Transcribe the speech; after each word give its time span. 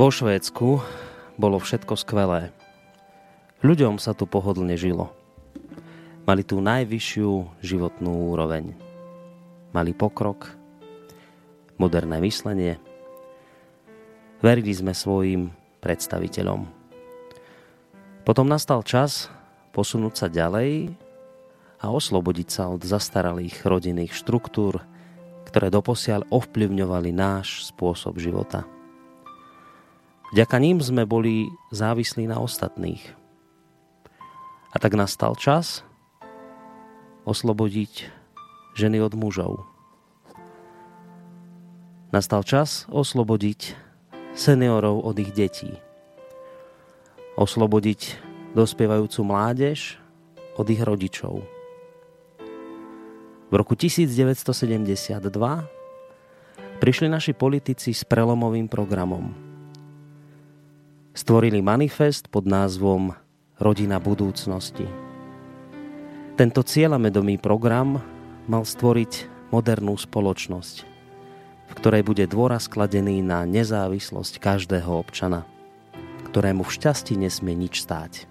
Vo 0.00 0.08
Švédsku 0.08 0.80
bolo 1.36 1.60
všetko 1.60 1.92
skvelé. 1.92 2.56
Ľuďom 3.60 4.00
sa 4.00 4.16
tu 4.16 4.24
pohodlne 4.24 4.72
žilo. 4.72 5.12
Mali 6.24 6.40
tu 6.40 6.56
najvyššiu 6.56 7.60
životnú 7.60 8.32
úroveň. 8.32 8.72
Mali 9.76 9.92
pokrok, 9.92 10.56
moderné 11.76 12.16
myslenie. 12.24 12.80
Verili 14.40 14.72
sme 14.72 14.96
svojim 14.96 15.52
predstaviteľom. 15.84 16.64
Potom 18.24 18.48
nastal 18.48 18.80
čas 18.80 19.28
posunúť 19.76 20.14
sa 20.16 20.26
ďalej 20.32 20.96
a 21.76 21.92
oslobodiť 21.92 22.48
sa 22.48 22.72
od 22.72 22.80
zastaralých 22.88 23.68
rodinných 23.68 24.16
štruktúr, 24.16 24.80
ktoré 25.44 25.68
doposiaľ 25.68 26.24
ovplyvňovali 26.32 27.12
náš 27.12 27.68
spôsob 27.68 28.16
života. 28.16 28.79
Vďaka 30.30 30.62
ním 30.62 30.78
sme 30.78 31.02
boli 31.10 31.50
závislí 31.74 32.30
na 32.30 32.38
ostatných. 32.38 33.02
A 34.70 34.78
tak 34.78 34.94
nastal 34.94 35.34
čas 35.34 35.82
oslobodiť 37.26 38.06
ženy 38.78 39.02
od 39.02 39.18
mužov. 39.18 39.66
Nastal 42.14 42.46
čas 42.46 42.86
oslobodiť 42.94 43.74
seniorov 44.38 45.02
od 45.02 45.18
ich 45.18 45.34
detí. 45.34 45.74
Oslobodiť 47.34 48.14
dospievajúcu 48.54 49.26
mládež 49.26 49.98
od 50.54 50.66
ich 50.70 50.78
rodičov. 50.78 51.42
V 53.50 53.54
roku 53.58 53.74
1972 53.74 54.46
prišli 56.78 57.10
naši 57.10 57.34
politici 57.34 57.90
s 57.90 58.06
prelomovým 58.06 58.70
programom– 58.70 59.34
stvorili 61.10 61.58
manifest 61.58 62.30
pod 62.30 62.46
názvom 62.46 63.10
Rodina 63.58 63.98
budúcnosti. 63.98 64.86
Tento 66.38 66.62
cieľamedomý 66.64 67.36
program 67.42 68.00
mal 68.46 68.64
stvoriť 68.64 69.28
modernú 69.50 69.98
spoločnosť, 69.98 70.76
v 71.68 71.72
ktorej 71.76 72.02
bude 72.06 72.24
dôraz 72.30 72.70
kladený 72.70 73.20
na 73.20 73.44
nezávislosť 73.44 74.38
každého 74.40 74.88
občana, 74.88 75.44
ktorému 76.30 76.62
v 76.64 76.74
šťastí 76.78 77.18
nesmie 77.18 77.58
nič 77.58 77.82
stáť. 77.82 78.30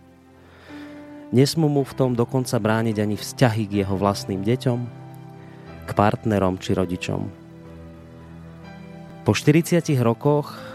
Nesmú 1.29 1.69
mu 1.69 1.85
v 1.85 1.93
tom 1.93 2.17
dokonca 2.17 2.57
brániť 2.57 2.97
ani 2.97 3.13
vzťahy 3.13 3.63
k 3.69 3.73
jeho 3.85 3.93
vlastným 3.93 4.41
deťom, 4.41 4.79
k 5.85 5.91
partnerom 5.93 6.57
či 6.57 6.73
rodičom. 6.73 7.21
Po 9.27 9.31
40 9.37 9.83
rokoch 10.01 10.68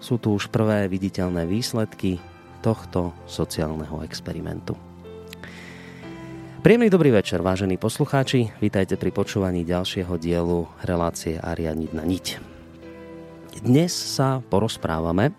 sú 0.00 0.16
tu 0.16 0.32
už 0.32 0.48
prvé 0.48 0.88
viditeľné 0.88 1.44
výsledky 1.44 2.16
tohto 2.64 3.12
sociálneho 3.28 4.00
experimentu. 4.00 4.74
Príjemný 6.60 6.92
dobrý 6.92 7.08
večer, 7.12 7.40
vážení 7.40 7.80
poslucháči. 7.80 8.52
Vítajte 8.60 9.00
pri 9.00 9.12
počúvaní 9.12 9.64
ďalšieho 9.64 10.20
dielu 10.20 10.68
relácie 10.84 11.40
Ariadniť 11.40 11.90
na 11.96 12.04
niť. 12.04 12.26
Dnes 13.64 13.92
sa 13.92 14.44
porozprávame 14.44 15.32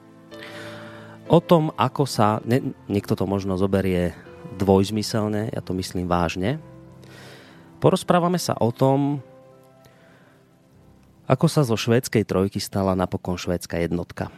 o 1.30 1.38
tom, 1.38 1.70
ako 1.78 2.10
sa, 2.10 2.42
ne, 2.42 2.74
niekto 2.90 3.14
to 3.14 3.30
možno 3.30 3.54
zoberie 3.58 4.18
dvojzmyselne, 4.58 5.54
ja 5.54 5.62
to 5.62 5.78
myslím 5.78 6.10
vážne, 6.10 6.58
porozprávame 7.78 8.42
sa 8.42 8.58
o 8.58 8.74
tom, 8.74 9.22
ako 11.30 11.46
sa 11.48 11.62
zo 11.62 11.78
švédskej 11.78 12.26
trojky 12.26 12.58
stala 12.60 12.98
napokon 12.98 13.38
švédska 13.38 13.78
jednotka. 13.78 14.34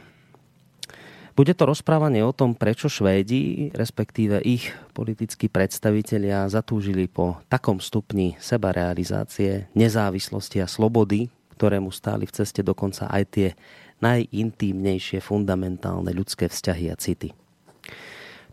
Bude 1.34 1.58
to 1.58 1.66
rozprávanie 1.66 2.22
o 2.22 2.30
tom, 2.30 2.54
prečo 2.54 2.86
Švédi, 2.86 3.74
respektíve 3.74 4.38
ich 4.46 4.70
politickí 4.94 5.50
predstavitelia 5.50 6.46
zatúžili 6.46 7.10
po 7.10 7.42
takom 7.50 7.82
stupni 7.82 8.38
sebarealizácie, 8.38 9.66
nezávislosti 9.74 10.62
a 10.62 10.70
slobody, 10.70 11.34
ktorému 11.58 11.90
stáli 11.90 12.30
v 12.30 12.38
ceste 12.38 12.62
dokonca 12.62 13.10
aj 13.10 13.24
tie 13.34 13.50
najintímnejšie 14.06 15.26
fundamentálne 15.26 16.14
ľudské 16.14 16.46
vzťahy 16.46 16.94
a 16.94 16.96
city. 17.02 17.34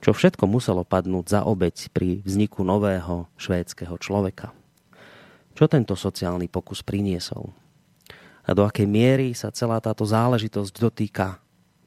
Čo 0.01 0.17
všetko 0.17 0.49
muselo 0.49 0.81
padnúť 0.81 1.37
za 1.37 1.41
obeď 1.45 1.93
pri 1.93 2.25
vzniku 2.25 2.65
nového 2.65 3.29
švédskeho 3.37 4.01
človeka. 4.01 4.57
Čo 5.53 5.69
tento 5.69 5.93
sociálny 5.93 6.49
pokus 6.49 6.81
priniesol? 6.81 7.53
A 8.49 8.57
do 8.57 8.65
akej 8.65 8.89
miery 8.89 9.37
sa 9.37 9.53
celá 9.53 9.85
táto 9.85 10.09
záležitosť 10.09 10.73
dotýka 10.81 11.37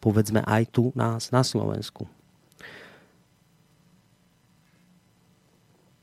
povedzme 0.04 0.44
aj 0.44 0.68
tu 0.76 0.92
nás 1.00 1.32
na 1.32 1.40
Slovensku. 1.48 2.04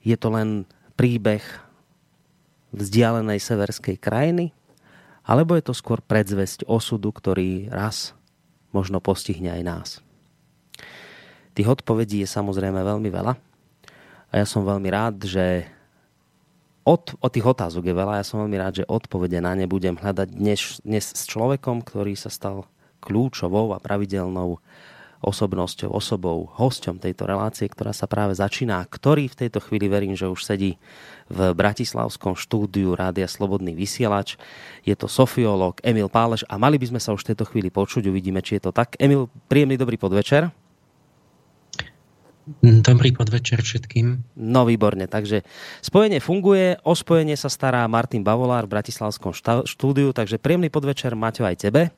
Je 0.01 0.17
to 0.17 0.33
len 0.33 0.65
príbeh 0.97 1.45
vzdialenej 2.73 3.37
severskej 3.37 4.01
krajiny, 4.01 4.57
alebo 5.29 5.53
je 5.53 5.69
to 5.69 5.77
skôr 5.77 6.01
predzvesť 6.01 6.65
osudu, 6.65 7.13
ktorý 7.13 7.69
raz 7.69 8.17
možno 8.73 9.05
postihne 9.05 9.53
aj 9.53 9.63
nás. 9.63 9.89
Tých 11.53 11.69
odpovedí 11.69 12.25
je 12.25 12.29
samozrejme 12.31 12.81
veľmi 12.81 13.13
veľa 13.13 13.37
a 14.31 14.33
ja 14.33 14.47
som 14.49 14.65
veľmi 14.65 14.89
rád, 14.89 15.29
že 15.29 15.69
od, 16.81 17.13
od 17.21 17.31
tých 17.31 17.45
otázok 17.45 17.85
je 17.85 17.95
veľa. 17.95 18.19
Ja 18.23 18.25
som 18.25 18.41
veľmi 18.41 18.57
rád, 18.57 18.81
že 18.81 18.89
odpovede 18.89 19.37
na 19.45 19.53
ne 19.53 19.69
budem 19.69 20.01
hľadať 20.01 20.33
dnes, 20.33 20.81
dnes 20.81 21.13
s 21.13 21.29
človekom, 21.29 21.85
ktorý 21.85 22.17
sa 22.17 22.33
stal 22.33 22.65
kľúčovou 23.01 23.73
a 23.73 23.81
pravidelnou 23.81 24.61
osobnosťou, 25.21 25.93
osobou, 25.93 26.49
hosťom 26.57 26.97
tejto 26.97 27.29
relácie, 27.29 27.69
ktorá 27.69 27.93
sa 27.93 28.09
práve 28.09 28.33
začína, 28.33 28.81
ktorý 28.89 29.29
v 29.29 29.39
tejto 29.45 29.61
chvíli 29.61 29.85
verím, 29.85 30.17
že 30.17 30.33
už 30.33 30.41
sedí 30.41 30.81
v 31.29 31.53
Bratislavskom 31.53 32.33
štúdiu 32.41 32.97
Rádia 32.97 33.29
Slobodný 33.29 33.77
vysielač. 33.77 34.41
Je 34.81 34.97
to 34.97 35.13
sofiológ 35.13 35.77
Emil 35.85 36.09
Páleš 36.09 36.49
a 36.49 36.57
mali 36.57 36.81
by 36.81 36.97
sme 36.97 37.01
sa 37.05 37.13
už 37.13 37.29
v 37.29 37.37
tejto 37.37 37.45
chvíli 37.53 37.69
počuť, 37.69 38.09
uvidíme, 38.09 38.41
či 38.41 38.57
je 38.57 38.65
to 38.65 38.73
tak. 38.73 38.97
Emil, 38.97 39.29
príjemný 39.45 39.77
dobrý 39.77 40.01
podvečer. 40.01 40.49
Dobrý 42.65 43.13
podvečer 43.13 43.61
všetkým. 43.61 44.41
No 44.41 44.65
výborne, 44.65 45.05
takže 45.05 45.45
spojenie 45.85 46.19
funguje, 46.19 46.81
o 46.83 46.97
spojenie 46.97 47.37
sa 47.37 47.53
stará 47.53 47.85
Martin 47.87 48.25
Bavolár 48.25 48.65
v 48.65 48.81
Bratislavskom 48.81 49.37
štúdiu, 49.69 50.17
takže 50.17 50.41
príjemný 50.41 50.73
podvečer 50.73 51.13
Maťo 51.13 51.45
aj 51.45 51.61
tebe. 51.61 51.93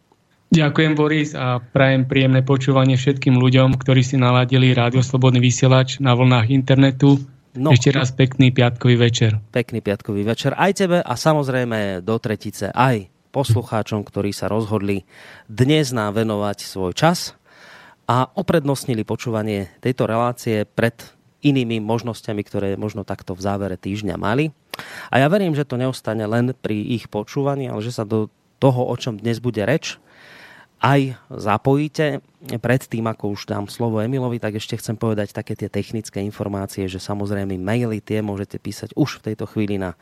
Ďakujem 0.53 0.93
Boris 0.93 1.33
a 1.33 1.65
prajem 1.65 2.05
príjemné 2.05 2.45
počúvanie 2.45 3.01
všetkým 3.01 3.41
ľuďom, 3.41 3.73
ktorí 3.81 4.05
si 4.05 4.21
naladili 4.21 4.77
Rádio 4.77 5.01
Slobodný 5.01 5.41
vysielač 5.41 5.97
na 5.97 6.13
vlnách 6.13 6.53
internetu. 6.53 7.25
No, 7.57 7.73
Ešte 7.73 7.89
raz 7.89 8.13
pekný 8.13 8.53
piatkový 8.53 9.01
večer. 9.01 9.41
Pekný 9.49 9.81
piatkový 9.81 10.29
večer 10.29 10.53
aj 10.53 10.73
tebe 10.77 10.99
a 11.01 11.15
samozrejme 11.17 12.05
do 12.05 12.21
tretice 12.21 12.69
aj 12.69 13.09
poslucháčom, 13.33 14.05
ktorí 14.05 14.37
sa 14.37 14.53
rozhodli 14.53 15.09
dnes 15.49 15.89
nám 15.97 16.21
venovať 16.21 16.69
svoj 16.69 16.93
čas 16.93 17.33
a 18.05 18.29
oprednostnili 18.37 19.09
počúvanie 19.09 19.73
tejto 19.81 20.05
relácie 20.05 20.69
pred 20.69 21.01
inými 21.41 21.81
možnosťami, 21.81 22.43
ktoré 22.45 22.69
možno 22.77 23.09
takto 23.09 23.33
v 23.33 23.41
závere 23.41 23.81
týždňa 23.81 24.21
mali. 24.21 24.53
A 25.09 25.17
ja 25.17 25.33
verím, 25.33 25.57
že 25.57 25.65
to 25.65 25.81
neostane 25.81 26.29
len 26.29 26.53
pri 26.53 26.77
ich 26.77 27.09
počúvaní, 27.09 27.73
ale 27.73 27.81
že 27.81 27.97
sa 27.97 28.05
do 28.05 28.29
toho, 28.61 28.85
o 28.85 28.95
čom 29.01 29.17
dnes 29.17 29.41
bude 29.41 29.65
reč, 29.65 29.97
aj 30.82 31.14
zapojíte. 31.31 32.19
Pred 32.43 32.82
tým, 32.90 33.06
ako 33.06 33.38
už 33.38 33.46
dám 33.46 33.70
slovo 33.70 34.02
Emilovi, 34.02 34.43
tak 34.43 34.58
ešte 34.58 34.75
chcem 34.75 34.99
povedať 34.99 35.31
také 35.31 35.55
tie 35.55 35.70
technické 35.70 36.19
informácie, 36.26 36.90
že 36.90 36.99
samozrejme 36.99 37.55
maily 37.55 38.02
tie 38.02 38.19
môžete 38.19 38.58
písať 38.58 38.90
už 38.99 39.23
v 39.23 39.31
tejto 39.31 39.46
chvíli 39.46 39.79
na 39.79 39.94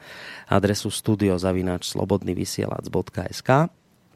adresu 0.48 0.88
studiozavináčslobodnyvysielac.sk 0.88 3.68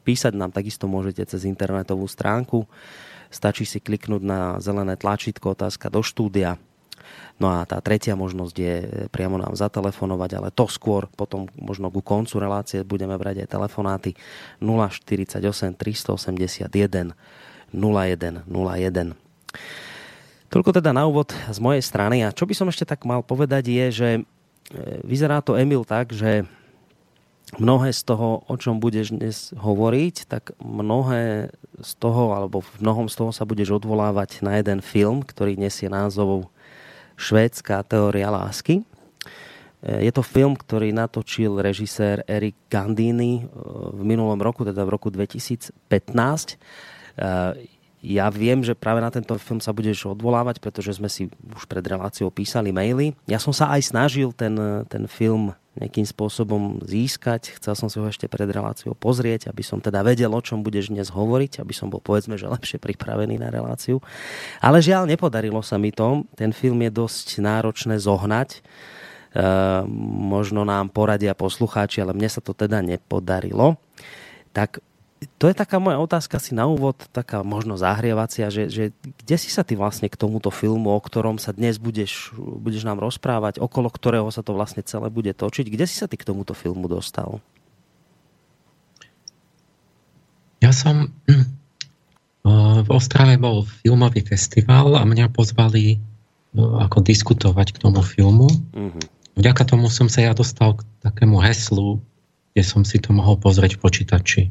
Písať 0.05 0.37
nám 0.37 0.53
takisto 0.53 0.85
môžete 0.85 1.25
cez 1.25 1.49
internetovú 1.49 2.05
stránku. 2.05 2.69
Stačí 3.33 3.65
si 3.65 3.81
kliknúť 3.81 4.21
na 4.21 4.61
zelené 4.61 4.93
tlačítko 4.97 5.57
otázka 5.57 5.89
do 5.89 6.05
štúdia 6.05 6.61
No 7.35 7.51
a 7.51 7.67
tá 7.67 7.83
tretia 7.83 8.15
možnosť 8.15 8.55
je 8.55 8.75
priamo 9.11 9.35
nám 9.35 9.59
zatelefonovať, 9.59 10.31
ale 10.39 10.49
to 10.55 10.71
skôr 10.71 11.11
potom 11.19 11.51
možno 11.59 11.91
ku 11.91 11.99
koncu 11.99 12.39
relácie 12.39 12.87
budeme 12.87 13.19
brať 13.19 13.43
aj 13.43 13.51
telefonáty 13.51 14.15
048 14.63 15.43
381 15.75 17.11
0101. 17.75 19.15
Toľko 20.47 20.71
teda 20.71 20.95
na 20.95 21.03
úvod 21.03 21.35
z 21.35 21.59
mojej 21.59 21.83
strany. 21.83 22.23
A 22.23 22.31
čo 22.31 22.47
by 22.47 22.55
som 22.55 22.71
ešte 22.71 22.87
tak 22.87 23.03
mal 23.03 23.19
povedať 23.19 23.67
je, 23.67 23.85
že 23.91 24.09
e, 24.15 24.21
vyzerá 25.03 25.43
to 25.43 25.59
Emil 25.59 25.83
tak, 25.83 26.15
že 26.15 26.47
mnohé 27.59 27.91
z 27.91 28.01
toho, 28.07 28.47
o 28.47 28.55
čom 28.55 28.79
budeš 28.79 29.11
dnes 29.11 29.51
hovoriť, 29.51 30.31
tak 30.31 30.55
mnohé 30.63 31.51
z 31.83 31.91
toho, 31.99 32.31
alebo 32.31 32.63
v 32.63 32.71
mnohom 32.79 33.07
z 33.11 33.15
toho 33.19 33.31
sa 33.35 33.43
budeš 33.43 33.75
odvolávať 33.83 34.41
na 34.41 34.55
jeden 34.55 34.79
film, 34.79 35.21
ktorý 35.27 35.59
nesie 35.59 35.91
názov 35.91 36.47
švédská 37.15 37.83
teória 37.83 38.31
lásky. 38.31 38.83
Je 39.85 40.09
to 40.09 40.25
film, 40.25 40.57
ktorý 40.57 40.89
natočil 40.89 41.61
režisér 41.61 42.25
Erik 42.25 42.57
Gandini 42.73 43.45
eh, 43.45 43.47
v 43.93 44.01
minulom 44.01 44.41
roku, 44.41 44.65
teda 44.65 44.81
v 44.81 44.93
roku 44.97 45.13
2015. 45.13 45.77
Eh, 45.77 46.57
ja 48.05 48.29
viem, 48.29 48.61
že 48.61 48.77
práve 48.77 49.01
na 49.01 49.09
tento 49.09 49.33
film 49.41 49.57
sa 49.57 49.73
budeš 49.73 50.05
odvolávať, 50.13 50.61
pretože 50.61 50.97
sme 50.97 51.09
si 51.09 51.25
už 51.41 51.65
pred 51.65 51.81
reláciou 51.81 52.29
písali 52.29 52.69
maily. 52.69 53.17
Ja 53.25 53.41
som 53.41 53.49
sa 53.49 53.73
aj 53.73 53.81
snažil 53.81 54.29
ten, 54.29 54.53
ten 54.85 55.09
film 55.09 55.57
nejakým 55.75 56.07
spôsobom 56.07 56.79
získať. 56.87 57.59
Chcel 57.59 57.75
som 57.75 57.87
si 57.91 57.99
ho 57.99 58.07
ešte 58.07 58.31
pred 58.31 58.47
reláciou 58.47 58.95
pozrieť, 58.95 59.51
aby 59.51 59.59
som 59.59 59.83
teda 59.83 59.99
vedel, 60.07 60.31
o 60.31 60.39
čom 60.39 60.63
budeš 60.63 60.87
dnes 60.87 61.11
hovoriť, 61.11 61.59
aby 61.59 61.73
som 61.75 61.91
bol 61.91 61.99
povedzme, 61.99 62.39
že 62.39 62.47
lepšie 62.47 62.79
pripravený 62.79 63.35
na 63.35 63.51
reláciu. 63.51 63.99
Ale 64.63 64.79
žiaľ, 64.79 65.03
nepodarilo 65.03 65.59
sa 65.59 65.75
mi 65.75 65.91
to. 65.91 66.23
Ten 66.39 66.55
film 66.55 66.79
je 66.79 66.91
dosť 66.95 67.43
náročné 67.43 67.99
zohnať. 67.99 68.49
E, 68.55 68.59
možno 70.31 70.63
nám 70.63 70.95
poradia 70.95 71.35
poslucháči, 71.35 71.99
ale 71.99 72.15
mne 72.15 72.31
sa 72.31 72.39
to 72.39 72.55
teda 72.55 72.79
nepodarilo. 72.79 73.75
Tak 74.55 74.79
to 75.39 75.47
je 75.47 75.55
taká 75.55 75.79
moja 75.79 75.97
otázka 75.99 76.37
si 76.43 76.51
na 76.51 76.67
úvod, 76.67 76.99
taká 77.15 77.41
možno 77.41 77.79
zahrievacia, 77.79 78.51
že, 78.51 78.67
že 78.67 78.83
kde 79.23 79.35
si 79.39 79.47
sa 79.47 79.63
ty 79.63 79.79
vlastne 79.79 80.11
k 80.11 80.19
tomuto 80.19 80.51
filmu, 80.51 80.91
o 80.91 80.99
ktorom 80.99 81.39
sa 81.39 81.55
dnes 81.55 81.79
budeš, 81.79 82.35
budeš 82.35 82.83
nám 82.83 82.99
rozprávať, 82.99 83.63
okolo 83.63 83.87
ktorého 83.87 84.27
sa 84.29 84.43
to 84.43 84.51
vlastne 84.51 84.83
celé 84.83 85.07
bude 85.07 85.31
točiť, 85.31 85.71
kde 85.71 85.85
si 85.87 85.95
sa 85.95 86.11
ty 86.11 86.19
k 86.19 86.27
tomuto 86.27 86.51
filmu 86.51 86.91
dostal? 86.91 87.39
Ja 90.59 90.75
som 90.75 91.15
v 92.85 92.89
Ostrave 92.91 93.39
bol 93.39 93.63
filmový 93.81 94.19
festival 94.21 94.99
a 94.99 95.07
mňa 95.07 95.31
pozvali 95.31 95.99
ako 96.55 97.03
diskutovať 97.03 97.75
k 97.75 97.81
tomu 97.83 97.99
filmu. 97.99 98.47
Uh-huh. 98.47 99.03
Vďaka 99.35 99.67
tomu 99.67 99.91
som 99.91 100.07
sa 100.07 100.23
ja 100.23 100.31
dostal 100.31 100.79
k 100.79 100.87
takému 101.03 101.43
heslu, 101.43 101.99
kde 102.55 102.63
som 102.63 102.87
si 102.87 102.95
to 103.03 103.11
mohol 103.11 103.35
pozrieť 103.35 103.75
v 103.75 103.83
počítači 103.83 104.43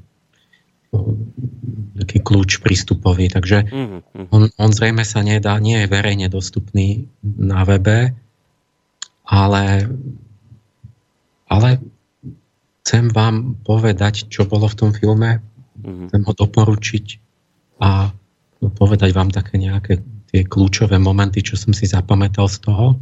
taký 1.95 2.19
kľúč 2.21 2.59
prístupový, 2.59 3.31
takže 3.31 3.71
mm-hmm. 3.71 4.31
on, 4.35 4.51
on 4.59 4.71
zrejme 4.75 5.07
sa 5.07 5.23
nedá, 5.23 5.55
nie 5.63 5.85
je 5.85 5.91
verejne 5.91 6.27
dostupný 6.27 7.07
na 7.23 7.63
webe, 7.63 8.13
ale, 9.25 9.65
ale 11.47 11.69
chcem 12.83 13.09
vám 13.15 13.57
povedať, 13.63 14.27
čo 14.29 14.45
bolo 14.45 14.67
v 14.67 14.79
tom 14.79 14.91
filme, 14.91 15.39
mm-hmm. 15.41 16.07
chcem 16.11 16.23
ho 16.27 16.33
doporučiť 16.35 17.07
a 17.79 18.11
povedať 18.65 19.11
vám 19.15 19.31
také 19.31 19.61
nejaké 19.61 20.03
tie 20.35 20.43
kľúčové 20.43 20.99
momenty, 20.99 21.47
čo 21.47 21.55
som 21.55 21.71
si 21.71 21.87
zapamätal 21.87 22.51
z 22.51 22.59
toho. 22.65 22.99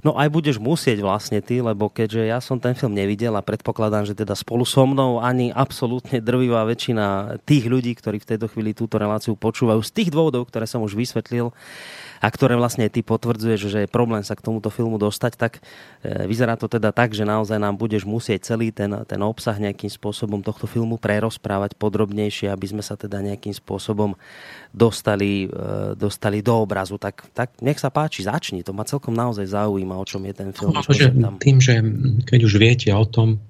No 0.00 0.16
aj 0.16 0.32
budeš 0.32 0.56
musieť 0.56 1.04
vlastne 1.04 1.44
ty, 1.44 1.60
lebo 1.60 1.92
keďže 1.92 2.22
ja 2.24 2.40
som 2.40 2.56
ten 2.56 2.72
film 2.72 2.96
nevidel 2.96 3.36
a 3.36 3.44
predpokladám, 3.44 4.08
že 4.08 4.16
teda 4.16 4.32
spolu 4.32 4.64
so 4.64 4.88
mnou 4.88 5.20
ani 5.20 5.52
absolútne 5.52 6.24
drvivá 6.24 6.64
väčšina 6.64 7.36
tých 7.44 7.68
ľudí, 7.68 7.92
ktorí 7.96 8.16
v 8.20 8.28
tejto 8.36 8.48
chvíli 8.48 8.72
túto 8.72 8.96
reláciu 8.96 9.36
počúvajú 9.36 9.84
z 9.84 9.92
tých 9.92 10.08
dôvodov, 10.08 10.48
ktoré 10.48 10.64
som 10.64 10.80
už 10.80 10.96
vysvetlil, 10.96 11.52
a 12.20 12.28
ktoré 12.28 12.54
vlastne 12.60 12.84
ty 12.92 13.00
potvrdzuješ, 13.00 13.60
že 13.72 13.78
je 13.84 13.88
problém 13.88 14.20
sa 14.20 14.36
k 14.36 14.44
tomuto 14.44 14.68
filmu 14.68 15.00
dostať, 15.00 15.32
tak 15.40 15.64
e, 16.04 16.28
vyzerá 16.28 16.60
to 16.60 16.68
teda 16.68 16.92
tak, 16.92 17.16
že 17.16 17.24
naozaj 17.24 17.56
nám 17.56 17.80
budeš 17.80 18.04
musieť 18.04 18.52
celý 18.52 18.68
ten, 18.68 18.92
ten 19.08 19.20
obsah 19.24 19.56
nejakým 19.56 19.88
spôsobom 19.88 20.44
tohto 20.44 20.68
filmu 20.68 21.00
prerozprávať 21.00 21.80
podrobnejšie, 21.80 22.52
aby 22.52 22.66
sme 22.68 22.84
sa 22.84 23.00
teda 23.00 23.24
nejakým 23.24 23.56
spôsobom 23.56 24.12
dostali, 24.76 25.48
e, 25.48 25.96
dostali 25.96 26.44
do 26.44 26.60
obrazu. 26.60 27.00
Tak, 27.00 27.32
tak 27.32 27.56
nech 27.64 27.80
sa 27.80 27.88
páči, 27.88 28.28
začni. 28.28 28.60
To 28.68 28.76
ma 28.76 28.84
celkom 28.84 29.16
naozaj 29.16 29.48
zaujíma, 29.48 29.96
o 29.96 30.04
čom 30.04 30.20
je 30.28 30.34
ten 30.36 30.52
film. 30.52 30.76
No, 30.76 30.84
že 30.84 31.08
tam... 31.16 31.40
Tým, 31.40 31.56
že 31.56 31.80
keď 32.28 32.40
už 32.44 32.54
viete 32.60 32.92
o 32.92 33.08
tom, 33.08 33.40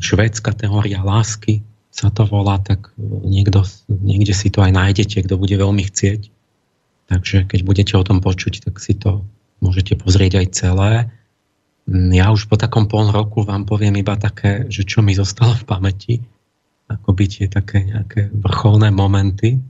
švédska 0.00 0.56
teória 0.56 1.04
lásky 1.04 1.60
sa 1.92 2.08
to 2.08 2.24
volá, 2.24 2.56
tak 2.56 2.88
niekto, 2.96 3.60
niekde 3.92 4.32
si 4.32 4.48
to 4.48 4.64
aj 4.64 4.72
nájdete, 4.72 5.28
kto 5.28 5.36
bude 5.36 5.52
veľmi 5.52 5.84
chcieť. 5.92 6.31
Takže 7.12 7.44
keď 7.44 7.60
budete 7.60 7.92
o 8.00 8.06
tom 8.08 8.24
počuť, 8.24 8.64
tak 8.64 8.80
si 8.80 8.96
to 8.96 9.20
môžete 9.60 10.00
pozrieť 10.00 10.40
aj 10.40 10.46
celé. 10.56 10.92
Ja 12.16 12.32
už 12.32 12.48
po 12.48 12.56
takom 12.56 12.88
pol 12.88 13.12
roku 13.12 13.44
vám 13.44 13.68
poviem 13.68 14.00
iba 14.00 14.16
také, 14.16 14.64
že 14.72 14.88
čo 14.88 15.04
mi 15.04 15.12
zostalo 15.12 15.52
v 15.52 15.68
pamäti, 15.68 16.14
ako 16.88 17.12
by 17.12 17.24
tie 17.28 17.52
také 17.52 17.84
nejaké 17.84 18.32
vrcholné 18.32 18.88
momenty. 18.88 19.60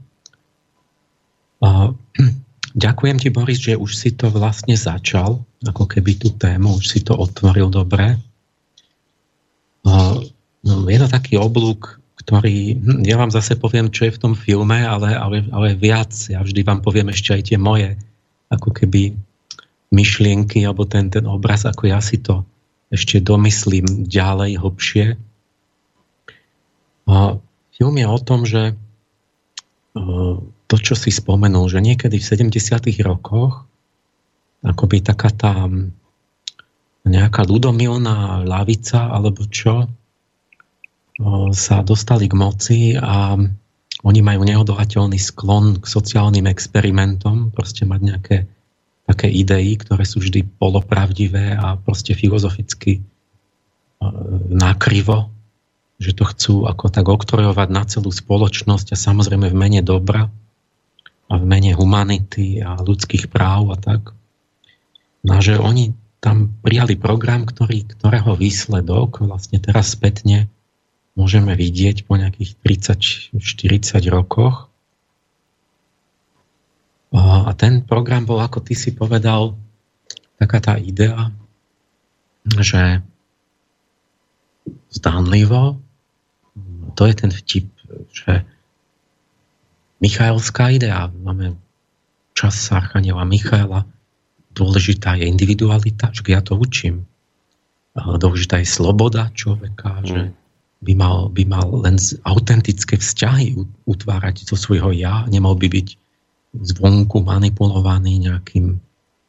A, 1.59 1.91
ďakujem 2.87 3.19
ti, 3.19 3.27
Boris, 3.27 3.59
že 3.59 3.75
už 3.75 3.91
si 3.91 4.15
to 4.15 4.31
vlastne 4.31 4.79
začal, 4.79 5.43
ako 5.67 5.83
keby 5.83 6.15
tú 6.15 6.31
tému, 6.31 6.79
už 6.79 6.85
si 6.95 7.03
to 7.03 7.11
otvoril 7.11 7.67
dobre. 7.67 8.15
A, 9.83 9.91
no, 10.63 10.73
je 10.87 10.99
to 11.01 11.11
taký 11.11 11.35
oblúk 11.35 11.99
ktorý, 12.23 12.79
hm, 12.79 13.03
ja 13.03 13.19
vám 13.19 13.29
zase 13.29 13.59
poviem, 13.59 13.91
čo 13.91 14.07
je 14.07 14.15
v 14.15 14.21
tom 14.21 14.33
filme, 14.33 14.79
ale, 14.79 15.11
ale, 15.13 15.43
ale 15.51 15.75
viac. 15.75 16.15
Ja 16.31 16.39
vždy 16.39 16.63
vám 16.63 16.79
poviem 16.79 17.11
ešte 17.11 17.35
aj 17.35 17.41
tie 17.51 17.57
moje, 17.59 17.99
ako 18.47 18.71
keby 18.71 19.13
myšlienky, 19.93 20.63
alebo 20.63 20.87
ten, 20.87 21.11
ten 21.11 21.27
obraz, 21.27 21.67
ako 21.67 21.91
ja 21.91 21.99
si 21.99 22.23
to 22.23 22.47
ešte 22.89 23.19
domyslím 23.19 24.07
ďalej, 24.07 24.61
hlbšie. 24.61 25.05
A 27.09 27.37
film 27.75 27.95
je 27.99 28.07
o 28.07 28.19
tom, 28.21 28.47
že 28.47 28.71
e, 28.71 28.73
to, 30.69 30.75
čo 30.77 30.95
si 30.95 31.11
spomenul, 31.11 31.67
že 31.67 31.83
niekedy 31.83 32.17
v 32.21 32.25
70. 32.49 32.57
rokoch 33.03 33.67
akoby 34.63 35.03
taká 35.03 35.29
tá 35.29 35.67
nejaká 37.03 37.43
ľudomilná 37.43 38.47
lavica 38.47 39.11
alebo 39.11 39.43
čo 39.51 39.91
sa 41.53 41.85
dostali 41.85 42.25
k 42.25 42.35
moci 42.35 42.79
a 42.97 43.37
oni 44.03 44.19
majú 44.19 44.41
neodolateľný 44.43 45.15
sklon 45.15 45.79
k 45.79 45.85
sociálnym 45.85 46.49
experimentom, 46.49 47.53
proste 47.53 47.85
mať 47.85 47.99
nejaké 48.01 48.37
také 49.03 49.27
idei, 49.27 49.75
ktoré 49.75 50.07
sú 50.07 50.23
vždy 50.23 50.47
polopravdivé 50.59 51.59
a 51.59 51.75
proste 51.75 52.15
filozoficky 52.15 53.03
nakrivo, 54.51 55.31
že 55.99 56.11
to 56.11 56.27
chcú 56.27 56.55
ako 56.67 56.91
tak 56.91 57.07
oktrojovať 57.07 57.69
na 57.71 57.83
celú 57.87 58.11
spoločnosť 58.11 58.95
a 58.95 58.97
samozrejme 58.99 59.47
v 59.47 59.55
mene 59.55 59.81
dobra 59.83 60.27
a 61.31 61.33
v 61.39 61.43
mene 61.47 61.71
humanity 61.71 62.59
a 62.59 62.75
ľudských 62.79 63.31
práv 63.31 63.71
a 63.71 63.77
tak. 63.79 64.11
No 65.23 65.39
že 65.39 65.55
oni 65.55 65.95
tam 66.19 66.51
prijali 66.63 66.99
program, 66.99 67.47
ktorý, 67.47 67.87
ktorého 67.95 68.35
výsledok 68.35 69.23
vlastne 69.23 69.59
teraz 69.59 69.95
spätne 69.95 70.51
môžeme 71.13 71.53
vidieť 71.53 72.09
po 72.09 72.17
nejakých 72.17 72.57
30-40 72.61 73.37
rokoch. 74.09 74.69
A 77.13 77.53
ten 77.53 77.85
program 77.85 78.25
bol, 78.25 78.41
ako 78.41 78.65
ty 78.65 78.73
si 78.73 78.89
povedal, 78.89 79.53
taká 80.41 80.57
tá 80.57 80.73
idea, 80.81 81.29
že 82.57 83.05
zdánlivo, 84.89 85.77
to 86.97 87.01
je 87.05 87.13
ten 87.13 87.31
vtip, 87.33 87.69
že 88.09 88.45
Michaelská 90.01 90.73
idea, 90.73 91.07
máme 91.09 91.55
čas 92.35 92.57
Archaniela 92.73 93.23
Michaela, 93.23 93.87
dôležitá 94.51 95.15
je 95.15 95.29
individualita, 95.29 96.11
že 96.11 96.25
ja 96.27 96.41
to 96.41 96.59
učím. 96.59 97.05
Dôležitá 97.95 98.59
je 98.59 98.67
sloboda 98.67 99.29
človeka, 99.31 100.01
mm. 100.01 100.05
že 100.05 100.19
by 100.83 100.93
mal, 100.99 101.31
by 101.31 101.43
mal 101.47 101.67
len 101.81 101.95
autentické 102.27 102.99
vzťahy 102.99 103.55
utvárať 103.87 104.43
zo 104.43 104.59
svojho 104.59 104.91
ja, 104.91 105.23
nemal 105.31 105.55
by 105.55 105.71
byť 105.71 105.87
zvonku 106.53 107.23
manipulovaný 107.23 108.29
nejakým 108.29 108.77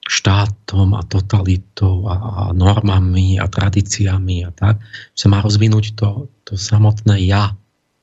štátom 0.04 0.92
a 0.92 1.02
totalitou 1.08 2.04
a, 2.04 2.14
a 2.20 2.42
normami 2.52 3.40
a 3.40 3.48
tradíciami 3.48 4.44
a 4.44 4.52
tak, 4.52 4.84
sa 5.16 5.26
má 5.32 5.40
rozvinúť 5.40 5.96
to, 5.96 6.28
to 6.44 6.60
samotné 6.60 7.24
ja 7.24 7.56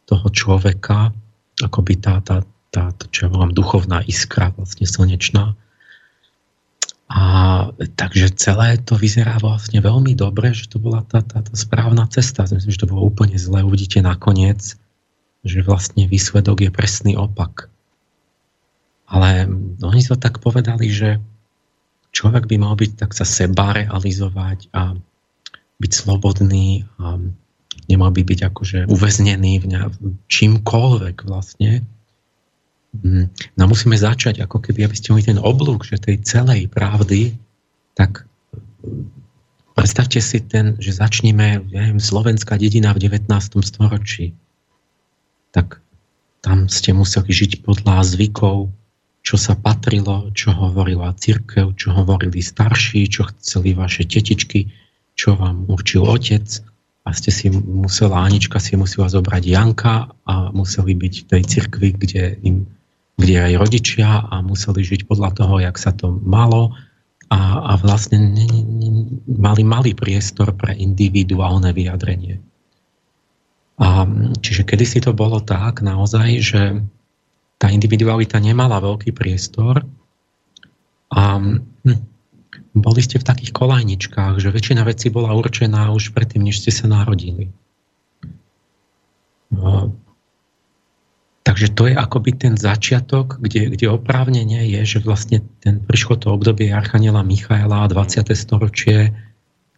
toho 0.10 0.28
človeka, 0.34 1.14
akoby 1.62 2.02
tá, 2.02 2.18
tá, 2.26 2.42
tá 2.74 2.90
čo 3.14 3.28
ja 3.28 3.30
volám, 3.30 3.54
duchovná 3.54 4.02
iskra, 4.10 4.50
vlastne 4.58 4.90
slnečná, 4.90 5.54
a 7.12 7.24
takže 8.00 8.32
celé 8.40 8.80
to 8.80 8.96
vyzerá 8.96 9.36
vlastne 9.44 9.84
veľmi 9.84 10.16
dobre, 10.16 10.56
že 10.56 10.72
to 10.72 10.80
bola 10.80 11.04
tá, 11.04 11.20
tá, 11.20 11.44
tá 11.44 11.54
správna 11.60 12.08
cesta. 12.08 12.48
Myslím, 12.48 12.72
že 12.72 12.88
to 12.88 12.92
bolo 12.92 13.12
úplne 13.12 13.36
zlé. 13.36 13.68
Uvidíte 13.68 14.00
nakoniec, 14.00 14.80
že 15.44 15.60
vlastne 15.60 16.08
výsledok 16.08 16.64
je 16.64 16.72
presný 16.72 17.20
opak. 17.20 17.68
Ale 19.12 19.44
oni 19.84 20.02
to 20.08 20.16
tak 20.16 20.40
povedali, 20.40 20.88
že 20.88 21.20
človek 22.16 22.48
by 22.48 22.56
mal 22.56 22.80
byť 22.80 22.92
tak 22.96 23.12
sa 23.12 23.28
seba 23.28 23.76
realizovať 23.76 24.72
a 24.72 24.96
byť 25.84 25.92
slobodný 25.92 26.88
a 26.96 27.20
nemal 27.92 28.16
by 28.16 28.24
byť 28.24 28.40
akože 28.56 28.80
uväznený 28.88 29.54
v 29.60 29.66
čímkoľvek 30.32 31.28
vlastne. 31.28 31.84
No 33.56 33.64
musíme 33.72 33.96
začať, 33.96 34.44
ako 34.44 34.60
keby, 34.60 34.84
aby 34.84 34.96
ste 35.00 35.16
mali 35.16 35.24
ten 35.24 35.40
oblúk, 35.40 35.88
že 35.88 35.96
tej 35.96 36.20
celej 36.28 36.68
pravdy, 36.68 37.40
tak 37.96 38.28
mm, 38.84 39.08
predstavte 39.72 40.20
si 40.20 40.44
ten, 40.44 40.76
že 40.76 41.00
začneme, 41.00 41.72
ja 41.72 41.80
neviem, 41.88 42.04
slovenská 42.04 42.60
dedina 42.60 42.92
v 42.92 43.08
19. 43.08 43.32
storočí. 43.64 44.36
Tak 45.56 45.80
tam 46.44 46.68
ste 46.68 46.92
museli 46.92 47.32
žiť 47.32 47.64
podľa 47.64 48.04
zvykov, 48.04 48.68
čo 49.22 49.36
sa 49.40 49.56
patrilo, 49.56 50.34
čo 50.36 50.52
hovorila 50.52 51.16
církev, 51.16 51.78
čo 51.80 51.96
hovorili 51.96 52.44
starší, 52.44 53.08
čo 53.08 53.30
chceli 53.32 53.72
vaše 53.72 54.04
tetičky, 54.04 54.68
čo 55.16 55.40
vám 55.40 55.70
určil 55.72 56.04
otec 56.04 56.44
a 57.06 57.10
ste 57.14 57.32
si 57.32 57.48
musela, 57.54 58.26
Anička 58.26 58.62
si 58.62 58.78
musela 58.78 59.10
zobrať 59.10 59.44
Janka 59.48 60.12
a 60.28 60.34
museli 60.54 60.94
byť 60.98 61.14
v 61.24 61.28
tej 61.30 61.44
cirkvi, 61.48 61.90
kde 61.96 62.24
im 62.42 62.66
kde 63.22 63.38
aj 63.38 63.54
rodičia 63.62 64.26
a 64.26 64.42
museli 64.42 64.82
žiť 64.82 65.06
podľa 65.06 65.30
toho, 65.38 65.62
jak 65.62 65.78
sa 65.78 65.94
to 65.94 66.10
malo 66.10 66.74
a, 67.30 67.40
a 67.62 67.74
vlastne 67.78 68.18
ne, 68.18 68.50
ne, 68.50 68.90
mali 69.30 69.62
malý 69.62 69.94
priestor 69.94 70.52
pre 70.58 70.74
individuálne 70.74 71.70
vyjadrenie. 71.72 72.42
A, 73.78 74.04
čiže 74.42 74.66
kedysi 74.66 75.00
to 75.00 75.14
bolo 75.14 75.38
tak 75.40 75.86
naozaj, 75.86 76.28
že 76.42 76.62
tá 77.62 77.70
individualita 77.70 78.42
nemala 78.42 78.82
veľký 78.82 79.14
priestor 79.14 79.86
a 81.14 81.22
hm, 81.38 81.62
boli 82.74 83.02
ste 83.04 83.22
v 83.22 83.28
takých 83.28 83.52
kolajničkách, 83.54 84.42
že 84.42 84.50
väčšina 84.50 84.82
vecí 84.88 85.14
bola 85.14 85.36
určená 85.36 85.94
už 85.94 86.16
predtým, 86.16 86.48
než 86.48 86.64
ste 86.66 86.72
sa 86.74 86.90
narodili. 86.90 87.54
Takže 91.42 91.74
to 91.74 91.90
je 91.90 91.98
akoby 91.98 92.38
ten 92.38 92.54
začiatok, 92.54 93.42
kde, 93.42 93.74
kde 93.74 93.90
oprávnenie 93.90 94.62
je, 94.78 94.98
že 94.98 95.00
vlastne 95.02 95.42
ten 95.66 95.82
prišlo 95.82 96.22
to 96.22 96.28
obdobie 96.30 96.70
Archaniela 96.70 97.26
Michaela 97.26 97.90
20. 97.90 98.30
storočie, 98.38 99.10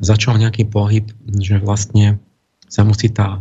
začal 0.03 0.35
nejaký 0.35 0.67
pohyb, 0.67 1.07
že 1.39 1.63
vlastne 1.63 2.19
sa 2.67 2.83
musí 2.83 3.07
tá, 3.07 3.39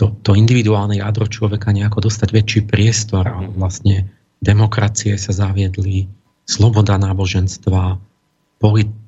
to, 0.00 0.16
to 0.24 0.32
individuálne 0.32 0.96
jadro 0.96 1.28
človeka 1.28 1.68
nejako 1.68 2.08
dostať 2.08 2.28
väčší 2.32 2.60
priestor 2.64 3.28
a 3.28 3.44
vlastne 3.52 4.08
demokracie 4.40 5.20
sa 5.20 5.36
zaviedli, 5.36 6.08
sloboda 6.48 6.96
náboženstva, 6.96 8.00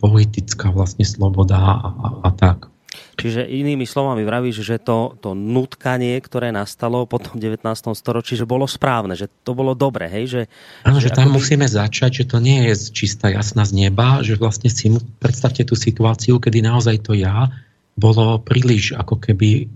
politická 0.00 0.68
vlastne 0.68 1.08
sloboda 1.08 1.56
a, 1.56 1.74
a, 1.88 2.08
a 2.28 2.30
tak. 2.36 2.68
Čiže 3.16 3.48
inými 3.48 3.88
slovami 3.88 4.22
vravíš, 4.26 4.60
že 4.60 4.76
to, 4.76 5.16
to 5.20 5.32
nutkanie, 5.32 6.20
ktoré 6.20 6.52
nastalo 6.52 7.08
po 7.08 7.16
tom 7.16 7.40
19. 7.40 7.64
storočí, 7.96 8.36
že 8.36 8.44
bolo 8.44 8.68
správne, 8.68 9.16
že 9.16 9.32
to 9.42 9.56
bolo 9.56 9.72
dobre, 9.72 10.06
hej? 10.12 10.24
Že, 10.28 10.42
Áno, 10.84 10.98
že, 11.00 11.08
že 11.08 11.16
tam 11.16 11.32
akoby... 11.32 11.36
musíme 11.40 11.66
začať, 11.66 12.22
že 12.22 12.24
to 12.28 12.38
nie 12.42 12.68
je 12.70 12.74
čistá 12.92 13.32
jasná 13.32 13.64
z 13.64 13.88
neba, 13.88 14.20
že 14.20 14.36
vlastne 14.36 14.68
si 14.68 14.92
predstavte 15.18 15.64
tú 15.64 15.72
situáciu, 15.72 16.36
kedy 16.36 16.60
naozaj 16.60 17.00
to 17.00 17.16
ja 17.16 17.48
bolo 17.96 18.36
príliš 18.44 18.92
ako 18.92 19.16
keby 19.16 19.72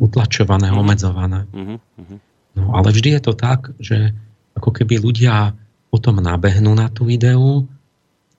utlačované, 0.00 0.72
mm-hmm. 0.72 0.82
omedzované. 0.82 1.40
Mm-hmm. 1.52 2.18
No 2.56 2.72
ale 2.72 2.88
vždy 2.88 3.20
je 3.20 3.22
to 3.22 3.36
tak, 3.36 3.76
že 3.76 4.16
ako 4.56 4.72
keby 4.72 4.96
ľudia 4.96 5.52
potom 5.92 6.16
nabehnú 6.18 6.72
na 6.72 6.88
tú 6.88 7.12
ideu, 7.12 7.68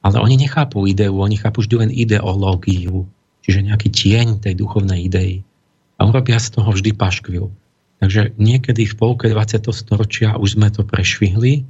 ale 0.01 0.17
oni 0.17 0.41
nechápu 0.41 0.89
ideu, 0.89 1.13
oni 1.13 1.37
chápu 1.37 1.61
vždy 1.61 1.75
len 1.85 1.91
ideológiu 1.93 3.05
čiže 3.47 3.63
nejaký 3.63 3.87
tieň 3.87 4.43
tej 4.43 4.59
duchovnej 4.59 5.07
idei. 5.07 5.47
A 5.95 6.03
urobia 6.03 6.35
z 6.37 6.59
toho 6.59 6.75
vždy 6.75 6.91
paškvil. 6.93 7.47
Takže 8.03 8.35
niekedy 8.37 8.85
v 8.85 8.93
polke 8.99 9.25
20. 9.31 9.63
storočia 9.73 10.35
už 10.37 10.59
sme 10.59 10.69
to 10.69 10.85
prešvihli 10.85 11.65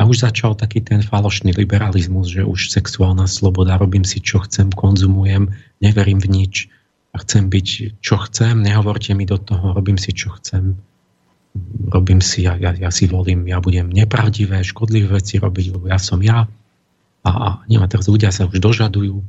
a 0.00 0.08
už 0.08 0.26
začal 0.26 0.58
taký 0.58 0.82
ten 0.82 1.04
falošný 1.04 1.54
liberalizmus, 1.54 2.32
že 2.32 2.42
už 2.42 2.72
sexuálna 2.72 3.30
sloboda, 3.30 3.78
robím 3.78 4.02
si 4.02 4.18
čo 4.18 4.42
chcem, 4.42 4.72
konzumujem, 4.72 5.52
neverím 5.78 6.18
v 6.18 6.42
nič 6.42 6.54
a 7.12 7.20
chcem 7.22 7.46
byť 7.52 8.00
čo 8.00 8.16
chcem, 8.26 8.64
nehovorte 8.64 9.12
mi 9.14 9.28
do 9.28 9.36
toho, 9.36 9.76
robím 9.76 10.00
si 10.00 10.10
čo 10.16 10.32
chcem, 10.40 10.74
robím 11.92 12.24
si, 12.24 12.48
ja, 12.48 12.56
ja, 12.56 12.72
ja 12.72 12.90
si 12.90 13.04
volím, 13.06 13.46
ja 13.46 13.60
budem 13.60 13.92
nepravdivé, 13.92 14.64
škodlivé 14.64 15.20
veci 15.20 15.36
robiť, 15.38 15.66
lebo 15.76 15.86
ja 15.92 16.00
som 16.00 16.18
ja 16.24 16.48
a, 17.22 17.30
a 17.30 17.48
neviem, 17.70 17.86
teraz 17.86 18.10
ľudia 18.10 18.34
sa 18.34 18.50
už 18.50 18.58
dožadujú 18.58 19.22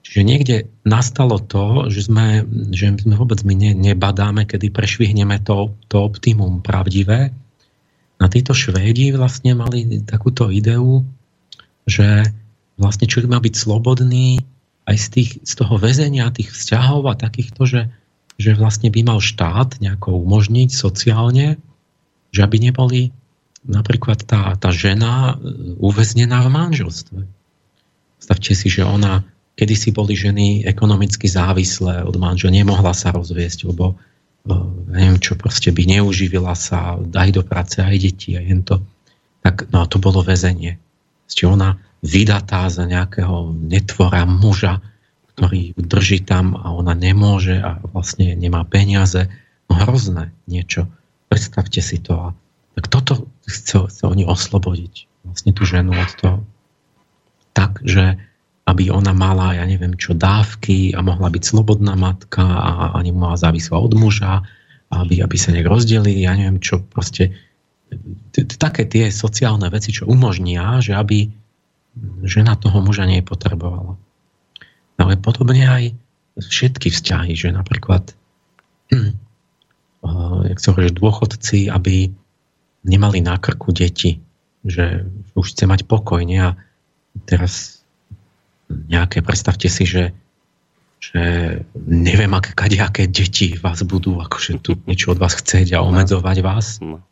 Čiže 0.00 0.22
niekde 0.24 0.56
nastalo 0.82 1.38
to, 1.38 1.92
že 1.92 2.08
sme, 2.08 2.42
že 2.72 2.90
sme 2.98 3.14
vôbec 3.14 3.44
my 3.44 3.54
ne, 3.54 3.72
nebadáme, 3.76 4.48
kedy 4.48 4.72
prešvihneme 4.72 5.44
to, 5.44 5.76
to 5.86 6.00
optimum 6.00 6.64
pravdivé. 6.64 7.30
Na 8.20 8.26
títo 8.28 8.56
Švédi 8.56 9.12
vlastne 9.12 9.52
mali 9.56 10.00
takúto 10.04 10.48
ideu, 10.48 11.04
že 11.84 12.26
vlastne 12.80 13.08
človek 13.08 13.28
má 13.28 13.40
byť 13.40 13.54
slobodný 13.54 14.40
aj 14.88 14.96
z, 14.96 15.06
tých, 15.12 15.30
z 15.44 15.52
toho 15.54 15.76
väzenia, 15.76 16.32
tých 16.32 16.50
vzťahov 16.50 17.06
a 17.06 17.14
takýchto, 17.14 17.68
že, 17.68 17.82
že 18.40 18.56
vlastne 18.56 18.88
by 18.88 19.00
mal 19.04 19.20
štát 19.20 19.78
nejako 19.84 20.16
umožniť 20.16 20.72
sociálne, 20.72 21.60
že 22.32 22.40
aby 22.40 22.56
neboli 22.56 23.12
napríklad 23.68 24.24
tá, 24.24 24.56
tá 24.56 24.70
žena 24.72 25.36
uväznená 25.76 26.40
v 26.40 26.48
manželstve. 26.48 27.20
Stavte 28.16 28.52
si, 28.56 28.68
že 28.72 28.84
ona 28.88 29.24
kedysi 29.58 29.90
boli 29.92 30.16
ženy 30.16 30.64
ekonomicky 30.64 31.26
závislé 31.26 32.02
od 32.06 32.16
manžela, 32.16 32.54
nemohla 32.54 32.94
sa 32.96 33.12
rozviesť, 33.12 33.70
lebo 33.70 33.94
e, 33.94 34.54
neviem 34.90 35.18
čo, 35.20 35.36
proste 35.36 35.74
by 35.74 35.84
neuživila 35.86 36.54
sa, 36.56 36.96
aj 36.96 37.30
do 37.34 37.42
práce, 37.44 37.80
aj 37.82 37.96
deti, 37.98 38.36
aj 38.36 38.46
to. 38.64 38.76
Tak, 39.40 39.72
no 39.72 39.84
a 39.84 39.86
to 39.88 39.96
bolo 40.00 40.20
väzenie. 40.20 40.76
Čiže 41.30 41.46
ona 41.48 41.80
vydatá 42.00 42.68
za 42.72 42.88
nejakého 42.88 43.52
netvora 43.52 44.24
muža, 44.24 44.80
ktorý 45.36 45.72
drží 45.76 46.20
tam 46.24 46.56
a 46.56 46.72
ona 46.72 46.92
nemôže 46.92 47.56
a 47.60 47.80
vlastne 47.92 48.36
nemá 48.36 48.64
peniaze. 48.68 49.28
No 49.72 49.78
hrozné 49.78 50.32
niečo. 50.44 50.90
Predstavte 51.32 51.80
si 51.80 52.02
to. 52.02 52.12
A 52.18 52.28
tak 52.76 52.90
toto 52.90 53.30
chce, 53.48 53.88
chce 53.88 54.02
oni 54.04 54.26
oslobodiť 54.26 55.24
vlastne 55.24 55.52
tú 55.56 55.62
ženu 55.64 55.96
od 55.96 56.10
toho. 56.20 56.38
Tak, 57.56 57.80
že 57.84 58.20
aby 58.70 58.86
ona 58.94 59.10
mala, 59.10 59.58
ja 59.58 59.66
neviem 59.66 59.98
čo, 59.98 60.14
dávky 60.14 60.94
a 60.94 61.02
mohla 61.02 61.26
byť 61.26 61.42
slobodná 61.42 61.98
matka 61.98 62.46
a 62.46 62.70
ani 62.94 63.10
mala 63.10 63.34
závislá 63.34 63.74
od 63.82 63.98
muža, 63.98 64.46
aby, 64.94 65.18
aby 65.18 65.36
sa 65.36 65.50
nejak 65.50 65.66
rozdelili, 65.66 66.22
ja 66.22 66.38
neviem 66.38 66.62
čo, 66.62 66.86
proste 66.86 67.34
také 68.54 68.86
tie 68.86 69.10
sociálne 69.10 69.66
veci, 69.66 69.90
čo 69.90 70.06
umožnia, 70.06 70.78
že 70.78 70.94
aby 70.94 71.26
žena 72.22 72.54
toho 72.54 72.78
muža 72.78 73.02
nepotrebovala. 73.10 73.98
Ale 74.94 75.18
podobne 75.18 75.66
aj 75.66 75.84
všetky 76.38 76.94
vzťahy, 76.94 77.34
že 77.34 77.50
napríklad 77.50 78.14
hm, 78.94 79.10
jak 80.48 80.58
sa 80.60 80.72
hovorí, 80.72 80.88
dôchodci, 80.92 81.68
aby 81.68 82.08
nemali 82.86 83.20
na 83.20 83.36
krku 83.36 83.72
deti, 83.76 84.20
že 84.64 85.04
už 85.36 85.52
chce 85.52 85.64
mať 85.68 85.84
pokoj. 85.84 86.24
Nie? 86.24 86.52
A 86.52 86.56
teraz 87.28 87.79
nejaké, 88.70 89.20
predstavte 89.20 89.66
si, 89.66 89.84
že, 89.84 90.14
že 91.02 91.22
neviem, 91.74 92.30
aké 92.30 92.54
kadejaké 92.54 93.10
deti 93.10 93.58
vás 93.58 93.82
budú 93.82 94.22
akože 94.22 94.62
tu 94.62 94.78
niečo 94.86 95.12
od 95.12 95.18
vás 95.18 95.34
chcieť 95.34 95.74
a 95.74 95.82
obmedzovať 95.82 96.36
vás. 96.40 96.78
No. 96.78 97.02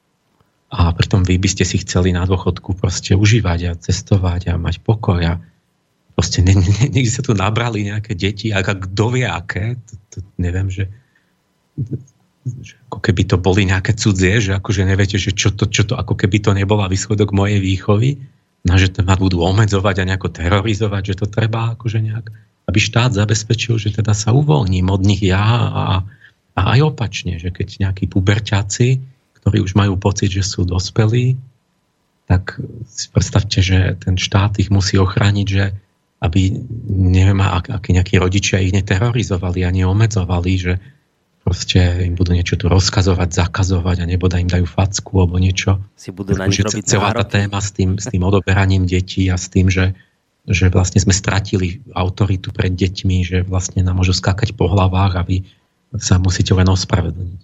A 0.68 0.92
pritom 0.92 1.24
vy 1.24 1.40
by 1.40 1.48
ste 1.48 1.64
si 1.64 1.80
chceli 1.82 2.14
na 2.14 2.28
dôchodku 2.28 2.76
proste 2.76 3.16
užívať 3.16 3.60
a 3.66 3.72
cestovať 3.74 4.52
a 4.52 4.60
mať 4.60 4.84
pokoj 4.84 5.18
a 5.24 5.34
proste 6.12 6.44
ne, 6.44 6.54
ne, 6.54 6.86
niekde 6.94 7.12
sa 7.14 7.22
tu 7.24 7.32
nabrali 7.32 7.86
nejaké 7.88 8.14
deti 8.14 8.50
a 8.50 8.62
kto 8.62 9.04
vie 9.14 9.26
aké, 9.26 9.78
to, 9.86 9.94
to 10.10 10.18
neviem, 10.36 10.68
že, 10.68 10.90
že 12.60 12.74
ako 12.90 12.98
keby 13.00 13.22
to 13.24 13.36
boli 13.38 13.64
nejaké 13.64 13.94
cudzie, 13.94 14.42
že 14.42 14.52
akože 14.58 14.82
neviete, 14.84 15.16
že 15.16 15.32
čo 15.32 15.54
to, 15.54 15.70
čo 15.70 15.86
to, 15.88 15.94
ako 15.96 16.18
keby 16.18 16.42
to 16.42 16.52
nebola 16.52 16.90
výsledok 16.90 17.30
mojej 17.32 17.62
výchovy, 17.62 18.20
no, 18.68 18.76
že 18.76 18.92
ma 19.00 19.16
budú 19.16 19.40
omedzovať 19.42 19.96
a 20.04 20.08
nejako 20.14 20.28
terorizovať, 20.28 21.02
že 21.12 21.18
to 21.24 21.26
treba 21.26 21.74
akože 21.74 21.98
nejak, 22.04 22.26
aby 22.68 22.78
štát 22.78 23.16
zabezpečil, 23.16 23.80
že 23.80 23.96
teda 23.96 24.12
sa 24.12 24.36
uvoľním 24.36 24.92
od 24.92 25.02
nich 25.02 25.24
ja 25.24 25.40
a, 25.40 25.84
a 26.52 26.60
aj 26.76 26.92
opačne, 26.92 27.40
že 27.40 27.48
keď 27.48 27.88
nejakí 27.88 28.06
puberťáci 28.12 29.18
ktorí 29.48 29.64
už 29.64 29.80
majú 29.80 29.96
pocit, 29.96 30.28
že 30.28 30.44
sú 30.44 30.68
dospelí, 30.68 31.40
tak 32.28 32.60
si 32.84 33.08
predstavte, 33.08 33.64
že 33.64 33.96
ten 33.96 34.20
štát 34.20 34.60
ich 34.60 34.68
musí 34.68 35.00
ochrániť, 35.00 35.46
že 35.48 35.72
aby 36.20 36.52
neviem, 36.92 37.40
ak, 37.40 37.72
akí 37.72 37.96
nejakí 37.96 38.20
rodičia 38.20 38.60
ich 38.60 38.76
neterorizovali 38.76 39.64
a 39.64 39.72
neomedzovali, 39.72 40.52
že 40.60 40.72
proste 41.48 41.80
im 42.04 42.12
budú 42.12 42.36
niečo 42.36 42.60
tu 42.60 42.68
rozkazovať, 42.68 43.32
zakazovať 43.32 44.04
a 44.04 44.08
neboda 44.08 44.36
im 44.36 44.52
dajú 44.52 44.68
facku 44.68 45.24
alebo 45.24 45.40
niečo. 45.40 45.80
Si 45.96 46.12
budú 46.12 46.36
na 46.36 46.44
nich 46.44 46.60
robiť 46.60 46.84
Celá 46.84 47.16
tá 47.16 47.24
téma 47.24 47.56
s 47.64 47.72
tým, 47.72 47.96
s 47.96 48.12
tým 48.12 48.20
odoberaním 48.20 48.84
detí 48.84 49.32
a 49.32 49.40
s 49.40 49.48
tým, 49.48 49.72
že, 49.72 49.96
že 50.44 50.68
vlastne 50.68 51.00
sme 51.00 51.16
stratili 51.16 51.80
autoritu 51.96 52.52
pred 52.52 52.76
deťmi, 52.76 53.16
že 53.24 53.38
vlastne 53.48 53.80
nám 53.80 54.04
môžu 54.04 54.12
skákať 54.12 54.52
po 54.52 54.68
hlavách 54.68 55.12
a 55.16 55.24
vy 55.24 55.48
sa 55.96 56.20
musíte 56.20 56.52
len 56.52 56.68
ospravedlniť. 56.68 57.40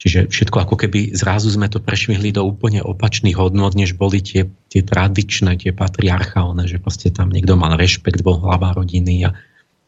Čiže 0.00 0.32
všetko 0.32 0.56
ako 0.64 0.80
keby 0.80 1.12
zrazu 1.12 1.52
sme 1.52 1.68
to 1.68 1.76
prešvihli 1.76 2.32
do 2.32 2.40
úplne 2.40 2.80
opačných 2.80 3.36
hodnot, 3.36 3.76
než 3.76 4.00
boli 4.00 4.24
tie, 4.24 4.48
tie 4.72 4.80
tradičné, 4.80 5.60
tie 5.60 5.76
patriarchálne, 5.76 6.64
že 6.64 6.80
proste 6.80 7.12
tam 7.12 7.28
niekto 7.28 7.52
mal 7.52 7.76
rešpekt, 7.76 8.24
bol 8.24 8.40
hlava 8.40 8.72
rodiny 8.72 9.28
a, 9.28 9.36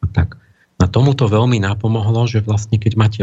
a 0.05 0.07
tak. 0.13 0.37
Na 0.83 0.91
tomu 0.91 1.15
to 1.15 1.31
veľmi 1.31 1.63
napomohlo, 1.63 2.27
že 2.27 2.43
vlastne 2.43 2.75
keď 2.75 2.93
máte 2.99 3.23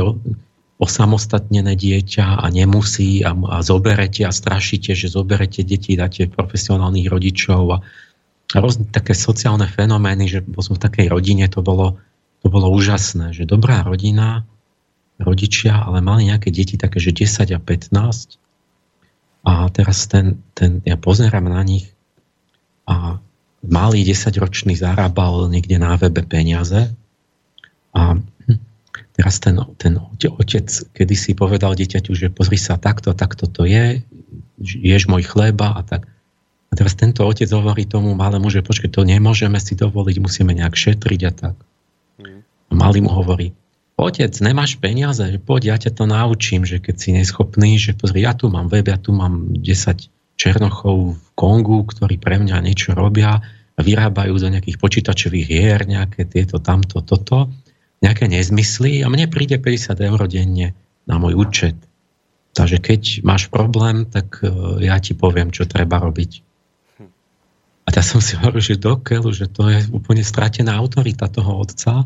osamostatnené 0.80 1.76
dieťa 1.76 2.40
a 2.40 2.48
nemusí 2.48 3.20
a, 3.20 3.36
a 3.36 3.60
zoberete 3.60 4.24
a 4.24 4.32
strašíte, 4.32 4.96
že 4.96 5.12
zoberete 5.12 5.68
deti, 5.68 6.00
dáte 6.00 6.32
profesionálnych 6.32 7.12
rodičov 7.12 7.64
a, 7.76 7.78
a 8.56 8.58
rôzne 8.64 8.88
také 8.88 9.12
sociálne 9.12 9.68
fenomény, 9.68 10.32
že 10.32 10.40
som 10.64 10.80
v 10.80 10.84
takej 10.88 11.12
rodine, 11.12 11.52
to 11.52 11.60
bolo, 11.60 12.00
to 12.40 12.48
bolo 12.48 12.72
úžasné, 12.72 13.36
že 13.36 13.44
dobrá 13.44 13.84
rodina 13.84 14.48
rodičia, 15.20 15.84
ale 15.84 16.00
mali 16.00 16.32
nejaké 16.32 16.56
deti 16.56 16.80
také, 16.80 17.04
že 17.04 17.12
10 17.12 17.44
a 17.52 17.60
15. 17.60 18.40
A 19.44 19.68
teraz 19.68 20.08
ten, 20.08 20.40
ten 20.56 20.80
ja 20.88 20.96
pozerám 20.96 21.52
na 21.52 21.60
nich 21.68 21.92
a 22.88 23.20
malý 23.68 24.08
10-ročný 24.08 24.80
zarábal 24.80 25.52
niekde 25.52 25.76
na 25.76 26.00
webe 26.00 26.24
peniaze 26.24 26.96
a 27.94 28.18
teraz 29.18 29.42
ten, 29.44 29.60
ten 29.76 30.00
otec 30.00 30.68
kedy 30.96 31.16
si 31.18 31.32
povedal 31.36 31.76
dieťaťu, 31.76 32.12
že 32.16 32.28
pozri 32.32 32.56
sa, 32.56 32.80
takto, 32.80 33.12
takto 33.12 33.50
to 33.50 33.68
je, 33.68 34.00
ješ 34.62 35.12
môj 35.12 35.28
chleba 35.28 35.76
a 35.76 35.82
tak. 35.84 36.08
A 36.70 36.78
teraz 36.78 36.94
tento 36.94 37.26
otec 37.26 37.50
hovorí 37.50 37.90
tomu 37.90 38.14
malému, 38.14 38.48
že 38.54 38.62
počkej, 38.62 38.94
to 38.94 39.02
nemôžeme 39.02 39.58
si 39.58 39.74
dovoliť, 39.74 40.16
musíme 40.22 40.54
nejak 40.54 40.78
šetriť 40.78 41.22
a 41.26 41.32
tak. 41.34 41.56
A 42.70 42.72
malý 42.78 43.02
mu 43.02 43.10
hovorí, 43.10 43.58
otec, 43.98 44.32
nemáš 44.40 44.78
peniaze, 44.78 45.26
poď, 45.42 45.76
ja 45.76 45.78
ťa 45.82 45.92
to 45.98 46.04
naučím, 46.06 46.64
že 46.64 46.78
keď 46.78 46.96
si 46.96 47.10
neschopný, 47.12 47.82
že 47.82 47.98
pozri, 47.98 48.24
ja 48.24 48.38
tu 48.38 48.48
mám 48.48 48.70
web, 48.70 48.86
ja 48.86 49.02
tu 49.02 49.12
mám 49.12 49.52
10 49.58 49.66
černochov 50.40 51.20
v 51.20 51.28
Kongu, 51.36 51.84
ktorí 51.84 52.16
pre 52.22 52.40
mňa 52.40 52.64
niečo 52.64 52.96
robia 52.96 53.44
vyrábajú 53.76 54.40
do 54.40 54.48
nejakých 54.48 54.80
počítačových 54.80 55.48
hier, 55.48 55.80
nejaké 55.84 56.24
tieto, 56.24 56.64
tamto, 56.64 57.04
toto, 57.04 57.52
nejaké 58.00 58.32
nezmysly 58.32 59.04
a 59.04 59.12
mne 59.12 59.28
príde 59.28 59.60
50 59.60 60.00
eur 60.00 60.20
denne 60.28 60.72
na 61.04 61.16
môj 61.20 61.36
účet. 61.36 61.76
Takže 62.56 62.78
keď 62.82 63.02
máš 63.28 63.52
problém, 63.52 64.08
tak 64.10 64.42
e, 64.42 64.50
ja 64.84 64.98
ti 64.98 65.14
poviem, 65.14 65.54
čo 65.54 65.70
treba 65.70 66.02
robiť. 66.02 66.42
A 67.86 67.90
ja 67.90 68.06
som 68.06 68.22
si 68.22 68.38
hovoril, 68.38 68.62
že 68.62 68.78
dokeľu, 68.78 69.30
že 69.34 69.50
to 69.50 69.66
je 69.66 69.82
úplne 69.90 70.22
stratená 70.22 70.78
autorita 70.78 71.26
toho 71.26 71.58
otca, 71.58 72.06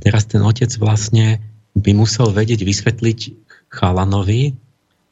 teraz 0.00 0.24
ten 0.24 0.40
otec 0.40 0.72
vlastne 0.80 1.36
by 1.76 1.92
musel 1.92 2.32
vedieť 2.32 2.64
vysvetliť 2.64 3.20
chalanovi, 3.68 4.56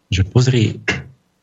že 0.09 0.23
pozri, 0.25 0.81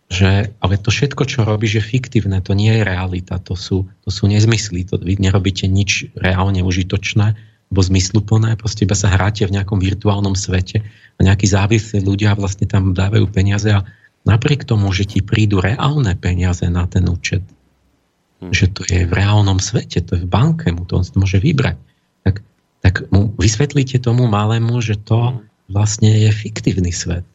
že 0.09 0.53
ale 0.57 0.75
to 0.81 0.89
všetko, 0.89 1.23
čo 1.29 1.45
robíš, 1.45 1.81
je 1.81 1.83
fiktívne, 1.85 2.41
to 2.41 2.57
nie 2.57 2.73
je 2.73 2.81
realita, 2.81 3.37
to 3.37 3.53
sú, 3.53 3.85
to 4.01 4.09
sú 4.09 4.25
nezmysly, 4.25 4.89
to, 4.89 4.97
vy 4.97 5.21
nerobíte 5.21 5.69
nič 5.69 6.09
reálne 6.17 6.65
užitočné, 6.65 7.37
alebo 7.67 7.81
zmysluplné, 7.83 8.55
proste 8.55 8.87
iba 8.87 8.95
sa 8.95 9.11
hráte 9.11 9.43
v 9.43 9.59
nejakom 9.59 9.83
virtuálnom 9.83 10.39
svete 10.39 10.87
a 11.15 11.19
nejakí 11.19 11.51
závislí 11.51 11.99
ľudia 11.99 12.31
vlastne 12.39 12.63
tam 12.63 12.95
dávajú 12.95 13.27
peniaze 13.27 13.67
a 13.75 13.83
napriek 14.23 14.63
tomu, 14.63 14.87
že 14.95 15.03
ti 15.03 15.19
prídu 15.19 15.59
reálne 15.59 16.15
peniaze 16.15 16.63
na 16.71 16.87
ten 16.87 17.03
účet, 17.11 17.43
hm. 18.39 18.55
že 18.55 18.71
to 18.71 18.87
je 18.87 19.03
v 19.03 19.11
reálnom 19.11 19.59
svete, 19.59 19.99
to 19.99 20.15
je 20.15 20.23
v 20.23 20.31
banke, 20.31 20.71
mu 20.71 20.87
to 20.87 20.95
on 20.95 21.03
si 21.03 21.11
to 21.11 21.19
môže 21.19 21.43
vybrať, 21.43 21.75
tak 22.23 22.39
tak 22.81 23.09
mu 23.09 23.33
vysvetlíte 23.35 23.99
tomu 23.99 24.29
malému, 24.29 24.79
že 24.79 24.95
to 24.95 25.41
vlastne 25.67 26.07
je 26.07 26.31
fiktívny 26.31 26.93
svet. 26.93 27.25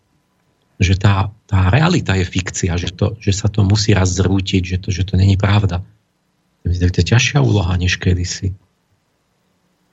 Že 0.81 0.95
tá, 0.99 1.15
tá 1.47 1.69
realita 1.69 2.17
je 2.17 2.27
fikcia, 2.27 2.75
že, 2.81 2.91
to, 2.95 3.15
že 3.21 3.37
sa 3.37 3.53
to 3.53 3.63
musí 3.63 3.93
raz 3.93 4.17
zrútiť, 4.17 4.63
že 4.65 4.77
to, 4.81 4.89
že 4.89 5.05
to 5.07 5.21
není 5.21 5.37
pravda. 5.37 5.85
To 6.65 6.73
je 6.73 7.05
ťažšia 7.05 7.43
úloha, 7.43 7.75
než 7.77 7.99
kedysi. 7.99 8.55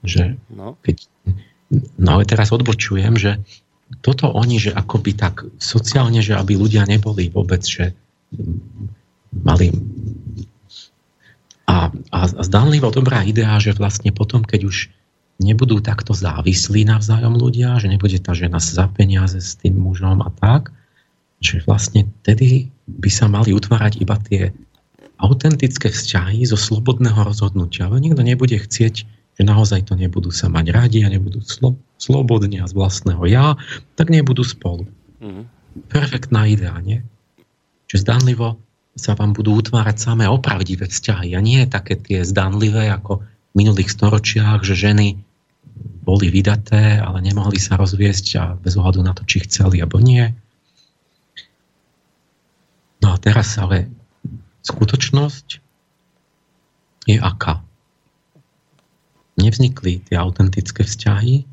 Že 0.03 0.39
no. 0.53 0.79
Keď, 0.83 0.97
no 1.99 2.09
ale 2.19 2.23
teraz 2.23 2.49
odbočujem, 2.55 3.19
že 3.19 3.39
toto 4.05 4.29
oni, 4.29 4.61
že 4.61 4.71
akoby 4.71 5.17
tak 5.17 5.43
sociálne, 5.57 6.21
že 6.21 6.37
aby 6.37 6.55
ľudia 6.55 6.85
neboli 6.85 7.33
vôbec, 7.33 7.65
že 7.65 7.97
mali 9.33 9.73
a, 11.69 11.93
a 11.93 12.19
zdanlivo 12.25 12.89
dobrá 12.89 13.21
idea, 13.21 13.61
že 13.61 13.77
vlastne 13.77 14.09
potom, 14.09 14.41
keď 14.41 14.65
už 14.65 14.89
nebudú 15.39 15.79
takto 15.79 16.17
závislí 16.17 16.83
navzájom 16.89 17.37
ľudia, 17.37 17.77
že 17.77 17.87
nebude 17.87 18.17
tá 18.17 18.33
žena 18.33 18.57
za 18.57 18.89
peniaze 18.89 19.37
s 19.37 19.55
tým 19.55 19.77
mužom 19.77 20.25
a 20.25 20.29
tak, 20.33 20.73
že 21.39 21.63
vlastne 21.63 22.09
tedy 22.25 22.73
by 22.89 23.09
sa 23.13 23.31
mali 23.31 23.55
utvárať 23.55 24.01
iba 24.01 24.17
tie 24.19 24.51
autentické 25.21 25.91
vzťahy 25.93 26.43
zo 26.43 26.59
slobodného 26.59 27.23
rozhodnutia. 27.23 27.87
Ale 27.87 28.03
nikto 28.03 28.23
nebude 28.23 28.59
chcieť, 28.59 29.07
že 29.39 29.47
naozaj 29.47 29.87
to 29.87 29.95
nebudú 29.95 30.35
sa 30.35 30.51
mať 30.51 30.75
radi 30.75 31.07
a 31.07 31.09
nebudú 31.09 31.39
slo- 31.47 31.79
slobodne 31.95 32.59
a 32.59 32.67
z 32.67 32.75
vlastného 32.75 33.23
ja, 33.23 33.55
tak 33.95 34.11
nebudú 34.11 34.43
spolu. 34.43 34.83
Mm-hmm. 35.23 35.45
Perfektná 35.87 36.43
idea, 36.43 36.75
nie? 36.83 37.07
Že 37.87 38.03
zdanlivo 38.03 38.59
sa 38.99 39.15
vám 39.15 39.31
budú 39.31 39.55
utvárať 39.55 39.95
samé 39.95 40.27
opravdivé 40.27 40.91
vzťahy 40.91 41.31
a 41.31 41.39
nie 41.39 41.63
také 41.71 41.95
tie 41.95 42.27
zdanlivé 42.27 42.91
ako 42.91 43.23
v 43.23 43.53
minulých 43.55 43.95
storočiach, 43.95 44.59
že 44.67 44.75
ženy 44.75 45.23
boli 46.03 46.27
vydaté, 46.27 46.99
ale 46.99 47.23
nemohli 47.23 47.55
sa 47.55 47.79
rozviesť 47.79 48.25
a 48.35 48.43
bez 48.59 48.75
ohľadu 48.75 48.99
na 48.99 49.15
to, 49.15 49.23
či 49.23 49.47
chceli 49.47 49.79
alebo 49.79 50.03
nie. 50.03 50.35
No 52.99 53.15
a 53.15 53.17
teraz 53.23 53.55
ale 53.55 53.87
skutočnosť 54.67 55.47
je 57.07 57.15
aká? 57.15 57.63
Nevznikli 59.39 60.03
tie 60.03 60.15
autentické 60.19 60.83
vzťahy, 60.83 61.47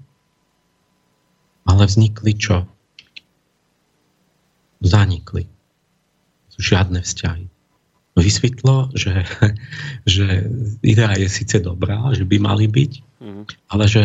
ale 1.66 1.83
vznikli 1.87 2.33
čo? 2.35 2.66
Zanikli. 4.83 5.46
Sú 6.51 6.61
žiadne 6.62 7.03
vzťahy. 7.03 7.46
Vysvetlo, 8.16 8.90
že, 8.96 9.22
že 10.09 10.49
idea 10.83 11.12
je 11.20 11.29
síce 11.29 11.62
dobrá, 11.62 12.11
že 12.16 12.25
by 12.25 12.37
mali 12.40 12.66
byť, 12.66 12.92
mm. 13.22 13.44
ale 13.70 13.85
že 13.87 14.05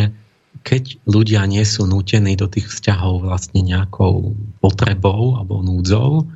keď 0.67 0.99
ľudia 1.07 1.47
nie 1.47 1.63
sú 1.63 1.87
nútení 1.87 2.35
do 2.35 2.45
tých 2.51 2.67
vzťahov 2.67 3.23
vlastne 3.23 3.63
nejakou 3.63 4.35
potrebou 4.59 5.39
alebo 5.39 5.63
núdzou, 5.63 6.27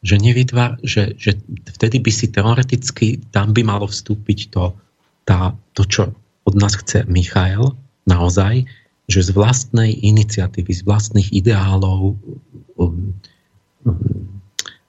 že, 0.00 0.16
nevytvár, 0.16 0.80
že, 0.80 1.18
že 1.18 1.36
vtedy 1.76 2.00
by 2.00 2.12
si 2.14 2.32
teoreticky 2.32 3.20
tam 3.34 3.52
by 3.52 3.66
malo 3.66 3.90
vstúpiť 3.90 4.38
to, 4.48 4.72
tá, 5.28 5.52
to, 5.76 5.82
čo 5.84 6.02
od 6.50 6.58
nás 6.58 6.74
chce 6.74 7.06
Michael 7.06 7.78
naozaj, 8.10 8.66
že 9.06 9.20
z 9.26 9.30
vlastnej 9.34 9.94
iniciatívy, 9.94 10.70
z 10.70 10.82
vlastných 10.86 11.30
ideálov 11.30 12.18
um, 12.78 13.14
um, 13.86 14.40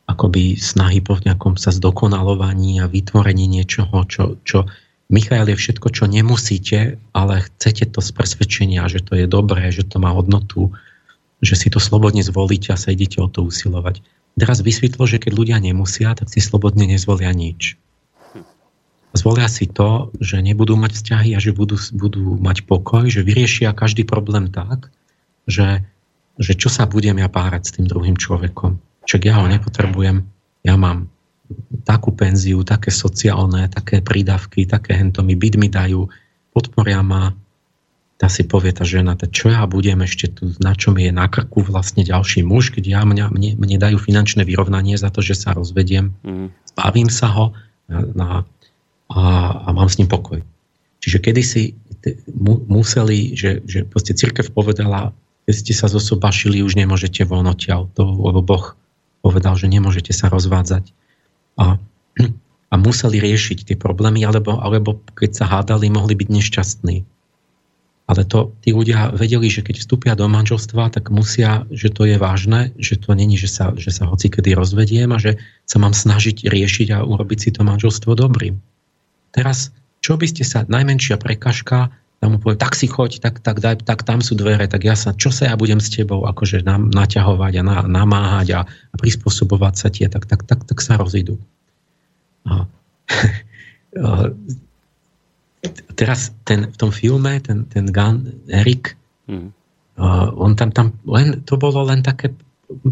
akoby 0.10 0.60
snahy 0.60 1.00
po 1.00 1.18
nejakom 1.22 1.56
sa 1.56 1.72
zdokonalovaní 1.72 2.84
a 2.84 2.92
vytvorení 2.92 3.48
niečoho, 3.48 4.04
čo, 4.06 4.38
čo 4.44 4.68
Michael 5.12 5.52
je 5.52 5.58
všetko, 5.58 5.88
čo 5.92 6.06
nemusíte, 6.08 6.96
ale 7.12 7.34
chcete 7.44 7.92
to 7.92 8.00
z 8.00 8.10
presvedčenia, 8.16 8.88
že 8.88 9.04
to 9.04 9.18
je 9.20 9.28
dobré, 9.28 9.68
že 9.72 9.84
to 9.84 10.00
má 10.00 10.12
hodnotu, 10.16 10.72
že 11.44 11.58
si 11.58 11.68
to 11.68 11.82
slobodne 11.82 12.24
zvolíte 12.24 12.72
a 12.72 12.80
sa 12.80 12.94
idete 12.94 13.20
o 13.20 13.28
to 13.28 13.44
usilovať. 13.44 14.00
Teraz 14.40 14.64
vysvetlo, 14.64 15.04
že 15.04 15.20
keď 15.20 15.32
ľudia 15.36 15.58
nemusia, 15.60 16.16
tak 16.16 16.32
si 16.32 16.40
slobodne 16.40 16.88
nezvolia 16.88 17.36
nič. 17.36 17.76
Zvolia 19.12 19.52
si 19.52 19.68
to, 19.68 20.08
že 20.24 20.40
nebudú 20.40 20.80
mať 20.80 20.96
vzťahy 20.96 21.36
a 21.36 21.40
že 21.44 21.52
budú, 21.52 21.76
budú 21.92 22.40
mať 22.40 22.64
pokoj, 22.64 23.12
že 23.12 23.28
vyriešia 23.28 23.76
každý 23.76 24.08
problém 24.08 24.48
tak, 24.48 24.88
že, 25.44 25.84
že 26.40 26.56
čo 26.56 26.72
sa 26.72 26.88
budem 26.88 27.20
ja 27.20 27.28
párať 27.28 27.62
s 27.68 27.74
tým 27.76 27.92
druhým 27.92 28.16
človekom. 28.16 28.80
Čak 29.04 29.22
ja 29.28 29.44
ho 29.44 29.52
nepotrebujem, 29.52 30.24
ja 30.64 30.76
mám 30.80 31.12
takú 31.84 32.16
penziu, 32.16 32.64
také 32.64 32.88
sociálne, 32.88 33.68
také 33.68 34.00
prídavky, 34.00 34.64
také 34.64 34.96
hento 34.96 35.20
mi 35.28 35.36
byt 35.36 35.60
mi 35.60 35.68
dajú, 35.68 36.08
podporia 36.56 37.04
ma, 37.04 37.36
tá 38.16 38.32
si 38.32 38.48
povie 38.48 38.72
tá 38.72 38.88
žena, 38.88 39.20
tá 39.20 39.28
čo 39.28 39.52
ja 39.52 39.66
budem 39.68 40.06
ešte 40.06 40.32
tu, 40.32 40.56
na 40.64 40.72
čo 40.78 40.96
mi 40.96 41.10
je 41.10 41.12
na 41.12 41.28
krku 41.28 41.66
vlastne 41.66 42.06
ďalší 42.08 42.46
muž, 42.46 42.72
keď 42.72 42.84
ja, 42.88 43.02
mňa, 43.04 43.34
mne, 43.34 43.50
mne 43.60 43.78
dajú 43.82 43.98
finančné 44.00 44.48
vyrovnanie 44.48 44.96
za 44.96 45.12
to, 45.12 45.20
že 45.20 45.36
sa 45.36 45.52
rozvediem, 45.52 46.16
mm. 46.24 46.48
zbavím 46.72 47.10
sa 47.12 47.28
ho 47.34 47.46
na, 47.90 48.48
a, 49.12 49.24
a 49.68 49.70
mám 49.76 49.92
s 49.92 50.00
ním 50.00 50.08
pokoj. 50.08 50.40
Čiže 51.02 51.18
kedysi 51.20 51.64
mu, 52.34 52.62
museli, 52.70 53.34
že, 53.34 53.62
že 53.66 53.86
proste 53.86 54.14
církev 54.14 54.50
povedala, 54.54 55.14
keď 55.50 55.56
ste 55.58 55.74
sa 55.74 55.90
zosobašili, 55.90 56.62
už 56.62 56.78
nemôžete 56.78 57.26
von 57.26 57.50
odtiaľ, 57.50 57.90
lebo 57.98 58.40
Boh 58.46 58.78
povedal, 59.22 59.58
že 59.58 59.70
nemôžete 59.70 60.14
sa 60.14 60.30
rozvádzať 60.30 60.94
a, 61.58 61.78
a 62.72 62.74
museli 62.78 63.22
riešiť 63.22 63.68
tie 63.68 63.78
problémy, 63.78 64.24
alebo, 64.26 64.58
alebo 64.62 65.02
keď 65.18 65.32
sa 65.36 65.46
hádali, 65.50 65.92
mohli 65.92 66.16
byť 66.18 66.30
nešťastní. 66.30 66.98
Ale 68.10 68.28
to 68.28 68.52
tí 68.60 68.76
ľudia 68.76 69.16
vedeli, 69.16 69.48
že 69.48 69.64
keď 69.64 69.80
vstúpia 69.80 70.14
do 70.20 70.28
manželstva, 70.28 70.92
tak 70.92 71.14
musia, 71.14 71.64
že 71.72 71.88
to 71.88 72.04
je 72.04 72.20
vážne, 72.20 72.76
že 72.76 73.00
to 73.00 73.16
není, 73.16 73.40
že 73.40 73.48
sa, 73.48 73.72
že 73.78 73.88
sa 73.88 74.04
hoci 74.04 74.28
kedy 74.28 74.52
rozvediem 74.52 75.08
a 75.16 75.22
že 75.22 75.40
sa 75.64 75.80
mám 75.80 75.96
snažiť 75.96 76.44
riešiť 76.44 76.92
a 76.92 77.08
urobiť 77.08 77.40
si 77.40 77.50
to 77.56 77.64
manželstvo 77.64 78.12
dobrým. 78.20 78.60
Teraz, 79.32 79.72
čo 80.04 80.20
by 80.20 80.28
ste 80.28 80.44
sa, 80.44 80.68
najmenšia 80.68 81.20
prekažka, 81.20 81.92
tam 82.22 82.38
mu 82.38 82.38
poviem, 82.38 82.62
tak 82.62 82.78
si 82.78 82.86
choď, 82.86 83.18
tak, 83.18 83.42
tak, 83.42 83.58
daj, 83.58 83.82
tak 83.82 84.06
tam 84.06 84.22
sú 84.22 84.38
dvere, 84.38 84.70
tak 84.70 84.86
ja 84.86 84.94
sa, 84.94 85.18
čo 85.18 85.34
sa 85.34 85.50
ja 85.50 85.56
budem 85.58 85.82
s 85.82 85.90
tebou 85.90 86.30
akože 86.30 86.62
na, 86.62 86.78
naťahovať 86.78 87.54
a 87.58 87.64
na, 87.66 87.78
namáhať 87.82 88.48
a, 88.54 88.62
a 88.70 88.96
prispôsobovať 88.96 89.74
sa 89.74 89.88
tie, 89.90 90.06
tak, 90.06 90.30
tak, 90.30 90.46
tak, 90.46 90.62
tak 90.62 90.80
sa 90.80 91.02
rozídu. 91.02 91.42
A, 93.92 94.32
teraz 96.00 96.34
ten, 96.48 96.72
v 96.72 96.78
tom 96.78 96.90
filme, 96.90 97.38
ten, 97.44 97.68
ten 97.70 97.92
Gun, 97.92 98.34
Erik, 98.50 98.98
hmm. 99.30 99.52
on 100.40 100.58
tam, 100.58 100.74
tam 100.74 100.96
len, 101.06 101.46
to 101.46 101.60
bolo 101.60 101.86
len 101.86 102.02
také 102.02 102.34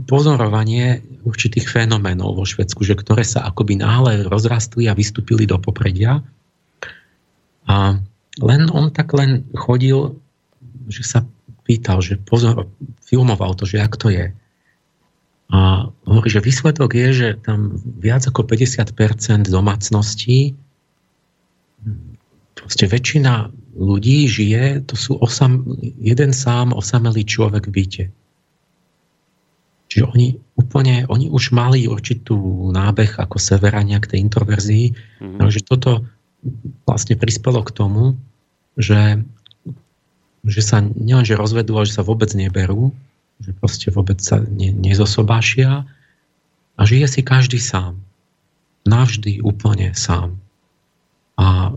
pozorovanie 0.06 1.02
určitých 1.24 1.68
fenoménov 1.70 2.36
vo 2.36 2.46
Švedsku, 2.46 2.84
že 2.84 2.98
ktoré 2.98 3.24
sa 3.24 3.48
akoby 3.48 3.80
náhle 3.80 4.28
rozrastli 4.28 4.88
a 4.88 4.98
vystúpili 4.98 5.48
do 5.48 5.60
popredia. 5.60 6.24
A 7.70 8.00
len 8.40 8.62
on 8.72 8.90
tak 8.90 9.14
len 9.14 9.46
chodil, 9.56 10.18
že 10.90 11.04
sa 11.06 11.20
pýtal, 11.64 12.02
že 12.02 12.18
pozor, 12.18 12.66
filmoval 13.06 13.54
to, 13.54 13.70
že 13.70 13.78
jak 13.78 13.94
to 13.94 14.10
je. 14.10 14.34
A 15.50 15.90
hovorí, 16.06 16.30
že 16.30 16.46
výsledok 16.46 16.94
je, 16.94 17.08
že 17.14 17.28
tam 17.42 17.78
viac 17.78 18.26
ako 18.26 18.46
50% 18.46 19.50
domácností, 19.50 20.54
proste 22.54 22.86
väčšina 22.86 23.50
ľudí 23.78 24.30
žije, 24.30 24.86
to 24.86 24.94
sú 25.00 25.18
osam, 25.18 25.66
jeden 25.98 26.36
sám 26.36 26.76
osamelý 26.76 27.24
človek 27.24 27.70
v 27.70 27.74
byte. 27.74 28.06
Čiže 29.90 30.06
oni 30.06 30.38
úplne, 30.54 31.10
oni 31.10 31.34
už 31.34 31.50
mali 31.50 31.90
určitú 31.90 32.70
nábeh 32.70 33.18
ako 33.18 33.42
severania 33.42 33.98
k 33.98 34.16
tej 34.16 34.20
introverzii, 34.22 34.86
mm-hmm. 34.94 35.38
takže 35.42 35.66
toto 35.66 36.06
vlastne 36.86 37.18
prispelo 37.18 37.66
k 37.66 37.74
tomu, 37.74 38.14
že, 38.78 39.20
že 40.46 40.62
sa 40.62 40.86
nielenže 40.86 41.34
rozvedú, 41.34 41.74
ale 41.76 41.90
že 41.90 41.98
sa 41.98 42.06
vôbec 42.06 42.30
neberú, 42.38 42.94
že 43.42 43.52
proste 43.58 43.90
vôbec 43.90 44.22
sa 44.22 44.40
ne, 44.40 44.70
nezosobášia 44.70 45.90
a 46.78 46.82
žije 46.86 47.08
si 47.10 47.22
každý 47.26 47.58
sám. 47.58 47.98
Navždy 48.86 49.42
úplne 49.42 49.92
sám. 49.98 50.38
A 51.36 51.76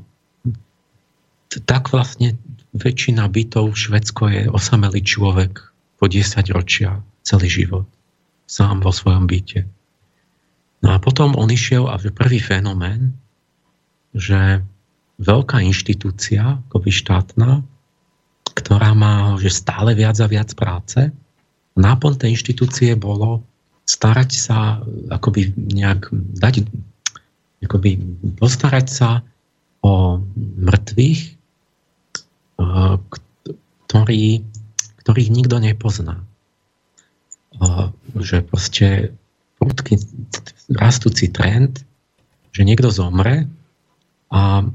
tak 1.64 1.90
vlastne 1.90 2.36
väčšina 2.76 3.24
bytov 3.28 3.72
v 3.72 3.80
Švedsko 3.80 4.22
je 4.28 4.42
osamelý 4.52 5.00
človek 5.00 5.72
po 5.96 6.04
10 6.08 6.44
ročia 6.52 7.00
celý 7.24 7.48
život. 7.48 7.86
Sám 8.52 8.84
vo 8.84 8.92
svojom 8.92 9.24
byte. 9.24 9.64
No 10.84 10.92
a 10.92 11.00
potom 11.00 11.32
on 11.40 11.48
išiel 11.48 11.88
a 11.88 11.96
prvý 11.96 12.36
fenomén, 12.36 13.16
že 14.12 14.60
veľká 15.16 15.64
inštitúcia, 15.64 16.60
akoby 16.68 16.92
štátna, 16.92 17.64
ktorá 18.52 18.92
má 18.92 19.40
že 19.40 19.48
stále 19.48 19.96
viac 19.96 20.20
a 20.20 20.28
viac 20.28 20.52
práce. 20.52 21.00
Náplň 21.80 22.12
tej 22.20 22.36
inštitúcie 22.36 22.92
bolo 22.92 23.40
starať 23.88 24.30
sa, 24.36 24.84
akoby 25.08 25.56
nejak 25.56 26.12
dať, 26.36 26.68
akoby 27.64 27.96
postarať 28.36 28.86
sa 28.92 29.24
o 29.80 30.20
mŕtvych, 30.60 31.20
ktorí, 33.88 34.24
ktorých 35.00 35.30
nikto 35.32 35.56
nepozná. 35.56 36.20
Že 38.18 38.36
proste 38.44 39.14
prudký 39.62 40.02
rastúci 40.74 41.30
trend, 41.30 41.86
že 42.50 42.66
niekto 42.66 42.90
zomre 42.90 43.46
a 44.34 44.66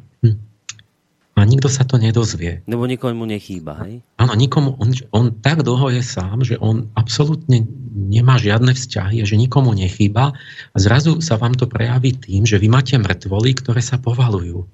a 1.37 1.45
nikto 1.45 1.69
sa 1.69 1.85
to 1.85 2.01
nedozvie. 2.01 2.65
Lebo 2.65 2.89
nikomu 2.89 3.29
nechýba, 3.29 3.85
hej? 3.85 4.01
Áno, 4.17 4.33
nikomu, 4.33 4.73
on, 4.81 4.89
on 5.13 5.29
tak 5.37 5.61
dlho 5.61 5.93
je 5.93 6.01
sám, 6.01 6.41
že 6.41 6.57
on 6.57 6.89
absolútne 6.97 7.61
nemá 7.93 8.41
žiadne 8.41 8.73
vzťahy 8.73 9.21
že 9.21 9.37
nikomu 9.37 9.69
nechýba 9.77 10.33
a 10.73 10.77
zrazu 10.81 11.21
sa 11.21 11.37
vám 11.37 11.53
to 11.53 11.69
prejaví 11.69 12.17
tým, 12.17 12.49
že 12.49 12.57
vy 12.57 12.73
máte 12.73 12.97
mŕtvoly, 12.97 13.53
ktoré 13.53 13.85
sa 13.85 14.01
povalujú 14.01 14.65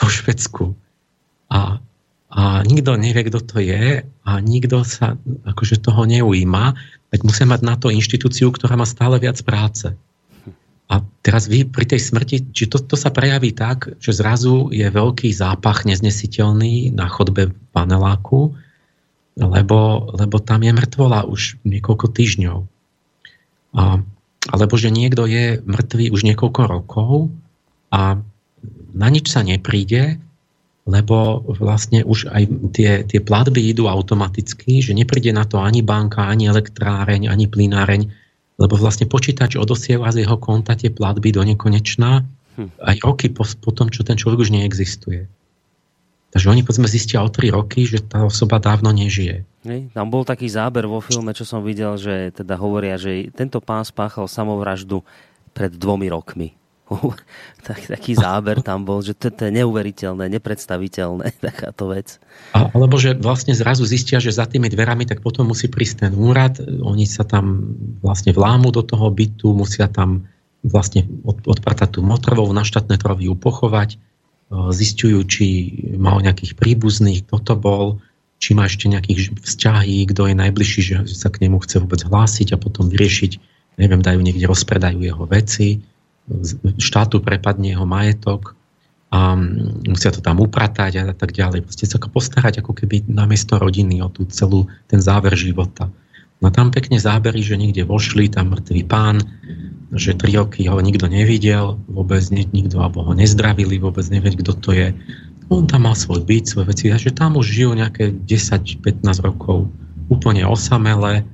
po 0.00 0.06
Švedsku. 0.08 0.72
A, 1.52 1.76
a 2.32 2.42
nikto 2.64 2.96
nevie, 2.96 3.28
kto 3.28 3.44
to 3.44 3.60
je 3.60 4.00
a 4.00 4.30
nikto 4.40 4.80
sa 4.80 5.20
akože 5.44 5.84
toho 5.84 6.08
neujíma, 6.08 6.72
tak 7.10 7.22
musí 7.22 7.46
mať 7.46 7.60
na 7.62 7.74
to 7.78 7.92
inštitúciu, 7.92 8.50
ktorá 8.50 8.74
má 8.74 8.86
stále 8.88 9.16
viac 9.22 9.38
práce. 9.46 9.94
A 10.86 11.02
teraz 11.26 11.50
vy 11.50 11.66
pri 11.66 11.82
tej 11.82 11.98
smrti, 11.98 12.54
či 12.54 12.70
to, 12.70 12.78
to 12.78 12.94
sa 12.94 13.10
prejaví 13.10 13.50
tak, 13.50 13.98
že 13.98 14.14
zrazu 14.14 14.70
je 14.70 14.86
veľký 14.86 15.34
zápach 15.34 15.82
neznesiteľný 15.82 16.94
na 16.94 17.10
chodbe 17.10 17.50
paneláku, 17.74 18.54
lebo, 19.36 20.10
lebo 20.14 20.36
tam 20.38 20.62
je 20.62 20.72
mŕtvola 20.72 21.26
už 21.26 21.58
niekoľko 21.66 22.06
týždňov. 22.06 22.58
A, 23.76 23.82
alebo 24.46 24.74
že 24.78 24.94
niekto 24.94 25.26
je 25.26 25.58
mŕtvý 25.58 26.14
už 26.14 26.22
niekoľko 26.22 26.62
rokov 26.70 27.34
a 27.90 28.22
na 28.96 29.08
nič 29.10 29.28
sa 29.28 29.42
nepríde, 29.42 30.22
lebo 30.86 31.42
vlastne 31.58 32.06
už 32.06 32.30
aj 32.30 32.42
tie, 32.70 33.02
tie 33.02 33.18
platby 33.18 33.74
idú 33.74 33.90
automaticky, 33.90 34.78
že 34.78 34.94
nepríde 34.94 35.34
na 35.34 35.42
to 35.42 35.58
ani 35.58 35.82
banka, 35.82 36.30
ani 36.30 36.46
elektráreň, 36.46 37.26
ani 37.26 37.50
plynáreň, 37.50 38.06
lebo 38.56 38.74
vlastne 38.78 39.10
počítač 39.10 39.58
odosiela 39.58 40.14
z 40.14 40.22
jeho 40.22 40.38
konta 40.38 40.78
tie 40.78 40.94
platby 40.94 41.34
do 41.34 41.42
nekonečná 41.42 42.22
hm. 42.56 42.70
aj 42.78 42.96
roky 43.02 43.26
po, 43.34 43.42
po 43.42 43.74
tom, 43.74 43.90
čo 43.90 44.06
ten 44.06 44.14
človek 44.14 44.46
už 44.46 44.54
neexistuje. 44.54 45.26
Takže 46.36 46.52
oni 46.52 46.62
povedzme 46.62 46.84
zistia 46.84 47.24
o 47.24 47.32
3 47.32 47.48
roky, 47.54 47.88
že 47.88 48.04
tá 48.04 48.20
osoba 48.20 48.60
dávno 48.60 48.92
nežije. 48.92 49.46
Nej, 49.64 49.88
tam 49.96 50.12
bol 50.12 50.20
taký 50.20 50.46
záber 50.52 50.84
vo 50.84 51.00
filme, 51.00 51.32
čo 51.32 51.48
som 51.48 51.64
videl, 51.64 51.96
že 51.96 52.28
teda 52.36 52.60
hovoria, 52.60 53.00
že 53.00 53.32
tento 53.32 53.58
pán 53.64 53.88
spáchal 53.88 54.28
samovraždu 54.28 55.00
pred 55.56 55.72
dvomi 55.72 56.12
rokmi. 56.12 56.52
Tak, 57.66 57.82
taký 57.90 58.14
záber 58.14 58.62
tam 58.62 58.86
bol, 58.86 59.02
že 59.02 59.18
to, 59.18 59.34
to 59.34 59.50
je 59.50 59.52
neuveriteľné, 59.58 60.30
nepredstaviteľné, 60.38 61.34
takáto 61.46 61.90
vec. 61.90 62.22
A, 62.54 62.70
alebo 62.70 62.94
že 62.94 63.18
vlastne 63.18 63.52
zrazu 63.58 63.82
zistia, 63.82 64.22
že 64.22 64.30
za 64.30 64.46
tými 64.46 64.70
dverami, 64.70 65.02
tak 65.02 65.18
potom 65.18 65.50
musí 65.50 65.66
prísť 65.66 66.06
ten 66.06 66.12
úrad, 66.14 66.62
oni 66.62 67.04
sa 67.04 67.26
tam 67.26 67.74
vlastne 68.02 68.30
vlámu 68.30 68.70
do 68.70 68.86
toho 68.86 69.10
bytu, 69.10 69.50
musia 69.50 69.90
tam 69.90 70.30
vlastne 70.62 71.06
od, 71.26 71.42
odpratať 71.42 71.98
tú 71.98 72.00
motrovou, 72.06 72.46
na 72.54 72.62
štátne 72.62 72.98
ju 72.98 73.34
pochovať, 73.34 73.98
zistujú, 74.50 75.26
či 75.26 75.44
mal 75.98 76.22
nejakých 76.22 76.54
príbuzných, 76.54 77.26
kto 77.26 77.36
to 77.42 77.54
bol, 77.58 77.84
či 78.38 78.54
má 78.54 78.70
ešte 78.70 78.86
nejakých 78.86 79.42
vzťahy, 79.42 80.06
kto 80.12 80.30
je 80.30 80.34
najbližší, 80.38 80.80
že 80.86 80.96
sa 81.18 81.32
k 81.34 81.46
nemu 81.46 81.58
chce 81.66 81.82
vôbec 81.82 81.98
hlásiť 82.06 82.54
a 82.54 82.60
potom 82.60 82.86
vyriešiť, 82.86 83.32
neviem, 83.80 83.98
dajú 83.98 84.22
niekde, 84.22 84.46
rozpredajú 84.46 85.02
jeho 85.02 85.24
veci, 85.26 85.82
štátu 86.78 87.22
prepadne 87.22 87.74
jeho 87.74 87.86
majetok 87.86 88.58
a 89.14 89.38
musia 89.86 90.10
to 90.10 90.18
tam 90.18 90.42
upratať 90.42 90.92
a 90.98 91.14
tak 91.14 91.30
ďalej. 91.30 91.62
Proste 91.62 91.86
sa 91.86 92.02
postarať 92.02 92.60
ako 92.60 92.74
keby 92.74 93.06
namiesto 93.06 93.56
rodiny 93.56 94.02
o 94.02 94.10
tú 94.10 94.26
celú, 94.26 94.66
ten 94.90 94.98
záver 94.98 95.32
života. 95.38 95.86
No 96.44 96.52
tam 96.52 96.68
pekne 96.68 97.00
zábery, 97.00 97.40
že 97.40 97.56
niekde 97.56 97.88
vošli, 97.88 98.28
tam 98.28 98.52
mŕtvý 98.52 98.82
pán, 98.84 99.24
že 99.96 100.12
tri 100.12 100.36
roky 100.36 100.68
ho 100.68 100.76
nikto 100.82 101.08
nevidel, 101.08 101.80
vôbec 101.88 102.20
nikto, 102.28 102.76
alebo 102.82 103.06
ho 103.06 103.16
nezdravili, 103.16 103.80
vôbec 103.80 104.04
nevie, 104.12 104.36
kto 104.36 104.52
to 104.60 104.70
je. 104.76 104.92
On 105.48 105.64
tam 105.64 105.88
mal 105.88 105.96
svoj 105.96 106.26
byt, 106.26 106.50
svoje 106.50 106.66
veci, 106.68 106.84
a 106.92 107.00
že 107.00 107.14
tam 107.14 107.40
už 107.40 107.46
žijú 107.46 107.72
nejaké 107.72 108.12
10-15 108.28 108.82
rokov 109.24 109.70
úplne 110.12 110.44
osamele. 110.44 111.24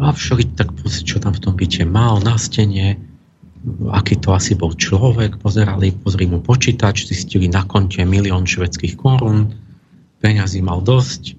A 0.00 0.12
všeli 0.14 0.48
tak 0.56 0.72
čo 1.04 1.20
tam 1.20 1.36
v 1.36 1.42
tom 1.42 1.52
byte 1.52 1.84
mal 1.84 2.16
na 2.24 2.40
stene, 2.40 2.96
aký 3.90 4.22
to 4.22 4.30
asi 4.30 4.54
bol 4.54 4.72
človek, 4.74 5.42
pozerali, 5.42 5.90
pozri 5.90 6.30
mu 6.30 6.38
počítač, 6.38 7.06
zistili 7.10 7.50
na 7.50 7.66
konte 7.66 8.02
milión 8.06 8.46
švedských 8.46 8.94
korún, 8.94 9.50
peňazí 10.22 10.62
mal 10.62 10.82
dosť. 10.82 11.34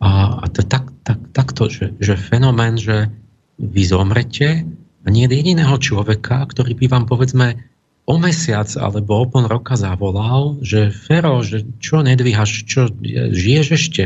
A, 0.00 0.40
a 0.40 0.46
to 0.52 0.64
tak, 0.64 0.88
tak, 1.04 1.20
takto, 1.32 1.68
že, 1.68 1.92
že 2.00 2.16
fenomén, 2.16 2.76
že 2.76 3.08
vy 3.60 3.82
zomrete 3.84 4.64
a 5.04 5.06
nie 5.08 5.28
jediného 5.28 5.76
človeka, 5.80 6.44
ktorý 6.48 6.76
by 6.76 6.86
vám 6.88 7.04
povedzme 7.08 7.56
o 8.08 8.16
mesiac 8.16 8.68
alebo 8.80 9.22
o 9.22 9.24
pol 9.28 9.44
roka 9.48 9.76
zavolal, 9.76 10.60
že 10.64 10.92
Fero, 10.92 11.44
že 11.44 11.68
čo 11.80 12.00
nedvíhaš, 12.00 12.64
čo 12.64 12.88
žiješ 13.32 13.66
ešte? 13.76 14.04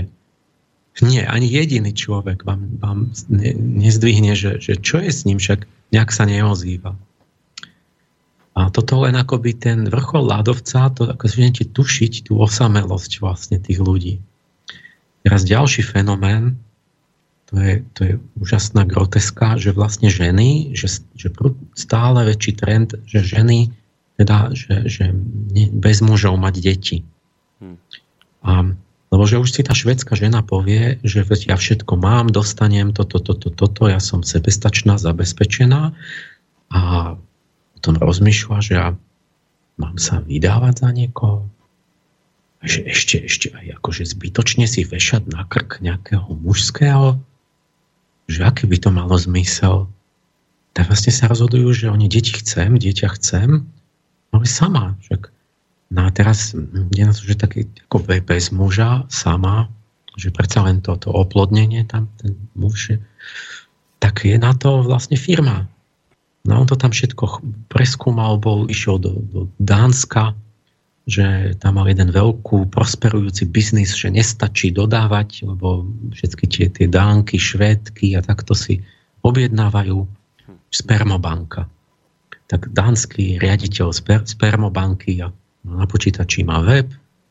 Nie, 1.03 1.27
ani 1.27 1.51
jediný 1.51 1.91
človek 1.91 2.47
vám, 2.47 2.79
vám 2.79 2.99
ne, 3.27 3.51
nezdvihne, 3.59 4.39
že, 4.39 4.63
že 4.63 4.79
čo 4.79 5.03
je 5.03 5.11
s 5.11 5.27
ním, 5.27 5.43
však 5.43 5.67
nejak 5.91 6.11
sa 6.15 6.23
neozýva. 6.23 6.95
A 8.55 8.71
toto 8.71 9.03
len 9.03 9.19
akoby 9.19 9.59
ten 9.59 9.91
vrchol 9.91 10.31
ľadovca, 10.31 10.95
to 10.95 11.11
ako 11.11 11.27
si 11.27 11.67
tušiť 11.67 12.31
tú 12.31 12.39
osamelosť 12.39 13.19
vlastne 13.19 13.59
tých 13.59 13.83
ľudí. 13.83 14.23
Teraz 15.27 15.43
ďalší 15.43 15.83
fenomén, 15.83 16.55
to 17.51 17.59
je, 17.59 17.75
to 17.99 18.01
je 18.07 18.15
úžasná 18.39 18.87
groteska, 18.87 19.59
že 19.59 19.75
vlastne 19.75 20.07
ženy, 20.07 20.71
že, 20.79 21.03
že 21.19 21.35
stále 21.75 22.31
väčší 22.31 22.53
trend, 22.55 22.95
že 23.11 23.27
ženy 23.27 23.75
teda, 24.15 24.55
že, 24.55 24.87
že 24.87 25.11
ne, 25.51 25.71
bez 25.75 25.99
mužov 25.99 26.39
mať 26.39 26.55
deti. 26.63 26.99
Hmm. 27.59 27.79
A, 28.47 28.71
lebo 29.11 29.23
že 29.27 29.43
už 29.43 29.51
si 29.51 29.63
tá 29.67 29.75
švedská 29.75 30.15
žena 30.15 30.47
povie, 30.47 31.03
že 31.03 31.27
ja 31.27 31.59
všetko 31.59 31.99
mám, 31.99 32.31
dostanem 32.31 32.95
toto, 32.95 33.19
toto, 33.19 33.51
toto, 33.51 33.67
to, 33.67 33.85
ja 33.91 33.99
som 33.99 34.23
sebestačná, 34.23 34.99
zabezpečená 34.99 35.95
a 36.71 36.81
potom 37.85 38.01
rozmýšľa, 38.01 38.59
že 38.65 38.73
ja 38.81 38.97
mám 39.77 40.01
sa 40.01 40.25
vydávať 40.25 40.75
za 40.81 40.89
niekoho, 40.89 41.45
že 42.65 42.81
ešte, 42.89 43.21
ešte 43.29 43.53
aj 43.53 43.77
akože 43.77 44.09
zbytočne 44.09 44.65
si 44.65 44.89
vešať 44.89 45.29
na 45.29 45.45
krk 45.45 45.85
nejakého 45.85 46.33
mužského, 46.33 47.21
že 48.25 48.41
aký 48.41 48.65
by 48.65 48.81
to 48.81 48.89
malo 48.89 49.21
zmysel, 49.21 49.93
tak 50.73 50.89
vlastne 50.89 51.13
sa 51.13 51.29
rozhodujú, 51.29 51.77
že 51.77 51.93
oni 51.93 52.09
deti 52.09 52.33
chcem, 52.33 52.81
dieťa 52.81 53.21
chcem, 53.21 53.69
ale 54.33 54.45
sama. 54.49 54.97
Však. 55.05 55.29
No 55.93 56.09
a 56.09 56.11
teraz 56.11 56.57
je 56.89 57.05
na 57.05 57.13
to, 57.13 57.21
že 57.21 57.37
taký 57.37 57.69
ako 57.85 58.01
bez 58.01 58.49
muža, 58.49 59.05
sama, 59.13 59.69
že 60.17 60.33
predsa 60.33 60.65
len 60.65 60.81
to, 60.81 60.97
to 60.97 61.13
oplodnenie 61.13 61.85
tam, 61.85 62.09
ten 62.17 62.33
muž, 62.57 62.97
tak 64.01 64.25
je 64.25 64.41
na 64.41 64.57
to 64.57 64.81
vlastne 64.81 65.21
firma. 65.21 65.69
No 66.45 66.61
on 66.61 66.69
to 66.69 66.77
tam 66.77 66.93
všetko 66.93 67.41
preskúmal, 67.73 68.37
bol, 68.37 68.69
išiel 68.69 69.01
do, 69.01 69.17
do 69.33 69.41
Dánska, 69.57 70.37
že 71.05 71.57
tam 71.61 71.77
mal 71.77 71.89
jeden 71.89 72.09
veľkú 72.09 72.73
prosperujúci 72.73 73.49
biznis, 73.49 73.93
že 73.93 74.09
nestačí 74.09 74.73
dodávať, 74.73 75.45
lebo 75.45 75.85
všetky 76.17 76.45
tie, 76.49 76.67
tie 76.73 76.87
dánky, 76.89 77.37
švédky 77.37 78.17
a 78.17 78.25
takto 78.25 78.57
si 78.57 78.81
objednávajú 79.21 80.05
spermobanka. 80.73 81.69
Tak 82.49 82.73
dánsky 82.73 83.37
riaditeľ 83.41 83.93
sper, 83.93 84.25
spermobanky 84.25 85.21
a 85.25 85.29
na 85.65 85.85
počítači 85.89 86.45
má 86.45 86.61
web, 86.61 86.89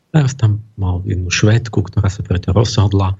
teraz 0.09 0.37
tam 0.37 0.61
mal 0.77 1.01
jednu 1.05 1.29
švédku, 1.29 1.85
ktorá 1.85 2.09
sa 2.09 2.25
preto 2.25 2.53
rozhodla. 2.53 3.17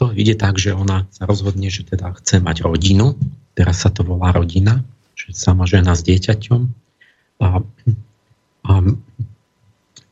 To 0.00 0.12
ide 0.12 0.36
tak, 0.36 0.56
že 0.56 0.72
ona 0.72 1.04
sa 1.12 1.28
rozhodne, 1.28 1.68
že 1.68 1.84
teda 1.84 2.16
chce 2.20 2.40
mať 2.40 2.64
rodinu, 2.64 3.16
teraz 3.52 3.84
sa 3.84 3.92
to 3.92 4.04
volá 4.04 4.32
rodina, 4.32 4.80
že 5.22 5.30
sama 5.38 5.64
žena 5.70 5.94
s 5.94 6.02
dieťaťom. 6.02 6.60
A, 7.42 7.62
a 8.66 8.72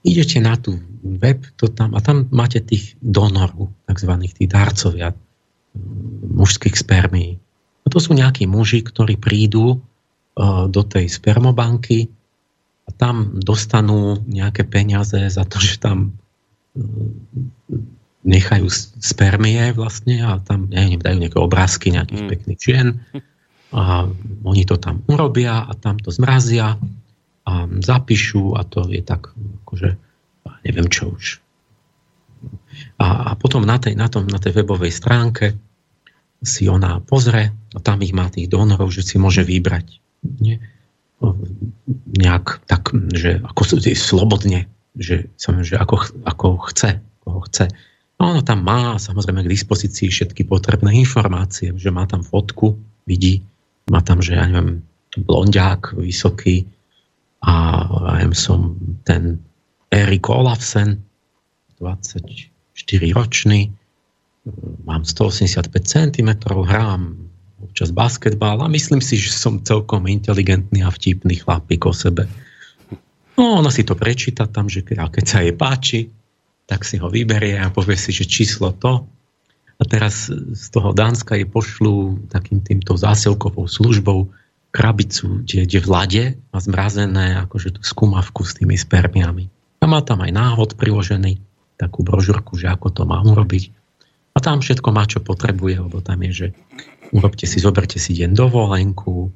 idete 0.07 0.39
na 0.39 0.55
tú 0.55 0.79
web 1.03 1.43
to 1.59 1.67
tam, 1.67 1.97
a 1.97 2.01
tam 2.01 2.31
máte 2.31 2.63
tých 2.63 2.95
donorov, 3.03 3.73
takzvaných 3.91 4.37
tých 4.39 4.49
darcovia 4.53 5.11
mužských 6.31 6.77
spermí. 6.77 7.39
A 7.83 7.87
to 7.89 7.99
sú 7.99 8.13
nejakí 8.15 8.45
muži, 8.45 8.85
ktorí 8.85 9.17
prídu 9.17 9.79
uh, 9.79 10.67
do 10.69 10.83
tej 10.85 11.09
spermobanky 11.09 12.11
a 12.87 12.91
tam 12.95 13.39
dostanú 13.39 14.21
nejaké 14.27 14.67
peniaze 14.67 15.17
za 15.17 15.45
to, 15.47 15.63
že 15.63 15.81
tam 15.81 16.13
uh, 16.75 16.83
nechajú 18.21 18.69
spermie 19.01 19.73
vlastne 19.73 20.21
a 20.21 20.37
tam, 20.45 20.69
neviem, 20.69 21.01
dajú 21.01 21.17
nejaké 21.25 21.39
obrázky 21.41 21.89
nejakých 21.89 22.21
mm. 22.21 22.29
pekných 22.29 22.61
žien 22.61 22.89
a 23.71 24.07
oni 24.43 24.63
to 24.67 24.77
tam 24.83 25.07
urobia 25.07 25.63
a 25.63 25.73
tam 25.79 25.99
to 26.03 26.11
zmrazia 26.11 26.75
a 27.47 27.53
zapíšu 27.71 28.59
a 28.59 28.67
to 28.67 28.91
je 28.91 29.03
tak 29.03 29.31
akože 29.65 29.95
neviem 30.67 30.89
čo 30.91 31.15
už. 31.15 31.39
A, 33.01 33.33
a 33.33 33.37
potom 33.37 33.65
na 33.65 33.77
tej, 33.77 33.97
na, 33.97 34.09
tom, 34.09 34.29
na 34.29 34.41
tej 34.41 34.61
webovej 34.61 34.93
stránke 34.93 35.57
si 36.41 36.69
ona 36.69 37.01
pozrie 37.05 37.53
a 37.77 37.79
tam 37.81 38.01
ich 38.01 38.17
má 38.17 38.33
tých 38.33 38.49
donorov, 38.49 38.89
že 38.89 39.05
si 39.05 39.21
môže 39.21 39.45
vybrať. 39.45 40.01
Nie? 40.41 40.57
Nejak 42.17 42.65
tak, 42.65 42.97
že 43.13 43.45
ako 43.45 43.77
slobodne, 43.93 44.69
že, 44.97 45.29
že 45.37 45.75
ako, 45.77 46.25
ako 46.25 46.47
chce, 46.73 47.05
koho 47.21 47.45
chce. 47.45 47.69
A 48.17 48.21
ona 48.25 48.41
tam 48.41 48.65
má 48.65 48.97
samozrejme 48.97 49.45
k 49.45 49.53
dispozícii 49.53 50.09
všetky 50.09 50.49
potrebné 50.49 50.97
informácie, 50.97 51.73
že 51.77 51.93
má 51.93 52.09
tam 52.09 52.25
fotku, 52.25 52.77
vidí, 53.05 53.45
má 53.89 54.05
tam, 54.05 54.21
že 54.21 54.37
ja 54.37 54.45
neviem, 54.45 54.85
blondiák, 55.17 55.97
vysoký, 55.97 56.69
a 57.41 57.53
ja 58.21 58.29
som 58.37 58.77
ten 59.09 59.41
Erik 59.89 60.29
Olafsen, 60.29 61.01
24 61.81 62.53
ročný, 63.17 63.73
mám 64.85 65.09
185 65.09 65.73
cm, 65.89 66.31
hrám 66.45 67.17
občas 67.61 67.93
basketbal 67.93 68.61
a 68.61 68.73
myslím 68.73 69.01
si, 69.01 69.17
že 69.17 69.33
som 69.33 69.61
celkom 69.65 70.05
inteligentný 70.09 70.85
a 70.85 70.93
vtipný 70.93 71.41
chlapík 71.41 71.85
o 71.89 71.93
sebe. 71.93 72.29
No, 73.37 73.61
ona 73.61 73.73
si 73.73 73.85
to 73.89 73.97
prečíta 73.97 74.45
tam, 74.49 74.69
že 74.69 74.85
keď 74.85 75.25
sa 75.25 75.41
jej 75.41 75.57
páči, 75.57 76.13
tak 76.69 76.85
si 76.85 77.01
ho 77.01 77.09
vyberie 77.09 77.57
a 77.57 77.73
povie 77.73 77.97
si, 77.97 78.13
že 78.13 78.29
číslo 78.29 78.77
to. 78.77 79.09
A 79.81 79.83
teraz 79.89 80.29
z 80.33 80.67
toho 80.69 80.93
Dánska 80.93 81.41
jej 81.41 81.49
pošlu 81.49 82.29
takým 82.29 82.61
týmto 82.61 83.01
zásilkovou 83.01 83.65
službou 83.65 84.29
krabicu, 84.71 85.43
kde, 85.43 85.67
kde 85.67 85.79
v 85.83 85.89
lade 85.89 86.25
má 86.53 86.59
zmrazené 86.61 87.41
akože 87.49 87.81
tú 87.81 87.83
skúmavku 87.83 88.45
s 88.47 88.61
tými 88.61 88.79
spermiami. 88.79 89.51
A 89.81 89.89
má 89.89 90.05
tam 90.05 90.21
aj 90.21 90.31
náhod 90.31 90.71
priložený, 90.77 91.41
takú 91.81 92.05
brožurku, 92.05 92.61
že 92.61 92.69
ako 92.69 92.93
to 92.93 93.03
má 93.09 93.25
urobiť. 93.25 93.73
A 94.37 94.39
tam 94.39 94.63
všetko 94.63 94.89
má, 94.93 95.09
čo 95.09 95.25
potrebuje, 95.25 95.81
lebo 95.81 95.99
tam 96.05 96.21
je, 96.29 96.31
že 96.31 96.47
urobte 97.11 97.49
si, 97.49 97.59
zoberte 97.59 97.99
si 97.99 98.15
deň 98.15 98.37
dovolenku, 98.37 99.33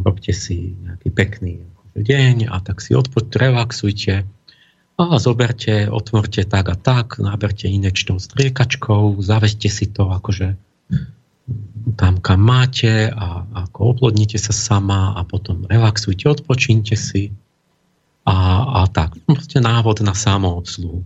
urobte 0.00 0.32
si 0.32 0.72
nejaký 0.80 1.08
pekný 1.12 1.60
akože 1.60 2.00
deň 2.00 2.36
a 2.48 2.56
tak 2.62 2.80
si 2.80 2.96
odpoď, 2.96 3.24
relaxujte. 3.36 4.24
A 5.00 5.16
zoberte, 5.16 5.88
otvorte 5.88 6.44
tak 6.44 6.68
a 6.68 6.76
tak, 6.76 7.16
náberte 7.16 7.64
inečnou 7.64 8.20
striekačkou, 8.20 9.16
zaveďte 9.24 9.68
si 9.72 9.88
to 9.88 10.12
akože 10.12 10.60
tam, 11.96 12.20
kam 12.20 12.40
máte 12.44 13.08
a 13.08 13.48
ako 13.64 13.96
oplodnite 13.96 14.36
sa 14.36 14.52
sama 14.52 15.16
a 15.16 15.24
potom 15.24 15.64
relaxujte, 15.64 16.28
odpočíňte 16.28 16.94
si 17.00 17.32
a, 18.28 18.36
a 18.84 18.92
tak. 18.92 19.16
Proste 19.24 19.64
návod 19.64 20.04
na 20.04 20.12
samoobsluhu. 20.12 21.00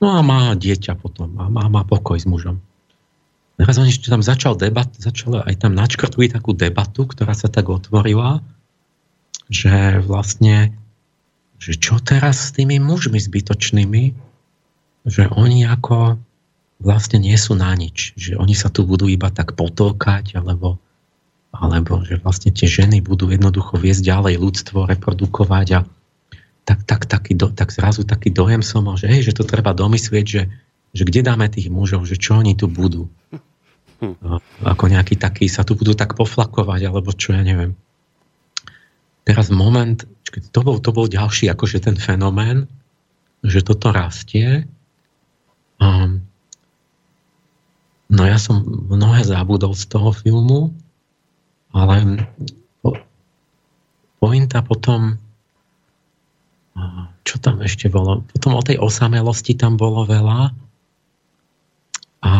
No 0.00 0.06
a 0.16 0.24
má 0.24 0.56
dieťa 0.56 0.96
potom 0.96 1.36
a 1.36 1.52
má, 1.52 1.68
má 1.68 1.84
pokoj 1.84 2.16
s 2.16 2.24
mužom. 2.24 2.56
Teraz 3.60 3.76
oni 3.76 3.92
tam 4.00 4.24
začal 4.24 4.56
debat, 4.56 4.88
začal 4.96 5.44
aj 5.44 5.60
tam 5.60 5.76
načkrtli 5.76 6.32
takú 6.32 6.56
debatu, 6.56 7.04
ktorá 7.04 7.36
sa 7.36 7.52
tak 7.52 7.68
otvorila, 7.68 8.40
že 9.52 10.00
vlastne 10.00 10.72
že 11.60 11.76
čo 11.76 12.00
teraz 12.00 12.48
s 12.48 12.56
tými 12.56 12.80
mužmi 12.80 13.20
zbytočnými, 13.20 14.16
že 15.04 15.28
oni 15.28 15.68
ako 15.68 16.16
vlastne 16.80 17.20
nie 17.20 17.36
sú 17.36 17.52
na 17.52 17.76
nič, 17.76 18.16
že 18.16 18.40
oni 18.40 18.56
sa 18.56 18.72
tu 18.72 18.88
budú 18.88 19.04
iba 19.04 19.28
tak 19.28 19.52
potolkať, 19.52 20.40
alebo, 20.40 20.80
alebo 21.52 22.00
že 22.00 22.16
vlastne 22.24 22.48
tie 22.48 22.64
ženy 22.64 23.04
budú 23.04 23.28
jednoducho 23.28 23.76
viesť 23.76 24.08
ďalej 24.08 24.34
ľudstvo, 24.40 24.88
reprodukovať 24.88 25.66
a 25.76 25.80
tak, 26.64 26.80
tak, 26.88 27.04
taký 27.04 27.36
do, 27.36 27.52
tak 27.52 27.68
zrazu 27.76 28.08
taký 28.08 28.32
dojem 28.32 28.64
som 28.64 28.88
mal, 28.88 28.96
že, 28.96 29.12
hej, 29.12 29.28
že 29.28 29.36
to 29.36 29.44
treba 29.44 29.76
domyslieť, 29.76 30.24
že, 30.24 30.42
že 30.96 31.02
kde 31.04 31.20
dáme 31.20 31.44
tých 31.52 31.68
mužov, 31.68 32.08
že 32.08 32.16
čo 32.16 32.40
oni 32.40 32.56
tu 32.56 32.72
budú. 32.72 33.12
Hm. 34.00 34.40
Ako 34.64 34.88
nejaký 34.88 35.20
taký, 35.20 35.44
sa 35.44 35.60
tu 35.60 35.76
budú 35.76 35.92
tak 35.92 36.16
poflakovať, 36.16 36.88
alebo 36.88 37.12
čo, 37.12 37.36
ja 37.36 37.44
neviem. 37.44 37.76
Teraz 39.24 39.52
moment, 39.52 40.04
to 40.54 40.60
bol, 40.64 40.80
to 40.80 40.90
bol 40.90 41.06
ďalší 41.06 41.52
akože 41.52 41.84
ten 41.84 41.96
fenomén, 41.96 42.66
že 43.44 43.64
toto 43.64 43.92
rastie. 43.92 44.64
Um, 45.80 46.24
no 48.12 48.22
ja 48.24 48.36
som 48.36 48.64
mnohé 48.64 49.24
zabudol 49.24 49.76
z 49.76 49.84
toho 49.88 50.12
filmu, 50.12 50.72
ale 51.72 52.26
pointa 54.20 54.60
potom 54.60 55.20
čo 57.30 57.38
tam 57.38 57.62
ešte 57.62 57.86
bolo? 57.86 58.26
Potom 58.26 58.56
o 58.56 58.62
tej 58.64 58.80
osamelosti 58.80 59.54
tam 59.54 59.76
bolo 59.78 60.02
veľa. 60.08 60.50
A 62.20 62.30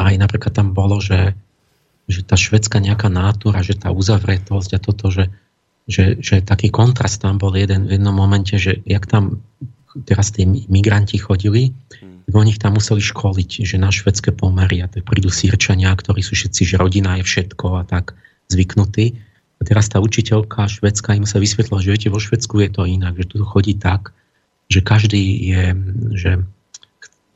aj 0.00 0.14
napríklad 0.16 0.56
tam 0.56 0.72
bolo, 0.74 0.98
že, 0.98 1.36
že 2.10 2.24
tá 2.26 2.34
švedská 2.34 2.82
nejaká 2.82 3.12
nátura, 3.12 3.62
že 3.62 3.78
tá 3.78 3.92
uzavretosť 3.94 4.70
a 4.74 4.82
toto, 4.82 5.12
že 5.12 5.30
že, 5.90 6.22
že 6.22 6.38
taký 6.40 6.70
kontrast 6.70 7.18
tam 7.26 7.42
bol 7.42 7.50
jeden 7.58 7.90
v 7.90 7.98
jednom 7.98 8.14
momente, 8.14 8.54
že 8.54 8.78
jak 8.86 9.10
tam 9.10 9.42
teraz 10.06 10.30
tí 10.30 10.46
migranti 10.46 11.18
chodili, 11.18 11.74
hmm. 11.74 12.30
oni 12.30 12.54
ich 12.54 12.62
tam 12.62 12.78
museli 12.78 13.02
školiť, 13.02 13.66
že 13.66 13.76
na 13.76 13.90
švedské 13.90 14.30
pomery 14.30 14.86
a 14.86 14.86
prídu 14.86 15.34
sírčania, 15.34 15.90
ktorí 15.90 16.22
sú 16.22 16.38
všetci, 16.38 16.62
že 16.62 16.78
rodina 16.78 17.18
je 17.18 17.26
všetko 17.26 17.66
a 17.74 17.82
tak 17.82 18.14
zvyknutí. 18.46 19.18
A 19.60 19.66
teraz 19.66 19.90
tá 19.92 20.00
učiteľka 20.00 20.70
švedská 20.70 21.18
im 21.18 21.28
sa 21.28 21.42
vysvetla, 21.42 21.84
že 21.84 21.92
viete, 21.92 22.08
vo 22.08 22.16
Švedsku 22.16 22.64
je 22.64 22.70
to 22.72 22.88
inak, 22.88 23.12
že 23.20 23.28
tu 23.28 23.44
chodí 23.44 23.76
tak, 23.76 24.16
že 24.72 24.80
každý 24.80 25.20
je, 25.20 25.64
že, 26.16 26.32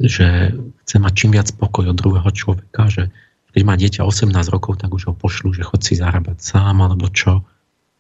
že 0.01 0.57
chce 0.57 0.97
mať 1.05 1.13
čím 1.13 1.37
viac 1.37 1.53
pokoj 1.53 1.93
od 1.93 1.97
druhého 2.01 2.31
človeka, 2.33 2.89
že 2.89 3.13
keď 3.53 3.63
má 3.69 3.77
dieťa 3.77 4.09
18 4.09 4.33
rokov, 4.49 4.81
tak 4.81 4.91
už 4.91 5.13
ho 5.13 5.15
pošlu, 5.15 5.53
že 5.53 5.69
chod 5.69 5.85
si 5.85 6.01
zarábať 6.01 6.41
sám, 6.41 6.81
alebo 6.81 7.13
čo 7.13 7.45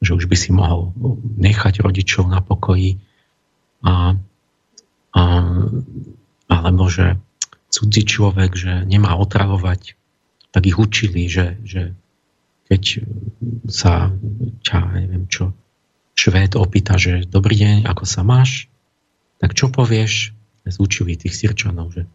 že 0.04 0.12
už 0.14 0.28
by 0.28 0.36
si 0.36 0.50
mohol 0.52 0.92
nechať 1.40 1.80
rodičov 1.80 2.28
na 2.28 2.44
pokoji 2.44 3.00
a, 3.80 4.14
a, 5.16 5.22
alebo 6.52 6.84
že 6.92 7.16
cudzí 7.72 8.06
človek, 8.06 8.54
že 8.54 8.72
nemá 8.86 9.16
otravovať, 9.18 9.98
tak 10.54 10.62
ich 10.70 10.78
učili, 10.78 11.26
že, 11.26 11.58
že 11.66 11.96
keď 12.70 13.02
sa 13.66 14.14
ťa, 14.62 14.78
neviem 15.02 15.26
čo, 15.26 15.50
švéd 16.14 16.54
opýta, 16.54 16.94
že 16.94 17.26
dobrý 17.26 17.58
deň, 17.58 17.76
ako 17.90 18.04
sa 18.06 18.22
máš, 18.22 18.70
tak 19.42 19.58
čo 19.58 19.68
povieš? 19.68 20.30
Zúčili 20.64 21.12
tých 21.20 21.36
sirčanov, 21.36 21.92
že, 21.92 22.08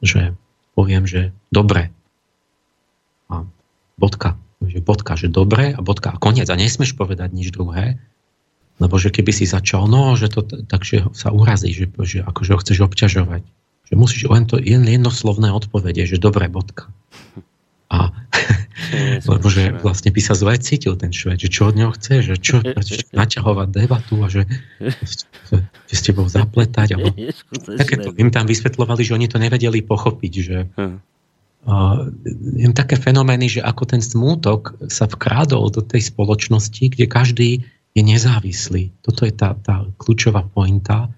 že 0.00 0.32
poviem, 0.72 1.04
že 1.04 1.36
dobre. 1.52 1.92
A 3.28 3.44
bodka 4.00 4.40
že 4.68 4.84
bodka, 4.84 5.16
že 5.18 5.32
dobre 5.32 5.72
a 5.72 5.80
bodka 5.80 6.14
a 6.14 6.20
koniec 6.20 6.46
a 6.50 6.56
nesmeš 6.58 6.94
povedať 6.94 7.32
nič 7.32 7.50
druhé, 7.50 7.98
lebo 8.82 8.98
že 8.98 9.14
keby 9.14 9.30
si 9.30 9.46
začal, 9.46 9.86
no, 9.86 10.18
že 10.18 10.32
to, 10.32 10.42
takže 10.44 11.14
sa 11.14 11.30
urazí, 11.30 11.70
že, 11.70 11.86
že 12.02 12.26
akože 12.26 12.50
ho 12.54 12.58
chceš 12.58 12.78
obťažovať. 12.82 13.42
Že 13.90 13.94
musíš 13.94 14.22
len 14.26 14.44
to 14.48 14.58
jen, 14.58 14.82
jednoslovné 14.82 15.52
odpovede, 15.54 16.02
že 16.08 16.18
dobre, 16.18 16.50
bodka. 16.50 16.90
A 17.92 18.10
lebo 19.30 19.46
že 19.46 19.72
vlastne 19.78 20.10
by 20.10 20.20
sa 20.20 20.34
zle 20.34 20.56
cítil 20.58 20.96
ten 20.98 21.12
šved, 21.14 21.38
že 21.38 21.48
čo 21.52 21.70
od 21.70 21.74
neho 21.76 21.92
chce, 21.94 22.14
že 22.24 22.34
čo, 22.40 22.64
naťahovať 23.18 23.68
debatu 23.70 24.18
a 24.24 24.28
že, 24.32 24.48
že 24.80 25.94
s 25.94 26.02
tebou 26.02 26.26
zapletať. 26.26 26.96
Alebo, 26.96 27.14
takéto 27.78 28.10
im 28.16 28.32
tam 28.32 28.48
vysvetlovali, 28.48 29.02
že 29.04 29.14
oni 29.14 29.26
to 29.28 29.38
nevedeli 29.38 29.84
pochopiť, 29.84 30.32
že, 30.40 30.58
je 32.58 32.66
také 32.74 32.98
fenomény, 32.98 33.58
že 33.58 33.60
ako 33.62 33.86
ten 33.86 34.02
smútok 34.02 34.90
sa 34.90 35.06
vkrádol 35.06 35.70
do 35.70 35.82
tej 35.82 36.10
spoločnosti, 36.10 36.90
kde 36.90 37.06
každý 37.06 37.50
je 37.94 38.02
nezávislý. 38.02 38.90
Toto 39.04 39.22
je 39.22 39.34
tá, 39.34 39.54
tá 39.54 39.86
kľúčová 40.00 40.42
pointa, 40.42 41.12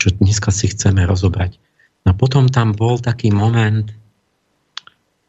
čo 0.00 0.16
dneska 0.16 0.48
si 0.48 0.72
chceme 0.72 1.04
rozobrať. 1.04 1.60
A 2.06 2.14
potom 2.14 2.46
tam 2.48 2.72
bol 2.72 3.02
taký 3.02 3.34
moment, 3.34 3.90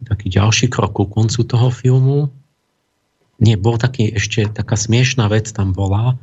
taký 0.05 0.29
ďalší 0.29 0.69
krok 0.69 0.95
ku 0.95 1.09
koncu 1.09 1.41
toho 1.43 1.67
filmu. 1.73 2.29
Nie, 3.41 3.57
bol 3.57 3.81
taký 3.81 4.13
ešte 4.15 4.47
taká 4.47 4.77
smiešná 4.77 5.27
vec 5.27 5.49
tam 5.51 5.73
bola, 5.73 6.15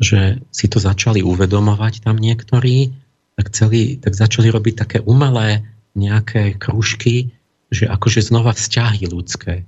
že 0.00 0.40
si 0.54 0.70
to 0.70 0.80
začali 0.80 1.20
uvedomovať 1.20 2.06
tam 2.06 2.16
niektorí, 2.16 2.94
tak, 3.36 3.52
celý, 3.52 3.98
tak 4.00 4.16
začali 4.16 4.48
robiť 4.48 4.74
také 4.80 4.98
umelé 5.02 5.66
nejaké 5.98 6.54
kružky, 6.56 7.34
že 7.70 7.86
akože 7.86 8.20
znova 8.20 8.52
vzťahy 8.52 9.06
ľudské. 9.06 9.64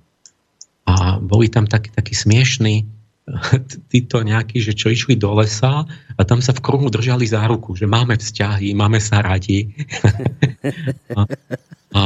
A 0.82 1.22
boli 1.22 1.46
tam 1.46 1.70
takí, 1.70 1.94
takí 1.94 2.12
smiešní 2.18 2.84
títo 3.92 4.26
nejakí, 4.26 4.58
že 4.58 4.74
čo 4.74 4.90
išli 4.90 5.14
do 5.14 5.30
lesa 5.38 5.86
a 6.18 6.20
tam 6.26 6.42
sa 6.42 6.50
v 6.50 6.62
kruhu 6.62 6.90
držali 6.90 7.22
za 7.24 7.46
ruku, 7.46 7.78
že 7.78 7.86
máme 7.86 8.18
vzťahy, 8.18 8.74
máme 8.74 8.98
sa 8.98 9.22
radi. 9.22 9.70
a, 11.18 11.20
a 11.94 12.00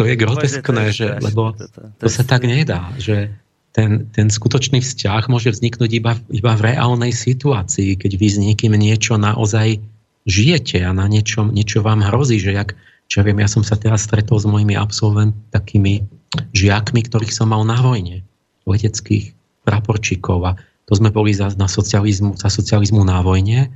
to 0.00 0.08
je 0.08 0.14
groteskné, 0.16 0.84
že, 0.90 1.20
lebo 1.20 1.52
to 2.00 2.08
sa 2.08 2.24
tak 2.24 2.48
nedá, 2.48 2.88
že 2.96 3.28
ten, 3.72 4.08
ten 4.12 4.28
skutočný 4.28 4.84
vzťah 4.84 5.32
môže 5.32 5.52
vzniknúť 5.52 5.90
iba, 5.96 6.12
iba 6.28 6.52
v 6.56 6.72
reálnej 6.72 7.12
situácii, 7.12 7.96
keď 7.96 8.12
vy 8.20 8.26
s 8.28 8.36
niekým 8.36 8.72
niečo 8.76 9.16
naozaj 9.16 9.80
žijete 10.28 10.84
a 10.84 10.92
na 10.92 11.08
niečom, 11.08 11.50
niečo 11.50 11.80
vám 11.80 12.04
hrozí, 12.04 12.38
že 12.38 12.52
jak 12.52 12.76
čo 13.12 13.20
ja 13.20 13.28
viem, 13.28 13.44
ja 13.44 13.50
som 13.52 13.60
sa 13.60 13.76
teraz 13.76 14.08
stretol 14.08 14.40
s 14.40 14.48
mojimi 14.48 14.72
absolvent, 14.72 15.36
takými 15.52 16.00
žiakmi, 16.56 17.04
ktorých 17.04 17.28
som 17.28 17.52
mal 17.52 17.60
na 17.60 17.76
vojne, 17.76 18.24
leteckých 18.64 19.36
praporčíkov 19.68 20.40
a 20.48 20.56
to 20.88 20.96
sme 20.96 21.12
boli 21.12 21.36
za, 21.36 21.52
na 21.60 21.68
socializmu, 21.68 22.40
za 22.40 22.48
socializmu 22.48 23.04
na 23.04 23.20
vojne. 23.20 23.68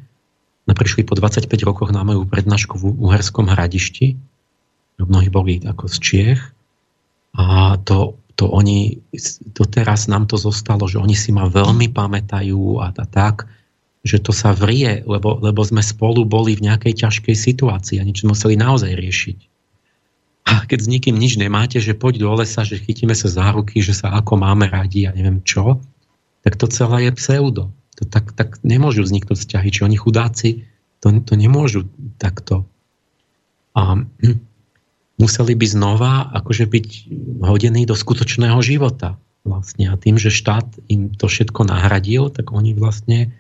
No 0.65 0.73
prišli 0.73 1.05
po 1.05 1.13
25 1.13 1.53
rokoch 1.69 1.93
na 1.93 2.01
moju 2.01 2.25
prednášku 2.25 2.81
v 2.81 2.97
Uherskom 2.97 3.53
hradišti. 3.53 4.17
Mnohí 5.05 5.29
boli 5.29 5.61
ako 5.61 5.85
z 5.85 5.97
Čiech. 6.01 6.41
A 7.37 7.77
to, 7.85 8.17
to 8.41 8.49
oni, 8.49 9.05
doteraz 9.53 10.09
nám 10.09 10.33
to 10.33 10.41
zostalo, 10.41 10.89
že 10.89 10.97
oni 10.97 11.13
si 11.13 11.29
ma 11.29 11.45
veľmi 11.45 11.93
pamätajú 11.93 12.81
a, 12.81 12.89
a 12.89 13.05
tak 13.05 13.45
že 14.07 14.23
to 14.23 14.31
sa 14.31 14.55
vrie, 14.55 15.03
lebo, 15.03 15.43
lebo 15.43 15.61
sme 15.67 15.83
spolu 15.83 16.23
boli 16.23 16.55
v 16.55 16.71
nejakej 16.71 17.03
ťažkej 17.03 17.35
situácii 17.35 17.99
a 17.99 18.07
niečo 18.07 18.31
museli 18.31 18.55
naozaj 18.55 18.95
riešiť. 18.95 19.39
A 20.47 20.63
keď 20.63 20.79
s 20.87 20.89
nikým 20.89 21.19
nič 21.19 21.35
nemáte, 21.35 21.83
že 21.83 21.99
poď 21.99 22.23
do 22.23 22.31
lesa, 22.39 22.63
že 22.63 22.79
chytíme 22.79 23.19
sa 23.19 23.27
za 23.27 23.51
ruky, 23.51 23.83
že 23.83 23.99
sa 23.99 24.15
ako 24.15 24.39
máme 24.39 24.71
radi 24.71 25.11
a 25.11 25.11
neviem 25.11 25.43
čo, 25.43 25.83
tak 26.47 26.55
to 26.55 26.71
celé 26.71 27.11
je 27.11 27.13
pseudo. 27.19 27.75
To 27.99 28.07
tak, 28.07 28.31
tak 28.39 28.63
nemôžu 28.63 29.03
vzniknúť 29.03 29.43
vzťahy. 29.43 29.69
Či 29.75 29.81
oni 29.83 29.99
chudáci 29.99 30.71
to, 31.03 31.11
to 31.27 31.35
nemôžu 31.35 31.91
takto. 32.23 32.63
A 33.75 34.07
museli 35.23 35.59
by 35.59 35.67
znova 35.67 36.31
akože 36.31 36.71
byť 36.71 36.89
hodení 37.43 37.83
do 37.83 37.99
skutočného 37.99 38.63
života. 38.63 39.19
Vlastne. 39.43 39.91
A 39.91 39.99
tým, 39.99 40.15
že 40.15 40.31
štát 40.31 40.67
im 40.87 41.11
to 41.11 41.27
všetko 41.27 41.67
nahradil, 41.67 42.31
tak 42.31 42.55
oni 42.55 42.71
vlastne 42.75 43.35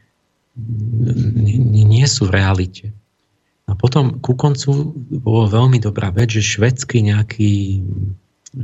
nie, 0.56 2.06
sú 2.08 2.28
v 2.28 2.40
realite. 2.40 2.86
A 3.68 3.76
potom 3.76 4.22
ku 4.22 4.32
koncu 4.38 4.94
bolo 5.20 5.50
veľmi 5.50 5.82
dobrá 5.82 6.08
vec, 6.14 6.32
že 6.32 6.40
švedský 6.40 7.04
nejaký 7.04 7.82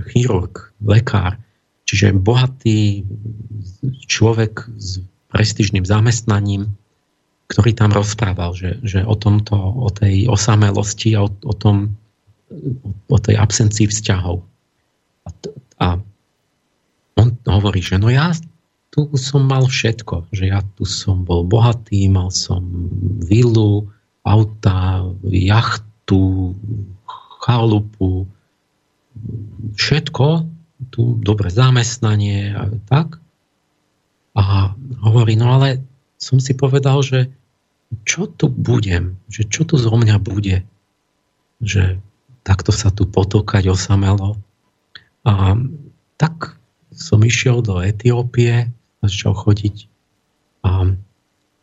chirurg, 0.09 0.73
lekár, 0.81 1.37
čiže 1.85 2.17
bohatý 2.17 3.05
človek 4.09 4.73
s 4.79 5.05
prestižným 5.29 5.85
zamestnaním, 5.85 6.73
ktorý 7.53 7.77
tam 7.77 7.93
rozprával, 7.93 8.57
že, 8.57 8.81
že 8.81 9.05
o 9.05 9.13
tomto, 9.13 9.57
o 9.57 9.93
tej 9.93 10.31
osamelosti 10.31 11.13
a 11.19 11.27
o, 11.27 11.29
o 11.29 11.55
tom, 11.57 11.93
o 13.13 13.19
tej 13.21 13.37
absencii 13.37 13.93
vzťahov. 13.93 14.41
A, 15.29 15.31
a 15.77 15.87
on 17.21 17.29
hovorí, 17.45 17.85
že 17.85 18.01
no 18.01 18.09
ja 18.09 18.33
tu 18.93 19.09
som 19.17 19.49
mal 19.49 19.65
všetko, 19.65 20.29
že 20.37 20.53
ja 20.53 20.61
tu 20.77 20.85
som 20.85 21.25
bol 21.25 21.49
bohatý, 21.49 22.13
mal 22.13 22.29
som 22.29 22.61
vilu, 23.25 23.89
auta, 24.21 25.09
jachtu, 25.25 26.53
chalupu, 27.41 28.29
všetko, 29.73 30.45
tu 30.93 31.17
dobre 31.25 31.49
zamestnanie 31.49 32.53
a 32.53 32.69
tak. 32.85 33.17
A 34.37 34.77
hovorí, 35.01 35.41
no 35.41 35.57
ale 35.57 35.81
som 36.21 36.37
si 36.37 36.53
povedal, 36.53 37.01
že 37.01 37.33
čo 38.05 38.29
tu 38.29 38.53
budem, 38.53 39.17
že 39.33 39.49
čo 39.49 39.65
tu 39.65 39.81
zo 39.81 39.93
mňa 39.93 40.17
bude, 40.21 40.65
že 41.65 41.97
takto 42.45 42.77
sa 42.77 42.93
tu 42.93 43.09
potokať 43.09 43.73
osamelo. 43.73 44.37
A 45.25 45.57
tak 46.21 46.61
som 46.93 47.25
išiel 47.25 47.65
do 47.65 47.81
Etiópie, 47.81 48.69
začal 49.09 49.35
chodiť. 49.35 49.91
A 50.63 50.95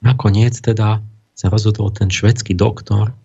nakoniec 0.03 0.55
teda 0.59 0.99
sa 1.35 1.47
rozhodol 1.47 1.91
ten 1.95 2.11
švedský 2.11 2.51
doktor, 2.51 3.15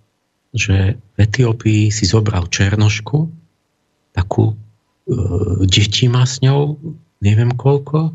že 0.54 0.94
v 0.94 1.16
Etiópii 1.18 1.90
si 1.90 2.06
zobral 2.06 2.46
černošku, 2.46 3.26
takú 4.14 4.54
e, 4.54 4.56
deti 5.66 6.06
má 6.06 6.22
s 6.22 6.38
ňou, 6.38 6.78
neviem 7.18 7.50
koľko. 7.50 8.14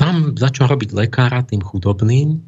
Tam 0.00 0.32
začal 0.32 0.72
robiť 0.72 0.96
lekára 0.96 1.44
tým 1.44 1.60
chudobným 1.60 2.40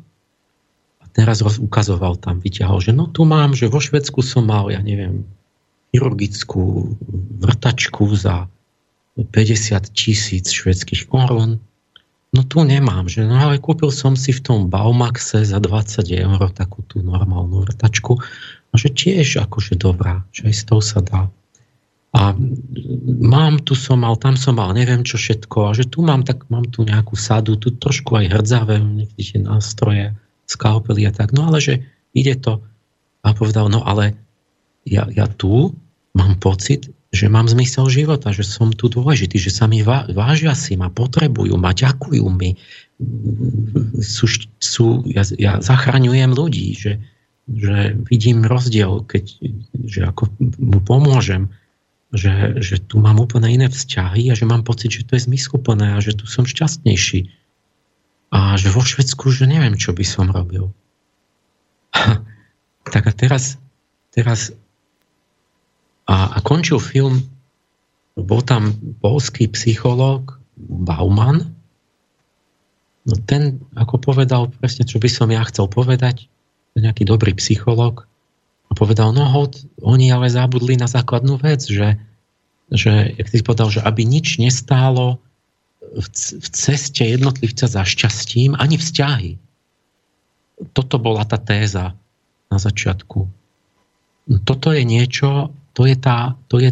a 1.00 1.04
teraz 1.12 1.44
ukazoval 1.44 2.16
tam, 2.16 2.40
vyťahol, 2.40 2.80
že 2.80 2.96
no 2.96 3.04
tu 3.12 3.28
mám, 3.28 3.52
že 3.52 3.68
vo 3.68 3.84
Švedsku 3.84 4.24
som 4.24 4.48
mal, 4.48 4.72
ja 4.72 4.80
neviem, 4.80 5.28
chirurgickú 5.92 6.96
vrtačku 7.44 8.08
za 8.16 8.48
50 9.20 9.92
tisíc 9.92 10.50
švedských 10.50 11.06
korún 11.06 11.60
no 12.34 12.42
tu 12.42 12.66
nemám, 12.66 13.06
že 13.06 13.22
no 13.22 13.38
ale 13.38 13.62
kúpil 13.62 13.94
som 13.94 14.18
si 14.18 14.34
v 14.34 14.42
tom 14.42 14.58
Baumaxe 14.66 15.46
za 15.46 15.62
20 15.62 16.02
eur 16.10 16.50
takú 16.50 16.82
tú 16.84 16.98
normálnu 17.00 17.62
vrtačku, 17.62 18.18
no 18.18 18.74
že 18.74 18.90
tiež 18.90 19.46
akože 19.46 19.78
dobrá, 19.78 20.26
že 20.34 20.50
aj 20.50 20.54
s 20.54 20.62
tou 20.66 20.82
sa 20.82 20.98
dá. 20.98 21.30
A 22.14 22.30
mám, 23.22 23.58
tu 23.66 23.74
som 23.74 23.98
mal, 24.06 24.14
tam 24.14 24.38
som 24.38 24.54
mal, 24.54 24.70
neviem 24.70 25.02
čo 25.02 25.18
všetko, 25.18 25.58
a 25.66 25.74
že 25.74 25.90
tu 25.90 25.98
mám, 26.06 26.22
tak 26.22 26.46
mám 26.46 26.62
tu 26.70 26.86
nejakú 26.86 27.18
sadu, 27.18 27.58
tu 27.58 27.74
trošku 27.74 28.14
aj 28.14 28.30
hrdzavé, 28.30 28.78
niekde 28.78 29.18
tie 29.18 29.42
nástroje, 29.42 30.14
skalpely 30.46 31.10
a 31.10 31.12
tak, 31.14 31.34
no 31.34 31.50
ale 31.50 31.58
že 31.58 31.74
ide 32.14 32.38
to. 32.38 32.62
A 33.26 33.34
povedal, 33.34 33.66
no 33.66 33.82
ale 33.82 34.14
ja, 34.86 35.10
ja 35.10 35.26
tu 35.26 35.74
mám 36.14 36.38
pocit, 36.38 36.93
že 37.14 37.30
mám 37.30 37.46
zmysel 37.46 37.86
života, 37.86 38.34
že 38.34 38.42
som 38.42 38.74
tu 38.74 38.90
dôležitý, 38.90 39.38
že 39.38 39.54
sa 39.54 39.70
mi 39.70 39.86
vážia 39.86 40.50
si 40.58 40.74
ma, 40.74 40.90
potrebujú 40.90 41.54
ma, 41.54 41.70
ďakujú 41.70 42.26
mi. 42.26 42.58
Sú, 44.02 44.26
sú, 44.58 45.06
ja, 45.06 45.22
ja 45.38 45.62
zachraňujem 45.62 46.34
ľudí, 46.34 46.74
že, 46.74 46.98
že 47.46 47.94
vidím 48.10 48.42
rozdiel, 48.42 49.06
keď, 49.06 49.24
že 49.86 50.00
ako 50.10 50.26
mu 50.58 50.82
pomôžem, 50.82 51.54
že, 52.10 52.58
že 52.58 52.82
tu 52.82 52.98
mám 52.98 53.22
úplne 53.22 53.46
iné 53.46 53.70
vzťahy 53.70 54.30
a 54.30 54.34
že 54.34 54.46
mám 54.46 54.66
pocit, 54.66 54.90
že 54.90 55.06
to 55.06 55.14
je 55.14 55.26
zmysluplné 55.30 55.94
a 55.94 56.02
že 56.02 56.18
tu 56.18 56.26
som 56.26 56.42
šťastnejší. 56.42 57.30
A 58.34 58.58
že 58.58 58.74
vo 58.74 58.82
Švedsku, 58.82 59.30
že 59.30 59.46
neviem, 59.46 59.78
čo 59.78 59.94
by 59.94 60.02
som 60.02 60.34
robil. 60.34 60.74
tak 62.94 63.04
a 63.06 63.12
teraz, 63.14 63.62
teraz 64.10 64.50
a, 66.04 66.36
a 66.36 66.38
končil 66.44 66.80
film, 66.80 67.24
bol 68.14 68.44
tam 68.44 68.76
polský 69.02 69.50
psychológ 69.50 70.38
Bauman, 70.56 71.50
no 73.04 73.14
ten, 73.26 73.58
ako 73.74 73.98
povedal 73.98 74.52
presne, 74.62 74.86
čo 74.86 75.02
by 75.02 75.08
som 75.10 75.28
ja 75.32 75.42
chcel 75.48 75.66
povedať, 75.66 76.30
nejaký 76.74 77.06
dobrý 77.06 77.34
psychológ, 77.38 78.06
a 78.70 78.72
povedal, 78.72 79.12
no 79.12 79.28
hod, 79.28 79.60
oni 79.84 80.08
ale 80.08 80.32
zabudli 80.32 80.74
na 80.80 80.88
základnú 80.88 81.36
vec, 81.36 81.68
že, 81.68 82.00
že 82.72 83.12
jak 83.14 83.28
si 83.28 83.44
povedal, 83.44 83.68
že 83.70 83.84
aby 83.84 84.02
nič 84.08 84.40
nestálo 84.40 85.20
v, 85.94 86.06
v 86.40 86.48
ceste 86.50 87.04
jednotlivca 87.04 87.68
za 87.68 87.84
šťastím, 87.84 88.56
ani 88.56 88.80
vzťahy. 88.80 89.36
Toto 90.72 90.96
bola 90.96 91.28
tá 91.28 91.36
téza 91.36 91.92
na 92.48 92.58
začiatku. 92.58 93.28
Toto 94.48 94.72
je 94.72 94.82
niečo, 94.82 95.52
to 95.74 95.84
je 95.84 95.96
tá, 95.98 96.38
to 96.48 96.62
je, 96.62 96.70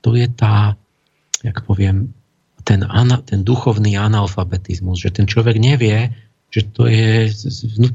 to 0.00 0.14
je 0.14 0.26
tá 0.30 0.78
jak 1.42 1.62
poviem, 1.64 2.14
ten, 2.66 2.84
ana, 2.84 3.22
ten 3.22 3.46
duchovný 3.46 3.96
analfabetizmus, 3.96 5.00
že 5.00 5.14
ten 5.14 5.24
človek 5.24 5.56
nevie, 5.56 6.12
že 6.52 6.68
to 6.68 6.88
je 6.88 7.32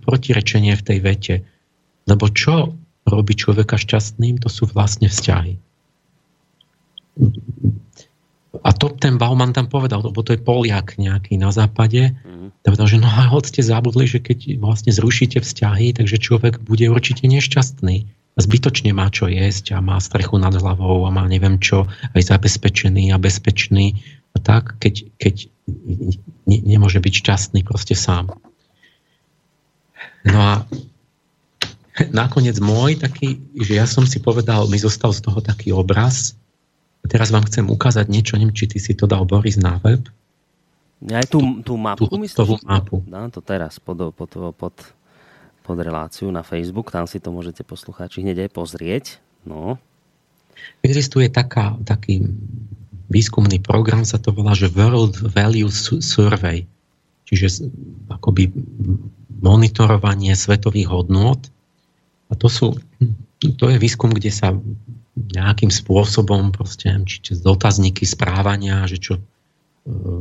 protirečenie 0.01 0.73
v 0.73 0.85
tej 0.85 0.97
vete. 1.03 1.35
Lebo 2.09 2.29
čo 2.31 2.73
robí 3.03 3.35
človeka 3.35 3.75
šťastným, 3.77 4.39
to 4.39 4.47
sú 4.47 4.65
vlastne 4.65 5.11
vzťahy. 5.11 5.59
A 8.63 8.69
to 8.73 8.93
ten 8.95 9.17
Bauman 9.19 9.53
tam 9.53 9.67
povedal, 9.69 10.01
lebo 10.01 10.21
to 10.25 10.33
je 10.33 10.41
Poliak 10.41 10.97
nejaký 10.97 11.37
na 11.37 11.49
západe, 11.49 12.13
mm. 12.13 12.63
povedal, 12.63 12.87
že 12.89 13.01
no 13.01 13.09
a 13.09 13.29
ste 13.43 13.61
zabudli, 13.61 14.05
že 14.05 14.21
keď 14.23 14.57
vlastne 14.61 14.93
zrušíte 14.93 15.41
vzťahy, 15.41 15.93
takže 15.93 16.21
človek 16.21 16.61
bude 16.63 16.85
určite 16.89 17.25
nešťastný 17.27 18.22
zbytočne 18.37 18.91
má 18.97 19.13
čo 19.13 19.29
jesť 19.29 19.77
a 19.77 19.83
má 19.83 20.01
strechu 20.01 20.41
nad 20.41 20.53
hlavou 20.53 21.05
a 21.05 21.13
má 21.13 21.25
neviem 21.29 21.61
čo, 21.61 21.85
aj 22.17 22.33
zabezpečený 22.33 23.13
a 23.13 23.21
bezpečný 23.21 24.01
a 24.33 24.37
tak, 24.41 24.77
keď, 24.81 25.05
keď 25.21 25.35
ne, 26.49 26.57
nemôže 26.65 26.97
byť 26.97 27.13
šťastný 27.13 27.61
proste 27.61 27.93
sám. 27.93 28.33
No 30.25 30.39
a 30.41 30.53
nakoniec 32.09 32.57
môj 32.57 32.97
taký, 32.97 33.37
že 33.53 33.77
ja 33.77 33.85
som 33.85 34.09
si 34.09 34.17
povedal, 34.17 34.65
mi 34.65 34.81
zostal 34.81 35.13
z 35.13 35.21
toho 35.21 35.39
taký 35.43 35.69
obraz. 35.69 36.33
A 37.03 37.11
teraz 37.11 37.35
vám 37.35 37.43
chcem 37.45 37.67
ukázať 37.67 38.07
niečo, 38.07 38.39
neviem, 38.39 38.55
či 38.55 38.65
ty 38.65 38.79
si 38.79 38.95
to 38.95 39.05
dal 39.05 39.27
Boris 39.27 39.59
na 39.59 39.75
web. 39.83 40.07
Ja 41.03 41.19
aj 41.19 41.27
tú, 41.27 41.43
tú 41.67 41.75
mapu, 41.75 42.07
tú, 42.07 42.15
myslíš? 42.15 42.63
mapu. 42.63 43.03
Dám 43.03 43.27
to 43.27 43.43
teraz 43.43 43.75
pod, 43.75 44.15
pod, 44.15 44.55
pod 44.55 44.55
pod 44.55 44.75
reláciu 45.63 46.27
na 46.29 46.43
Facebook, 46.43 46.91
tam 46.91 47.07
si 47.07 47.23
to 47.23 47.31
môžete 47.31 47.63
poslucháči 47.63 48.19
hneď 48.19 48.47
aj 48.47 48.51
pozrieť. 48.51 49.05
No. 49.47 49.79
Existuje 50.83 51.31
taká, 51.31 51.79
taký 51.87 52.27
výskumný 53.07 53.59
program, 53.63 54.03
sa 54.03 54.19
to 54.19 54.35
volá, 54.35 54.55
že 54.55 54.71
World 54.71 55.19
Value 55.31 55.71
Survey, 56.01 56.67
čiže 57.27 57.67
akoby 58.11 58.51
monitorovanie 59.43 60.35
svetových 60.35 60.87
hodnôt. 60.91 61.39
A 62.31 62.33
to 62.33 62.47
sú, 62.47 62.79
to 63.39 63.65
je 63.69 63.77
výskum, 63.77 64.11
kde 64.15 64.31
sa 64.31 64.55
nejakým 65.13 65.69
spôsobom 65.69 66.49
proste, 66.49 66.89
či 67.05 67.21
cez 67.21 67.37
dotazníky 67.43 68.07
správania, 68.07 68.89
že 68.89 68.97
čo 68.97 69.13
e, 69.19 69.21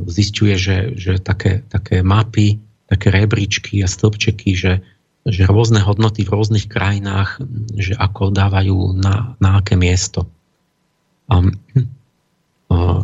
zistuje, 0.05 0.53
že, 0.53 0.93
že 0.93 1.17
také, 1.17 1.65
také 1.65 2.05
mapy, 2.05 2.61
také 2.85 3.09
rebríčky 3.09 3.81
a 3.81 3.89
stĺpčeky, 3.89 4.53
že 4.53 4.71
že 5.23 5.47
rôzne 5.47 5.79
hodnoty 5.79 6.27
v 6.27 6.33
rôznych 6.35 6.67
krajinách, 6.67 7.39
že 7.79 7.95
ako 7.95 8.35
dávajú 8.35 8.95
na, 8.95 9.39
na 9.39 9.63
aké 9.63 9.79
miesto. 9.79 10.27
Um, 11.31 11.55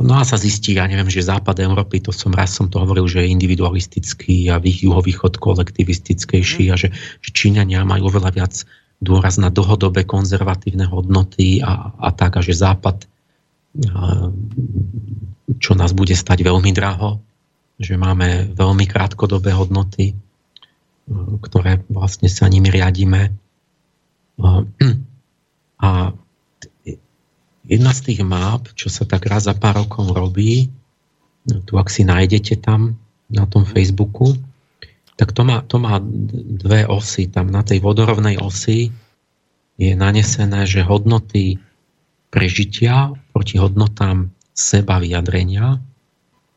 no 0.08 0.14
a 0.20 0.24
sa 0.28 0.36
zistí, 0.36 0.76
ja 0.76 0.88
neviem, 0.88 1.08
že 1.08 1.24
západ 1.24 1.64
Európy, 1.64 2.04
to 2.04 2.12
som 2.12 2.36
raz 2.36 2.52
som 2.52 2.68
to 2.68 2.82
hovoril, 2.84 3.08
že 3.08 3.24
je 3.24 3.32
individualistický 3.32 4.52
a 4.52 4.60
juhovýchod 4.60 5.40
kolektivistickejší 5.40 6.72
a 6.72 6.76
že, 6.76 6.92
že 6.96 7.30
Číňania 7.32 7.88
majú 7.88 8.12
oveľa 8.12 8.32
viac 8.36 8.54
dôraz 9.00 9.40
na 9.40 9.48
dlhodobé 9.48 10.04
konzervatívne 10.04 10.84
hodnoty 10.84 11.64
a, 11.64 11.96
a 11.96 12.10
tak, 12.12 12.36
a 12.36 12.44
že 12.44 12.52
západ 12.52 13.08
čo 15.60 15.72
nás 15.78 15.92
bude 15.94 16.14
stať 16.18 16.42
veľmi 16.42 16.72
draho, 16.74 17.22
že 17.80 17.96
máme 17.96 18.52
veľmi 18.54 18.86
krátkodobé 18.90 19.56
hodnoty 19.56 20.18
ktoré 21.42 21.82
vlastne 21.90 22.30
sa 22.30 22.46
nimi 22.48 22.70
riadíme. 22.70 23.34
A 25.80 26.12
jedna 27.66 27.92
z 27.96 28.00
tých 28.12 28.22
map, 28.26 28.68
čo 28.76 28.92
sa 28.92 29.08
tak 29.08 29.26
raz 29.30 29.48
za 29.48 29.56
pár 29.56 29.86
rokov 29.86 30.12
robí, 30.12 30.70
tu 31.66 31.80
ak 31.80 31.88
si 31.90 32.04
nájdete 32.04 32.60
tam 32.62 33.00
na 33.32 33.48
tom 33.48 33.64
Facebooku, 33.64 34.36
tak 35.16 35.36
to 35.36 35.44
má, 35.44 35.64
to 35.68 35.80
má 35.80 36.00
dve 36.64 36.88
osy. 36.88 37.28
Tam 37.28 37.52
na 37.52 37.64
tej 37.64 37.84
vodorovnej 37.84 38.40
osi 38.40 38.92
je 39.80 39.92
nanesené, 39.96 40.64
že 40.68 40.84
hodnoty 40.84 41.60
prežitia 42.32 43.16
proti 43.36 43.60
hodnotám 43.60 44.32
seba 44.52 45.00
vyjadrenia 45.00 45.80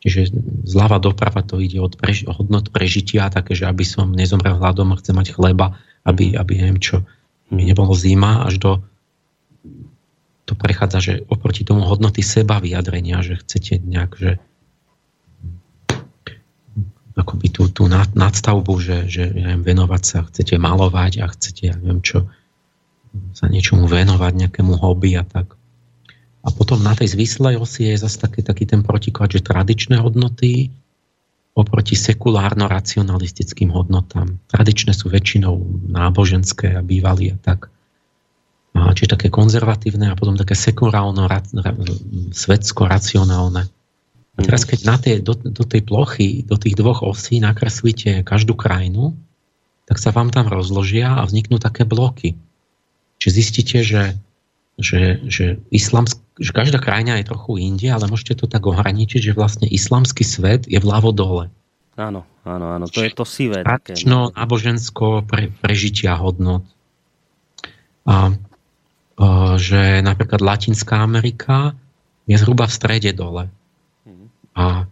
Čiže 0.02 0.34
zľava 0.66 0.98
doprava 0.98 1.46
to 1.46 1.62
ide 1.62 1.78
od 1.78 1.94
prež- 1.94 2.26
hodnot 2.26 2.74
prežitia, 2.74 3.30
také, 3.30 3.54
že 3.54 3.70
aby 3.70 3.86
som 3.86 4.10
nezomrel 4.10 4.58
hladom 4.58 4.90
a 4.90 4.98
chcem 4.98 5.14
mať 5.14 5.30
chleba, 5.30 5.78
aby, 6.02 6.34
aby 6.34 6.52
neviem 6.58 6.82
čo, 6.82 7.06
mi 7.54 7.62
nebolo 7.62 7.94
zima, 7.94 8.42
až 8.42 8.58
do 8.58 8.70
to 10.42 10.58
prechádza, 10.58 10.98
že 10.98 11.14
oproti 11.30 11.62
tomu 11.62 11.86
hodnoty 11.86 12.18
seba 12.18 12.58
vyjadrenia, 12.58 13.22
že 13.22 13.38
chcete 13.38 13.78
nejak, 13.78 14.12
že 14.18 14.30
akoby 17.14 17.46
tú, 17.52 17.70
tú 17.70 17.86
nadstavbu, 17.92 18.74
že, 18.82 18.98
že 19.06 19.30
neviem, 19.30 19.62
venovať 19.62 20.02
sa, 20.02 20.18
chcete 20.26 20.58
malovať 20.58 21.22
a 21.22 21.30
chcete, 21.30 21.62
ja 21.70 21.74
neviem 21.78 22.02
čo, 22.02 22.26
sa 23.36 23.46
niečomu 23.46 23.84
venovať, 23.86 24.32
nejakému 24.34 24.80
hobby 24.80 25.14
a 25.20 25.22
tak. 25.22 25.54
A 26.42 26.50
potom 26.50 26.82
na 26.82 26.98
tej 26.98 27.14
zvislej 27.14 27.54
osi 27.58 27.94
je 27.94 28.02
zase 28.02 28.18
taký, 28.18 28.42
taký 28.42 28.66
ten 28.66 28.82
protiklad, 28.82 29.30
že 29.30 29.46
tradičné 29.46 30.02
hodnoty 30.02 30.74
oproti 31.52 31.94
sekulárno-racionalistickým 31.94 33.70
hodnotám. 33.70 34.40
Tradičné 34.48 34.96
sú 34.96 35.12
väčšinou 35.12 35.84
náboženské 35.92 36.74
a 36.74 36.82
bývali 36.82 37.30
a 37.30 37.36
tak. 37.36 37.68
A 38.72 38.88
čiže 38.96 39.20
také 39.20 39.28
konzervatívne 39.28 40.08
a 40.08 40.16
potom 40.16 40.32
také 40.32 40.56
sekulárno, 40.56 41.28
svetsko-racionálne. 42.32 43.68
A 44.32 44.38
teraz 44.40 44.64
keď 44.64 44.80
na 44.88 44.96
tej, 44.96 45.20
do, 45.20 45.36
do 45.36 45.64
tej 45.68 45.84
plochy, 45.84 46.40
do 46.48 46.56
tých 46.56 46.72
dvoch 46.72 47.04
osí 47.04 47.36
nakreslíte 47.36 48.24
každú 48.24 48.56
krajinu, 48.56 49.12
tak 49.84 50.00
sa 50.00 50.08
vám 50.08 50.32
tam 50.32 50.48
rozložia 50.48 51.20
a 51.20 51.28
vzniknú 51.28 51.60
také 51.60 51.84
bloky. 51.84 52.32
Čiže 53.20 53.32
zistíte, 53.36 53.78
že, 53.84 54.16
že, 54.80 55.20
že 55.28 55.60
islamsk, 55.68 56.16
že 56.40 56.50
každá 56.56 56.80
krajina 56.80 57.20
je 57.20 57.28
trochu 57.28 57.60
inde, 57.60 57.92
ale 57.92 58.08
môžete 58.08 58.40
to 58.40 58.46
tak 58.48 58.64
ohraničiť, 58.64 59.32
že 59.32 59.36
vlastne 59.36 59.68
islamský 59.68 60.24
svet 60.24 60.64
je 60.64 60.80
vľavo 60.80 61.12
dole. 61.12 61.52
Áno, 61.92 62.24
áno, 62.48 62.66
áno, 62.72 62.84
to 62.88 63.04
je 63.04 63.12
to 63.12 63.28
sivé. 63.28 63.60
Také. 63.60 63.92
nábožensko 64.08 65.28
pre, 65.28 65.52
prežitia 65.60 66.16
hodnot. 66.16 66.64
A, 68.08 68.32
a 69.20 69.26
že 69.60 70.00
napríklad 70.00 70.40
Latinská 70.40 71.04
Amerika 71.04 71.76
je 72.24 72.40
zhruba 72.40 72.64
v 72.64 72.76
strede 72.80 73.12
dole. 73.12 73.52
Mhm. 74.08 74.24
A, 74.56 74.88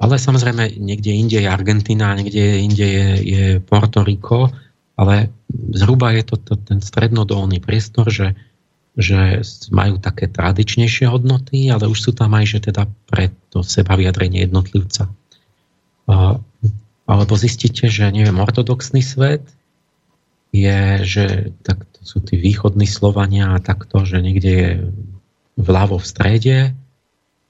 ale 0.00 0.14
samozrejme 0.18 0.80
niekde 0.80 1.14
inde 1.14 1.38
je 1.38 1.46
Argentina, 1.46 2.18
niekde 2.18 2.66
inde 2.66 2.86
je, 2.88 3.08
je 3.22 3.44
Porto 3.62 4.02
Rico, 4.02 4.50
ale 4.98 5.30
zhruba 5.70 6.12
je 6.18 6.22
to, 6.26 6.36
to 6.36 6.54
ten 6.58 6.82
strednodolný 6.82 7.62
priestor, 7.62 8.10
že 8.10 8.34
že 8.98 9.46
majú 9.70 10.02
také 10.02 10.26
tradičnejšie 10.26 11.06
hodnoty, 11.06 11.70
ale 11.70 11.86
už 11.86 11.98
sú 11.98 12.10
tam 12.10 12.34
aj, 12.34 12.58
že 12.58 12.58
teda 12.70 12.90
pre 13.06 13.30
to 13.54 13.62
seba 13.62 13.94
vyjadrenie 13.94 14.42
jednotlivca. 14.42 15.06
Alebo 17.06 17.32
zistíte, 17.38 17.86
že 17.86 18.10
neviem, 18.10 18.38
ortodoxný 18.38 19.02
svet 19.02 19.46
je, 20.50 21.06
že 21.06 21.24
tak 21.62 21.86
to 21.94 22.02
sú 22.02 22.18
tí 22.22 22.34
východní 22.34 22.86
Slovania 22.86 23.54
a 23.54 23.62
takto, 23.62 24.02
že 24.02 24.18
niekde 24.18 24.50
je 24.50 24.70
vľavo 25.60 26.02
v 26.02 26.06
strede, 26.06 26.58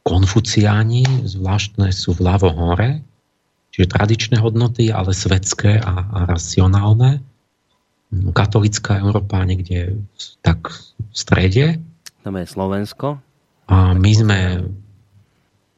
konfuciáni 0.05 1.05
zvláštne 1.29 1.93
sú 1.93 2.17
vľavo 2.17 2.53
hore, 2.53 3.05
čiže 3.73 3.93
tradičné 3.93 4.37
hodnoty, 4.41 4.89
ale 4.93 5.13
svetské 5.13 5.81
a, 5.81 5.95
a 6.05 6.19
racionálne 6.29 7.25
katolická 8.11 8.99
Európa 8.99 9.47
niekde 9.47 10.03
tak 10.43 10.75
v 10.99 11.15
strede. 11.15 11.67
Tam 12.27 12.35
je 12.35 12.47
Slovensko. 12.47 13.23
A 13.71 13.95
my 13.95 14.11
sme 14.11 14.39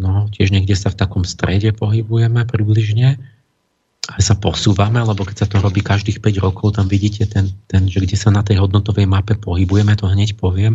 no, 0.01 0.33
tiež 0.33 0.49
niekde 0.49 0.73
sa 0.73 0.89
v 0.89 0.99
takom 0.99 1.25
strede 1.29 1.77
pohybujeme 1.77 2.49
približne. 2.49 3.21
A 4.11 4.19
sa 4.19 4.35
posúvame, 4.35 4.99
lebo 4.99 5.23
keď 5.23 5.47
sa 5.47 5.47
to 5.47 5.63
robí 5.63 5.79
každých 5.79 6.19
5 6.19 6.43
rokov, 6.43 6.75
tam 6.75 6.91
vidíte 6.91 7.23
ten, 7.31 7.55
ten 7.71 7.87
že 7.87 8.03
kde 8.03 8.19
sa 8.19 8.35
na 8.35 8.43
tej 8.43 8.59
hodnotovej 8.59 9.07
mape 9.07 9.39
pohybujeme, 9.39 9.95
to 9.95 10.11
hneď 10.11 10.35
poviem. 10.35 10.75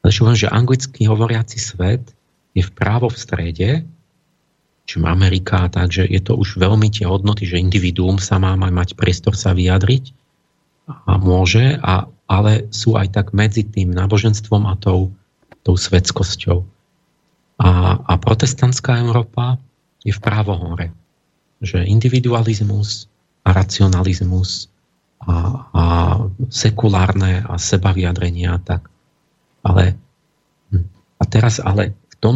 Ale 0.00 0.08
čo 0.08 0.24
že 0.32 0.48
anglicky 0.48 1.04
hovoriaci 1.04 1.60
svet 1.60 2.00
je 2.56 2.64
vprávo 2.64 3.12
v 3.12 3.20
strede, 3.20 3.70
čiže 4.88 5.04
Amerika, 5.04 5.68
takže 5.68 6.08
je 6.08 6.20
to 6.24 6.40
už 6.40 6.56
veľmi 6.56 6.88
tie 6.88 7.04
hodnoty, 7.04 7.44
že 7.44 7.60
individuum 7.60 8.16
sa 8.16 8.40
má 8.40 8.56
mať 8.56 8.96
priestor 8.96 9.36
sa 9.36 9.52
vyjadriť 9.52 10.23
a 10.84 11.16
môže, 11.16 11.80
a, 11.80 12.08
ale 12.28 12.68
sú 12.68 12.96
aj 13.00 13.16
tak 13.16 13.26
medzi 13.32 13.64
tým 13.64 13.92
náboženstvom 13.92 14.68
a 14.68 14.76
tou, 14.76 15.12
tou 15.64 15.76
svetskosťou. 15.76 16.60
A, 17.60 17.68
a 18.04 18.12
protestantská 18.20 19.00
Európa 19.00 19.56
je 20.04 20.12
v 20.12 20.20
hore. 20.52 20.86
Že 21.64 21.88
individualizmus 21.88 23.08
a 23.44 23.56
racionalizmus 23.56 24.68
a, 25.24 25.32
a 25.72 25.84
sekulárne 26.52 27.40
a 27.48 27.56
sebaviadrenia 27.56 28.60
tak. 28.60 28.92
Ale 29.64 29.96
hm, 30.68 30.84
a 31.16 31.22
teraz 31.24 31.56
ale 31.64 31.96
v 32.12 32.16
tom, 32.20 32.34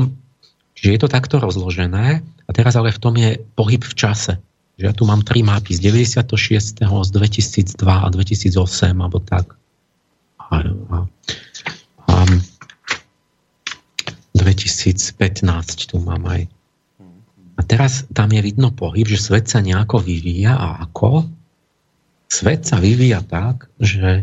že 0.73 0.97
je 0.97 1.01
to 1.05 1.13
takto 1.13 1.37
rozložené 1.37 2.25
a 2.25 2.51
teraz 2.57 2.81
ale 2.81 2.97
v 2.97 3.03
tom 3.03 3.15
je 3.21 3.37
pohyb 3.53 3.85
v 3.85 3.95
čase 3.99 4.41
že 4.79 4.87
ja 4.87 4.95
tu 4.95 5.03
mám 5.03 5.27
tri 5.27 5.43
mapy 5.43 5.75
z 5.75 5.91
96., 5.91 6.87
z 6.87 7.11
2002 7.11 7.83
a 7.83 8.07
2008, 8.15 8.95
alebo 8.95 9.19
tak. 9.19 9.59
A, 10.39 10.63
a, 10.63 10.99
a 12.07 12.15
2015 14.39 15.91
tu 15.91 15.99
mám 15.99 16.23
aj. 16.31 16.47
A 17.59 17.61
teraz 17.67 18.07
tam 18.15 18.31
je 18.31 18.39
vidno 18.39 18.71
pohyb, 18.71 19.03
že 19.03 19.19
svet 19.19 19.51
sa 19.51 19.59
nejako 19.59 19.99
vyvíja 19.99 20.55
a 20.55 20.87
ako? 20.87 21.27
Svet 22.31 22.63
sa 22.63 22.79
vyvíja 22.79 23.19
tak, 23.27 23.67
že 23.83 24.23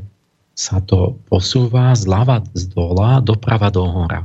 sa 0.55 0.79
to 0.79 1.19
posúva 1.27 1.91
zľava 1.99 2.39
z 2.55 2.71
dola, 2.71 3.19
doprava 3.19 3.67
do 3.67 3.83
hora. 3.83 4.23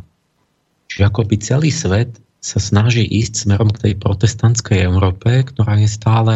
Čiže 0.86 1.10
by 1.10 1.36
celý 1.42 1.74
svet 1.74 2.22
sa 2.40 2.56
snaží 2.56 3.04
ísť 3.04 3.46
smerom 3.46 3.68
k 3.68 3.88
tej 3.88 3.94
protestantskej 4.00 4.80
Európe, 4.80 5.44
ktorá 5.44 5.76
je 5.76 5.88
stále 5.88 6.34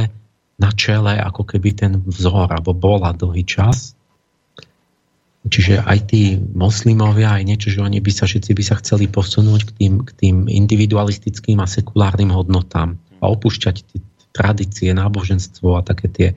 na 0.61 0.71
čele, 0.71 1.17
ako 1.19 1.49
keby 1.49 1.71
ten 1.75 1.93
vzor, 2.05 2.53
alebo 2.53 2.77
bola 2.77 3.11
dlhý 3.17 3.43
čas. 3.43 3.97
Čiže 5.45 5.85
aj 5.85 5.99
tí 6.09 6.41
moslimovia, 6.41 7.37
aj 7.37 7.45
niečo, 7.45 7.69
že 7.69 7.85
oni 7.85 8.01
by 8.01 8.13
sa 8.13 8.25
všetci 8.25 8.51
by 8.57 8.65
sa 8.65 8.81
chceli 8.81 9.13
posunúť 9.13 9.61
k 9.69 9.71
tým, 9.77 9.95
k 10.01 10.11
tým 10.17 10.37
individualistickým 10.49 11.61
a 11.61 11.69
sekulárnym 11.69 12.33
hodnotám 12.33 12.97
a 13.21 13.25
opúšťať 13.29 13.77
tie 13.85 14.01
tradície, 14.33 14.89
náboženstvo 14.97 15.79
a 15.79 15.85
také 15.85 16.07
tie, 16.09 16.29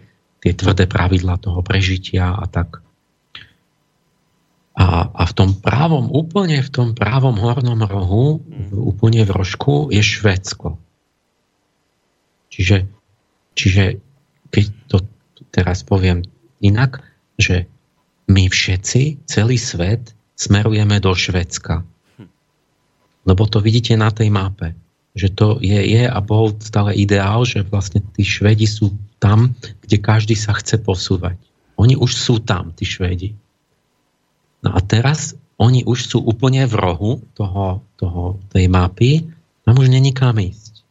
tie 0.44 0.52
tvrdé 0.52 0.92
pravidlá 0.92 1.40
toho 1.40 1.64
prežitia 1.64 2.36
a 2.36 2.46
tak. 2.52 2.84
A, 4.78 5.10
a 5.10 5.24
v 5.26 5.34
tom 5.34 5.58
právom, 5.58 6.14
úplne 6.14 6.62
v 6.62 6.70
tom 6.70 6.94
právom 6.94 7.34
hornom 7.42 7.82
rohu, 7.82 8.46
úplne 8.78 9.26
v 9.26 9.34
rožku, 9.34 9.90
je 9.90 10.06
Švédsko. 10.06 10.78
Čiže, 12.54 12.86
čiže 13.58 13.98
keď 14.54 14.66
to 14.86 14.98
teraz 15.50 15.82
poviem 15.82 16.22
inak, 16.62 17.02
že 17.42 17.66
my 18.30 18.46
všetci, 18.54 19.26
celý 19.26 19.58
svet, 19.58 20.14
smerujeme 20.38 21.02
do 21.02 21.10
Švedska. 21.18 21.82
Lebo 23.26 23.44
to 23.50 23.60
vidíte 23.60 23.98
na 23.98 24.14
tej 24.14 24.30
mape. 24.30 24.78
Že 25.18 25.28
to 25.34 25.48
je, 25.60 25.80
je 25.98 26.04
a 26.06 26.20
bol 26.22 26.54
stále 26.62 26.94
ideál, 26.94 27.42
že 27.44 27.66
vlastne 27.66 28.06
tí 28.14 28.22
Švedi 28.22 28.70
sú 28.70 28.94
tam, 29.18 29.58
kde 29.82 29.98
každý 29.98 30.38
sa 30.38 30.54
chce 30.54 30.78
posúvať. 30.78 31.36
Oni 31.82 31.98
už 31.98 32.14
sú 32.14 32.38
tam, 32.38 32.70
tí 32.78 32.86
Švedi. 32.86 33.34
No 34.68 34.76
a 34.76 34.84
teraz 34.84 35.40
oni 35.56 35.88
už 35.88 36.12
sú 36.12 36.20
úplne 36.20 36.68
v 36.68 36.76
rohu 36.76 37.12
toho, 37.40 37.88
toho, 37.96 38.44
tej 38.52 38.68
mapy, 38.68 39.24
tam 39.64 39.80
už 39.80 39.88
není 39.88 40.12
kam 40.12 40.36
ísť. 40.44 40.84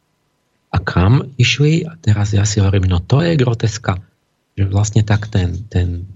A 0.73 0.81
kam 0.81 1.29
išli? 1.37 1.85
A 1.85 1.93
teraz 2.01 2.33
ja 2.33 2.41
si 2.43 2.57
hovorím, 2.57 2.89
no 2.89 2.97
to 2.97 3.21
je 3.21 3.37
groteska, 3.37 4.01
že 4.57 4.65
vlastne 4.65 5.05
tak 5.05 5.29
ten, 5.29 5.61
ten 5.69 6.09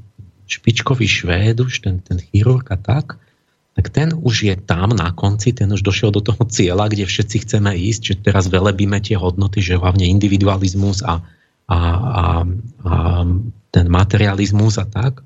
špičkový 0.49 1.05
švéd 1.05 1.61
už, 1.61 1.85
ten, 1.85 2.01
ten 2.01 2.17
chirurg 2.17 2.65
a 2.73 2.81
tak, 2.81 3.21
tak 3.77 3.87
ten 3.93 4.11
už 4.11 4.51
je 4.51 4.55
tam 4.57 4.91
na 4.91 5.13
konci, 5.15 5.55
ten 5.55 5.71
už 5.71 5.85
došiel 5.85 6.11
do 6.11 6.19
toho 6.19 6.43
cieľa, 6.49 6.91
kde 6.91 7.07
všetci 7.07 7.47
chceme 7.47 7.71
ísť, 7.77 8.01
že 8.03 8.15
teraz 8.19 8.51
velebíme 8.51 8.99
tie 8.99 9.15
hodnoty, 9.15 9.63
že 9.63 9.79
hlavne 9.79 10.03
individualizmus 10.09 11.05
a, 11.07 11.23
a, 11.71 11.77
a, 11.77 12.23
a 12.83 12.93
ten 13.71 13.85
materializmus 13.87 14.75
a 14.75 14.83
tak. 14.89 15.23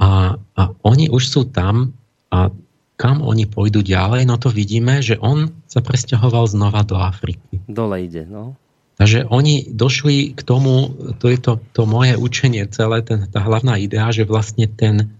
A, 0.00 0.36
a 0.36 0.62
oni 0.82 1.12
už 1.12 1.24
sú 1.28 1.42
tam 1.48 1.92
a 2.32 2.48
kam 2.96 3.18
oni 3.20 3.50
pôjdu 3.50 3.82
ďalej, 3.82 4.28
no 4.28 4.38
to 4.38 4.48
vidíme, 4.48 5.02
že 5.02 5.18
on 5.18 5.50
sa 5.66 5.82
presťahoval 5.82 6.46
znova 6.48 6.86
do 6.86 6.94
Afriky. 6.96 7.58
Dole 7.66 8.06
ide, 8.06 8.24
no. 8.24 8.54
Takže 9.00 9.26
oni 9.26 9.66
došli 9.72 10.36
k 10.36 10.40
tomu, 10.46 10.94
to 11.18 11.26
je 11.26 11.38
to, 11.40 11.58
to 11.74 11.82
moje 11.88 12.14
učenie 12.14 12.62
celé, 12.70 13.02
ten, 13.02 13.26
tá 13.26 13.42
hlavná 13.42 13.74
idea, 13.80 14.14
že 14.14 14.22
vlastne 14.22 14.70
ten, 14.70 15.10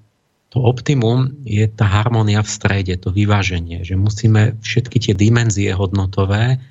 to 0.55 0.63
optimum 0.63 1.35
je 1.43 1.67
tá 1.67 1.89
harmonia 1.89 2.45
v 2.45 2.53
strede, 2.53 2.95
to 3.01 3.11
vyváženie, 3.11 3.83
že 3.83 3.99
musíme 3.99 4.55
všetky 4.63 5.03
tie 5.03 5.15
dimenzie 5.19 5.75
hodnotové 5.75 6.63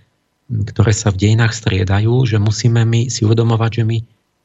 ktoré 0.51 0.91
sa 0.91 1.09
v 1.15 1.19
dejinách 1.27 1.55
striedajú, 1.55 2.27
že 2.27 2.35
musíme 2.35 2.83
my 2.83 3.07
si 3.07 3.23
uvedomovať, 3.23 3.71
že 3.81 3.83
my 3.87 3.97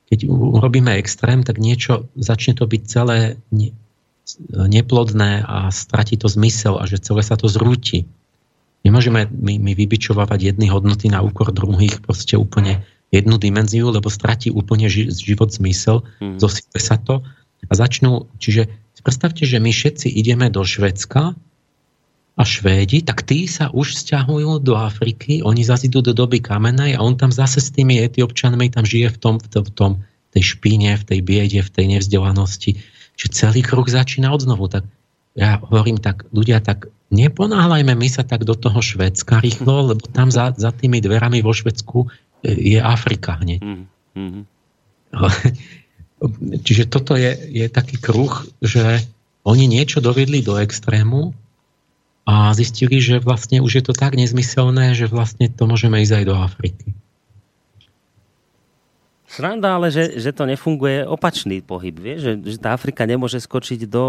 keď 0.06 0.18
urobíme 0.30 0.94
extrém, 0.98 1.42
tak 1.42 1.58
niečo 1.58 2.06
začne 2.14 2.54
to 2.54 2.64
byť 2.66 2.82
celé 2.86 3.38
neplodné 4.50 5.42
a 5.42 5.70
stratí 5.70 6.18
to 6.18 6.26
zmysel 6.26 6.78
a 6.78 6.86
že 6.86 7.02
celé 7.02 7.22
sa 7.22 7.38
to 7.38 7.46
zrúti. 7.46 8.06
Nemôžeme 8.82 9.26
my, 9.26 9.58
my 9.58 9.72
vybičovať 9.74 10.54
jedny 10.54 10.70
hodnoty 10.70 11.10
na 11.10 11.22
úkor 11.22 11.50
druhých 11.50 12.02
proste 12.02 12.38
úplne 12.38 12.86
jednu 13.10 13.38
dimenziu, 13.38 13.90
lebo 13.90 14.10
stratí 14.10 14.50
úplne 14.50 14.90
ži, 14.90 15.10
život 15.10 15.50
zmysel, 15.54 16.06
mm. 16.22 16.38
zosype 16.42 16.78
sa 16.78 16.98
to 16.98 17.22
a 17.66 17.72
začnú, 17.74 18.30
čiže 18.38 18.70
predstavte, 19.02 19.46
že 19.46 19.62
my 19.62 19.70
všetci 19.70 20.10
ideme 20.10 20.50
do 20.50 20.66
Švedska 20.66 21.38
a 22.36 22.44
Švédi, 22.44 23.00
tak 23.00 23.24
tí 23.24 23.48
sa 23.48 23.72
už 23.72 23.96
stiahujú 23.96 24.60
do 24.60 24.76
Afriky, 24.76 25.40
oni 25.40 25.64
zase 25.64 25.88
idú 25.88 26.04
do 26.04 26.12
doby 26.12 26.44
kamenej 26.44 27.00
a 27.00 27.00
on 27.00 27.16
tam 27.16 27.32
zase 27.32 27.64
s 27.64 27.72
tými 27.72 27.96
etiopčanmi 28.04 28.68
tam 28.68 28.84
žije 28.84 29.16
v 29.16 29.18
tom, 29.18 29.34
v 29.40 29.48
tom, 29.48 29.64
v 29.64 29.72
tom 29.72 29.92
tej 30.36 30.52
špíne, 30.52 30.92
v 31.00 31.04
tej 31.08 31.20
biede, 31.24 31.64
v 31.64 31.72
tej 31.72 31.86
nevzdelanosti. 31.96 32.76
Čiže 33.16 33.32
celý 33.32 33.64
kruh 33.64 33.88
začína 33.88 34.28
od 34.36 34.44
znovu. 34.44 34.68
Tak 34.68 34.84
ja 35.32 35.64
hovorím 35.64 35.96
tak, 35.96 36.28
ľudia, 36.28 36.60
tak 36.60 36.92
neponáhľajme 37.08 37.96
my 37.96 38.08
sa 38.12 38.20
tak 38.20 38.44
do 38.44 38.52
toho 38.52 38.84
Švedska 38.84 39.40
rýchlo, 39.40 39.82
lebo 39.96 40.04
tam 40.04 40.28
za, 40.28 40.52
za 40.52 40.76
tými 40.76 41.00
dverami 41.00 41.40
vo 41.40 41.56
Švedsku 41.56 42.12
je 42.44 42.76
Afrika 42.76 43.40
hneď. 43.40 43.64
Mm-hmm. 43.64 44.44
Čiže 46.68 46.84
toto 46.92 47.16
je, 47.16 47.32
je 47.32 47.66
taký 47.72 47.96
kruh, 47.96 48.44
že 48.60 49.08
oni 49.48 49.64
niečo 49.64 50.04
dovedli 50.04 50.44
do 50.44 50.60
extrému, 50.60 51.32
a 52.26 52.50
zistili, 52.58 52.98
že 52.98 53.22
vlastne 53.22 53.62
už 53.62 53.72
je 53.78 53.82
to 53.86 53.94
tak 53.94 54.18
nezmyselné, 54.18 54.98
že 54.98 55.06
vlastne 55.06 55.46
to 55.46 55.62
môžeme 55.70 56.02
ísť 56.02 56.14
aj 56.20 56.24
do 56.26 56.34
Afriky. 56.34 56.88
Sranda, 59.30 59.78
ale 59.78 59.94
že, 59.94 60.18
že 60.18 60.34
to 60.34 60.48
nefunguje 60.48 61.06
opačný 61.06 61.62
pohyb, 61.62 61.94
vie? 61.98 62.16
Že, 62.18 62.32
že 62.46 62.56
tá 62.58 62.74
Afrika 62.74 63.06
nemôže 63.06 63.38
skočiť 63.38 63.86
do, 63.86 64.06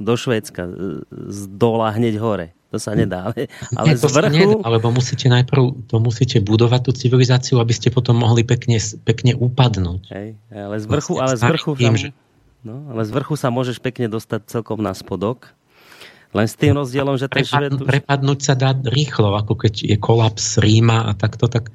do 0.00 0.12
Švédska 0.16 0.70
z 1.10 1.40
dola 1.50 1.92
hneď 1.92 2.16
hore. 2.16 2.48
To 2.68 2.76
sa 2.76 2.92
nedá. 2.92 3.32
Ale, 3.32 3.48
ale 3.74 3.86
Nie, 3.90 4.00
to 4.00 4.08
z 4.08 4.16
vrchu... 4.16 4.36
Nedá, 4.38 4.56
alebo 4.62 4.92
musíte 4.92 5.26
najprv 5.32 5.88
to 5.88 5.96
musíte 5.98 6.38
budovať 6.44 6.80
tú 6.84 6.92
civilizáciu, 6.92 7.58
aby 7.64 7.72
ste 7.72 7.88
potom 7.88 8.20
mohli 8.20 8.44
pekne, 8.44 8.76
pekne 9.08 9.32
upadnúť. 9.34 10.02
Hej, 10.12 10.28
ale 10.52 10.76
z 10.76 10.84
vrchu, 10.84 11.12
vlastne 11.16 11.24
ale 11.24 11.34
z 11.34 11.42
vrchu, 11.48 11.70
tým, 11.74 11.94
sa, 11.96 12.00
že... 12.00 12.08
no, 12.60 12.76
ale 12.92 13.02
z 13.08 13.10
vrchu 13.12 13.34
sa 13.40 13.48
môžeš 13.48 13.80
pekne 13.80 14.06
dostať 14.12 14.52
celkom 14.52 14.84
na 14.84 14.92
spodok 14.92 15.58
len 16.36 16.46
s 16.46 16.54
tým 16.60 16.76
rozdielom, 16.76 17.16
že 17.16 17.26
ten 17.26 17.44
Prepadnúť, 17.44 17.80
už... 17.80 17.88
prepadnúť 17.88 18.40
sa 18.44 18.54
dá 18.54 18.76
rýchlo, 18.76 19.32
ako 19.32 19.64
keď 19.64 19.74
je 19.88 19.96
kolaps 19.96 20.60
Ríma 20.60 21.08
a 21.08 21.16
takto, 21.16 21.48
tak 21.48 21.72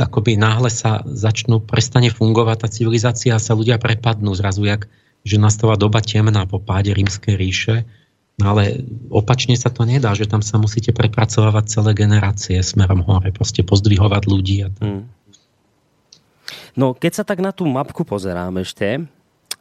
akoby 0.00 0.40
náhle 0.40 0.72
sa 0.72 1.04
začnú, 1.04 1.60
prestane 1.60 2.08
fungovať 2.08 2.56
tá 2.64 2.68
civilizácia 2.72 3.36
a 3.36 3.42
sa 3.42 3.52
ľudia 3.52 3.76
prepadnú 3.76 4.32
zrazu, 4.32 4.64
jak, 4.64 4.88
že 5.22 5.36
nastáva 5.36 5.76
doba 5.76 6.00
temná 6.00 6.48
po 6.48 6.58
páde 6.58 6.96
rímskej 6.96 7.34
ríše. 7.36 7.76
No 8.40 8.56
ale 8.56 8.88
opačne 9.12 9.52
sa 9.52 9.68
to 9.68 9.84
nedá, 9.84 10.16
že 10.16 10.24
tam 10.24 10.40
sa 10.40 10.56
musíte 10.56 10.96
prepracovať 10.96 11.64
celé 11.68 11.92
generácie 11.92 12.56
smerom 12.64 13.04
hore, 13.04 13.28
proste 13.36 13.60
pozdvihovať 13.60 14.22
ľudí. 14.24 14.64
A 14.64 14.68
tak. 14.72 14.80
Hmm. 14.80 15.04
No, 16.72 16.96
keď 16.96 17.20
sa 17.20 17.24
tak 17.28 17.44
na 17.44 17.52
tú 17.52 17.68
mapku 17.68 18.08
pozerám 18.08 18.56
ešte, 18.64 19.04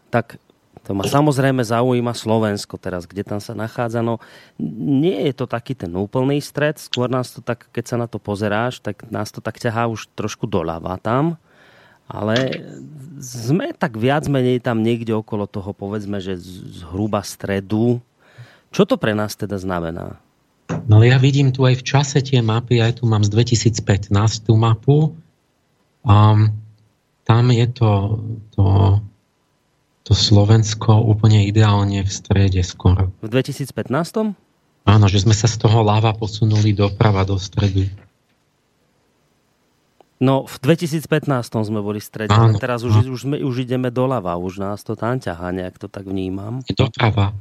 tak 0.07 0.39
to 0.90 0.98
ma 0.98 1.06
samozrejme 1.06 1.62
zaujíma 1.62 2.18
Slovensko 2.18 2.82
teraz, 2.82 3.06
kde 3.06 3.22
tam 3.22 3.38
sa 3.38 3.54
nachádza. 3.54 4.02
No, 4.02 4.18
nie 4.58 5.30
je 5.30 5.38
to 5.38 5.46
taký 5.46 5.78
ten 5.78 5.94
úplný 5.94 6.42
stred, 6.42 6.82
skôr 6.82 7.06
nás 7.06 7.30
to 7.30 7.46
tak, 7.46 7.70
keď 7.70 7.94
sa 7.94 7.96
na 8.02 8.10
to 8.10 8.18
pozeráš, 8.18 8.82
tak 8.82 9.06
nás 9.14 9.30
to 9.30 9.38
tak 9.38 9.62
ťahá 9.62 9.86
už 9.86 10.10
trošku 10.18 10.50
doľava 10.50 10.98
tam. 10.98 11.38
Ale 12.10 12.66
sme 13.22 13.70
tak 13.78 14.02
viac 14.02 14.26
menej 14.26 14.66
tam 14.66 14.82
niekde 14.82 15.14
okolo 15.14 15.46
toho, 15.46 15.78
povedzme, 15.78 16.18
že 16.18 16.42
zhruba 16.82 17.22
stredu. 17.22 18.02
Čo 18.74 18.90
to 18.90 18.98
pre 18.98 19.14
nás 19.14 19.38
teda 19.38 19.62
znamená? 19.62 20.18
No 20.90 21.06
ja 21.06 21.22
vidím 21.22 21.54
tu 21.54 21.70
aj 21.70 21.86
v 21.86 21.86
čase 21.86 22.18
tie 22.26 22.42
mapy, 22.42 22.82
aj 22.82 22.98
tu 22.98 23.06
mám 23.06 23.22
z 23.22 23.30
2015 23.30 24.10
tú 24.42 24.58
mapu. 24.58 25.14
Um, 26.02 26.50
tam 27.30 27.54
je 27.54 27.70
to, 27.78 28.26
to 28.58 28.66
to 30.04 30.18
Slovensko 30.18 31.04
úplne 31.06 31.45
ideálne 31.45 32.02
v 32.02 32.12
strede 32.12 32.62
skoro. 32.66 33.12
V 33.22 33.30
2015? 33.30 34.36
Áno, 34.89 35.06
že 35.06 35.22
sme 35.22 35.36
sa 35.38 35.45
z 35.45 35.62
toho 35.62 35.86
láva 35.86 36.16
posunuli 36.18 36.74
doprava 36.74 37.28
do 37.28 37.38
stredu. 37.38 37.86
No, 40.20 40.43
v 40.43 40.56
2015 40.60 41.08
sme 41.47 41.80
boli 41.80 42.04
v 42.04 42.08
strede, 42.12 42.36
áno, 42.36 42.60
teraz 42.60 42.84
už, 42.84 43.08
už, 43.08 43.20
sme, 43.24 43.39
už 43.39 43.64
ideme 43.64 43.88
doľava, 43.88 44.36
už 44.36 44.60
nás 44.60 44.84
to 44.84 45.00
tam 45.00 45.16
ťahá, 45.16 45.56
nejak 45.56 45.80
to 45.80 45.88
tak 45.88 46.04
vnímam. 46.04 46.60
Doprava. 46.76 47.32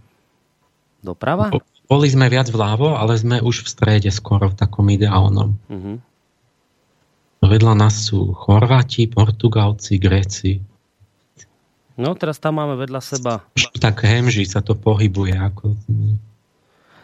Doprava? 1.03 1.51
Boli 1.91 2.07
sme 2.07 2.31
viac 2.31 2.47
vľavo, 2.53 2.95
ale 2.95 3.19
sme 3.19 3.43
už 3.43 3.67
v 3.67 3.69
strede 3.69 4.11
skoro, 4.15 4.55
v 4.55 4.59
takom 4.63 4.87
ideálnom. 4.87 5.59
Uh-huh. 5.67 5.97
Vedľa 7.43 7.75
nás 7.75 7.99
sú 7.99 8.31
Chorváti, 8.31 9.11
Portugalci, 9.11 9.99
Gréci. 9.99 10.63
No 11.99 12.15
teraz 12.15 12.39
tam 12.39 12.63
máme 12.63 12.79
vedľa 12.79 13.03
seba... 13.03 13.43
Tak 13.83 14.07
hemží 14.07 14.47
sa 14.47 14.63
to 14.63 14.79
pohybuje. 14.79 15.35
Ako... 15.35 15.75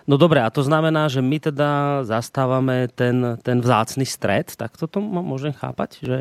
No 0.06 0.14
dobre, 0.14 0.38
a 0.38 0.48
to 0.54 0.62
znamená, 0.62 1.10
že 1.10 1.18
my 1.18 1.42
teda 1.42 1.70
zastávame 2.06 2.86
ten, 2.94 3.34
ten 3.42 3.58
vzácny 3.58 4.06
stred, 4.06 4.54
tak 4.54 4.78
toto 4.78 5.02
môžem 5.02 5.50
chápať? 5.50 5.90
Že, 5.98 6.18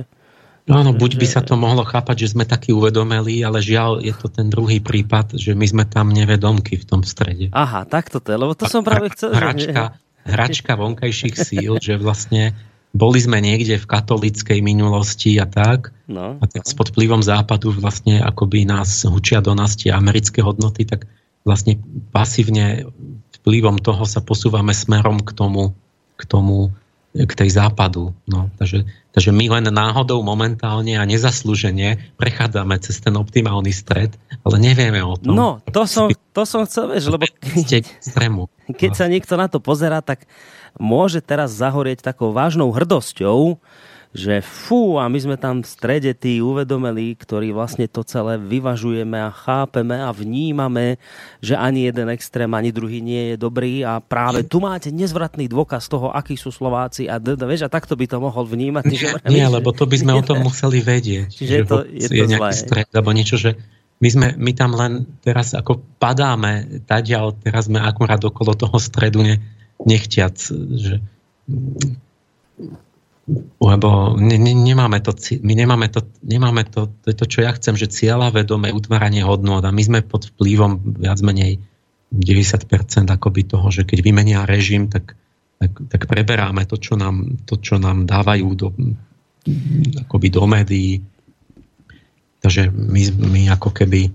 Áno, 0.72 0.96
buď 0.96 1.12
že... 1.16 1.20
by 1.20 1.28
sa 1.28 1.42
to 1.44 1.60
mohlo 1.60 1.84
chápať, 1.84 2.24
že 2.24 2.32
sme 2.34 2.48
takí 2.48 2.72
uvedomeli, 2.72 3.44
ale 3.44 3.60
žiaľ 3.60 4.00
je 4.00 4.16
to 4.16 4.32
ten 4.32 4.48
druhý 4.48 4.80
prípad, 4.80 5.36
že 5.36 5.52
my 5.52 5.66
sme 5.68 5.84
tam 5.84 6.10
nevedomky 6.10 6.80
v 6.80 6.86
tom 6.88 7.04
strede. 7.04 7.52
Aha, 7.52 7.84
tak 7.84 8.08
to 8.08 8.24
je, 8.24 8.38
lebo 8.40 8.56
to 8.56 8.72
som 8.72 8.82
práve 8.82 9.12
chcel... 9.12 9.36
Hračka, 9.36 9.84
že... 9.92 10.02
hračka 10.34 10.74
vonkajších 10.80 11.36
síl, 11.36 11.78
že 11.84 12.00
vlastne 12.00 12.56
boli 12.94 13.18
sme 13.18 13.42
niekde 13.42 13.82
v 13.82 13.90
katolíckej 13.90 14.62
minulosti 14.62 15.42
a 15.42 15.50
tak. 15.50 15.90
No, 16.06 16.38
a 16.38 16.46
tak 16.46 16.62
pod 16.78 16.94
vplyvom 16.94 17.26
západu 17.26 17.74
vlastne 17.74 18.22
akoby 18.22 18.70
nás 18.70 19.02
hučia 19.10 19.42
do 19.42 19.58
nás 19.58 19.74
tie 19.74 19.90
americké 19.90 20.46
hodnoty, 20.46 20.86
tak 20.86 21.10
vlastne 21.42 21.82
pasívne 22.14 22.86
vplyvom 23.42 23.82
toho 23.82 24.06
sa 24.06 24.22
posúvame 24.22 24.72
smerom 24.78 25.20
k 25.26 25.34
tomu, 25.34 25.74
k 26.16 26.24
tomu 26.30 26.70
k 27.14 27.30
tej 27.38 27.62
západu. 27.62 28.10
No, 28.26 28.50
takže, 28.58 28.90
takže 29.14 29.30
my 29.30 29.46
len 29.62 29.70
náhodou 29.70 30.26
momentálne 30.26 30.98
a 30.98 31.06
nezaslúžene 31.06 32.18
prechádzame 32.18 32.74
cez 32.82 32.98
ten 32.98 33.14
optimálny 33.14 33.70
stred, 33.70 34.18
ale 34.42 34.58
nevieme 34.58 34.98
o 35.06 35.14
tom. 35.22 35.38
No, 35.38 35.50
to 35.70 35.86
som, 35.86 36.10
to 36.10 36.42
som 36.42 36.66
chcel, 36.66 36.90
vieš, 36.90 37.14
lebo 37.14 37.30
keď, 37.70 37.86
keď 38.66 38.92
sa 38.98 39.06
niekto 39.06 39.38
na 39.38 39.46
to 39.46 39.62
pozerá, 39.62 40.02
tak 40.02 40.26
môže 40.78 41.22
teraz 41.22 41.54
zahorieť 41.54 42.02
takou 42.02 42.34
vážnou 42.34 42.70
hrdosťou, 42.74 43.62
že 44.14 44.46
fú, 44.46 45.02
a 45.02 45.10
my 45.10 45.18
sme 45.18 45.36
tam 45.42 45.66
v 45.66 45.68
strede 45.68 46.14
tí 46.14 46.38
uvedomeli, 46.38 47.18
ktorí 47.18 47.50
vlastne 47.50 47.90
to 47.90 48.06
celé 48.06 48.38
vyvažujeme 48.38 49.18
a 49.18 49.34
chápeme 49.34 49.98
a 49.98 50.14
vnímame, 50.14 51.02
že 51.42 51.58
ani 51.58 51.90
jeden 51.90 52.14
extrém, 52.14 52.50
ani 52.54 52.70
druhý 52.70 53.02
nie 53.02 53.34
je 53.34 53.36
dobrý 53.42 53.82
a 53.82 53.98
práve 53.98 54.46
tu 54.46 54.62
máte 54.62 54.94
nezvratný 54.94 55.50
dôkaz 55.50 55.90
toho, 55.90 56.14
akí 56.14 56.38
sú 56.38 56.54
Slováci 56.54 57.10
a, 57.10 57.18
d- 57.18 57.34
vieš, 57.42 57.66
a 57.66 57.74
takto 57.74 57.98
by 57.98 58.06
to 58.06 58.22
mohol 58.22 58.46
vnímať. 58.46 58.84
Nie, 58.86 59.02
že, 59.02 59.08
nie 59.34 59.48
lebo 59.50 59.74
to 59.74 59.90
by 59.90 59.98
sme 59.98 60.14
o 60.14 60.22
tom 60.22 60.46
museli 60.48 60.86
vedieť. 60.86 61.34
Čiže 61.34 61.54
je 61.58 61.66
to, 61.66 61.78
je 61.90 62.08
to 62.08 62.14
je 62.14 62.26
nejaký 62.38 62.54
zlé. 62.54 62.62
stred, 62.70 62.88
alebo 62.94 63.10
niečo, 63.18 63.42
že 63.42 63.58
my, 63.98 64.10
sme, 64.14 64.28
my 64.38 64.52
tam 64.54 64.78
len 64.78 65.10
teraz 65.26 65.58
ako 65.58 65.82
padáme, 65.98 66.86
taďal, 66.86 67.34
teraz 67.42 67.66
sme 67.66 67.82
akurát 67.82 68.22
okolo 68.22 68.54
toho 68.54 68.78
stredu, 68.78 69.26
ne, 69.26 69.42
nechtiac, 69.82 70.38
že 70.78 71.02
lebo 73.64 74.20
ne, 74.20 74.36
ne, 74.36 74.52
nemáme 74.52 75.00
to, 75.00 75.16
my 75.48 75.54
nemáme 75.56 75.88
to, 75.88 76.04
nemáme 76.28 76.68
to, 76.68 76.92
to 76.92 77.06
je 77.08 77.16
to, 77.16 77.26
čo 77.26 77.40
ja 77.48 77.56
chcem, 77.56 77.80
že 77.80 77.88
cieľa 77.88 78.36
vedomé 78.36 78.76
utváranie 78.76 79.24
hodnot 79.24 79.64
a 79.64 79.72
my 79.72 79.80
sme 79.80 80.00
pod 80.04 80.28
vplyvom 80.36 81.00
viac 81.00 81.24
menej 81.24 81.64
90% 82.12 82.68
akoby 83.08 83.42
toho, 83.48 83.72
že 83.72 83.88
keď 83.88 84.00
vymenia 84.04 84.44
režim, 84.44 84.92
tak, 84.92 85.16
tak, 85.56 85.72
tak 85.88 86.02
preberáme 86.06 86.68
to, 86.68 86.76
čo 86.76 87.00
nám, 87.00 87.40
to, 87.48 87.58
čo 87.64 87.80
nám 87.80 88.04
dávajú 88.04 88.48
do, 88.60 88.76
akoby 90.04 90.28
do 90.28 90.44
médií. 90.44 91.00
Takže 92.44 92.76
my, 92.76 93.02
my 93.24 93.42
ako 93.56 93.72
keby 93.72 94.12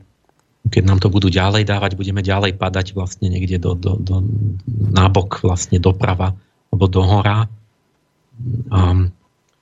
keď 0.68 0.84
nám 0.84 0.98
to 1.00 1.08
budú 1.08 1.32
ďalej 1.32 1.64
dávať, 1.64 1.96
budeme 1.96 2.20
ďalej 2.20 2.56
padať 2.56 2.92
vlastne 2.92 3.32
niekde 3.32 3.56
do, 3.58 3.74
do, 3.74 3.96
do, 3.98 4.22
nábok 4.68 5.40
vlastne 5.42 5.80
doprava 5.80 6.36
alebo 6.70 6.84
do 6.86 7.02
hora. 7.02 7.48
Um, 8.70 9.10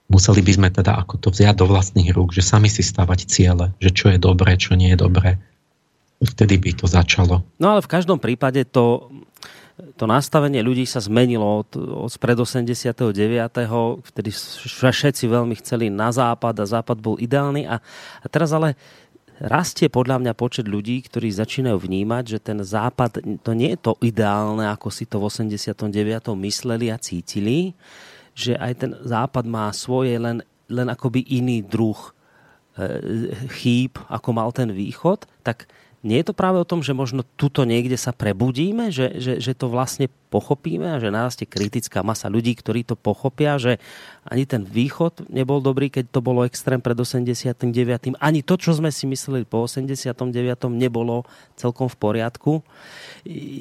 museli 0.06 0.42
by 0.42 0.52
sme 0.52 0.68
teda 0.70 0.94
ako 0.98 1.18
to 1.18 1.28
vziať 1.30 1.56
do 1.58 1.66
vlastných 1.66 2.10
rúk, 2.14 2.34
že 2.34 2.42
sami 2.42 2.70
si 2.70 2.82
stavať 2.82 3.26
ciele, 3.26 3.74
že 3.82 3.90
čo 3.90 4.10
je 4.10 4.18
dobré, 4.18 4.54
čo 4.58 4.78
nie 4.78 4.94
je 4.94 4.98
dobré. 4.98 5.38
vtedy 6.22 6.56
by 6.56 6.70
to 6.72 6.86
začalo. 6.88 7.44
No 7.60 7.76
ale 7.76 7.80
v 7.84 7.92
každom 7.92 8.16
prípade 8.16 8.64
to, 8.64 9.10
to 10.00 10.04
nastavenie 10.08 10.64
ľudí 10.64 10.88
sa 10.88 11.02
zmenilo 11.04 11.60
od, 11.64 11.70
od 11.76 12.12
pred 12.16 12.38
89. 12.38 12.96
Vtedy 14.00 14.30
všetci 14.32 15.24
veľmi 15.28 15.54
chceli 15.60 15.92
na 15.92 16.08
západ 16.08 16.56
a 16.62 16.64
západ 16.64 16.96
bol 16.96 17.20
ideálny. 17.20 17.68
A, 17.68 17.76
a 18.22 18.26
teraz 18.32 18.56
ale 18.56 18.78
rastie 19.40 19.92
podľa 19.92 20.22
mňa 20.22 20.32
počet 20.32 20.66
ľudí, 20.66 21.04
ktorí 21.04 21.28
začínajú 21.28 21.76
vnímať, 21.76 22.24
že 22.36 22.38
ten 22.40 22.58
západ, 22.60 23.20
to 23.44 23.52
nie 23.52 23.76
je 23.76 23.80
to 23.80 23.92
ideálne, 24.00 24.64
ako 24.64 24.88
si 24.88 25.04
to 25.04 25.20
v 25.20 25.28
89. 25.28 25.92
mysleli 26.40 26.88
a 26.88 26.96
cítili, 26.96 27.76
že 28.36 28.56
aj 28.56 28.72
ten 28.76 28.92
západ 29.04 29.44
má 29.48 29.68
svoje 29.72 30.16
len, 30.16 30.40
len 30.68 30.88
akoby 30.88 31.24
iný 31.24 31.64
druh 31.64 31.96
e, 32.76 33.32
chýb, 33.60 33.96
ako 34.08 34.28
mal 34.32 34.52
ten 34.52 34.72
východ, 34.72 35.24
tak 35.40 35.68
nie 36.06 36.22
je 36.22 36.30
to 36.30 36.38
práve 36.38 36.62
o 36.62 36.68
tom, 36.68 36.86
že 36.86 36.94
možno 36.94 37.26
tuto 37.34 37.66
niekde 37.66 37.98
sa 37.98 38.14
prebudíme, 38.14 38.94
že, 38.94 39.18
že, 39.18 39.42
že 39.42 39.52
to 39.58 39.66
vlastne 39.66 40.06
pochopíme 40.30 40.86
a 40.94 41.02
že 41.02 41.10
nárastie 41.10 41.50
kritická 41.50 42.06
masa 42.06 42.30
ľudí, 42.30 42.54
ktorí 42.54 42.86
to 42.86 42.94
pochopia, 42.94 43.58
že 43.58 43.82
ani 44.22 44.46
ten 44.46 44.62
východ 44.62 45.26
nebol 45.26 45.58
dobrý, 45.58 45.90
keď 45.90 46.14
to 46.14 46.22
bolo 46.22 46.46
extrém 46.46 46.78
pred 46.78 46.94
89. 46.94 47.58
Ani 48.22 48.40
to, 48.46 48.54
čo 48.54 48.78
sme 48.78 48.94
si 48.94 49.10
mysleli 49.10 49.42
po 49.42 49.66
89. 49.66 50.30
nebolo 50.70 51.26
celkom 51.58 51.90
v 51.90 51.96
poriadku. 51.98 52.52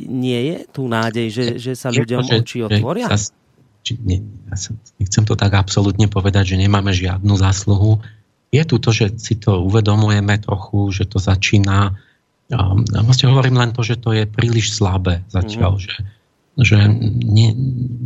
Nie 0.05 0.39
je 0.45 0.57
tu 0.69 0.85
nádej, 0.85 1.27
že, 1.33 1.45
že 1.57 1.73
sa 1.73 1.89
ľuďom 1.89 2.29
oči 2.29 2.61
otvoria? 2.61 3.09
Či, 3.85 4.01
nie, 4.01 4.21
ja 4.49 4.57
sa, 4.57 4.73
nechcem 5.01 5.25
to 5.25 5.33
tak 5.37 5.53
absolútne 5.57 6.09
povedať, 6.09 6.53
že 6.53 6.61
nemáme 6.61 6.93
žiadnu 6.93 7.33
zásluhu. 7.37 8.01
Je 8.49 8.61
tu 8.65 8.81
to, 8.81 8.89
že 8.89 9.17
si 9.21 9.37
to 9.37 9.61
uvedomujeme 9.61 10.41
trochu, 10.41 10.89
že 10.93 11.05
to 11.05 11.21
začína 11.21 11.93
a 12.53 12.77
vlastne 13.01 13.33
hovorím 13.33 13.57
len 13.57 13.73
to, 13.73 13.81
že 13.81 13.97
to 13.97 14.13
je 14.13 14.29
príliš 14.29 14.77
slabé 14.77 15.25
zatiaľ, 15.33 15.77
mm. 15.77 15.81
že, 15.81 15.95
že 16.61 16.77
nie, 17.25 17.49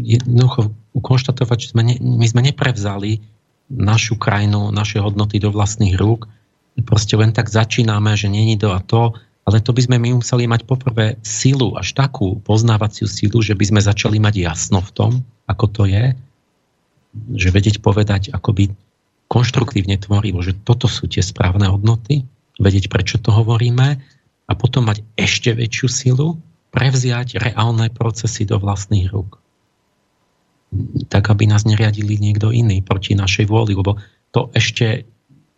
jednoducho 0.03 0.71
konštatovať, 0.95 1.57
že 1.59 1.71
sme 1.75 1.83
ne, 1.83 1.95
my 1.99 2.25
sme 2.27 2.41
neprevzali 2.47 3.19
našu 3.69 4.15
krajinu, 4.15 4.71
naše 4.71 5.03
hodnoty 5.03 5.43
do 5.43 5.51
vlastných 5.51 5.99
rúk. 5.99 6.25
Proste 6.87 7.19
len 7.19 7.35
tak 7.35 7.51
začíname, 7.51 8.15
že 8.15 8.31
není 8.31 8.55
to 8.55 8.71
a 8.71 8.79
to, 8.79 9.11
ale 9.43 9.59
to 9.59 9.75
by 9.75 9.81
sme 9.83 9.97
my 9.99 10.23
museli 10.23 10.47
mať 10.47 10.63
poprvé 10.63 11.19
silu, 11.19 11.75
až 11.75 11.91
takú 11.91 12.39
poznávaciu 12.45 13.11
silu, 13.11 13.43
že 13.43 13.57
by 13.57 13.65
sme 13.75 13.81
začali 13.83 14.17
mať 14.21 14.35
jasno 14.39 14.79
v 14.79 14.91
tom, 14.95 15.11
ako 15.51 15.65
to 15.67 15.83
je, 15.89 16.15
že 17.35 17.49
vedieť 17.51 17.81
povedať 17.83 18.31
akoby 18.31 18.71
konštruktívne 19.29 19.97
tvorivo, 19.99 20.41
že 20.41 20.57
toto 20.63 20.85
sú 20.89 21.05
tie 21.09 21.21
správne 21.21 21.69
hodnoty, 21.69 22.25
vedieť, 22.61 22.89
prečo 22.89 23.17
to 23.21 23.33
hovoríme 23.33 24.01
a 24.49 24.57
potom 24.57 24.89
mať 24.89 25.05
ešte 25.13 25.53
väčšiu 25.53 25.87
silu, 25.87 26.41
prevziať 26.73 27.37
reálne 27.37 27.89
procesy 27.93 28.45
do 28.49 28.57
vlastných 28.57 29.09
rúk. 29.13 29.37
Tak, 31.09 31.33
aby 31.33 31.49
nás 31.49 31.65
neriadili 31.65 32.17
niekto 32.17 32.53
iný 32.53 32.81
proti 32.85 33.17
našej 33.17 33.49
vôli, 33.49 33.73
lebo 33.73 33.97
to 34.29 34.53
ešte, 34.53 35.05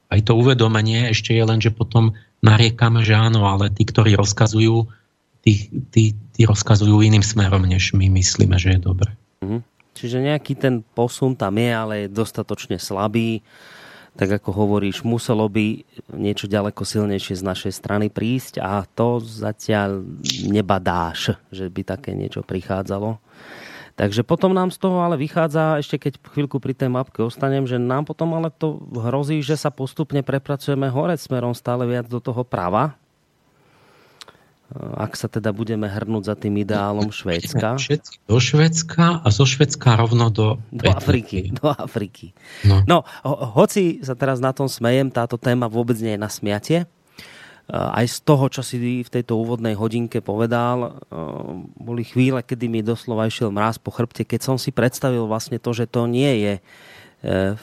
aj 0.08 0.20
to 0.24 0.36
uvedomenie 0.40 1.12
ešte 1.12 1.36
je 1.36 1.44
len, 1.44 1.60
že 1.60 1.76
potom 1.76 2.16
nariekame, 2.40 3.04
že 3.04 3.16
áno, 3.16 3.44
ale 3.44 3.68
tí, 3.72 3.84
ktorí 3.84 4.16
rozkazujú, 4.16 4.88
tí, 5.44 5.68
tí, 5.92 6.16
tí 6.16 6.42
rozkazujú 6.48 7.04
iným 7.04 7.24
smerom, 7.24 7.68
než 7.68 7.92
my 7.92 8.08
myslíme, 8.08 8.56
že 8.56 8.76
je 8.76 8.80
dobre. 8.80 9.12
Mhm. 9.44 9.68
Čiže 9.92 10.24
nejaký 10.24 10.56
ten 10.56 10.80
posun 10.96 11.36
tam 11.36 11.60
je, 11.60 11.72
ale 11.76 11.94
je 12.08 12.16
dostatočne 12.16 12.80
slabý 12.80 13.44
tak 14.12 14.30
ako 14.42 14.52
hovoríš, 14.52 15.08
muselo 15.08 15.48
by 15.48 15.88
niečo 16.12 16.52
ďaleko 16.52 16.84
silnejšie 16.84 17.40
z 17.40 17.48
našej 17.48 17.74
strany 17.74 18.08
prísť 18.12 18.60
a 18.60 18.84
to 18.84 19.24
zatiaľ 19.24 20.04
nebadáš, 20.46 21.40
že 21.48 21.72
by 21.72 21.82
také 21.88 22.12
niečo 22.12 22.44
prichádzalo. 22.44 23.18
Takže 23.96 24.24
potom 24.24 24.56
nám 24.56 24.72
z 24.72 24.80
toho 24.80 25.04
ale 25.04 25.20
vychádza, 25.20 25.80
ešte 25.80 26.00
keď 26.00 26.14
chvíľku 26.32 26.58
pri 26.64 26.74
tej 26.74 26.90
mapke 26.90 27.22
ostanem, 27.22 27.68
že 27.68 27.76
nám 27.76 28.08
potom 28.08 28.34
ale 28.34 28.50
to 28.50 28.80
hrozí, 28.96 29.44
že 29.44 29.60
sa 29.60 29.70
postupne 29.70 30.24
prepracujeme 30.24 30.88
hore 30.88 31.16
smerom 31.20 31.52
stále 31.52 31.84
viac 31.86 32.08
do 32.08 32.18
toho 32.24 32.42
prava, 32.42 32.96
ak 34.76 35.20
sa 35.20 35.28
teda 35.28 35.52
budeme 35.52 35.92
hrnúť 35.92 36.24
za 36.32 36.36
tým 36.40 36.56
ideálom 36.64 37.12
Švédska. 37.12 37.76
Všetci 37.76 38.24
do 38.24 38.40
Švédska 38.40 39.20
a 39.20 39.28
zo 39.28 39.44
Švédska 39.44 40.00
rovno 40.00 40.32
do... 40.32 40.64
Do 40.72 40.88
Afriky. 40.88 41.52
Do 41.52 41.76
Afriky. 41.76 42.32
No. 42.64 42.80
no, 42.88 42.98
ho, 43.28 43.36
hoci 43.52 44.00
sa 44.00 44.16
teraz 44.16 44.40
na 44.40 44.56
tom 44.56 44.72
smejem, 44.72 45.12
táto 45.12 45.36
téma 45.36 45.68
vôbec 45.68 46.00
nie 46.00 46.16
je 46.16 46.24
na 46.24 46.32
smiatie. 46.32 46.88
Aj 47.72 48.04
z 48.04 48.20
toho, 48.24 48.52
čo 48.52 48.64
si 48.64 49.04
v 49.04 49.08
tejto 49.08 49.40
úvodnej 49.40 49.80
hodinke 49.80 50.20
povedal, 50.20 51.00
boli 51.80 52.04
chvíle, 52.04 52.44
kedy 52.44 52.68
mi 52.68 52.84
doslova 52.84 53.32
išiel 53.32 53.48
mráz 53.48 53.80
po 53.80 53.96
chrbte, 53.96 54.28
keď 54.28 54.44
som 54.44 54.56
si 54.60 54.76
predstavil 54.76 55.24
vlastne 55.24 55.56
to, 55.56 55.72
že 55.72 55.88
to 55.88 56.04
nie 56.04 56.32
je 56.44 56.54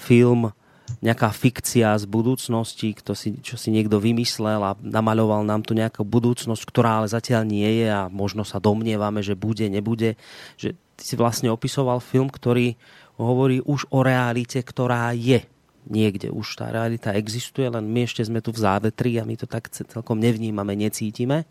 film 0.01 0.57
nejaká 1.05 1.31
fikcia 1.31 1.97
z 1.99 2.05
budúcnosti, 2.09 2.97
kto 2.97 3.13
si, 3.13 3.37
čo 3.41 3.61
si 3.61 3.69
niekto 3.71 4.01
vymyslel 4.01 4.61
a 4.63 4.73
namaľoval 4.79 5.45
nám 5.45 5.63
tu 5.63 5.77
nejakú 5.77 6.03
budúcnosť, 6.03 6.63
ktorá 6.65 7.03
ale 7.03 7.09
zatiaľ 7.13 7.45
nie 7.45 7.85
je 7.85 7.89
a 7.89 8.09
možno 8.09 8.43
sa 8.43 8.59
domnievame, 8.59 9.21
že 9.21 9.39
bude, 9.39 9.69
nebude. 9.69 10.17
Že 10.57 10.75
ty 10.99 11.03
si 11.03 11.15
vlastne 11.15 11.53
opisoval 11.53 12.01
film, 12.03 12.33
ktorý 12.33 12.75
hovorí 13.19 13.63
už 13.63 13.91
o 13.91 14.01
realite, 14.03 14.63
ktorá 14.63 15.11
je 15.13 15.43
niekde. 15.89 16.29
Už 16.31 16.61
tá 16.61 16.69
realita 16.71 17.17
existuje, 17.17 17.67
len 17.67 17.89
my 17.89 18.05
ešte 18.05 18.23
sme 18.23 18.45
tu 18.45 18.53
v 18.53 18.63
závetri 18.63 19.17
a 19.19 19.27
my 19.27 19.35
to 19.35 19.49
tak 19.49 19.73
celkom 19.73 20.21
nevnímame, 20.21 20.77
necítime. 20.77 21.49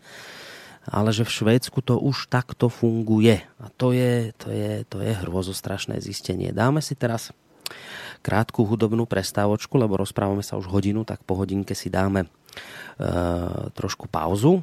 Ale 0.88 1.12
že 1.12 1.28
v 1.28 1.34
Švédsku 1.34 1.84
to 1.84 2.00
už 2.00 2.32
takto 2.32 2.72
funguje. 2.72 3.44
A 3.60 3.68
to 3.76 3.92
je, 3.92 4.32
to 4.40 4.48
je, 4.48 4.88
to 4.88 5.04
je 5.04 5.12
hrôzostrašné 5.20 6.00
zistenie. 6.00 6.48
Dáme 6.48 6.80
si 6.80 6.96
teraz 6.96 7.28
krátku 8.28 8.68
hudobnú 8.68 9.08
prestávočku, 9.08 9.80
lebo 9.80 9.96
rozprávame 9.96 10.44
sa 10.44 10.60
už 10.60 10.68
hodinu, 10.68 11.08
tak 11.08 11.24
po 11.24 11.40
hodinke 11.40 11.72
si 11.72 11.88
dáme 11.88 12.28
e, 12.28 12.28
trošku 13.72 14.04
pauzu. 14.12 14.60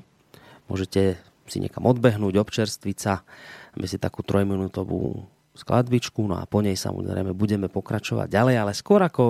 Môžete 0.70 1.18
si 1.50 1.58
niekam 1.58 1.90
odbehnúť, 1.90 2.38
občerstviť 2.38 2.98
sa, 3.02 3.26
aby 3.74 3.90
si 3.90 3.98
takú 3.98 4.22
trojminútovú 4.22 5.26
skladbičku, 5.56 6.20
no 6.28 6.36
a 6.38 6.44
po 6.44 6.60
nej 6.60 6.76
samozrejme 6.76 7.32
budeme 7.32 7.72
pokračovať 7.72 8.28
ďalej, 8.28 8.56
ale 8.60 8.72
skôr 8.76 9.00
ako 9.00 9.24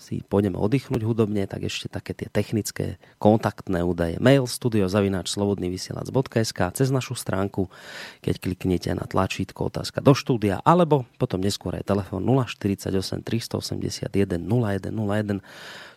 si 0.00 0.24
pôjdeme 0.24 0.56
oddychnúť 0.56 1.04
hudobne, 1.04 1.44
tak 1.44 1.68
ešte 1.68 1.92
také 1.92 2.16
tie 2.16 2.32
technické 2.32 2.96
kontaktné 3.20 3.84
údaje. 3.84 4.16
Mail 4.16 4.48
studiozavináč 4.48 5.28
slobodnyvysielac.sk 5.36 6.60
cez 6.72 6.88
našu 6.88 7.12
stránku, 7.12 7.68
keď 8.24 8.34
kliknete 8.40 8.90
na 8.96 9.04
tlačítko 9.04 9.68
otázka 9.68 10.00
do 10.00 10.16
štúdia, 10.16 10.64
alebo 10.64 11.04
potom 11.20 11.44
neskôr 11.44 11.76
aj 11.76 11.84
telefón 11.84 12.24
048 12.24 13.20
381 13.22 14.08
0101 14.40 15.44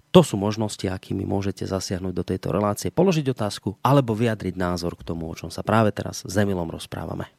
to 0.09 0.25
sú 0.25 0.41
možnosti, 0.41 0.81
akými 0.89 1.21
môžete 1.21 1.69
zasiahnuť 1.69 2.13
do 2.17 2.23
tejto 2.25 2.49
relácie, 2.49 2.89
položiť 2.89 3.29
otázku 3.29 3.77
alebo 3.85 4.17
vyjadriť 4.17 4.57
názor 4.57 4.97
k 4.97 5.05
tomu, 5.05 5.29
o 5.29 5.37
čom 5.37 5.53
sa 5.53 5.61
práve 5.61 5.93
teraz 5.93 6.25
s 6.25 6.33
Emilom 6.33 6.65
rozprávame. 6.65 7.38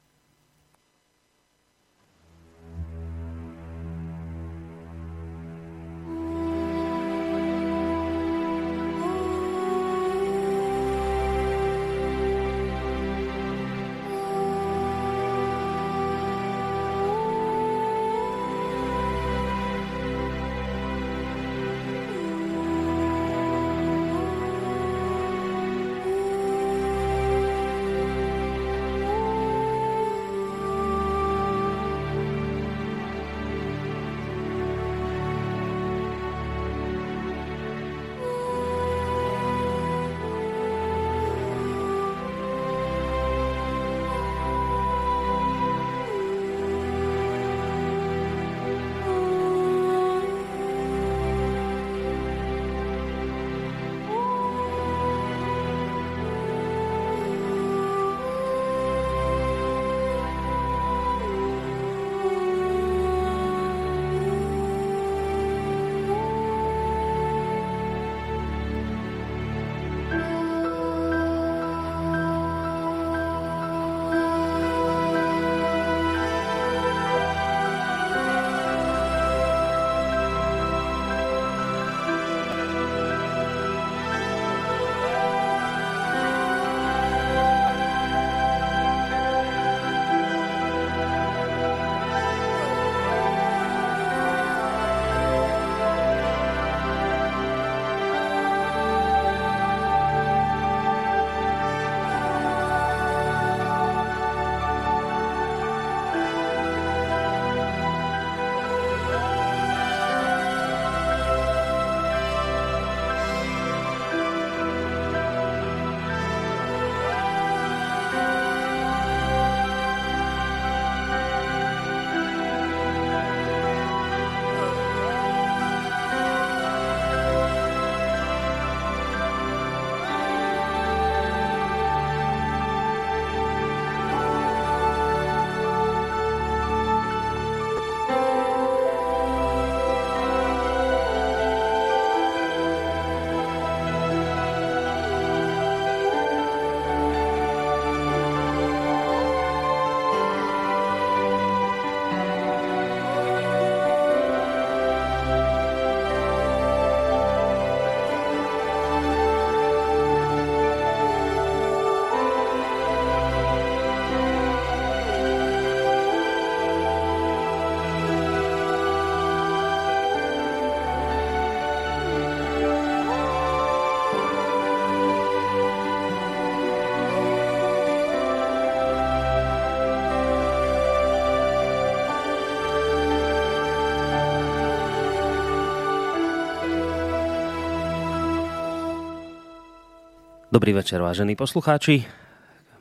Dobrý 190.51 190.75
večer, 190.75 190.99
vážení 190.99 191.39
poslucháči. 191.39 192.11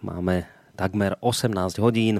Máme 0.01 0.49
takmer 0.73 1.13
18 1.21 1.77
hodín. 1.77 2.17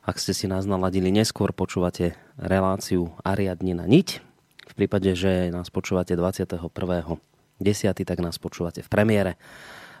Ak 0.00 0.16
ste 0.16 0.32
si 0.32 0.48
nás 0.48 0.64
naladili 0.64 1.12
neskôr, 1.12 1.52
počúvate 1.52 2.16
reláciu 2.40 3.12
Ariadne 3.20 3.76
na 3.76 3.84
niť. 3.84 4.24
V 4.64 4.72
prípade, 4.72 5.12
že 5.12 5.52
nás 5.52 5.68
počúvate 5.68 6.16
21. 6.16 6.64
10. 6.64 8.08
tak 8.08 8.18
nás 8.24 8.40
počúvate 8.40 8.80
v 8.80 8.88
premiére. 8.88 9.36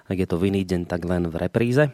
Ak 0.08 0.16
je 0.16 0.24
to 0.24 0.40
v 0.40 0.48
iný 0.48 0.64
deň, 0.64 0.88
tak 0.88 1.04
len 1.04 1.28
v 1.28 1.36
repríze. 1.44 1.92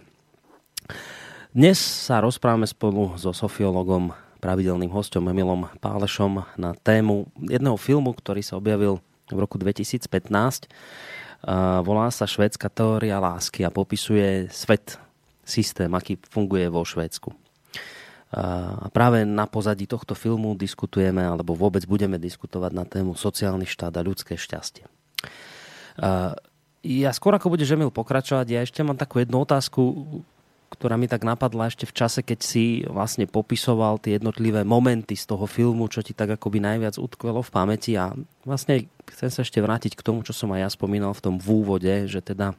Dnes 1.50 1.82
sa 1.82 2.22
rozprávame 2.22 2.70
spolu 2.70 3.18
so 3.18 3.34
sofiologom, 3.34 4.14
pravidelným 4.38 4.94
hostom 4.94 5.26
Emilom 5.26 5.66
Pálešom 5.82 6.46
na 6.54 6.78
tému 6.86 7.34
jedného 7.34 7.74
filmu, 7.74 8.14
ktorý 8.14 8.46
sa 8.46 8.62
objavil 8.62 9.02
v 9.26 9.38
roku 9.42 9.58
2015 9.58 10.06
Volá 11.84 12.12
sa 12.12 12.28
Švédska 12.28 12.68
teória 12.68 13.16
lásky 13.16 13.64
a 13.64 13.72
popisuje 13.72 14.52
svet, 14.52 15.00
systém, 15.40 15.88
aký 15.96 16.20
funguje 16.28 16.68
vo 16.68 16.84
Švédsku. 16.84 17.32
A 18.30 18.86
práve 18.94 19.26
na 19.26 19.48
pozadí 19.50 19.90
tohto 19.90 20.14
filmu 20.14 20.54
diskutujeme, 20.54 21.24
alebo 21.24 21.56
vôbec 21.56 21.82
budeme 21.88 22.14
diskutovať 22.20 22.72
na 22.76 22.84
tému 22.86 23.18
sociálny 23.18 23.66
štát 23.66 23.90
a 23.96 24.06
ľudské 24.06 24.38
šťastie. 24.38 24.86
Ja 26.80 27.10
skôr 27.10 27.34
ako 27.34 27.52
budeš 27.52 27.74
Emil 27.74 27.90
pokračovať, 27.90 28.46
ja 28.48 28.60
ešte 28.62 28.86
mám 28.86 28.96
takú 28.96 29.18
jednu 29.18 29.42
otázku, 29.42 29.80
ktorá 30.70 30.94
mi 30.94 31.10
tak 31.10 31.26
napadla 31.26 31.66
ešte 31.66 31.82
v 31.82 31.96
čase, 31.98 32.22
keď 32.22 32.38
si 32.40 32.86
vlastne 32.86 33.26
popisoval 33.26 33.98
tie 33.98 34.16
jednotlivé 34.22 34.62
momenty 34.62 35.18
z 35.18 35.26
toho 35.26 35.50
filmu, 35.50 35.90
čo 35.90 36.00
ti 36.00 36.14
tak 36.14 36.38
akoby 36.38 36.62
najviac 36.62 36.94
utkvelo 36.94 37.42
v 37.42 37.50
pamäti. 37.50 37.98
A 37.98 38.14
vlastne 38.46 38.86
chcem 39.10 39.28
sa 39.34 39.42
ešte 39.42 39.58
vrátiť 39.58 39.98
k 39.98 40.04
tomu, 40.06 40.22
čo 40.22 40.30
som 40.30 40.54
aj 40.54 40.60
ja 40.62 40.68
spomínal 40.70 41.10
v 41.10 41.22
tom 41.26 41.34
v 41.42 41.48
úvode, 41.50 41.94
že 42.06 42.22
teda 42.22 42.54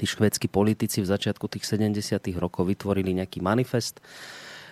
tí 0.00 0.04
švedskí 0.08 0.48
politici 0.48 1.04
v 1.04 1.10
začiatku 1.12 1.44
tých 1.48 1.68
70 1.68 2.24
rokov 2.40 2.64
vytvorili 2.64 3.20
nejaký 3.20 3.44
manifest, 3.44 4.00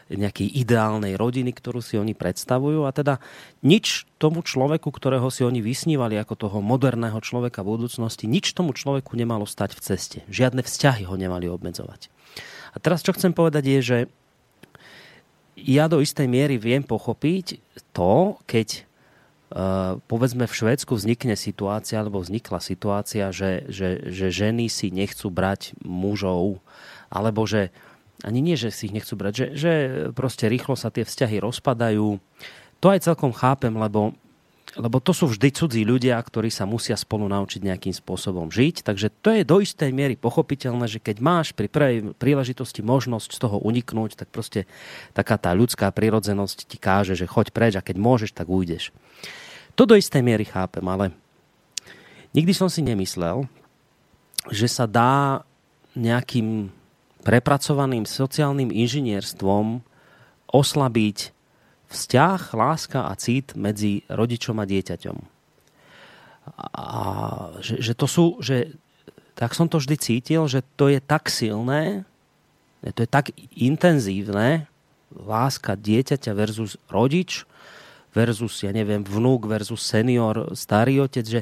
nejakej 0.07 0.47
ideálnej 0.63 1.19
rodiny, 1.19 1.51
ktorú 1.51 1.83
si 1.83 1.99
oni 1.99 2.15
predstavujú 2.15 2.87
a 2.87 2.95
teda 2.95 3.19
nič 3.67 4.07
tomu 4.23 4.47
človeku, 4.47 4.87
ktorého 4.87 5.27
si 5.35 5.43
oni 5.43 5.59
vysnívali 5.59 6.15
ako 6.15 6.35
toho 6.39 6.59
moderného 6.63 7.19
človeka 7.19 7.67
v 7.67 7.75
budúcnosti, 7.75 8.31
nič 8.31 8.55
tomu 8.55 8.71
človeku 8.71 9.19
nemalo 9.19 9.43
stať 9.49 9.75
v 9.75 9.81
ceste. 9.83 10.19
Žiadne 10.31 10.63
vzťahy 10.63 11.11
ho 11.11 11.19
nemali 11.19 11.51
obmedzovať. 11.51 12.07
A 12.75 12.77
teraz 12.79 13.03
čo 13.03 13.11
chcem 13.17 13.35
povedať 13.35 13.67
je, 13.67 13.81
že 13.83 13.99
ja 15.57 15.89
do 15.91 15.99
istej 15.99 16.29
miery 16.29 16.61
viem 16.61 16.85
pochopiť 16.85 17.59
to, 17.91 18.39
keď 18.47 18.87
Uh, 19.47 20.03
povedzme 20.11 20.51
v 20.51 20.59
Švédsku 20.59 20.91
vznikne 20.99 21.39
situácia, 21.39 22.03
alebo 22.03 22.19
vznikla 22.19 22.59
situácia, 22.59 23.31
že, 23.31 23.63
že, 23.71 24.03
že 24.11 24.35
ženy 24.35 24.67
si 24.67 24.91
nechcú 24.91 25.31
brať 25.31 25.71
mužov, 25.87 26.59
alebo 27.07 27.47
že 27.47 27.71
ani 28.25 28.41
nie, 28.41 28.57
že 28.57 28.73
si 28.73 28.89
ich 28.89 28.97
nechcú 28.97 29.13
brať, 29.19 29.33
že, 29.35 29.47
že 29.57 29.73
proste 30.17 30.49
rýchlo 30.49 30.73
sa 30.79 30.89
tie 30.89 31.05
vzťahy 31.05 31.37
rozpadajú. 31.43 32.17
To 32.81 32.87
aj 32.89 33.05
celkom 33.05 33.33
chápem, 33.37 33.73
lebo, 33.77 34.17
lebo 34.77 34.97
to 35.05 35.13
sú 35.13 35.29
vždy 35.29 35.53
cudzí 35.53 35.83
ľudia, 35.85 36.17
ktorí 36.17 36.49
sa 36.49 36.65
musia 36.65 36.97
spolu 36.97 37.29
naučiť 37.29 37.61
nejakým 37.61 37.93
spôsobom 37.93 38.49
žiť. 38.49 38.89
Takže 38.89 39.13
to 39.21 39.37
je 39.37 39.43
do 39.45 39.61
istej 39.61 39.93
miery 39.93 40.17
pochopiteľné, 40.17 40.89
že 40.89 41.01
keď 41.01 41.17
máš 41.21 41.53
pri 41.53 41.69
prvej 41.69 42.17
príležitosti 42.17 42.81
možnosť 42.81 43.37
z 43.37 43.39
toho 43.41 43.57
uniknúť, 43.61 44.17
tak 44.17 44.33
proste 44.33 44.65
taká 45.13 45.37
tá 45.37 45.53
ľudská 45.53 45.93
prirodzenosť 45.93 46.69
ti 46.69 46.81
káže, 46.81 47.17
že 47.17 47.29
choď 47.29 47.53
preč 47.53 47.73
a 47.77 47.85
keď 47.85 47.97
môžeš, 48.01 48.33
tak 48.33 48.49
ujdeš. 48.49 48.97
To 49.77 49.85
do 49.85 49.93
istej 49.93 50.25
miery 50.25 50.49
chápem, 50.49 50.85
ale 50.89 51.13
nikdy 52.33 52.57
som 52.57 52.73
si 52.73 52.81
nemyslel, 52.81 53.45
že 54.49 54.73
sa 54.73 54.89
dá 54.89 55.45
nejakým 55.97 56.73
prepracovaným 57.27 58.07
sociálnym 58.07 58.71
inžinierstvom 58.71 59.83
oslabiť 60.47 61.35
vzťah, 61.91 62.41
láska 62.55 63.11
a 63.11 63.13
cit 63.19 63.59
medzi 63.59 64.07
rodičom 64.07 64.63
a 64.63 64.65
dieťaťom. 64.67 65.19
A 66.71 66.99
že, 67.59 67.83
že 67.83 67.93
to 67.99 68.07
sú, 68.07 68.39
že 68.39 68.79
tak 69.35 69.59
som 69.59 69.67
to 69.67 69.83
vždy 69.83 69.99
cítil, 69.99 70.47
že 70.47 70.63
to 70.79 70.87
je 70.87 71.03
tak 71.03 71.27
silné, 71.27 72.07
to 72.95 73.03
je 73.03 73.11
tak 73.11 73.35
intenzívne, 73.59 74.71
láska 75.11 75.75
dieťaťa 75.75 76.31
versus 76.31 76.79
rodič 76.87 77.43
versus, 78.15 78.63
ja 78.63 78.71
neviem, 78.71 79.03
vnúk 79.03 79.51
versus 79.51 79.83
senior, 79.83 80.55
starý 80.55 81.03
otec, 81.03 81.27
že 81.27 81.41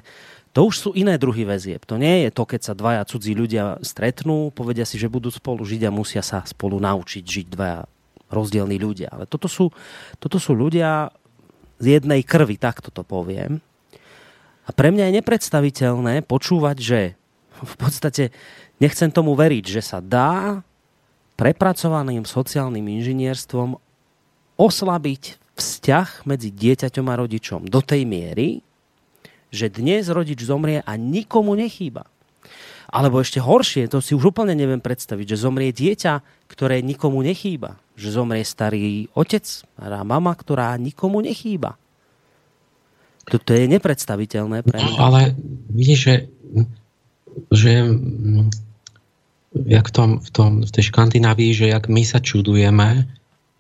to 0.55 0.71
už 0.71 0.75
sú 0.79 0.91
iné 0.95 1.19
druhy 1.19 1.43
väzieb. 1.43 1.83
To 1.91 1.99
nie 1.99 2.25
je 2.25 2.31
to, 2.31 2.47
keď 2.47 2.61
sa 2.63 2.79
dvaja 2.79 3.03
cudzí 3.03 3.35
ľudia 3.35 3.83
stretnú, 3.83 4.55
povedia 4.55 4.87
si, 4.87 5.03
že 5.03 5.11
budú 5.11 5.27
spolu 5.27 5.67
žiť 5.67 5.91
a 5.91 5.91
musia 5.91 6.23
sa 6.23 6.47
spolu 6.47 6.79
naučiť 6.79 7.27
žiť 7.27 7.47
dvaja 7.51 7.91
rozdielní 8.31 8.79
ľudia. 8.79 9.11
Ale 9.11 9.27
toto 9.27 9.51
sú, 9.51 9.75
toto 10.23 10.39
sú 10.39 10.55
ľudia 10.55 11.11
z 11.83 11.99
jednej 11.99 12.23
krvi, 12.23 12.55
takto 12.55 12.95
to 12.95 13.03
poviem. 13.03 13.59
A 14.65 14.71
pre 14.71 14.95
mňa 14.95 15.11
je 15.11 15.17
nepredstaviteľné 15.19 16.23
počúvať, 16.23 16.77
že 16.79 17.01
v 17.75 17.75
podstate 17.75 18.31
nechcem 18.79 19.11
tomu 19.11 19.35
veriť, 19.35 19.65
že 19.67 19.83
sa 19.83 19.99
dá 19.99 20.63
prepracovaným 21.35 22.23
sociálnym 22.23 22.95
inžinierstvom 23.03 23.75
oslabiť 24.55 25.43
vzťah 25.59 26.31
medzi 26.31 26.55
dieťaťom 26.55 27.07
a 27.11 27.19
rodičom 27.19 27.67
do 27.67 27.83
tej 27.83 28.07
miery, 28.07 28.63
že 29.55 29.71
dnes 29.71 30.11
rodič 30.11 30.43
zomrie 30.43 30.83
a 30.83 30.93
nikomu 30.99 31.55
nechýba. 31.55 32.11
Alebo 32.91 33.23
ešte 33.23 33.39
horšie, 33.43 33.91
to 33.91 33.99
si 33.99 34.15
už 34.15 34.35
úplne 34.35 34.55
neviem 34.55 34.79
predstaviť, 34.79 35.35
že 35.35 35.43
zomrie 35.47 35.71
dieťa, 35.71 36.47
ktoré 36.51 36.83
nikomu 36.83 37.23
nechýba. 37.23 37.79
Že 37.95 38.23
zomrie 38.23 38.43
starý 38.43 39.07
otec 39.15 39.47
a 39.79 40.03
mama, 40.03 40.35
ktorá 40.35 40.75
nikomu 40.79 41.23
nechýba. 41.23 41.79
Toto 43.25 43.57
je 43.57 43.65
nepredstaviteľné 43.67 44.63
pre. 44.63 44.79
No, 44.79 45.01
ale 45.01 45.33
vidíš, 45.73 45.99
že, 45.99 46.15
že 47.49 47.73
jak 49.65 49.87
v, 49.89 49.93
tom, 49.95 50.11
v, 50.21 50.31
tom, 50.31 50.51
v 50.63 50.71
tej 50.71 50.85
Škandinávii, 50.93 51.51
že 51.57 51.67
jak 51.73 51.89
my 51.89 52.05
sa 52.05 52.21
čudujeme, 52.21 53.09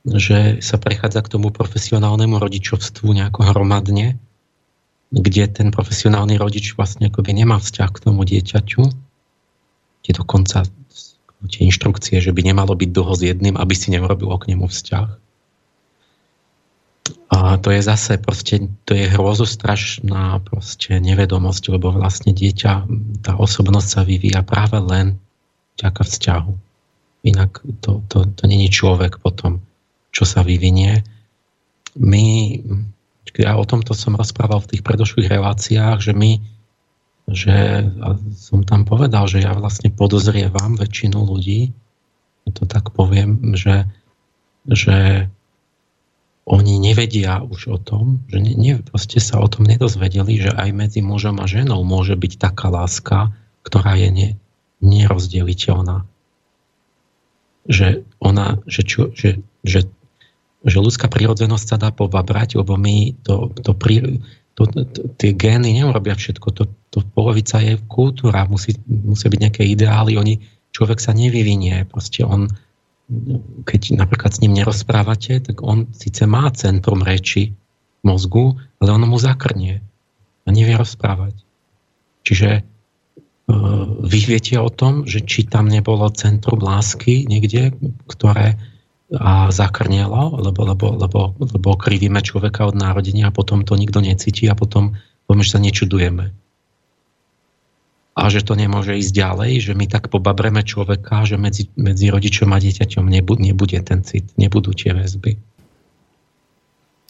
že 0.04 0.60
sa 0.60 0.76
prechádza 0.76 1.24
k 1.24 1.32
tomu 1.38 1.48
profesionálnemu 1.48 2.36
rodičovstvu 2.36 3.08
nejako 3.08 3.40
hromadne, 3.50 4.20
kde 5.14 5.46
ten 5.46 5.68
profesionálny 5.70 6.34
rodič 6.34 6.74
vlastne 6.74 7.06
akoby 7.06 7.30
nemá 7.38 7.62
vzťah 7.62 7.90
k 7.94 8.02
tomu 8.02 8.26
dieťaťu, 8.26 8.82
kde 10.02 10.10
dokonca 10.10 10.66
tie 11.44 11.68
inštrukcie, 11.68 12.18
že 12.24 12.32
by 12.32 12.40
nemalo 12.40 12.72
byť 12.72 12.90
dlho 12.90 13.14
s 13.14 13.22
jedným, 13.22 13.54
aby 13.60 13.74
si 13.76 13.92
neurobil 13.92 14.32
k 14.40 14.56
nemu 14.56 14.66
vzťah. 14.66 15.08
A 17.34 17.60
to 17.60 17.68
je 17.68 17.84
zase 17.84 18.16
proste, 18.16 18.64
to 18.88 18.96
je 18.96 19.10
hrozostrašná 19.12 20.40
proste 20.40 20.96
nevedomosť, 20.96 21.76
lebo 21.76 21.92
vlastne 21.92 22.32
dieťa, 22.32 22.72
tá 23.20 23.32
osobnosť 23.36 23.88
sa 23.88 24.02
vyvíja 24.06 24.40
práve 24.40 24.80
len 24.80 25.20
vďaka 25.76 26.00
vzťahu. 26.00 26.52
Inak 27.28 27.60
to, 27.84 28.00
to, 28.08 28.24
to 28.32 28.42
není 28.48 28.72
človek 28.72 29.20
potom, 29.20 29.60
čo 30.14 30.24
sa 30.24 30.40
vyvinie. 30.40 31.04
My 32.00 32.56
ja 33.38 33.56
o 33.56 33.64
tomto 33.64 33.96
som 33.96 34.18
rozprával 34.18 34.60
v 34.62 34.76
tých 34.76 34.82
predošlých 34.84 35.32
reláciách, 35.32 35.98
že 36.04 36.12
my, 36.12 36.38
že 37.30 37.88
som 38.36 38.62
tam 38.62 38.84
povedal, 38.84 39.24
že 39.26 39.40
ja 39.40 39.56
vlastne 39.56 39.88
podozrievam 39.88 40.76
väčšinu 40.76 41.18
ľudí, 41.18 41.72
to 42.52 42.68
tak 42.68 42.92
poviem, 42.92 43.56
že, 43.56 43.88
že 44.68 45.28
oni 46.44 46.76
nevedia 46.76 47.40
už 47.40 47.60
o 47.72 47.78
tom, 47.80 48.20
že 48.28 48.36
ne, 48.36 48.52
ne, 48.52 48.72
proste 48.84 49.16
sa 49.16 49.40
o 49.40 49.48
tom 49.48 49.64
nedozvedeli, 49.64 50.44
že 50.44 50.52
aj 50.52 50.76
medzi 50.76 51.00
mužom 51.00 51.40
a 51.40 51.48
ženou 51.48 51.80
môže 51.88 52.12
byť 52.12 52.32
taká 52.36 52.68
láska, 52.68 53.32
ktorá 53.64 53.96
je 53.96 54.08
ne, 54.12 54.28
nerozdeliteľná. 54.84 56.04
Že 57.64 58.04
ona, 58.20 58.60
že, 58.68 58.84
čo, 58.84 59.08
že, 59.16 59.40
že 59.64 59.88
že 60.64 60.80
ľudská 60.80 61.12
prírodzenosť 61.12 61.66
sa 61.68 61.76
dá 61.76 61.92
povabrať, 61.92 62.56
lebo 62.56 62.80
my 62.80 63.20
to, 63.20 63.52
to, 63.60 63.76
pri, 63.76 64.24
to, 64.56 64.64
to, 64.64 64.80
tie 65.20 65.36
gény 65.36 65.76
neurobia 65.76 66.16
všetko. 66.16 66.48
To, 66.56 66.64
to 66.88 66.98
polovica 67.12 67.60
je 67.60 67.76
kultúra, 67.84 68.48
musí, 68.48 68.72
musia 68.88 69.28
byť 69.28 69.40
nejaké 69.40 69.62
ideály, 69.68 70.16
oni, 70.16 70.40
človek 70.72 70.98
sa 70.98 71.12
nevyvinie. 71.12 71.84
Proste 71.84 72.24
on, 72.24 72.48
keď 73.68 73.94
napríklad 73.94 74.32
s 74.32 74.40
ním 74.40 74.56
nerozprávate, 74.56 75.44
tak 75.44 75.60
on 75.60 75.92
síce 75.92 76.24
má 76.24 76.48
centrum 76.56 77.04
reči 77.04 77.52
mozgu, 78.00 78.56
ale 78.80 78.88
ono 78.96 79.04
mu 79.04 79.20
zakrnie 79.20 79.84
a 80.44 80.48
nevie 80.48 80.76
rozprávať. 80.76 81.36
Čiže 82.24 82.50
e, 82.56 82.62
vy 84.00 84.20
viete 84.24 84.56
o 84.60 84.68
tom, 84.68 85.04
že 85.04 85.24
či 85.24 85.44
tam 85.44 85.68
nebolo 85.68 86.08
centrum 86.12 86.60
lásky 86.60 87.28
niekde, 87.28 87.72
ktoré 88.08 88.56
a 89.18 89.48
zakrnielo, 89.54 90.38
lebo, 90.38 90.60
lebo, 90.66 90.86
lebo, 90.98 91.20
lebo 91.38 91.70
krivíme 91.78 92.18
človeka 92.20 92.66
od 92.66 92.76
narodenia 92.78 93.30
a 93.30 93.34
potom 93.34 93.62
to 93.62 93.78
nikto 93.78 94.02
necíti 94.02 94.50
a 94.50 94.58
potom 94.58 94.98
poviem, 95.26 95.42
že 95.46 95.54
sa 95.54 95.60
nečudujeme. 95.62 96.34
a 98.14 98.30
že 98.30 98.46
to 98.46 98.54
nemôže 98.54 98.94
ísť 98.94 99.10
ďalej, 99.10 99.52
že 99.58 99.72
my 99.74 99.90
tak 99.90 100.06
pobabreme 100.06 100.62
človeka, 100.62 101.26
že 101.26 101.34
medzi, 101.34 101.66
medzi 101.74 102.14
rodičom 102.14 102.46
a 102.54 102.62
dieťaťom 102.62 103.10
nebude, 103.10 103.42
nebude 103.42 103.78
ten 103.82 104.06
cit, 104.06 104.30
nebudú 104.38 104.70
tie 104.70 104.94
väzby. 104.94 105.34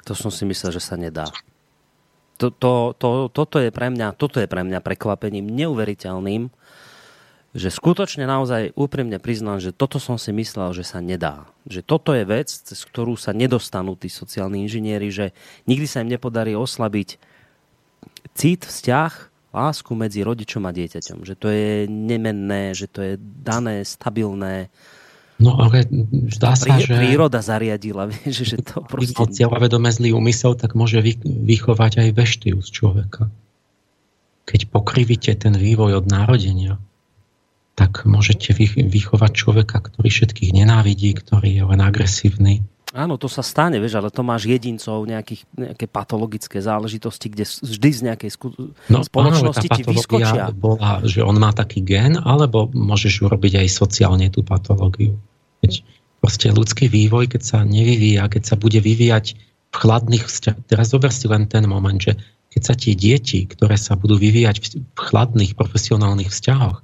To 0.08 0.16
som 0.16 0.32
si 0.32 0.48
myslel, 0.48 0.72
že 0.72 0.80
sa 0.80 0.96
nedá. 0.96 1.28
To, 2.40 2.48
to, 2.50 2.96
to, 2.96 3.28
toto, 3.30 3.60
je 3.60 3.68
pre 3.68 3.92
mňa, 3.92 4.16
toto 4.16 4.40
je 4.40 4.48
pre 4.48 4.64
mňa 4.64 4.80
prekvapením 4.80 5.44
neuveriteľným, 5.44 6.48
že 7.54 7.70
skutočne 7.70 8.26
naozaj 8.26 8.74
úprimne 8.74 9.22
priznám, 9.22 9.62
že 9.62 9.70
toto 9.70 10.02
som 10.02 10.18
si 10.18 10.34
myslel, 10.34 10.74
že 10.74 10.82
sa 10.82 10.98
nedá. 10.98 11.46
Že 11.70 11.80
toto 11.86 12.10
je 12.10 12.26
vec, 12.26 12.50
cez 12.50 12.82
ktorú 12.82 13.14
sa 13.14 13.30
nedostanú 13.30 13.94
tí 13.94 14.10
sociálni 14.10 14.66
inžinieri, 14.66 15.06
že 15.14 15.30
nikdy 15.70 15.86
sa 15.86 16.02
im 16.02 16.10
nepodarí 16.10 16.58
oslabiť 16.58 17.14
cit, 18.34 18.66
vzťah, 18.66 19.12
lásku 19.54 19.94
medzi 19.94 20.26
rodičom 20.26 20.66
a 20.66 20.74
dieťaťom. 20.74 21.22
Že 21.22 21.34
to 21.38 21.48
je 21.54 21.70
nemenné, 21.86 22.74
že 22.74 22.90
to 22.90 23.00
je 23.06 23.14
dané, 23.22 23.86
stabilné. 23.86 24.66
No 25.38 25.54
ale 25.62 25.86
zdá 26.34 26.58
sa, 26.58 26.74
že... 26.82 26.90
Príroda 26.90 27.38
zariadila, 27.38 28.10
vieš, 28.12 28.50
že 28.50 28.58
to 28.66 28.82
proste... 28.82 29.14
Cieľavedome 29.14 29.94
zlý 29.94 30.10
úmysel, 30.10 30.58
tak 30.58 30.74
môže 30.74 30.98
vychovať 31.22 32.02
aj 32.02 32.08
veštiu 32.18 32.58
z 32.58 32.68
človeka. 32.74 33.30
Keď 34.44 34.74
pokrivíte 34.74 35.30
ten 35.38 35.54
vývoj 35.54 36.02
od 36.02 36.06
narodenia, 36.10 36.82
tak 37.74 38.06
môžete 38.06 38.54
vychovať 38.78 39.32
človeka, 39.34 39.82
ktorý 39.82 40.06
všetkých 40.06 40.54
nenávidí, 40.54 41.10
ktorý 41.18 41.50
je 41.58 41.64
len 41.66 41.80
agresívny. 41.82 42.62
Áno, 42.94 43.18
to 43.18 43.26
sa 43.26 43.42
stane, 43.42 43.82
vieš, 43.82 43.98
ale 43.98 44.14
to 44.14 44.22
máš 44.22 44.46
jedincov, 44.46 45.02
nejakých, 45.02 45.42
nejaké 45.58 45.90
patologické 45.90 46.62
záležitosti, 46.62 47.26
kde 47.26 47.42
vždy 47.42 47.90
z 47.90 48.00
nejakej 48.06 48.30
sku- 48.30 48.54
no, 48.70 49.02
spoločnosti 49.02 49.66
áno, 49.66 49.74
ti 49.74 49.82
vyskočia. 49.82 50.54
bola, 50.54 51.02
že 51.02 51.18
on 51.18 51.34
má 51.34 51.50
taký 51.50 51.82
gen, 51.82 52.14
alebo 52.22 52.70
môžeš 52.70 53.26
urobiť 53.26 53.66
aj 53.66 53.68
sociálne 53.74 54.30
tú 54.30 54.46
patológiu. 54.46 55.18
Keď 55.58 55.82
proste 56.22 56.54
ľudský 56.54 56.86
vývoj, 56.86 57.34
keď 57.34 57.42
sa 57.42 57.58
nevyvíja, 57.66 58.30
keď 58.30 58.42
sa 58.46 58.54
bude 58.54 58.78
vyvíjať 58.78 59.34
v 59.34 59.74
chladných 59.74 60.24
vzťahoch. 60.30 60.62
Teraz 60.70 60.94
zober 60.94 61.10
si 61.10 61.26
len 61.26 61.50
ten 61.50 61.66
moment, 61.66 61.98
že 61.98 62.14
keď 62.54 62.62
sa 62.62 62.74
tie 62.78 62.94
deti, 62.94 63.42
ktoré 63.50 63.74
sa 63.74 63.98
budú 63.98 64.14
vyvíjať 64.22 64.56
v 64.62 64.66
chladných 64.94 65.58
profesionálnych 65.58 66.30
vzťahoch, 66.30 66.78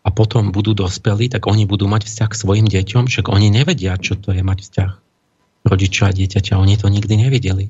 a 0.00 0.08
potom 0.08 0.48
budú 0.48 0.72
dospelí, 0.72 1.28
tak 1.28 1.44
oni 1.44 1.68
budú 1.68 1.84
mať 1.84 2.08
vzťah 2.08 2.28
k 2.32 2.40
svojim 2.40 2.66
deťom, 2.66 3.08
však 3.08 3.28
oni 3.28 3.52
nevedia, 3.52 4.00
čo 4.00 4.16
to 4.16 4.32
je 4.32 4.40
mať 4.40 4.58
vzťah 4.64 4.90
rodiča 5.64 6.08
a 6.08 6.16
dieťaťa. 6.16 6.56
Oni 6.56 6.74
to 6.80 6.88
nikdy 6.88 7.20
nevideli. 7.20 7.68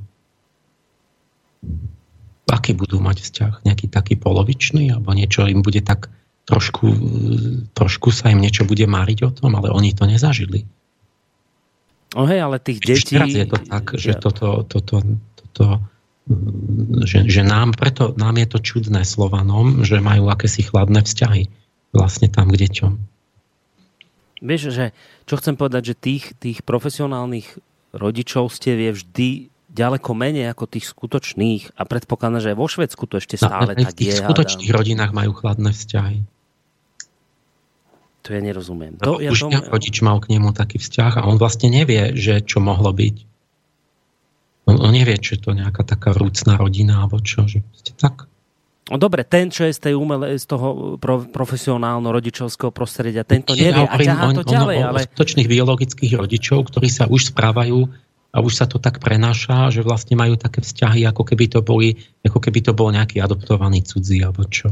Aký 2.47 2.75
budú 2.75 3.03
mať 3.03 3.23
vzťah? 3.23 3.53
Nejaký 3.67 3.87
taký 3.91 4.15
polovičný? 4.15 4.95
Alebo 4.95 5.11
niečo 5.15 5.47
im 5.47 5.63
bude 5.63 5.83
tak 5.83 6.11
trošku, 6.47 6.87
trošku 7.75 8.11
sa 8.15 8.31
im 8.31 8.43
niečo 8.43 8.67
bude 8.67 8.87
máriť 8.87 9.19
o 9.27 9.31
tom, 9.31 9.59
ale 9.59 9.71
oni 9.71 9.95
to 9.95 10.07
nezažili. 10.07 10.67
O 12.19 12.27
hej, 12.27 12.43
ale 12.43 12.59
tých 12.59 12.83
detí... 12.83 13.15
Teraz 13.15 13.31
je 13.31 13.47
to 13.47 13.59
tak, 13.59 13.85
že 13.95 14.19
toto, 14.19 14.67
toto, 14.67 15.03
toto 15.39 15.67
že, 17.07 17.27
že 17.27 17.43
nám, 17.43 17.75
preto 17.75 18.15
nám 18.15 18.39
je 18.39 18.47
to 18.51 18.59
čudné 18.63 19.03
Slovanom, 19.03 19.83
že 19.83 19.99
majú 19.99 20.31
akési 20.31 20.63
chladné 20.63 21.03
vzťahy 21.03 21.51
vlastne 21.91 22.31
tam 22.31 22.51
k 22.51 22.67
deťom. 22.67 22.93
Vieš, 24.41 24.73
že 24.73 24.97
čo 25.29 25.37
chcem 25.37 25.55
povedať, 25.55 25.93
že 25.93 25.95
tých, 25.99 26.25
tých 26.41 26.65
profesionálnych 26.65 27.61
rodičovstiev 27.93 28.77
je 28.79 28.91
vždy 28.97 29.29
ďaleko 29.71 30.11
menej 30.17 30.51
ako 30.51 30.65
tých 30.67 30.89
skutočných 30.91 31.77
a 31.77 31.83
predpokladám, 31.87 32.43
že 32.43 32.51
aj 32.55 32.59
vo 32.59 32.67
Švedsku 32.67 33.05
to 33.07 33.21
ešte 33.21 33.37
stále 33.39 33.77
no, 33.77 33.85
tak 33.85 33.95
je. 33.95 33.95
V 33.95 33.99
tých 34.01 34.17
skutočných 34.25 34.73
rodinách 34.73 35.13
majú 35.13 35.37
chladné 35.37 35.71
vzťahy. 35.77 36.19
To 38.21 38.29
ja 38.37 38.41
nerozumiem. 38.43 39.01
To, 39.01 39.21
ja 39.21 39.33
už 39.33 39.49
tom... 39.49 39.53
rodič 39.53 39.97
mal 40.05 40.21
k 40.21 40.37
nemu 40.37 40.53
taký 40.53 40.77
vzťah 40.81 41.25
a 41.25 41.27
on 41.29 41.41
vlastne 41.41 41.73
nevie, 41.73 42.17
že 42.17 42.45
čo 42.45 42.61
mohlo 42.61 42.93
byť. 42.93 43.17
On, 44.69 44.77
on 44.77 44.93
nevie, 44.93 45.17
či 45.17 45.37
je 45.37 45.41
to 45.41 45.57
nejaká 45.57 45.85
taká 45.85 46.13
rúcná 46.13 46.61
rodina 46.61 47.01
alebo 47.01 47.21
čo. 47.23 47.49
Že 47.49 47.65
tak 47.97 48.30
No 48.30 48.30
dobre, 48.99 49.23
ten, 49.23 49.53
čo 49.53 49.69
je 49.69 49.77
z 49.77 49.81
tej 49.91 49.95
umele, 49.95 50.35
z 50.35 50.47
toho 50.51 50.97
pro, 50.99 51.23
profesionálno-rodičovského 51.23 52.75
prostredia, 52.75 53.23
tento 53.23 53.55
nevie 53.55 53.87
a 53.87 53.95
ťahá 53.95 54.35
to 54.35 54.43
ďalej. 54.43 54.77
On, 54.83 54.89
ale... 54.91 55.01
skutočných 55.07 55.47
biologických 55.47 56.13
rodičov, 56.19 56.73
ktorí 56.73 56.89
sa 56.91 57.07
už 57.07 57.31
správajú 57.31 57.87
a 58.31 58.37
už 58.43 58.53
sa 58.55 58.67
to 58.67 58.79
tak 58.83 59.03
prenáša, 59.03 59.71
že 59.75 59.83
vlastne 59.83 60.15
majú 60.15 60.39
také 60.39 60.63
vzťahy, 60.63 61.07
ako 61.07 61.23
keby 61.23 61.51
to, 61.51 61.61
boli, 61.63 61.99
ako 62.23 62.39
keby 62.39 62.63
to 62.63 62.73
bol 62.75 62.91
nejaký 62.91 63.19
adoptovaný 63.19 63.83
cudzí, 63.83 64.23
alebo 64.23 64.47
čo. 64.47 64.71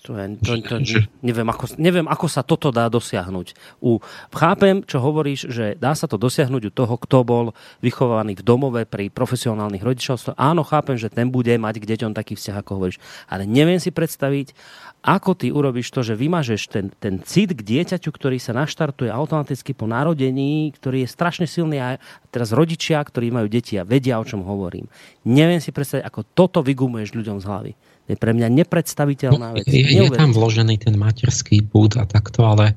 To 0.00 0.16
je, 0.16 0.24
to, 0.40 0.52
to, 0.64 0.76
neviem, 1.20 1.48
ako, 1.52 1.76
neviem, 1.76 2.08
ako 2.08 2.26
sa 2.26 2.40
toto 2.40 2.72
dá 2.72 2.88
dosiahnuť. 2.88 3.52
U, 3.84 4.00
chápem, 4.32 4.80
čo 4.88 4.96
hovoríš, 4.96 5.52
že 5.52 5.76
dá 5.76 5.92
sa 5.92 6.08
to 6.08 6.16
dosiahnuť 6.16 6.62
u 6.68 6.72
toho, 6.72 6.94
kto 6.96 7.20
bol 7.20 7.46
vychovaný 7.84 8.40
v 8.40 8.42
domove 8.42 8.82
pri 8.88 9.12
profesionálnych 9.12 9.84
rodičovstve. 9.84 10.40
Áno, 10.40 10.64
chápem, 10.64 10.96
že 10.96 11.12
ten 11.12 11.28
bude 11.28 11.52
mať 11.60 11.84
k 11.84 11.88
deťom 11.96 12.16
taký 12.16 12.32
vzťah, 12.32 12.56
ako 12.64 12.70
hovoríš. 12.80 12.98
Ale 13.28 13.44
neviem 13.44 13.76
si 13.76 13.92
predstaviť, 13.92 14.56
ako 15.04 15.36
ty 15.36 15.52
urobíš 15.52 15.92
to, 15.92 16.00
že 16.00 16.16
vymažeš 16.16 16.72
ten, 16.72 16.92
ten 16.96 17.20
cit 17.20 17.52
k 17.52 17.60
dieťaťu, 17.60 18.08
ktorý 18.08 18.40
sa 18.40 18.56
naštartuje 18.56 19.12
automaticky 19.12 19.76
po 19.76 19.84
narodení, 19.84 20.72
ktorý 20.76 21.04
je 21.04 21.12
strašne 21.12 21.44
silný 21.44 21.76
a 21.80 22.00
teraz 22.32 22.56
rodičia, 22.56 23.00
ktorí 23.04 23.32
majú 23.32 23.48
deti 23.48 23.76
a 23.80 23.84
vedia, 23.84 24.20
o 24.20 24.24
čom 24.24 24.44
hovorím. 24.44 24.88
Neviem 25.28 25.60
si 25.60 25.72
predstaviť, 25.72 26.04
ako 26.04 26.20
toto 26.32 26.58
vygumuješ 26.64 27.16
ľuďom 27.16 27.36
z 27.40 27.48
hlavy 27.48 27.72
je 28.10 28.16
pre 28.18 28.34
mňa 28.34 28.48
nepredstaviteľná 28.50 29.54
vec. 29.54 29.64
Je, 29.70 29.86
je 29.86 30.10
tam 30.10 30.34
vložený 30.34 30.82
ten 30.82 30.98
materský 30.98 31.62
púd 31.62 31.94
a 31.94 32.04
takto, 32.04 32.42
ale, 32.42 32.74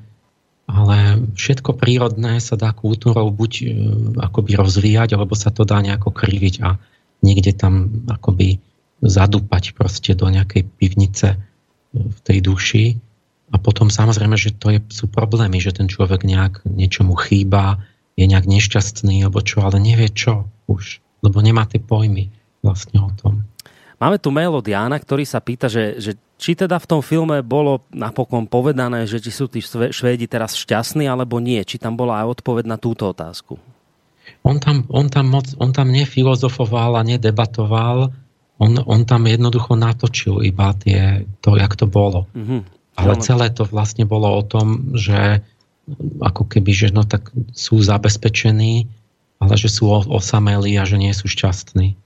ale 0.70 1.18
všetko 1.34 1.74
prírodné 1.74 2.38
sa 2.38 2.54
dá 2.54 2.70
kultúrou 2.70 3.34
buď 3.34 3.52
e, 3.60 3.64
akoby 4.22 4.54
rozvíjať, 4.54 5.18
alebo 5.18 5.34
sa 5.34 5.50
to 5.50 5.66
dá 5.66 5.82
nejako 5.82 6.14
kriviť 6.14 6.54
a 6.62 6.78
niekde 7.26 7.50
tam 7.52 8.06
akoby 8.06 8.62
zadúpať 9.02 9.74
proste 9.74 10.14
do 10.14 10.30
nejakej 10.30 10.62
pivnice 10.78 11.34
e, 11.34 11.38
v 11.98 12.18
tej 12.22 12.38
duši. 12.38 12.84
A 13.50 13.58
potom 13.58 13.90
samozrejme, 13.90 14.38
že 14.38 14.54
to 14.54 14.70
je, 14.70 14.80
sú 14.90 15.10
problémy, 15.10 15.58
že 15.58 15.74
ten 15.74 15.90
človek 15.90 16.22
nejak 16.22 16.62
niečomu 16.66 17.14
chýba, 17.18 17.82
je 18.14 18.24
nejak 18.30 18.46
nešťastný, 18.46 19.26
alebo 19.26 19.42
čo, 19.42 19.66
ale 19.66 19.82
nevie 19.82 20.06
čo 20.10 20.46
už, 20.70 21.02
lebo 21.26 21.42
nemá 21.42 21.66
tie 21.66 21.82
pojmy 21.82 22.30
vlastne 22.62 23.02
o 23.02 23.10
tom. 23.18 23.44
Máme 24.04 24.20
tu 24.20 24.28
mail 24.28 24.52
od 24.52 24.68
Jana, 24.68 25.00
ktorý 25.00 25.24
sa 25.24 25.40
pýta, 25.40 25.64
že, 25.64 25.96
že 25.96 26.12
či 26.36 26.52
teda 26.52 26.76
v 26.76 26.84
tom 26.92 27.00
filme 27.00 27.40
bolo 27.40 27.88
napokon 27.88 28.44
povedané, 28.44 29.08
že 29.08 29.16
či 29.16 29.32
sú 29.32 29.48
tí 29.48 29.64
Švédi 29.64 30.28
teraz 30.28 30.60
šťastní, 30.60 31.08
alebo 31.08 31.40
nie. 31.40 31.64
Či 31.64 31.80
tam 31.80 31.96
bola 31.96 32.20
aj 32.20 32.36
odpoveď 32.36 32.68
na 32.68 32.76
túto 32.76 33.08
otázku. 33.08 33.56
On 34.44 34.60
tam, 34.60 34.84
on 34.92 35.08
tam, 35.08 35.32
moc, 35.32 35.56
on 35.56 35.72
tam 35.72 35.88
nefilozofoval 35.88 37.00
a 37.00 37.06
nedebatoval, 37.08 38.12
on, 38.60 38.76
on 38.84 39.08
tam 39.08 39.24
jednoducho 39.24 39.72
natočil 39.72 40.44
iba 40.44 40.76
tie, 40.76 41.24
to, 41.40 41.56
jak 41.56 41.72
to 41.72 41.88
bolo. 41.88 42.28
Mm-hmm. 42.36 42.60
Ale 43.00 43.12
celé 43.24 43.48
to 43.56 43.64
vlastne 43.64 44.04
bolo 44.04 44.28
o 44.28 44.44
tom, 44.44 44.92
že 45.00 45.40
ako 46.20 46.44
keby, 46.44 46.76
že 46.76 46.88
no 46.92 47.08
tak 47.08 47.32
sú 47.56 47.80
zabezpečení, 47.80 48.84
ale 49.40 49.54
že 49.56 49.72
sú 49.72 49.88
osamelí 49.88 50.76
a 50.76 50.84
že 50.84 51.00
nie 51.00 51.12
sú 51.16 51.24
šťastní. 51.24 52.03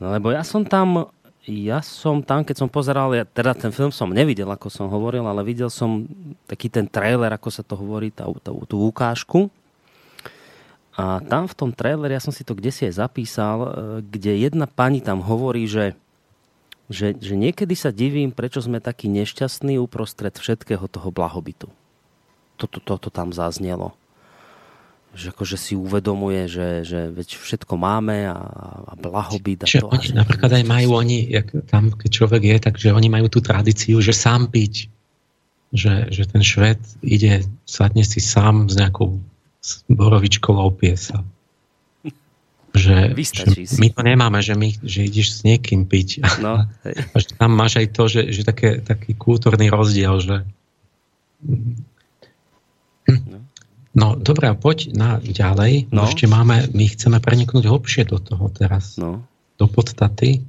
Lebo 0.00 0.32
ja 0.32 0.40
som 0.40 0.64
tam, 0.64 1.12
ja 1.44 1.84
som 1.84 2.24
tam, 2.24 2.40
keď 2.40 2.56
som 2.64 2.68
pozeral, 2.72 3.12
ja, 3.12 3.28
teda 3.28 3.52
ten 3.52 3.68
film 3.68 3.92
som 3.92 4.08
nevidel, 4.08 4.48
ako 4.48 4.72
som 4.72 4.88
hovoril, 4.88 5.28
ale 5.28 5.44
videl 5.44 5.68
som 5.68 6.08
taký 6.48 6.72
ten 6.72 6.88
trailer, 6.88 7.28
ako 7.36 7.48
sa 7.52 7.60
to 7.60 7.76
hovorí, 7.76 8.08
tá, 8.08 8.24
tá, 8.40 8.48
tú 8.64 8.80
ukážku. 8.88 9.52
A 10.96 11.20
tam 11.20 11.44
v 11.44 11.54
tom 11.54 11.70
traileri, 11.70 12.16
ja 12.16 12.24
som 12.24 12.32
si 12.32 12.42
to 12.42 12.56
kde 12.56 12.72
si 12.72 12.88
aj 12.88 12.96
zapísal, 12.96 13.58
e, 13.60 13.68
kde 14.08 14.40
jedna 14.40 14.64
pani 14.64 15.04
tam 15.04 15.20
hovorí, 15.20 15.68
že, 15.68 15.92
že, 16.88 17.12
že 17.20 17.36
niekedy 17.36 17.76
sa 17.76 17.92
divím, 17.92 18.32
prečo 18.32 18.64
sme 18.64 18.80
takí 18.80 19.06
nešťastní 19.12 19.76
uprostred 19.76 20.34
všetkého 20.40 20.88
toho 20.88 21.08
blahobytu. 21.12 21.68
Toto 22.56 22.80
to, 22.80 22.96
to, 22.96 23.08
to 23.08 23.10
tam 23.12 23.36
zaznelo 23.36 23.96
že 25.10 25.34
akože 25.34 25.56
si 25.58 25.74
uvedomuje, 25.74 26.46
že, 26.46 26.86
že 26.86 27.10
veď 27.10 27.34
všetko 27.34 27.74
máme 27.74 28.30
a, 28.30 28.38
a 28.86 28.92
blahobyt. 28.94 29.66
A 29.66 29.66
že 29.66 29.82
to, 29.82 29.90
oni, 29.90 30.14
a 30.14 30.22
napríklad 30.22 30.50
aj 30.54 30.64
majú 30.66 31.02
oni, 31.02 31.26
jak 31.26 31.50
tam 31.66 31.90
keď 31.90 32.10
človek 32.14 32.42
je, 32.46 32.56
takže 32.70 32.88
oni 32.94 33.10
majú 33.10 33.26
tú 33.26 33.42
tradíciu, 33.42 33.98
že 33.98 34.14
sám 34.14 34.46
piť. 34.54 34.86
Že, 35.70 36.10
že 36.10 36.22
ten 36.26 36.42
šved 36.42 36.82
ide, 37.02 37.46
sadne 37.62 38.02
si 38.02 38.18
sám 38.18 38.66
s 38.70 38.74
nejakou 38.74 39.22
borovičkou 39.86 40.54
a 40.54 40.66
opie 40.66 40.94
sa. 40.98 41.22
Že, 42.70 43.18
že 43.18 43.74
my 43.82 43.90
to 43.90 44.00
nemáme, 44.06 44.38
že, 44.46 44.54
my, 44.54 44.70
že 44.78 45.10
ideš 45.10 45.38
s 45.38 45.40
niekým 45.42 45.90
piť. 45.90 46.22
No, 46.38 46.70
a 47.14 47.16
že 47.18 47.34
tam 47.34 47.50
máš 47.54 47.82
aj 47.82 47.86
to, 47.90 48.06
že, 48.06 48.30
že 48.30 48.46
také, 48.46 48.78
taký 48.78 49.18
kultúrny 49.18 49.66
rozdiel, 49.70 50.22
že 50.22 50.46
no. 53.10 53.49
No 53.90 54.14
dobré, 54.14 54.54
poď 54.54 54.94
na 54.94 55.18
ďalej. 55.18 55.90
No. 55.90 56.06
Ešte 56.06 56.30
máme, 56.30 56.70
my 56.70 56.84
chceme 56.86 57.18
preniknúť 57.18 57.66
hlbšie 57.66 58.06
do 58.06 58.22
toho 58.22 58.46
teraz. 58.54 58.94
No. 58.94 59.26
Do 59.58 59.66
podstaty. 59.66 60.46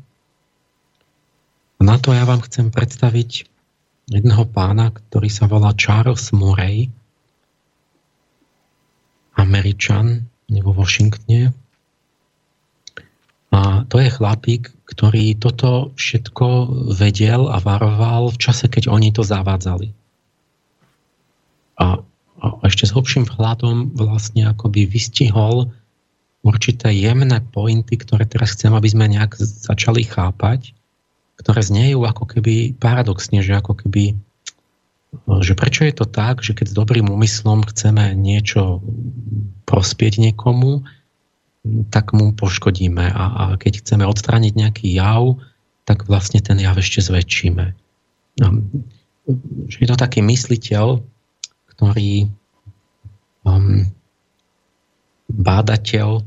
Na 1.81 1.97
to 1.97 2.13
ja 2.13 2.29
vám 2.29 2.45
chcem 2.45 2.69
predstaviť 2.69 3.49
jedného 4.05 4.45
pána, 4.45 4.93
ktorý 4.93 5.29
sa 5.33 5.49
volá 5.49 5.73
Charles 5.73 6.29
Murray, 6.29 6.93
Američan, 9.33 10.29
vo 10.59 10.75
Washingtone. 10.75 11.55
A 13.51 13.83
to 13.87 13.97
je 13.99 14.09
chlapík, 14.11 14.69
ktorý 14.85 15.39
toto 15.39 15.95
všetko 15.95 16.71
vedel 16.91 17.47
a 17.47 17.57
varoval 17.63 18.31
v 18.35 18.37
čase, 18.39 18.67
keď 18.67 18.91
oni 18.91 19.15
to 19.15 19.23
zavádzali. 19.23 19.91
A, 21.79 22.03
a 22.39 22.63
ešte 22.65 22.87
s 22.87 22.95
hlbším 22.95 23.27
vhľadom 23.27 23.97
vlastne 23.97 24.47
akoby 24.47 24.87
vystihol 24.87 25.73
určité 26.41 26.89
jemné 26.89 27.43
pointy, 27.53 27.99
ktoré 27.99 28.25
teraz 28.25 28.57
chcem, 28.57 28.73
aby 28.73 28.87
sme 28.89 29.11
nejak 29.11 29.37
začali 29.37 30.07
chápať, 30.07 30.73
ktoré 31.37 31.61
znejú 31.61 32.05
ako 32.05 32.25
keby 32.25 32.77
paradoxne, 32.77 33.41
že 33.45 33.57
ako 33.57 33.77
keby 33.77 34.17
že 35.43 35.59
prečo 35.59 35.83
je 35.83 35.91
to 35.91 36.07
tak, 36.07 36.39
že 36.39 36.55
keď 36.55 36.71
s 36.71 36.77
dobrým 36.77 37.11
úmyslom 37.11 37.67
chceme 37.67 38.15
niečo 38.15 38.79
prospieť 39.67 40.23
niekomu, 40.23 40.87
tak 41.91 42.15
mu 42.15 42.31
poškodíme. 42.31 43.11
A, 43.11 43.23
a 43.27 43.43
keď 43.59 43.83
chceme 43.83 44.07
odstrániť 44.07 44.53
nejaký 44.55 44.87
jav, 44.87 45.35
tak 45.83 46.07
vlastne 46.07 46.39
ten 46.39 46.55
jav 46.63 46.79
ešte 46.79 47.03
zväčšíme. 47.03 47.65
Že 49.67 49.77
je 49.83 49.87
to 49.91 49.97
taký 49.99 50.23
mysliteľ, 50.23 51.03
ktorý 51.81 52.29
um, 53.41 53.89
bádateľ, 55.33 56.21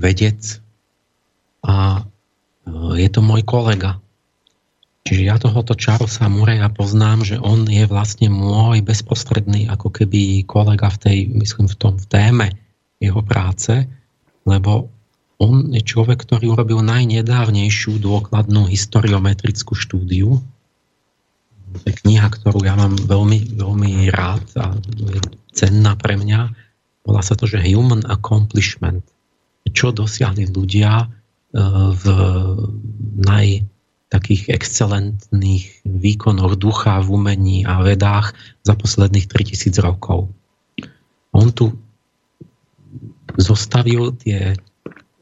vedec 0.00 0.64
a 1.60 2.00
uh, 2.00 2.94
je 2.96 3.08
to 3.12 3.20
môj 3.20 3.44
kolega. 3.44 4.00
Čiže 5.04 5.22
ja 5.28 5.36
tohoto 5.36 5.76
Charlesa 5.76 6.24
Mureya 6.32 6.72
poznám, 6.72 7.20
že 7.28 7.36
on 7.36 7.68
je 7.68 7.84
vlastne 7.84 8.32
môj 8.32 8.80
bezprostredný 8.80 9.68
ako 9.68 9.92
keby 9.92 10.48
kolega 10.48 10.88
v 10.88 10.98
tej, 11.04 11.18
myslím 11.36 11.68
v 11.68 11.76
tom 11.76 11.94
v 12.00 12.06
téme 12.08 12.46
jeho 12.96 13.20
práce, 13.20 13.84
lebo 14.48 14.88
on 15.36 15.68
je 15.72 15.84
človek, 15.84 16.24
ktorý 16.24 16.56
urobil 16.56 16.80
najnedávnejšiu 16.80 18.00
dôkladnú 18.00 18.68
historiometrickú 18.72 19.76
štúdiu. 19.76 20.40
Kniha, 21.84 22.26
ktorú 22.26 22.66
ja 22.66 22.74
mám 22.74 22.98
veľmi, 22.98 23.54
veľmi 23.58 24.10
rád 24.10 24.44
a 24.58 24.74
je 24.74 25.20
cenná 25.54 25.94
pre 25.94 26.18
mňa. 26.18 26.50
Volá 27.06 27.22
sa 27.22 27.38
to, 27.38 27.46
že 27.46 27.62
Human 27.62 28.02
Accomplishment. 28.06 29.06
Čo 29.70 29.94
dosiahli 29.94 30.50
ľudia 30.50 31.04
e, 31.04 31.06
v 31.94 32.04
naj 33.22 33.70
takých 34.10 34.50
excelentných 34.50 35.86
výkonoch 35.86 36.58
ducha 36.58 36.98
v 36.98 37.08
umení 37.14 37.58
a 37.62 37.78
vedách 37.86 38.34
za 38.66 38.74
posledných 38.74 39.30
3000 39.30 39.86
rokov. 39.86 40.34
On 41.30 41.48
tu 41.54 41.70
zostavil 43.38 44.10
tie 44.18 44.58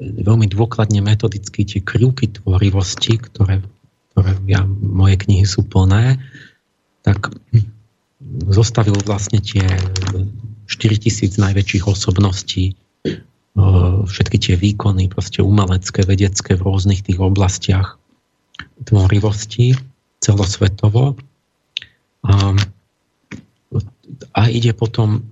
veľmi 0.01 0.49
dôkladne 0.49 1.05
metodicky 1.05 1.69
tie 1.69 1.85
krivky 1.85 2.33
tvorivosti, 2.33 3.21
ktoré, 3.21 3.61
ja, 4.47 4.65
moje 4.69 5.17
knihy 5.21 5.45
sú 5.45 5.67
plné, 5.67 6.19
tak 7.03 7.33
zostavil 8.49 8.99
vlastne 9.07 9.41
tie 9.41 9.65
4000 10.69 11.41
najväčších 11.41 11.85
osobností, 11.89 12.77
všetky 14.05 14.37
tie 14.39 14.55
výkony, 14.55 15.11
proste 15.11 15.43
umelecké, 15.43 16.07
vedecké 16.07 16.55
v 16.55 16.65
rôznych 16.67 17.03
tých 17.03 17.19
oblastiach 17.19 17.99
tvorivosti 18.87 19.75
celosvetovo. 20.23 21.19
A, 22.23 22.55
a 24.35 24.43
ide 24.51 24.73
potom 24.75 25.27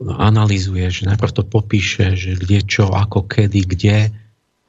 analizuje, 0.00 0.88
že 0.90 1.06
najprv 1.06 1.32
to 1.34 1.44
popíše, 1.44 2.16
že 2.16 2.34
kde, 2.40 2.64
čo, 2.64 2.90
ako, 2.90 3.28
kedy, 3.28 3.60
kde 3.68 3.96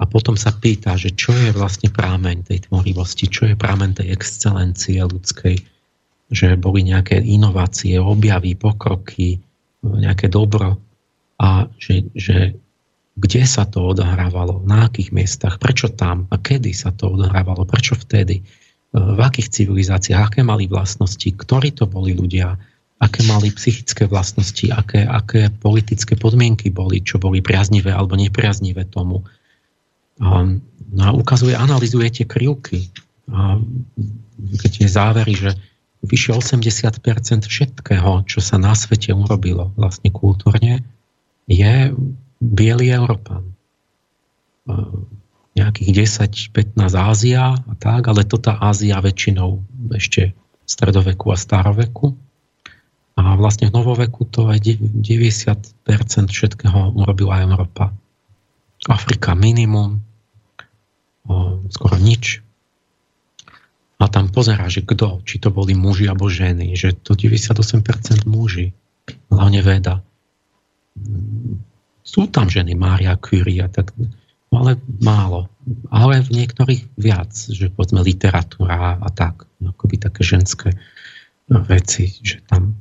a 0.02 0.04
potom 0.10 0.34
sa 0.34 0.50
pýta, 0.50 0.98
že 0.98 1.14
čo 1.14 1.30
je 1.30 1.54
vlastne 1.54 1.94
prámeň 1.94 2.50
tej 2.50 2.66
tvorivosti, 2.66 3.30
čo 3.30 3.46
je 3.46 3.54
prámeň 3.54 4.02
tej 4.02 4.08
excelencie 4.18 4.98
ľudskej, 4.98 5.62
že 6.34 6.48
boli 6.58 6.82
nejaké 6.90 7.22
inovácie, 7.22 8.02
objavy, 8.02 8.58
pokroky, 8.58 9.38
nejaké 9.86 10.26
dobro 10.26 10.82
a 11.38 11.70
že, 11.78 12.10
že 12.18 12.58
kde 13.14 13.44
sa 13.46 13.70
to 13.70 13.94
odohrávalo, 13.94 14.66
na 14.66 14.90
akých 14.90 15.14
miestach, 15.14 15.62
prečo 15.62 15.94
tam 15.94 16.26
a 16.34 16.42
kedy 16.42 16.74
sa 16.74 16.90
to 16.90 17.14
odohrávalo, 17.14 17.70
prečo 17.70 17.94
vtedy, 17.94 18.42
v 18.92 19.20
akých 19.20 19.54
civilizáciách, 19.54 20.34
aké 20.34 20.42
mali 20.42 20.68
vlastnosti, 20.68 21.30
ktorí 21.30 21.78
to 21.78 21.88
boli 21.88 22.12
ľudia, 22.12 22.58
aké 23.02 23.22
mali 23.24 23.54
psychické 23.54 24.06
vlastnosti, 24.06 24.68
aké, 24.68 25.08
aké 25.08 25.48
politické 25.50 26.20
podmienky 26.20 26.70
boli, 26.74 27.02
čo 27.02 27.18
boli 27.18 27.40
priaznivé 27.42 27.94
alebo 27.94 28.20
nepriaznivé 28.20 28.90
tomu. 28.90 29.24
No 30.22 31.02
a 31.02 31.10
ukazuje, 31.18 31.58
analizuje 31.58 32.22
tie 32.22 32.26
krivky. 32.30 32.94
A 33.32 33.58
je 34.62 34.88
závery, 34.88 35.34
že 35.34 35.58
vyše 36.06 36.34
80% 36.34 37.46
všetkého, 37.46 38.26
čo 38.26 38.40
sa 38.42 38.58
na 38.58 38.74
svete 38.78 39.14
urobilo 39.14 39.74
vlastne 39.78 40.10
kultúrne, 40.14 40.86
je 41.46 41.94
biely 42.42 42.90
Európan. 42.90 43.54
Nejakých 45.58 45.90
10-15 46.54 46.78
Ázia 46.98 47.54
a 47.58 47.74
tak, 47.78 48.08
ale 48.10 48.26
to 48.26 48.42
tá 48.42 48.58
Ázia 48.62 48.98
väčšinou 49.02 49.62
ešte 49.94 50.34
v 50.34 50.68
stredoveku 50.70 51.30
a 51.34 51.38
staroveku. 51.38 52.18
A 53.20 53.36
vlastne 53.38 53.70
v 53.70 53.76
novoveku 53.76 54.26
to 54.26 54.50
je 54.58 54.78
90% 54.82 55.62
všetkého 56.32 56.98
urobila 56.98 57.46
Európa. 57.46 57.94
Afrika 58.90 59.38
minimum, 59.38 60.02
skoro 61.70 61.96
nič. 62.00 62.42
A 64.02 64.10
tam 64.10 64.34
pozerá, 64.34 64.66
že 64.66 64.82
kto, 64.82 65.22
či 65.22 65.38
to 65.38 65.54
boli 65.54 65.78
muži 65.78 66.10
alebo 66.10 66.26
ženy, 66.26 66.74
že 66.74 66.98
to 66.98 67.14
98% 67.14 68.26
muži, 68.26 68.74
hlavne 69.30 69.62
veda 69.62 70.02
sú 72.02 72.28
tam 72.28 72.52
ženy, 72.52 72.76
Mária 72.76 73.16
Curie, 73.16 73.64
tak, 73.72 73.96
no 74.52 74.56
ale 74.60 74.82
málo. 75.00 75.48
Ale 75.94 76.26
v 76.26 76.44
niektorých 76.44 76.98
viac, 77.00 77.32
že 77.32 77.72
povedzme 77.72 78.04
literatúra 78.04 79.00
a 79.00 79.10
tak, 79.14 79.48
akoby 79.64 79.96
také 80.02 80.22
ženské 80.26 80.76
veci, 81.48 82.12
že 82.20 82.44
tam 82.50 82.76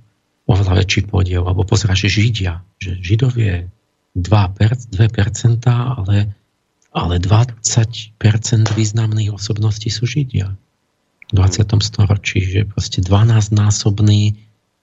oveľa 0.50 0.82
väčší 0.82 1.06
podiel, 1.06 1.46
alebo 1.46 1.62
pozera, 1.62 1.94
že 1.94 2.10
Židia, 2.10 2.58
že 2.82 2.98
Židov 2.98 3.38
je 3.38 3.70
2%, 4.18 4.90
2% 4.90 5.62
ale, 5.70 6.34
ale 6.90 7.22
20% 7.22 8.14
významných 8.74 9.30
osobností 9.34 9.90
sú 9.90 10.06
Židia 10.06 10.54
v 11.30 11.32
20. 11.38 11.62
storočí, 11.78 12.42
že 12.42 12.60
proste 12.66 12.98
12-násobný 13.06 14.34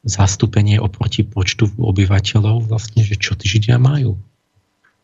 zastúpenie 0.07 0.79
oproti 0.79 1.27
počtu 1.27 1.67
obyvateľov 1.75 2.71
vlastne, 2.71 3.03
že 3.03 3.19
čo 3.19 3.35
tí 3.35 3.51
Židia 3.51 3.75
majú 3.75 4.15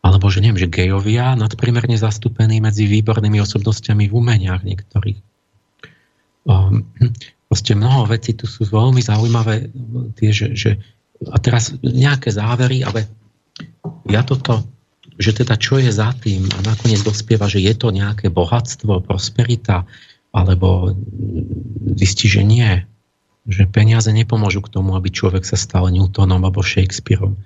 alebo 0.04 0.28
že 0.28 0.44
neviem, 0.44 0.60
že 0.60 0.68
gejovia 0.68 1.32
nadprimerne 1.32 1.96
zastúpení 1.96 2.60
medzi 2.60 2.84
výbornými 2.84 3.40
osobnostiami 3.40 4.12
v 4.12 4.12
umeniach 4.12 4.60
niektorých. 4.60 5.16
Um, 6.44 6.84
proste 7.48 7.72
mnoho 7.72 8.04
vecí 8.12 8.36
tu 8.36 8.44
sú 8.44 8.68
veľmi 8.68 9.00
zaujímavé, 9.00 9.72
tie, 10.20 10.28
že, 10.28 10.52
že 10.52 10.70
a 11.24 11.40
teraz 11.40 11.72
nejaké 11.80 12.28
závery, 12.28 12.84
ale 12.84 13.08
ja 14.12 14.20
toto, 14.20 14.60
že 15.14 15.30
teda 15.30 15.54
čo 15.54 15.78
je 15.78 15.90
za 15.94 16.10
tým? 16.18 16.46
A 16.54 16.58
nakoniec 16.66 17.02
dospieva, 17.06 17.46
že 17.46 17.62
je 17.62 17.74
to 17.74 17.94
nejaké 17.94 18.30
bohatstvo, 18.34 19.04
prosperita, 19.06 19.86
alebo 20.34 20.98
zistí, 21.94 22.26
že 22.26 22.42
nie. 22.42 22.82
Že 23.46 23.70
peniaze 23.70 24.10
nepomôžu 24.10 24.64
k 24.66 24.72
tomu, 24.74 24.98
aby 24.98 25.14
človek 25.14 25.46
sa 25.46 25.54
stal 25.54 25.86
Newtonom 25.86 26.42
alebo 26.42 26.64
Shakespeareom. 26.64 27.38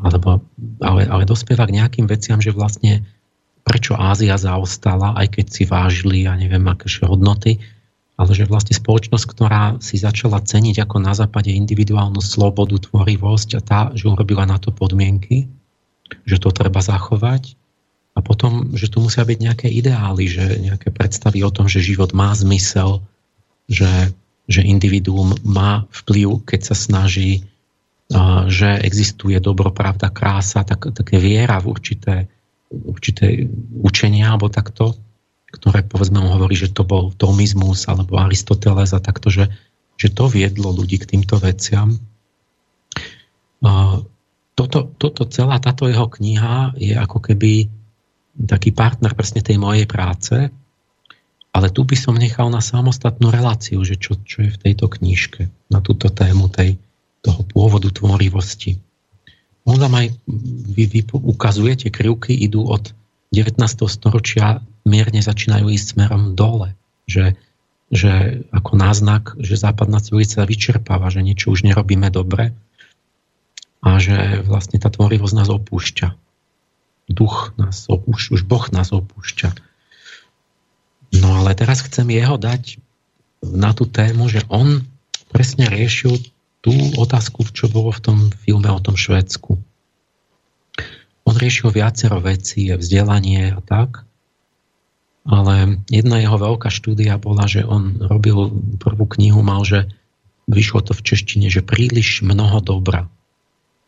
Alebo, 0.00 0.40
ale, 0.80 1.04
ale 1.10 1.28
dospieva 1.28 1.68
k 1.68 1.76
nejakým 1.76 2.08
veciam, 2.08 2.40
že 2.40 2.54
vlastne 2.54 3.04
prečo 3.60 3.92
Ázia 3.92 4.40
zaostala, 4.40 5.12
aj 5.20 5.36
keď 5.36 5.46
si 5.52 5.62
vážili, 5.68 6.24
ja 6.24 6.32
neviem, 6.38 6.64
aké 6.64 6.88
hodnoty, 7.04 7.60
ale 8.16 8.32
že 8.32 8.48
vlastne 8.48 8.72
spoločnosť, 8.72 9.26
ktorá 9.28 9.62
si 9.84 10.00
začala 10.00 10.40
ceniť 10.40 10.84
ako 10.88 10.96
na 11.04 11.12
západe 11.12 11.52
individuálnu 11.52 12.20
slobodu, 12.24 12.80
tvorivosť 12.80 13.48
a 13.56 13.60
tá, 13.60 13.80
že 13.92 14.08
urobila 14.08 14.48
na 14.48 14.56
to 14.56 14.72
podmienky, 14.72 15.48
že 16.26 16.36
to 16.42 16.50
treba 16.50 16.82
zachovať 16.82 17.54
a 18.14 18.18
potom, 18.20 18.74
že 18.74 18.90
tu 18.90 18.98
musia 19.00 19.22
byť 19.22 19.38
nejaké 19.38 19.68
ideály, 19.70 20.26
že 20.26 20.44
nejaké 20.58 20.90
predstavy 20.90 21.46
o 21.46 21.54
tom, 21.54 21.70
že 21.70 21.84
život 21.84 22.10
má 22.10 22.34
zmysel, 22.34 23.02
že, 23.70 24.10
že 24.50 24.66
individuum 24.66 25.38
má 25.46 25.86
vplyv, 25.94 26.42
keď 26.42 26.60
sa 26.72 26.76
snaží 26.76 27.46
že 28.50 28.82
existuje 28.82 29.38
dobro, 29.38 29.70
pravda, 29.70 30.10
krása, 30.10 30.66
tak, 30.66 30.90
také 30.90 31.22
viera 31.22 31.62
v 31.62 31.70
určité, 31.70 32.26
určité 32.70 33.46
učenia 33.78 34.34
alebo 34.34 34.50
takto, 34.50 34.98
ktoré 35.54 35.86
povedzme 35.86 36.18
hovorí, 36.18 36.58
že 36.58 36.74
to 36.74 36.82
bol 36.82 37.14
Tomizmus 37.14 37.86
alebo 37.86 38.18
Aristoteles 38.18 38.90
a 38.94 39.02
takto, 39.02 39.30
že, 39.30 39.46
že 39.94 40.10
to 40.10 40.26
viedlo 40.26 40.74
ľudí 40.74 40.98
k 40.98 41.06
týmto 41.14 41.38
veciam. 41.38 41.94
Toto, 44.60 44.92
toto 45.00 45.24
celá 45.24 45.56
táto 45.56 45.88
jeho 45.88 46.04
kniha 46.04 46.76
je 46.76 46.92
ako 46.92 47.32
keby 47.32 47.72
taký 48.36 48.76
partner 48.76 49.16
presne 49.16 49.40
tej 49.40 49.56
mojej 49.56 49.88
práce, 49.88 50.52
ale 51.48 51.72
tu 51.72 51.88
by 51.88 51.96
som 51.96 52.12
nechal 52.12 52.52
na 52.52 52.60
samostatnú 52.60 53.32
reláciu, 53.32 53.80
že 53.88 53.96
čo, 53.96 54.20
čo 54.20 54.44
je 54.44 54.52
v 54.52 54.60
tejto 54.60 54.92
knižke 54.92 55.48
na 55.72 55.80
túto 55.80 56.12
tému 56.12 56.52
tej, 56.52 56.76
toho 57.24 57.40
pôvodu 57.48 57.88
tvorivosti. 57.88 58.76
On 59.64 59.80
tam 59.80 59.96
aj 59.96 60.12
vy, 60.76 60.84
vy 60.92 61.00
ukazuje, 61.08 61.88
krivky 61.88 62.36
idú 62.36 62.68
od 62.68 62.92
19. 63.32 63.64
storočia 63.88 64.60
mierne 64.84 65.24
začínajú 65.24 65.72
ísť 65.72 65.96
smerom 65.96 66.36
dole. 66.36 66.76
Že, 67.08 67.32
že 67.88 68.44
ako 68.52 68.72
náznak, 68.76 69.40
že 69.40 69.56
západná 69.56 70.04
civilizácia 70.04 70.44
vyčerpáva, 70.44 71.08
že 71.08 71.24
niečo 71.24 71.48
už 71.48 71.64
nerobíme 71.64 72.12
dobre 72.12 72.52
a 73.80 73.96
že 73.96 74.44
vlastne 74.44 74.76
tá 74.76 74.92
tvorivosť 74.92 75.34
nás 75.36 75.48
opúšťa. 75.48 76.08
Duch 77.10 77.56
nás 77.56 77.88
opúšťa, 77.88 78.30
už 78.36 78.42
Boh 78.44 78.66
nás 78.70 78.92
opúšťa. 78.92 79.56
No 81.18 81.42
ale 81.42 81.58
teraz 81.58 81.82
chcem 81.82 82.06
jeho 82.12 82.38
dať 82.38 82.78
na 83.42 83.72
tú 83.72 83.88
tému, 83.88 84.28
že 84.30 84.44
on 84.52 84.84
presne 85.32 85.66
riešil 85.66 86.20
tú 86.60 86.72
otázku, 87.00 87.42
čo 87.50 87.72
bolo 87.72 87.90
v 87.90 88.04
tom 88.04 88.18
filme 88.44 88.68
o 88.68 88.78
tom 88.78 88.94
Švedsku. 88.94 89.56
On 91.24 91.34
riešil 91.34 91.72
viacero 91.72 92.20
vecí, 92.20 92.68
vzdelanie 92.68 93.56
a 93.56 93.60
tak, 93.64 94.04
ale 95.24 95.80
jedna 95.88 96.20
jeho 96.20 96.36
veľká 96.36 96.68
štúdia 96.68 97.16
bola, 97.20 97.48
že 97.48 97.64
on 97.64 98.00
robil 98.00 98.52
prvú 98.80 99.04
knihu, 99.16 99.40
mal, 99.40 99.64
že 99.64 99.88
vyšlo 100.50 100.84
to 100.84 100.92
v 100.96 101.04
češtine, 101.04 101.46
že 101.48 101.64
príliš 101.64 102.24
mnoho 102.26 102.60
dobra. 102.60 103.06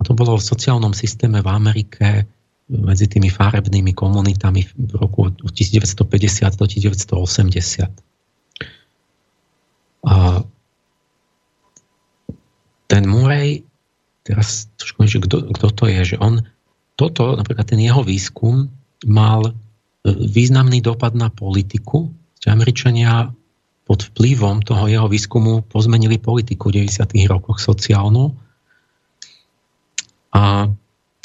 To 0.03 0.13
bolo 0.15 0.39
v 0.39 0.45
sociálnom 0.45 0.95
systéme 0.95 1.43
v 1.43 1.49
Amerike 1.49 2.27
medzi 2.73 3.07
tými 3.11 3.29
farebnými 3.29 3.93
komunitami 3.93 4.65
v 4.65 4.93
roku 4.97 5.29
1950 5.31 6.57
do 6.57 6.65
1980. 6.65 7.91
A 10.03 10.43
ten 12.91 13.03
Murray, 13.09 13.63
teraz 14.27 14.69
trošku 14.77 15.09
že 15.09 15.23
kto, 15.23 15.53
kto 15.55 15.69
to 15.73 15.85
je, 15.89 16.15
že 16.15 16.17
on, 16.21 16.45
toto, 16.97 17.35
napríklad 17.39 17.67
ten 17.69 17.81
jeho 17.81 18.05
výskum 18.05 18.69
mal 19.09 19.49
e, 19.49 19.53
významný 20.13 20.85
dopad 20.85 21.17
na 21.17 21.33
politiku, 21.33 22.13
že 22.37 22.53
Američania 22.53 23.33
pod 23.89 24.13
vplyvom 24.13 24.63
toho 24.63 24.87
jeho 24.87 25.09
výskumu 25.11 25.67
pozmenili 25.67 26.19
politiku 26.19 26.71
v 26.71 26.87
90. 26.87 27.03
rokoch 27.27 27.59
sociálnu. 27.59 28.31
A 30.33 30.69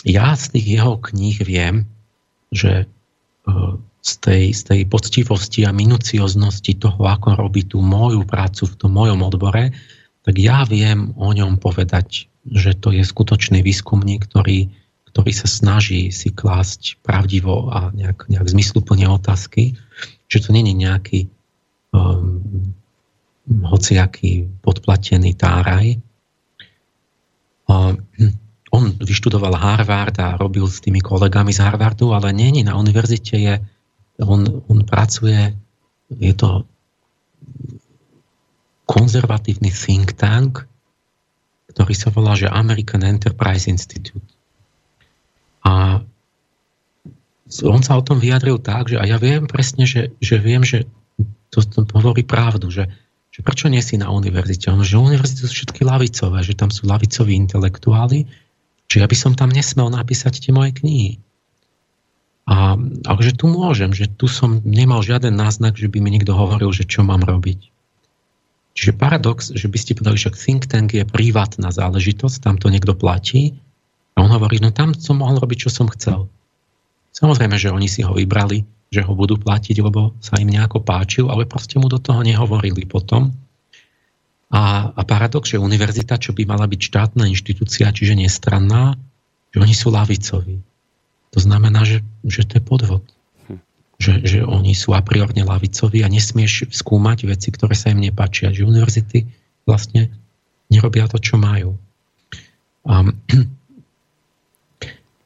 ja 0.04 0.28
z 0.36 0.46
tých 0.56 0.68
jeho 0.80 1.00
kníh 1.00 1.40
viem, 1.44 1.88
že 2.52 2.84
e, 2.84 2.86
z 4.08 4.14
tej, 4.24 4.44
z 4.56 4.62
tej 4.64 4.82
poctivosti 4.88 5.68
a 5.68 5.76
minucioznosti 5.76 6.80
toho, 6.80 7.02
ako 7.04 7.36
robí 7.36 7.68
tú 7.68 7.84
moju 7.84 8.24
prácu 8.24 8.64
v 8.68 8.76
tom 8.80 8.92
mojom 8.96 9.20
odbore, 9.20 9.76
tak 10.24 10.36
ja 10.40 10.64
viem 10.68 11.12
o 11.16 11.32
ňom 11.32 11.60
povedať, 11.60 12.32
že 12.48 12.76
to 12.76 12.96
je 12.96 13.04
skutočný 13.04 13.60
výskumník, 13.64 14.28
ktorý, 14.28 14.72
ktorý 15.12 15.32
sa 15.36 15.48
snaží 15.48 16.12
si 16.12 16.32
klásť 16.32 17.00
pravdivo 17.04 17.72
a 17.72 17.92
nejak, 17.92 18.32
nejak 18.32 18.48
zmysluplne 18.48 19.08
otázky, 19.12 19.76
že 20.28 20.44
to 20.44 20.56
není 20.56 20.76
nejaký 20.76 21.28
um, 21.96 22.44
hociaký 23.48 24.48
podplatený 24.64 25.36
táraj. 25.36 26.00
Um, 27.68 28.04
on 28.72 28.92
vyštudoval 29.00 29.56
Harvard 29.56 30.16
a 30.20 30.36
robil 30.36 30.68
s 30.68 30.84
tými 30.84 31.00
kolegami 31.00 31.56
z 31.56 31.64
Harvardu, 31.64 32.12
ale 32.12 32.36
není 32.36 32.68
na 32.68 32.76
univerzite, 32.76 33.40
je, 33.40 33.56
on, 34.20 34.44
on 34.68 34.84
pracuje, 34.84 35.56
je 36.12 36.34
to 36.36 36.68
konzervatívny 38.88 39.72
think 39.72 40.16
tank, 40.16 40.64
ktorý 41.76 41.94
sa 41.94 42.10
volá, 42.12 42.34
že 42.34 42.52
American 42.52 43.04
Enterprise 43.04 43.68
Institute. 43.68 44.24
A 45.68 46.02
on 47.64 47.82
sa 47.84 47.96
o 47.96 48.04
tom 48.04 48.20
vyjadril 48.20 48.60
tak, 48.60 48.92
že 48.92 49.00
a 49.00 49.08
ja 49.08 49.20
viem 49.20 49.48
presne, 49.48 49.88
že, 49.88 50.16
že 50.20 50.40
viem, 50.40 50.64
že 50.64 50.88
to, 51.52 51.64
to 51.64 51.84
hovorí 51.96 52.28
pravdu, 52.28 52.68
že, 52.68 52.92
že 53.32 53.40
prečo 53.44 53.72
nie 53.72 53.80
si 53.80 53.96
na 53.96 54.12
univerzite? 54.12 54.68
On, 54.72 54.84
že 54.84 55.00
univerzity 55.00 55.48
sú 55.48 55.54
všetky 55.64 55.88
lavicové, 55.88 56.44
že 56.44 56.56
tam 56.56 56.72
sú 56.72 56.88
lavicoví 56.88 57.36
intelektuáli, 57.36 58.28
že 58.88 59.04
ja 59.04 59.08
by 59.08 59.16
som 59.16 59.34
tam 59.36 59.52
nesmel 59.52 59.92
napísať 59.92 60.40
tie 60.40 60.52
moje 60.56 60.76
knihy. 60.80 61.20
A, 62.48 62.80
ale 62.80 63.20
že 63.20 63.36
tu 63.36 63.52
môžem, 63.52 63.92
že 63.92 64.08
tu 64.08 64.32
som 64.32 64.64
nemal 64.64 65.04
žiaden 65.04 65.36
náznak, 65.36 65.76
že 65.76 65.92
by 65.92 66.00
mi 66.00 66.16
niekto 66.16 66.32
hovoril, 66.32 66.72
že 66.72 66.88
čo 66.88 67.04
mám 67.04 67.28
robiť. 67.28 67.60
Čiže 68.78 68.96
paradox, 68.96 69.52
že 69.52 69.68
by 69.68 69.78
ste 69.82 69.98
povedali, 69.98 70.22
že 70.22 70.32
think 70.38 70.70
tank 70.70 70.96
je 70.96 71.04
privátna 71.04 71.74
záležitosť, 71.74 72.46
tam 72.46 72.56
to 72.56 72.72
niekto 72.72 72.96
platí 72.96 73.58
a 74.16 74.24
on 74.24 74.32
hovorí, 74.32 74.62
no 74.64 74.72
tam 74.72 74.96
som 74.96 75.20
mohol 75.20 75.42
robiť, 75.42 75.68
čo 75.68 75.70
som 75.74 75.90
chcel. 75.92 76.30
Samozrejme, 77.12 77.58
že 77.58 77.74
oni 77.74 77.90
si 77.90 78.06
ho 78.06 78.14
vybrali, 78.14 78.64
že 78.94 79.02
ho 79.02 79.12
budú 79.18 79.36
platiť, 79.42 79.82
lebo 79.82 80.14
sa 80.22 80.38
im 80.38 80.54
nejako 80.54 80.86
páčil, 80.86 81.28
ale 81.28 81.50
proste 81.50 81.82
mu 81.82 81.90
do 81.90 81.98
toho 81.98 82.22
nehovorili 82.22 82.86
potom. 82.86 83.34
A, 84.48 84.96
a 84.96 85.02
paradox, 85.04 85.52
že 85.52 85.60
univerzita, 85.60 86.16
čo 86.16 86.32
by 86.32 86.48
mala 86.48 86.66
byť 86.72 86.80
štátna 86.80 87.28
inštitúcia, 87.28 87.92
čiže 87.92 88.16
nestranná, 88.16 88.96
že 89.52 89.60
oni 89.60 89.76
sú 89.76 89.92
lavicoví. 89.92 90.64
To 91.36 91.40
znamená, 91.44 91.84
že, 91.84 92.00
že 92.24 92.48
to 92.48 92.60
je 92.60 92.64
podvod 92.64 93.04
že, 93.98 94.22
že 94.22 94.40
oni 94.46 94.78
sú 94.78 94.94
a 94.94 95.02
priorne 95.02 95.42
lavicoví 95.42 96.06
a 96.06 96.10
nesmieš 96.10 96.70
skúmať 96.70 97.26
veci, 97.26 97.50
ktoré 97.50 97.74
sa 97.74 97.90
im 97.90 98.02
nepáčia. 98.02 98.54
Že 98.54 98.70
univerzity 98.70 99.26
vlastne 99.66 100.14
nerobia 100.70 101.10
to, 101.10 101.18
čo 101.18 101.42
majú. 101.42 101.74
A, 102.86 103.02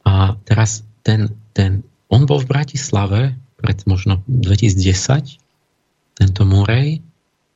a 0.10 0.12
teraz 0.48 0.88
ten, 1.04 1.36
ten, 1.52 1.84
on 2.08 2.24
bol 2.24 2.40
v 2.40 2.50
Bratislave 2.50 3.36
pred 3.60 3.84
možno 3.86 4.24
2010, 4.26 5.38
tento 6.16 6.42
Murej, 6.48 7.04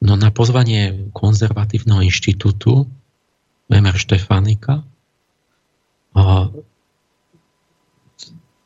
no 0.02 0.14
na 0.20 0.30
pozvanie 0.32 1.12
konzervatívneho 1.16 2.04
inštitútu 2.04 2.90
Emer 3.72 3.96
Štefanika 3.96 4.84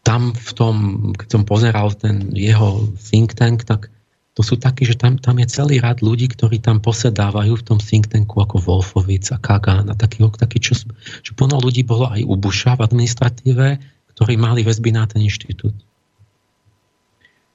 tam 0.10 0.34
v 0.34 0.52
tom, 0.58 0.76
keď 1.14 1.28
som 1.30 1.44
pozeral 1.46 1.94
ten 1.94 2.34
jeho 2.34 2.90
think 2.98 3.38
tank, 3.38 3.62
tak 3.62 3.94
to 4.34 4.42
sú 4.42 4.58
takí, 4.58 4.82
že 4.82 4.98
tam, 4.98 5.22
tam 5.22 5.38
je 5.38 5.46
celý 5.46 5.78
rad 5.78 6.02
ľudí, 6.02 6.34
ktorí 6.34 6.58
tam 6.58 6.82
posedávajú 6.82 7.54
v 7.62 7.66
tom 7.66 7.78
think 7.78 8.10
tanku 8.10 8.42
ako 8.42 8.58
Wolfovic 8.58 9.30
a 9.30 9.38
Kagan 9.38 9.86
a 9.86 9.94
taký, 9.94 10.26
taký 10.34 10.58
čo, 10.58 10.74
čo 11.22 11.32
plno 11.38 11.62
ľudí 11.62 11.86
bolo 11.86 12.10
aj 12.10 12.26
u 12.26 12.34
Busha 12.42 12.74
v 12.74 12.90
administratíve, 12.90 13.78
ktorí 14.18 14.34
mali 14.34 14.66
väzby 14.66 14.90
na 14.98 15.06
ten 15.06 15.22
inštitút. 15.22 15.78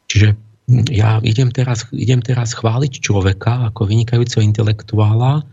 Čiže 0.07 0.39
ja 0.69 1.21
idem 1.21 1.53
teraz, 1.53 1.85
idem 1.93 2.25
teraz 2.25 2.57
chváliť 2.57 3.05
človeka 3.05 3.69
ako 3.73 3.85
vynikajúceho 3.85 4.41
intelektuála, 4.41 5.45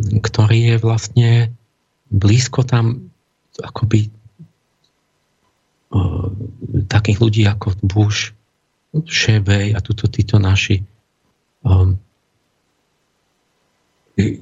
ktorý 0.00 0.74
je 0.74 0.76
vlastne 0.82 1.30
blízko 2.10 2.66
tam 2.66 3.12
akoby 3.60 4.10
takých 6.86 7.18
ľudí 7.18 7.42
ako 7.46 7.74
Bush, 7.82 8.34
Šebej 8.90 9.74
a 9.74 9.78
tuto 9.78 10.10
títo 10.10 10.42
naši 10.42 10.82
um, 11.62 11.94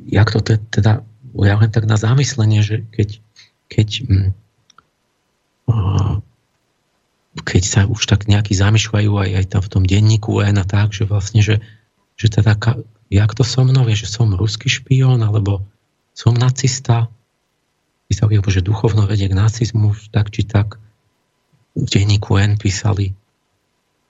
jak 0.08 0.28
to 0.32 0.40
teda 0.72 1.04
ja 1.44 1.54
len 1.60 1.68
tak 1.68 1.84
na 1.84 2.00
zamyslenie, 2.00 2.64
že 2.64 2.88
keď 2.88 3.20
keď 3.68 3.88
um, 4.08 4.32
uh, 5.68 6.24
keď 7.44 7.62
sa 7.64 7.80
už 7.86 8.06
tak 8.08 8.26
nejakí 8.26 8.54
zamýšľajú 8.54 9.12
aj, 9.14 9.30
aj 9.38 9.44
tam 9.52 9.62
v 9.62 9.72
tom 9.72 9.82
denníku 9.86 10.40
N 10.42 10.58
a 10.60 10.66
tak, 10.66 10.94
že 10.94 11.06
vlastne, 11.06 11.40
že, 11.42 11.60
že 12.18 12.28
teda 12.30 12.58
jak 13.08 13.30
to 13.32 13.42
so 13.44 13.64
mnou 13.64 13.88
je, 13.88 14.04
že 14.04 14.08
som 14.08 14.32
ruský 14.32 14.68
špión, 14.68 15.20
alebo 15.24 15.64
som 16.12 16.36
nacista, 16.36 17.08
písali, 18.08 18.40
že 18.40 18.64
duchovno 18.64 19.04
vedie 19.04 19.28
k 19.28 19.36
nacizmu, 19.36 19.96
tak 20.12 20.32
či 20.32 20.44
tak, 20.44 20.80
v 21.78 21.86
denníku 21.86 22.34
N 22.40 22.58
písali, 22.58 23.14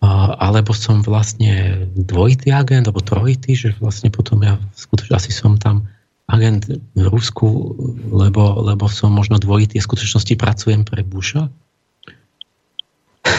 alebo 0.01 0.73
som 0.73 1.03
vlastne 1.03 1.85
dvojitý 1.93 2.55
agent, 2.55 2.87
alebo 2.87 3.03
trojitý, 3.03 3.59
že 3.59 3.69
vlastne 3.83 4.09
potom 4.15 4.41
ja 4.41 4.57
skutočne 4.79 5.19
asi 5.19 5.35
som 5.35 5.59
tam 5.59 5.91
agent 6.31 6.71
v 6.71 7.07
Rusku, 7.09 7.75
lebo, 8.13 8.63
lebo 8.63 8.87
som 8.87 9.11
možno 9.11 9.43
dvojitý, 9.43 9.83
v 9.83 9.89
skutočnosti 9.89 10.35
pracujem 10.39 10.87
pre 10.87 11.03
Busha. 11.03 11.51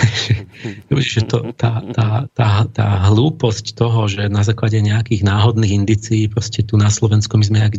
že 1.00 1.22
to, 1.26 1.52
tá, 1.56 1.84
tá, 1.94 2.28
tá, 2.32 2.50
tá 2.70 2.88
hlúposť 3.12 3.74
toho, 3.78 4.08
že 4.08 4.28
na 4.28 4.44
základe 4.44 4.80
nejakých 4.80 5.24
náhodných 5.24 5.74
indicií 5.86 6.28
proste 6.28 6.64
tu 6.64 6.76
na 6.76 6.92
Slovensku 6.92 7.36
my 7.40 7.46
sme 7.46 7.60
jak, 7.60 7.76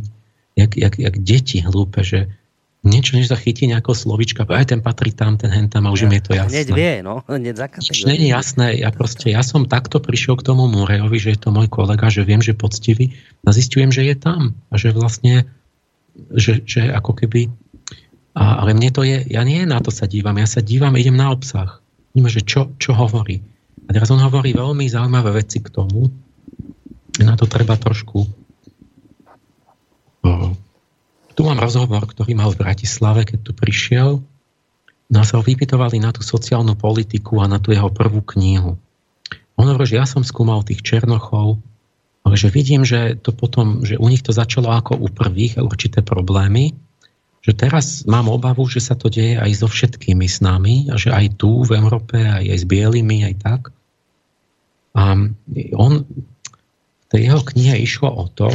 jak, 0.56 0.72
jak, 0.76 0.94
jak 0.98 1.14
deti 1.20 1.58
hlúpe, 1.60 2.00
že 2.02 2.32
niečo, 2.80 3.20
než 3.20 3.28
sa 3.28 3.36
chytí 3.36 3.68
nejakého 3.68 3.92
slovička, 3.92 4.48
aj 4.48 4.72
ten 4.72 4.80
patrí 4.80 5.12
tam, 5.12 5.36
ten 5.36 5.52
hen 5.52 5.68
tam 5.68 5.84
a 5.84 5.92
už 5.92 6.08
ja, 6.08 6.16
je 6.16 6.22
to 6.24 6.32
jasné. 6.32 6.64
Hneď 6.64 6.68
vie, 6.72 6.94
no. 7.04 7.20
Hneď 7.28 7.54
Nič 7.60 8.00
je 8.00 8.32
jasné. 8.32 8.66
Ja 8.80 8.88
proste, 8.88 9.28
ja 9.28 9.44
som 9.44 9.68
takto 9.68 10.00
prišiel 10.00 10.40
k 10.40 10.46
tomu 10.48 10.64
Murejovi, 10.64 11.20
že 11.20 11.36
je 11.36 11.40
to 11.44 11.52
môj 11.52 11.68
kolega, 11.68 12.08
že 12.08 12.24
viem, 12.24 12.40
že 12.40 12.56
poctivý 12.56 13.12
a 13.44 13.52
zistujem, 13.52 13.92
že 13.92 14.08
je 14.08 14.16
tam 14.16 14.56
a 14.72 14.80
že 14.80 14.96
vlastne, 14.96 15.44
že, 16.32 16.64
že 16.64 16.88
ako 16.88 17.20
keby 17.20 17.52
a, 18.32 18.62
ale 18.64 18.72
mne 18.78 18.90
to 18.94 19.02
je, 19.02 19.26
ja 19.26 19.42
nie 19.42 19.66
na 19.66 19.82
to 19.82 19.90
sa 19.90 20.06
dívam, 20.06 20.38
ja 20.38 20.46
sa 20.46 20.62
dívam, 20.62 20.94
idem 20.94 21.18
na 21.18 21.34
obsah. 21.34 21.79
Že 22.10 22.42
čo, 22.42 22.60
čo 22.76 22.90
hovorí. 22.92 23.38
A 23.86 23.94
teraz 23.94 24.10
on 24.10 24.22
hovorí 24.22 24.54
veľmi 24.54 24.86
zaujímavé 24.86 25.42
veci 25.42 25.62
k 25.62 25.70
tomu. 25.70 26.10
Na 27.22 27.34
to 27.38 27.46
treba 27.46 27.74
trošku... 27.78 28.26
Tu 31.30 31.40
mám 31.46 31.56
rozhovor, 31.56 32.04
ktorý 32.04 32.36
mal 32.36 32.52
v 32.52 32.60
Bratislave, 32.60 33.24
keď 33.24 33.38
tu 33.40 33.52
prišiel. 33.56 34.20
Nás 35.08 35.32
ho 35.32 35.40
vypytovali 35.40 35.96
na 35.98 36.12
tú 36.12 36.20
sociálnu 36.20 36.76
politiku 36.76 37.40
a 37.40 37.48
na 37.48 37.56
tú 37.56 37.72
jeho 37.72 37.88
prvú 37.88 38.20
knihu. 38.36 38.76
On 39.56 39.66
hovorí, 39.66 39.88
že 39.88 39.98
ja 39.98 40.06
som 40.06 40.20
skúmal 40.20 40.60
tých 40.62 40.84
Černochov, 40.84 41.58
ale 42.26 42.34
že 42.36 42.52
vidím, 42.52 42.84
že 42.84 43.16
to 43.16 43.32
potom, 43.32 43.82
že 43.82 43.96
u 43.96 44.06
nich 44.12 44.20
to 44.20 44.36
začalo 44.36 44.68
ako 44.70 45.00
u 45.00 45.08
prvých 45.08 45.56
určité 45.58 46.04
problémy, 46.04 46.76
že 47.40 47.56
teraz 47.56 48.04
mám 48.04 48.28
obavu, 48.28 48.68
že 48.68 48.84
sa 48.84 48.92
to 48.92 49.08
deje 49.08 49.40
aj 49.40 49.64
so 49.64 49.68
všetkými 49.68 50.28
s 50.28 50.44
nami 50.44 50.92
a 50.92 51.00
že 51.00 51.08
aj 51.08 51.40
tu 51.40 51.64
v 51.64 51.80
Európe, 51.80 52.20
aj, 52.20 52.44
aj 52.44 52.58
s 52.60 52.66
bielými, 52.68 53.18
aj 53.32 53.34
tak. 53.40 53.62
A 54.92 55.16
on, 55.72 55.92
v 56.04 57.04
tej 57.08 57.20
jeho 57.32 57.40
knihe 57.40 57.80
išlo 57.80 58.12
o 58.12 58.28
to, 58.28 58.52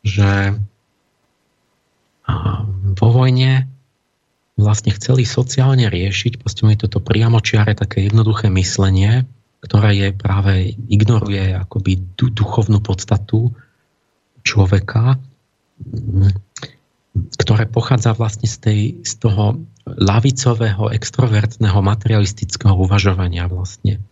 že 0.00 0.56
vo 2.96 3.08
vojne 3.12 3.68
vlastne 4.58 4.90
chceli 4.96 5.22
sociálne 5.22 5.86
riešiť, 5.86 6.40
proste 6.40 6.66
mi 6.66 6.74
toto 6.74 6.98
priamočiare 6.98 7.78
také 7.78 8.10
jednoduché 8.10 8.50
myslenie, 8.52 9.28
ktoré 9.62 9.90
je 9.94 10.08
práve 10.16 10.74
ignoruje 10.88 11.54
akoby 11.54 12.16
duchovnú 12.16 12.82
podstatu 12.82 13.54
človeka 14.42 15.18
ktoré 17.48 17.64
pochádza 17.64 18.12
vlastne 18.12 18.44
z, 18.44 18.56
tej, 18.60 18.80
z 19.08 19.24
toho 19.24 19.56
lavicového, 19.88 20.92
extrovertného, 20.92 21.80
materialistického 21.80 22.76
uvažovania 22.76 23.48
vlastne. 23.48 24.04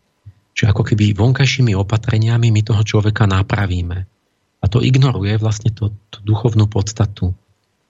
Čiže 0.56 0.72
ako 0.72 0.82
keby 0.88 1.12
vonkajšími 1.12 1.76
opatreniami 1.76 2.48
my 2.48 2.64
toho 2.64 2.80
človeka 2.80 3.28
napravíme. 3.28 4.08
A 4.56 4.64
to 4.72 4.80
ignoruje 4.80 5.36
vlastne 5.36 5.68
to, 5.68 5.92
tú 6.08 6.18
duchovnú 6.24 6.64
podstatu. 6.64 7.36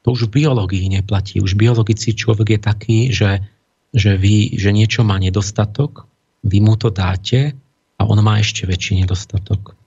To 0.03 0.07
už 0.11 0.27
v 0.27 0.43
biológii 0.43 0.91
neplatí. 0.91 1.39
Už 1.39 1.55
biologický 1.55 2.19
človek 2.19 2.59
je 2.59 2.61
taký, 2.61 2.99
že, 3.15 3.47
že, 3.95 4.19
vy, 4.19 4.59
že 4.59 4.75
niečo 4.75 5.07
má 5.07 5.15
nedostatok, 5.23 6.11
vy 6.43 6.59
mu 6.59 6.75
to 6.75 6.91
dáte 6.91 7.55
a 7.95 8.03
on 8.03 8.19
má 8.19 8.43
ešte 8.43 8.67
väčší 8.67 8.99
nedostatok. 8.99 9.79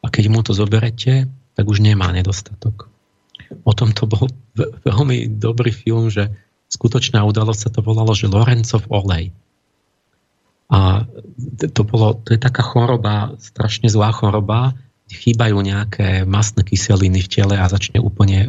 A 0.00 0.08
keď 0.08 0.32
mu 0.32 0.40
to 0.40 0.56
zoberete, 0.56 1.28
tak 1.28 1.64
už 1.68 1.84
nemá 1.84 2.08
nedostatok. 2.16 2.89
O 3.66 3.72
tom 3.74 3.90
to 3.90 4.06
bol 4.06 4.30
veľmi 4.86 5.26
dobrý 5.40 5.74
film, 5.74 6.10
že 6.10 6.30
skutočná 6.70 7.26
udalosť 7.26 7.60
sa 7.60 7.70
to 7.74 7.80
volalo, 7.82 8.14
že 8.14 8.30
Lorencov 8.30 8.86
olej. 8.86 9.34
A 10.70 11.02
to, 11.74 11.82
bolo, 11.82 12.14
to 12.22 12.38
je 12.38 12.40
taká 12.40 12.62
choroba, 12.62 13.34
strašne 13.42 13.90
zlá 13.90 14.14
choroba, 14.14 14.78
chýbajú 15.10 15.58
nejaké 15.58 16.22
masné 16.22 16.62
kyseliny 16.62 17.26
v 17.26 17.30
tele 17.30 17.58
a 17.58 17.66
začne 17.66 17.98
úplne, 17.98 18.46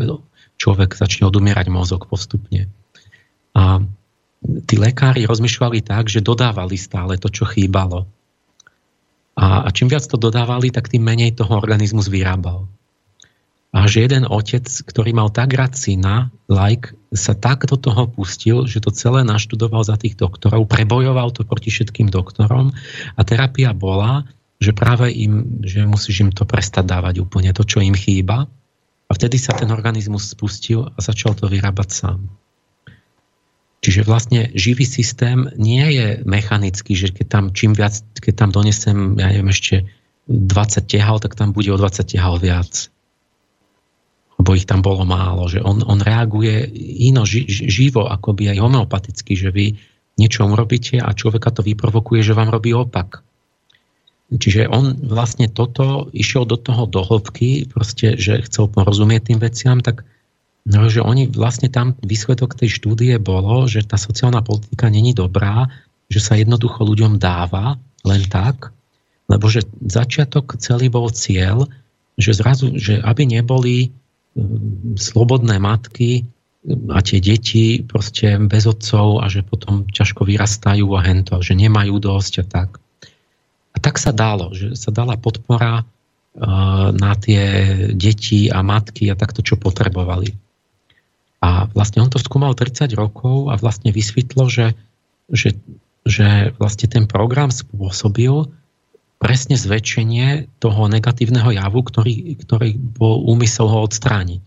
človek 0.61 0.93
začne 0.93 1.25
odumierať 1.25 1.73
mozog 1.73 2.05
postupne. 2.05 2.69
A 3.57 3.81
tí 4.69 4.75
lekári 4.77 5.25
rozmýšľali 5.25 5.81
tak, 5.81 6.13
že 6.13 6.21
dodávali 6.21 6.77
stále 6.77 7.17
to, 7.17 7.33
čo 7.33 7.49
chýbalo. 7.49 8.05
A, 9.33 9.65
a 9.65 9.69
čím 9.73 9.89
viac 9.89 10.05
to 10.05 10.21
dodávali, 10.21 10.69
tak 10.69 10.93
tým 10.93 11.01
menej 11.01 11.33
toho 11.33 11.57
organizmus 11.57 12.05
vyrábal. 12.05 12.69
A 13.71 13.87
že 13.87 14.03
jeden 14.03 14.27
otec, 14.27 14.67
ktorý 14.67 15.15
mal 15.15 15.31
tak 15.31 15.55
rád 15.55 15.79
syna, 15.79 16.27
like, 16.51 16.91
sa 17.15 17.31
tak 17.31 17.63
do 17.71 17.79
toho 17.79 18.03
pustil, 18.11 18.67
že 18.67 18.83
to 18.83 18.91
celé 18.91 19.23
naštudoval 19.23 19.87
za 19.87 19.95
tých 19.95 20.19
doktorov, 20.19 20.67
prebojoval 20.67 21.31
to 21.31 21.47
proti 21.47 21.71
všetkým 21.71 22.11
doktorom 22.11 22.75
a 23.15 23.21
terapia 23.23 23.71
bola, 23.71 24.27
že 24.59 24.75
práve 24.75 25.15
im, 25.15 25.63
že 25.63 25.87
musíš 25.87 26.27
im 26.27 26.31
to 26.35 26.43
prestať 26.43 26.83
dávať 26.83 27.23
úplne 27.23 27.55
to, 27.55 27.63
čo 27.63 27.79
im 27.79 27.95
chýba. 27.95 28.51
A 29.07 29.11
vtedy 29.11 29.39
sa 29.39 29.55
ten 29.55 29.67
organizmus 29.71 30.31
spustil 30.31 30.87
a 30.87 30.99
začal 30.99 31.35
to 31.35 31.47
vyrábať 31.47 31.89
sám. 31.91 32.19
Čiže 33.81 34.07
vlastne 34.07 34.51
živý 34.53 34.85
systém 34.85 35.47
nie 35.57 35.83
je 35.95 36.07
mechanický, 36.27 36.93
že 36.93 37.09
keď 37.11 37.27
tam 37.27 37.43
čím 37.55 37.73
viac, 37.73 37.97
keď 38.19 38.33
tam 38.35 38.49
donesem, 38.53 39.17
ja 39.17 39.31
neviem, 39.31 39.51
ešte 39.51 39.89
20 40.29 40.85
tehal, 40.85 41.17
tak 41.23 41.33
tam 41.33 41.51
bude 41.51 41.71
o 41.73 41.79
20 41.79 42.07
tehal 42.07 42.37
viac 42.37 42.91
lebo 44.41 44.57
ich 44.57 44.65
tam 44.65 44.81
bolo 44.81 45.05
málo, 45.05 45.45
že 45.45 45.61
on, 45.61 45.85
on 45.85 46.01
reaguje 46.01 46.65
ino 47.05 47.29
ži, 47.29 47.45
živo, 47.45 48.09
akoby 48.09 48.49
aj 48.49 48.57
homeopaticky, 48.57 49.37
že 49.37 49.53
vy 49.53 49.77
niečo 50.17 50.49
urobíte 50.49 50.97
a 50.97 51.13
človeka 51.13 51.53
to 51.53 51.61
vyprovokuje, 51.61 52.25
že 52.25 52.33
vám 52.33 52.49
robí 52.49 52.73
opak. 52.73 53.21
Čiže 54.33 54.65
on 54.65 54.97
vlastne 54.97 55.45
toto 55.45 56.09
išiel 56.09 56.49
do 56.49 56.57
toho 56.57 56.89
dohlbky, 56.89 57.69
proste, 57.69 58.17
že 58.17 58.41
chcel 58.49 58.65
porozumieť 58.73 59.29
tým 59.29 59.39
veciam, 59.45 59.77
tak 59.77 60.09
no, 60.65 60.89
že 60.89 61.05
oni 61.05 61.29
vlastne 61.29 61.69
tam 61.69 61.93
výsledok 62.01 62.57
tej 62.57 62.81
štúdie 62.81 63.21
bolo, 63.21 63.69
že 63.69 63.85
tá 63.85 64.01
sociálna 64.01 64.41
politika 64.41 64.89
není 64.89 65.13
dobrá, 65.13 65.69
že 66.09 66.17
sa 66.17 66.33
jednoducho 66.33 66.81
ľuďom 66.81 67.21
dáva 67.21 67.77
len 68.01 68.25
tak, 68.25 68.73
lebo 69.29 69.45
že 69.53 69.69
začiatok 69.85 70.57
celý 70.57 70.89
bol 70.89 71.13
cieľ, 71.13 71.69
že 72.17 72.33
zrazu, 72.33 72.73
že 72.81 72.97
aby 73.05 73.29
neboli 73.29 74.00
slobodné 74.95 75.59
matky 75.59 76.23
a 76.93 77.01
tie 77.01 77.17
deti 77.17 77.81
proste 77.81 78.37
bez 78.45 78.69
otcov 78.69 79.19
a 79.19 79.27
že 79.27 79.41
potom 79.41 79.89
ťažko 79.89 80.23
vyrastajú 80.29 80.85
a 80.93 81.01
hento, 81.01 81.41
že 81.41 81.57
nemajú 81.57 81.97
dosť 81.97 82.33
a 82.41 82.45
tak. 82.45 82.69
A 83.73 83.77
tak 83.81 83.97
sa 83.97 84.13
dalo, 84.13 84.53
že 84.53 84.77
sa 84.77 84.93
dala 84.93 85.17
podpora 85.17 85.83
na 86.95 87.11
tie 87.19 87.43
deti 87.91 88.47
a 88.47 88.63
matky 88.63 89.11
a 89.11 89.19
takto, 89.19 89.43
čo 89.43 89.59
potrebovali. 89.59 90.31
A 91.41 91.67
vlastne 91.73 92.05
on 92.05 92.09
to 92.13 92.21
skúmal 92.21 92.55
30 92.55 92.93
rokov 92.95 93.51
a 93.51 93.57
vlastne 93.57 93.91
vysvetlo, 93.91 94.47
že, 94.47 94.77
že, 95.27 95.57
že 96.05 96.55
vlastne 96.55 96.87
ten 96.87 97.03
program 97.09 97.49
spôsobil, 97.49 98.47
presne 99.21 99.53
zväčšenie 99.53 100.57
toho 100.57 100.89
negatívneho 100.89 101.53
javu, 101.53 101.85
ktorý, 101.85 102.41
ktorý 102.41 102.73
bol 102.73 103.21
úmysel 103.29 103.69
ho 103.69 103.85
odstrániť. 103.85 104.41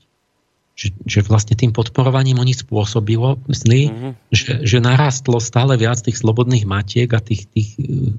Že, 0.75 0.89
že 1.07 1.19
vlastne 1.23 1.55
tým 1.55 1.71
podporovaním 1.71 2.43
oni 2.43 2.51
spôsobilo, 2.51 3.39
myslí, 3.47 3.83
mm-hmm. 3.87 4.13
že, 4.35 4.67
že 4.67 4.83
narastlo 4.83 5.39
stále 5.39 5.79
viac 5.79 6.03
tých 6.03 6.19
slobodných 6.19 6.67
matiek 6.67 7.07
a 7.15 7.23
tých, 7.23 7.47
tých 7.55 7.79
e, 7.79 8.11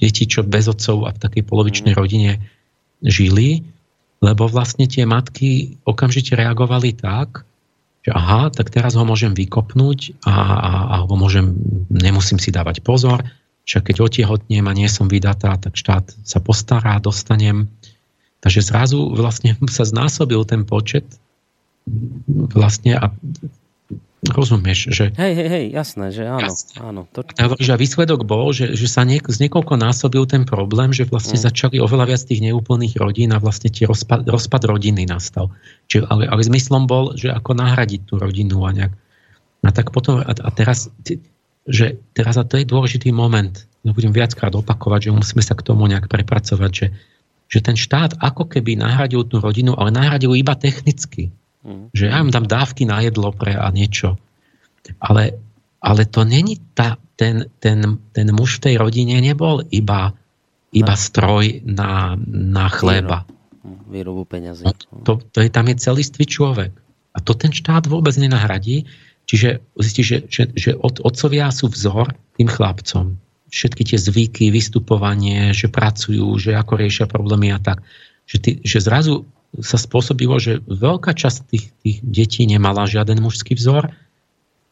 detí, 0.00 0.24
čo 0.24 0.40
bez 0.40 0.64
otcov 0.64 1.04
a 1.04 1.12
v 1.12 1.20
takej 1.20 1.44
polovičnej 1.44 1.92
mm-hmm. 1.92 2.00
rodine 2.00 2.40
žili, 3.04 3.68
lebo 4.24 4.48
vlastne 4.48 4.88
tie 4.88 5.04
matky 5.04 5.76
okamžite 5.84 6.32
reagovali 6.32 6.96
tak, 6.96 7.44
že 8.00 8.16
aha, 8.16 8.48
tak 8.48 8.72
teraz 8.72 8.96
ho 8.96 9.04
môžem 9.04 9.36
vykopnúť 9.36 10.24
a, 10.24 10.32
a, 10.32 10.72
a 10.88 10.94
ho 11.04 11.14
môžem, 11.20 11.52
nemusím 11.92 12.40
si 12.40 12.48
dávať 12.48 12.80
pozor, 12.80 13.20
však 13.64 13.92
keď 13.92 13.96
otehotnem 14.04 14.64
a 14.68 14.76
nie 14.76 14.88
som 14.92 15.08
vydatá, 15.08 15.56
tak 15.56 15.74
štát 15.74 16.12
sa 16.22 16.38
postará, 16.40 17.00
dostanem. 17.00 17.72
Takže 18.44 18.60
zrazu 18.60 19.12
vlastne 19.16 19.56
sa 19.76 19.88
znásobil 19.88 20.44
ten 20.44 20.68
počet 20.68 21.04
vlastne 22.54 22.96
a 22.96 23.12
rozumieš, 24.32 24.88
že... 24.88 25.12
Hej, 25.20 25.32
hej, 25.36 25.48
hej, 25.52 25.64
jasné, 25.76 26.08
že 26.08 26.24
áno. 26.24 26.48
Jasné. 26.48 26.76
áno 26.80 27.00
to... 27.12 27.20
A 27.36 27.76
výsledok 27.76 28.24
bol, 28.24 28.56
že, 28.56 28.72
že 28.72 28.88
sa 28.88 29.04
niek- 29.04 29.28
z 29.28 29.36
niekoľko 29.44 29.76
násobil 29.76 30.24
ten 30.24 30.48
problém, 30.48 30.96
že 30.96 31.04
vlastne 31.04 31.36
mm. 31.36 31.44
začali 31.44 31.76
oveľa 31.76 32.08
viac 32.08 32.22
tých 32.24 32.40
neúplných 32.40 32.96
rodín 32.96 33.36
a 33.36 33.38
vlastne 33.42 33.68
tie 33.68 33.84
rozpad, 33.84 34.24
rozpad 34.24 34.62
rodiny 34.64 35.04
nastal. 35.04 35.52
Čiže, 35.92 36.08
ale, 36.08 36.24
ale 36.24 36.40
zmyslom 36.40 36.88
bol, 36.88 37.12
že 37.12 37.28
ako 37.28 37.52
nahradiť 37.52 38.00
tú 38.08 38.16
rodinu 38.16 38.64
a 38.64 38.72
nejak... 38.72 38.92
A 39.64 39.72
tak 39.72 39.92
potom, 39.92 40.20
a, 40.20 40.32
a 40.32 40.50
teraz 40.52 40.88
že 41.64 41.96
teraz, 42.12 42.36
a 42.36 42.44
to 42.44 42.60
je 42.60 42.68
dôležitý 42.68 43.08
moment, 43.10 43.52
no 43.84 43.96
budem 43.96 44.12
viackrát 44.12 44.52
opakovať, 44.52 45.08
že 45.08 45.16
musíme 45.16 45.42
sa 45.44 45.56
k 45.56 45.64
tomu 45.64 45.88
nejak 45.88 46.12
prepracovať, 46.12 46.70
že, 46.72 46.86
že 47.48 47.58
ten 47.64 47.76
štát 47.76 48.20
ako 48.20 48.48
keby 48.48 48.76
nahradil 48.76 49.24
tú 49.24 49.40
rodinu, 49.40 49.72
ale 49.76 49.92
nahradil 49.92 50.36
iba 50.36 50.52
technicky. 50.56 51.32
Mm. 51.64 51.88
Že 51.96 52.04
ja 52.12 52.20
im 52.20 52.32
dám 52.32 52.44
dávky 52.44 52.84
na 52.84 53.00
jedlo 53.00 53.32
pre 53.32 53.56
a 53.56 53.68
niečo. 53.72 54.20
Ale, 55.00 55.40
ale 55.80 56.04
to 56.04 56.28
není 56.28 56.60
tá, 56.76 57.00
ten, 57.16 57.48
ten, 57.60 57.96
ten 58.12 58.26
muž 58.36 58.60
v 58.60 58.68
tej 58.68 58.74
rodine 58.76 59.16
nebol 59.24 59.64
iba, 59.72 60.12
iba 60.76 60.94
stroj 60.96 61.64
na, 61.64 62.20
na 62.28 62.68
chleba. 62.68 63.24
Výrobu 63.64 64.28
peňazí. 64.28 64.68
To, 65.08 65.16
to 65.16 65.38
je, 65.40 65.48
tam 65.48 65.72
je 65.72 65.80
celistvý 65.80 66.28
človek. 66.28 66.72
A 67.14 67.18
to 67.22 67.32
ten 67.32 67.54
štát 67.54 67.88
vôbec 67.88 68.12
nenahradí. 68.20 68.84
Čiže 69.24 69.64
zistí, 69.80 70.02
že, 70.04 70.18
že, 70.28 70.52
že 70.52 70.76
od, 70.76 71.00
otcovia 71.00 71.48
sú 71.48 71.72
vzor 71.72 72.12
tým 72.36 72.48
chlapcom. 72.48 73.16
Všetky 73.48 73.82
tie 73.94 73.98
zvyky, 73.98 74.52
vystupovanie, 74.52 75.54
že 75.56 75.72
pracujú, 75.72 76.36
že 76.36 76.52
ako 76.52 76.72
riešia 76.76 77.06
problémy 77.08 77.54
a 77.54 77.58
tak. 77.62 77.80
Že, 78.28 78.36
ty, 78.40 78.50
že 78.64 78.78
zrazu 78.84 79.24
sa 79.62 79.78
spôsobilo, 79.78 80.36
že 80.42 80.60
veľká 80.66 81.14
časť 81.14 81.38
tých, 81.46 81.66
tých 81.80 81.98
detí 82.02 82.42
nemala 82.44 82.90
žiaden 82.90 83.22
mužský 83.22 83.54
vzor 83.54 83.94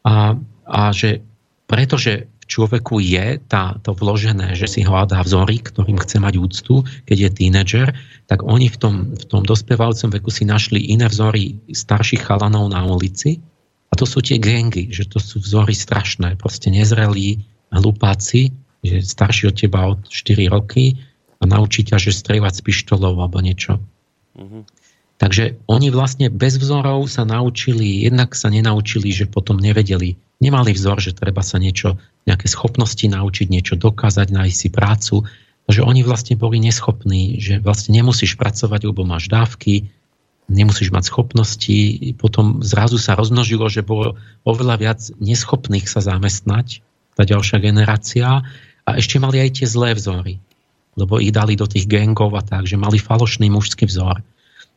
a, 0.03 0.35
a 0.67 0.81
že 0.91 1.23
pretože 1.63 2.27
v 2.43 2.45
človeku 2.45 2.99
je 2.99 3.39
tá, 3.47 3.79
to 3.79 3.95
vložené, 3.95 4.51
že 4.59 4.67
si 4.67 4.83
hľadá 4.83 5.23
vzory, 5.23 5.63
ktorým 5.63 5.95
chce 5.95 6.19
mať 6.19 6.33
úctu, 6.35 6.83
keď 7.07 7.17
je 7.17 7.29
tínedžer, 7.31 7.87
tak 8.27 8.43
oni 8.43 8.67
v 8.67 8.77
tom, 8.77 8.95
v 9.15 9.23
tom 9.23 9.47
dospievalcom 9.47 10.11
veku 10.11 10.27
si 10.27 10.43
našli 10.43 10.91
iné 10.91 11.07
vzory 11.07 11.55
starších 11.71 12.27
chalanov 12.27 12.67
na 12.67 12.83
ulici 12.83 13.39
a 13.93 13.97
to 13.97 14.09
sú 14.09 14.25
tie 14.25 14.41
gengy, 14.41 14.89
že 14.89 15.05
to 15.05 15.21
sú 15.21 15.37
vzory 15.37 15.77
strašné, 15.77 16.33
proste 16.41 16.73
nezrelí 16.73 17.45
hlupáci, 17.69 18.49
že 18.81 19.05
starší 19.05 19.53
od 19.53 19.55
teba 19.55 19.93
od 19.93 20.01
4 20.09 20.49
roky 20.49 20.97
a 21.37 21.45
naučí 21.45 21.85
ťa, 21.85 22.01
že 22.01 22.09
strieľať 22.09 22.53
s 22.57 22.61
pištolou 22.65 23.13
alebo 23.21 23.37
niečo. 23.37 23.77
Mm-hmm. 24.33 24.63
Takže 25.21 25.61
oni 25.69 25.93
vlastne 25.93 26.33
bez 26.33 26.57
vzorov 26.57 27.05
sa 27.05 27.21
naučili, 27.21 28.01
jednak 28.01 28.33
sa 28.33 28.49
nenaučili, 28.49 29.13
že 29.13 29.29
potom 29.29 29.61
nevedeli, 29.61 30.17
nemali 30.41 30.73
vzor, 30.73 30.97
že 30.97 31.13
treba 31.13 31.45
sa 31.45 31.61
niečo, 31.61 32.01
nejaké 32.25 32.49
schopnosti 32.49 33.05
naučiť, 33.05 33.45
niečo 33.45 33.77
dokázať, 33.77 34.33
nájsť 34.33 34.57
si 34.57 34.67
prácu. 34.73 35.15
Takže 35.69 35.85
oni 35.85 36.01
vlastne 36.01 36.35
boli 36.35 36.57
neschopní, 36.59 37.37
že 37.39 37.61
vlastne 37.61 37.93
nemusíš 37.93 38.35
pracovať, 38.41 38.89
lebo 38.89 39.05
máš 39.05 39.29
dávky, 39.29 39.87
nemusíš 40.51 40.91
mať 40.91 41.07
schopnosti. 41.07 41.79
Potom 42.19 42.59
zrazu 42.63 42.99
sa 42.99 43.15
rozmnožilo, 43.15 43.67
že 43.71 43.85
bolo 43.85 44.19
oveľa 44.43 44.75
viac 44.79 44.99
neschopných 45.19 45.87
sa 45.87 46.03
zamestnať, 46.03 46.83
tá 47.15 47.23
ďalšia 47.23 47.61
generácia. 47.63 48.43
A 48.83 48.89
ešte 48.99 49.19
mali 49.21 49.39
aj 49.39 49.63
tie 49.63 49.67
zlé 49.69 49.95
vzory, 49.95 50.43
lebo 50.99 51.21
ich 51.23 51.31
dali 51.31 51.55
do 51.55 51.63
tých 51.63 51.87
gangov 51.87 52.35
a 52.35 52.43
tak, 52.43 52.67
že 52.67 52.75
mali 52.75 52.99
falošný 52.99 53.47
mužský 53.47 53.87
vzor. 53.87 54.19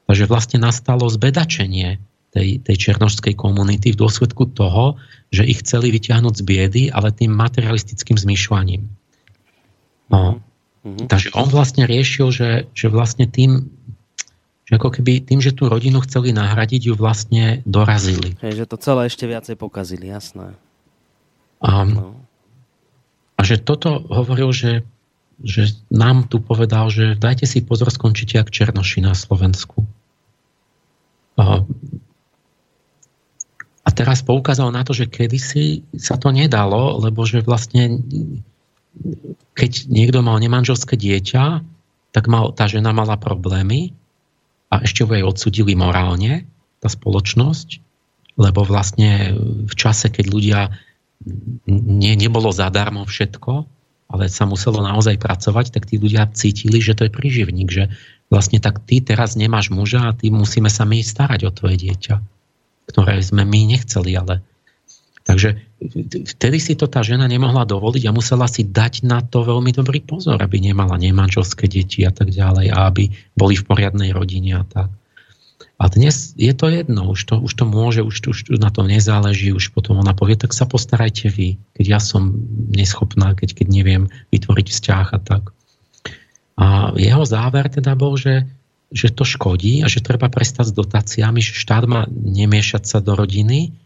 Takže 0.06 0.30
vlastne 0.30 0.62
nastalo 0.62 1.10
zbedačenie 1.10 1.98
tej, 2.30 2.62
tej 2.62 2.76
černožskej 2.76 3.34
komunity 3.34 3.90
v 3.90 4.00
dôsledku 4.00 4.54
toho, 4.54 5.00
že 5.34 5.42
ich 5.42 5.66
chceli 5.66 5.90
vyťahnuť 5.90 6.34
z 6.38 6.42
biedy, 6.46 6.82
ale 6.94 7.10
tým 7.10 7.34
materialistickým 7.34 8.14
zmýšľaním. 8.14 8.86
No. 10.12 10.38
Mm-hmm. 10.86 11.10
Takže 11.10 11.34
on 11.34 11.50
vlastne 11.50 11.82
riešil, 11.88 12.30
že, 12.30 12.50
že 12.70 12.86
vlastne 12.86 13.26
tým, 13.26 13.66
že 14.66 14.72
ako 14.74 14.98
keby 14.98 15.22
tým, 15.22 15.38
že 15.38 15.54
tú 15.54 15.70
rodinu 15.70 16.02
chceli 16.02 16.34
nahradiť, 16.34 16.90
ju 16.90 16.94
vlastne 16.98 17.62
dorazili. 17.62 18.34
Hej, 18.42 18.66
že 18.66 18.66
to 18.66 18.76
celé 18.82 19.06
ešte 19.06 19.24
viacej 19.24 19.54
pokazili, 19.54 20.10
jasné. 20.10 20.58
A, 21.62 21.86
no. 21.86 22.18
a 23.38 23.40
že 23.46 23.62
toto 23.62 24.02
hovoril, 24.10 24.50
že 24.50 24.82
že 25.44 25.76
nám 25.92 26.32
tu 26.32 26.40
povedal, 26.40 26.88
že 26.88 27.12
dajte 27.12 27.44
si 27.44 27.60
pozor, 27.60 27.92
skončíte 27.92 28.40
jak 28.40 28.48
Černoši 28.48 29.04
na 29.04 29.12
Slovensku. 29.12 29.84
A, 31.36 31.60
a 33.84 33.88
teraz 33.92 34.24
poukázal 34.24 34.72
na 34.72 34.80
to, 34.80 34.96
že 34.96 35.12
kedysi 35.12 35.84
sa 35.92 36.16
to 36.16 36.32
nedalo, 36.32 36.96
lebo 37.04 37.28
že 37.28 37.44
vlastne 37.44 38.00
keď 39.52 39.92
niekto 39.92 40.24
mal 40.24 40.40
nemanželské 40.40 40.96
dieťa, 40.96 41.60
tak 42.16 42.24
mal, 42.32 42.56
tá 42.56 42.64
žena 42.64 42.96
mala 42.96 43.20
problémy 43.20 43.92
a 44.72 44.82
ešte 44.82 45.06
ju 45.06 45.10
aj 45.10 45.24
odsudili 45.24 45.78
morálne, 45.78 46.48
tá 46.82 46.88
spoločnosť, 46.90 47.80
lebo 48.36 48.66
vlastne 48.66 49.32
v 49.64 49.74
čase, 49.74 50.12
keď 50.12 50.24
ľudia 50.28 50.60
nie, 51.70 52.12
nebolo 52.18 52.52
zadarmo 52.52 53.08
všetko, 53.08 53.52
ale 54.12 54.30
sa 54.30 54.44
muselo 54.46 54.84
naozaj 54.84 55.18
pracovať, 55.18 55.72
tak 55.74 55.88
tí 55.88 55.98
ľudia 55.98 56.30
cítili, 56.30 56.78
že 56.78 56.94
to 56.94 57.08
je 57.08 57.16
príživník, 57.16 57.68
že 57.72 57.90
vlastne 58.30 58.60
tak 58.62 58.84
ty 58.84 59.02
teraz 59.02 59.34
nemáš 59.34 59.72
muža 59.72 60.12
a 60.12 60.16
ty 60.16 60.30
musíme 60.30 60.70
sa 60.70 60.86
my 60.86 61.00
starať 61.02 61.48
o 61.48 61.54
tvoje 61.54 61.80
dieťa, 61.80 62.16
ktoré 62.92 63.18
sme 63.24 63.42
my 63.42 63.74
nechceli, 63.74 64.14
ale 64.14 64.44
Takže 65.26 65.58
vtedy 66.36 66.58
si 66.58 66.72
to 66.72 66.88
tá 66.88 67.04
žena 67.04 67.28
nemohla 67.28 67.68
dovoliť 67.68 68.08
a 68.08 68.16
musela 68.16 68.48
si 68.48 68.64
dať 68.64 69.04
na 69.04 69.20
to 69.20 69.44
veľmi 69.44 69.76
dobrý 69.76 70.00
pozor, 70.00 70.40
aby 70.40 70.56
nemala 70.60 70.96
nemanželské 70.96 71.68
deti 71.68 72.00
a 72.08 72.12
tak 72.12 72.32
ďalej 72.32 72.72
a 72.72 72.88
aby 72.88 73.12
boli 73.36 73.60
v 73.60 73.66
poriadnej 73.68 74.10
rodine 74.16 74.56
a 74.56 74.64
tak. 74.64 74.88
A 75.76 75.92
dnes 75.92 76.32
je 76.40 76.52
to 76.56 76.72
jedno, 76.72 77.12
už 77.12 77.20
to, 77.28 77.36
už 77.36 77.52
to 77.52 77.68
môže, 77.68 78.00
už, 78.00 78.16
už 78.24 78.38
na 78.56 78.72
to 78.72 78.80
nezáleží, 78.80 79.52
už 79.52 79.76
potom 79.76 80.00
ona 80.00 80.16
povie, 80.16 80.40
tak 80.40 80.56
sa 80.56 80.64
postarajte 80.64 81.28
vy, 81.28 81.60
keď 81.76 81.84
ja 81.84 82.00
som 82.00 82.32
neschopná, 82.72 83.36
keď, 83.36 83.60
keď 83.60 83.66
neviem 83.68 84.02
vytvoriť 84.32 84.66
vzťah 84.72 85.06
a 85.12 85.18
tak. 85.20 85.52
A 86.56 86.96
jeho 86.96 87.28
záver 87.28 87.68
teda 87.68 87.92
bol, 87.92 88.16
že, 88.16 88.48
že 88.88 89.12
to 89.12 89.28
škodí 89.28 89.84
a 89.84 89.92
že 89.92 90.00
treba 90.00 90.32
prestať 90.32 90.72
s 90.72 90.78
dotáciami, 90.80 91.44
že 91.44 91.52
štát 91.52 91.84
má 91.84 92.08
nemiešať 92.08 92.88
sa 92.88 93.04
do 93.04 93.12
rodiny 93.12 93.76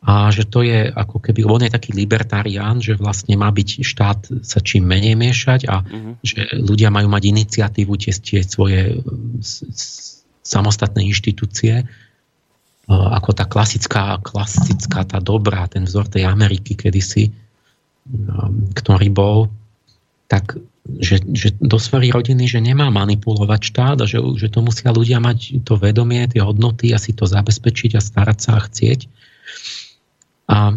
a 0.00 0.32
že 0.32 0.48
to 0.48 0.64
je 0.64 0.88
ako 0.88 1.20
keby, 1.20 1.44
on 1.44 1.60
je 1.60 1.68
taký 1.68 1.92
libertarián, 1.92 2.80
že 2.80 2.96
vlastne 2.96 3.36
má 3.36 3.52
byť 3.52 3.68
štát 3.84 4.20
sa 4.40 4.58
čím 4.64 4.88
menej 4.88 5.12
miešať 5.12 5.68
a 5.68 5.84
uh-huh. 5.84 6.16
že 6.24 6.56
ľudia 6.56 6.88
majú 6.88 7.12
mať 7.12 7.22
iniciatívu 7.28 7.92
tie, 8.00 8.12
tie 8.16 8.40
svoje 8.40 9.04
samostatné 10.40 11.04
inštitúcie, 11.04 11.84
e, 11.84 11.86
ako 12.88 13.36
tá 13.36 13.44
klasická, 13.44 14.16
klasická, 14.24 15.04
tá 15.04 15.20
dobrá, 15.20 15.68
ten 15.68 15.84
vzor 15.84 16.08
tej 16.08 16.24
Ameriky 16.24 16.80
kedysi, 16.80 17.28
e, 17.28 17.32
ktorý 18.72 19.12
bol, 19.12 19.52
tak 20.32 20.56
že, 20.98 21.20
že 21.36 21.54
do 21.60 21.76
sféry 21.76 22.08
rodiny, 22.08 22.48
že 22.48 22.58
nemá 22.58 22.88
manipulovať 22.88 23.60
štát 23.62 23.96
a 24.00 24.06
že, 24.08 24.18
že 24.40 24.48
to 24.48 24.64
musia 24.64 24.90
ľudia 24.90 25.20
mať 25.20 25.62
to 25.62 25.76
vedomie, 25.76 26.24
tie 26.26 26.40
hodnoty 26.40 26.90
a 26.90 26.98
si 26.98 27.12
to 27.12 27.28
zabezpečiť 27.28 27.94
a 27.94 28.00
starať 28.00 28.38
sa 28.40 28.58
a 28.58 28.64
chcieť. 28.64 29.06
A, 30.50 30.74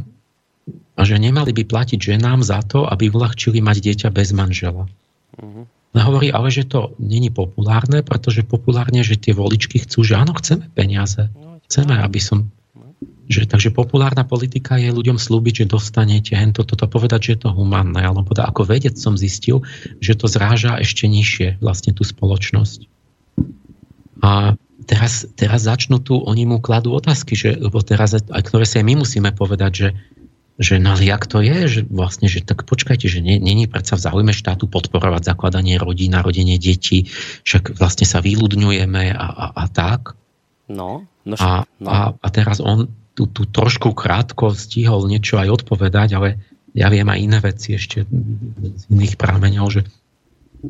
a 0.94 1.02
že 1.02 1.18
nemali 1.18 1.50
by 1.50 1.66
platiť 1.66 1.98
ženám 1.98 2.46
za 2.46 2.62
to, 2.62 2.86
aby 2.86 3.10
uľahčili 3.10 3.58
mať 3.58 3.78
dieťa 3.82 4.10
bez 4.14 4.30
manžela. 4.38 4.86
Uh-huh. 5.34 5.66
Hovorí 5.94 6.30
ale, 6.30 6.50
že 6.50 6.66
to 6.66 6.94
není 7.02 7.30
populárne, 7.34 8.06
pretože 8.06 8.46
populárne, 8.46 9.02
že 9.02 9.18
tie 9.18 9.34
voličky 9.34 9.82
chcú, 9.82 10.06
že 10.06 10.18
áno, 10.18 10.34
chceme 10.38 10.70
peniaze. 10.74 11.30
Chceme, 11.70 11.98
aby 11.98 12.22
som... 12.22 12.54
Že, 13.24 13.50
takže 13.50 13.70
populárna 13.72 14.28
politika 14.28 14.76
je 14.78 14.92
ľuďom 14.92 15.16
slúbiť, 15.16 15.64
že 15.64 15.72
dostanete 15.74 16.36
hento 16.36 16.68
toto, 16.68 16.86
povedať, 16.86 17.20
že 17.24 17.32
je 17.34 17.40
to 17.48 17.50
humánne. 17.56 17.98
Ale 17.98 18.22
povedať, 18.22 18.46
ako 18.46 18.62
vedec 18.68 18.94
som 19.00 19.18
zistil, 19.18 19.64
že 20.04 20.18
to 20.18 20.30
zráža 20.30 20.78
ešte 20.82 21.10
nižšie 21.10 21.62
vlastne 21.64 21.96
tú 21.96 22.06
spoločnosť. 22.06 22.93
A 24.24 24.56
teraz, 24.88 25.28
teraz 25.36 25.68
začnú 25.68 26.00
tu, 26.00 26.16
oni 26.16 26.48
mu 26.48 26.64
kladú 26.64 26.96
otázky, 26.96 27.36
že, 27.36 27.60
lebo 27.60 27.84
teraz, 27.84 28.16
aj 28.16 28.44
ktoré 28.48 28.64
sa 28.64 28.80
aj 28.80 28.86
my 28.88 28.96
musíme 29.04 29.36
povedať, 29.36 29.72
že, 29.76 29.90
že 30.56 30.80
no 30.80 30.96
jak 30.96 31.28
to 31.28 31.44
je, 31.44 31.68
že 31.68 31.82
vlastne, 31.92 32.32
že 32.32 32.40
tak 32.40 32.64
počkajte, 32.64 33.12
že 33.12 33.20
není 33.20 33.68
predsa 33.68 34.00
v 34.00 34.06
záujme 34.08 34.32
štátu 34.32 34.72
podporovať 34.72 35.28
zakladanie 35.28 35.76
rodín, 35.76 36.16
narodenie 36.16 36.56
detí, 36.56 37.12
však 37.44 37.76
vlastne 37.76 38.08
sa 38.08 38.24
vyľudňujeme 38.24 39.12
a, 39.12 39.26
a, 39.28 39.46
a 39.60 39.64
tak. 39.68 40.16
No, 40.72 41.04
no, 41.28 41.36
a, 41.36 41.68
no. 41.84 41.90
A, 41.92 41.98
a 42.16 42.28
teraz 42.32 42.64
on 42.64 42.88
tu, 43.14 43.28
tu 43.30 43.44
trošku 43.44 43.94
krátko 43.94 44.56
stihol 44.56 45.06
niečo 45.06 45.38
aj 45.38 45.62
odpovedať, 45.62 46.10
ale 46.18 46.40
ja 46.74 46.90
viem 46.90 47.06
aj 47.06 47.20
iné 47.22 47.38
veci 47.44 47.78
ešte 47.78 48.08
z 48.08 48.84
iných 48.90 49.20
prámeňov, 49.20 49.68
že 49.70 49.82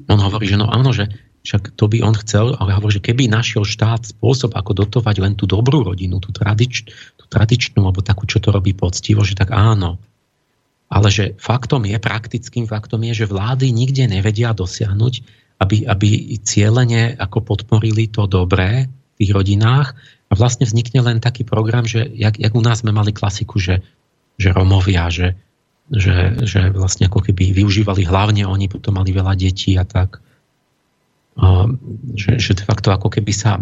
on 0.09 0.19
hovorí, 0.19 0.49
že 0.49 0.59
no 0.59 0.67
áno, 0.67 0.91
že 0.91 1.07
však 1.43 1.75
to 1.75 1.91
by 1.91 1.99
on 1.99 2.15
chcel, 2.23 2.55
ale 2.55 2.71
hovorí, 2.71 2.97
že 2.97 3.03
keby 3.03 3.27
našiel 3.27 3.67
štát 3.67 4.15
spôsob, 4.15 4.55
ako 4.55 4.87
dotovať 4.87 5.15
len 5.19 5.33
tú 5.35 5.43
dobrú 5.43 5.83
rodinu, 5.83 6.23
tú, 6.23 6.31
tradič, 6.31 6.87
tú 7.19 7.27
tradičnú, 7.27 7.83
alebo 7.83 7.99
takú, 7.99 8.23
čo 8.23 8.39
to 8.39 8.55
robí 8.55 8.71
poctivo, 8.71 9.27
že 9.27 9.35
tak 9.35 9.51
áno. 9.51 9.99
Ale 10.87 11.11
že 11.11 11.35
faktom 11.35 11.83
je, 11.83 11.99
praktickým 11.99 12.63
faktom 12.63 13.03
je, 13.11 13.23
že 13.23 13.31
vlády 13.31 13.75
nikde 13.75 14.07
nevedia 14.07 14.55
dosiahnuť, 14.55 15.13
aby, 15.59 15.83
aby 15.83 16.39
cieľene 16.39 17.19
ako 17.19 17.43
podporili 17.43 18.07
to 18.07 18.23
dobré 18.23 18.87
v 18.87 19.13
tých 19.19 19.31
rodinách 19.35 19.99
a 20.31 20.33
vlastne 20.39 20.63
vznikne 20.63 21.03
len 21.03 21.19
taký 21.19 21.43
program, 21.43 21.83
že 21.83 22.07
jak, 22.07 22.39
jak 22.39 22.53
u 22.55 22.63
nás 22.63 22.87
sme 22.87 22.95
mali 22.95 23.11
klasiku, 23.11 23.59
že, 23.59 23.83
že 24.39 24.55
Romovia, 24.55 25.11
že, 25.11 25.35
že, 25.91 26.39
že 26.47 26.71
vlastne 26.71 27.11
ako 27.11 27.19
keby 27.19 27.51
využívali 27.51 28.07
hlavne 28.07 28.47
oni, 28.47 28.71
potom 28.71 28.95
mali 28.95 29.11
veľa 29.11 29.35
detí 29.35 29.75
a 29.75 29.83
tak 29.83 30.23
že, 32.13 32.37
že 32.37 32.53
de 32.53 32.63
facto 32.63 32.93
ako 32.93 33.09
keby 33.09 33.33
sa 33.33 33.57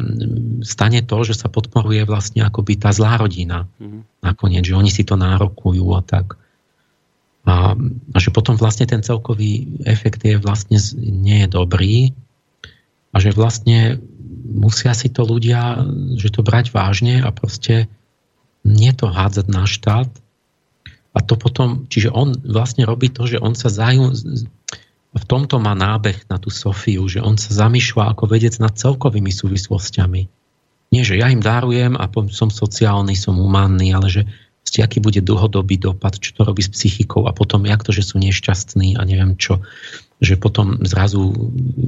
stane 0.59 0.99
to, 1.07 1.17
že 1.23 1.39
sa 1.39 1.47
podporuje 1.47 2.03
vlastne 2.03 2.43
akoby 2.43 2.75
tá 2.75 2.91
zlá 2.91 3.15
rodina 3.15 3.71
mm-hmm. 3.79 4.23
nakoniec, 4.27 4.67
že 4.67 4.75
oni 4.75 4.91
si 4.91 5.07
to 5.07 5.15
nárokujú 5.15 5.85
a 5.95 6.01
tak. 6.03 6.35
A, 7.47 7.73
a 8.13 8.17
že 8.19 8.29
potom 8.29 8.59
vlastne 8.59 8.85
ten 8.85 9.01
celkový 9.01 9.81
efekt 9.87 10.21
je 10.21 10.35
vlastne 10.37 10.77
nie 10.99 11.41
je 11.41 11.47
dobrý 11.47 11.97
a 13.15 13.17
že 13.17 13.31
vlastne 13.33 14.03
musia 14.51 14.91
si 14.91 15.07
to 15.07 15.23
ľudia, 15.23 15.81
že 16.19 16.29
to 16.29 16.43
brať 16.43 16.75
vážne 16.75 17.23
a 17.23 17.31
proste 17.31 17.87
nie 18.67 18.91
to 18.93 19.09
hádzať 19.09 19.47
na 19.47 19.63
štát. 19.65 20.11
A 21.11 21.19
to 21.19 21.35
potom, 21.35 21.91
čiže 21.91 22.07
on 22.07 22.31
vlastne 22.39 22.87
robí 22.87 23.11
to, 23.11 23.27
že 23.27 23.41
on 23.41 23.51
sa 23.51 23.67
zajú, 23.67 24.15
v 25.11 25.25
tomto 25.27 25.59
má 25.59 25.75
nábeh 25.75 26.23
na 26.31 26.39
tú 26.39 26.47
Sofiu, 26.47 27.03
že 27.11 27.19
on 27.19 27.35
sa 27.35 27.67
zamýšľa 27.67 28.15
ako 28.15 28.31
vedec 28.31 28.55
nad 28.63 28.71
celkovými 28.71 29.31
súvislostiami. 29.31 30.31
Nie, 30.91 31.03
že 31.03 31.19
ja 31.19 31.31
im 31.31 31.43
darujem 31.43 31.95
a 31.99 32.07
som 32.31 32.51
sociálny, 32.51 33.15
som 33.15 33.35
humánny, 33.35 33.91
ale 33.95 34.07
že 34.11 34.21
proste, 34.63 34.79
aký 34.83 34.99
bude 35.03 35.19
dlhodobý 35.19 35.79
dopad, 35.79 36.15
čo 36.19 36.35
to 36.35 36.47
robí 36.47 36.63
s 36.63 36.71
psychikou 36.71 37.27
a 37.27 37.35
potom 37.35 37.63
jak 37.67 37.83
to, 37.83 37.91
že 37.91 38.07
sú 38.07 38.19
nešťastní 38.23 38.95
a 38.99 39.03
neviem 39.03 39.35
čo, 39.35 39.63
že 40.23 40.39
potom 40.39 40.79
zrazu 40.83 41.31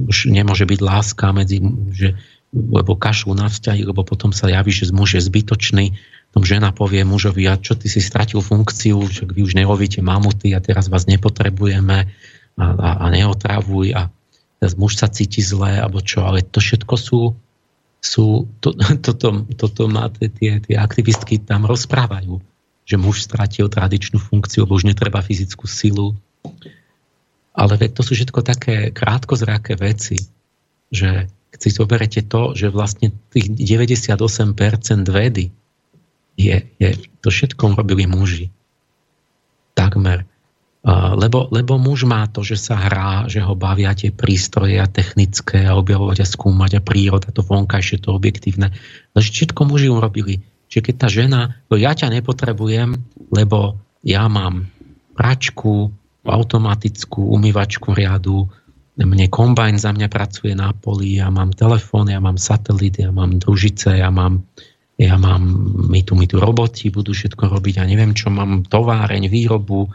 už 0.08 0.28
nemôže 0.28 0.68
byť 0.68 0.80
láska 0.84 1.32
medzi, 1.32 1.64
že, 1.92 2.16
lebo 2.52 2.96
kašľú 2.96 3.36
na 3.36 3.48
vzťahy, 3.48 3.88
lebo 3.88 4.04
potom 4.04 4.32
sa 4.36 4.52
javí, 4.52 4.72
že 4.72 4.92
muž 4.92 5.16
je 5.16 5.22
zbytočný, 5.24 5.96
tom 6.34 6.42
žena 6.42 6.74
povie 6.74 7.06
mužovi, 7.06 7.46
a 7.46 7.54
čo 7.54 7.78
ty 7.78 7.86
si 7.86 8.02
stratil 8.02 8.42
funkciu, 8.42 9.06
však 9.06 9.38
vy 9.38 9.46
už 9.46 9.54
nelovíte 9.54 10.02
mamuty 10.02 10.50
a 10.50 10.58
teraz 10.58 10.90
vás 10.90 11.06
nepotrebujeme 11.06 12.10
a, 12.58 12.64
a, 12.64 12.90
a 13.02 13.06
neotravuj 13.10 13.94
a 13.94 14.10
teraz 14.60 14.74
muž 14.78 14.98
sa 14.98 15.10
cíti 15.10 15.42
zlé, 15.42 15.82
alebo 15.82 15.98
čo, 16.00 16.22
ale 16.24 16.42
to 16.42 16.62
všetko 16.62 16.94
sú, 16.94 17.20
sú 17.98 18.46
to, 18.62 18.74
toto, 19.06 19.46
toto 19.54 19.82
má 19.86 20.10
tie, 20.10 20.60
tie 20.62 20.76
aktivistky 20.78 21.42
tam 21.42 21.66
rozprávajú 21.66 22.40
že 22.84 23.00
muž 23.00 23.24
stratil 23.24 23.72
tradičnú 23.72 24.20
funkciu, 24.20 24.68
lebo 24.68 24.76
už 24.76 24.84
netreba 24.84 25.24
fyzickú 25.24 25.64
silu. 25.64 26.12
Ale 27.56 27.80
to 27.80 28.04
sú 28.04 28.12
všetko 28.12 28.44
také 28.44 28.92
krátkozraké 28.92 29.80
veci, 29.80 30.20
že 30.92 31.32
keď 31.54 31.58
si 31.58 31.70
zoberete 31.70 32.20
to, 32.26 32.52
že 32.52 32.68
vlastne 32.68 33.14
tých 33.32 33.48
98% 33.56 34.20
vedy 35.08 35.54
je, 36.34 36.56
je, 36.76 36.90
to 37.22 37.28
všetko 37.30 37.78
robili 37.78 38.04
muži. 38.10 38.50
Takmer. 39.72 40.26
Lebo, 40.84 41.48
lebo 41.48 41.80
muž 41.80 42.04
má 42.04 42.28
to, 42.28 42.44
že 42.44 42.60
sa 42.60 42.76
hrá, 42.76 43.24
že 43.24 43.40
ho 43.40 43.56
bavia 43.56 43.96
tie 43.96 44.12
prístroje 44.12 44.76
a 44.76 44.84
technické 44.84 45.64
a 45.64 45.80
objavovať 45.80 46.20
a 46.20 46.26
skúmať 46.28 46.70
a 46.76 46.84
príroda, 46.84 47.32
to 47.32 47.40
vonkajšie, 47.40 48.04
to 48.04 48.12
objektívne. 48.12 48.68
Ale 49.16 49.20
všetko 49.24 49.64
muži 49.64 49.88
urobili 49.88 50.44
že 50.74 50.82
keď 50.82 50.94
tá 50.98 51.06
žena, 51.06 51.40
no 51.70 51.78
ja 51.78 51.94
ťa 51.94 52.10
nepotrebujem, 52.10 52.98
lebo 53.30 53.78
ja 54.02 54.26
mám 54.26 54.66
pračku, 55.14 55.94
automatickú 56.26 57.30
umývačku 57.30 57.94
riadu, 57.94 58.50
mne 58.98 59.30
kombajn 59.30 59.78
za 59.78 59.94
mňa 59.94 60.08
pracuje 60.10 60.58
na 60.58 60.74
poli, 60.74 61.22
ja 61.22 61.30
mám 61.30 61.54
telefón, 61.54 62.10
ja 62.10 62.18
mám 62.18 62.42
satelit, 62.42 62.98
ja 62.98 63.14
mám 63.14 63.38
družice, 63.38 64.02
ja 64.02 64.10
mám, 64.10 64.50
ja 64.98 65.14
mám 65.14 65.42
my 65.90 66.00
tu, 66.02 66.18
my 66.18 66.26
tu 66.26 66.42
roboti 66.42 66.90
budú 66.90 67.14
všetko 67.14 67.54
robiť, 67.54 67.78
ja 67.78 67.86
neviem 67.86 68.10
čo, 68.10 68.34
mám 68.34 68.66
továreň, 68.66 69.30
výrobu, 69.30 69.94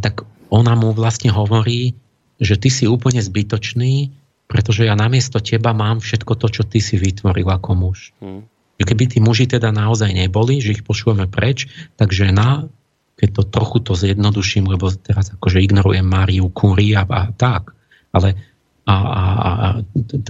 tak 0.00 0.24
ona 0.52 0.76
mu 0.76 0.92
vlastne 0.92 1.32
hovorí, 1.32 1.96
že 2.36 2.60
ty 2.60 2.68
si 2.68 2.84
úplne 2.84 3.20
zbytočný, 3.24 4.12
pretože 4.46 4.86
ja 4.86 4.94
namiesto 4.94 5.42
teba 5.42 5.74
mám 5.74 5.98
všetko 5.98 6.32
to, 6.38 6.46
čo 6.52 6.62
ty 6.68 6.78
si 6.78 7.00
vytvoril 7.00 7.48
ako 7.48 7.70
muž. 7.74 8.12
Hmm. 8.22 8.46
Keby 8.76 9.08
tí 9.08 9.18
muži 9.24 9.48
teda 9.48 9.72
naozaj 9.72 10.12
neboli, 10.12 10.60
že 10.60 10.76
ich 10.76 10.84
pošujeme 10.84 11.26
preč, 11.32 11.64
tak 11.96 12.12
žena, 12.12 12.68
keď 13.16 13.28
to 13.40 13.42
trochu 13.48 13.78
to 13.80 13.96
zjednoduším, 13.96 14.68
lebo 14.68 14.92
teraz 14.92 15.32
akože 15.32 15.64
ignorujem 15.64 16.04
Máriu 16.04 16.52
Curie 16.52 16.92
a, 16.92 17.08
a 17.08 17.32
tak, 17.32 17.72
ale, 18.12 18.36
a, 18.84 18.94
a, 18.94 19.22
a, 19.40 19.68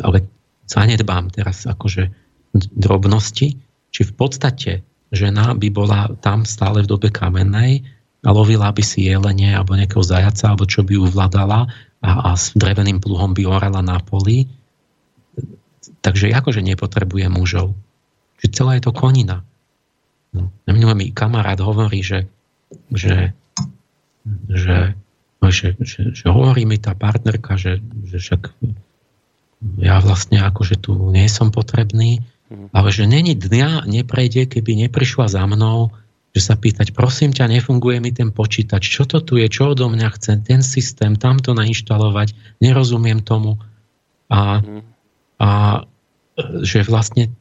ale 0.06 0.18
zanedbám 0.70 1.34
teraz 1.34 1.66
akože 1.66 2.06
drobnosti, 2.54 3.58
či 3.90 4.00
v 4.06 4.12
podstate 4.14 4.86
žena 5.10 5.52
by 5.58 5.68
bola 5.74 6.14
tam 6.22 6.46
stále 6.46 6.86
v 6.86 6.90
dobe 6.90 7.08
kamennej 7.10 7.82
a 8.26 8.28
lovila 8.34 8.74
by 8.74 8.82
si 8.82 9.06
jelene 9.06 9.54
alebo 9.54 9.78
nejakého 9.78 10.02
zajaca, 10.02 10.50
alebo 10.50 10.66
čo 10.66 10.82
by 10.82 10.98
ju 10.98 11.06
vladala 11.06 11.70
a, 12.02 12.10
a 12.26 12.30
s 12.34 12.50
dreveným 12.58 12.98
pluhom 12.98 13.30
by 13.30 13.46
orala 13.46 13.86
na 13.86 14.02
poli. 14.02 14.50
Takže 16.02 16.34
akože 16.34 16.66
nepotrebuje 16.66 17.30
mužov 17.30 17.78
že 18.40 18.52
celá 18.52 18.76
je 18.76 18.84
to 18.84 18.92
konina. 18.92 19.44
No. 20.36 20.52
Minulé 20.68 20.94
mi 20.94 21.06
kamarát 21.12 21.56
hovorí, 21.58 22.04
že, 22.04 22.28
že, 22.92 23.32
že, 24.46 24.92
no, 25.40 25.48
že, 25.48 25.74
že, 25.80 26.12
že 26.12 26.26
hovorí 26.28 26.68
mi 26.68 26.76
tá 26.76 26.92
partnerka, 26.92 27.56
že, 27.56 27.80
že 28.04 28.20
však 28.20 28.52
ja 29.80 29.96
vlastne 30.04 30.44
akože 30.44 30.76
tu 30.76 30.92
nie 31.08 31.24
som 31.32 31.48
potrebný, 31.48 32.20
mhm. 32.52 32.76
ale 32.76 32.88
že 32.92 33.08
není 33.08 33.32
dňa 33.32 33.88
neprejde, 33.88 34.44
keby 34.46 34.86
neprišla 34.86 35.32
za 35.32 35.42
mnou, 35.48 35.96
že 36.36 36.44
sa 36.44 36.52
pýtať, 36.52 36.92
prosím 36.92 37.32
ťa, 37.32 37.48
nefunguje 37.48 37.96
mi 37.96 38.12
ten 38.12 38.28
počítač, 38.28 38.84
čo 38.84 39.08
to 39.08 39.24
tu 39.24 39.40
je, 39.40 39.48
čo 39.48 39.72
odo 39.72 39.88
mňa 39.88 40.08
chce, 40.20 40.44
ten 40.44 40.60
systém, 40.60 41.16
tamto 41.16 41.56
nainštalovať, 41.56 42.60
nerozumiem 42.60 43.24
tomu. 43.24 43.56
A, 44.28 44.60
mhm. 44.60 44.80
a 45.40 45.48
že 46.60 46.84
vlastne 46.84 47.32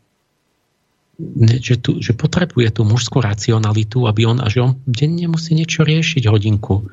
že, 1.60 1.76
tu, 1.80 2.00
že 2.00 2.16
potrebuje 2.16 2.80
tú 2.80 2.88
mužskú 2.88 3.20
racionalitu, 3.20 4.08
aby 4.08 4.32
on, 4.32 4.40
a 4.40 4.48
že 4.48 4.64
on 4.64 4.80
denne 4.88 5.28
musí 5.28 5.56
niečo 5.56 5.84
riešiť 5.84 6.28
hodinku. 6.32 6.88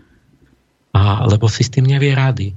A, 0.94 1.22
lebo 1.30 1.46
si 1.46 1.62
s 1.62 1.70
tým 1.70 1.86
nevie 1.86 2.14
rady. 2.14 2.54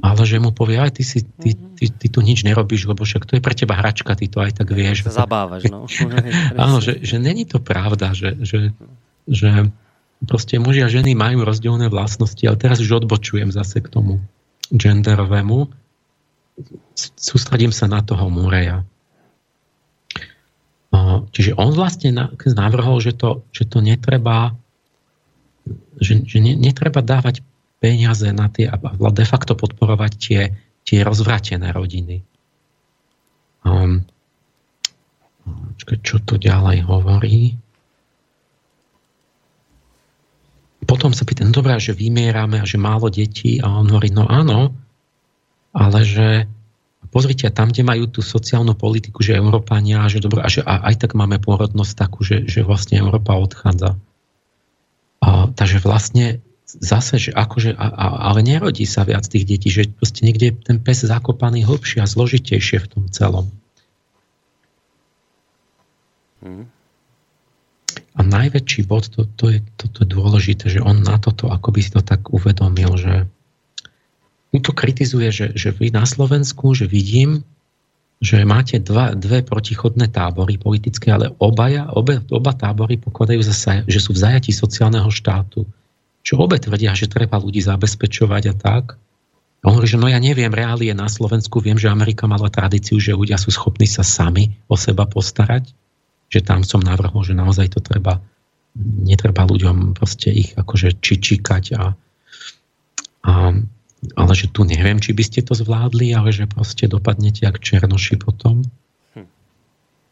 Ale 0.00 0.22
že 0.28 0.36
mu 0.40 0.52
povie, 0.52 0.76
aj 0.76 1.00
ty, 1.00 1.02
si, 1.04 1.24
ty, 1.24 1.56
ty, 1.56 1.88
ty 1.88 2.06
tu 2.08 2.20
nič 2.20 2.44
nerobíš, 2.44 2.88
lebo 2.88 3.04
však 3.04 3.24
to 3.24 3.36
je 3.36 3.44
pre 3.44 3.56
teba 3.56 3.76
hračka, 3.80 4.12
ty 4.16 4.28
to 4.28 4.44
aj 4.44 4.56
tak 4.60 4.68
vieš. 4.72 5.08
Zabávaš, 5.08 5.68
no. 5.68 5.88
Áno, 6.64 6.80
že, 6.84 7.00
že 7.00 7.16
není 7.16 7.48
to 7.48 7.60
pravda, 7.60 8.12
že, 8.12 8.36
že, 8.44 8.76
že 9.28 9.72
proste 10.24 10.60
muži 10.60 10.84
a 10.84 10.92
ženy 10.92 11.16
majú 11.16 11.44
rozdielne 11.44 11.88
vlastnosti, 11.88 12.40
ale 12.44 12.60
teraz 12.60 12.80
už 12.80 13.04
odbočujem 13.04 13.52
zase 13.52 13.80
k 13.80 13.88
tomu 13.88 14.20
genderovému. 14.68 15.72
Sústredím 16.96 17.72
sa 17.72 17.88
na 17.88 18.00
toho 18.00 18.28
Mureja. 18.32 18.84
Čiže 21.36 21.52
on 21.60 21.76
vlastne 21.76 22.16
navrhol, 22.48 22.96
že 23.04 23.12
to, 23.12 23.44
že 23.52 23.68
to 23.68 23.84
netreba 23.84 24.56
že, 25.98 26.22
že 26.24 26.38
ne, 26.38 26.54
netreba 26.54 27.02
dávať 27.02 27.42
peniaze 27.78 28.28
na 28.32 28.48
tie 28.48 28.70
a 28.72 28.76
de 29.12 29.26
facto 29.26 29.52
podporovať 29.52 30.12
tie, 30.16 30.40
tie 30.86 30.98
rozvratené 31.04 31.70
rodiny. 31.70 32.24
Um, 33.66 34.06
čo 36.02 36.18
tu 36.22 36.40
ďalej 36.40 36.86
hovorí? 36.86 37.54
Potom 40.86 41.10
sa 41.10 41.26
pýtam, 41.26 41.50
no 41.50 41.58
dobrá, 41.58 41.82
že 41.82 41.94
vymierame 41.94 42.62
a 42.62 42.68
že 42.68 42.78
málo 42.78 43.10
detí 43.10 43.58
a 43.58 43.66
on 43.66 43.90
hovorí, 43.90 44.14
no 44.14 44.26
áno, 44.30 44.70
ale 45.74 45.98
že 46.06 46.46
pozrite, 47.10 47.50
tam, 47.50 47.74
kde 47.74 47.82
majú 47.82 48.06
tú 48.06 48.20
sociálnu 48.22 48.78
politiku, 48.78 49.22
že 49.22 49.34
Európania, 49.34 50.06
že 50.06 50.22
dobro, 50.22 50.42
a 50.42 50.48
že 50.50 50.62
aj 50.62 50.94
tak 51.06 51.18
máme 51.18 51.42
pôrodnosť 51.42 51.92
takú, 51.96 52.22
že, 52.22 52.46
že 52.46 52.62
vlastne 52.62 53.02
Európa 53.02 53.34
odchádza. 53.34 53.98
A, 55.22 55.50
takže 55.50 55.82
vlastne 55.82 56.38
zase, 56.66 57.16
že 57.18 57.30
akože, 57.30 57.78
a, 57.78 57.86
a, 57.86 58.06
ale 58.30 58.42
nerodí 58.42 58.84
sa 58.84 59.06
viac 59.06 59.22
tých 59.30 59.46
detí, 59.46 59.70
že 59.70 59.86
proste 59.86 60.26
niekde 60.26 60.50
je 60.50 60.54
ten 60.58 60.78
pes 60.82 61.06
zakopaný 61.06 61.62
hlbšie 61.62 62.02
a 62.02 62.10
zložitejšie 62.10 62.82
v 62.82 62.90
tom 62.90 63.04
celom. 63.14 63.46
Hmm. 66.42 66.66
A 68.16 68.20
najväčší 68.24 68.88
bod, 68.88 69.12
to, 69.12 69.28
to, 69.38 69.52
je, 69.52 69.58
to, 69.76 69.92
to 69.92 70.04
je 70.04 70.08
dôležité, 70.08 70.64
že 70.72 70.80
on 70.82 71.04
na 71.04 71.20
toto 71.20 71.52
akoby 71.52 71.84
si 71.84 71.90
to 71.92 72.02
tak 72.02 72.32
uvedomil, 72.32 72.96
že, 72.96 73.28
tu 74.56 74.72
kritizuje, 74.72 75.28
že, 75.28 75.46
že 75.52 75.68
vy 75.74 75.92
na 75.92 76.08
Slovensku, 76.08 76.72
že 76.72 76.88
vidím, 76.88 77.44
že 78.24 78.40
máte 78.48 78.80
dva, 78.80 79.12
dve 79.12 79.44
protichodné 79.44 80.08
tábory 80.08 80.56
politické, 80.56 81.12
ale 81.12 81.28
obaja, 81.36 81.92
obe, 81.92 82.24
oba 82.32 82.56
tábory 82.56 82.96
pokladajú 82.96 83.44
zase, 83.44 83.84
že 83.84 84.00
sú 84.00 84.16
v 84.16 84.22
zajatí 84.24 84.56
sociálneho 84.56 85.12
štátu. 85.12 85.68
Čo 86.26 86.42
obe 86.42 86.58
tvrdia, 86.58 86.90
že 86.98 87.06
treba 87.06 87.38
ľudí 87.38 87.62
zabezpečovať 87.62 88.42
a 88.50 88.54
tak. 88.58 88.98
A 89.62 89.70
on 89.70 89.78
hovorí, 89.78 89.86
že 89.86 89.94
no 90.02 90.10
ja 90.10 90.18
neviem 90.18 90.50
reálie 90.50 90.90
na 90.90 91.06
Slovensku, 91.06 91.62
viem, 91.62 91.78
že 91.78 91.86
Amerika 91.86 92.26
mala 92.26 92.50
tradíciu, 92.50 92.98
že 92.98 93.14
ľudia 93.14 93.38
sú 93.38 93.54
schopní 93.54 93.86
sa 93.86 94.02
sami 94.02 94.58
o 94.66 94.74
seba 94.74 95.06
postarať, 95.06 95.70
že 96.26 96.42
tam 96.42 96.66
som 96.66 96.82
navrhol, 96.82 97.22
že 97.22 97.38
naozaj 97.38 97.78
to 97.78 97.78
treba, 97.78 98.18
netreba 99.06 99.46
ľuďom 99.46 99.94
proste 99.94 100.34
ich 100.34 100.50
akože 100.58 100.98
čičikať 100.98 101.64
a, 101.78 101.94
a 103.22 103.32
ale 104.14 104.32
že 104.36 104.52
tu 104.52 104.62
neviem, 104.62 105.00
či 105.00 105.16
by 105.16 105.24
ste 105.24 105.40
to 105.42 105.56
zvládli, 105.56 106.12
ale 106.12 106.30
že 106.30 106.46
proste 106.46 106.86
dopadnete 106.86 107.48
jak 107.48 107.58
černoši 107.58 108.20
potom. 108.20 108.62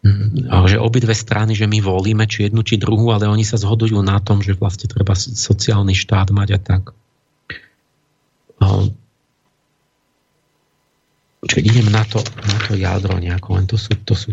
Hm. 0.04 0.52
mm, 0.52 0.68
že 0.68 0.76
obidve 0.76 1.16
strany, 1.16 1.56
že 1.56 1.64
my 1.64 1.80
volíme 1.80 2.28
či 2.28 2.44
jednu, 2.46 2.60
či 2.60 2.76
druhú, 2.76 3.08
ale 3.08 3.24
oni 3.24 3.40
sa 3.40 3.56
zhodujú 3.56 4.04
na 4.04 4.20
tom, 4.20 4.44
že 4.44 4.52
vlastne 4.52 4.84
treba 4.84 5.16
sociálny 5.16 5.96
štát 5.96 6.28
mať 6.28 6.48
a 6.54 6.58
tak. 6.60 6.92
Čiže 11.44 11.60
idem 11.60 11.88
na 11.92 12.04
to, 12.08 12.24
na 12.24 12.58
to 12.64 12.72
jadro 12.72 13.20
nejako, 13.20 13.60
len 13.60 13.66
to 13.68 13.76
sú, 13.76 13.92
to 14.00 14.16
sú, 14.16 14.32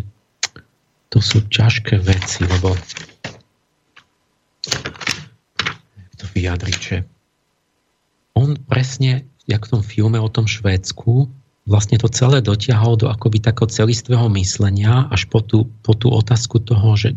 to 1.12 1.20
sú 1.20 1.44
ťažké 1.52 2.00
veci, 2.00 2.48
lebo 2.48 2.72
to 6.16 6.26
vyjadriť, 6.32 7.04
on 8.32 8.56
presne, 8.64 9.28
jak 9.44 9.68
v 9.68 9.72
tom 9.76 9.84
filme 9.84 10.18
o 10.24 10.32
tom 10.32 10.48
Švédsku, 10.48 11.28
vlastne 11.66 11.98
to 12.02 12.10
celé 12.10 12.42
dotiahol 12.42 12.98
do 12.98 13.08
akoby 13.10 13.38
takého 13.38 13.70
celistvého 13.70 14.26
myslenia 14.34 15.06
až 15.14 15.30
po 15.30 15.46
tú, 15.46 15.70
po 15.86 15.94
tú 15.94 16.10
otázku 16.10 16.58
toho, 16.62 16.98
že, 16.98 17.14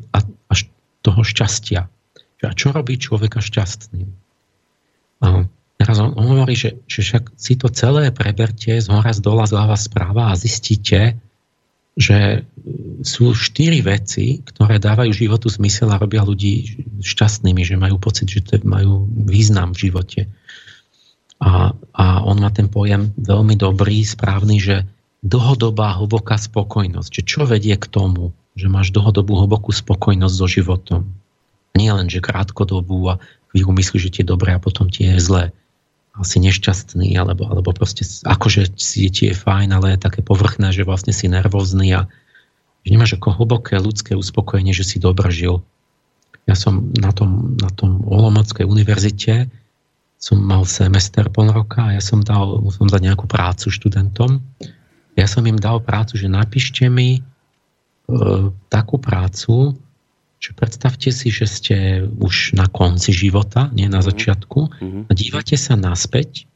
až 0.48 0.68
toho 1.00 1.20
šťastia. 1.24 1.88
A 2.44 2.52
čo 2.52 2.76
robí 2.76 3.00
človeka 3.00 3.40
šťastným? 3.40 4.08
A 5.24 5.48
teraz 5.80 5.96
on, 5.96 6.12
on 6.12 6.36
hovorí, 6.36 6.52
že, 6.52 6.84
že 6.84 7.00
však 7.00 7.32
si 7.40 7.56
to 7.56 7.72
celé 7.72 8.12
preberte 8.12 8.76
z 8.76 8.86
hora, 8.92 9.16
z 9.16 9.24
dola, 9.24 9.48
zľava, 9.48 9.80
správa 9.80 10.28
a 10.28 10.36
zistíte, 10.36 11.16
že 11.94 12.42
sú 13.06 13.32
štyri 13.32 13.78
veci, 13.80 14.42
ktoré 14.42 14.82
dávajú 14.82 15.14
životu 15.14 15.46
zmysel 15.46 15.88
a 15.94 16.00
robia 16.02 16.26
ľudí 16.26 16.84
šťastnými, 17.00 17.62
že 17.62 17.78
majú 17.78 18.02
pocit, 18.02 18.28
že 18.28 18.42
to 18.42 18.60
majú 18.66 19.06
význam 19.08 19.72
v 19.72 19.88
živote. 19.88 20.20
A, 21.44 21.76
a 21.92 22.04
on 22.24 22.40
má 22.40 22.48
ten 22.48 22.72
pojem 22.72 23.12
veľmi 23.20 23.60
dobrý, 23.60 24.00
správny, 24.00 24.56
že 24.56 24.76
dlhodobá 25.20 26.00
hlboká 26.00 26.40
spokojnosť. 26.40 27.20
Že 27.20 27.22
čo 27.28 27.40
vedie 27.44 27.76
k 27.76 27.84
tomu, 27.84 28.32
že 28.56 28.72
máš 28.72 28.96
dlhodobú 28.96 29.36
hlbokú 29.36 29.68
spokojnosť 29.68 30.34
so 30.34 30.48
životom. 30.48 31.02
Nie 31.76 31.92
len, 31.92 32.08
že 32.08 32.24
krátkodobú 32.24 33.12
a 33.12 33.20
chvíľu 33.52 33.76
myslíš, 33.76 34.02
že 34.08 34.12
ti 34.12 34.20
je 34.24 34.32
dobré 34.32 34.56
a 34.56 34.62
potom 34.62 34.88
ti 34.88 35.04
je 35.04 35.20
zlé. 35.20 35.44
Asi 36.14 36.38
nešťastný, 36.38 37.10
alebo, 37.18 37.50
alebo 37.50 37.74
proste 37.74 38.06
akože 38.06 38.78
si 38.78 39.10
ti 39.10 39.28
je 39.28 39.34
fajn, 39.34 39.74
ale 39.74 39.98
je 39.98 40.04
také 40.06 40.22
povrchné, 40.22 40.70
že 40.70 40.86
vlastne 40.86 41.10
si 41.10 41.26
nervózny 41.26 41.90
a 41.92 42.06
že 42.86 42.88
nemáš 42.94 43.18
ako 43.18 43.34
hlboké 43.34 43.76
ľudské 43.82 44.14
uspokojenie, 44.14 44.70
že 44.70 44.86
si 44.86 45.02
dobre 45.02 45.28
žil. 45.34 45.66
Ja 46.46 46.54
som 46.54 46.94
na 46.94 47.10
tom, 47.10 47.58
na 47.58 47.72
tom 47.72 48.06
Olomockej 48.06 48.68
univerzite 48.68 49.50
som 50.24 50.40
mal 50.40 50.64
semester 50.64 51.28
pol 51.28 51.52
roka 51.52 51.92
a 51.92 52.00
ja 52.00 52.00
som 52.00 52.24
dal, 52.24 52.56
musel 52.64 52.88
dať 52.88 53.12
nejakú 53.12 53.28
prácu 53.28 53.68
študentom. 53.68 54.40
Ja 55.20 55.28
som 55.28 55.44
im 55.44 55.60
dal 55.60 55.84
prácu, 55.84 56.16
že 56.16 56.32
napíšte 56.32 56.88
mi 56.88 57.20
e, 57.20 57.22
takú 58.72 58.96
prácu, 58.96 59.76
že 60.40 60.56
predstavte 60.56 61.12
si, 61.12 61.28
že 61.28 61.44
ste 61.44 61.76
už 62.08 62.56
na 62.56 62.72
konci 62.72 63.12
života, 63.12 63.68
nie 63.76 63.84
na 63.84 64.00
mhm. 64.00 64.06
začiatku, 64.08 64.60
mm-hmm. 64.72 65.02
a 65.08 65.12
dívate 65.12 65.60
sa 65.60 65.76
naspäť 65.76 66.48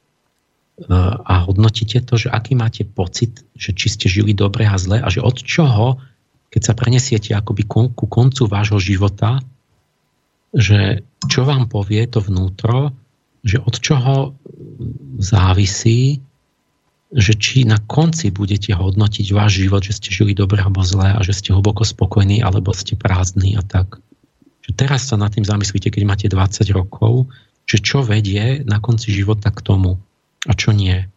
e, 0.80 0.88
a 1.28 1.44
hodnotíte 1.44 2.00
to, 2.08 2.16
že 2.16 2.32
aký 2.32 2.56
máte 2.56 2.88
pocit, 2.88 3.44
že 3.52 3.76
či 3.76 3.92
ste 3.92 4.08
žili 4.08 4.32
dobre 4.32 4.64
a 4.64 4.80
zle 4.80 5.04
a 5.04 5.12
že 5.12 5.20
od 5.20 5.44
čoho, 5.44 6.00
keď 6.48 6.62
sa 6.64 6.72
prenesiete 6.72 7.36
akoby 7.36 7.68
ku, 7.68 7.92
ku 7.92 8.08
koncu 8.08 8.48
vášho 8.48 8.80
života, 8.80 9.44
že 10.56 11.04
čo 11.28 11.44
vám 11.44 11.68
povie 11.68 12.08
to 12.08 12.24
vnútro, 12.24 12.96
že 13.48 13.56
od 13.64 13.80
čoho 13.80 14.36
závisí, 15.16 16.20
že 17.08 17.32
či 17.32 17.64
na 17.64 17.80
konci 17.80 18.28
budete 18.28 18.76
hodnotiť 18.76 19.26
váš 19.32 19.64
život, 19.64 19.80
že 19.80 19.96
ste 19.96 20.12
žili 20.12 20.36
dobre 20.36 20.60
alebo 20.60 20.84
zle 20.84 21.16
a 21.16 21.20
že 21.24 21.32
ste 21.32 21.56
hlboko 21.56 21.88
spokojní 21.88 22.44
alebo 22.44 22.76
ste 22.76 23.00
prázdni 23.00 23.56
a 23.56 23.64
tak. 23.64 23.96
Že 24.68 24.70
teraz 24.76 25.08
sa 25.08 25.16
nad 25.16 25.32
tým 25.32 25.48
zamyslíte, 25.48 25.88
keď 25.88 26.02
máte 26.04 26.26
20 26.28 26.68
rokov, 26.76 27.32
že 27.64 27.80
čo 27.80 28.04
vedie 28.04 28.60
na 28.68 28.76
konci 28.76 29.08
života 29.16 29.48
k 29.48 29.64
tomu 29.64 29.96
a 30.44 30.52
čo 30.52 30.76
nie. 30.76 31.08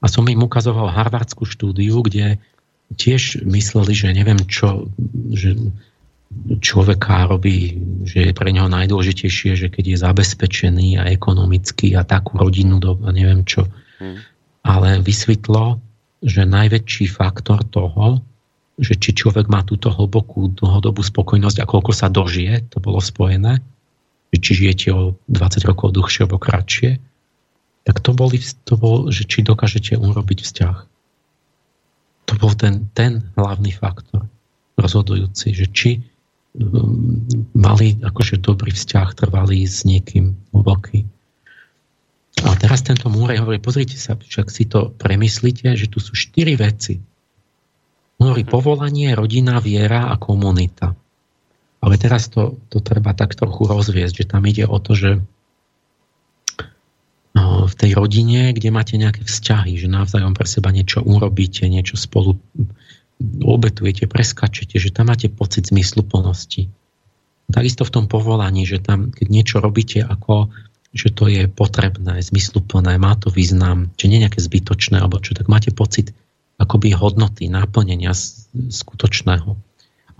A 0.00 0.06
som 0.08 0.24
im 0.24 0.40
ukazoval 0.40 0.88
harvardskú 0.88 1.44
štúdiu, 1.44 2.00
kde 2.00 2.40
tiež 2.96 3.44
mysleli, 3.44 3.92
že 3.92 4.16
neviem 4.16 4.40
čo, 4.48 4.88
že 5.36 5.54
človeka 6.62 7.26
robí, 7.26 7.74
že 8.06 8.30
je 8.30 8.32
pre 8.32 8.54
neho 8.54 8.70
najdôležitejšie, 8.70 9.58
že 9.58 9.66
keď 9.68 9.84
je 9.94 9.96
zabezpečený 9.98 10.88
a 11.02 11.10
ekonomicky 11.10 11.98
a 11.98 12.06
takú 12.06 12.38
rodinu, 12.38 12.78
do, 12.78 12.94
a 13.02 13.10
neviem 13.10 13.42
čo. 13.42 13.66
Hmm. 13.98 14.22
Ale 14.62 15.02
vysvetlo, 15.02 15.82
že 16.22 16.46
najväčší 16.46 17.10
faktor 17.10 17.66
toho, 17.66 18.22
že 18.80 18.96
či 18.96 19.12
človek 19.12 19.50
má 19.50 19.60
túto 19.66 19.92
hlbokú 19.92 20.56
dlhodobú 20.56 21.04
spokojnosť 21.04 21.60
a 21.60 21.68
koľko 21.68 21.92
sa 21.92 22.08
dožije, 22.08 22.72
to 22.72 22.80
bolo 22.80 23.02
spojené, 23.02 23.60
či 24.30 24.56
žijete 24.56 24.88
o 24.94 25.18
20 25.28 25.68
rokov 25.68 25.92
dlhšie 25.92 26.24
alebo 26.24 26.38
kratšie, 26.40 27.02
tak 27.84 27.96
to, 28.00 28.14
boli, 28.14 28.38
to 28.40 28.74
bol, 28.78 29.10
že 29.10 29.26
či 29.26 29.42
dokážete 29.42 29.98
urobiť 29.98 30.38
vzťah. 30.46 30.76
To 32.30 32.32
bol 32.38 32.54
ten, 32.54 32.86
ten 32.94 33.26
hlavný 33.34 33.74
faktor 33.74 34.30
rozhodujúci, 34.78 35.52
že 35.52 35.66
či 35.68 35.90
mali 37.54 37.94
akože 38.02 38.42
dobrý 38.42 38.74
vzťah, 38.74 39.08
trvalý 39.14 39.62
s 39.66 39.86
niekým 39.86 40.34
hlboký. 40.50 41.06
A 42.40 42.56
teraz 42.56 42.80
tento 42.80 43.12
Múrej 43.12 43.42
hovorí, 43.44 43.60
pozrite 43.60 44.00
sa, 44.00 44.16
však 44.16 44.48
si 44.48 44.64
to 44.66 44.90
premyslíte, 44.96 45.76
že 45.76 45.86
tu 45.86 46.00
sú 46.00 46.16
štyri 46.16 46.56
veci. 46.56 46.98
Hovorí 48.16 48.42
povolanie, 48.48 49.12
rodina, 49.12 49.60
viera 49.60 50.08
a 50.08 50.16
komunita. 50.16 50.96
Ale 51.80 51.94
teraz 51.96 52.28
to, 52.28 52.60
to 52.68 52.84
treba 52.84 53.16
tak 53.16 53.36
trochu 53.36 53.64
rozviesť, 53.64 54.24
že 54.24 54.28
tam 54.28 54.44
ide 54.44 54.68
o 54.68 54.76
to, 54.76 54.92
že 54.92 55.10
no, 57.32 57.64
v 57.64 57.74
tej 57.76 57.96
rodine, 57.96 58.52
kde 58.52 58.68
máte 58.68 59.00
nejaké 59.00 59.24
vzťahy, 59.24 59.80
že 59.80 59.88
navzájom 59.88 60.36
pre 60.36 60.44
seba 60.44 60.72
niečo 60.72 61.00
urobíte, 61.00 61.64
niečo 61.68 61.96
spolu 61.96 62.36
obetujete, 63.44 64.08
preskačete, 64.08 64.80
že 64.80 64.90
tam 64.90 65.12
máte 65.12 65.28
pocit 65.28 65.68
zmysluplnosti. 65.68 66.72
Takisto 67.50 67.84
v 67.84 67.92
tom 67.92 68.04
povolaní, 68.06 68.64
že 68.64 68.80
tam, 68.80 69.12
keď 69.12 69.26
niečo 69.28 69.56
robíte 69.60 70.00
ako, 70.00 70.48
že 70.90 71.12
to 71.14 71.30
je 71.30 71.46
potrebné, 71.46 72.18
zmysluplné, 72.18 72.98
má 72.98 73.14
to 73.14 73.30
význam, 73.30 73.94
že 73.94 74.10
nie 74.10 74.22
nejaké 74.22 74.42
zbytočné, 74.42 74.98
alebo 74.98 75.22
čo, 75.22 75.36
tak 75.36 75.46
máte 75.46 75.70
pocit 75.70 76.10
akoby 76.58 76.92
hodnoty, 76.92 77.46
náplnenia 77.46 78.12
skutočného. 78.52 79.54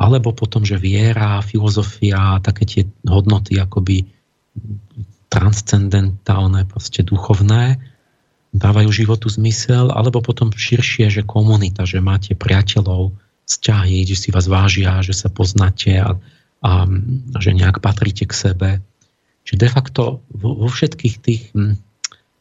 Alebo 0.01 0.33
potom, 0.33 0.65
že 0.65 0.81
viera, 0.81 1.45
filozofia, 1.45 2.41
také 2.41 2.65
tie 2.65 2.83
hodnoty 3.05 3.61
akoby 3.61 4.09
transcendentálne, 5.31 6.65
proste 6.67 7.05
duchovné, 7.05 7.79
dávajú 8.51 8.91
životu 8.91 9.31
zmysel, 9.31 9.95
alebo 9.95 10.19
potom 10.19 10.51
širšie, 10.51 11.07
že 11.11 11.23
komunita, 11.23 11.87
že 11.87 12.03
máte 12.03 12.35
priateľov, 12.35 13.15
vzťahy, 13.47 14.07
že 14.07 14.17
si 14.19 14.29
vás 14.31 14.47
vážia, 14.47 15.03
že 15.03 15.15
sa 15.15 15.27
poznáte 15.27 15.99
a, 15.99 16.15
a, 16.63 16.71
že 17.39 17.51
nejak 17.51 17.83
patríte 17.83 18.27
k 18.27 18.35
sebe. 18.35 18.71
Čiže 19.43 19.59
de 19.59 19.69
facto 19.71 20.03
vo, 20.31 20.55
vo 20.55 20.69
všetkých 20.71 21.15
tých 21.19 21.43
hm, 21.51 21.75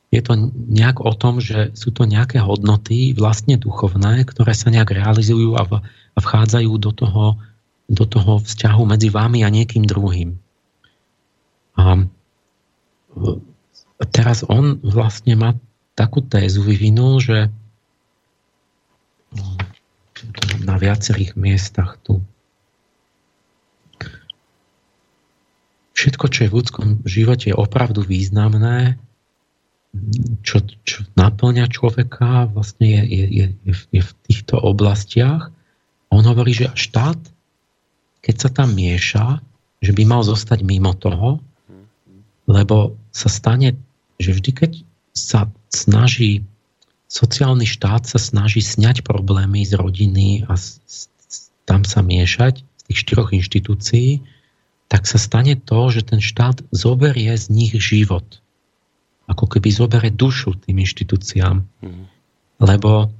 je 0.09 0.21
to 0.25 0.33
nejak 0.53 1.05
o 1.05 1.13
tom, 1.13 1.37
že 1.37 1.73
sú 1.77 1.93
to 1.93 2.09
nejaké 2.09 2.41
hodnoty 2.41 3.13
vlastne 3.13 3.61
duchovné, 3.61 4.25
ktoré 4.25 4.57
sa 4.57 4.73
nejak 4.73 4.89
realizujú 4.89 5.53
a, 5.57 5.65
v, 5.65 5.85
a 5.85 6.19
vchádzajú 6.21 6.71
do 6.81 6.91
toho, 6.93 7.25
do 7.85 8.05
toho 8.09 8.41
vzťahu 8.41 8.81
medzi 8.89 9.13
vami 9.13 9.45
a 9.45 9.53
niekým 9.53 9.85
druhým. 9.85 10.33
A 11.77 12.03
teraz 14.09 14.41
on 14.49 14.81
vlastne 14.81 15.37
má 15.37 15.53
takú 15.99 16.23
tézu 16.23 16.63
vyvinul, 16.63 17.19
že 17.19 17.51
na 20.63 20.79
viacerých 20.79 21.35
miestach 21.35 21.99
tu 21.99 22.23
všetko, 25.99 26.25
čo 26.31 26.39
je 26.47 26.49
v 26.49 26.57
ľudskom 26.63 26.87
živote, 27.03 27.51
je 27.51 27.55
opravdu 27.59 27.99
významné, 28.07 28.95
čo, 30.47 30.63
čo 30.87 31.03
naplňa 31.19 31.67
človeka, 31.67 32.47
vlastne 32.47 33.03
je, 33.03 33.03
je, 33.03 33.45
je, 33.67 33.73
je 33.91 34.01
v 34.01 34.11
týchto 34.23 34.55
oblastiach. 34.55 35.51
On 36.07 36.23
hovorí, 36.23 36.55
že 36.55 36.71
štát, 36.71 37.19
keď 38.23 38.35
sa 38.39 38.49
tam 38.55 38.71
mieša, 38.71 39.43
že 39.83 39.91
by 39.91 40.03
mal 40.07 40.23
zostať 40.23 40.63
mimo 40.63 40.95
toho, 40.95 41.43
lebo 42.47 42.95
sa 43.11 43.27
stane, 43.27 43.75
že 44.15 44.31
vždy, 44.31 44.51
keď 44.55 44.71
sa 45.11 45.51
snaží, 45.69 46.45
sociálny 47.09 47.65
štát 47.65 48.05
sa 48.05 48.21
snaží 48.21 48.61
sňať 48.61 49.01
problémy 49.01 49.65
z 49.65 49.73
rodiny 49.77 50.45
a 50.45 50.53
tam 51.65 51.81
sa 51.85 52.01
miešať 52.01 52.61
z 52.61 52.81
tých 52.89 52.99
štyroch 53.05 53.29
inštitúcií, 53.33 54.25
tak 54.89 55.05
sa 55.05 55.21
stane 55.21 55.53
to, 55.53 55.93
že 55.93 56.09
ten 56.09 56.17
štát 56.17 56.65
zoberie 56.73 57.29
z 57.37 57.45
nich 57.53 57.73
život. 57.77 58.41
Ako 59.29 59.45
keby 59.45 59.69
zoberie 59.69 60.09
dušu 60.09 60.57
tým 60.65 60.81
inštitúciám. 60.81 61.61
Mm. 61.85 62.09
Lebo 62.57 63.13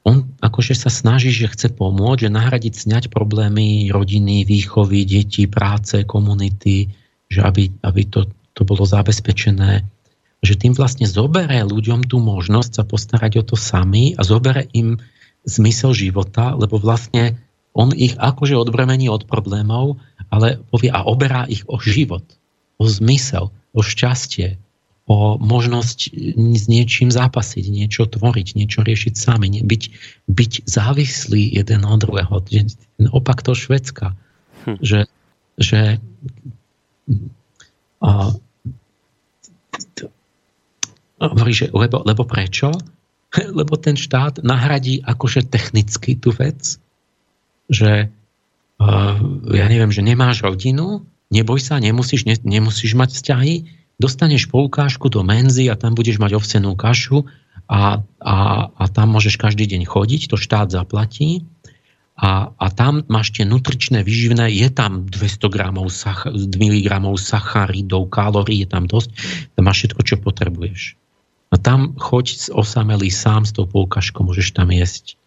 on 0.00 0.32
akože 0.40 0.72
sa 0.72 0.88
snaží, 0.88 1.28
že 1.28 1.52
chce 1.52 1.76
pomôcť, 1.76 2.24
že 2.24 2.30
nahradiť 2.32 2.74
sňať 2.74 3.04
problémy 3.12 3.92
rodiny, 3.92 4.48
výchovy, 4.48 5.04
detí, 5.04 5.44
práce, 5.44 6.08
komunity, 6.08 6.88
že 7.28 7.44
aby, 7.44 7.68
aby 7.84 8.02
to, 8.08 8.24
to 8.56 8.64
bolo 8.64 8.88
zabezpečené. 8.88 9.84
Že 10.40 10.54
tým 10.56 10.72
vlastne 10.72 11.04
zobere 11.04 11.60
ľuďom 11.64 12.08
tú 12.08 12.16
možnosť 12.20 12.70
sa 12.80 12.84
postarať 12.84 13.32
o 13.40 13.44
to 13.44 13.56
sami 13.60 14.16
a 14.16 14.24
zobere 14.24 14.68
im 14.72 14.96
zmysel 15.44 15.92
života, 15.92 16.56
lebo 16.56 16.80
vlastne 16.80 17.36
on 17.72 17.94
ich 17.94 18.18
akože 18.18 18.56
odbremení 18.56 19.06
od 19.06 19.24
problémov, 19.30 20.00
ale 20.28 20.58
povie 20.72 20.90
a 20.90 21.06
oberá 21.06 21.46
ich 21.46 21.62
o 21.70 21.78
život, 21.78 22.24
o 22.80 22.84
zmysel, 22.88 23.54
o 23.72 23.80
šťastie, 23.80 24.58
o 25.10 25.38
možnosť 25.38 25.98
s 26.38 26.64
niečím 26.70 27.10
zápasiť, 27.10 27.66
niečo 27.66 28.06
tvoriť, 28.06 28.54
niečo 28.54 28.86
riešiť 28.86 29.14
sami, 29.14 29.50
byť, 29.58 29.82
byť 30.30 30.52
závislý 30.70 31.50
jeden 31.50 31.82
od 31.82 31.98
druhého. 31.98 32.34
Ten 32.46 33.06
opak 33.10 33.42
toho 33.42 33.58
Švedska. 33.58 34.14
Hm. 34.66 34.78
Že, 34.78 35.00
že 35.58 35.80
a, 37.98 38.10
hovorí, 41.20 41.52
že 41.52 41.66
lebo, 41.70 42.00
lebo 42.02 42.24
prečo? 42.24 42.72
Lebo 43.58 43.78
ten 43.78 43.94
štát 43.94 44.42
nahradí 44.42 45.06
akože 45.06 45.46
technicky 45.46 46.18
tú 46.18 46.34
vec, 46.34 46.82
že 47.70 48.10
uh, 48.82 49.14
ja 49.54 49.66
neviem, 49.70 49.94
že 49.94 50.02
nemáš 50.02 50.42
rodinu, 50.42 51.06
neboj 51.30 51.62
sa, 51.62 51.78
nemusíš, 51.78 52.26
ne, 52.26 52.34
nemusíš 52.42 52.98
mať 52.98 53.14
vzťahy, 53.14 53.54
dostaneš 54.02 54.50
poukážku 54.50 55.06
do 55.06 55.22
menzy 55.22 55.70
a 55.70 55.78
tam 55.78 55.94
budeš 55.94 56.18
mať 56.18 56.42
ovsenú 56.42 56.74
kašu 56.74 57.22
a, 57.70 58.02
a, 58.18 58.36
a 58.74 58.84
tam 58.90 59.14
môžeš 59.14 59.38
každý 59.38 59.70
deň 59.70 59.86
chodiť, 59.86 60.26
to 60.26 60.34
štát 60.34 60.74
zaplatí 60.74 61.46
a, 62.20 62.52
a 62.52 62.66
tam 62.68 63.00
máš 63.08 63.32
tie 63.32 63.48
nutričné 63.48 64.04
výživné, 64.04 64.52
je 64.52 64.68
tam 64.68 65.08
200 65.08 65.40
gramov 65.48 65.88
sach, 65.88 66.28
miligramov 66.34 67.16
sacharidov, 67.16 68.12
kalórií, 68.12 68.64
je 68.64 68.68
tam 68.68 68.84
dosť, 68.84 69.08
tam 69.56 69.62
máš 69.64 69.86
všetko, 69.86 70.00
čo 70.04 70.16
potrebuješ. 70.20 71.00
A 71.50 71.58
tam 71.58 71.98
choď 71.98 72.54
osamelý 72.54 73.10
sám 73.10 73.42
s 73.42 73.50
tou 73.50 73.66
poukážkou, 73.66 74.22
môžeš 74.22 74.54
tam 74.54 74.70
jesť. 74.70 75.18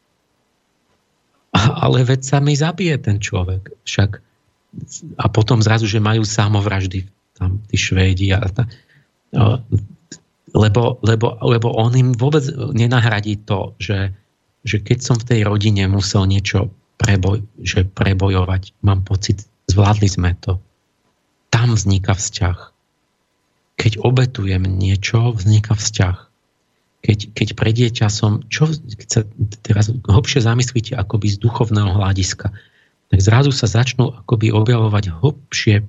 Ale 1.54 2.08
veď 2.08 2.22
sa 2.24 2.38
mi 2.40 2.56
zabije 2.56 2.96
ten 2.98 3.20
človek. 3.20 3.76
Však 3.84 4.24
a 5.22 5.26
potom 5.30 5.62
zrazu, 5.62 5.86
že 5.86 6.02
majú 6.02 6.26
samovraždy 6.26 7.06
tam 7.38 7.62
tí 7.70 7.78
Švédi 7.78 8.34
a 8.34 8.42
ta, 8.50 8.66
lebo, 10.54 11.02
lebo, 11.02 11.28
lebo 11.42 11.68
on 11.74 11.94
im 11.98 12.10
vôbec 12.14 12.46
nenahradí 12.74 13.42
to, 13.42 13.74
že, 13.82 14.14
že 14.62 14.82
keď 14.82 14.98
som 15.02 15.18
v 15.18 15.28
tej 15.30 15.40
rodine 15.46 15.90
musel 15.90 16.30
niečo 16.30 16.70
preboj, 16.98 17.42
že 17.62 17.86
prebojovať, 17.90 18.78
mám 18.86 19.02
pocit, 19.02 19.46
zvládli 19.66 20.10
sme 20.10 20.38
to. 20.38 20.62
Tam 21.50 21.74
vzniká 21.74 22.14
vzťah. 22.14 22.73
Keď 23.84 24.00
obetujem 24.00 24.64
niečo, 24.64 25.36
vzniká 25.36 25.76
vzťah. 25.76 26.32
Keď, 27.04 27.20
keď 27.36 27.48
pre 27.60 27.76
dieťa 27.76 28.08
som, 28.08 28.48
čo, 28.48 28.72
keď 28.72 29.10
sa 29.12 29.22
teraz 29.60 29.92
hlbšie 29.92 30.40
zamyslíte 30.40 30.96
akoby 30.96 31.36
z 31.36 31.44
duchovného 31.44 31.92
hľadiska, 32.00 32.56
tak 33.12 33.20
zrazu 33.20 33.52
sa 33.52 33.68
začnú 33.68 34.24
akoby 34.24 34.56
objavovať 34.56 35.20
hlbšie 35.20 35.84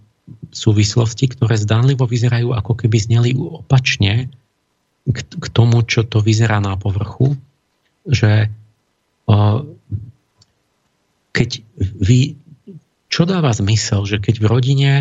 súvislosti, 0.50 1.30
ktoré 1.30 1.54
zdánlivo 1.54 2.02
vyzerajú 2.08 2.50
ako 2.50 2.72
keby 2.82 2.98
zneli 2.98 3.30
opačne 3.38 4.26
k, 5.06 5.18
k 5.22 5.46
tomu, 5.54 5.86
čo 5.86 6.02
to 6.02 6.18
vyzerá 6.18 6.58
na 6.58 6.74
povrchu, 6.74 7.38
že 8.08 8.48
uh, 9.28 9.58
keď 11.34 11.50
vy, 11.78 12.38
čo 13.10 13.22
dáva 13.28 13.52
zmysel, 13.52 14.06
že 14.08 14.18
keď 14.18 14.34
v 14.40 14.46
rodine 14.48 14.92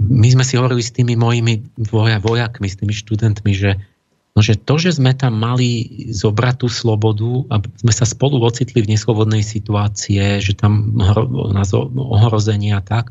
my 0.00 0.28
sme 0.32 0.44
si 0.48 0.56
hovorili 0.56 0.80
s 0.80 0.96
tými 0.96 1.12
mojimi 1.20 1.84
vojakmi, 2.24 2.66
s 2.66 2.80
tými 2.80 2.96
študentmi, 2.96 3.52
že 3.52 3.76
No, 4.30 4.46
že 4.46 4.54
to, 4.54 4.78
že 4.78 4.94
sme 4.94 5.10
tam 5.10 5.42
mali 5.42 5.90
zobrať 6.14 6.62
tú 6.62 6.68
slobodu 6.70 7.50
a 7.50 7.58
sme 7.82 7.90
sa 7.90 8.06
spolu 8.06 8.38
ocitli 8.38 8.78
v 8.78 8.94
neslobodnej 8.94 9.42
situácie, 9.42 10.38
že 10.38 10.54
tam 10.54 10.94
nás 11.50 11.74
ohrozenia 11.74 12.78
tak, 12.78 13.10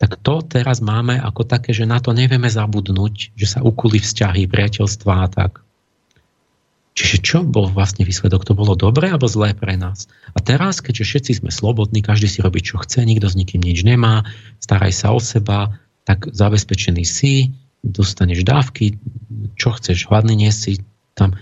tak 0.00 0.16
to 0.20 0.40
teraz 0.44 0.80
máme 0.80 1.20
ako 1.20 1.44
také, 1.44 1.76
že 1.76 1.84
na 1.84 2.00
to 2.00 2.16
nevieme 2.16 2.48
zabudnúť, 2.48 3.36
že 3.36 3.46
sa 3.48 3.60
ukuli 3.60 4.00
vzťahy, 4.00 4.48
priateľstva 4.48 5.12
a 5.12 5.26
tak. 5.28 5.60
Čiže 6.96 7.16
čo 7.20 7.38
bol 7.44 7.68
vlastne 7.68 8.08
výsledok? 8.08 8.48
To 8.48 8.56
bolo 8.56 8.72
dobré 8.72 9.12
alebo 9.12 9.28
zlé 9.28 9.52
pre 9.52 9.76
nás? 9.76 10.08
A 10.32 10.40
teraz, 10.40 10.80
keďže 10.80 11.04
všetci 11.04 11.32
sme 11.44 11.52
slobodní, 11.52 12.00
každý 12.00 12.24
si 12.24 12.40
robí, 12.40 12.64
čo 12.64 12.80
chce, 12.80 13.04
nikto 13.04 13.28
s 13.28 13.36
nikým 13.36 13.60
nič 13.60 13.84
nemá, 13.84 14.24
staraj 14.64 14.96
sa 14.96 15.12
o 15.12 15.20
seba, 15.20 15.76
tak 16.06 16.30
zabezpečený 16.30 17.02
si, 17.02 17.50
dostaneš 17.82 18.46
dávky, 18.46 18.96
čo 19.58 19.74
chceš, 19.74 20.06
hladný 20.06 20.38
nie 20.38 20.52
si 20.54 20.86
tam. 21.18 21.34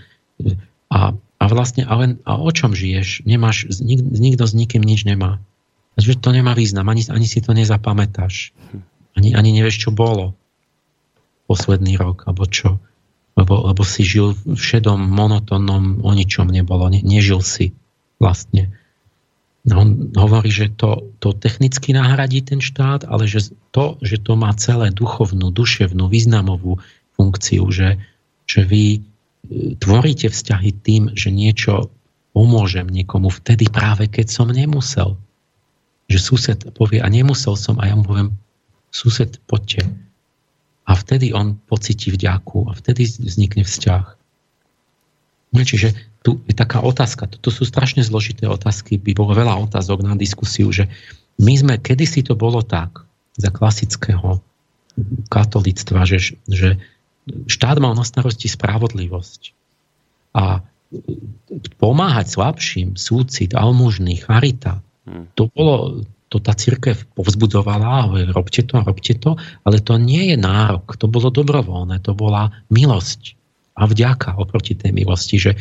A, 0.89 1.13
a 1.15 1.43
vlastne, 1.45 1.85
a, 1.85 1.93
len, 2.01 2.17
a 2.25 2.41
o 2.41 2.49
čom 2.49 2.73
žiješ? 2.73 3.23
Nemáš, 3.29 3.69
nik, 3.81 4.01
nikto 4.01 4.49
s 4.49 4.57
nikým 4.57 4.81
nič 4.81 5.05
nemá. 5.05 5.37
Že 5.95 6.19
to 6.19 6.29
nemá 6.33 6.57
význam, 6.57 6.89
ani, 6.89 7.05
ani 7.07 7.29
si 7.29 7.39
to 7.39 7.53
nezapamätáš. 7.53 8.51
Ani, 9.15 9.31
ani 9.31 9.55
nevieš, 9.55 9.87
čo 9.87 9.89
bolo 9.95 10.35
posledný 11.45 11.95
rok, 11.95 12.25
alebo 12.25 12.49
čo. 12.49 12.81
Lebo, 13.37 13.69
lebo 13.69 13.83
si 13.85 14.01
žil 14.01 14.33
v 14.33 14.57
šedom, 14.59 14.97
monotónnom, 14.97 16.01
o 16.03 16.11
ničom 16.11 16.49
nebolo. 16.49 16.89
Ne, 16.89 17.05
nežil 17.05 17.39
si 17.45 17.75
vlastne. 18.17 18.75
On 19.65 20.13
hovorí, 20.13 20.53
že 20.53 20.69
to, 20.77 21.09
to 21.17 21.33
technicky 21.33 21.89
nahradí 21.89 22.45
ten 22.45 22.61
štát, 22.61 23.09
ale 23.09 23.25
že 23.25 23.49
to, 23.73 23.97
že 24.05 24.21
to 24.21 24.37
má 24.37 24.53
celé 24.53 24.93
duchovnú, 24.93 25.49
duševnú, 25.49 26.05
významovú 26.05 26.77
funkciu, 27.17 27.65
že, 27.73 27.97
že 28.45 28.61
vy 28.61 28.83
e, 28.93 28.99
tvoríte 29.81 30.29
vzťahy 30.29 30.69
tým, 30.85 31.03
že 31.17 31.33
niečo 31.33 31.89
pomôžem 32.37 32.85
niekomu 32.85 33.33
vtedy 33.33 33.65
práve 33.71 34.05
keď 34.05 34.27
som 34.29 34.53
nemusel. 34.53 35.17
Že 36.13 36.19
sused 36.21 36.59
povie, 36.77 37.01
a 37.01 37.09
nemusel 37.09 37.57
som, 37.57 37.81
a 37.81 37.89
ja 37.89 37.97
mu 37.97 38.05
poviem, 38.05 38.37
sused, 38.93 39.41
poďte. 39.49 39.89
A 40.85 40.93
vtedy 40.93 41.33
on 41.33 41.57
pocíti 41.57 42.13
vďaku 42.13 42.69
a 42.69 42.77
vtedy 42.77 43.09
vznikne 43.09 43.65
vzťah. 43.65 44.05
Čiže 45.57 46.14
tu 46.25 46.41
je 46.49 46.57
taká 46.57 46.81
otázka, 46.81 47.29
toto 47.29 47.53
sú 47.53 47.69
strašne 47.69 48.01
zložité 48.01 48.49
otázky, 48.49 48.97
by 48.97 49.13
bolo 49.13 49.37
veľa 49.37 49.61
otázok 49.69 50.01
na 50.01 50.17
diskusiu, 50.17 50.73
že 50.73 50.89
my 51.37 51.53
sme, 51.53 51.73
kedysi 51.77 52.25
to 52.25 52.33
bolo 52.33 52.65
tak, 52.65 53.05
za 53.37 53.53
klasického 53.53 54.41
katolictva, 55.29 56.07
že, 56.09 56.39
že 56.49 56.81
štát 57.45 57.77
mal 57.77 57.93
na 57.93 58.07
starosti 58.07 58.47
spravodlivosť 58.49 59.53
a 60.33 60.65
pomáhať 61.77 62.25
slabším, 62.39 62.95
súcit, 62.95 63.53
almužný, 63.53 64.23
charita, 64.23 64.81
hmm. 65.05 65.35
to 65.35 65.51
bolo, 65.51 66.07
to 66.31 66.39
tá 66.39 66.55
církev 66.55 67.05
povzbudzovala, 67.13 68.31
robte 68.31 68.63
to, 68.63 68.81
robte 68.81 69.13
to, 69.19 69.35
ale 69.67 69.77
to 69.83 69.99
nie 69.99 70.33
je 70.33 70.37
nárok, 70.39 70.95
to 70.95 71.05
bolo 71.11 71.29
dobrovoľné, 71.29 72.01
to 72.01 72.15
bola 72.15 72.49
milosť 72.71 73.35
a 73.75 73.83
vďaka 73.83 74.39
oproti 74.39 74.71
tej 74.79 74.95
milosti, 74.95 75.35
že 75.35 75.51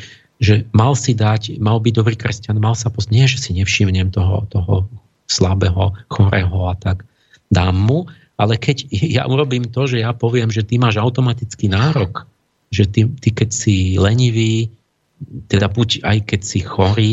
že 0.42 0.66
mal 0.74 0.98
si 0.98 1.14
dať, 1.14 1.62
mal 1.62 1.78
byť 1.78 1.92
dobrý 1.94 2.16
kresťan, 2.18 2.58
mal 2.58 2.74
sa 2.74 2.90
post... 2.90 3.14
nie, 3.14 3.24
že 3.30 3.38
si 3.38 3.54
nevšimnem 3.54 4.10
toho, 4.10 4.46
toho 4.50 4.90
slabého, 5.30 5.94
chorého 6.10 6.58
a 6.68 6.74
tak. 6.74 7.06
Dám 7.48 7.76
mu, 7.78 8.10
ale 8.34 8.58
keď 8.58 8.90
ja 8.90 9.24
urobím 9.30 9.70
to, 9.70 9.86
že 9.86 10.02
ja 10.02 10.10
poviem, 10.10 10.50
že 10.50 10.66
ty 10.66 10.76
máš 10.76 10.98
automatický 10.98 11.70
nárok, 11.70 12.26
že 12.74 12.90
ty, 12.90 13.06
ty 13.06 13.30
keď 13.30 13.50
si 13.54 13.94
lenivý, 13.94 14.74
teda 15.46 15.70
buď 15.70 16.02
aj 16.02 16.18
keď 16.26 16.40
si 16.42 16.58
chorý, 16.66 17.12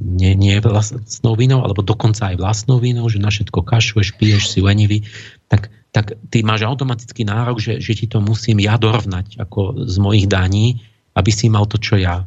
nie, 0.00 0.32
nie 0.38 0.56
vlastnou 0.62 1.34
vinou, 1.34 1.66
alebo 1.66 1.82
dokonca 1.82 2.30
aj 2.30 2.36
vlastnou 2.38 2.78
vinou, 2.78 3.10
že 3.10 3.18
na 3.18 3.34
všetko 3.34 3.66
kašuješ, 3.66 4.14
piješ, 4.14 4.54
si 4.54 4.60
lenivý, 4.62 5.02
tak, 5.50 5.74
tak 5.90 6.14
ty 6.30 6.46
máš 6.46 6.62
automatický 6.62 7.26
nárok, 7.26 7.58
že, 7.58 7.82
že 7.82 7.98
ti 7.98 8.06
to 8.06 8.22
musím 8.22 8.62
ja 8.62 8.78
dorovnať 8.78 9.42
ako 9.42 9.90
z 9.90 9.96
mojich 9.98 10.26
daní, 10.30 10.78
aby 11.14 11.30
si 11.30 11.50
mal 11.50 11.66
to, 11.66 11.76
čo 11.76 11.98
ja. 11.98 12.26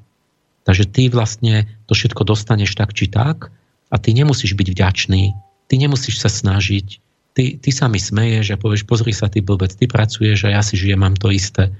Takže 0.63 0.87
ty 0.87 1.11
vlastne 1.11 1.67
to 1.87 1.93
všetko 1.95 2.23
dostaneš 2.23 2.75
tak 2.75 2.95
či 2.95 3.11
tak 3.11 3.51
a 3.91 3.95
ty 3.99 4.15
nemusíš 4.15 4.55
byť 4.55 4.67
vďačný, 4.71 5.23
ty 5.67 5.73
nemusíš 5.75 6.23
sa 6.23 6.31
snažiť, 6.31 6.87
ty, 7.35 7.59
ty 7.59 7.69
sa 7.73 7.91
mi 7.91 7.99
smeješ 7.99 8.55
a 8.55 8.59
povieš, 8.61 8.87
pozri 8.87 9.11
sa, 9.11 9.27
ty 9.27 9.43
blbec, 9.43 9.75
ty 9.75 9.89
pracuješ 9.89 10.47
a 10.47 10.55
ja 10.55 10.61
si 10.63 10.79
žijem, 10.79 11.03
mám 11.03 11.19
to 11.19 11.33
isté. 11.33 11.73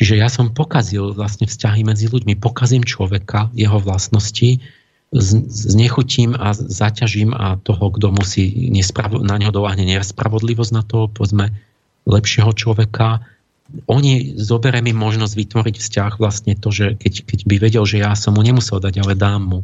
Čiže 0.00 0.16
ja 0.16 0.32
som 0.32 0.54
pokazil 0.54 1.12
vlastne 1.12 1.44
vzťahy 1.44 1.84
medzi 1.84 2.08
ľuďmi, 2.08 2.40
pokazím 2.40 2.88
človeka, 2.88 3.52
jeho 3.52 3.76
vlastnosti, 3.76 4.62
znechutím 5.12 6.38
a 6.38 6.54
zaťažím 6.54 7.34
a 7.34 7.58
toho, 7.58 7.90
kto 7.90 8.14
musí 8.14 8.70
nespravo- 8.70 9.26
na 9.26 9.36
neho 9.42 9.50
doláhne 9.50 9.82
nespravodlivosť 9.82 10.72
na 10.72 10.86
toho, 10.86 11.10
povedzme, 11.10 11.50
lepšieho 12.06 12.54
človeka, 12.54 13.26
oni 13.86 14.34
zoberiem 14.34 14.90
im 14.90 14.98
možnosť 14.98 15.34
vytvoriť 15.34 15.76
vzťah 15.78 16.12
vlastne 16.18 16.58
to, 16.58 16.74
že 16.74 16.98
keď, 16.98 17.12
keď 17.26 17.40
by 17.46 17.56
vedel, 17.58 17.84
že 17.86 18.02
ja 18.02 18.12
som 18.18 18.34
mu 18.34 18.42
nemusel 18.42 18.82
dať, 18.82 19.02
ale 19.02 19.14
dám 19.14 19.42
mu, 19.46 19.60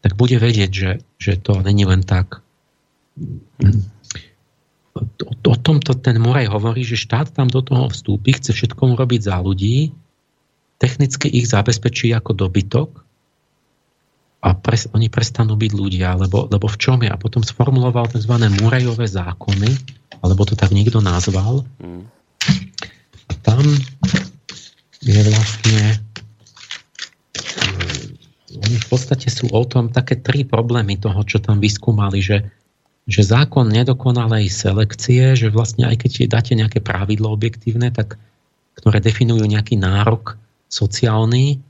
tak 0.00 0.16
bude 0.16 0.36
vedieť, 0.40 0.70
že, 0.72 0.90
že 1.20 1.32
to 1.38 1.60
není 1.60 1.86
len 1.86 2.02
tak. 2.02 2.42
O, 4.96 5.00
o 5.26 5.56
tomto 5.60 5.94
ten 5.94 6.18
Muraj 6.18 6.50
hovorí, 6.50 6.82
že 6.82 6.98
štát 6.98 7.30
tam 7.30 7.46
do 7.46 7.62
toho 7.62 7.92
vstúpi, 7.92 8.34
chce 8.34 8.56
všetko 8.56 8.98
robiť 8.98 9.20
za 9.22 9.38
ľudí, 9.38 9.94
technicky 10.80 11.28
ich 11.30 11.46
zabezpečí 11.46 12.10
ako 12.16 12.32
dobytok 12.32 13.04
a 14.40 14.56
pres, 14.56 14.88
oni 14.96 15.12
prestanú 15.12 15.54
byť 15.54 15.72
ľudia, 15.76 16.16
lebo, 16.16 16.48
lebo 16.48 16.64
v 16.64 16.80
čom 16.80 16.98
je? 17.04 17.12
A 17.12 17.20
potom 17.20 17.44
sformuloval 17.44 18.08
tzv. 18.08 18.34
Murajové 18.64 19.04
zákony, 19.04 19.68
alebo 20.24 20.48
to 20.48 20.56
tak 20.56 20.72
niekto 20.72 21.04
nazval. 21.04 21.68
Mm. 21.76 22.08
Tam 23.40 23.62
je 25.00 25.20
vlastne 25.24 25.80
eh, 27.34 28.56
oni 28.60 28.76
v 28.76 28.86
podstate 28.90 29.30
sú 29.30 29.48
o 29.50 29.62
tom 29.64 29.88
také 29.88 30.18
tri 30.18 30.44
problémy 30.44 30.98
toho, 31.00 31.22
čo 31.24 31.38
tam 31.38 31.62
vyskúmali, 31.62 32.20
že, 32.20 32.50
že 33.06 33.22
zákon 33.22 33.70
nedokonalej 33.70 34.50
selekcie, 34.50 35.38
že 35.38 35.48
vlastne 35.48 35.86
aj 35.86 36.04
keď 36.04 36.10
dáte 36.28 36.52
nejaké 36.58 36.82
pravidlo 36.82 37.30
objektívne, 37.30 37.94
tak, 37.94 38.18
ktoré 38.76 38.98
definujú 38.98 39.46
nejaký 39.46 39.78
nárok 39.78 40.36
sociálny, 40.70 41.62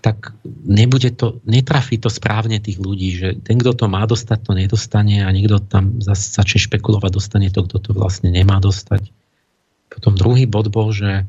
tak 0.00 0.32
nebude 0.64 1.12
to, 1.12 1.44
netrafí 1.44 2.00
to 2.00 2.08
správne 2.08 2.56
tých 2.56 2.80
ľudí, 2.80 3.10
že 3.12 3.28
ten, 3.44 3.60
kto 3.60 3.84
to 3.84 3.86
má 3.86 4.08
dostať, 4.08 4.38
to 4.40 4.52
nedostane 4.56 5.20
a 5.20 5.28
niekto 5.28 5.60
tam 5.60 6.00
zase 6.00 6.32
začne 6.32 6.58
špekulovať, 6.64 7.10
dostane 7.12 7.48
to, 7.52 7.60
kto 7.68 7.76
to 7.78 7.90
vlastne 7.92 8.32
nemá 8.32 8.58
dostať. 8.64 9.12
Potom 9.90 10.14
druhý 10.14 10.46
bod 10.46 10.70
bol, 10.70 10.94
že 10.94 11.26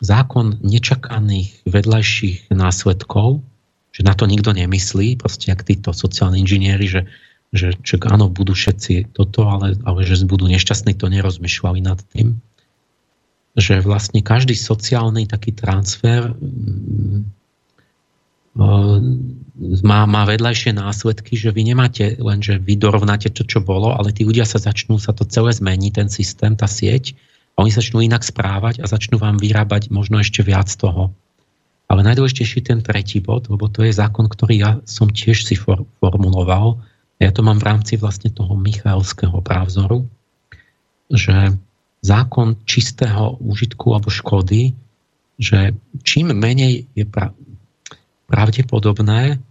zákon 0.00 0.58
nečakaných 0.64 1.68
vedľajších 1.68 2.50
následkov, 2.54 3.44
že 3.92 4.06
na 4.06 4.14
to 4.14 4.30
nikto 4.30 4.54
nemyslí, 4.54 5.18
proste 5.18 5.50
jak 5.50 5.66
títo 5.66 5.90
sociálni 5.90 6.40
inžinieri, 6.40 6.86
že, 6.86 7.02
že 7.50 7.74
čak, 7.82 8.06
áno, 8.06 8.30
budú 8.30 8.54
všetci 8.54 9.12
toto, 9.12 9.50
ale, 9.50 9.74
ale 9.82 10.06
že 10.06 10.22
budú 10.24 10.46
nešťastní, 10.46 10.94
to 10.94 11.10
nerozmýšľali 11.10 11.80
nad 11.82 11.98
tým. 12.14 12.38
Že 13.58 13.82
vlastne 13.82 14.22
každý 14.22 14.54
sociálny 14.54 15.26
taký 15.26 15.50
transfer 15.50 16.30
má, 19.82 19.98
má 20.06 20.22
vedľajšie 20.26 20.78
následky, 20.78 21.34
že 21.34 21.50
vy 21.50 21.74
nemáte 21.74 22.14
len, 22.22 22.38
že 22.38 22.62
vy 22.62 22.78
dorovnáte 22.78 23.34
to, 23.34 23.42
čo 23.42 23.58
bolo, 23.58 23.90
ale 23.94 24.14
tí 24.14 24.22
ľudia 24.22 24.46
sa 24.46 24.62
začnú, 24.62 25.02
sa 25.02 25.10
to 25.10 25.26
celé 25.26 25.50
zmení, 25.50 25.90
ten 25.90 26.06
systém, 26.06 26.54
tá 26.54 26.70
sieť, 26.70 27.18
oni 27.58 27.74
začnú 27.74 27.98
inak 27.98 28.22
správať 28.22 28.80
a 28.80 28.86
začnú 28.86 29.18
vám 29.18 29.36
vyrábať 29.36 29.90
možno 29.90 30.22
ešte 30.22 30.46
viac 30.46 30.70
toho. 30.70 31.10
Ale 31.90 32.06
najdôležitejší 32.06 32.68
ten 32.68 32.78
tretí 32.84 33.18
bod, 33.18 33.50
lebo 33.50 33.66
to 33.66 33.82
je 33.82 33.90
zákon, 33.90 34.30
ktorý 34.30 34.54
ja 34.54 34.72
som 34.86 35.10
tiež 35.10 35.42
si 35.42 35.58
for, 35.58 35.82
formuloval, 35.98 36.78
ja 37.18 37.34
to 37.34 37.42
mám 37.42 37.58
v 37.58 37.66
rámci 37.66 37.98
vlastne 37.98 38.30
toho 38.30 38.54
Michalského 38.54 39.42
právzoru, 39.42 40.06
že 41.10 41.58
zákon 41.98 42.62
čistého 42.62 43.34
užitku 43.42 43.90
alebo 43.90 44.06
škody, 44.06 44.78
že 45.34 45.74
čím 46.06 46.30
menej 46.30 46.86
je 46.94 47.02
pra- 47.02 47.34
pravdepodobné, 48.30 49.42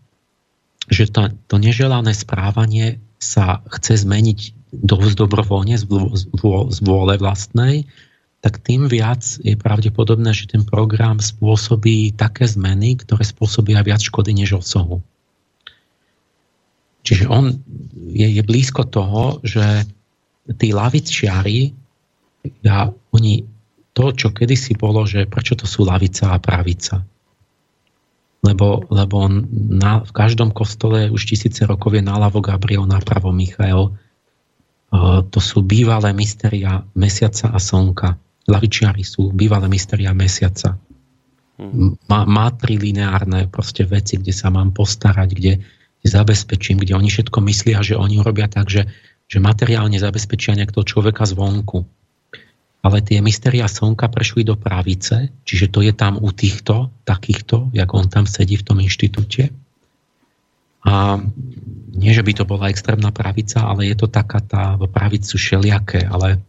že 0.88 1.12
to, 1.12 1.28
to 1.52 1.56
neželané 1.60 2.16
správanie 2.16 3.04
sa 3.20 3.60
chce 3.68 4.08
zmeniť 4.08 4.56
dosť 4.72 5.16
dobrovoľne 5.16 5.76
z, 5.80 5.86
z 6.72 6.78
vôle 6.84 7.16
vlastnej, 7.20 7.88
tak 8.44 8.62
tým 8.62 8.86
viac 8.86 9.26
je 9.42 9.58
pravdepodobné, 9.58 10.32
že 10.32 10.52
ten 10.54 10.62
program 10.62 11.18
spôsobí 11.18 12.14
také 12.14 12.46
zmeny, 12.46 13.00
ktoré 13.02 13.26
spôsobia 13.26 13.82
viac 13.82 14.04
škody 14.04 14.32
než 14.38 14.62
osohu. 14.62 15.02
Čiže 17.02 17.26
on 17.32 17.56
je, 18.12 18.28
je 18.28 18.44
blízko 18.44 18.86
toho, 18.88 19.40
že 19.42 19.88
tí 20.60 20.76
lavičiari, 20.76 21.72
ja, 22.64 22.92
oni 23.12 23.48
to, 23.96 24.14
čo 24.14 24.30
kedysi 24.30 24.78
bolo, 24.78 25.08
že 25.08 25.26
prečo 25.26 25.58
to 25.58 25.66
sú 25.66 25.88
lavica 25.88 26.36
a 26.36 26.38
pravica 26.38 27.04
lebo, 28.48 28.86
lebo 28.88 29.28
na, 29.52 30.06
v 30.06 30.12
každom 30.14 30.54
kostole 30.54 31.10
už 31.10 31.26
tisíce 31.26 31.66
rokov 31.66 31.98
je 31.98 32.04
naľavo 32.06 32.40
Gabriel, 32.40 32.86
napravo 32.86 33.34
Michael. 33.36 33.98
Uh, 34.88 35.20
to 35.28 35.44
sú 35.44 35.64
bývalé 35.64 36.16
mysteria 36.16 36.84
mesiaca 36.96 37.52
a 37.52 37.60
slnka. 37.60 38.16
Lavičiari 38.48 39.04
sú 39.04 39.36
bývalé 39.36 39.68
mysteria 39.68 40.16
mesiaca. 40.16 40.80
Hmm. 41.60 42.00
Má, 42.08 42.24
matrilineárne 42.24 43.52
proste 43.52 43.84
veci, 43.84 44.16
kde 44.16 44.32
sa 44.32 44.48
mám 44.48 44.72
postarať, 44.72 45.30
kde, 45.36 45.54
kde 46.00 46.08
zabezpečím, 46.08 46.80
kde 46.80 46.96
oni 46.96 47.12
všetko 47.12 47.40
myslia, 47.44 47.84
že 47.84 48.00
oni 48.00 48.24
robia 48.24 48.48
tak, 48.48 48.72
že, 48.72 48.88
že 49.28 49.44
materiálne 49.44 50.00
zabezpečia 50.00 50.56
nejak 50.56 50.72
toho 50.72 50.88
človeka 50.88 51.28
zvonku 51.28 51.84
ale 52.88 53.04
tie 53.04 53.20
mysteria 53.20 53.68
slnka 53.68 54.08
prešli 54.08 54.48
do 54.48 54.56
pravice, 54.56 55.34
čiže 55.44 55.68
to 55.74 55.84
je 55.84 55.92
tam 55.92 56.16
u 56.22 56.32
týchto, 56.32 56.94
takýchto, 57.04 57.74
jak 57.76 57.90
on 57.92 58.08
tam 58.08 58.24
sedí 58.24 58.56
v 58.56 58.64
tom 58.64 58.80
inštitúte. 58.80 59.52
A 60.88 61.20
nie, 61.98 62.12
že 62.16 62.24
by 62.24 62.32
to 62.32 62.44
bola 62.48 62.72
extrémna 62.72 63.12
pravica, 63.12 63.68
ale 63.68 63.92
je 63.92 63.96
to 64.00 64.08
taká 64.08 64.40
tá, 64.40 64.80
pravicu 64.80 65.36
šeliaké, 65.36 66.08
ale 66.08 66.40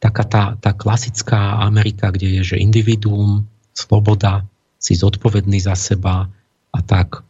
taká 0.00 0.24
tá, 0.24 0.42
tá 0.56 0.72
klasická 0.72 1.60
Amerika, 1.60 2.08
kde 2.08 2.40
je, 2.40 2.54
že 2.54 2.62
individuum, 2.62 3.44
sloboda, 3.76 4.48
si 4.78 4.96
zodpovedný 4.96 5.60
za 5.60 5.74
seba 5.76 6.30
a 6.72 6.78
tak 6.80 7.26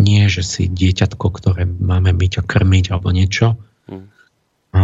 nie, 0.00 0.26
že 0.30 0.46
si 0.46 0.70
dieťatko, 0.70 1.26
ktoré 1.28 1.66
máme 1.66 2.14
byť 2.16 2.32
a 2.40 2.42
krmiť 2.46 2.84
alebo 2.94 3.12
niečo. 3.12 3.58
Hm. 3.90 4.04
A 4.74 4.82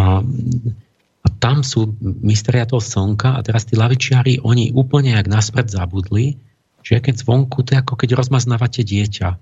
a 1.21 1.29
tam 1.29 1.61
sú 1.61 1.93
mysteria 2.01 2.65
toho 2.65 2.81
slnka 2.81 3.37
a 3.37 3.45
teraz 3.45 3.69
tí 3.69 3.77
lavičiari, 3.77 4.41
oni 4.41 4.73
úplne 4.73 5.13
jak 5.13 5.29
naspred 5.29 5.69
zabudli, 5.69 6.41
že 6.81 6.97
keď 6.97 7.21
zvonku, 7.21 7.61
to 7.61 7.77
je 7.77 7.81
ako 7.85 7.95
keď 8.01 8.17
rozmaznávate 8.17 8.81
dieťa. 8.81 9.37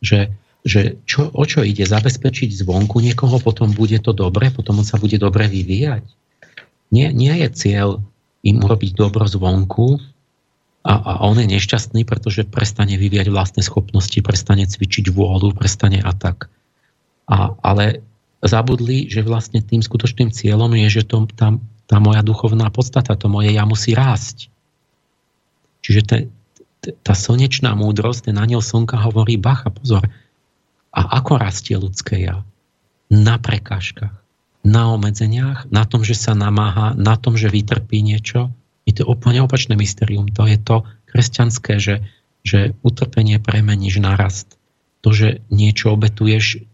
Že, 0.00 0.32
že 0.66 0.98
čo, 1.06 1.30
o 1.30 1.44
čo 1.46 1.62
ide? 1.62 1.86
Zabezpečiť 1.86 2.50
zvonku 2.50 2.98
niekoho, 2.98 3.38
potom 3.38 3.70
bude 3.70 3.98
to 4.02 4.10
dobre, 4.10 4.50
potom 4.50 4.82
on 4.82 4.86
sa 4.86 4.98
bude 4.98 5.16
dobre 5.18 5.46
vyvíjať. 5.46 6.04
Nie, 6.90 7.12
nie 7.12 7.34
je 7.44 7.48
cieľ 7.52 7.88
im 8.42 8.56
urobiť 8.62 8.94
dobro 8.94 9.26
zvonku 9.26 9.98
a, 10.86 10.94
a 10.94 11.12
on 11.26 11.36
je 11.42 11.46
nešťastný, 11.50 12.06
pretože 12.06 12.48
prestane 12.48 12.96
vyvíjať 12.96 13.28
vlastné 13.28 13.62
schopnosti, 13.66 14.18
prestane 14.22 14.64
cvičiť 14.64 15.10
vôľu, 15.10 15.52
prestane 15.52 16.00
a 16.00 16.12
tak. 16.14 16.48
A, 17.28 17.52
ale 17.60 18.00
zabudli, 18.40 19.10
že 19.10 19.26
vlastne 19.26 19.60
tým 19.60 19.82
skutočným 19.82 20.30
cieľom 20.30 20.70
je, 20.86 21.02
že 21.02 21.02
to, 21.04 21.26
tam, 21.34 21.60
tá 21.90 21.98
moja 21.98 22.22
duchovná 22.22 22.70
podstata, 22.70 23.18
to 23.18 23.26
moje 23.26 23.52
ja 23.52 23.66
musí 23.66 23.92
rásť. 23.92 24.48
Čiže 25.82 26.02
te, 26.06 26.18
tá 27.02 27.14
slnečná 27.14 27.74
múdrosť, 27.74 28.30
ten 28.30 28.36
aniel 28.38 28.62
slnka 28.62 28.96
hovorí, 29.02 29.34
bacha, 29.36 29.74
pozor, 29.74 30.06
a 30.92 31.00
ako 31.20 31.40
rastie 31.40 31.76
ľudské 31.76 32.24
ja? 32.24 32.44
Na 33.08 33.40
prekážkach, 33.40 34.12
na 34.64 34.92
obmedzeniach, 34.92 35.72
na 35.72 35.88
tom, 35.88 36.04
že 36.04 36.12
sa 36.12 36.36
namáha, 36.36 36.92
na 36.96 37.16
tom, 37.16 37.40
že 37.40 37.48
vytrpí 37.48 38.04
niečo. 38.04 38.52
Je 38.84 38.96
to 38.96 39.08
úplne 39.08 39.40
opačné 39.44 39.76
mysterium. 39.76 40.28
To 40.36 40.44
je 40.44 40.60
to 40.60 40.84
kresťanské, 41.08 41.80
že, 41.80 42.04
že 42.44 42.76
utrpenie 42.84 43.40
premeníš 43.40 44.00
na 44.00 44.16
rast 44.16 44.60
to, 45.00 45.14
že 45.14 45.40
niečo 45.48 45.94
obetuješ, 45.94 46.66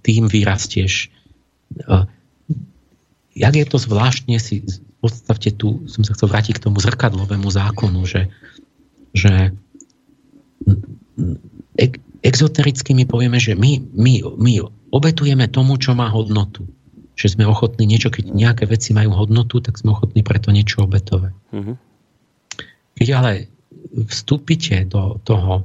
tým 0.00 0.26
vyrastieš. 0.32 1.12
Jak 3.36 3.54
je 3.54 3.66
to 3.68 3.76
zvláštne 3.76 4.40
si 4.40 4.64
podstate 5.06 5.54
tu 5.54 5.86
som 5.86 6.02
sa 6.02 6.18
chcel 6.18 6.26
vrátiť 6.26 6.58
k 6.58 6.64
tomu 6.66 6.82
zrkadlovému 6.82 7.46
zákonu, 7.46 8.02
že, 8.10 8.26
že 9.14 9.54
exotericky 12.26 12.90
my 12.92 13.06
povieme, 13.06 13.38
že 13.38 13.54
my, 13.54 13.78
my, 13.94 14.14
my 14.34 14.52
obetujeme 14.90 15.46
tomu, 15.46 15.78
čo 15.78 15.94
má 15.94 16.10
hodnotu. 16.10 16.66
Že 17.16 17.38
sme 17.38 17.44
ochotní 17.48 17.86
niečo, 17.86 18.10
keď 18.10 18.34
nejaké 18.34 18.64
veci 18.66 18.92
majú 18.92 19.14
hodnotu, 19.14 19.62
tak 19.62 19.78
sme 19.78 19.94
ochotní 19.94 20.26
preto 20.26 20.50
niečo 20.50 20.84
obetovať. 20.84 21.32
Mm-hmm. 21.54 21.76
Keď 22.98 23.08
ale 23.14 23.48
vstúpite 24.10 24.84
do 24.90 25.22
toho 25.22 25.64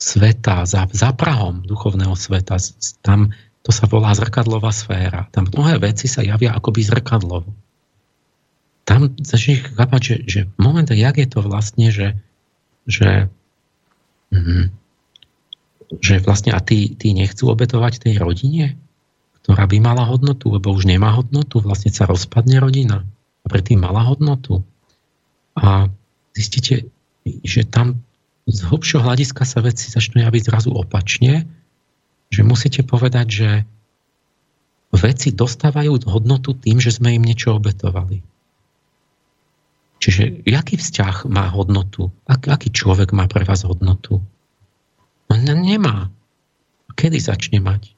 sveta, 0.00 0.64
za, 0.64 0.88
za 0.88 1.12
Prahom 1.12 1.60
duchovného 1.66 2.16
sveta, 2.16 2.56
tam 3.04 3.36
to 3.60 3.70
sa 3.76 3.84
volá 3.84 4.16
zrkadlová 4.16 4.72
sféra. 4.72 5.28
Tam 5.28 5.44
mnohé 5.44 5.76
veci 5.76 6.08
sa 6.08 6.24
javia 6.24 6.56
akoby 6.56 6.80
zrkadlovo. 6.80 7.52
Tam 8.88 9.12
začneš 9.20 9.76
chápať, 9.76 10.00
že, 10.00 10.16
že 10.24 10.40
v 10.48 10.56
momente, 10.56 10.96
jak 10.96 11.20
je 11.20 11.28
to 11.28 11.44
vlastne, 11.44 11.92
že, 11.92 12.16
že, 12.88 13.28
mm, 14.32 14.79
že 15.98 16.22
vlastne 16.22 16.54
a 16.54 16.62
tí, 16.62 16.94
tí 16.94 17.10
nechcú 17.10 17.50
obetovať 17.50 18.06
tej 18.06 18.22
rodine, 18.22 18.78
ktorá 19.42 19.66
by 19.66 19.82
mala 19.82 20.06
hodnotu, 20.06 20.54
lebo 20.54 20.70
už 20.70 20.86
nemá 20.86 21.10
hodnotu, 21.18 21.58
vlastne 21.58 21.90
sa 21.90 22.06
rozpadne 22.06 22.62
rodina 22.62 23.02
a 23.42 23.46
predtým 23.50 23.82
mala 23.82 24.06
hodnotu. 24.06 24.62
A 25.58 25.90
zistíte, 26.30 26.86
že 27.26 27.66
tam 27.66 27.98
z 28.46 28.58
hlubšieho 28.70 29.02
hľadiska 29.02 29.42
sa 29.42 29.58
veci 29.64 29.90
začnú 29.90 30.22
javiť 30.22 30.42
zrazu 30.46 30.70
opačne, 30.70 31.50
že 32.30 32.46
musíte 32.46 32.86
povedať, 32.86 33.26
že 33.26 33.50
veci 34.94 35.34
dostávajú 35.34 36.06
hodnotu 36.06 36.54
tým, 36.54 36.78
že 36.78 36.94
sme 36.94 37.18
im 37.18 37.26
niečo 37.26 37.58
obetovali. 37.58 38.22
Čiže 40.00 40.48
jaký 40.48 40.80
vzťah 40.80 41.28
má 41.28 41.52
hodnotu? 41.52 42.08
Ak, 42.24 42.48
aký 42.48 42.72
človek 42.72 43.12
má 43.12 43.28
pre 43.28 43.44
vás 43.44 43.68
hodnotu? 43.68 44.24
No 45.30 45.54
nemá. 45.54 46.10
Kedy 46.98 47.22
začne 47.22 47.62
mať? 47.62 47.94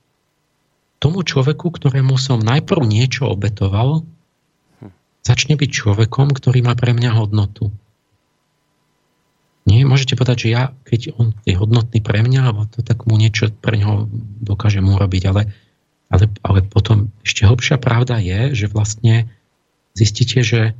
Tomu 1.03 1.27
človeku, 1.27 1.75
ktorému 1.75 2.15
som 2.21 2.39
najprv 2.39 2.87
niečo 2.87 3.27
obetoval, 3.27 4.07
začne 5.27 5.59
byť 5.59 5.71
človekom, 5.71 6.31
ktorý 6.31 6.63
má 6.63 6.79
pre 6.79 6.95
mňa 6.95 7.11
hodnotu. 7.19 7.75
Nie, 9.67 9.87
môžete 9.87 10.19
povedať, 10.19 10.47
že 10.47 10.49
ja, 10.55 10.63
keď 10.87 11.15
on 11.19 11.35
je 11.47 11.55
hodnotný 11.55 12.03
pre 12.03 12.23
mňa, 12.23 12.41
alebo 12.51 12.67
to 12.67 12.83
tak 12.83 13.07
mu 13.07 13.15
niečo 13.15 13.51
pre 13.63 13.79
neho 13.79 14.11
dokážem 14.43 14.83
urobiť, 14.83 15.23
ale, 15.31 15.43
ale, 16.11 16.25
ale 16.43 16.59
potom 16.67 17.15
ešte 17.23 17.47
hlbšia 17.47 17.79
pravda 17.79 18.19
je, 18.19 18.59
že 18.59 18.67
vlastne 18.67 19.31
zistíte, 19.95 20.43
že 20.43 20.75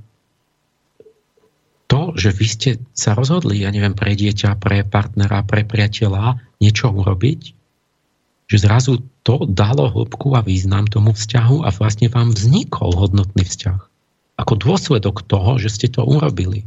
to, 1.93 2.17
že 2.17 2.33
vy 2.33 2.47
ste 2.49 2.71
sa 2.97 3.13
rozhodli, 3.13 3.61
ja 3.61 3.69
neviem, 3.69 3.93
pre 3.93 4.17
dieťa, 4.17 4.57
pre 4.57 4.81
partnera, 4.81 5.45
pre 5.45 5.69
priateľa 5.69 6.41
niečo 6.57 6.89
urobiť, 6.89 7.41
že 8.49 8.57
zrazu 8.57 9.05
to 9.21 9.45
dalo 9.45 9.93
hĺbku 9.93 10.33
a 10.33 10.41
význam 10.41 10.89
tomu 10.89 11.13
vzťahu 11.13 11.61
a 11.61 11.69
vlastne 11.69 12.09
vám 12.09 12.33
vznikol 12.33 12.97
hodnotný 12.97 13.45
vzťah. 13.45 13.81
Ako 14.41 14.57
dôsledok 14.57 15.21
toho, 15.29 15.61
že 15.61 15.69
ste 15.69 15.93
to 15.93 16.01
urobili. 16.09 16.65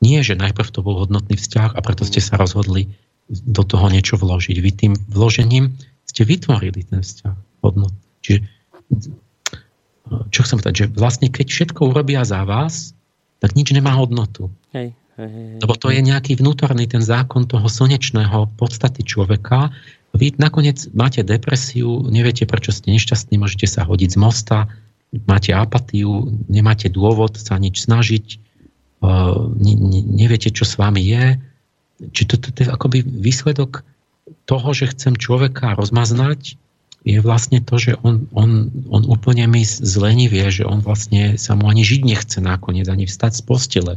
Nie, 0.00 0.24
že 0.24 0.40
najprv 0.40 0.72
to 0.72 0.80
bol 0.80 1.04
hodnotný 1.04 1.36
vzťah 1.36 1.76
a 1.76 1.80
preto 1.84 2.08
ste 2.08 2.24
sa 2.24 2.40
rozhodli 2.40 2.88
do 3.28 3.60
toho 3.60 3.92
niečo 3.92 4.16
vložiť. 4.16 4.56
Vy 4.56 4.70
tým 4.72 4.92
vložením 5.12 5.76
ste 6.08 6.24
vytvorili 6.24 6.80
ten 6.88 7.04
vzťah 7.04 7.60
hodnot. 7.60 7.92
Čiže 8.24 8.40
čo 10.32 10.40
chcem 10.44 10.60
povedať, 10.60 10.74
že 10.76 10.86
vlastne 10.96 11.28
keď 11.28 11.46
všetko 11.48 11.92
urobia 11.92 12.24
za 12.24 12.44
vás, 12.44 12.92
tak 13.44 13.60
nič 13.60 13.76
nemá 13.76 13.92
hodnotu. 13.92 14.48
Hej, 14.72 14.96
hej, 15.20 15.28
hej. 15.28 15.60
Lebo 15.60 15.76
to 15.76 15.92
je 15.92 16.00
nejaký 16.00 16.40
vnútorný 16.40 16.88
ten 16.88 17.04
zákon 17.04 17.44
toho 17.44 17.68
slnečného 17.68 18.48
podstaty 18.56 19.04
človeka. 19.04 19.68
Vy 20.16 20.40
nakoniec 20.40 20.88
máte 20.96 21.20
depresiu, 21.20 22.08
neviete, 22.08 22.48
prečo 22.48 22.72
ste 22.72 22.88
nešťastní, 22.96 23.36
môžete 23.36 23.68
sa 23.68 23.84
hodiť 23.84 24.16
z 24.16 24.18
mosta, 24.18 24.72
máte 25.28 25.52
apatiu, 25.52 26.32
nemáte 26.48 26.88
dôvod 26.88 27.36
sa 27.36 27.60
nič 27.60 27.84
snažiť, 27.84 28.40
neviete, 30.08 30.48
čo 30.48 30.64
s 30.64 30.80
vami 30.80 31.04
je. 31.04 31.36
Či 32.16 32.22
to, 32.24 32.40
to, 32.40 32.48
to 32.48 32.64
je 32.64 32.72
akoby 32.72 33.04
výsledok 33.04 33.84
toho, 34.48 34.72
že 34.72 34.96
chcem 34.96 35.20
človeka 35.20 35.76
rozmaznať, 35.76 36.56
je 37.04 37.20
vlastne 37.20 37.60
to, 37.60 37.76
že 37.76 38.00
on, 38.00 38.24
on, 38.32 38.72
on 38.88 39.04
úplne 39.04 39.44
mi 39.44 39.60
zlenivie, 39.60 40.48
že 40.48 40.64
on 40.64 40.80
vlastne 40.80 41.36
sa 41.36 41.52
mu 41.52 41.68
ani 41.68 41.84
žiť 41.84 42.00
nechce 42.00 42.38
nakoniec, 42.40 42.88
ani 42.88 43.04
vstať 43.04 43.32
z 43.38 43.42
postele. 43.44 43.94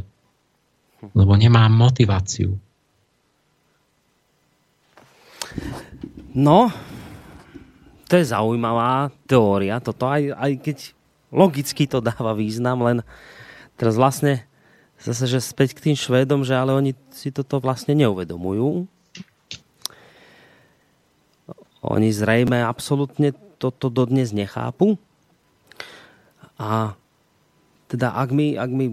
Lebo 1.16 1.32
nemá 1.40 1.64
motiváciu. 1.72 2.60
No, 6.36 6.68
to 8.12 8.20
je 8.20 8.28
zaujímavá 8.28 9.08
teória, 9.24 9.80
toto 9.80 10.04
aj, 10.04 10.36
aj 10.36 10.52
keď 10.60 10.76
logicky 11.32 11.88
to 11.88 12.04
dáva 12.04 12.36
význam, 12.36 12.84
len 12.84 12.98
teraz 13.80 13.96
vlastne 13.96 14.44
zase, 15.00 15.24
že 15.24 15.40
späť 15.40 15.72
k 15.72 15.90
tým 15.90 15.96
Švédom, 15.96 16.44
že 16.44 16.52
ale 16.52 16.76
oni 16.76 16.92
si 17.08 17.32
toto 17.32 17.56
vlastne 17.56 17.96
neuvedomujú, 17.96 18.84
oni 21.82 22.10
zrejme 22.10 22.58
absolútne 22.62 23.34
toto 23.58 23.90
dodnes 23.90 24.34
nechápu. 24.34 24.98
A 26.58 26.98
teda 27.88 28.12
ak 28.12 28.28
my, 28.34 28.58
ak 28.58 28.70
my, 28.70 28.86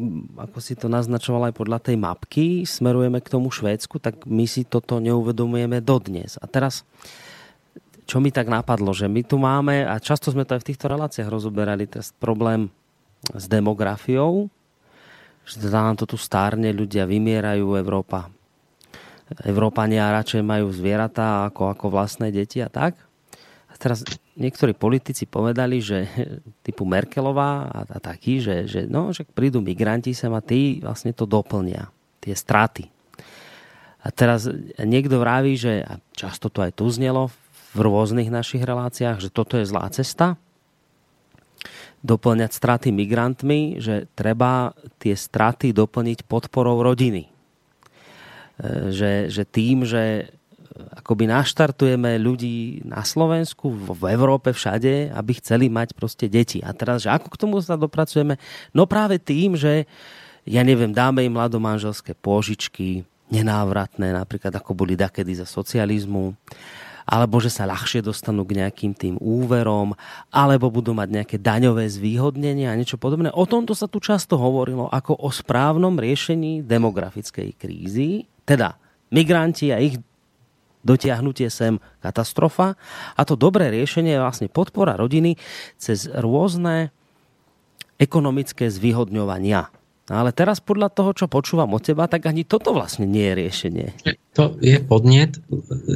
ako 0.47 0.57
si 0.63 0.77
to 0.77 0.87
naznačoval 0.87 1.51
aj 1.51 1.53
podľa 1.57 1.79
tej 1.83 1.97
mapky, 1.99 2.63
smerujeme 2.63 3.19
k 3.19 3.31
tomu 3.31 3.51
Švédsku, 3.51 3.99
tak 3.99 4.23
my 4.23 4.45
si 4.47 4.63
toto 4.63 5.03
neuvedomujeme 5.03 5.83
dodnes. 5.83 6.39
A 6.39 6.45
teraz, 6.47 6.87
čo 8.07 8.23
mi 8.23 8.31
tak 8.31 8.47
napadlo, 8.47 8.95
že 8.95 9.11
my 9.11 9.21
tu 9.25 9.35
máme, 9.35 9.83
a 9.83 9.99
často 9.99 10.31
sme 10.31 10.47
to 10.47 10.55
aj 10.55 10.61
v 10.63 10.69
týchto 10.71 10.87
reláciách 10.87 11.27
rozoberali, 11.27 11.89
teraz 11.89 12.15
problém 12.15 12.71
s 13.33 13.49
demografiou, 13.49 14.47
že 15.43 15.59
teda 15.59 15.91
nám 15.91 15.97
to 15.99 16.05
tu 16.05 16.17
stárne, 16.17 16.71
ľudia 16.71 17.03
vymierajú, 17.09 17.75
Európa 17.75 18.31
Európania 19.45 20.13
radšej 20.13 20.41
majú 20.45 20.69
zvieratá 20.69 21.49
ako, 21.49 21.73
ako 21.73 21.85
vlastné 21.89 22.29
deti 22.29 22.61
a 22.61 22.69
tak. 22.69 22.93
A 23.65 23.73
teraz 23.75 24.05
niektorí 24.37 24.77
politici 24.77 25.25
povedali, 25.25 25.81
že 25.81 26.05
typu 26.65 26.85
Merkelová 26.85 27.65
a, 27.65 27.79
a 27.89 27.97
takí, 27.97 28.37
že, 28.37 28.69
že, 28.69 28.85
no, 28.85 29.09
že 29.09 29.25
prídu 29.25 29.59
migranti 29.65 30.13
sem 30.13 30.29
a 30.29 30.45
tí 30.45 30.79
vlastne 30.79 31.11
to 31.11 31.25
doplnia. 31.25 31.89
Tie 32.21 32.37
straty. 32.37 32.89
A 34.05 34.13
teraz 34.13 34.45
niekto 34.77 35.17
vraví, 35.17 35.57
že 35.57 35.81
a 35.81 35.97
často 36.13 36.53
to 36.53 36.61
aj 36.61 36.77
tu 36.77 36.85
znelo 36.93 37.33
v 37.73 37.79
rôznych 37.81 38.29
našich 38.29 38.61
reláciách, 38.61 39.17
že 39.17 39.33
toto 39.33 39.57
je 39.57 39.65
zlá 39.65 39.89
cesta, 39.89 40.37
doplňať 42.05 42.53
straty 42.53 42.93
migrantmi, 42.93 43.81
že 43.81 44.05
treba 44.13 44.77
tie 45.01 45.17
straty 45.17 45.73
doplniť 45.73 46.29
podporou 46.29 46.85
rodiny 46.85 47.34
že, 48.91 49.27
že 49.27 49.43
tým, 49.43 49.83
že 49.83 50.31
akoby 50.75 51.31
naštartujeme 51.31 52.19
ľudí 52.19 52.83
na 52.83 53.03
Slovensku, 53.07 53.71
v 53.71 54.03
Európe, 54.11 54.51
všade, 54.51 55.11
aby 55.15 55.31
chceli 55.39 55.71
mať 55.71 55.95
proste 55.95 56.27
deti. 56.27 56.59
A 56.59 56.75
teraz, 56.75 57.07
že 57.07 57.13
ako 57.15 57.31
k 57.31 57.39
tomu 57.39 57.55
sa 57.63 57.79
dopracujeme? 57.79 58.35
No 58.75 58.83
práve 58.83 59.15
tým, 59.15 59.55
že 59.55 59.87
ja 60.43 60.61
neviem, 60.61 60.91
dáme 60.91 61.23
im 61.23 61.33
mladomanželské 61.33 62.13
pôžičky, 62.19 63.07
nenávratné, 63.25 64.13
napríklad 64.13 64.53
ako 64.53 64.77
boli 64.77 64.93
dakedy 64.93 65.33
za 65.33 65.49
socializmu, 65.49 66.37
alebo 67.05 67.37
že 67.37 67.53
sa 67.53 67.69
ľahšie 67.69 68.01
dostanú 68.01 68.45
k 68.45 68.61
nejakým 68.61 68.93
tým 68.93 69.15
úverom, 69.21 69.93
alebo 70.33 70.69
budú 70.73 70.93
mať 70.93 71.09
nejaké 71.21 71.37
daňové 71.37 71.85
zvýhodnenie 71.89 72.69
a 72.69 72.77
niečo 72.77 72.97
podobné. 72.97 73.29
O 73.33 73.45
tomto 73.49 73.73
sa 73.77 73.89
tu 73.89 74.01
často 74.01 74.37
hovorilo 74.37 74.89
ako 74.89 75.17
o 75.21 75.29
správnom 75.29 75.97
riešení 75.97 76.65
demografickej 76.65 77.49
krízy, 77.57 78.29
teda 78.45 78.77
migranti 79.09 79.73
a 79.73 79.81
ich 79.81 79.99
dotiahnutie 80.85 81.49
sem 81.49 81.81
katastrofa. 81.99 82.77
A 83.17 83.21
to 83.25 83.33
dobré 83.33 83.73
riešenie 83.73 84.15
je 84.15 84.23
vlastne 84.23 84.47
podpora 84.47 84.93
rodiny 84.95 85.35
cez 85.81 86.05
rôzne 86.05 86.93
ekonomické 87.97 88.69
zvýhodňovania. 88.69 89.73
No 90.05 90.21
ale 90.21 90.29
teraz 90.29 90.61
podľa 90.61 90.93
toho, 90.93 91.17
čo 91.17 91.25
počúvam 91.25 91.73
od 91.73 91.81
teba, 91.81 92.05
tak 92.05 92.29
ani 92.29 92.45
toto 92.45 92.77
vlastne 92.77 93.09
nie 93.09 93.25
je 93.25 93.33
riešenie. 93.41 93.87
To 94.37 94.53
je 94.61 94.77
podnet 94.77 95.41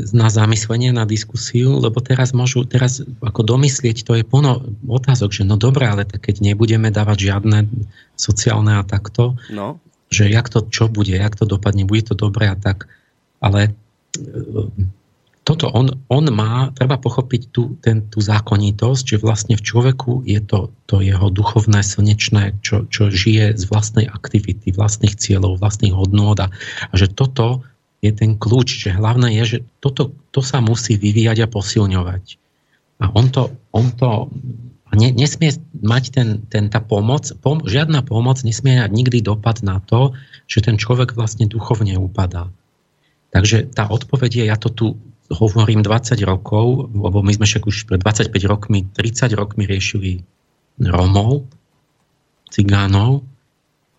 na 0.09 0.33
zamyslenie, 0.33 0.89
na 0.89 1.05
diskusiu, 1.05 1.77
lebo 1.77 2.01
teraz 2.01 2.33
môžu, 2.33 2.65
teraz 2.65 3.05
ako 3.21 3.45
domyslieť, 3.45 4.01
to 4.01 4.17
je 4.17 4.25
plno 4.25 4.65
otázok, 4.89 5.29
že 5.29 5.43
no 5.45 5.61
dobré, 5.61 5.85
ale 5.85 6.09
keď 6.09 6.41
nebudeme 6.41 6.89
dávať 6.89 7.29
žiadne 7.29 7.69
sociálne 8.17 8.81
a 8.81 8.83
takto, 8.87 9.37
no 9.53 9.77
že 10.09 10.29
jak 10.29 10.49
to, 10.49 10.65
čo 10.69 10.89
bude, 10.89 11.13
jak 11.13 11.37
to 11.37 11.45
dopadne, 11.45 11.85
bude 11.85 12.05
to 12.05 12.17
dobré 12.17 12.49
a 12.49 12.57
tak. 12.57 12.89
Ale 13.39 13.69
e, 13.69 13.71
toto 15.49 15.65
on, 15.73 15.97
on 16.13 16.25
má, 16.29 16.69
treba 16.77 17.01
pochopiť 17.01 17.41
tú, 17.49 17.73
ten, 17.81 18.05
tú 18.09 18.21
zákonitosť, 18.21 19.17
že 19.17 19.17
vlastne 19.17 19.57
v 19.57 19.65
človeku 19.65 20.21
je 20.25 20.37
to, 20.45 20.69
to 20.85 21.01
jeho 21.01 21.33
duchovné, 21.33 21.81
slnečné, 21.81 22.61
čo, 22.61 22.85
čo 22.89 23.09
žije 23.09 23.57
z 23.57 23.63
vlastnej 23.65 24.05
aktivity, 24.05 24.69
vlastných 24.69 25.17
cieľov, 25.17 25.57
vlastných 25.57 25.93
hodnôt 25.93 26.37
a, 26.37 26.53
a 26.89 26.93
že 26.93 27.09
toto 27.09 27.65
je 28.05 28.13
ten 28.13 28.37
kľúč, 28.37 28.85
že 28.85 28.95
hlavné 28.95 29.41
je, 29.41 29.43
že 29.43 29.59
toto 29.81 30.13
to 30.29 30.45
sa 30.45 30.61
musí 30.61 31.01
vyvíjať 31.01 31.43
a 31.43 31.51
posilňovať. 31.51 32.37
A 32.99 33.09
on 33.15 33.31
to, 33.31 33.49
on 33.73 33.89
to 33.95 34.27
ne, 34.97 35.13
nesmie 35.13 35.53
mať 35.81 36.03
ten, 36.13 36.27
ten, 36.49 36.69
tá 36.69 36.81
pomoc, 36.81 37.29
pom, 37.45 37.61
žiadna 37.61 38.01
pomoc 38.01 38.41
nesmie 38.41 38.81
mať 38.81 38.91
nikdy 38.93 39.19
dopad 39.21 39.61
na 39.61 39.81
to, 39.85 40.17
že 40.49 40.65
ten 40.65 40.81
človek 40.81 41.13
vlastne 41.13 41.45
duchovne 41.45 41.93
upadá. 42.01 42.49
Takže 43.29 43.69
tá 43.69 43.85
odpoveď 43.85 44.31
je, 44.41 44.45
ja 44.49 44.57
to 44.57 44.69
tu 44.73 44.85
hovorím 45.29 45.85
20 45.85 46.17
rokov, 46.25 46.89
lebo 46.89 47.21
my 47.21 47.31
sme 47.37 47.45
však 47.45 47.63
už 47.69 47.85
pred 47.85 48.01
25 48.01 48.33
rokmi, 48.49 48.89
30 48.89 49.29
rokmi 49.37 49.69
riešili 49.69 50.25
Romov, 50.81 51.45
cigánov 52.49 53.21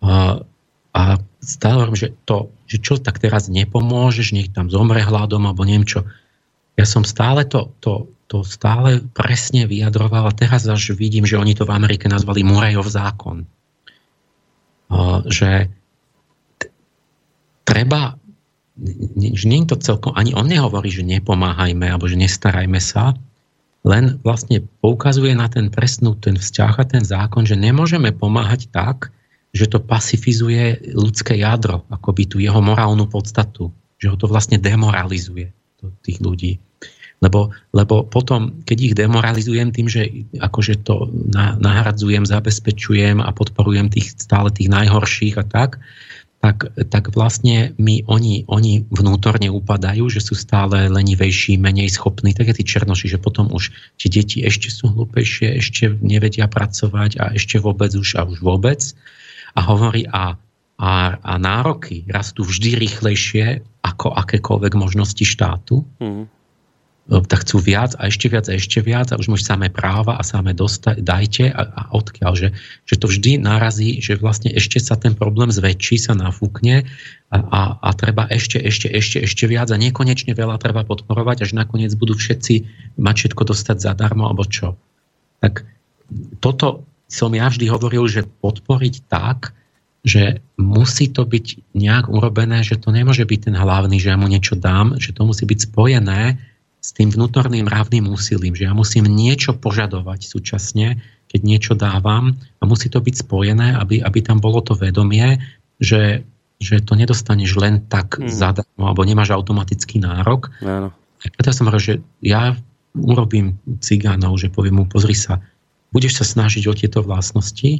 a, 0.03 0.43
a 0.91 1.01
stále 1.39 1.87
hovorím, 1.87 1.99
že 2.03 2.09
to, 2.27 2.51
že 2.67 2.83
čo 2.83 2.99
tak 2.99 3.23
teraz 3.23 3.47
nepomôžeš, 3.47 4.35
nech 4.35 4.51
tam 4.51 4.67
zomre 4.67 4.99
hladom 4.99 5.47
alebo 5.47 5.63
neviem 5.63 5.87
čo. 5.87 6.03
Ja 6.75 6.83
som 6.83 7.07
stále 7.07 7.47
to, 7.47 7.71
to 7.79 8.11
to 8.31 8.47
stále 8.47 9.03
presne 9.11 9.67
vyjadroval 9.67 10.31
a 10.31 10.31
teraz 10.31 10.63
až 10.63 10.95
vidím, 10.95 11.27
že 11.27 11.35
oni 11.35 11.51
to 11.51 11.67
v 11.67 11.75
Amerike 11.75 12.07
nazvali 12.07 12.47
Murejov 12.47 12.87
zákon. 12.87 13.43
Že 15.27 15.67
treba, 17.67 18.15
nie, 19.19 19.35
nie 19.35 19.67
to 19.67 19.75
celkom, 19.75 20.15
ani 20.15 20.31
on 20.31 20.47
nehovorí, 20.47 20.87
že 20.87 21.03
nepomáhajme 21.03 21.91
alebo 21.91 22.07
že 22.07 22.15
nestarajme 22.15 22.79
sa, 22.79 23.19
len 23.83 24.23
vlastne 24.23 24.63
poukazuje 24.79 25.35
na 25.35 25.51
ten 25.51 25.67
presnú 25.67 26.15
ten 26.15 26.39
vzťah 26.39 26.73
a 26.79 26.85
ten 26.87 27.03
zákon, 27.03 27.43
že 27.43 27.59
nemôžeme 27.59 28.15
pomáhať 28.15 28.71
tak, 28.71 29.11
že 29.51 29.67
to 29.67 29.83
pacifizuje 29.83 30.95
ľudské 30.95 31.35
jadro, 31.35 31.83
akoby 31.91 32.23
tú 32.31 32.39
jeho 32.39 32.63
morálnu 32.63 33.11
podstatu, 33.11 33.75
že 33.99 34.07
ho 34.07 34.15
to 34.15 34.31
vlastne 34.31 34.55
demoralizuje 34.55 35.51
tých 36.07 36.23
ľudí. 36.23 36.63
Lebo, 37.21 37.53
lebo 37.69 38.01
potom, 38.01 38.65
keď 38.65 38.77
ich 38.81 38.93
demoralizujem 38.97 39.69
tým, 39.69 39.85
že 39.85 40.25
akože 40.41 40.81
to 40.81 41.05
nahradzujem, 41.61 42.25
zabezpečujem 42.25 43.21
a 43.21 43.29
podporujem 43.29 43.93
tých, 43.93 44.17
stále 44.17 44.49
tých 44.49 44.73
najhorších 44.73 45.37
a 45.37 45.45
tak, 45.45 45.77
tak, 46.41 46.73
tak 46.89 47.13
vlastne 47.13 47.77
mi 47.77 48.01
oni, 48.09 48.49
oni 48.49 48.89
vnútorne 48.89 49.53
upadajú, 49.53 50.09
že 50.09 50.25
sú 50.25 50.33
stále 50.33 50.89
lenivejší, 50.89 51.61
menej 51.61 51.93
schopní, 51.93 52.33
tak 52.33 52.49
je 52.49 52.57
tí 52.57 52.65
černoši, 52.65 53.13
že 53.13 53.21
potom 53.21 53.53
už 53.53 53.69
tie 54.01 54.09
deti 54.09 54.41
ešte 54.41 54.73
sú 54.73 54.89
hlúpejšie, 54.89 55.61
ešte 55.61 55.93
nevedia 56.01 56.49
pracovať 56.49 57.21
a 57.21 57.37
ešte 57.37 57.61
vôbec 57.61 57.93
už 57.93 58.17
a 58.17 58.25
už 58.25 58.41
vôbec. 58.41 58.81
A 59.53 59.61
hovorí, 59.61 60.09
a, 60.09 60.33
a, 60.81 60.93
a 61.21 61.33
nároky 61.37 62.09
rastú 62.09 62.41
vždy 62.41 62.73
rýchlejšie 62.81 63.61
ako 63.85 64.09
akékoľvek 64.17 64.73
možnosti 64.73 65.21
štátu. 65.21 65.85
Mm 66.01 66.40
tak 67.19 67.43
chcú 67.43 67.59
viac 67.59 67.91
a 67.99 68.07
ešte 68.07 68.31
viac 68.31 68.47
a 68.47 68.55
ešte 68.55 68.79
viac 68.79 69.11
a 69.11 69.19
už 69.19 69.27
môž 69.27 69.43
samé 69.43 69.67
práva 69.67 70.15
a 70.15 70.23
samé 70.23 70.55
dosta, 70.55 70.95
dajte 70.95 71.51
a, 71.51 71.61
a 71.67 71.81
odkiaľ, 71.91 72.31
že, 72.39 72.47
že 72.87 72.95
to 72.95 73.11
vždy 73.11 73.43
narazí, 73.43 73.99
že 73.99 74.15
vlastne 74.15 74.47
ešte 74.55 74.79
sa 74.79 74.95
ten 74.95 75.11
problém 75.11 75.51
zväčší, 75.51 75.99
sa 75.99 76.15
nafúkne 76.15 76.87
a, 77.27 77.37
a, 77.43 77.61
a 77.83 77.89
treba 77.91 78.31
ešte, 78.31 78.63
ešte, 78.63 78.87
ešte, 78.87 79.27
ešte 79.27 79.43
viac 79.43 79.67
a 79.67 79.81
nekonečne 79.81 80.31
veľa 80.31 80.55
treba 80.55 80.87
podporovať, 80.87 81.43
až 81.43 81.51
nakoniec 81.51 81.91
budú 81.99 82.15
všetci 82.15 82.63
mať 82.95 83.15
všetko 83.27 83.41
dostať 83.43 83.77
zadarmo 83.83 84.31
alebo 84.31 84.47
čo. 84.47 84.79
Tak 85.43 85.67
toto 86.39 86.87
som 87.11 87.35
ja 87.35 87.51
vždy 87.51 87.67
hovoril, 87.67 88.07
že 88.07 88.23
podporiť 88.23 89.11
tak, 89.11 89.51
že 90.01 90.39
musí 90.55 91.11
to 91.11 91.27
byť 91.27 91.75
nejak 91.75 92.07
urobené, 92.07 92.63
že 92.63 92.79
to 92.79 92.89
nemôže 92.89 93.27
byť 93.27 93.51
ten 93.51 93.55
hlavný, 93.59 93.99
že 93.99 94.09
ja 94.09 94.17
mu 94.17 94.31
niečo 94.31 94.55
dám, 94.55 94.97
že 94.97 95.13
to 95.13 95.27
musí 95.27 95.43
byť 95.43 95.59
spojené 95.69 96.39
s 96.81 96.89
tým 96.97 97.13
vnútorným 97.13 97.69
rávnym 97.69 98.09
úsilím, 98.09 98.57
že 98.57 98.65
ja 98.65 98.73
musím 98.73 99.05
niečo 99.05 99.53
požadovať 99.53 100.25
súčasne, 100.25 100.97
keď 101.29 101.41
niečo 101.45 101.73
dávam 101.77 102.35
a 102.59 102.63
musí 102.65 102.89
to 102.89 102.99
byť 102.99 103.23
spojené, 103.23 103.77
aby, 103.77 104.01
aby 104.01 104.19
tam 104.19 104.41
bolo 104.41 104.59
to 104.65 104.73
vedomie, 104.73 105.39
že, 105.77 106.25
že 106.57 106.81
to 106.81 106.97
nedostaneš 106.97 107.55
len 107.55 107.85
tak 107.85 108.17
mm. 108.17 108.27
zadarmo, 108.27 108.83
alebo 108.89 109.05
nemáš 109.05 109.31
automatický 109.31 110.01
nárok. 110.01 110.49
Áno. 110.65 110.91
Preto 111.21 111.53
som 111.53 111.69
hovoril, 111.69 111.85
že 111.85 111.95
ja 112.25 112.57
urobím 112.97 113.55
cigánov, 113.79 114.41
že 114.41 114.51
poviem 114.51 114.81
mu, 114.81 114.85
pozri 114.89 115.15
sa, 115.15 115.39
budeš 115.93 116.19
sa 116.19 116.25
snažiť 116.27 116.65
o 116.67 116.73
tieto 116.75 116.99
vlastnosti, 117.05 117.79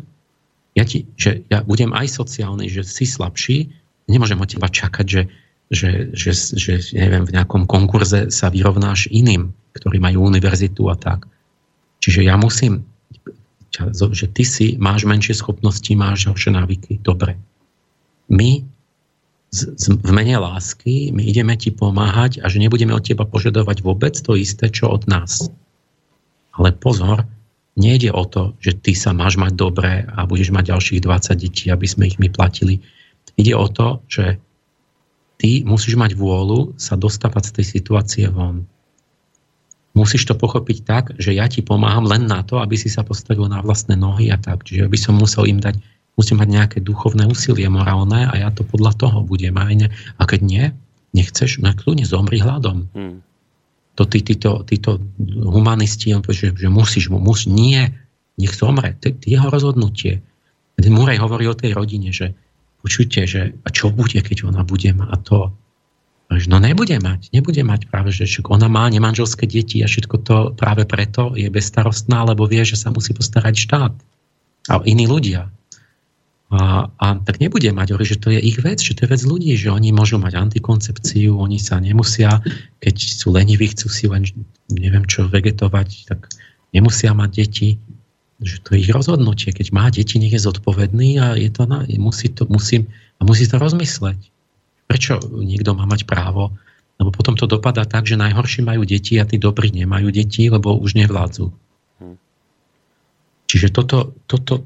ja 0.72 0.88
ti, 0.88 1.03
že 1.19 1.44
ja 1.52 1.68
budem 1.68 1.91
aj 1.91 2.15
sociálny, 2.15 2.72
že 2.72 2.88
si 2.88 3.03
slabší, 3.03 3.68
nemôžem 4.07 4.40
od 4.40 4.48
teba 4.48 4.72
čakať, 4.72 5.06
že 5.06 5.22
že, 5.72 6.11
že, 6.11 6.35
že 6.35 6.73
neviem, 6.91 7.23
v 7.23 7.34
nejakom 7.39 7.64
konkurze 7.64 8.27
sa 8.27 8.52
vyrovnáš 8.52 9.07
iným, 9.07 9.56
ktorí 9.72 10.03
majú 10.03 10.27
univerzitu 10.27 10.91
a 10.91 10.99
tak. 10.99 11.23
Čiže 12.03 12.27
ja 12.27 12.35
musím, 12.35 12.84
že 14.11 14.27
ty 14.27 14.43
si, 14.43 14.76
máš 14.76 15.07
menšie 15.07 15.31
schopnosti, 15.31 15.88
máš 15.95 16.27
horšie 16.27 16.52
návyky. 16.52 16.99
Dobre. 16.99 17.39
My 18.27 18.68
z, 19.52 19.60
z, 19.80 19.85
v 19.95 20.11
mene 20.11 20.35
lásky, 20.39 21.15
my 21.15 21.23
ideme 21.23 21.56
ti 21.56 21.72
pomáhať 21.72 22.43
a 22.43 22.52
že 22.52 22.60
nebudeme 22.60 22.91
od 22.91 23.03
teba 23.03 23.23
požadovať 23.23 23.84
vôbec 23.84 24.15
to 24.15 24.35
isté, 24.35 24.68
čo 24.68 24.91
od 24.91 25.07
nás. 25.07 25.48
Ale 26.52 26.76
pozor, 26.76 27.23
nejde 27.80 28.11
o 28.11 28.27
to, 28.27 28.60
že 28.60 28.76
ty 28.80 28.91
sa 28.91 29.15
máš 29.15 29.39
mať 29.39 29.56
dobre 29.56 30.03
a 30.03 30.27
budeš 30.27 30.52
mať 30.52 30.76
ďalších 30.76 30.99
20 31.03 31.43
detí, 31.48 31.65
aby 31.72 31.88
sme 31.88 32.11
ich 32.11 32.19
my 32.19 32.27
platili. 32.27 32.84
Ide 33.39 33.56
o 33.56 33.68
to, 33.72 34.03
že 34.11 34.39
ty 35.41 35.65
musíš 35.65 35.97
mať 35.97 36.13
vôľu 36.13 36.77
sa 36.77 36.93
dostávať 36.93 37.49
z 37.49 37.51
tej 37.57 37.65
situácie 37.65 38.26
von. 38.30 38.69
Musíš 39.97 40.30
to 40.30 40.38
pochopiť 40.38 40.77
tak, 40.85 41.05
že 41.18 41.34
ja 41.34 41.49
ti 41.49 41.65
pomáham 41.65 42.05
len 42.05 42.30
na 42.30 42.45
to, 42.45 42.61
aby 42.61 42.77
si 42.77 42.93
sa 42.93 43.01
postavil 43.01 43.49
na 43.49 43.59
vlastné 43.59 43.97
nohy 43.97 44.30
a 44.30 44.38
tak. 44.38 44.63
Čiže 44.69 44.85
by 44.85 44.97
som 45.01 45.18
musel 45.18 45.49
im 45.49 45.57
dať, 45.57 45.81
musím 46.13 46.39
mať 46.39 46.49
nejaké 46.53 46.77
duchovné 46.85 47.26
úsilie 47.26 47.65
morálne 47.68 48.30
a 48.30 48.34
ja 48.38 48.53
to 48.53 48.61
podľa 48.61 48.93
toho 48.95 49.26
budem. 49.26 49.57
A, 49.57 49.65
ne, 49.73 49.89
a 50.15 50.23
keď 50.23 50.39
nie, 50.45 50.65
nechceš, 51.18 51.59
no 51.59 51.73
kľudne 51.73 52.05
zomri 52.05 52.39
hladom. 52.39 52.88
Hmm. 52.93 53.26
To 53.99 54.07
tí, 54.07 54.23
títo, 54.23 54.63
títo 54.63 55.01
humanisti, 55.27 56.15
že, 56.15 56.55
že 56.55 56.69
musíš 56.72 57.11
mu, 57.11 57.19
musí, 57.19 57.51
nie, 57.51 57.91
nech 58.39 58.55
zomre. 58.55 58.95
To 59.03 59.11
je 59.11 59.15
jeho 59.26 59.51
rozhodnutie. 59.51 60.23
Murej 60.80 61.19
hovorí 61.19 61.45
o 61.51 61.57
tej 61.57 61.76
rodine, 61.76 62.15
že 62.15 62.31
počujte, 62.81 63.23
že 63.29 63.41
a 63.61 63.69
čo 63.69 63.93
bude, 63.93 64.17
keď 64.19 64.49
ona 64.49 64.65
bude 64.65 64.89
mať 64.91 65.19
to? 65.23 65.39
No 66.31 66.63
nebude 66.63 66.95
mať, 66.95 67.27
nebude 67.35 67.59
mať 67.59 67.91
práve, 67.91 68.15
že 68.15 68.23
ona 68.47 68.71
má 68.71 68.87
nemanželské 68.87 69.43
deti 69.43 69.83
a 69.83 69.87
všetko 69.91 70.15
to 70.23 70.35
práve 70.55 70.87
preto 70.87 71.35
je 71.35 71.51
bezstarostná, 71.51 72.23
lebo 72.23 72.47
vie, 72.47 72.63
že 72.63 72.79
sa 72.79 72.87
musí 72.87 73.11
postarať 73.11 73.55
štát 73.67 73.93
a 74.71 74.73
iní 74.87 75.11
ľudia. 75.11 75.51
A, 76.51 76.87
a 76.87 77.05
tak 77.19 77.39
nebude 77.39 77.67
mať, 77.71 77.95
že 78.03 78.19
to 78.19 78.31
je 78.31 78.39
ich 78.39 78.59
vec, 78.59 78.79
že 78.83 78.95
to 78.95 79.07
je 79.07 79.11
vec 79.11 79.23
ľudí, 79.23 79.55
že 79.55 79.71
oni 79.71 79.95
môžu 79.95 80.19
mať 80.19 80.35
antikoncepciu, 80.35 81.35
oni 81.35 81.59
sa 81.59 81.79
nemusia, 81.79 82.43
keď 82.83 82.95
sú 82.95 83.31
leniví, 83.31 83.71
chcú 83.71 83.87
si 83.87 84.07
len, 84.07 84.27
neviem 84.67 85.07
čo, 85.07 85.31
vegetovať, 85.31 86.11
tak 86.11 86.27
nemusia 86.75 87.15
mať 87.15 87.29
deti 87.31 87.79
že 88.41 88.57
to 88.65 88.73
je 88.73 88.81
ich 88.81 88.91
rozhodnutie. 88.91 89.53
Keď 89.53 89.69
má 89.69 89.93
deti, 89.93 90.18
nech 90.18 90.34
je 90.34 90.41
zodpovedný 90.41 91.22
a 91.22 91.38
je 91.38 91.49
to 91.53 91.69
na, 91.69 91.85
musí, 92.01 92.34
to, 92.34 92.49
musí, 92.49 92.89
a 92.89 93.22
musí 93.22 93.45
to 93.45 93.61
rozmysleť. 93.61 94.18
Prečo 94.89 95.22
niekto 95.38 95.77
má 95.77 95.85
mať 95.85 96.09
právo? 96.09 96.49
Lebo 96.97 97.13
potom 97.13 97.38
to 97.38 97.45
dopadá 97.45 97.85
tak, 97.85 98.09
že 98.09 98.18
najhorší 98.18 98.65
majú 98.65 98.85
deti 98.85 99.22
a 99.22 99.26
tí 99.30 99.38
dobrí 99.38 99.69
nemajú 99.69 100.09
deti, 100.09 100.49
lebo 100.49 100.73
už 100.73 100.97
nevládzu. 100.97 101.53
Hm. 102.01 102.18
Čiže 103.45 103.68
toto, 103.69 104.18
toto 104.26 104.65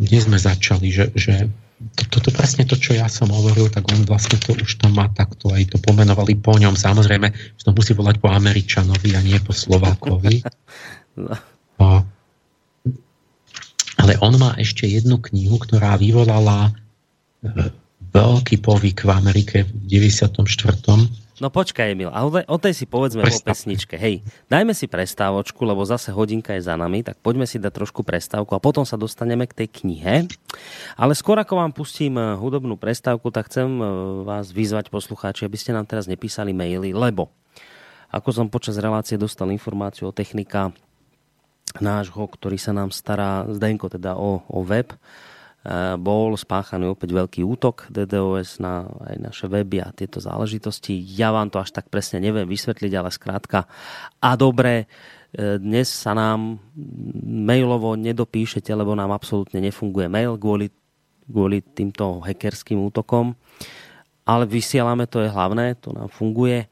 dnes 0.00 0.24
sme 0.24 0.40
začali, 0.40 0.88
že, 0.88 1.12
že 1.12 1.52
to, 1.96 2.04
toto 2.08 2.28
presne 2.32 2.64
to, 2.64 2.76
čo 2.76 2.96
ja 2.96 3.08
som 3.08 3.28
hovoril, 3.32 3.68
tak 3.72 3.88
on 3.92 4.04
vlastne 4.08 4.36
to 4.40 4.56
už 4.56 4.80
tam 4.80 4.96
má 4.96 5.08
takto, 5.12 5.52
aj 5.52 5.76
to 5.76 5.76
pomenovali 5.80 6.36
po 6.36 6.56
ňom. 6.56 6.76
Samozrejme, 6.76 7.28
že 7.32 7.62
to 7.64 7.72
musí 7.72 7.92
volať 7.92 8.20
po 8.20 8.32
Američanovi 8.32 9.16
a 9.16 9.20
nie 9.20 9.36
po 9.40 9.52
Slovákovi. 9.52 10.40
No. 11.10 11.34
no 11.82 12.06
ale 14.00 14.16
on 14.24 14.40
má 14.40 14.56
ešte 14.56 14.88
jednu 14.88 15.20
knihu, 15.20 15.60
ktorá 15.60 16.00
vyvolala 16.00 16.72
e, 17.44 17.68
veľký 18.16 18.64
povyk 18.64 19.04
v 19.04 19.10
Amerike 19.12 19.56
v 19.68 19.70
94. 20.08 20.32
No 21.40 21.48
počkaj, 21.48 21.96
Emil, 21.96 22.12
a 22.12 22.20
o 22.28 22.58
tej 22.60 22.76
si 22.76 22.84
povedzme 22.84 23.24
Prestav. 23.24 23.40
po 23.40 23.48
pesničke. 23.48 23.96
Hej, 23.96 24.20
dajme 24.52 24.76
si 24.76 24.84
prestávočku, 24.84 25.64
lebo 25.64 25.80
zase 25.88 26.12
hodinka 26.12 26.52
je 26.52 26.68
za 26.68 26.76
nami, 26.76 27.00
tak 27.00 27.16
poďme 27.24 27.48
si 27.48 27.56
dať 27.56 27.72
trošku 27.80 28.04
prestávku 28.04 28.52
a 28.52 28.60
potom 28.60 28.84
sa 28.84 29.00
dostaneme 29.00 29.48
k 29.48 29.64
tej 29.64 29.68
knihe. 29.80 30.28
Ale 31.00 31.12
skôr 31.16 31.40
ako 31.40 31.60
vám 31.60 31.72
pustím 31.72 32.20
e, 32.20 32.36
hudobnú 32.36 32.76
prestávku, 32.76 33.32
tak 33.32 33.48
chcem 33.48 33.68
e, 33.68 33.84
vás 34.28 34.52
vyzvať 34.52 34.92
poslucháči, 34.92 35.48
aby 35.48 35.56
ste 35.56 35.72
nám 35.72 35.88
teraz 35.88 36.04
nepísali 36.04 36.52
maily, 36.52 36.92
lebo 36.92 37.32
ako 38.12 38.28
som 38.34 38.46
počas 38.52 38.76
relácie 38.76 39.16
dostal 39.16 39.48
informáciu 39.48 40.10
o 40.10 40.12
technika 40.12 40.74
nášho, 41.78 42.26
ktorý 42.26 42.58
sa 42.58 42.74
nám 42.74 42.90
stará, 42.90 43.46
Zdenko 43.46 43.86
teda 43.86 44.18
o, 44.18 44.42
o 44.50 44.60
web, 44.66 44.90
e, 44.90 44.98
bol 45.94 46.34
spáchaný 46.34 46.90
opäť 46.90 47.14
veľký 47.14 47.46
útok 47.46 47.86
DDoS 47.86 48.58
na 48.58 48.90
aj 49.06 49.16
naše 49.22 49.46
weby 49.46 49.86
a 49.86 49.94
tieto 49.94 50.18
záležitosti. 50.18 50.98
Ja 50.98 51.30
vám 51.30 51.54
to 51.54 51.62
až 51.62 51.70
tak 51.70 51.86
presne 51.86 52.18
neviem 52.18 52.50
vysvetliť, 52.50 52.92
ale 52.98 53.14
skrátka 53.14 53.70
a 54.18 54.30
dobre, 54.34 54.90
e, 55.30 55.62
dnes 55.62 55.86
sa 55.86 56.10
nám 56.10 56.58
mailovo 57.22 57.94
nedopíšete, 57.94 58.74
lebo 58.74 58.98
nám 58.98 59.14
absolútne 59.14 59.62
nefunguje 59.62 60.10
mail 60.10 60.34
kvôli, 60.34 60.74
kvôli 61.30 61.62
týmto 61.62 62.18
hackerským 62.26 62.82
útokom, 62.82 63.38
ale 64.26 64.44
vysielame, 64.50 65.06
to 65.06 65.22
je 65.22 65.30
hlavné, 65.30 65.78
to 65.78 65.94
nám 65.94 66.10
funguje. 66.10 66.66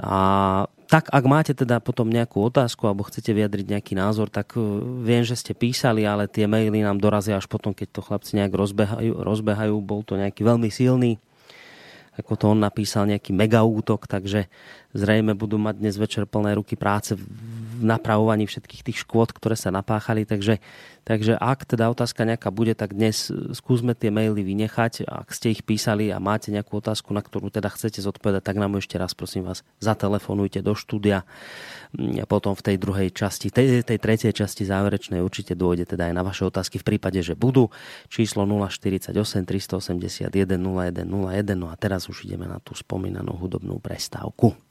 A 0.00 0.64
tak 0.90 1.06
ak 1.06 1.24
máte 1.30 1.54
teda 1.54 1.78
potom 1.78 2.10
nejakú 2.10 2.42
otázku 2.42 2.90
alebo 2.90 3.06
chcete 3.06 3.30
vyjadriť 3.30 3.78
nejaký 3.78 3.94
názor, 3.94 4.26
tak 4.26 4.58
uh, 4.58 4.82
viem, 5.06 5.22
že 5.22 5.38
ste 5.38 5.54
písali, 5.54 6.02
ale 6.02 6.26
tie 6.26 6.50
maily 6.50 6.82
nám 6.82 6.98
dorazia 6.98 7.38
až 7.38 7.46
potom, 7.46 7.70
keď 7.70 7.88
to 7.94 8.00
chlapci 8.02 8.34
nejak 8.34 8.50
rozbehajú. 8.50 9.22
rozbehajú. 9.22 9.78
Bol 9.78 10.02
to 10.02 10.18
nejaký 10.18 10.42
veľmi 10.42 10.66
silný, 10.66 11.22
ako 12.18 12.32
to 12.34 12.44
on 12.50 12.58
napísal, 12.58 13.06
nejaký 13.06 13.30
mega 13.30 13.62
útok, 13.62 14.10
takže 14.10 14.50
zrejme 14.90 15.38
budú 15.38 15.62
mať 15.62 15.78
dnes 15.78 15.94
večer 15.94 16.26
plné 16.26 16.58
ruky 16.58 16.74
práce 16.74 17.14
napravovaní 17.80 18.46
všetkých 18.46 18.84
tých 18.86 18.98
škôd, 19.02 19.34
ktoré 19.34 19.56
sa 19.56 19.72
napáchali. 19.74 20.28
Takže, 20.28 20.60
takže 21.02 21.34
ak 21.34 21.66
teda 21.66 21.90
otázka 21.90 22.28
nejaká 22.28 22.52
bude, 22.54 22.76
tak 22.76 22.94
dnes 22.94 23.32
skúsme 23.56 23.96
tie 23.96 24.12
maily 24.14 24.44
vynechať. 24.44 25.08
Ak 25.08 25.34
ste 25.34 25.50
ich 25.50 25.66
písali 25.66 26.14
a 26.14 26.22
máte 26.22 26.54
nejakú 26.54 26.78
otázku, 26.78 27.10
na 27.10 27.24
ktorú 27.24 27.50
teda 27.50 27.72
chcete 27.72 28.04
zodpovedať, 28.04 28.42
tak 28.44 28.56
nám 28.60 28.78
ešte 28.78 29.00
raz 29.00 29.16
prosím 29.16 29.48
vás 29.48 29.66
zatelefonujte 29.82 30.62
do 30.62 30.76
štúdia. 30.78 31.26
A 31.98 32.24
potom 32.30 32.54
v 32.54 32.62
tej 32.62 32.76
druhej 32.78 33.10
časti, 33.10 33.50
tej, 33.50 33.82
tej 33.82 33.98
tretej 33.98 34.30
časti 34.30 34.62
záverečnej 34.62 35.18
určite 35.18 35.58
dôjde 35.58 35.90
teda 35.90 36.06
aj 36.06 36.14
na 36.14 36.22
vaše 36.22 36.46
otázky 36.46 36.78
v 36.78 36.86
prípade, 36.94 37.18
že 37.18 37.34
budú. 37.34 37.66
Číslo 38.06 38.46
048 38.46 39.10
381 39.42 40.30
0101. 40.30 41.58
No 41.58 41.66
a 41.66 41.74
teraz 41.74 42.06
už 42.06 42.30
ideme 42.30 42.46
na 42.46 42.62
tú 42.62 42.78
spomínanú 42.78 43.34
hudobnú 43.34 43.82
prestávku. 43.82 44.69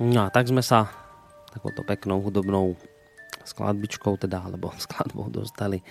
No 0.00 0.24
a 0.24 0.32
tak 0.32 0.48
sme 0.48 0.64
sa 0.64 0.88
takouto 1.52 1.84
peknou 1.84 2.24
hudobnou 2.24 2.72
skladbičkou, 3.44 4.16
teda, 4.16 4.48
alebo 4.48 4.72
skladbou 4.80 5.28
dostali 5.28 5.84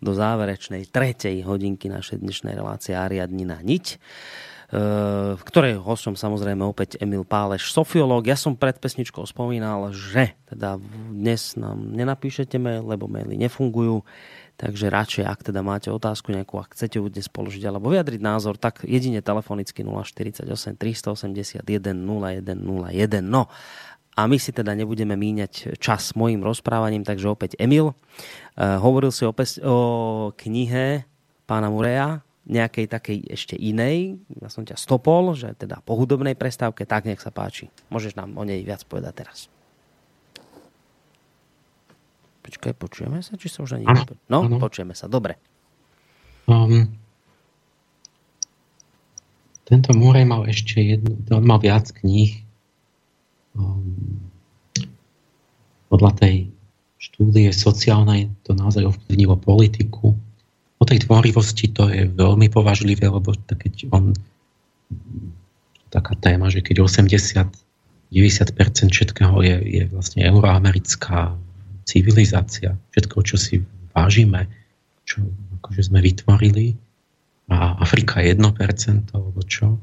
do 0.00 0.16
záverečnej 0.16 0.88
tretej 0.88 1.44
hodinky 1.44 1.92
našej 1.92 2.24
dnešnej 2.24 2.56
relácie 2.56 2.96
Ariadnina 2.96 3.60
niť 3.60 3.86
e, 3.92 3.96
v 5.36 5.42
ktorej 5.44 5.84
hostom 5.84 6.16
samozrejme 6.16 6.64
opäť 6.64 6.96
Emil 6.96 7.28
Páleš, 7.28 7.76
sofiológ. 7.76 8.24
Ja 8.24 8.40
som 8.40 8.56
pred 8.56 8.80
pesničkou 8.80 9.28
spomínal, 9.28 9.92
že 9.92 10.32
teda 10.48 10.80
dnes 11.12 11.52
nám 11.60 11.92
nenapíšete 11.92 12.56
mail, 12.56 12.88
lebo 12.88 13.04
maily 13.04 13.36
nefungujú, 13.36 14.00
takže 14.56 14.92
radšej, 14.92 15.24
ak 15.26 15.40
teda 15.52 15.60
máte 15.60 15.88
otázku 15.88 16.30
nejakú, 16.32 16.58
ak 16.60 16.74
chcete 16.76 16.98
ju 16.98 17.06
dnes 17.08 17.28
položiť 17.28 17.62
alebo 17.68 17.92
vyjadriť 17.92 18.20
názor, 18.20 18.56
tak 18.56 18.84
jedine 18.84 19.22
telefonicky 19.24 19.84
048 19.84 20.48
381 20.78 21.62
0101. 21.62 23.22
No 23.22 23.48
a 24.12 24.28
my 24.28 24.36
si 24.36 24.52
teda 24.52 24.76
nebudeme 24.76 25.16
míňať 25.16 25.80
čas 25.80 26.12
mojim 26.12 26.44
rozprávaním, 26.44 27.00
takže 27.00 27.32
opäť 27.32 27.56
Emil. 27.56 27.96
Uh, 28.52 28.76
hovoril 28.76 29.08
si 29.08 29.24
o, 29.24 29.32
o 29.32 29.76
knihe 30.36 31.08
pána 31.48 31.72
Mureja, 31.72 32.20
nejakej 32.44 32.86
takej 32.90 33.18
ešte 33.30 33.54
inej. 33.54 34.18
Ja 34.42 34.50
som 34.50 34.66
ťa 34.66 34.74
stopol, 34.74 35.32
že 35.38 35.54
teda 35.54 35.78
po 35.86 35.94
hudobnej 35.94 36.34
prestávke, 36.34 36.82
tak 36.84 37.06
nech 37.06 37.22
sa 37.22 37.30
páči. 37.30 37.70
Môžeš 37.88 38.18
nám 38.18 38.34
o 38.34 38.42
nej 38.42 38.60
viac 38.66 38.82
povedať 38.84 39.24
teraz. 39.24 39.38
Počkaj, 42.42 42.72
počujeme 42.74 43.22
sa? 43.22 43.38
Či 43.38 43.48
sa 43.48 43.58
už 43.62 43.78
ani... 43.78 43.86
Ano, 43.86 44.02
no, 44.26 44.38
ano. 44.46 44.58
počujeme 44.58 44.92
sa. 44.98 45.06
Dobre. 45.06 45.38
Um, 46.50 46.90
tento 49.62 49.94
Murej 49.94 50.26
mal 50.26 50.42
ešte 50.50 50.82
jednu, 50.82 51.22
on 51.30 51.46
mal 51.46 51.62
viac 51.62 51.86
kníh, 51.94 52.42
um, 53.54 53.94
podľa 55.86 56.12
tej 56.18 56.34
štúdie 56.98 57.50
sociálnej 57.54 58.30
to 58.42 58.58
naozaj 58.58 58.90
ovplyvnilo 58.90 59.38
politiku. 59.38 60.18
O 60.78 60.84
tej 60.84 61.06
tvorivosti 61.06 61.70
to 61.70 61.86
je 61.90 62.10
veľmi 62.10 62.50
považlivé, 62.50 63.06
lebo 63.06 63.30
keď 63.34 63.86
on 63.94 64.14
taká 65.94 66.18
téma, 66.18 66.50
že 66.50 66.64
keď 66.64 66.82
80 66.82 67.46
90% 68.12 68.92
všetkého 68.92 69.40
je, 69.40 69.56
je 69.64 69.82
vlastne 69.88 70.20
euroamerická 70.20 71.32
civilizácia, 71.92 72.80
všetko, 72.96 73.16
čo 73.20 73.36
si 73.36 73.60
vážime, 73.92 74.48
čo 75.04 75.20
akože 75.60 75.92
sme 75.92 76.00
vytvorili 76.00 76.72
a 77.52 77.76
Afrika 77.76 78.24
1%, 78.24 78.40
alebo 79.12 79.40
čo, 79.44 79.76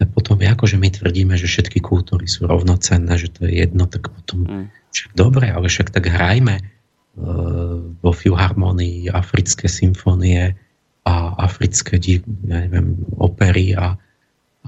tak 0.00 0.10
potom 0.16 0.40
ako, 0.40 0.64
že 0.64 0.80
my 0.80 0.88
tvrdíme, 0.90 1.36
že 1.36 1.46
všetky 1.46 1.78
kultúry 1.84 2.24
sú 2.26 2.48
rovnocenné, 2.48 3.14
že 3.20 3.30
to 3.30 3.46
je 3.46 3.62
jedno, 3.62 3.84
tak 3.86 4.08
potom 4.08 4.48
mm. 4.48 4.66
však 4.90 5.10
dobre, 5.14 5.52
ale 5.52 5.68
však 5.68 5.92
tak 5.92 6.08
hrajme 6.08 6.56
uh, 6.58 7.78
vo 8.00 8.10
filharmonii 8.10 9.12
africké 9.12 9.68
symfónie 9.68 10.56
a 11.04 11.14
africké 11.36 12.00
ja 12.00 12.56
neviem, 12.64 12.96
opery 13.20 13.76
a, 13.76 14.00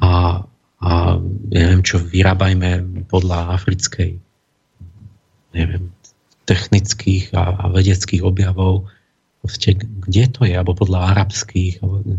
a, 0.04 0.10
a 0.84 0.90
ja 1.48 1.58
neviem 1.64 1.84
čo, 1.84 1.96
vyrábajme 1.96 3.04
podľa 3.08 3.56
africkej 3.56 4.20
neviem, 5.52 5.92
technických 6.44 7.34
a, 7.34 7.54
a 7.56 7.64
vedeckých 7.70 8.22
objavov 8.22 8.90
proste, 9.42 9.74
kde 9.74 10.24
to 10.30 10.40
je, 10.46 10.54
alebo 10.54 10.78
podľa 10.78 11.14
arabských 11.14 11.82
alebo, 11.82 12.18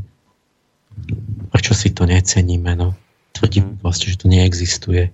prečo 1.49 1.73
si 1.73 1.95
to 1.95 2.03
neceníme, 2.03 2.75
no 2.75 2.93
tvrdím 3.33 3.79
vlastne, 3.81 4.13
že 4.13 4.21
to 4.21 4.27
neexistuje. 4.29 5.09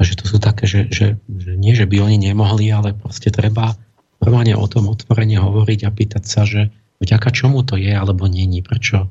Takže 0.00 0.14
to 0.18 0.24
sú 0.24 0.36
také, 0.40 0.64
že, 0.64 0.88
že, 0.88 1.20
že 1.28 1.52
nie, 1.54 1.76
že 1.76 1.84
by 1.84 2.00
oni 2.00 2.32
nemohli, 2.32 2.72
ale 2.72 2.96
proste 2.96 3.28
treba 3.28 3.76
normálne 4.22 4.56
o 4.56 4.66
tom 4.70 4.88
otvorene 4.88 5.36
hovoriť 5.36 5.80
a 5.84 5.90
pýtať 5.92 6.24
sa, 6.24 6.48
že 6.48 6.72
vďaka 7.02 7.28
čomu 7.34 7.66
to 7.66 7.76
je 7.76 7.92
alebo 7.92 8.30
není, 8.30 8.62
prečo 8.64 9.10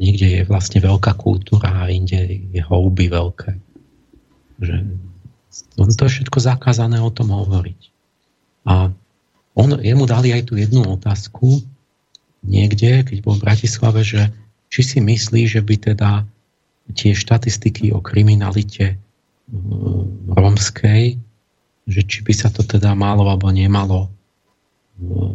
niekde 0.00 0.26
je 0.26 0.42
vlastne 0.48 0.82
veľká 0.82 1.14
kultúra 1.14 1.86
a 1.86 1.92
inde 1.92 2.50
je 2.50 2.62
houby 2.64 3.06
veľké. 3.12 3.50
Že 4.58 4.76
to 5.76 6.02
je 6.08 6.12
všetko 6.18 6.38
zakázané 6.40 6.98
o 6.98 7.12
tom 7.12 7.30
hovoriť. 7.30 7.91
A 8.68 8.90
on, 9.52 9.68
jemu 9.80 10.04
dali 10.08 10.32
aj 10.32 10.48
tú 10.48 10.56
jednu 10.56 10.86
otázku 10.86 11.60
niekde, 12.42 13.06
keď 13.06 13.18
bol 13.22 13.38
v 13.38 13.44
Bratislave, 13.44 14.00
že 14.02 14.32
či 14.72 14.80
si 14.82 14.98
myslí, 14.98 15.46
že 15.46 15.60
by 15.60 15.74
teda 15.92 16.24
tie 16.96 17.14
štatistiky 17.14 17.94
o 17.94 18.02
kriminalite 18.02 18.98
mm, 19.52 20.34
rómskej, 20.34 21.20
že 21.86 22.00
či 22.06 22.18
by 22.24 22.32
sa 22.34 22.48
to 22.50 22.64
teda 22.66 22.96
malo 22.98 23.28
alebo 23.28 23.52
nemalo 23.52 24.10
mm, 24.98 25.34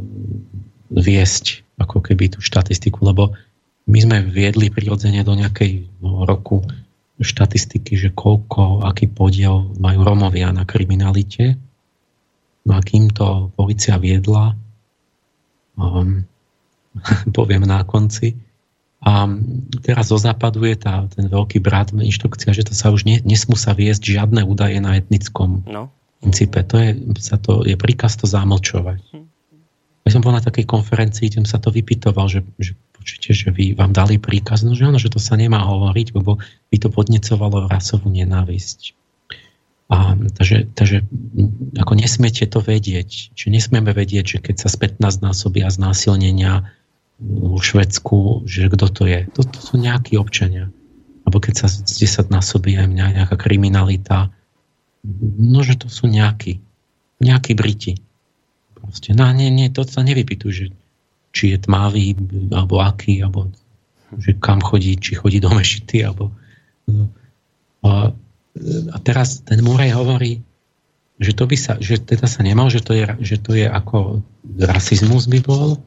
viesť 0.91 1.63
ako 1.77 2.01
keby 2.01 2.33
tú 2.33 2.39
štatistiku, 2.41 3.05
lebo 3.05 3.37
my 3.87 3.99
sme 4.03 4.17
viedli 4.27 4.67
prirodzene 4.67 5.23
do 5.23 5.37
nejakej 5.37 5.87
no, 6.03 6.27
roku 6.27 6.65
štatistiky, 7.17 7.97
že 7.97 8.09
koľko, 8.13 8.85
aký 8.85 9.09
podiel 9.09 9.73
majú 9.79 10.05
Romovia 10.05 10.53
na 10.53 10.67
kriminalite. 10.67 11.57
No 12.67 12.75
a 12.75 12.83
kým 12.83 13.07
to 13.07 13.49
policia 13.55 13.95
viedla, 13.95 14.59
um, 15.79 16.27
poviem 17.37 17.63
na 17.63 17.87
konci, 17.87 18.35
a 18.97 19.29
teraz 19.85 20.09
zo 20.09 20.17
západu 20.17 20.65
je 20.65 20.73
tá, 20.73 21.05
ten 21.13 21.29
veľký 21.29 21.61
brat, 21.61 21.93
inštrukcia, 21.93 22.49
že 22.49 22.65
to 22.65 22.73
sa 22.73 22.89
už 22.89 23.05
ne, 23.05 23.21
nesmú 23.21 23.53
sa 23.53 23.77
viesť 23.77 24.01
žiadne 24.01 24.41
údaje 24.41 24.81
na 24.81 24.97
etnickom 24.97 25.61
no. 25.69 25.93
princípe. 26.19 26.65
To 26.65 26.75
je, 26.81 26.89
sa 27.21 27.37
to, 27.37 27.61
je 27.61 27.77
príkaz 27.77 28.17
to 28.17 28.25
zamlčovať. 28.25 28.99
Hm. 29.13 29.25
Ja 30.07 30.09
som 30.09 30.23
bol 30.23 30.33
na 30.33 30.41
takej 30.41 30.65
konferencii, 30.65 31.29
kde 31.29 31.45
sa 31.45 31.61
to 31.61 31.69
vypytoval, 31.69 32.25
že, 32.25 32.41
že 32.57 32.73
počujete, 32.95 33.31
že 33.31 33.47
vy 33.53 33.77
vám 33.77 33.93
dali 33.93 34.17
príkaz, 34.17 34.65
no 34.65 34.73
že 34.73 34.89
áno, 34.89 34.97
že 34.97 35.13
to 35.13 35.21
sa 35.21 35.37
nemá 35.37 35.61
hovoriť, 35.61 36.17
lebo 36.17 36.41
by 36.73 36.77
to 36.81 36.89
podnecovalo 36.89 37.69
rasovú 37.69 38.09
nenávisť. 38.09 38.97
A, 39.87 40.19
takže, 40.19 40.67
takže 40.75 41.07
ako 41.79 41.93
nesmiete 41.95 42.43
to 42.43 42.59
vedieť, 42.59 43.31
že 43.31 43.47
nesmieme 43.47 43.95
vedieť, 43.95 44.25
že 44.35 44.39
keď 44.43 44.55
sa 44.59 44.67
z 44.67 44.99
15 44.99 45.23
násobia 45.23 45.71
znásilnenia 45.71 46.67
vo 47.23 47.57
Švedsku, 47.57 48.43
že 48.43 48.67
kto 48.67 48.87
to 48.91 49.03
je. 49.07 49.31
To, 49.31 49.41
to 49.47 49.59
sú 49.63 49.79
nejakí 49.79 50.19
občania. 50.19 50.67
Alebo 51.23 51.39
keď 51.39 51.53
sa 51.63 51.67
z 51.71 51.87
10 51.87 52.27
násobí 52.27 52.75
aj 52.75 52.87
nejaká 52.91 53.35
kriminalita, 53.39 54.27
no 55.39 55.59
že 55.63 55.79
to 55.79 55.87
sú 55.87 56.11
nejakí. 56.11 56.59
Nejakí 57.23 57.55
Briti. 57.55 57.97
Proste, 58.75 59.15
no 59.15 59.25
nie, 59.31 59.49
nie, 59.49 59.71
to 59.71 59.87
sa 59.87 60.03
nevypýtujú, 60.03 60.51
že 60.51 60.65
či 61.31 61.55
je 61.55 61.57
tmavý, 61.63 62.13
alebo 62.51 62.83
aký, 62.83 63.23
alebo 63.23 63.49
že 64.19 64.35
kam 64.37 64.59
chodí, 64.59 64.99
či 64.99 65.15
chodí 65.15 65.39
do 65.39 65.51
mešity, 65.51 66.03
alebo... 66.03 66.35
No. 66.87 67.07
A, 67.83 68.11
a 68.91 68.97
teraz 69.01 69.41
ten 69.45 69.61
Murray 69.63 69.93
hovorí, 69.93 70.41
že 71.17 71.33
to 71.33 71.49
by 71.49 71.57
sa, 71.57 71.81
že 71.81 71.97
teda 71.97 72.29
sa 72.29 72.45
nemal, 72.45 72.69
že 72.69 72.81
to 72.81 72.93
je, 72.93 73.05
že 73.21 73.37
to 73.41 73.57
je 73.57 73.65
ako 73.65 74.21
rasizmus 74.61 75.25
by 75.25 75.41
bol, 75.41 75.81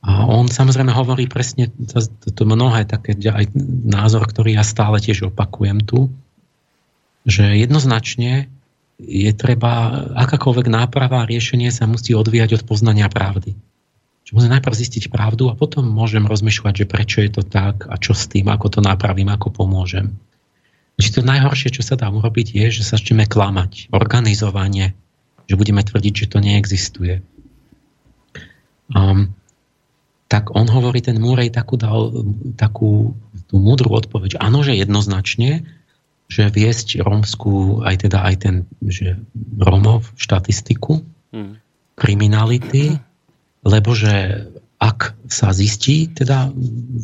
a 0.00 0.24
on 0.24 0.48
samozrejme 0.48 0.96
hovorí 0.96 1.28
presne 1.28 1.68
to, 1.68 2.00
to 2.32 2.42
mnohé 2.48 2.88
také 2.88 3.12
aj 3.20 3.52
názor, 3.84 4.24
ktorý 4.24 4.56
ja 4.56 4.64
stále 4.64 4.96
tiež 4.96 5.28
opakujem 5.28 5.84
tu, 5.84 6.08
že 7.28 7.44
jednoznačne 7.44 8.48
je 9.00 9.30
treba, 9.36 10.04
akákoľvek 10.16 10.66
náprava 10.72 11.24
a 11.24 11.28
riešenie 11.28 11.68
sa 11.68 11.84
musí 11.84 12.16
odvíjať 12.16 12.60
od 12.60 12.62
poznania 12.64 13.12
pravdy. 13.12 13.52
Čiže 14.24 14.36
musím 14.36 14.56
najprv 14.56 14.76
zistiť 14.76 15.04
pravdu 15.12 15.52
a 15.52 15.56
potom 15.56 15.84
môžem 15.84 16.24
rozmýšľať, 16.24 16.84
že 16.84 16.86
prečo 16.88 17.18
je 17.20 17.30
to 17.36 17.42
tak 17.44 17.84
a 17.88 18.00
čo 18.00 18.16
s 18.16 18.24
tým, 18.28 18.48
ako 18.48 18.72
to 18.72 18.80
napravím, 18.80 19.28
ako 19.28 19.52
pomôžem. 19.52 20.16
Čiže 21.00 21.20
to 21.20 21.22
najhoršie, 21.24 21.72
čo 21.72 21.82
sa 21.82 21.96
dá 21.96 22.12
urobiť, 22.12 22.52
je, 22.52 22.66
že 22.80 22.82
sa 22.84 23.00
začneme 23.00 23.24
klamať. 23.24 23.88
Organizovanie. 23.90 24.92
Že 25.48 25.58
budeme 25.58 25.82
tvrdiť, 25.82 26.14
že 26.14 26.30
to 26.30 26.38
neexistuje. 26.38 27.24
Um, 28.92 29.34
tak 30.30 30.54
on 30.54 30.70
hovorí, 30.70 31.02
ten 31.02 31.18
Múrej 31.18 31.50
takú 31.50 31.74
dal 31.74 32.14
takú 32.54 33.18
tú 33.50 33.58
múdru 33.58 33.90
odpoveď. 33.98 34.38
Áno, 34.38 34.62
že 34.62 34.78
jednoznačne, 34.78 35.66
že 36.30 36.46
viesť 36.46 37.02
rómsku, 37.02 37.82
aj 37.82 38.06
teda 38.06 38.22
aj 38.22 38.34
ten, 38.38 38.54
že 38.86 39.18
Rómov 39.58 40.14
štatistiku, 40.14 41.02
hmm. 41.34 41.58
kriminality, 41.98 42.94
lebo 43.66 43.90
že 43.98 44.46
ak 44.78 45.18
sa 45.26 45.50
zistí 45.50 46.06
teda 46.06 46.54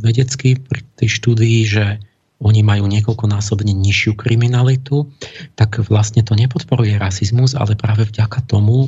vedecky 0.01 0.57
pri 0.57 0.87
tej 0.95 1.09
štúdii, 1.19 1.61
že 1.67 1.85
oni 2.37 2.61
majú 2.61 2.85
niekoľkonásobne 2.85 3.73
nižšiu 3.73 4.13
kriminalitu, 4.13 5.09
tak 5.57 5.81
vlastne 5.89 6.21
to 6.21 6.37
nepodporuje 6.37 7.01
rasizmus, 7.01 7.57
ale 7.57 7.79
práve 7.81 8.05
vďaka 8.05 8.45
tomu 8.45 8.85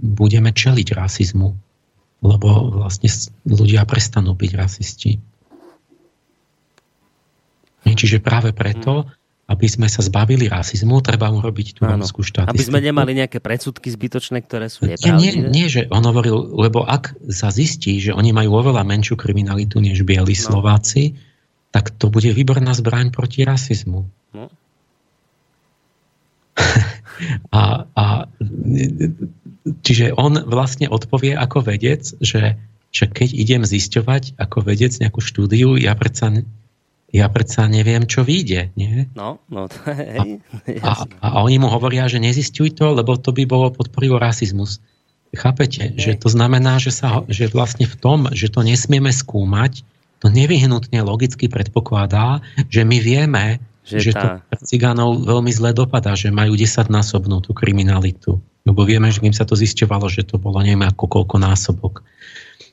budeme 0.00 0.52
čeliť 0.52 0.96
rasizmu 0.96 1.66
lebo 2.24 2.72
vlastne 2.82 3.12
ľudia 3.44 3.84
prestanú 3.84 4.32
byť 4.32 4.52
rasisti. 4.56 5.20
Čiže 7.86 8.18
práve 8.18 8.50
preto 8.50 9.06
aby 9.46 9.70
sme 9.70 9.86
sa 9.86 10.02
zbavili 10.02 10.50
rasizmu, 10.50 10.98
treba 11.06 11.30
urobiť 11.30 11.78
tú 11.78 11.86
romskú 11.86 12.26
štatistiku. 12.26 12.50
Aby 12.50 12.66
sme 12.66 12.82
nemali 12.82 13.14
nejaké 13.14 13.38
predsudky 13.38 13.94
zbytočné, 13.94 14.42
ktoré 14.42 14.66
sú 14.66 14.90
nepravdivé. 14.90 15.22
Nie, 15.22 15.32
nie, 15.46 15.66
že 15.70 15.86
on 15.86 16.02
hovoril, 16.02 16.34
lebo 16.58 16.82
ak 16.82 17.14
sa 17.30 17.54
zistí, 17.54 18.02
že 18.02 18.10
oni 18.10 18.34
majú 18.34 18.58
oveľa 18.58 18.82
menšiu 18.82 19.14
kriminalitu 19.14 19.78
než 19.78 20.02
bieli 20.02 20.34
no. 20.34 20.42
Slováci, 20.50 21.14
tak 21.76 21.92
to 21.92 22.08
bude 22.08 22.32
výborná 22.32 22.72
zbraň 22.72 23.12
proti 23.12 23.44
rasizmu. 23.44 24.08
No. 24.32 24.48
a, 27.52 27.84
a, 27.92 28.04
čiže 29.84 30.16
on 30.16 30.40
vlastne 30.48 30.88
odpovie 30.88 31.36
ako 31.36 31.68
vedec, 31.68 32.16
že, 32.16 32.56
že 32.88 33.04
keď 33.12 33.28
idem 33.36 33.62
zisťovať 33.68 34.40
ako 34.40 34.64
vedec 34.64 34.96
nejakú 34.96 35.20
štúdiu, 35.20 35.76
ja 35.76 35.92
predsa 35.92 36.32
ja 37.12 37.28
predsa 37.28 37.68
neviem, 37.68 38.08
čo 38.08 38.24
vyjde. 38.24 38.72
Nie? 38.72 39.12
No, 39.12 39.44
no, 39.52 39.68
hej, 40.00 40.40
a, 40.80 41.04
a, 41.04 41.28
a 41.36 41.38
oni 41.44 41.60
mu 41.60 41.68
hovoria, 41.68 42.08
že 42.08 42.24
nezistuj 42.24 42.72
to, 42.72 42.96
lebo 42.96 43.20
to 43.20 43.36
by 43.36 43.44
bolo 43.44 43.68
podporilo 43.68 44.16
rasizmus. 44.16 44.80
Chápete? 45.36 45.92
Hej. 45.92 46.00
Že 46.00 46.12
to 46.24 46.28
znamená, 46.32 46.80
že, 46.80 46.88
sa, 46.88 47.20
že 47.28 47.52
vlastne 47.52 47.84
v 47.84 47.96
tom, 48.00 48.32
že 48.32 48.48
to 48.48 48.64
nesmieme 48.64 49.12
skúmať, 49.12 49.84
to 50.20 50.32
nevyhnutne 50.32 51.00
logicky 51.04 51.46
predpokladá, 51.46 52.40
že 52.72 52.82
my 52.82 52.98
vieme, 53.00 53.60
že, 53.86 54.10
že 54.10 54.12
tá... 54.16 54.42
to 54.50 54.64
cigánov 54.66 55.22
veľmi 55.22 55.52
zle 55.52 55.70
dopadá, 55.76 56.16
že 56.18 56.34
majú 56.34 56.58
desaťnásobnú 56.58 57.44
tú 57.44 57.54
kriminalitu. 57.54 58.40
Lebo 58.66 58.82
vieme, 58.82 59.12
že 59.14 59.22
im 59.22 59.36
sa 59.36 59.46
to 59.46 59.54
zisťovalo, 59.54 60.10
že 60.10 60.26
to 60.26 60.42
bolo 60.42 60.58
neviem 60.58 60.82
ako 60.82 61.06
koľko 61.06 61.36
násobok. 61.38 62.02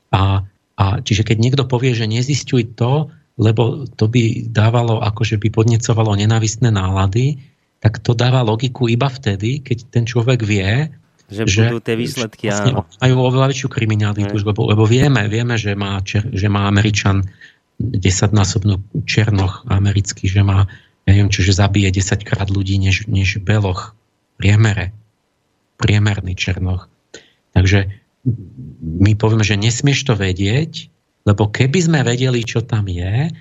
A, 0.10 0.41
a 0.74 0.86
čiže 1.06 1.22
keď 1.22 1.38
niekto 1.38 1.64
povie, 1.70 1.94
že 1.94 2.10
nezistuj 2.10 2.74
to, 2.74 3.14
lebo 3.38 3.86
to 3.94 4.10
by 4.10 4.45
dávalo, 4.49 5.02
akože 5.02 5.38
by 5.38 5.53
podnecovalo 5.53 6.18
nenavistné 6.18 6.74
nálady, 6.74 7.38
tak 7.78 7.99
to 7.99 8.15
dáva 8.15 8.45
logiku 8.45 8.88
iba 8.88 9.11
vtedy, 9.11 9.60
keď 9.61 9.78
ten 9.91 10.03
človek 10.07 10.41
vie, 10.41 10.88
že, 11.32 11.48
že 11.48 11.62
budú 11.72 11.80
tie 11.80 11.95
výsledky. 11.95 12.52
Vlastne 12.52 12.84
majú 13.00 13.16
oveľa 13.28 13.48
väčšiu 13.52 13.68
kriminalitu, 13.72 14.34
lebo, 14.34 14.62
lebo 14.70 14.84
vieme, 14.84 15.26
vieme, 15.32 15.56
že 15.56 15.74
má, 15.74 16.00
čer, 16.04 16.28
že 16.32 16.48
má 16.52 16.68
Američan 16.68 17.24
desaťnásobnú 17.80 19.04
černoch 19.04 19.66
americký, 19.68 20.30
že 20.30 20.45
má, 20.45 20.70
ja 21.08 21.10
neviem, 21.16 21.34
čiže 21.34 21.58
zabije 21.58 21.90
10 21.90 22.24
krát 22.28 22.48
ľudí 22.48 22.78
než, 22.78 23.10
než 23.10 23.41
beloch 23.41 23.98
priemere. 24.38 24.94
Priemerný 25.80 26.38
černoch. 26.38 26.88
Takže 27.52 27.91
my 28.82 29.12
povieme, 29.20 29.44
že 29.44 29.60
nesmieš 29.60 30.08
to 30.08 30.14
vedieť, 30.16 30.88
lebo 31.28 31.52
keby 31.52 31.80
sme 31.80 32.00
vedeli, 32.08 32.44
čo 32.44 32.64
tam 32.64 32.88
je, 32.88 33.32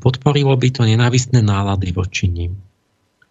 podporilo 0.00 0.52
by 0.56 0.68
to 0.72 0.84
nenávistné 0.84 1.40
nálady 1.40 1.92
voči 1.92 2.28
ním. 2.28 2.60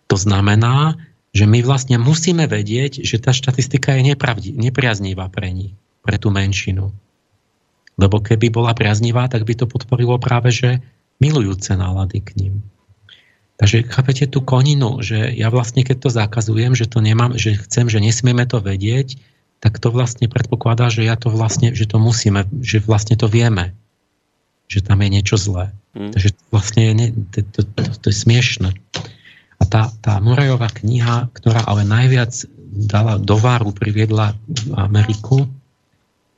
To 0.09 0.17
znamená, 0.17 0.97
že 1.29 1.45
my 1.45 1.61
vlastne 1.61 2.01
musíme 2.01 2.49
vedieť, 2.49 3.05
že 3.05 3.21
tá 3.21 3.29
štatistika 3.29 3.93
je 3.97 4.13
nepravdi- 4.13 4.55
nepriaznivá 4.55 5.29
pre 5.29 5.53
nich, 5.53 5.73
pre 6.01 6.17
tú 6.17 6.33
menšinu. 6.33 6.89
Lebo 7.99 8.23
keby 8.23 8.49
bola 8.49 8.73
priaznivá, 8.73 9.27
tak 9.27 9.45
by 9.45 9.53
to 9.59 9.65
podporilo 9.69 10.17
práve, 10.17 10.49
že 10.49 10.79
milujúce 11.19 11.75
nálady 11.75 12.23
k 12.23 12.29
ním. 12.39 12.53
Takže 13.59 13.91
chápete 13.91 14.23
tú 14.31 14.39
koninu, 14.39 15.03
že 15.03 15.35
ja 15.35 15.51
vlastne 15.51 15.83
keď 15.83 16.07
to 16.07 16.09
zakazujem, 16.09 16.79
že 16.79 16.87
to 16.87 17.03
nemám, 17.03 17.35
že 17.35 17.59
chcem, 17.59 17.91
že 17.91 17.99
nesmieme 17.99 18.47
to 18.47 18.63
vedieť, 18.63 19.19
tak 19.59 19.83
to 19.83 19.91
vlastne 19.91 20.31
predpokladá, 20.31 20.87
že 20.87 21.03
ja 21.03 21.19
to 21.19 21.27
vlastne, 21.27 21.75
že 21.75 21.83
to 21.83 21.99
musíme, 21.99 22.47
že 22.63 22.79
vlastne 22.79 23.19
to 23.19 23.27
vieme, 23.27 23.75
že 24.71 24.79
tam 24.79 25.03
je 25.03 25.09
niečo 25.11 25.35
zlé. 25.35 25.75
Mm. 25.91 26.15
Takže 26.15 26.29
vlastne 26.55 26.81
je, 26.87 26.93
to, 27.35 27.39
to, 27.43 27.61
to, 27.67 27.81
to 27.99 28.05
je 28.07 28.15
smiešne. 28.15 28.71
A 29.59 29.63
tá, 29.67 29.91
tá 29.99 30.17
Murajová 30.23 30.71
kniha, 30.71 31.27
ktorá 31.35 31.67
ale 31.67 31.83
najviac 31.83 32.31
dala 32.69 33.19
do 33.19 33.35
váru, 33.35 33.75
priviedla 33.75 34.33
Ameriku, 34.79 35.45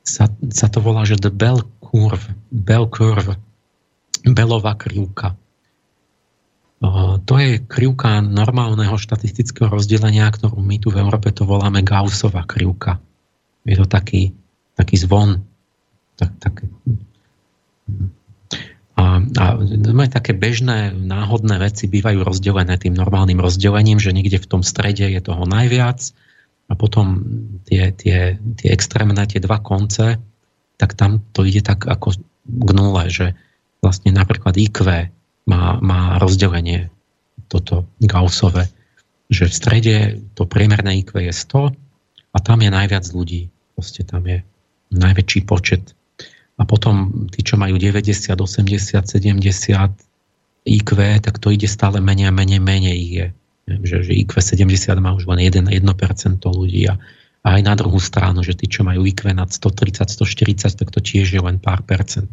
sa, 0.02 0.26
sa 0.50 0.68
to 0.68 0.82
volá, 0.82 1.06
že 1.06 1.22
The 1.22 1.30
Bell 1.30 1.62
Curve, 1.80 2.34
Bell 2.50 2.90
Curve, 2.90 3.38
Belová 4.26 4.78
krivka. 4.78 5.38
To 7.26 7.34
je 7.38 7.62
krivka 7.62 8.26
normálneho 8.26 8.98
štatistického 8.98 9.70
rozdelenia, 9.70 10.26
ktorú 10.34 10.58
my 10.58 10.82
tu 10.82 10.90
v 10.90 11.02
Európe 11.02 11.30
to 11.30 11.46
voláme 11.46 11.86
Gaussová 11.86 12.42
krivka. 12.50 12.98
Je 13.62 13.78
to 13.78 13.86
taký, 13.86 14.34
taký 14.74 14.98
zvon. 14.98 15.46
Tak, 16.18 16.32
tak, 16.42 16.66
a, 19.02 19.18
a 19.42 19.46
také 20.08 20.38
bežné, 20.38 20.94
náhodné 20.94 21.58
veci 21.58 21.90
bývajú 21.90 22.22
rozdelené 22.22 22.78
tým 22.78 22.94
normálnym 22.94 23.42
rozdelením, 23.42 23.98
že 23.98 24.14
niekde 24.14 24.38
v 24.38 24.50
tom 24.50 24.62
strede 24.62 25.10
je 25.10 25.22
toho 25.22 25.44
najviac 25.50 26.00
a 26.70 26.74
potom 26.78 27.26
tie, 27.66 27.92
tie, 27.92 28.38
tie 28.38 28.70
extrémne, 28.70 29.20
tie 29.26 29.42
dva 29.42 29.60
konce, 29.60 30.22
tak 30.78 30.94
tam 30.96 31.20
to 31.36 31.44
ide 31.44 31.66
tak 31.66 31.84
ako 31.86 32.16
k 32.46 32.70
nule, 32.74 33.04
že 33.10 33.34
vlastne 33.82 34.14
napríklad 34.14 34.56
IQ 34.56 35.10
má, 35.50 35.78
má 35.82 36.22
rozdelenie 36.22 36.94
toto 37.52 37.90
Gaussové, 38.00 38.72
že 39.28 39.50
v 39.50 39.54
strede 39.54 39.96
to 40.38 40.48
priemerné 40.48 41.04
IQ 41.04 41.20
je 41.20 41.34
100 41.34 41.76
a 42.32 42.38
tam 42.40 42.60
je 42.64 42.70
najviac 42.72 43.06
ľudí. 43.12 43.52
Proste 43.76 44.08
tam 44.08 44.24
je 44.28 44.44
najväčší 44.92 45.48
počet. 45.48 45.96
A 46.62 46.64
potom 46.64 47.26
tí, 47.34 47.42
čo 47.42 47.58
majú 47.58 47.82
90, 47.82 48.38
80, 48.38 48.38
70 48.38 49.42
IQ, 50.62 50.90
tak 51.26 51.42
to 51.42 51.50
ide 51.50 51.66
stále 51.66 51.98
menej 51.98 52.30
a 52.30 52.34
menej, 52.34 52.62
menej 52.62 53.00
je. 53.02 53.28
Že, 53.82 53.98
že 54.06 54.14
IQ 54.14 54.38
70 54.38 54.94
má 55.02 55.18
už 55.18 55.26
len 55.26 55.42
1, 55.42 55.74
1% 55.74 55.82
ľudí 56.46 56.86
a, 56.86 57.02
a 57.42 57.48
aj 57.58 57.62
na 57.66 57.74
druhú 57.74 57.98
stranu, 57.98 58.46
že 58.46 58.54
tí, 58.54 58.70
čo 58.70 58.86
majú 58.86 59.02
IQ 59.10 59.34
nad 59.34 59.50
130, 59.50 60.06
140, 60.06 60.78
tak 60.78 60.90
to 60.94 61.02
tiež 61.02 61.34
je 61.34 61.42
len 61.42 61.58
pár 61.58 61.82
percent. 61.82 62.30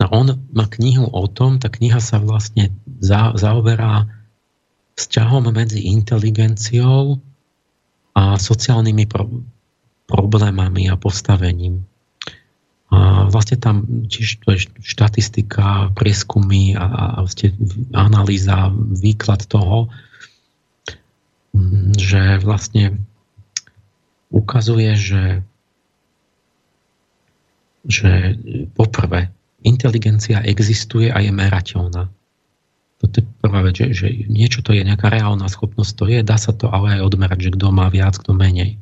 No 0.00 0.10
on 0.10 0.42
má 0.50 0.66
knihu 0.80 1.06
o 1.06 1.28
tom, 1.30 1.62
tá 1.62 1.70
kniha 1.70 2.00
sa 2.02 2.18
vlastne 2.18 2.72
za, 2.98 3.36
zaoberá 3.36 4.08
vzťahom 4.96 5.52
medzi 5.52 5.86
inteligenciou 5.92 7.20
a 8.16 8.40
sociálnymi 8.40 9.04
pro, 9.06 9.28
problémami 10.08 10.88
a 10.90 10.98
postavením. 10.98 11.84
A 12.90 13.30
vlastne 13.30 13.54
tam 13.54 13.86
to 14.10 14.48
je 14.50 14.66
štatistika, 14.82 15.94
prieskumy 15.94 16.74
a, 16.74 16.84
a 16.84 17.04
vlastne 17.22 17.54
analýza, 17.94 18.74
výklad 18.74 19.46
toho, 19.46 19.86
že 21.94 22.42
vlastne 22.42 22.98
ukazuje, 24.30 24.90
že, 24.94 25.24
že 27.86 28.38
poprvé, 28.74 29.30
inteligencia 29.62 30.42
existuje 30.42 31.10
a 31.10 31.18
je 31.22 31.30
merateľná. 31.34 32.10
Toto 33.00 33.14
je 33.16 33.24
prvá 33.40 33.64
vec, 33.64 33.80
že, 33.80 33.96
že 33.96 34.06
niečo 34.28 34.60
to 34.60 34.76
je, 34.76 34.84
nejaká 34.84 35.08
reálna 35.08 35.48
schopnosť 35.48 35.92
to 35.96 36.04
je, 36.10 36.18
dá 36.20 36.36
sa 36.36 36.52
to 36.52 36.68
ale 36.68 37.00
aj 37.00 37.06
odmerať, 37.06 37.38
že 37.48 37.54
kto 37.56 37.66
má 37.72 37.88
viac, 37.88 38.18
kto 38.18 38.36
menej. 38.36 38.76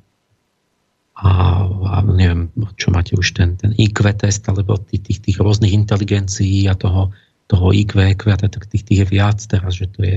A, 1.18 1.66
a 1.66 1.96
neviem, 2.06 2.54
čo 2.78 2.94
máte 2.94 3.18
už 3.18 3.34
ten, 3.34 3.58
ten 3.58 3.74
IQ 3.74 4.06
test, 4.14 4.46
alebo 4.46 4.78
tých, 4.78 5.02
tých, 5.02 5.18
tých 5.18 5.36
rôznych 5.42 5.74
inteligencií 5.74 6.70
a 6.70 6.78
toho, 6.78 7.10
toho 7.50 7.74
IQ, 7.74 7.98
IQ 8.14 8.38
tak 8.38 8.70
tých, 8.70 8.86
tých 8.86 8.98
je 9.02 9.06
viac 9.18 9.38
teraz, 9.42 9.74
že 9.74 9.90
to 9.90 10.06
je, 10.06 10.16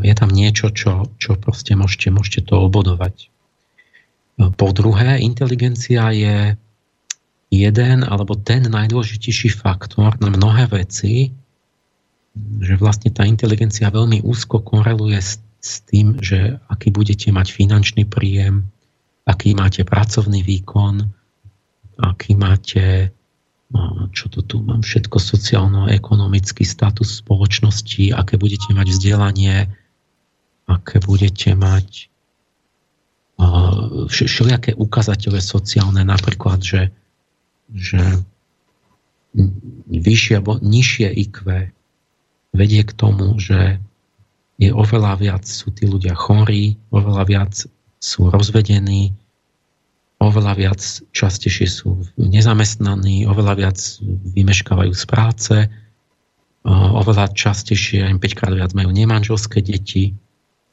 je 0.00 0.14
tam 0.16 0.32
niečo, 0.32 0.72
čo, 0.72 1.12
čo 1.20 1.36
proste 1.36 1.76
môžete, 1.76 2.08
môžete 2.08 2.48
to 2.48 2.64
obodovať. 2.64 3.28
Po 4.40 4.72
druhé, 4.72 5.20
inteligencia 5.20 6.08
je 6.16 6.56
jeden 7.52 7.98
alebo 8.06 8.38
ten 8.40 8.64
najdôležitejší 8.64 9.52
faktor 9.52 10.16
na 10.16 10.32
mnohé 10.32 10.70
veci, 10.70 11.34
že 12.62 12.78
vlastne 12.80 13.12
tá 13.12 13.26
inteligencia 13.28 13.92
veľmi 13.92 14.24
úzko 14.24 14.64
koreluje 14.64 15.18
s, 15.18 15.42
s 15.60 15.84
tým, 15.84 16.16
že 16.24 16.56
aký 16.72 16.88
budete 16.94 17.28
mať 17.34 17.52
finančný 17.52 18.06
príjem, 18.06 18.70
aký 19.26 19.52
máte 19.56 19.84
pracovný 19.84 20.40
výkon, 20.44 21.04
aký 22.00 22.32
máte, 22.36 23.12
no, 23.72 24.08
čo 24.16 24.32
to 24.32 24.40
tu 24.40 24.64
mám, 24.64 24.80
všetko 24.80 25.20
sociálno-ekonomický 25.20 26.64
status 26.64 27.20
spoločnosti, 27.20 28.16
aké 28.16 28.40
budete 28.40 28.72
mať 28.72 28.86
vzdelanie, 28.92 29.68
aké 30.70 31.02
budete 31.02 31.52
mať 31.52 32.10
všelijaké 34.10 34.76
ukazateľe 34.76 35.40
sociálne, 35.40 36.04
napríklad, 36.04 36.60
že, 36.60 36.82
že 37.72 38.02
vyššie 39.88 40.42
alebo 40.42 40.60
nižšie 40.60 41.08
IQ 41.08 41.36
vedie 42.52 42.82
k 42.82 42.92
tomu, 42.92 43.38
že 43.40 43.80
je 44.60 44.68
oveľa 44.74 45.16
viac, 45.16 45.44
sú 45.48 45.72
tí 45.72 45.88
ľudia 45.88 46.12
chorí, 46.12 46.76
oveľa 46.92 47.24
viac 47.24 47.54
sú 48.00 48.32
rozvedení, 48.32 49.12
oveľa 50.20 50.52
viac 50.56 50.80
častejšie 51.12 51.66
sú 51.68 52.04
nezamestnaní, 52.16 53.28
oveľa 53.28 53.54
viac 53.56 53.78
vymeškávajú 54.36 54.92
z 54.96 55.04
práce 55.04 55.54
oveľa 56.68 57.32
častejšie, 57.32 58.04
aj 58.04 58.20
5 58.20 58.38
krát 58.38 58.52
viac 58.52 58.72
majú 58.76 58.92
nemanželské 58.92 59.64
deti, 59.64 60.12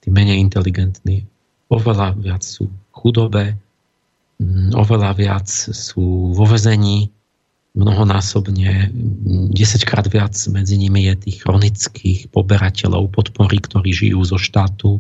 tí 0.03 0.07
menej 0.11 0.43
inteligentní, 0.43 1.23
oveľa 1.71 2.15
viac 2.19 2.43
sú 2.43 2.67
chudobé, 2.91 3.55
oveľa 4.75 5.11
viac 5.15 5.47
sú 5.71 6.35
vo 6.35 6.45
vezení, 6.45 7.07
mnohonásobne, 7.77 8.89
10 9.53 9.53
krát 9.85 10.09
viac 10.09 10.33
medzi 10.49 10.75
nimi 10.81 11.07
je 11.13 11.29
tých 11.29 11.37
chronických 11.45 12.33
poberateľov 12.33 13.13
podpory, 13.13 13.61
ktorí 13.61 13.93
žijú 13.93 14.25
zo 14.25 14.41
štátu. 14.41 14.97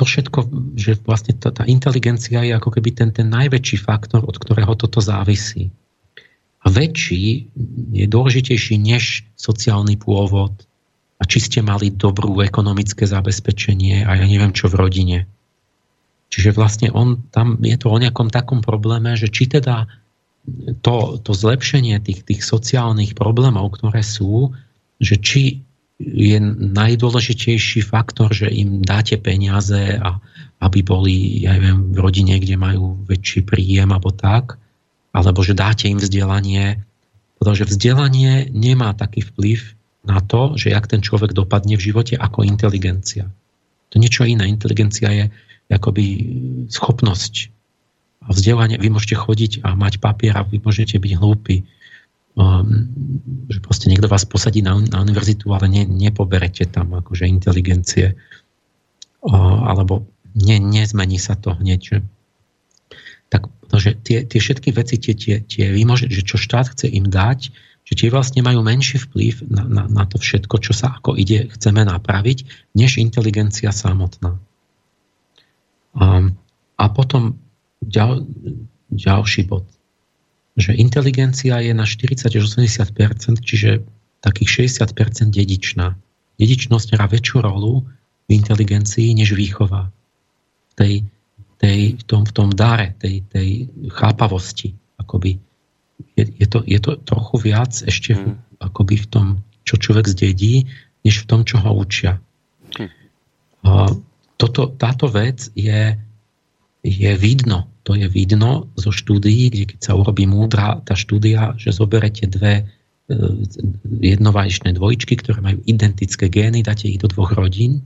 To 0.00 0.08
všetko, 0.08 0.48
že 0.80 0.96
vlastne 1.04 1.36
tá, 1.36 1.52
tá 1.52 1.68
inteligencia 1.68 2.40
je 2.40 2.56
ako 2.56 2.72
keby 2.80 2.96
ten, 2.96 3.12
ten 3.12 3.28
najväčší 3.28 3.84
faktor, 3.84 4.24
od 4.24 4.40
ktorého 4.40 4.72
toto 4.72 5.04
závisí. 5.04 5.68
A 6.64 6.72
väčší 6.72 7.52
je 7.92 8.06
dôležitejší 8.08 8.80
než 8.80 9.28
sociálny 9.36 10.00
pôvod 10.00 10.56
a 11.20 11.22
či 11.28 11.44
ste 11.44 11.60
mali 11.60 11.92
dobrú 11.92 12.40
ekonomické 12.40 13.04
zabezpečenie 13.04 14.08
a 14.08 14.16
ja 14.16 14.24
neviem 14.24 14.56
čo 14.56 14.72
v 14.72 14.80
rodine. 14.80 15.18
Čiže 16.32 16.56
vlastne 16.56 16.88
on, 16.96 17.20
tam 17.28 17.60
je 17.60 17.76
to 17.76 17.92
o 17.92 18.00
nejakom 18.00 18.32
takom 18.32 18.64
probléme, 18.64 19.12
že 19.20 19.28
či 19.28 19.52
teda 19.52 19.84
to, 20.80 21.20
to 21.20 21.32
zlepšenie 21.36 22.00
tých, 22.00 22.24
tých 22.24 22.40
sociálnych 22.40 23.12
problémov, 23.12 23.76
ktoré 23.76 24.00
sú, 24.00 24.56
že 24.96 25.20
či 25.20 25.60
je 26.00 26.40
najdôležitejší 26.72 27.84
faktor, 27.84 28.32
že 28.32 28.48
im 28.48 28.80
dáte 28.80 29.20
peniaze 29.20 30.00
a 30.00 30.16
aby 30.60 30.80
boli, 30.80 31.44
ja 31.44 31.56
neviem, 31.56 31.92
v 31.92 31.98
rodine, 32.00 32.40
kde 32.40 32.56
majú 32.56 33.04
väčší 33.04 33.44
príjem 33.44 33.92
alebo 33.92 34.08
tak, 34.08 34.56
alebo 35.12 35.44
že 35.44 35.52
dáte 35.52 35.92
im 35.92 36.00
vzdelanie, 36.00 36.80
pretože 37.36 37.68
vzdelanie 37.68 38.48
nemá 38.48 38.96
taký 38.96 39.28
vplyv 39.28 39.76
na 40.08 40.24
to, 40.24 40.56
že 40.56 40.72
jak 40.72 40.88
ten 40.88 41.04
človek 41.04 41.36
dopadne 41.36 41.76
v 41.76 41.84
živote 41.92 42.16
ako 42.16 42.48
inteligencia. 42.48 43.28
To 43.92 44.00
niečo 44.00 44.24
iné. 44.24 44.48
Inteligencia 44.48 45.12
je 45.12 45.24
akoby 45.68 46.04
schopnosť 46.72 47.52
a 48.24 48.32
vzdelanie. 48.32 48.80
Vy 48.80 48.88
môžete 48.88 49.16
chodiť 49.20 49.52
a 49.64 49.76
mať 49.76 50.00
papier 50.00 50.36
a 50.36 50.46
vy 50.46 50.60
môžete 50.60 50.96
byť 50.96 51.12
hlúpi 51.20 51.68
Um, 52.38 52.86
že 53.50 53.58
proste 53.58 53.90
niekto 53.90 54.06
vás 54.06 54.22
posadí 54.22 54.62
na, 54.62 54.78
na 54.78 55.02
univerzitu, 55.02 55.50
ale 55.50 55.66
ne, 55.66 55.82
nepoberete 55.82 56.62
tam 56.70 56.94
akože 56.94 57.26
inteligencie 57.26 58.14
alebo 59.26 60.08
ne, 60.38 60.56
nezmení 60.62 61.18
sa 61.18 61.36
to 61.36 61.52
hneď. 61.58 61.80
Že? 61.82 61.98
Tak, 63.28 63.42
že 63.76 63.90
tie, 63.98 64.18
tie 64.24 64.40
všetky 64.40 64.70
veci, 64.72 64.96
tie, 64.96 65.14
tie, 65.18 65.34
tie 65.42 65.74
vy 65.74 65.82
môže, 65.84 66.08
že 66.08 66.22
čo 66.24 66.38
štát 66.38 66.72
chce 66.72 66.86
im 66.88 67.10
dať, 67.10 67.50
že 67.84 67.94
tie 67.98 68.08
vlastne 68.14 68.40
majú 68.46 68.62
menší 68.62 69.02
vplyv 69.02 69.50
na, 69.50 69.66
na, 69.66 69.82
na 69.90 70.04
to 70.06 70.22
všetko, 70.22 70.62
čo 70.62 70.70
sa 70.70 70.94
ako 71.02 71.18
ide, 71.18 71.50
chceme 71.50 71.82
napraviť, 71.82 72.70
než 72.78 73.02
inteligencia 73.02 73.74
samotná. 73.74 74.38
A, 75.98 76.30
a 76.78 76.84
potom 76.94 77.42
ďal, 77.82 78.22
ďalší 78.94 79.50
bod 79.50 79.66
že 80.58 80.74
inteligencia 80.74 81.62
je 81.62 81.72
na 81.74 81.86
40 81.86 82.26
až 82.26 82.44
80% 82.46 83.40
čiže 83.42 83.86
takých 84.20 84.68
60 84.68 85.32
dedičná. 85.32 85.96
Dedičnosť 86.40 86.88
hrá 86.96 87.06
väčšiu 87.08 87.38
rolu 87.44 87.86
v 88.26 88.30
inteligencii 88.30 89.16
než 89.16 89.32
výchova. 89.36 89.92
Tej, 90.76 91.04
tej, 91.60 92.00
v, 92.00 92.02
tom, 92.04 92.22
v 92.24 92.32
tom 92.32 92.48
dare, 92.52 92.96
tej, 93.00 93.24
tej 93.28 93.68
chápavosti. 93.92 94.76
Akoby. 95.00 95.40
Je, 96.16 96.24
je, 96.24 96.46
to, 96.48 96.64
je 96.64 96.80
to 96.80 96.96
trochu 97.04 97.36
viac 97.40 97.72
ešte 97.72 98.16
v, 98.16 98.20
mm. 98.32 98.36
akoby 98.60 98.96
v 99.00 99.06
tom, 99.08 99.26
čo 99.64 99.76
človek 99.80 100.08
zdedí, 100.08 100.68
než 101.04 101.24
v 101.24 101.28
tom, 101.28 101.40
čo 101.44 101.60
ho 101.60 101.72
učia. 101.76 102.20
A 103.60 103.92
toto, 104.40 104.72
táto 104.72 105.08
vec 105.08 105.52
je, 105.52 105.96
je 106.80 107.12
vidno 107.20 107.69
to 107.90 107.98
je 107.98 108.06
vidno 108.06 108.70
zo 108.78 108.94
štúdií, 108.94 109.50
kde 109.50 109.74
keď 109.74 109.78
sa 109.82 109.98
urobí 109.98 110.22
múdra 110.22 110.78
tá 110.86 110.94
štúdia, 110.94 111.58
že 111.58 111.74
zoberete 111.74 112.30
dve 112.30 112.62
e, 112.62 112.64
jednovaječné 114.14 114.78
dvojičky, 114.78 115.18
ktoré 115.18 115.42
majú 115.42 115.58
identické 115.66 116.30
gény, 116.30 116.62
dáte 116.62 116.86
ich 116.86 117.02
do 117.02 117.10
dvoch 117.10 117.34
rodín, 117.34 117.82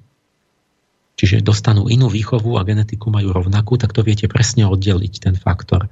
čiže 1.16 1.40
dostanú 1.40 1.89
inú 1.89 2.12
výchovu 2.12 2.60
a 2.60 2.68
genetiku 2.68 3.09
majú 3.09 3.32
rovnakú, 3.32 3.81
tak 3.81 3.97
to 3.97 4.05
viete 4.05 4.28
presne 4.28 4.68
oddeliť, 4.68 5.24
ten 5.24 5.40
faktor. 5.40 5.89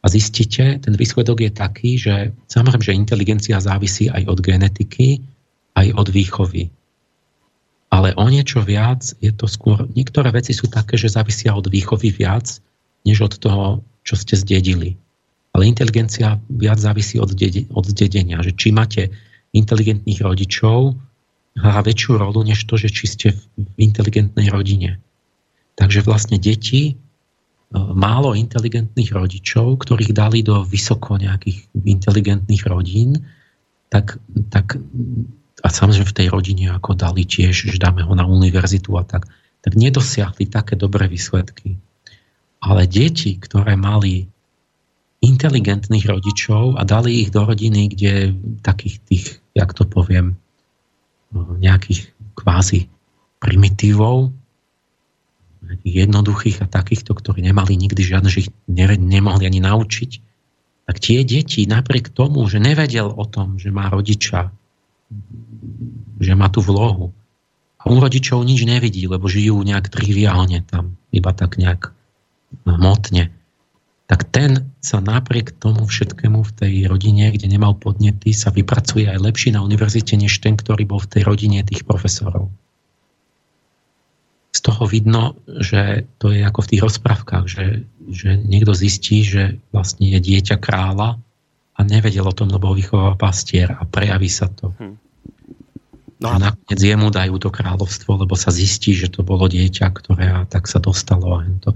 A 0.00 0.06
zistíte, 0.08 0.80
ten 0.80 0.96
výsledok 0.96 1.44
je 1.44 1.52
taký, 1.52 2.00
že 2.00 2.32
samozrejme, 2.48 2.80
že 2.80 2.96
inteligencia 2.96 3.60
závisí 3.60 4.08
aj 4.08 4.32
od 4.32 4.40
genetiky, 4.40 5.20
aj 5.76 5.92
od 5.92 6.08
výchovy. 6.08 6.72
Ale 7.92 8.16
o 8.16 8.24
niečo 8.32 8.64
viac 8.64 9.12
je 9.20 9.28
to 9.28 9.44
skôr, 9.44 9.84
niektoré 9.92 10.32
veci 10.32 10.56
sú 10.56 10.72
také, 10.72 10.96
že 10.96 11.12
závisia 11.12 11.52
od 11.52 11.68
výchovy 11.68 12.08
viac, 12.08 12.64
než 13.06 13.26
od 13.26 13.34
toho, 13.38 13.82
čo 14.02 14.14
ste 14.18 14.38
zdedili. 14.38 14.98
Ale 15.52 15.68
inteligencia 15.68 16.40
viac 16.48 16.80
závisí 16.80 17.20
od, 17.20 17.36
dede, 17.36 17.68
od 17.70 17.84
zdedenia. 17.84 18.40
Že 18.40 18.52
či 18.56 18.68
máte 18.72 19.02
inteligentných 19.52 20.24
rodičov, 20.24 20.96
hrá 21.60 21.80
väčšiu 21.84 22.16
rolu, 22.16 22.40
než 22.48 22.64
to, 22.64 22.80
že 22.80 22.88
či 22.88 23.04
ste 23.04 23.28
v 23.36 23.76
inteligentnej 23.76 24.48
rodine. 24.48 24.96
Takže 25.76 26.00
vlastne 26.00 26.40
deti, 26.40 26.82
e, 26.88 26.94
málo 27.76 28.32
inteligentných 28.32 29.12
rodičov, 29.12 29.84
ktorých 29.84 30.16
dali 30.16 30.40
do 30.40 30.64
vysoko 30.64 31.20
nejakých 31.20 31.68
inteligentných 31.76 32.64
rodín, 32.64 33.20
tak, 33.92 34.16
tak 34.48 34.80
a 35.60 35.68
samozrejme 35.68 36.08
v 36.08 36.16
tej 36.16 36.28
rodine 36.32 36.72
ako 36.72 36.96
dali 36.96 37.28
tiež, 37.28 37.68
že 37.70 37.76
dáme 37.76 38.00
ho 38.00 38.12
na 38.16 38.24
univerzitu 38.24 38.96
a 38.96 39.04
tak, 39.04 39.28
tak 39.60 39.76
nedosiahli 39.76 40.48
také 40.48 40.74
dobré 40.74 41.06
výsledky. 41.06 41.76
Ale 42.62 42.86
deti, 42.86 43.36
ktoré 43.36 43.74
mali 43.74 44.30
inteligentných 45.22 46.06
rodičov 46.06 46.78
a 46.78 46.82
dali 46.82 47.22
ich 47.22 47.30
do 47.30 47.46
rodiny, 47.46 47.90
kde 47.94 48.34
takých 48.62 48.96
tých, 49.06 49.24
jak 49.54 49.70
to 49.74 49.86
poviem, 49.86 50.38
nejakých 51.34 52.10
kvázi 52.38 52.90
primitívov, 53.38 54.34
jednoduchých 55.86 56.66
a 56.66 56.66
takýchto, 56.66 57.14
ktorí 57.14 57.40
nemali 57.40 57.78
nikdy 57.78 58.02
žiadne, 58.02 58.28
že 58.28 58.46
ich 58.46 58.50
nemohli 58.68 59.46
ani 59.46 59.62
naučiť, 59.62 60.10
tak 60.90 60.96
tie 60.98 61.22
deti 61.22 61.64
napriek 61.64 62.10
tomu, 62.10 62.42
že 62.50 62.58
nevedel 62.58 63.06
o 63.08 63.24
tom, 63.24 63.56
že 63.62 63.70
má 63.70 63.86
rodiča, 63.88 64.50
že 66.18 66.32
má 66.34 66.50
tú 66.50 66.60
vlohu, 66.60 67.14
a 67.82 67.90
u 67.90 67.98
rodičov 67.98 68.46
nič 68.46 68.62
nevidí, 68.62 69.10
lebo 69.10 69.26
žijú 69.26 69.58
nejak 69.66 69.90
triviálne 69.90 70.62
tam, 70.62 70.94
iba 71.10 71.34
tak 71.34 71.58
nejak 71.58 71.90
hmotne, 72.64 73.32
tak 74.12 74.28
ten 74.28 74.68
sa 74.84 75.00
napriek 75.00 75.56
tomu 75.56 75.88
všetkému 75.88 76.44
v 76.44 76.52
tej 76.52 76.74
rodine, 76.84 77.32
kde 77.32 77.48
nemal 77.48 77.72
podnety, 77.72 78.36
sa 78.36 78.52
vypracuje 78.52 79.08
aj 79.08 79.16
lepší 79.16 79.56
na 79.56 79.64
univerzite, 79.64 80.20
než 80.20 80.36
ten, 80.42 80.58
ktorý 80.58 80.84
bol 80.84 81.00
v 81.00 81.16
tej 81.16 81.22
rodine 81.24 81.64
tých 81.64 81.88
profesorov. 81.88 82.52
Z 84.52 84.60
toho 84.68 84.84
vidno, 84.84 85.40
že 85.48 86.04
to 86.20 86.28
je 86.28 86.44
ako 86.44 86.60
v 86.60 86.70
tých 86.76 86.82
rozprávkach, 86.84 87.44
že, 87.48 87.88
že 88.12 88.36
niekto 88.36 88.76
zistí, 88.76 89.24
že 89.24 89.56
vlastne 89.72 90.12
je 90.12 90.20
dieťa 90.20 90.60
kráľa 90.60 91.16
a 91.72 91.80
nevedel 91.80 92.28
o 92.28 92.36
tom, 92.36 92.52
lebo 92.52 92.76
vychoval 92.76 93.16
pastier 93.16 93.72
a 93.72 93.88
prejaví 93.88 94.28
sa 94.28 94.52
to. 94.52 94.76
Hm. 94.76 95.00
No 96.22 96.28
a 96.30 96.36
nakoniec 96.38 96.78
jemu 96.78 97.10
dajú 97.10 97.34
to 97.40 97.50
kráľovstvo, 97.50 98.14
lebo 98.14 98.38
sa 98.38 98.54
zistí, 98.54 98.94
že 98.94 99.10
to 99.10 99.26
bolo 99.26 99.50
dieťa, 99.50 99.90
ktoré 99.90 100.30
a 100.30 100.38
tak 100.46 100.70
sa 100.70 100.78
dostalo. 100.78 101.40
A 101.40 101.48
to. 101.58 101.74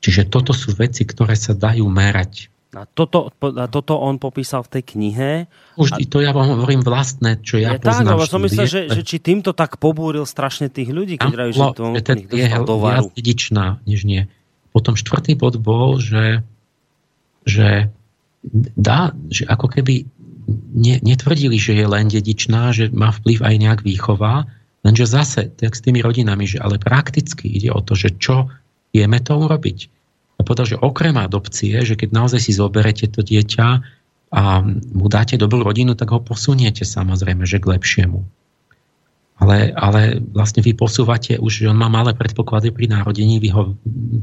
Čiže 0.00 0.32
toto 0.32 0.56
sú 0.56 0.72
veci, 0.72 1.04
ktoré 1.04 1.36
sa 1.36 1.52
dajú 1.52 1.84
merať. 1.86 2.48
A 2.70 2.86
toto, 2.86 3.34
a 3.34 3.66
toto 3.66 3.98
on 3.98 4.22
popísal 4.22 4.62
v 4.62 4.78
tej 4.78 4.82
knihe. 4.94 5.30
Už 5.74 5.90
a... 5.90 5.98
to 6.06 6.22
ja 6.22 6.30
vám 6.30 6.54
hovorím 6.54 6.86
vlastné, 6.86 7.42
čo 7.42 7.58
ja 7.58 7.74
je 7.74 7.82
poznám. 7.82 8.22
Tak, 8.22 8.30
som 8.30 8.40
myslel, 8.46 8.66
že, 8.70 8.80
že 8.94 9.02
či 9.02 9.18
týmto 9.18 9.50
tak 9.50 9.82
pobúril 9.82 10.22
strašne 10.22 10.70
tých 10.70 10.94
ľudí, 10.94 11.18
keď 11.18 11.34
rajú, 11.34 11.50
že 11.50 11.66
to 11.74 11.82
je, 12.30 12.46
je 12.46 12.48
viac 12.62 13.10
dedičná, 13.10 13.82
než 13.84 14.06
nie. 14.06 14.30
Potom 14.70 14.94
štvrtý 14.94 15.34
bod 15.34 15.58
bol, 15.58 15.98
že, 15.98 16.46
že 17.42 17.90
dá, 18.78 19.18
že 19.34 19.50
ako 19.50 19.66
keby 19.66 20.06
ne, 20.70 21.02
netvrdili, 21.02 21.58
že 21.58 21.74
je 21.74 21.86
len 21.90 22.06
dedičná, 22.06 22.70
že 22.70 22.86
má 22.94 23.10
vplyv 23.10 23.50
aj 23.50 23.54
nejak 23.66 23.80
výchova, 23.82 24.46
lenže 24.86 25.10
zase, 25.10 25.50
tak 25.58 25.74
s 25.74 25.82
tými 25.82 26.06
rodinami, 26.06 26.46
že 26.46 26.62
ale 26.62 26.78
prakticky 26.78 27.50
ide 27.50 27.74
o 27.74 27.82
to, 27.82 27.98
že 27.98 28.14
čo 28.22 28.46
Vieme 28.90 29.18
to 29.22 29.38
urobiť. 29.38 29.78
A 30.38 30.46
povedal, 30.46 30.66
že 30.74 30.80
okrem 30.80 31.14
adopcie, 31.20 31.76
že 31.84 31.94
keď 31.94 32.16
naozaj 32.16 32.40
si 32.40 32.52
zoberete 32.56 33.06
to 33.12 33.20
dieťa 33.20 33.68
a 34.30 34.42
mu 34.66 35.06
dáte 35.10 35.36
dobrú 35.36 35.60
rodinu, 35.66 35.92
tak 35.98 36.14
ho 36.14 36.22
posuniete 36.22 36.86
samozrejme, 36.86 37.44
že 37.44 37.60
k 37.60 37.76
lepšiemu. 37.76 38.24
Ale, 39.40 39.72
ale 39.72 40.20
vlastne 40.20 40.60
vy 40.60 40.76
posúvate 40.76 41.40
už, 41.40 41.64
že 41.64 41.68
on 41.68 41.76
má 41.76 41.88
malé 41.88 42.12
predpoklady 42.12 42.72
pri 42.76 42.92
narodení, 42.92 43.40
vy 43.40 43.48
ho 43.52 43.62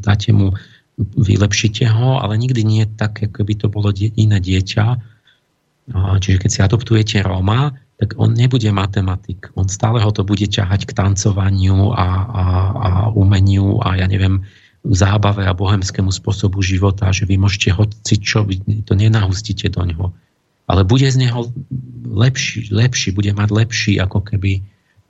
dáte 0.02 0.30
mu, 0.30 0.54
vylepšite 0.98 1.86
ho, 1.90 2.18
ale 2.22 2.38
nikdy 2.38 2.62
nie 2.66 2.84
tak, 2.86 3.22
ako 3.22 3.42
by 3.46 3.54
to 3.54 3.68
bolo 3.70 3.90
die, 3.94 4.10
iné 4.18 4.42
dieťa. 4.42 4.86
Čiže 5.94 6.38
keď 6.42 6.50
si 6.50 6.60
adoptujete 6.62 7.18
Róma, 7.22 7.74
tak 7.98 8.14
on 8.22 8.38
nebude 8.38 8.70
matematik. 8.70 9.50
On 9.58 9.66
stále 9.66 9.98
ho 10.06 10.14
to 10.14 10.22
bude 10.22 10.46
ťahať 10.46 10.86
k 10.86 10.96
tancovaniu 10.96 11.98
a, 11.98 12.08
a, 12.30 12.44
a 12.78 12.90
umeniu 13.10 13.82
a 13.82 13.98
ja 13.98 14.06
neviem, 14.06 14.46
zábave 14.86 15.44
a 15.50 15.58
bohemskému 15.58 16.14
spôsobu 16.14 16.62
života, 16.62 17.10
že 17.10 17.26
vy 17.26 17.42
môžete 17.42 17.74
hoci 17.74 18.22
čo, 18.22 18.46
vy 18.46 18.62
to 18.86 18.94
nenahustíte 18.94 19.74
do 19.74 19.82
ňoho. 19.82 20.08
Ale 20.70 20.86
bude 20.86 21.10
z 21.10 21.18
neho 21.26 21.50
lepší, 22.06 22.70
lepší, 22.70 23.18
bude 23.18 23.34
mať 23.34 23.50
lepší, 23.50 23.94
ako 23.98 24.22
keby, 24.22 24.62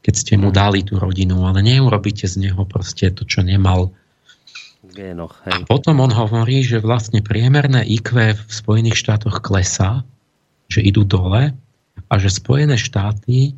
keď 0.01 0.14
ste 0.16 0.33
mu 0.40 0.56
dali 0.56 0.88
tú 0.88 0.95
rodinu, 0.95 1.43
ale 1.43 1.59
neurobíte 1.59 2.24
z 2.24 2.40
neho 2.40 2.64
proste 2.64 3.11
to, 3.11 3.27
čo 3.27 3.43
nemal. 3.43 3.91
Génoch, 4.95 5.35
hej. 5.43 5.59
A 5.59 5.67
potom 5.67 5.99
on 5.99 6.14
hovorí, 6.14 6.64
že 6.64 6.80
vlastne 6.80 7.19
priemerné 7.19 7.83
IQ 7.83 8.38
v 8.38 8.51
Spojených 8.53 8.95
štátoch 8.95 9.43
klesá, 9.43 10.07
že 10.72 10.80
idú 10.80 11.03
dole 11.03 11.51
a 12.08 12.14
že 12.19 12.32
Spojené 12.32 12.80
štáty 12.80 13.38
e, 13.48 13.52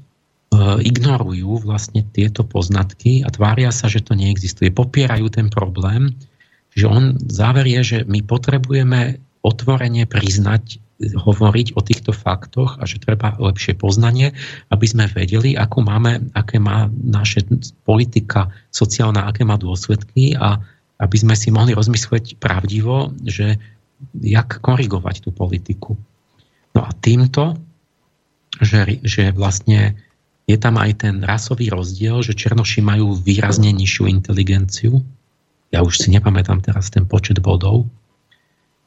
ignorujú 0.82 1.61
vlastne 1.61 2.02
tieto 2.02 2.42
poznatky 2.42 3.22
a 3.22 3.30
tvária 3.30 3.69
sa, 3.69 3.86
že 3.86 4.02
to 4.02 4.18
neexistuje. 4.18 4.74
Popierajú 4.74 5.30
ten 5.30 5.48
problém, 5.53 6.14
že 6.74 6.86
on 6.90 7.18
záver 7.30 7.66
je, 7.69 7.82
že 7.82 7.98
my 8.06 8.26
potrebujeme 8.26 9.22
otvorene 9.42 10.03
priznať, 10.06 10.82
hovoriť 11.00 11.80
o 11.80 11.82
týchto 11.82 12.11
faktoch 12.11 12.76
a 12.76 12.84
že 12.84 13.00
treba 13.00 13.32
lepšie 13.40 13.80
poznanie, 13.80 14.36
aby 14.68 14.84
sme 14.84 15.08
vedeli, 15.08 15.56
ako 15.56 15.88
máme, 15.88 16.28
aké 16.36 16.60
má 16.60 16.92
naše 16.92 17.48
politika 17.88 18.52
sociálna, 18.76 19.24
aké 19.24 19.48
má 19.48 19.56
dôsledky 19.56 20.36
a 20.36 20.60
aby 21.00 21.16
sme 21.16 21.40
si 21.40 21.56
mohli 21.56 21.72
rozmyslieť 21.72 22.36
pravdivo, 22.44 23.16
že 23.24 23.56
jak 24.19 24.60
korigovať 24.60 25.24
tú 25.24 25.32
politiku. 25.32 25.95
No 26.76 26.84
a 26.84 26.92
týmto 27.00 27.56
že, 28.58 28.98
že 29.06 29.30
vlastne 29.30 29.94
je 30.50 30.58
tam 30.58 30.82
aj 30.82 31.06
ten 31.06 31.22
rasový 31.22 31.69
rozdiel, 31.69 32.26
že 32.26 32.34
Černoši 32.34 32.82
majú 32.82 33.14
výrazne 33.14 33.69
nižšiu 33.69 34.10
inteligenciu. 34.10 35.06
Ja 35.69 35.86
už 35.86 36.02
si 36.02 36.10
nepamätám 36.10 36.66
teraz 36.66 36.90
ten 36.90 37.06
počet 37.06 37.38
bodov, 37.38 37.86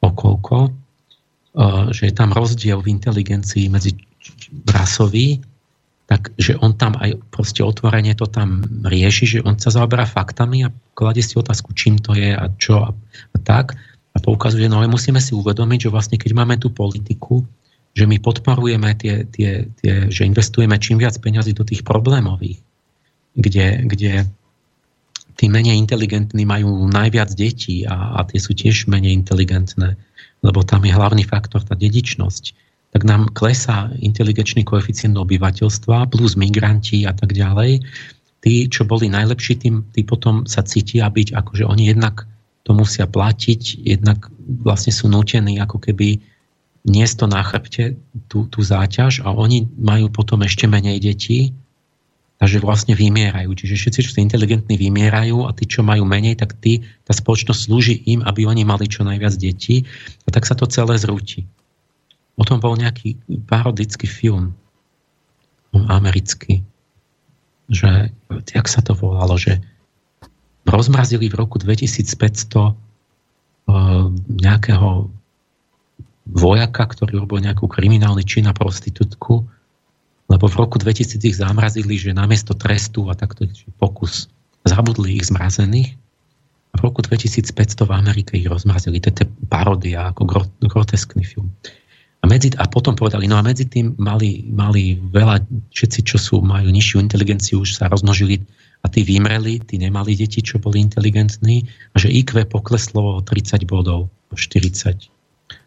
okolko, 0.03 0.67
eh, 0.67 1.85
že 1.95 2.11
je 2.11 2.13
tam 2.13 2.35
rozdiel 2.35 2.83
v 2.83 2.91
inteligencii 2.99 3.71
medzi 3.71 3.95
rasový, 4.67 5.39
takže 6.11 6.59
on 6.59 6.75
tam 6.75 6.99
aj 6.99 7.15
proste 7.31 7.63
otvorene 7.63 8.11
to 8.19 8.27
tam 8.27 8.67
rieši, 8.83 9.39
že 9.39 9.43
on 9.47 9.55
sa 9.55 9.71
zaoberá 9.71 10.03
faktami 10.03 10.67
a 10.67 10.73
kladie 10.91 11.23
si 11.23 11.39
otázku, 11.39 11.71
čím 11.71 11.95
to 11.95 12.11
je 12.11 12.35
a 12.35 12.51
čo 12.59 12.83
a, 12.83 12.89
a 13.31 13.37
tak. 13.39 13.79
A 14.13 14.21
poukazuje, 14.21 14.67
no 14.69 14.77
ale 14.83 14.91
musíme 14.91 15.17
si 15.17 15.33
uvedomiť, 15.33 15.87
že 15.87 15.89
vlastne 15.89 16.17
keď 16.19 16.31
máme 16.37 16.59
tú 16.59 16.69
politiku, 16.69 17.47
že 17.93 18.09
my 18.09 18.17
podporujeme 18.17 18.89
tie, 18.97 19.25
tie, 19.29 19.69
tie, 19.69 19.93
že 20.09 20.25
investujeme 20.25 20.77
čím 20.81 20.97
viac 20.97 21.13
peňazí 21.21 21.53
do 21.53 21.61
tých 21.61 21.85
problémových, 21.85 22.57
kde, 23.37 23.85
kde 23.85 24.11
tí 25.37 25.45
menej 25.45 25.77
inteligentní 25.77 26.45
majú 26.45 26.89
najviac 26.89 27.33
detí 27.37 27.85
a, 27.85 28.17
a 28.17 28.25
tie 28.25 28.41
sú 28.41 28.57
tiež 28.57 28.89
menej 28.89 29.13
inteligentné, 29.13 29.93
lebo 30.41 30.65
tam 30.65 30.81
je 30.85 30.93
hlavný 30.93 31.21
faktor 31.21 31.61
tá 31.61 31.77
dedičnosť, 31.77 32.43
tak 32.93 33.05
nám 33.05 33.33
klesá 33.33 33.89
inteligenčný 34.01 34.65
koeficient 34.65 35.17
obyvateľstva 35.17 36.09
plus 36.13 36.37
migranti 36.37 37.09
a 37.09 37.13
tak 37.13 37.33
ďalej. 37.33 37.81
Tí, 38.43 38.53
čo 38.69 38.85
boli 38.85 39.09
najlepší, 39.09 39.53
tým, 39.55 39.87
tí 39.95 40.05
potom 40.05 40.45
sa 40.45 40.61
cítia 40.61 41.09
byť, 41.09 41.33
akože 41.33 41.63
oni 41.65 41.89
jednak 41.89 42.29
to 42.63 42.75
musia 42.75 43.09
platiť, 43.09 43.81
jednak 43.81 44.29
vlastne 44.61 44.91
sú 44.93 45.09
nutení 45.09 45.57
ako 45.57 45.79
keby 45.79 46.21
niesť 46.83 47.15
to 47.23 47.25
na 47.31 47.41
chrbte, 47.43 47.95
tú, 48.27 48.47
tú 48.51 48.59
záťaž 48.59 49.23
a 49.23 49.31
oni 49.31 49.71
majú 49.79 50.11
potom 50.11 50.43
ešte 50.43 50.67
menej 50.67 50.99
detí, 50.99 51.55
takže 52.43 52.59
vlastne 52.59 52.91
vymierajú. 52.91 53.55
Čiže 53.55 53.79
všetci, 53.79 53.99
čo 54.03 54.09
sú 54.11 54.19
inteligentní, 54.19 54.75
vymierajú 54.75 55.47
a 55.47 55.55
tí, 55.55 55.63
čo 55.63 55.79
majú 55.79 56.03
menej, 56.03 56.35
tak 56.35 56.59
tí, 56.59 56.83
tá 57.07 57.15
spoločnosť 57.15 57.59
slúži 57.71 57.95
im, 58.03 58.19
aby 58.27 58.43
oni 58.43 58.67
mali 58.67 58.91
čo 58.91 59.07
najviac 59.07 59.39
detí 59.39 59.87
a 60.27 60.29
tak 60.29 60.43
sa 60.43 60.59
to 60.59 60.67
celé 60.67 60.99
zrúti. 60.99 61.47
O 62.35 62.43
tom 62.43 62.59
bol 62.59 62.75
nejaký 62.75 63.15
parodický 63.47 64.09
film 64.09 64.51
americký, 65.73 66.61
že, 67.71 68.11
jak 68.51 68.67
sa 68.67 68.83
to 68.83 68.91
volalo, 68.91 69.39
že 69.39 69.63
rozmrazili 70.67 71.31
v 71.31 71.39
roku 71.39 71.57
2500 71.59 72.55
uh, 72.59 72.73
nejakého 74.27 75.07
vojaka, 76.27 76.87
ktorý 76.87 77.23
robil 77.23 77.43
nejakú 77.43 77.67
kriminálny 77.67 78.23
čin 78.23 78.47
na 78.47 78.55
prostitútku, 78.55 79.43
lebo 80.31 80.45
v 80.47 80.55
roku 80.55 80.79
2000 80.79 81.19
ich 81.19 81.37
zamrazili, 81.37 81.99
že 81.99 82.15
namiesto 82.15 82.55
trestu 82.55 83.11
a 83.11 83.13
takto 83.13 83.43
pokus 83.75 84.31
zabudli 84.63 85.19
ich 85.19 85.27
zmrazených. 85.27 85.99
A 86.73 86.81
v 86.81 86.89
roku 86.89 87.05
2500 87.05 87.85
v 87.85 87.91
Amerike 87.93 88.33
ich 88.33 88.49
rozmrazili. 88.49 88.97
To 89.03 89.13
je 89.13 89.29
parodia, 89.45 90.09
ako 90.09 90.49
groteskný 90.63 91.21
film. 91.21 91.53
A, 92.23 92.25
medzi, 92.25 92.49
a 92.55 92.65
potom 92.65 92.95
povedali, 92.95 93.27
no 93.27 93.35
a 93.35 93.43
medzi 93.43 93.67
tým 93.67 93.99
mali, 93.99 94.47
mali 94.47 94.95
veľa, 94.95 95.43
všetci, 95.69 95.99
čo 96.07 96.17
sú, 96.17 96.35
majú 96.39 96.71
nižšiu 96.71 97.03
inteligenciu, 97.03 97.61
už 97.61 97.77
sa 97.77 97.91
rozmnožili 97.91 98.41
a 98.81 98.87
tí 98.87 99.03
vymreli, 99.03 99.59
tí 99.59 99.75
nemali 99.75 100.15
deti, 100.15 100.39
čo 100.39 100.57
boli 100.57 100.79
inteligentní 100.81 101.67
a 101.93 101.99
že 101.99 102.09
IQ 102.09 102.47
pokleslo 102.47 103.19
o 103.19 103.21
30 103.21 103.67
bodov, 103.67 104.07
o 104.31 104.35
40 104.39 105.12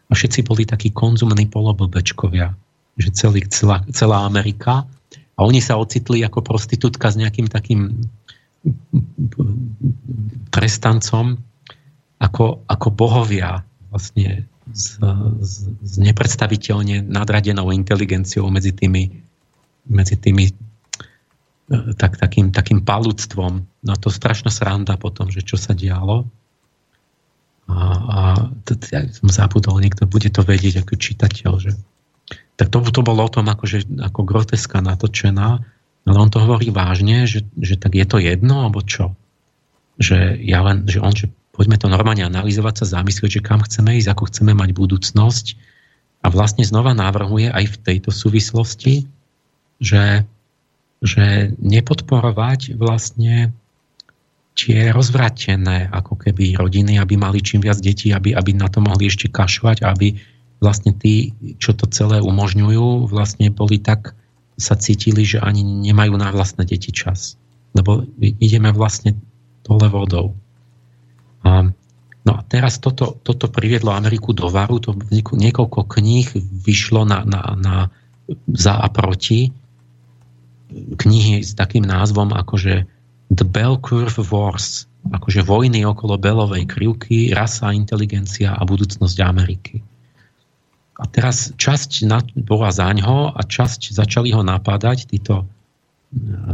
a 0.07 0.11
všetci 0.15 0.39
boli 0.47 0.63
takí 0.63 0.95
konzumní 0.95 1.51
poloblbečkovia, 1.51 2.55
že 2.95 3.09
celý, 3.11 3.43
celá, 3.51 3.83
celá 3.91 4.23
Amerika 4.23 4.87
a 5.35 5.39
oni 5.43 5.59
sa 5.59 5.77
ocitli 5.77 6.23
ako 6.23 6.41
prostitútka 6.41 7.11
s 7.11 7.19
nejakým 7.19 7.47
takým 7.51 8.07
trestancom 10.49 11.37
ako, 12.17 12.65
ako 12.65 12.87
bohovia 12.89 13.61
vlastne 13.93 14.49
s, 14.73 14.99
s, 15.39 15.53
s 15.69 15.93
nepredstaviteľne 16.01 17.05
nadradenou 17.05 17.71
inteligenciou 17.71 18.49
medzi 18.49 18.73
tými, 18.73 19.13
medzi 19.87 20.17
tými 20.17 20.51
tak, 21.99 22.15
takým, 22.15 22.51
takým 22.55 22.79
palúctvom. 22.83 23.53
No 23.83 23.93
to 23.99 24.07
strašná 24.07 24.51
sranda 24.51 24.95
potom, 24.95 25.27
že 25.27 25.43
čo 25.43 25.59
sa 25.59 25.75
dialo. 25.75 26.27
A, 27.67 27.77
a 28.07 28.16
ja 28.91 29.05
som 29.09 29.29
zabudol, 29.29 29.81
niekto 29.81 30.05
bude 30.05 30.29
to 30.29 30.45
vedieť 30.45 30.85
ako 30.85 30.93
čitateľ, 30.95 31.51
že 31.57 31.71
tak 32.57 32.73
to, 32.73 32.81
to 32.81 33.01
bolo 33.05 33.21
o 33.21 33.29
tom, 33.29 33.45
ako, 33.47 33.69
že, 33.69 33.85
ako 33.85 34.25
groteska 34.25 34.81
natočená, 34.81 35.61
ale 36.07 36.17
on 36.17 36.31
to 36.33 36.41
hovorí 36.41 36.73
vážne, 36.73 37.29
že, 37.29 37.45
že 37.59 37.77
tak 37.77 37.93
je 37.93 38.05
to 38.07 38.17
jedno, 38.17 38.65
alebo 38.65 38.81
čo? 38.81 39.13
Že, 40.01 40.41
ja 40.41 40.65
len, 40.65 40.89
že 40.89 40.97
on, 40.97 41.13
že 41.13 41.29
poďme 41.53 41.77
to 41.77 41.89
normálne 41.89 42.25
analyzovať 42.25 42.81
sa, 42.81 43.01
zamyslieť, 43.01 43.41
že 43.41 43.45
kam 43.45 43.61
chceme 43.61 43.97
ísť, 44.01 44.09
ako 44.09 44.23
chceme 44.29 44.57
mať 44.57 44.73
budúcnosť 44.73 45.45
a 46.25 46.27
vlastne 46.33 46.65
znova 46.65 46.97
navrhuje 46.97 47.53
aj 47.53 47.65
v 47.77 47.77
tejto 47.81 48.09
súvislosti, 48.09 49.05
že, 49.77 50.25
že 51.05 51.53
nepodporovať 51.61 52.73
vlastne 52.73 53.53
tie 54.57 54.89
rozvratené 54.89 55.93
ako 55.93 56.17
keby 56.17 56.57
rodiny, 56.57 56.97
aby 56.97 57.13
mali 57.13 57.45
čím 57.45 57.61
viac 57.61 57.77
detí, 57.77 58.09
aby, 58.09 58.33
aby 58.33 58.57
na 58.57 58.65
to 58.65 58.81
mohli 58.81 59.05
ešte 59.05 59.29
kašľať, 59.29 59.85
aby 59.85 60.17
vlastne 60.57 60.97
tí, 60.97 61.37
čo 61.61 61.77
to 61.77 61.85
celé 61.93 62.17
umožňujú, 62.17 63.05
vlastne 63.13 63.53
boli 63.53 63.77
tak, 63.77 64.17
sa 64.57 64.73
cítili, 64.73 65.21
že 65.21 65.37
ani 65.37 65.61
nemajú 65.61 66.17
na 66.17 66.33
vlastné 66.33 66.65
deti 66.65 66.89
čas. 66.89 67.37
Lebo 67.77 68.09
ideme 68.17 68.73
vlastne 68.73 69.13
dole 69.61 69.85
vodou. 69.85 70.33
A, 71.45 71.69
no 72.25 72.31
a 72.33 72.41
teraz 72.49 72.81
toto, 72.81 73.21
toto 73.21 73.53
priviedlo 73.53 73.93
Ameriku 73.93 74.33
do 74.33 74.49
varu, 74.49 74.81
to 74.81 74.97
niekoľko 75.13 75.85
kníh 75.85 76.25
vyšlo 76.65 77.05
na, 77.05 77.21
na, 77.21 77.53
na 77.53 77.75
za 78.49 78.81
a 78.81 78.89
proti. 78.89 79.53
Knihy 80.73 81.45
s 81.45 81.53
takým 81.53 81.85
názvom 81.85 82.33
ako, 82.33 82.57
že 82.57 82.73
The 83.27 83.43
Bell 83.43 83.75
Curve 83.79 84.23
Wars, 84.31 84.87
akože 85.11 85.43
vojny 85.43 85.83
okolo 85.83 86.15
Belovej 86.15 86.63
krivky, 86.67 87.31
rasa, 87.35 87.75
inteligencia 87.75 88.55
a 88.55 88.61
budúcnosť 88.63 89.17
Ameriky. 89.23 89.83
A 90.97 91.05
teraz 91.05 91.53
časť 91.53 92.09
bola 92.41 92.73
za 92.73 92.89
ňo 92.89 93.35
a 93.35 93.41
časť 93.45 93.93
začali 93.93 94.33
ho 94.33 94.41
napádať, 94.41 95.05
títo 95.05 95.43
e, 95.43 95.45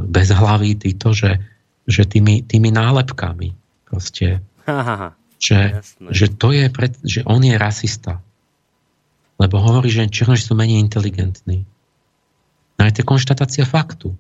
bezhlaví, 0.04 0.76
títo, 0.76 1.16
že, 1.16 1.40
že 1.88 2.04
tými, 2.04 2.44
tými 2.44 2.74
nálepkami 2.74 3.56
proste. 3.88 4.44
Aha, 4.68 5.16
že, 5.44 5.84
že, 6.08 6.32
to 6.32 6.56
je 6.56 6.72
pred, 6.72 6.96
že 7.04 7.20
on 7.28 7.44
je 7.44 7.56
rasista. 7.60 8.24
Lebo 9.36 9.60
hovorí, 9.60 9.92
že 9.92 10.08
Černoši 10.08 10.48
sú 10.48 10.54
menej 10.56 10.80
inteligentní. 10.80 11.68
No 12.80 12.82
je 12.88 12.94
to 12.96 13.04
konštatácia 13.04 13.68
faktu. 13.68 14.16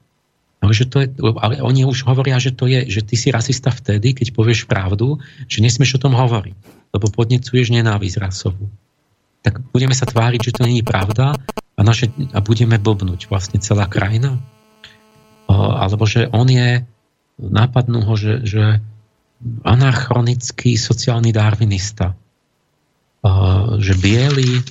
No, 0.64 0.72
že 0.72 0.88
to 0.88 1.04
je, 1.04 1.12
ale 1.44 1.60
oni 1.60 1.84
už 1.84 2.08
hovoria, 2.08 2.40
že 2.40 2.56
to 2.56 2.72
je, 2.72 2.88
že 2.88 3.04
ty 3.04 3.20
si 3.20 3.36
rasista 3.36 3.68
vtedy, 3.68 4.16
keď 4.16 4.32
povieš 4.32 4.64
pravdu, 4.64 5.20
že 5.52 5.60
nesmieš 5.60 6.00
o 6.00 6.04
tom 6.08 6.16
hovoriť, 6.16 6.56
lebo 6.96 7.12
podnecuješ 7.12 7.76
nenávisť 7.76 8.24
rasovú. 8.24 8.72
Tak 9.44 9.60
budeme 9.76 9.92
sa 9.92 10.08
tváriť, 10.08 10.40
že 10.40 10.56
to 10.56 10.64
není 10.64 10.80
pravda 10.80 11.36
a, 11.76 11.82
naše, 11.84 12.08
a 12.32 12.40
budeme 12.40 12.80
blbnúť 12.80 13.28
vlastne 13.28 13.60
celá 13.60 13.92
krajina? 13.92 14.40
Alebo 15.52 16.08
že 16.08 16.32
on 16.32 16.48
je, 16.48 16.88
nápadnú 17.44 18.08
ho, 18.08 18.16
že, 18.16 18.48
že 18.48 18.80
anachronický 19.68 20.80
sociálny 20.80 21.36
darwinista. 21.36 22.16
Že 23.84 23.94
biely, 24.00 24.64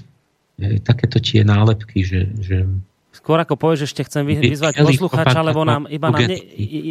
takéto 0.80 1.20
tie 1.20 1.44
nálepky, 1.44 2.00
že, 2.00 2.32
že 2.40 2.64
Skôr 3.22 3.38
ako 3.38 3.54
povieš, 3.54 3.86
ešte 3.86 4.02
chcem 4.02 4.26
vyzvať 4.26 4.82
poslucháča, 4.82 5.46
lebo 5.46 5.62
nám 5.62 5.86
iba 5.86 6.10
nám... 6.10 6.26
Ne, 6.26 6.42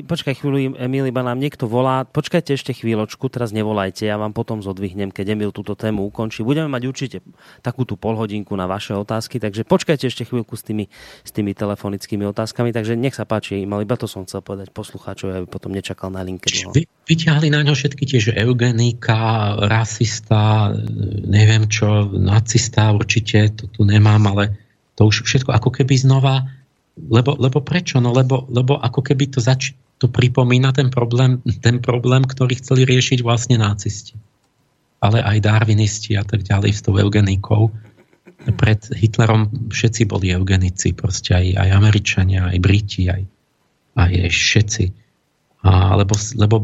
počkaj 0.08 0.40
chvíľu, 0.40 0.80
Emil, 0.80 1.12
iba 1.12 1.28
nám 1.28 1.36
niekto 1.36 1.68
volá. 1.68 2.08
Počkajte 2.08 2.56
ešte 2.56 2.72
chvíľočku, 2.72 3.28
teraz 3.28 3.52
nevolajte, 3.52 4.08
ja 4.08 4.16
vám 4.16 4.32
potom 4.32 4.64
zodvihnem, 4.64 5.12
keď 5.12 5.36
Emil 5.36 5.52
túto 5.52 5.76
tému 5.76 6.08
ukončí. 6.08 6.40
Budeme 6.40 6.72
mať 6.72 6.84
určite 6.88 7.18
takú 7.60 7.84
tú 7.84 8.00
polhodinku 8.00 8.56
na 8.56 8.64
vaše 8.64 8.96
otázky, 8.96 9.44
takže 9.44 9.68
počkajte 9.68 10.08
ešte 10.08 10.24
chvíľku 10.24 10.56
s 10.56 10.64
tými, 10.64 10.88
s 11.28 11.32
tými 11.36 11.52
telefonickými 11.52 12.24
otázkami, 12.32 12.72
takže 12.72 12.96
nech 12.96 13.20
sa 13.20 13.28
páči, 13.28 13.68
Emil, 13.68 13.84
iba 13.84 14.00
to 14.00 14.08
som 14.08 14.24
chcel 14.24 14.40
povedať 14.40 14.72
poslucháčovi, 14.72 15.36
aby 15.36 15.48
potom 15.52 15.76
nečakal 15.76 16.16
na 16.16 16.24
linke. 16.24 16.48
Vy, 16.48 16.88
vyťahli 17.12 17.52
na 17.52 17.60
ňo 17.60 17.76
všetky 17.76 18.08
tie, 18.08 18.24
že 18.24 18.32
eugenika, 18.40 19.60
rasista, 19.68 20.72
neviem 21.28 21.68
čo, 21.68 22.08
nacista, 22.08 22.88
určite 22.96 23.52
to 23.52 23.68
tu 23.68 23.84
nemám, 23.84 24.32
ale 24.32 24.71
to 25.02 25.10
už 25.10 25.26
všetko 25.26 25.50
ako 25.50 25.74
keby 25.74 25.98
znova, 25.98 26.46
lebo, 26.94 27.34
lebo 27.34 27.58
prečo? 27.66 27.98
No 27.98 28.14
lebo, 28.14 28.46
lebo 28.54 28.78
ako 28.78 29.02
keby 29.02 29.34
to, 29.34 29.42
zač- 29.42 29.74
to 29.98 30.06
pripomína 30.06 30.70
ten 30.78 30.94
problém, 30.94 31.42
ten 31.58 31.82
problém, 31.82 32.22
ktorý 32.22 32.62
chceli 32.62 32.86
riešiť 32.86 33.26
vlastne 33.26 33.58
nacisti. 33.58 34.14
Ale 35.02 35.26
aj 35.26 35.42
darwinisti 35.42 36.14
a 36.14 36.22
tak 36.22 36.46
ďalej 36.46 36.70
s 36.78 36.86
tou 36.86 37.02
eugenikou. 37.02 37.74
Pred 38.46 38.94
Hitlerom 38.94 39.74
všetci 39.74 40.06
boli 40.06 40.30
eugenici, 40.30 40.94
proste 40.94 41.34
aj, 41.34 41.58
aj 41.58 41.70
Američania, 41.74 42.54
aj 42.54 42.62
Briti, 42.62 43.10
aj, 43.10 43.26
aj 43.98 44.30
všetci. 44.30 44.86
A, 45.66 45.98
lebo, 45.98 46.14
lebo 46.38 46.58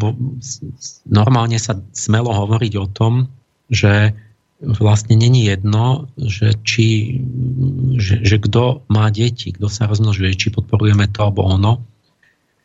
normálne 1.09 1.57
sa 1.57 1.73
smelo 1.89 2.29
hovoriť 2.29 2.73
o 2.77 2.85
tom, 2.85 3.33
že 3.73 4.13
vlastne 4.61 5.13
není 5.13 5.45
jedno, 5.45 6.09
že, 6.17 6.57
či, 6.65 7.19
že, 7.97 8.25
že 8.25 8.37
kto 8.41 8.81
má 8.89 9.09
deti, 9.13 9.53
kto 9.53 9.69
sa 9.69 9.85
rozmnožuje, 9.85 10.33
či 10.33 10.49
podporujeme 10.49 11.05
to 11.13 11.19
alebo 11.21 11.45
ono. 11.45 11.73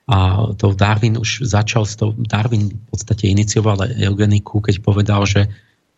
A 0.09 0.51
to 0.57 0.75
Darwin 0.75 1.21
už 1.21 1.47
začal 1.47 1.85
s 1.87 1.95
tou, 2.01 2.17
Darwin 2.17 2.73
v 2.73 2.87
podstate 2.91 3.29
inicioval 3.29 3.87
eugeniku, 3.97 4.65
keď 4.65 4.83
povedal, 4.83 5.23
že 5.29 5.47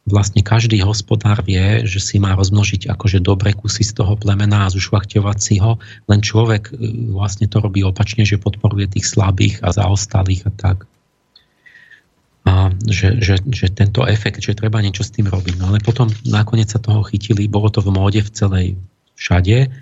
vlastne 0.04 0.44
každý 0.44 0.84
hospodár 0.84 1.40
vie, 1.40 1.88
že 1.88 1.96
si 1.96 2.20
má 2.20 2.36
rozmnožiť 2.36 2.92
akože 2.92 3.24
dobre 3.24 3.56
kusy 3.56 3.80
z 3.80 3.96
toho 3.96 4.20
plemena 4.20 4.68
a 4.68 4.72
zušlachťovacího, 4.72 5.80
len 6.12 6.20
človek 6.20 6.68
e, 6.68 6.72
vlastne 7.16 7.48
to 7.48 7.64
robí 7.64 7.80
opačne, 7.80 8.28
že 8.28 8.36
podporuje 8.36 8.92
tých 8.92 9.08
slabých 9.08 9.64
a 9.64 9.72
zaostalých 9.72 10.44
a 10.44 10.52
tak 10.52 10.84
a 12.44 12.68
že, 12.84 13.24
že, 13.24 13.40
že 13.48 13.72
tento 13.72 14.04
efekt, 14.04 14.44
že 14.44 14.52
treba 14.52 14.84
niečo 14.84 15.00
s 15.00 15.12
tým 15.16 15.32
robiť. 15.32 15.56
No 15.56 15.72
ale 15.72 15.80
potom 15.80 16.12
nakoniec 16.28 16.68
sa 16.68 16.76
toho 16.76 17.00
chytili, 17.08 17.48
bolo 17.48 17.72
to 17.72 17.80
v 17.80 17.88
móde 17.88 18.20
v 18.20 18.30
celej 18.36 18.66
všade, 19.16 19.72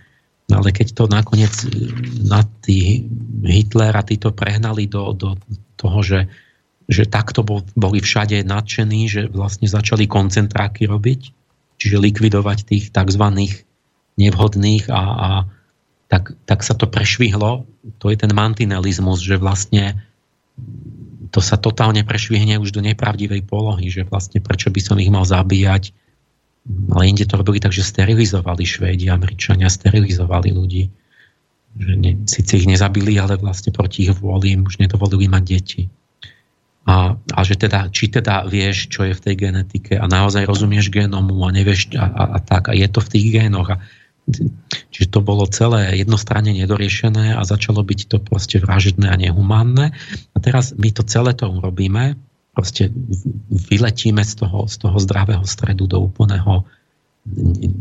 no 0.47 0.63
ale 0.63 0.71
keď 0.71 0.95
to 0.95 1.11
nakoniec 1.11 1.51
e, 1.67 1.91
na 2.23 2.47
tí 2.63 3.03
Hitler 3.43 3.91
a 3.91 4.07
títo 4.07 4.31
prehnali 4.31 4.87
do, 4.87 5.11
do 5.11 5.35
toho, 5.75 5.99
že, 6.07 6.31
že 6.87 7.11
takto 7.11 7.43
bol, 7.43 7.67
boli 7.75 7.99
všade 7.99 8.47
nadšení, 8.47 9.11
že 9.11 9.23
vlastne 9.27 9.67
začali 9.67 10.07
koncentráky 10.07 10.87
robiť, 10.87 11.21
čiže 11.83 11.99
likvidovať 11.99 12.59
tých 12.63 12.85
tzv. 12.95 13.25
nevhodných 14.23 14.87
a, 14.87 15.03
a 15.03 15.29
tak, 16.07 16.39
tak 16.47 16.63
sa 16.63 16.79
to 16.79 16.87
prešvihlo. 16.87 17.67
To 17.99 18.07
je 18.07 18.17
ten 18.21 18.31
mantinelizmus, 18.31 19.19
že 19.19 19.41
vlastne 19.41 19.99
to 21.33 21.41
sa 21.41 21.57
totálne 21.57 22.05
prešvihne 22.05 22.61
už 22.61 22.77
do 22.77 22.85
nepravdivej 22.85 23.49
polohy, 23.49 23.89
že 23.89 24.05
vlastne 24.05 24.45
prečo 24.45 24.69
by 24.69 24.81
som 24.85 25.01
ich 25.01 25.09
mal 25.09 25.25
zabíjať. 25.25 25.97
Ale 26.93 27.09
inde 27.09 27.27
to 27.27 27.41
robili 27.41 27.59
tak, 27.59 27.75
že 27.75 27.83
sterilizovali 27.83 28.63
Švédi, 28.63 29.09
Američania 29.09 29.73
sterilizovali 29.73 30.53
ľudí. 30.53 30.93
Že 31.73 31.93
ne, 31.99 32.13
síce 32.29 32.61
ich 32.61 32.69
nezabili, 32.69 33.17
ale 33.17 33.41
vlastne 33.41 33.73
proti 33.73 34.07
ich 34.07 34.15
vôli 34.15 34.55
im 34.55 34.69
už 34.69 34.77
nedovolili 34.77 35.27
mať 35.27 35.43
deti. 35.43 35.83
A, 36.85 37.17
a 37.17 37.41
že 37.47 37.57
teda, 37.57 37.89
či 37.89 38.13
teda 38.13 38.45
vieš, 38.45 38.93
čo 38.93 39.09
je 39.09 39.15
v 39.17 39.23
tej 39.23 39.35
genetike 39.49 39.95
a 39.97 40.05
naozaj 40.11 40.45
rozumieš 40.45 40.91
genomu 40.91 41.47
a 41.47 41.55
nevieš 41.55 41.95
a, 41.95 42.07
a, 42.11 42.23
a 42.37 42.39
tak 42.43 42.69
a 42.69 42.73
je 42.75 42.91
to 42.91 42.99
v 42.99 43.11
tých 43.11 43.27
génoch 43.39 43.71
a 43.71 43.77
Čiže 44.93 45.09
to 45.11 45.21
bolo 45.25 45.51
celé 45.51 45.99
jednostranne 45.99 46.55
nedoriešené 46.55 47.35
a 47.35 47.43
začalo 47.43 47.83
byť 47.83 48.01
to 48.07 48.17
proste 48.23 48.63
vražedné 48.63 49.11
a 49.11 49.19
nehumánne. 49.19 49.91
A 50.33 50.37
teraz 50.39 50.77
my 50.79 50.95
to 50.95 51.03
celé 51.03 51.35
to 51.35 51.51
urobíme, 51.51 52.15
proste 52.55 52.93
vyletíme 53.51 54.23
z 54.23 54.33
toho, 54.45 54.71
z 54.71 54.77
toho 54.79 54.97
zdravého 55.03 55.43
stredu 55.43 55.91
do 55.91 55.99
úplného 55.99 56.63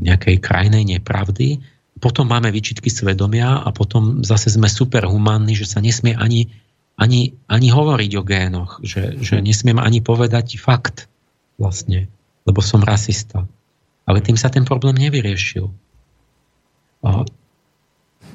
nejakej 0.02 0.42
krajnej 0.42 0.86
nepravdy. 0.86 1.62
Potom 2.02 2.26
máme 2.26 2.50
výčitky 2.50 2.90
svedomia 2.90 3.62
a 3.62 3.70
potom 3.70 4.26
zase 4.26 4.50
sme 4.50 4.66
super 4.66 5.06
humánni, 5.06 5.54
že 5.54 5.70
sa 5.70 5.78
nesmie 5.78 6.18
ani, 6.18 6.50
ani, 6.98 7.38
ani 7.46 7.68
hovoriť 7.70 8.12
o 8.18 8.24
génoch, 8.26 8.72
že, 8.82 9.20
že 9.22 9.38
nesmiem 9.44 9.78
ani 9.78 10.02
povedať 10.02 10.58
fakt 10.58 11.06
vlastne, 11.62 12.10
lebo 12.50 12.66
som 12.66 12.82
rasista. 12.82 13.46
Ale 14.10 14.26
tým 14.26 14.34
sa 14.34 14.50
ten 14.50 14.66
problém 14.66 14.98
nevyriešil 14.98 15.70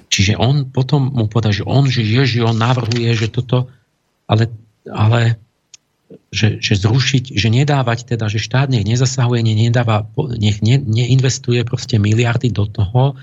Čiže 0.06 0.38
on 0.38 0.70
potom 0.70 1.10
mu 1.10 1.26
povedal, 1.26 1.52
že 1.54 1.64
on, 1.66 1.86
že 1.90 2.02
Ježi, 2.02 2.42
on 2.42 2.58
navrhuje, 2.58 3.10
že 3.14 3.28
toto, 3.30 3.70
ale, 4.26 4.50
ale 4.86 5.38
že, 6.30 6.62
že 6.62 6.78
zrušiť, 6.78 7.34
že 7.34 7.48
nedávať 7.50 8.14
teda, 8.14 8.30
že 8.30 8.38
štát 8.38 8.70
nech 8.70 8.86
nezasahuje, 8.86 9.42
nech, 9.42 9.58
nedáva, 9.70 10.06
nech 10.38 10.62
ne, 10.62 10.78
neinvestuje 10.78 11.66
proste 11.66 11.98
miliardy 11.98 12.54
do 12.54 12.66
toho, 12.70 13.18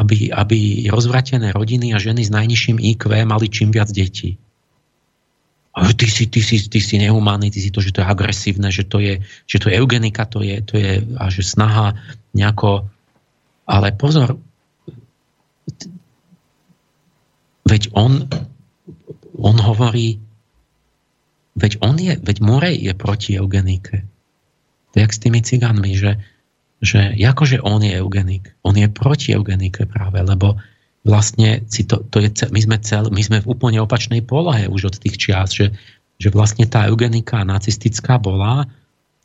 aby, 0.00 0.32
aby 0.32 0.88
rozvratené 0.88 1.52
rodiny 1.52 1.92
a 1.92 2.00
ženy 2.00 2.24
s 2.24 2.32
najnižším 2.32 2.80
IQ 2.80 3.12
mali 3.28 3.46
čím 3.52 3.68
viac 3.70 3.92
detí. 3.92 4.40
Ty 5.72 6.06
si, 6.08 6.28
ty, 6.28 6.40
si, 6.44 6.68
ty 6.68 6.84
si 6.84 7.00
nehumánny, 7.00 7.48
ty 7.48 7.56
si 7.56 7.72
to, 7.72 7.80
že 7.80 7.96
to 7.96 8.04
je 8.04 8.06
agresívne, 8.08 8.68
že 8.68 8.84
to 8.84 9.00
je, 9.00 9.24
že 9.48 9.56
to 9.56 9.72
je 9.72 9.80
eugenika, 9.80 10.28
to 10.28 10.44
je, 10.44 10.60
to 10.60 10.76
je 10.76 11.00
a 11.16 11.24
že 11.32 11.40
snaha 11.44 11.96
nejako... 12.36 12.88
Ale 13.64 13.94
pozor, 13.96 14.36
Veď 17.62 17.94
on, 17.94 18.26
on 19.38 19.56
hovorí, 19.58 20.18
veď 21.54 21.72
on 21.82 21.96
je, 21.98 22.18
veď 22.18 22.36
Morej 22.42 22.76
je 22.82 22.92
proti 22.94 23.38
eugenike. 23.38 24.02
To 24.92 24.94
je 24.98 25.02
jak 25.02 25.12
s 25.14 25.22
tými 25.22 25.40
cigánmi, 25.40 25.96
že, 25.96 26.20
že 26.82 27.16
akože 27.16 27.62
on 27.64 27.80
je 27.80 27.96
eugenik. 27.96 28.52
On 28.66 28.74
je 28.76 28.90
proti 28.90 29.32
eugenike 29.32 29.88
práve, 29.88 30.20
lebo 30.20 30.60
vlastne 31.02 31.66
si 31.66 31.86
to, 31.86 32.02
to 32.06 32.22
je, 32.22 32.30
my, 32.50 32.60
sme 32.60 32.76
cel, 32.82 33.10
my 33.10 33.22
sme 33.22 33.38
v 33.42 33.50
úplne 33.50 33.82
opačnej 33.82 34.22
polohe 34.22 34.70
už 34.70 34.92
od 34.92 34.96
tých 34.98 35.18
čias, 35.18 35.50
že, 35.54 35.74
že 36.18 36.28
vlastne 36.30 36.66
tá 36.68 36.86
eugenika 36.86 37.42
nacistická 37.42 38.22
bola, 38.22 38.70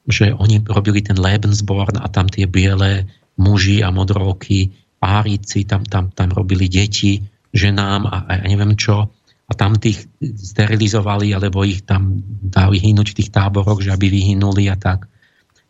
že 0.07 0.31
oni 0.33 0.63
robili 0.63 1.03
ten 1.03 1.19
Lebensborn 1.19 1.99
a 1.99 2.07
tam 2.07 2.31
tie 2.31 2.47
biele 2.47 3.05
muži 3.37 3.85
a 3.85 3.93
modrovky 3.93 4.73
párici 4.97 5.67
tam, 5.67 5.85
tam, 5.85 6.09
tam 6.09 6.33
robili 6.33 6.65
deti 6.65 7.21
ženám 7.51 8.01
a, 8.07 8.17
a 8.27 8.33
neviem 8.47 8.75
čo 8.75 9.11
a 9.47 9.51
tam 9.55 9.79
tých 9.79 10.11
sterilizovali 10.19 11.31
alebo 11.31 11.63
ich 11.63 11.87
tam 11.87 12.19
dali 12.43 12.83
hynúť 12.83 13.15
v 13.15 13.17
tých 13.23 13.29
táboroch, 13.31 13.79
že 13.79 13.95
aby 13.95 14.11
vyhynuli 14.11 14.67
a 14.67 14.75
tak. 14.75 15.07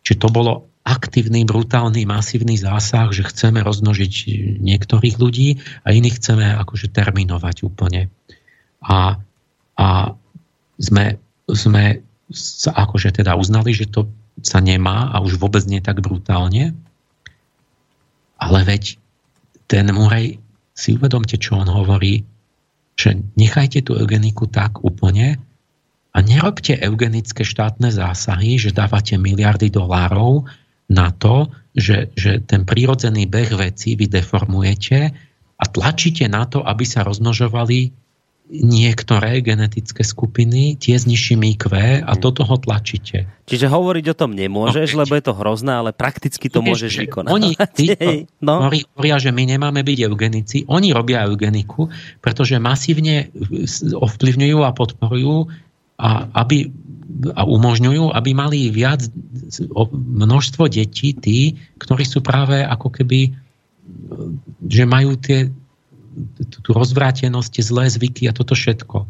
Čiže 0.02 0.18
to 0.18 0.28
bolo 0.34 0.52
aktívny, 0.82 1.44
brutálny, 1.44 2.08
masívny 2.08 2.56
zásah, 2.58 3.12
že 3.12 3.28
chceme 3.28 3.60
rozmnožiť 3.60 4.12
niektorých 4.58 5.20
ľudí 5.20 5.60
a 5.84 5.92
iných 5.92 6.16
chceme 6.18 6.58
akože 6.64 6.90
terminovať 6.90 7.62
úplne. 7.68 8.08
A, 8.82 9.20
a 9.78 9.86
sme, 10.80 11.20
sme 11.46 12.02
sa 12.32 12.72
akože 12.72 13.20
teda 13.20 13.36
uznali, 13.36 13.76
že 13.76 13.86
to 13.86 14.08
sa 14.40 14.64
nemá 14.64 15.12
a 15.12 15.20
už 15.20 15.36
vôbec 15.36 15.62
nie 15.68 15.84
tak 15.84 16.00
brutálne. 16.00 16.72
Ale 18.38 18.58
veď 18.64 18.96
ten 19.68 19.92
Murray, 19.92 20.40
si 20.78 20.94
uvedomte, 20.94 21.34
čo 21.42 21.58
on 21.58 21.66
hovorí, 21.66 22.22
že 22.94 23.18
nechajte 23.34 23.82
tú 23.82 23.98
eugeniku 23.98 24.46
tak 24.46 24.78
úplne 24.86 25.42
a 26.14 26.18
nerobte 26.22 26.78
eugenické 26.78 27.42
štátne 27.42 27.90
zásahy, 27.90 28.62
že 28.62 28.70
dávate 28.70 29.18
miliardy 29.18 29.74
dolárov 29.74 30.46
na 30.86 31.10
to, 31.10 31.50
že, 31.74 32.14
že 32.14 32.42
ten 32.46 32.62
prírodzený 32.62 33.26
beh 33.26 33.58
veci 33.58 33.98
vy 33.98 34.06
deformujete 34.06 34.98
a 35.58 35.64
tlačíte 35.66 36.30
na 36.30 36.46
to, 36.46 36.62
aby 36.62 36.86
sa 36.86 37.02
rozmnožovali 37.02 37.90
niektoré 38.48 39.44
genetické 39.44 40.00
skupiny, 40.00 40.80
tie 40.80 40.96
s 40.96 41.04
nižším 41.04 41.44
IQ 41.56 41.68
a 42.00 42.12
do 42.16 42.30
toho 42.32 42.56
tlačíte. 42.56 43.28
Čiže 43.44 43.68
hovoriť 43.68 44.04
o 44.12 44.16
tom 44.16 44.32
nemôžeš, 44.32 44.96
no, 44.96 45.04
lebo 45.04 45.12
je 45.16 45.24
to 45.24 45.36
hrozné, 45.36 45.72
ale 45.76 45.90
prakticky 45.92 46.48
to 46.48 46.64
môžeš 46.64 47.08
vykonať. 47.08 47.32
Oni 47.32 47.52
no. 48.48 48.68
hovoria, 48.72 49.16
že 49.20 49.30
my 49.32 49.44
nemáme 49.44 49.84
byť 49.84 49.98
eugenici. 50.08 50.56
Oni 50.64 50.96
robia 50.96 51.28
eugeniku, 51.28 51.92
pretože 52.24 52.56
masívne 52.56 53.28
ovplyvňujú 53.92 54.58
a 54.64 54.70
podporujú 54.72 55.48
a, 56.00 56.28
aby, 56.40 56.72
a 57.36 57.44
umožňujú, 57.44 58.16
aby 58.16 58.30
mali 58.32 58.72
viac 58.72 59.04
množstvo 59.92 60.72
detí 60.72 61.12
tí, 61.12 61.56
ktorí 61.76 62.04
sú 62.08 62.24
práve 62.24 62.64
ako 62.64 62.88
keby 62.96 63.48
že 64.68 64.84
majú 64.84 65.16
tie 65.16 65.48
tú 66.62 66.70
rozvrátenosť, 66.74 67.52
zlé 67.62 67.88
zvyky 67.88 68.28
a 68.30 68.36
toto 68.36 68.56
všetko. 68.56 69.08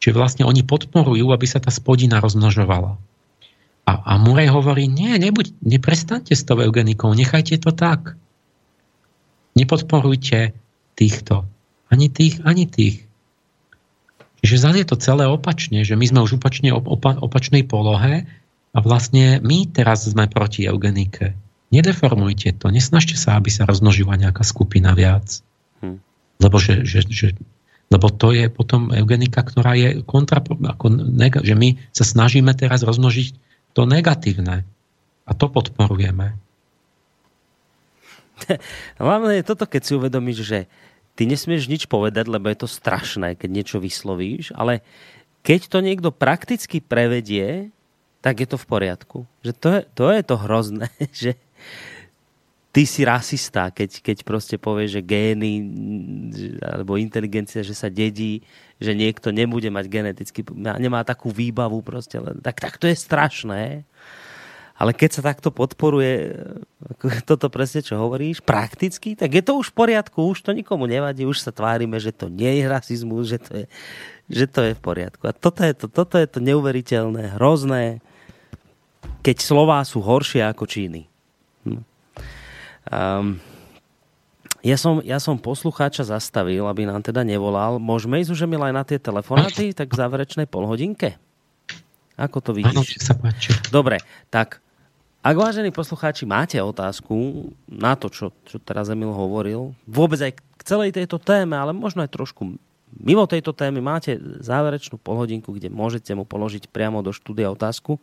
Čiže 0.00 0.14
vlastne 0.14 0.44
oni 0.44 0.62
podporujú, 0.62 1.32
aby 1.32 1.46
sa 1.48 1.58
tá 1.58 1.72
spodina 1.72 2.20
rozmnožovala. 2.20 3.00
A, 3.86 3.92
a 4.02 4.12
Murej 4.18 4.50
hovorí, 4.50 4.90
nie, 4.90 5.14
nebuď, 5.14 5.54
neprestante 5.62 6.34
s 6.34 6.42
tou 6.42 6.58
eugenikou, 6.58 7.14
nechajte 7.14 7.62
to 7.62 7.70
tak. 7.70 8.18
Nepodporujte 9.54 10.52
týchto. 10.98 11.46
Ani 11.86 12.10
tých, 12.10 12.42
ani 12.42 12.66
tých. 12.66 13.06
Čiže 14.42 14.62
zase 14.62 14.78
je 14.82 14.88
to 14.90 14.98
celé 14.98 15.24
opačne, 15.30 15.86
že 15.86 15.94
my 15.94 16.06
sme 16.06 16.20
už 16.26 16.38
opačne 16.38 16.74
opa, 16.74 17.14
opačnej 17.18 17.62
polohe 17.62 18.26
a 18.74 18.78
vlastne 18.78 19.40
my 19.40 19.70
teraz 19.70 20.04
sme 20.04 20.28
proti 20.28 20.66
eugenike. 20.66 21.38
Nedeformujte 21.74 22.54
to, 22.58 22.70
nesnažte 22.70 23.18
sa, 23.18 23.38
aby 23.38 23.50
sa 23.50 23.66
rozmnožila 23.66 24.14
nejaká 24.14 24.46
skupina 24.46 24.94
viac. 24.94 25.42
Lebo, 26.36 26.56
že, 26.60 26.84
že, 26.84 27.04
že, 27.08 27.32
lebo 27.88 28.10
to 28.12 28.34
je 28.34 28.50
potom 28.50 28.92
eugenika, 28.92 29.40
ktorá 29.40 29.72
je 29.78 30.02
kontra, 30.02 30.42
ako 30.42 30.86
nega, 30.92 31.40
že 31.40 31.54
my 31.56 31.78
sa 31.94 32.04
snažíme 32.04 32.52
teraz 32.52 32.82
rozmnožiť 32.82 33.34
to 33.72 33.88
negatívne. 33.88 34.66
A 35.26 35.30
to 35.34 35.50
podporujeme. 35.50 36.38
Hlavne 39.02 39.40
je 39.40 39.48
toto, 39.48 39.64
keď 39.64 39.82
si 39.82 39.92
uvedomíš, 39.96 40.44
že 40.44 40.58
ty 41.16 41.24
nesmieš 41.24 41.66
nič 41.66 41.82
povedať, 41.88 42.28
lebo 42.28 42.46
je 42.52 42.58
to 42.60 42.68
strašné, 42.68 43.34
keď 43.34 43.48
niečo 43.48 43.76
vyslovíš, 43.80 44.52
ale 44.52 44.84
keď 45.40 45.70
to 45.72 45.78
niekto 45.80 46.10
prakticky 46.12 46.82
prevedie, 46.82 47.70
tak 48.20 48.42
je 48.42 48.48
to 48.50 48.58
v 48.58 48.66
poriadku. 48.66 49.18
Že 49.46 49.52
to 49.54 49.68
je 49.70 49.82
to, 49.94 50.04
je 50.10 50.22
to 50.26 50.36
hrozné, 50.36 50.88
že, 51.22 51.32
ty 52.76 52.84
si 52.84 53.08
rasista, 53.08 53.72
keď, 53.72 54.04
keď 54.04 54.16
proste 54.20 54.60
povieš, 54.60 55.00
že 55.00 55.08
gény 55.08 55.52
alebo 56.60 57.00
inteligencia, 57.00 57.64
že 57.64 57.72
sa 57.72 57.88
dedí, 57.88 58.44
že 58.76 58.92
niekto 58.92 59.32
nebude 59.32 59.72
mať 59.72 59.88
geneticky, 59.88 60.44
nemá 60.52 61.00
takú 61.00 61.32
výbavu 61.32 61.80
proste, 61.80 62.20
tak, 62.44 62.60
tak 62.60 62.76
to 62.76 62.84
je 62.84 62.92
strašné. 62.92 63.88
Ale 64.76 64.92
keď 64.92 65.08
sa 65.08 65.32
takto 65.32 65.48
podporuje 65.48 66.36
toto 67.30 67.48
presne, 67.48 67.80
čo 67.80 67.96
hovoríš, 67.96 68.44
prakticky, 68.44 69.16
tak 69.16 69.32
je 69.32 69.40
to 69.40 69.56
už 69.56 69.72
v 69.72 69.76
poriadku, 69.80 70.36
už 70.36 70.44
to 70.44 70.52
nikomu 70.52 70.84
nevadí, 70.84 71.24
už 71.24 71.40
sa 71.40 71.56
tvárime, 71.56 71.96
že 71.96 72.12
to 72.12 72.28
nie 72.28 72.60
je 72.60 72.64
rasizmus, 72.68 73.24
že 73.24 73.40
to 73.40 73.52
je, 73.56 73.66
že 74.28 74.44
to 74.52 74.60
je 74.68 74.72
v 74.76 74.84
poriadku. 74.84 75.24
A 75.24 75.32
toto 75.32 75.64
je 75.64 75.72
to, 75.72 75.88
toto 75.88 76.20
je 76.20 76.28
to 76.28 76.44
neuveriteľné, 76.44 77.40
hrozné, 77.40 78.04
keď 79.24 79.40
slová 79.40 79.80
sú 79.80 80.04
horšie 80.04 80.44
ako 80.44 80.68
číny. 80.68 81.08
Um, 82.86 83.42
ja 84.66 84.74
som, 84.74 84.98
ja 85.02 85.22
som 85.22 85.38
poslucháča 85.38 86.06
zastavil, 86.06 86.66
aby 86.66 86.86
nám 86.86 87.02
teda 87.02 87.22
nevolal. 87.22 87.78
Môžeme 87.78 88.18
ísť 88.18 88.34
už 88.34 88.40
aj 88.46 88.74
na 88.74 88.82
tie 88.82 88.98
telefonáty, 88.98 89.70
tak 89.70 89.94
v 89.94 89.98
záverečnej 89.98 90.50
polhodinke? 90.50 91.14
Ako 92.18 92.40
to 92.40 92.50
vidíš? 92.56 92.74
Áno, 92.74 92.82
sa 92.82 93.14
páči. 93.14 93.52
Dobre, 93.68 94.00
tak 94.32 94.64
ak 95.26 95.34
vážení 95.34 95.74
poslucháči 95.74 96.22
máte 96.22 96.54
otázku 96.62 97.50
na 97.66 97.98
to, 97.98 98.06
čo, 98.06 98.30
čo 98.46 98.62
teraz 98.62 98.86
Emil 98.86 99.10
hovoril, 99.10 99.74
vôbec 99.82 100.22
aj 100.22 100.38
k 100.38 100.62
celej 100.62 100.94
tejto 100.94 101.18
téme, 101.18 101.58
ale 101.58 101.74
možno 101.74 102.06
aj 102.06 102.14
trošku 102.14 102.56
mimo 102.94 103.26
tejto 103.28 103.52
témy 103.52 103.82
máte 103.82 104.16
záverečnú 104.40 104.96
polhodinku, 105.02 105.52
kde 105.52 105.68
môžete 105.68 106.14
mu 106.16 106.24
položiť 106.24 106.70
priamo 106.70 107.04
do 107.04 107.12
štúdia 107.12 107.50
otázku. 107.50 108.00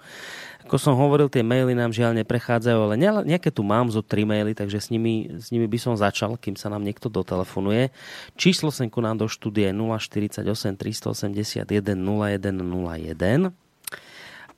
Ako 0.63 0.79
som 0.79 0.95
hovoril, 0.95 1.27
tie 1.27 1.43
maily 1.43 1.75
nám 1.75 1.91
žiaľ 1.91 2.15
neprechádzajú, 2.23 2.79
ale 2.79 2.95
nejaké 3.27 3.51
tu 3.51 3.67
mám 3.67 3.91
zo 3.91 3.99
tri 3.99 4.23
maily, 4.23 4.55
takže 4.55 4.79
s 4.79 4.87
nimi, 4.87 5.27
s 5.35 5.51
nimi 5.51 5.67
by 5.67 5.75
som 5.75 5.93
začal, 5.99 6.39
kým 6.39 6.55
sa 6.55 6.71
nám 6.71 6.87
niekto 6.87 7.11
dotelefonuje. 7.11 7.91
Číslo 8.39 8.71
senku 8.71 9.03
nám 9.03 9.19
do 9.19 9.27
štúdia 9.27 9.69
je 9.69 9.75
048 9.75 10.47
381 10.79 11.67
0101. 11.67 13.51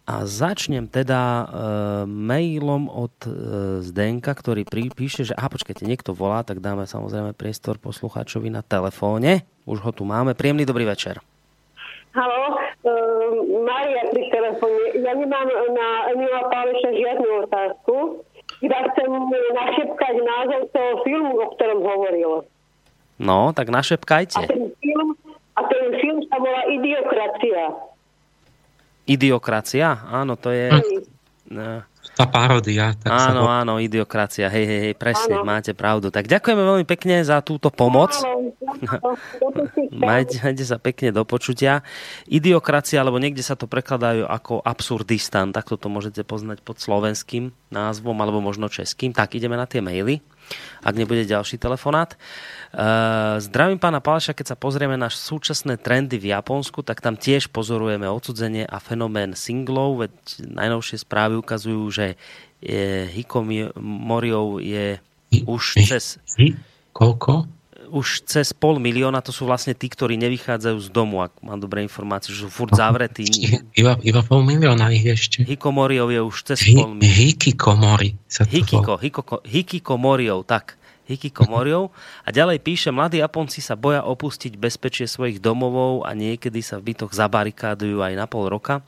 A 0.05 0.21
začnem 0.29 0.85
teda 0.85 1.21
e, 1.25 1.45
mailom 2.05 2.85
od 2.93 3.17
e, 3.25 3.29
Zdenka, 3.81 4.37
ktorý 4.37 4.61
píše, 4.93 5.25
že 5.25 5.33
aha, 5.33 5.49
počkajte, 5.49 5.81
niekto 5.81 6.13
volá, 6.13 6.45
tak 6.45 6.61
dáme 6.61 6.85
samozrejme 6.85 7.33
priestor 7.33 7.81
poslucháčovi 7.81 8.53
na 8.53 8.61
telefóne. 8.61 9.49
Už 9.65 9.81
ho 9.81 9.89
tu 9.89 10.05
máme. 10.05 10.37
Príjemný 10.37 10.69
dobrý 10.69 10.85
večer. 10.85 11.17
Halo, 12.15 12.55
uh, 12.55 13.35
Maria 13.67 14.07
pri 14.07 14.23
telefóne. 14.31 15.03
Ja 15.03 15.11
nemám 15.11 15.51
na 15.51 15.87
Emila 16.15 16.47
Páleša 16.47 16.95
žiadnu 16.95 17.27
otázku. 17.43 18.23
Iba 18.63 18.87
chcem 18.87 19.11
našepkať 19.51 20.15
názov 20.23 20.71
toho 20.71 20.91
filmu, 21.03 21.35
o 21.35 21.51
ktorom 21.59 21.83
hovoril. 21.83 22.47
No, 23.19 23.51
tak 23.51 23.67
našepkajte. 23.67 24.39
A 24.39 24.47
ten 24.47 24.71
film, 24.79 25.11
a 25.59 25.61
ten 25.67 25.85
film 25.99 26.23
sa 26.31 26.39
volá 26.39 26.63
Idiokracia. 26.71 27.63
Idiokracia? 29.03 29.99
Áno, 30.07 30.39
to 30.39 30.55
je... 30.55 30.71
Hm. 30.71 31.83
Tá 32.15 32.23
paródia. 32.23 32.95
Tak 32.95 33.11
áno, 33.11 33.43
sa... 33.43 33.61
áno, 33.61 33.73
idiokracia. 33.75 34.47
Hej, 34.47 34.65
hej, 34.65 34.79
hej, 34.87 34.95
presne, 34.95 35.35
áno. 35.35 35.43
máte 35.43 35.75
pravdu. 35.75 36.07
Tak 36.07 36.31
ďakujeme 36.31 36.63
veľmi 36.63 36.85
pekne 36.87 37.19
za 37.27 37.43
túto 37.43 37.67
pomoc. 37.67 38.15
majte, 39.91 40.39
majte 40.39 40.63
sa 40.63 40.79
pekne 40.79 41.11
do 41.11 41.27
počutia. 41.27 41.83
Idiokracia, 42.31 43.03
alebo 43.03 43.19
niekde 43.19 43.43
sa 43.43 43.59
to 43.59 43.67
prekladajú 43.67 44.23
ako 44.31 44.63
absurdistan, 44.63 45.51
tak 45.51 45.67
to 45.67 45.87
môžete 45.91 46.23
poznať 46.23 46.63
pod 46.63 46.79
slovenským 46.79 47.51
názvom, 47.67 48.15
alebo 48.23 48.39
možno 48.39 48.71
českým. 48.71 49.11
Tak 49.11 49.35
ideme 49.35 49.59
na 49.59 49.67
tie 49.67 49.83
maily 49.83 50.23
ak 50.85 50.93
nebude 50.93 51.25
ďalší 51.25 51.57
telefonát. 51.57 52.13
Uh, 52.75 53.39
zdravím 53.39 53.79
pána 53.79 54.03
Paleša, 54.03 54.35
keď 54.35 54.53
sa 54.53 54.59
pozrieme 54.59 54.99
na 54.99 55.07
súčasné 55.07 55.79
trendy 55.79 56.19
v 56.19 56.35
Japonsku, 56.35 56.83
tak 56.83 56.99
tam 56.99 57.15
tiež 57.15 57.49
pozorujeme 57.49 58.05
odsudzenie 58.05 58.67
a 58.67 58.77
fenomén 58.83 59.33
singlov, 59.33 60.05
veď 60.05 60.11
najnovšie 60.43 61.01
správy 61.01 61.39
ukazujú, 61.39 61.83
že 61.89 62.19
je, 62.59 63.07
Hikomoriou 63.15 64.59
je 64.59 64.99
už 65.47 65.63
cez... 65.87 66.19
Koľko? 66.95 67.47
Už 67.89 68.25
cez 68.25 68.53
pol 68.53 68.77
milióna, 68.81 69.21
to 69.21 69.29
sú 69.29 69.45
vlastne 69.45 69.73
tí, 69.73 69.89
ktorí 69.89 70.17
nevychádzajú 70.17 70.77
z 70.81 70.89
domu, 70.89 71.21
ak 71.21 71.39
mám 71.41 71.59
dobré 71.59 71.81
informácie, 71.85 72.33
že 72.33 72.45
sú 72.45 72.49
furt 72.49 72.73
zavretí. 72.73 73.25
Iba, 73.75 73.97
iba 74.01 74.21
pol 74.23 74.41
milióna 74.45 74.89
ich 74.93 75.05
ešte. 75.05 75.43
Hikomoriov 75.45 76.09
je 76.13 76.21
už 76.21 76.37
cez 76.53 76.59
Hi, 76.65 76.75
pol 76.79 76.93
milióna. 76.95 77.15
Hikikomori 77.15 78.09
sa 78.25 78.43
to 78.45 78.53
Hikiko, 78.55 78.93
hikiko, 78.97 79.35
hikikomoriov, 79.45 80.47
tak 80.47 80.79
hikikomoriov. 81.05 81.93
A 82.25 82.29
ďalej 82.33 82.61
píše, 82.61 82.89
mladí 82.89 83.21
Japonci 83.21 83.61
sa 83.61 83.77
boja 83.77 84.01
opustiť 84.01 84.57
bezpečie 84.57 85.05
svojich 85.05 85.37
domovov 85.37 86.05
a 86.05 86.17
niekedy 86.17 86.59
sa 86.65 86.81
v 86.81 86.93
bytoch 86.93 87.13
zabarikádujú 87.13 88.01
aj 88.01 88.13
na 88.17 88.25
pol 88.25 88.49
roka. 88.49 88.81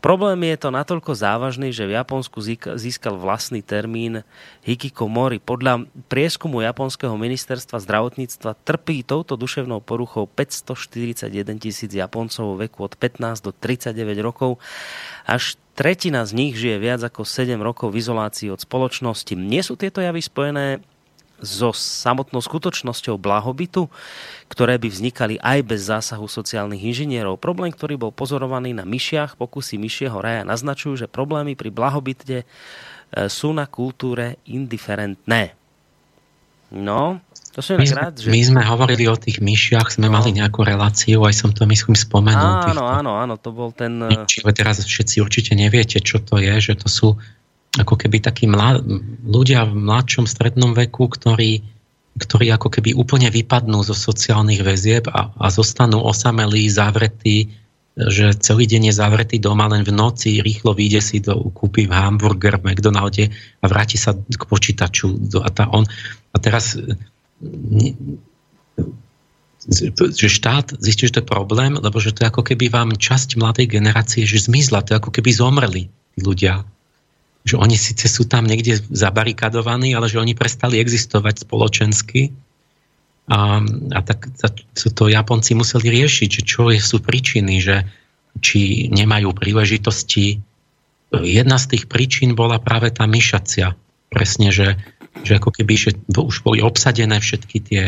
Problém 0.00 0.48
je 0.48 0.56
to 0.56 0.68
natoľko 0.72 1.12
závažný, 1.12 1.70
že 1.70 1.84
v 1.84 1.96
Japonsku 2.00 2.40
získal 2.76 3.20
vlastný 3.20 3.60
termín 3.60 4.24
hikikomori. 4.64 5.40
Podľa 5.40 5.84
prieskumu 6.08 6.64
Japonského 6.64 7.14
ministerstva 7.14 7.80
zdravotníctva 7.80 8.56
trpí 8.64 9.04
touto 9.04 9.36
duševnou 9.36 9.84
poruchou 9.84 10.24
541 10.24 11.28
tisíc 11.60 11.92
Japoncov 11.92 12.56
vo 12.56 12.56
veku 12.56 12.88
od 12.88 12.96
15 12.96 13.44
do 13.44 13.52
39 13.52 14.20
rokov. 14.24 14.56
Až 15.28 15.60
tretina 15.80 16.28
z 16.28 16.36
nich 16.36 16.60
žije 16.60 16.76
viac 16.76 17.00
ako 17.00 17.24
7 17.24 17.56
rokov 17.60 17.92
v 17.94 18.04
izolácii 18.04 18.52
od 18.52 18.60
spoločnosti. 18.60 19.32
Nie 19.32 19.64
sú 19.64 19.80
tieto 19.80 20.04
javy 20.04 20.20
spojené 20.20 20.84
so 21.40 21.72
samotnou 21.74 22.40
skutočnosťou 22.40 23.16
blahobytu, 23.16 23.88
ktoré 24.48 24.76
by 24.76 24.88
vznikali 24.88 25.36
aj 25.40 25.58
bez 25.66 25.88
zásahu 25.88 26.28
sociálnych 26.28 26.80
inžinierov. 26.80 27.40
Problém, 27.40 27.72
ktorý 27.72 27.96
bol 27.96 28.12
pozorovaný 28.12 28.76
na 28.76 28.84
myšiach, 28.84 29.40
pokusy 29.40 29.80
myšieho 29.80 30.16
raja 30.20 30.42
naznačujú, 30.44 31.04
že 31.04 31.06
problémy 31.10 31.56
pri 31.56 31.72
blahobyte 31.72 32.38
e, 32.40 32.44
sú 33.26 33.50
na 33.56 33.64
kultúre 33.64 34.38
indiferentné. 34.46 35.56
No, 36.70 37.18
to 37.50 37.66
som 37.66 37.82
my, 37.82 37.86
rád, 37.90 38.14
že... 38.22 38.30
my 38.30 38.40
sme 38.46 38.62
hovorili 38.62 39.10
o 39.10 39.18
tých 39.18 39.42
myšiach, 39.42 39.98
sme 39.98 40.06
no. 40.06 40.14
mali 40.14 40.30
nejakú 40.30 40.62
reláciu, 40.62 41.26
aj 41.26 41.34
som 41.34 41.50
to 41.50 41.66
myslím 41.66 41.98
spomenul. 41.98 42.38
Áno, 42.38 42.62
týchto... 42.62 42.86
áno, 42.86 43.12
áno, 43.18 43.34
to 43.42 43.50
bol 43.50 43.74
ten... 43.74 43.98
Čiže 44.06 44.54
teraz 44.54 44.78
všetci 44.78 45.18
určite 45.18 45.58
neviete, 45.58 45.98
čo 45.98 46.22
to 46.22 46.38
je, 46.38 46.54
že 46.62 46.78
to 46.78 46.86
sú 46.86 47.18
ako 47.78 47.94
keby 47.94 48.18
takí 48.18 48.50
mlad, 48.50 48.82
ľudia 49.22 49.62
v 49.68 49.78
mladšom 49.78 50.26
strednom 50.26 50.74
veku, 50.74 51.06
ktorí 51.06 51.62
ktorí 52.10 52.50
ako 52.50 52.68
keby 52.74 52.90
úplne 52.98 53.30
vypadnú 53.30 53.86
zo 53.86 53.94
sociálnych 53.94 54.66
väzieb 54.66 55.06
a, 55.08 55.30
a 55.30 55.46
zostanú 55.48 56.02
osamelí, 56.02 56.66
zavretí, 56.66 57.54
že 57.94 58.34
celý 58.34 58.66
deň 58.66 58.90
je 58.90 58.94
zavretý 58.98 59.36
doma, 59.38 59.70
len 59.70 59.86
v 59.86 59.94
noci 59.94 60.42
rýchlo 60.42 60.74
vyjde 60.74 61.00
si 61.00 61.16
do, 61.22 61.38
kúpi 61.54 61.86
hamburger 61.86 62.58
v 62.58 62.72
McDonalde 62.72 63.30
a 63.62 63.64
vráti 63.70 63.94
sa 63.94 64.12
k 64.14 64.42
počítaču. 64.42 65.16
A, 65.38 65.48
tá, 65.54 65.70
on, 65.70 65.86
a 66.34 66.36
teraz 66.42 66.74
že 69.70 70.28
štát 70.28 70.72
zistí, 70.80 71.08
že 71.08 71.20
to 71.20 71.22
je 71.22 71.28
problém, 71.28 71.76
lebo 71.76 72.00
že 72.00 72.16
to 72.16 72.24
je 72.24 72.30
ako 72.32 72.42
keby 72.42 72.72
vám 72.72 72.96
časť 72.96 73.36
mladej 73.36 73.68
generácie 73.68 74.24
že 74.24 74.40
zmizla, 74.40 74.80
to 74.82 74.96
je 74.96 75.00
ako 75.00 75.12
keby 75.12 75.30
zomreli 75.30 75.92
ľudia. 76.16 76.64
Že 77.44 77.56
oni 77.56 77.76
síce 77.76 78.06
sú 78.06 78.28
tam 78.28 78.44
niekde 78.44 78.80
zabarikadovaní, 78.92 79.96
ale 79.96 80.12
že 80.12 80.20
oni 80.20 80.36
prestali 80.36 80.76
existovať 80.80 81.48
spoločensky. 81.48 82.32
A, 83.30 83.62
a 83.94 84.00
tak 84.02 84.28
to, 84.74 84.90
to 84.90 85.04
Japonci 85.08 85.54
museli 85.54 85.88
riešiť, 85.88 86.28
že 86.28 86.42
čo 86.42 86.68
sú 86.76 87.00
príčiny, 87.00 87.62
že 87.62 87.86
či 88.38 88.90
nemajú 88.90 89.32
príležitosti. 89.32 90.42
Jedna 91.10 91.56
z 91.58 91.66
tých 91.76 91.84
príčin 91.90 92.34
bola 92.38 92.62
práve 92.62 92.90
tá 92.90 93.06
myšacia. 93.06 93.74
Presne, 94.10 94.50
že 94.50 94.78
že 95.26 95.36
ako 95.36 95.50
keby 95.52 95.74
že 95.74 95.90
už 96.06 96.46
boli 96.46 96.62
obsadené 96.62 97.18
všetky 97.18 97.56
tie 97.60 97.82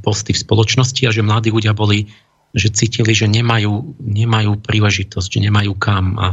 posty 0.00 0.32
v 0.32 0.42
spoločnosti 0.46 1.02
a 1.04 1.14
že 1.14 1.26
mladí 1.26 1.50
ľudia 1.50 1.74
boli, 1.74 2.08
že 2.54 2.72
cítili, 2.72 3.12
že 3.12 3.26
nemajú, 3.28 3.98
nemajú 3.98 4.62
príležitosť, 4.62 5.28
že 5.28 5.40
nemajú 5.42 5.72
kam. 5.76 6.16
A, 6.16 6.26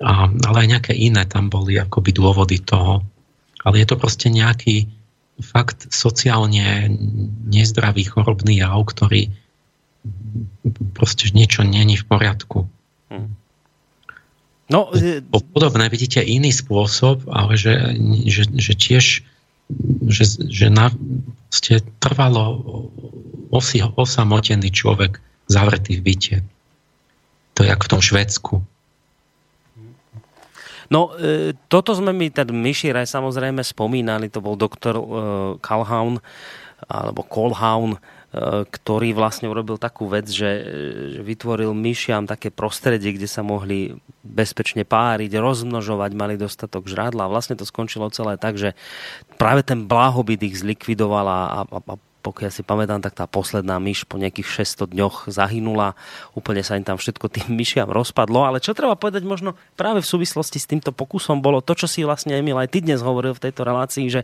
a, 0.00 0.32
ale 0.32 0.56
aj 0.64 0.68
nejaké 0.68 0.92
iné 0.96 1.28
tam 1.28 1.52
boli 1.52 1.76
akoby 1.76 2.10
dôvody 2.16 2.58
toho. 2.60 3.04
Ale 3.60 3.84
je 3.84 3.86
to 3.86 3.96
proste 4.00 4.32
nejaký 4.32 4.88
fakt 5.40 5.88
sociálne 5.92 6.88
nezdravý 7.48 8.08
chorobný 8.08 8.60
jav, 8.60 8.80
ktorý 8.80 9.28
proste 10.96 11.28
niečo 11.36 11.64
není 11.64 12.00
v 12.00 12.08
poriadku. 12.08 12.64
Hm. 13.12 13.30
No, 14.70 14.88
Podobné 15.52 15.90
vidíte 15.92 16.24
iný 16.24 16.54
spôsob, 16.54 17.28
ale 17.28 17.58
že, 17.58 17.74
že, 18.24 18.48
že 18.48 18.72
tiež 18.72 19.06
že, 20.06 20.24
že 20.50 20.66
na, 20.66 20.90
ste 21.50 21.82
trvalo 22.02 22.58
osi, 23.54 23.82
osamotený 23.82 24.70
človek 24.70 25.22
zavretý 25.46 25.98
v 25.98 26.02
byte. 26.02 26.36
To 27.54 27.66
je 27.66 27.70
jak 27.70 27.82
v 27.82 27.90
tom 27.90 28.02
Švedsku. 28.02 28.62
No, 30.90 31.14
e, 31.14 31.54
toto 31.70 31.94
sme 31.94 32.10
mi, 32.10 32.34
ten 32.34 32.50
Myšíraj 32.50 33.06
samozrejme 33.06 33.62
spomínali, 33.62 34.26
to 34.26 34.42
bol 34.42 34.58
doktor 34.58 34.98
e, 34.98 35.04
alebo 36.90 37.22
Colhoun, 37.30 38.02
E, 38.30 38.62
ktorý 38.62 39.10
vlastne 39.10 39.50
urobil 39.50 39.74
takú 39.74 40.06
vec, 40.06 40.30
že, 40.30 40.62
že 41.18 41.20
vytvoril 41.26 41.74
myšiam 41.74 42.30
také 42.30 42.54
prostredie, 42.54 43.10
kde 43.18 43.26
sa 43.26 43.42
mohli 43.42 43.98
bezpečne 44.22 44.86
páriť, 44.86 45.34
rozmnožovať, 45.34 46.10
mali 46.14 46.38
dostatok 46.38 46.86
žrádla 46.86 47.26
a 47.26 47.32
vlastne 47.32 47.58
to 47.58 47.66
skončilo 47.66 48.06
celé 48.14 48.38
tak, 48.38 48.54
že 48.54 48.78
práve 49.34 49.66
ten 49.66 49.82
blahobyt 49.82 50.46
ich 50.46 50.62
zlikvidoval 50.62 51.26
a, 51.26 51.40
a, 51.42 51.60
a 51.90 51.94
pokiaľ 52.20 52.50
si 52.52 52.62
pamätám, 52.62 53.00
tak 53.00 53.16
tá 53.16 53.24
posledná 53.24 53.80
myš 53.80 54.04
po 54.04 54.20
nejakých 54.20 54.62
600 54.62 54.92
dňoch 54.92 55.16
zahynula. 55.32 55.96
Úplne 56.36 56.62
sa 56.62 56.76
im 56.76 56.84
tam 56.84 57.00
všetko 57.00 57.26
tým 57.32 57.56
myšiam 57.60 57.88
rozpadlo. 57.88 58.44
Ale 58.44 58.60
čo 58.60 58.76
treba 58.76 58.94
povedať 58.94 59.24
možno 59.24 59.56
práve 59.74 60.04
v 60.04 60.10
súvislosti 60.10 60.60
s 60.60 60.68
týmto 60.68 60.92
pokusom 60.92 61.40
bolo 61.40 61.64
to, 61.64 61.72
čo 61.72 61.88
si 61.88 62.04
vlastne 62.04 62.36
Emil 62.36 62.60
aj 62.60 62.70
ty 62.70 62.84
dnes 62.84 63.00
hovoril 63.00 63.32
v 63.32 63.48
tejto 63.48 63.64
relácii, 63.64 64.06
že 64.12 64.20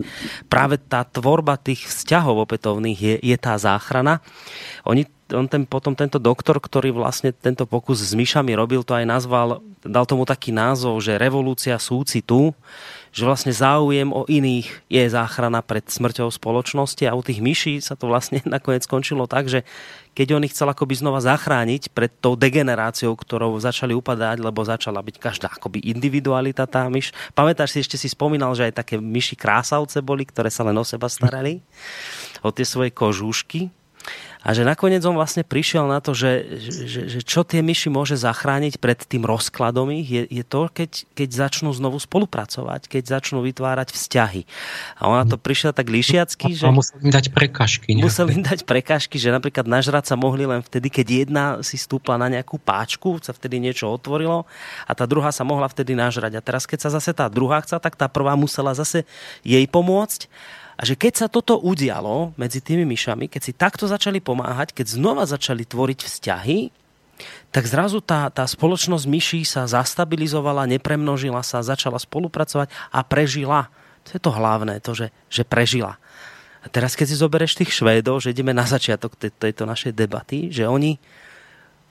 práve 0.53 0.77
tá 0.77 1.03
tvorba 1.03 1.57
tých 1.57 1.89
vzťahov 1.89 2.45
opätovných 2.45 2.99
je, 3.01 3.15
je 3.25 3.37
tá 3.41 3.57
záchrana. 3.57 4.21
Oni 4.85 5.09
on 5.35 5.51
ten, 5.51 5.67
potom 5.67 5.99
tento 5.99 6.23
doktor, 6.23 6.63
ktorý 6.63 6.95
vlastne 6.95 7.35
tento 7.35 7.67
pokus 7.67 7.99
s 7.99 8.15
myšami 8.15 8.55
robil, 8.55 8.87
to 8.87 8.95
aj 8.95 9.03
nazval, 9.03 9.59
dal 9.83 10.07
tomu 10.07 10.23
taký 10.23 10.55
názov, 10.55 11.03
že 11.03 11.19
revolúcia 11.19 11.75
súcitu, 11.83 12.55
že 13.17 13.25
vlastne 13.25 13.49
záujem 13.49 14.13
o 14.13 14.29
iných 14.29 14.69
je 14.93 15.03
záchrana 15.09 15.65
pred 15.65 15.89
smrťou 15.89 16.29
spoločnosti 16.29 17.01
a 17.09 17.17
u 17.17 17.25
tých 17.25 17.41
myší 17.41 17.81
sa 17.81 17.97
to 17.97 18.13
vlastne 18.13 18.45
nakoniec 18.55 18.85
skončilo 18.85 19.25
tak, 19.25 19.49
že 19.49 19.65
keď 20.13 20.37
on 20.37 20.45
ich 20.45 20.53
chcel 20.53 20.69
akoby 20.69 21.01
znova 21.01 21.25
zachrániť 21.25 21.97
pred 21.97 22.13
tou 22.13 22.37
degeneráciou, 22.37 23.17
ktorou 23.17 23.57
začali 23.57 23.97
upadať, 23.97 24.45
lebo 24.45 24.65
začala 24.65 25.01
byť 25.01 25.17
každá 25.17 25.49
akoby 25.49 25.81
individualita 25.89 26.69
tá 26.69 26.89
myš. 26.93 27.13
Pamätáš 27.33 27.77
si, 27.77 27.85
ešte 27.85 27.97
si 27.97 28.09
spomínal, 28.13 28.53
že 28.53 28.69
aj 28.69 28.85
také 28.85 29.01
myši 29.01 29.37
krásavce 29.37 30.05
boli, 30.05 30.29
ktoré 30.29 30.53
sa 30.53 30.65
len 30.65 30.77
o 30.77 30.85
seba 30.85 31.09
starali, 31.09 31.65
o 32.45 32.53
tie 32.53 32.65
svoje 32.69 32.93
kožúšky 32.93 33.73
a 34.47 34.55
že 34.55 34.63
nakoniec 34.63 35.03
on 35.03 35.19
vlastne 35.19 35.43
prišiel 35.43 35.91
na 35.91 35.99
to, 35.99 36.15
že, 36.15 36.63
že, 36.87 37.01
že 37.11 37.21
čo 37.27 37.43
tie 37.43 37.67
myši 37.67 37.91
môže 37.91 38.15
zachrániť 38.15 38.79
pred 38.79 38.95
tým 38.95 39.27
rozkladom 39.27 39.91
ich, 39.91 40.07
je, 40.07 40.23
je 40.31 40.45
to, 40.47 40.71
keď, 40.71 41.03
keď 41.19 41.29
začnú 41.35 41.75
znovu 41.75 41.99
spolupracovať, 41.99 42.87
keď 42.87 43.19
začnú 43.19 43.43
vytvárať 43.43 43.91
vzťahy. 43.91 44.47
A 45.03 45.11
ona 45.11 45.27
to 45.27 45.35
prišla 45.35 45.75
tak 45.75 45.91
lišiacky, 45.91 46.55
že... 46.55 46.63
A 46.63 46.71
musel 46.71 47.03
im 47.03 47.11
dať 47.11 47.35
prekažky. 47.35 47.99
Nejaké. 47.99 48.07
Musel 48.07 48.27
im 48.31 48.47
dať 48.47 48.63
prekažky, 48.63 49.19
že 49.19 49.35
napríklad 49.35 49.67
nažrať 49.67 50.15
sa 50.15 50.17
mohli 50.17 50.47
len 50.47 50.63
vtedy, 50.63 50.95
keď 50.95 51.07
jedna 51.27 51.45
si 51.67 51.75
stúpla 51.75 52.15
na 52.15 52.31
nejakú 52.31 52.63
páčku, 52.63 53.19
sa 53.27 53.35
vtedy 53.35 53.59
niečo 53.59 53.91
otvorilo 53.91 54.47
a 54.87 54.93
tá 54.95 55.11
druhá 55.11 55.35
sa 55.35 55.43
mohla 55.43 55.67
vtedy 55.67 55.99
nažrať. 55.99 56.39
A 56.39 56.45
teraz, 56.45 56.71
keď 56.71 56.87
sa 56.87 56.95
zase 56.95 57.11
tá 57.11 57.27
druhá 57.27 57.59
chcela, 57.67 57.83
tak 57.83 57.99
tá 57.99 58.07
prvá 58.07 58.39
musela 58.39 58.71
zase 58.79 59.03
jej 59.43 59.67
pomôcť. 59.67 60.31
A 60.77 60.85
že 60.85 60.93
keď 60.93 61.25
sa 61.25 61.27
toto 61.33 61.57
udialo 61.57 62.37
medzi 62.37 62.61
tými 62.61 62.85
myšami, 62.85 63.33
keď 63.33 63.43
si 63.43 63.53
takto 63.57 63.89
začali 63.89 64.21
pomáhať, 64.21 64.77
keď 64.77 64.87
znova 65.01 65.25
začali 65.25 65.65
tvoriť 65.65 66.05
vzťahy, 66.05 66.59
tak 67.49 67.65
zrazu 67.65 68.05
tá, 68.05 68.29
tá 68.29 68.45
spoločnosť 68.45 69.05
myší 69.09 69.41
sa 69.49 69.65
zastabilizovala, 69.65 70.69
nepremnožila 70.69 71.41
sa, 71.41 71.65
začala 71.65 71.97
spolupracovať 71.97 72.69
a 72.93 73.01
prežila. 73.01 73.73
To 74.05 74.11
je 74.13 74.21
to 74.21 74.29
hlavné, 74.29 74.85
to, 74.85 74.93
že, 74.93 75.09
že 75.33 75.43
prežila. 75.49 75.97
A 76.61 76.69
teraz, 76.69 76.93
keď 76.93 77.07
si 77.09 77.17
zoberieš 77.17 77.57
tých 77.57 77.73
Švédov, 77.73 78.21
že 78.21 78.37
ideme 78.37 78.53
na 78.53 78.69
začiatok 78.69 79.17
tejto 79.17 79.65
našej 79.65 79.97
debaty, 79.97 80.53
že 80.53 80.69
oni, 80.69 81.01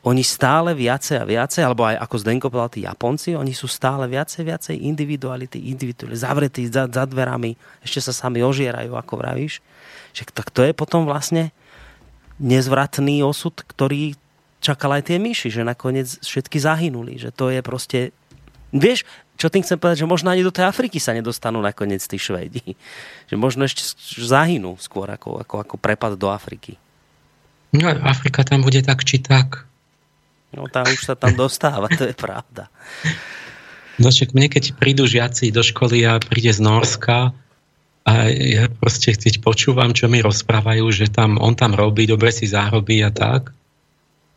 oni 0.05 0.21
stále 0.21 0.77
viacej 0.77 1.17
a 1.17 1.25
viacej, 1.25 1.65
alebo 1.65 1.89
aj 1.89 1.97
ako 1.97 2.15
Zdenko 2.21 2.53
povedal, 2.53 2.69
tí 2.77 2.81
Japonci, 2.85 3.33
oni 3.33 3.57
sú 3.57 3.65
stále 3.65 4.05
viacej, 4.05 4.45
viacej 4.45 4.75
individuality, 4.85 5.73
individuality, 5.73 6.21
zavretí 6.21 6.63
za, 6.69 6.85
za 6.85 7.09
dverami, 7.09 7.57
ešte 7.81 8.05
sa 8.05 8.13
sami 8.13 8.45
ožierajú, 8.45 8.93
ako 8.93 9.13
vravíš. 9.17 9.65
Že, 10.13 10.29
tak 10.29 10.53
to 10.53 10.61
je 10.61 10.77
potom 10.77 11.09
vlastne 11.09 11.49
nezvratný 12.37 13.25
osud, 13.25 13.57
ktorý 13.65 14.13
čakal 14.61 14.93
aj 14.93 15.09
tie 15.09 15.17
myši, 15.17 15.49
že 15.49 15.65
nakoniec 15.65 16.21
všetky 16.21 16.61
zahynuli, 16.61 17.17
že 17.17 17.33
to 17.33 17.49
je 17.49 17.65
proste... 17.65 18.13
Vieš, 18.69 19.09
čo 19.41 19.49
tým 19.49 19.65
chcem 19.65 19.81
povedať, 19.81 20.05
že 20.05 20.11
možno 20.11 20.29
ani 20.29 20.45
do 20.45 20.53
tej 20.53 20.69
Afriky 20.69 21.01
sa 21.01 21.17
nedostanú 21.17 21.65
nakoniec 21.65 22.05
tí 22.05 22.21
Švédi. 22.21 22.77
Že 23.29 23.35
možno 23.41 23.65
ešte 23.65 23.81
zahynú 24.21 24.77
skôr 24.77 25.09
ako, 25.09 25.41
ako, 25.41 25.55
ako 25.65 25.75
prepad 25.81 26.13
do 26.13 26.29
Afriky. 26.29 26.77
No, 27.73 27.89
Afrika 28.05 28.45
tam 28.45 28.61
bude 28.61 28.85
tak 28.85 29.01
či 29.01 29.17
tak 29.17 29.65
No 30.55 30.71
tá 30.71 30.87
už 30.87 31.03
sa 31.03 31.19
tam 31.19 31.35
dostáva, 31.35 31.91
to 31.91 32.07
je 32.07 32.15
pravda. 32.15 32.71
No 33.99 34.11
však 34.11 34.31
mne, 34.31 34.47
keď 34.47 34.75
prídu 34.75 35.03
žiaci 35.07 35.51
do 35.51 35.63
školy 35.63 36.03
a 36.07 36.19
príde 36.19 36.51
z 36.51 36.63
Norska 36.63 37.35
a 38.05 38.13
ja 38.31 38.71
proste 38.71 39.15
keď 39.15 39.43
počúvam, 39.43 39.91
čo 39.91 40.07
mi 40.07 40.23
rozprávajú, 40.23 40.85
že 40.95 41.11
tam, 41.11 41.35
on 41.41 41.57
tam 41.57 41.75
robí, 41.75 42.07
dobre 42.07 42.31
si 42.31 42.47
zárobí 42.47 43.03
a 43.03 43.11
tak. 43.11 43.51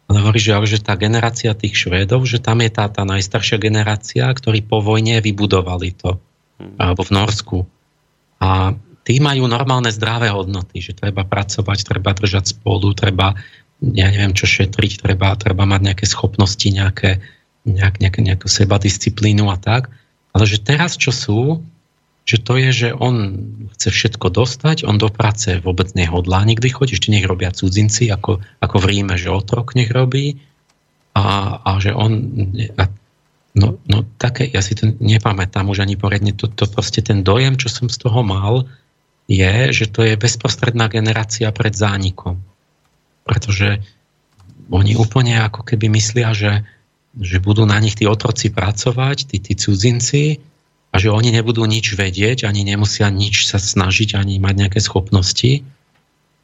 Ale 0.09 0.25
hovorí, 0.25 0.41
že, 0.41 0.57
že 0.65 0.81
tá 0.81 0.97
generácia 0.97 1.53
tých 1.53 1.77
Švédov, 1.77 2.25
že 2.25 2.41
tam 2.41 2.65
je 2.65 2.73
tá, 2.73 2.89
tá 2.89 3.05
najstaršia 3.05 3.61
generácia, 3.61 4.25
ktorí 4.25 4.65
po 4.65 4.81
vojne 4.81 5.21
vybudovali 5.21 5.93
to. 6.01 6.17
Hmm. 6.57 6.81
Alebo 6.81 7.05
v 7.05 7.13
Norsku. 7.13 7.59
A 8.41 8.73
tí 9.05 9.21
majú 9.21 9.45
normálne 9.45 9.93
zdravé 9.93 10.33
hodnoty, 10.33 10.81
že 10.81 10.97
treba 10.97 11.29
pracovať, 11.29 11.79
treba 11.85 12.17
držať 12.17 12.57
spolu, 12.57 12.97
treba 12.97 13.37
ja 13.79 14.11
neviem, 14.11 14.35
čo 14.35 14.51
šetriť, 14.51 14.99
treba, 14.99 15.39
treba 15.39 15.63
mať 15.63 15.81
nejaké 15.93 16.07
schopnosti, 16.07 16.67
nejaké, 16.67 17.23
nejak, 17.63 18.03
nejaké, 18.03 18.21
nejakú 18.27 18.51
sebadisciplínu 18.51 19.47
a 19.47 19.57
tak. 19.59 19.91
Ale 20.35 20.45
že 20.45 20.59
teraz 20.59 20.99
čo 20.99 21.15
sú, 21.15 21.63
že 22.29 22.37
to 22.43 22.61
je, 22.61 22.71
že 22.75 22.89
on 22.93 23.41
chce 23.79 23.89
všetko 23.89 24.29
dostať, 24.29 24.85
on 24.85 25.01
do 25.01 25.09
práce 25.09 25.49
vôbec 25.65 25.89
nehodlá 25.97 26.45
nikdy 26.45 26.69
chodiť, 26.69 26.93
ešte 26.93 27.13
nech 27.15 27.25
robia 27.25 27.55
cudzinci, 27.55 28.11
ako, 28.13 28.45
ako 28.61 28.77
v 28.83 28.89
Ríme, 28.93 29.17
že 29.17 29.33
otrok 29.33 29.73
nech 29.73 29.89
robí 29.89 30.37
a, 31.17 31.57
a 31.65 31.71
že 31.81 31.97
on 31.97 32.13
a, 32.77 32.85
no, 33.57 33.81
no 33.89 33.99
také, 34.21 34.45
ja 34.45 34.61
si 34.61 34.77
to 34.77 34.93
nepamätám 35.01 35.65
už 35.73 35.89
ani 35.89 35.97
poriadne, 35.97 36.37
to, 36.37 36.53
to 36.53 36.69
proste 36.69 37.01
ten 37.09 37.25
dojem, 37.25 37.57
čo 37.57 37.73
som 37.73 37.89
z 37.89 37.97
toho 37.97 38.21
mal, 38.21 38.69
je, 39.25 39.73
že 39.73 39.89
to 39.89 40.05
je 40.05 40.21
bezprostredná 40.21 40.93
generácia 40.93 41.49
pred 41.49 41.73
zánikom 41.73 42.48
pretože 43.29 43.85
oni 44.73 44.97
úplne 44.97 45.37
ako 45.45 45.69
keby 45.69 45.93
myslia, 45.93 46.33
že, 46.33 46.65
že 47.21 47.39
budú 47.45 47.69
na 47.69 47.77
nich 47.77 47.95
tí 47.95 48.09
otroci 48.09 48.49
pracovať, 48.49 49.29
tí, 49.29 49.37
tí 49.39 49.53
cudzinci, 49.53 50.41
a 50.89 50.97
že 50.97 51.13
oni 51.13 51.29
nebudú 51.33 51.69
nič 51.69 51.93
vedieť, 51.93 52.49
ani 52.49 52.65
nemusia 52.65 53.13
nič 53.13 53.45
sa 53.45 53.61
snažiť, 53.61 54.17
ani 54.17 54.41
mať 54.41 54.55
nejaké 54.57 54.81
schopnosti 54.81 55.61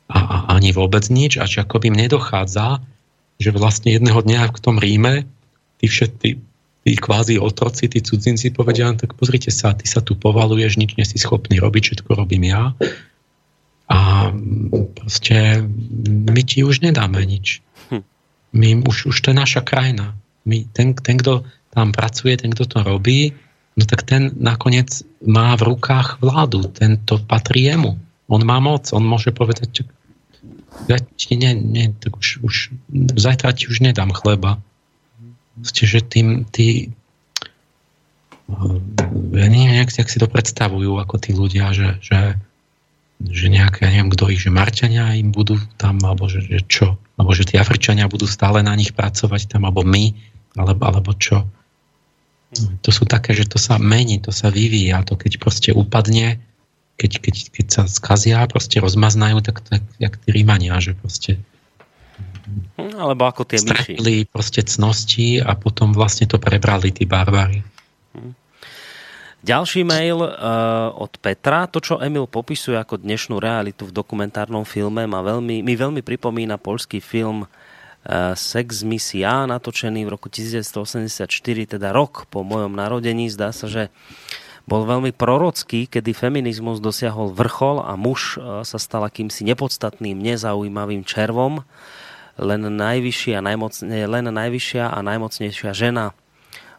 a, 0.08 0.18
a 0.20 0.36
ani 0.60 0.76
vôbec 0.76 1.08
nič 1.08 1.40
a 1.40 1.48
že 1.48 1.64
akoby 1.64 1.88
im 1.88 1.96
nedochádza, 1.96 2.84
že 3.40 3.50
vlastne 3.56 3.96
jedného 3.96 4.20
dňa 4.20 4.52
v 4.52 4.60
tom 4.60 4.76
Ríme 4.76 5.24
tí 5.80 5.86
všetci, 5.88 6.28
tí 6.84 6.92
kvázi 7.00 7.40
otroci, 7.40 7.88
tí 7.88 8.04
cudzinci 8.04 8.52
povedia, 8.52 8.92
tak 8.92 9.16
pozrite 9.16 9.48
sa, 9.48 9.72
ty 9.72 9.88
sa 9.88 10.04
tu 10.04 10.12
povaluješ, 10.12 10.76
nič 10.76 10.92
nie 11.00 11.08
si 11.08 11.16
schopný 11.16 11.56
robiť, 11.56 11.82
všetko 12.04 12.10
robím 12.12 12.52
ja. 12.52 12.76
A 13.88 14.32
proste 14.96 15.60
my 16.08 16.42
ti 16.44 16.64
už 16.64 16.80
nedáme 16.80 17.20
nič. 17.24 17.60
Hm. 17.92 18.02
My 18.56 18.68
už, 18.80 19.12
už 19.12 19.16
to 19.20 19.30
je 19.30 19.36
naša 19.36 19.60
krajina. 19.60 20.16
My, 20.48 20.64
ten, 20.72 20.96
ten, 20.96 21.20
kto 21.20 21.44
tam 21.72 21.92
pracuje, 21.92 22.36
ten, 22.36 22.52
kto 22.52 22.64
to 22.64 22.78
robí, 22.80 23.34
no 23.76 23.82
tak 23.84 24.06
ten 24.06 24.32
nakoniec 24.38 25.04
má 25.24 25.56
v 25.58 25.74
rukách 25.74 26.22
vládu. 26.22 26.70
Ten 26.70 27.00
to 27.02 27.20
patrí 27.20 27.66
jemu. 27.68 27.98
On 28.30 28.40
má 28.40 28.56
moc, 28.62 28.88
on 28.96 29.04
môže 29.04 29.34
povedať, 29.36 29.84
ja 30.88 30.98
ti 30.98 31.36
ne, 31.36 31.54
ne, 31.54 31.92
tak 31.92 32.18
už, 32.18 32.28
už 32.42 32.54
zajtra 33.14 33.54
ti 33.54 33.70
už 33.70 33.84
nedám 33.84 34.10
chleba. 34.10 34.58
Ste, 35.62 35.86
že 35.86 36.00
tým, 36.02 36.48
tí, 36.50 36.90
ja 39.34 39.46
neviem, 39.46 39.78
jak, 39.78 39.90
jak 39.94 40.08
si 40.10 40.18
to 40.18 40.26
predstavujú, 40.26 40.98
ako 40.98 41.14
tí 41.22 41.30
ľudia, 41.30 41.70
že, 41.70 42.02
že, 42.02 42.34
že 43.22 43.46
nejaké, 43.46 43.86
ja 43.86 43.90
neviem, 43.94 44.10
kto 44.10 44.28
ich, 44.28 44.42
že 44.42 44.50
Marťania 44.50 45.14
im 45.14 45.30
budú 45.30 45.56
tam, 45.78 46.02
alebo 46.02 46.26
že, 46.26 46.42
že 46.44 46.60
čo, 46.66 46.98
alebo 47.14 47.30
že 47.30 47.46
tí 47.46 47.54
Afričania 47.56 48.10
budú 48.10 48.26
stále 48.26 48.60
na 48.60 48.74
nich 48.74 48.90
pracovať 48.90 49.46
tam, 49.46 49.64
alebo 49.64 49.86
my, 49.86 50.12
alebo, 50.58 50.82
alebo 50.82 51.10
čo. 51.14 51.46
To 52.54 52.90
sú 52.94 53.02
také, 53.06 53.34
že 53.34 53.50
to 53.50 53.58
sa 53.58 53.82
mení, 53.82 54.22
to 54.22 54.30
sa 54.30 54.50
vyvíja, 54.50 55.02
to 55.02 55.18
keď 55.18 55.42
proste 55.42 55.70
upadne, 55.74 56.38
keď, 56.94 57.12
keď, 57.18 57.34
keď 57.50 57.66
sa 57.66 57.82
skazia, 57.90 58.46
proste 58.46 58.78
rozmaznajú, 58.78 59.42
tak 59.42 59.58
to 59.62 59.78
je 59.78 59.80
jak 59.98 60.14
tí 60.22 60.28
Rímania, 60.30 60.78
že 60.78 60.94
proste 60.94 61.42
hm, 62.78 62.94
alebo 62.94 63.26
ako 63.26 63.42
tie 63.50 63.58
stratili 63.58 64.22
myši. 64.22 64.30
proste 64.30 64.62
cnosti 64.62 65.42
a 65.42 65.58
potom 65.58 65.90
vlastne 65.90 66.30
to 66.30 66.38
prebrali 66.38 66.94
tí 66.94 67.02
barbary. 67.02 67.66
Ďalší 69.44 69.84
mail 69.84 70.24
uh, 70.24 70.32
od 70.96 71.20
Petra. 71.20 71.68
To, 71.68 71.76
čo 71.76 72.00
Emil 72.00 72.24
popisuje 72.24 72.80
ako 72.80 72.96
dnešnú 72.96 73.36
realitu 73.36 73.84
v 73.84 73.92
dokumentárnom 73.92 74.64
filme, 74.64 75.04
ma 75.04 75.20
veľmi, 75.20 75.60
mi 75.60 75.74
veľmi 75.76 76.00
pripomína 76.00 76.56
polský 76.56 77.04
film 77.04 77.44
uh, 77.44 78.32
Sex 78.32 78.80
Misia, 78.88 79.44
natočený 79.44 80.08
v 80.08 80.16
roku 80.16 80.32
1984, 80.32 81.28
teda 81.76 81.92
rok 81.92 82.24
po 82.32 82.40
mojom 82.40 82.72
narodení. 82.72 83.28
Zdá 83.28 83.52
sa, 83.52 83.68
že 83.68 83.92
bol 84.64 84.88
veľmi 84.88 85.12
prorocký, 85.12 85.92
kedy 85.92 86.16
feminizmus 86.16 86.80
dosiahol 86.80 87.28
vrchol 87.36 87.84
a 87.84 88.00
muž 88.00 88.40
e, 88.40 88.64
sa 88.64 88.80
stal 88.80 89.04
akýmsi 89.04 89.44
nepodstatným, 89.44 90.16
nezaujímavým 90.24 91.04
červom. 91.04 91.68
Len, 92.40 92.72
najvyššia, 92.72 93.44
najmocne, 93.44 93.92
len 93.92 94.24
najvyššia 94.24 94.88
a 94.88 94.98
najmocnejšia 95.04 95.76
žena 95.76 96.16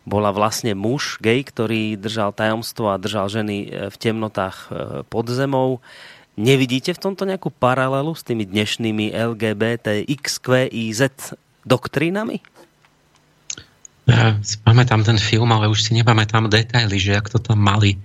bola 0.05 0.29
vlastne 0.29 0.77
muž, 0.77 1.17
gay, 1.17 1.41
ktorý 1.41 1.97
držal 1.97 2.31
tajomstvo 2.31 2.93
a 2.93 3.01
držal 3.01 3.27
ženy 3.27 3.57
e, 3.65 3.67
v 3.89 3.95
temnotách 3.97 4.57
e, 4.57 4.67
pod 5.09 5.25
zemou. 5.33 5.81
Nevidíte 6.37 6.93
v 6.93 7.01
tomto 7.01 7.25
nejakú 7.25 7.49
paralelu 7.49 8.13
s 8.13 8.21
tými 8.21 8.45
dnešnými 8.45 9.11
LGBT, 9.11 10.05
XQIZ 10.05 11.33
doktrínami? 11.65 12.39
Ja 14.05 14.37
si 14.45 14.61
pamätám 14.61 15.01
ten 15.01 15.17
film, 15.17 15.49
ale 15.49 15.65
už 15.65 15.89
si 15.89 15.97
nepamätám 15.97 16.45
detaily, 16.53 17.01
že 17.01 17.17
jak 17.17 17.25
to 17.33 17.41
tam 17.41 17.57
mali. 17.57 17.97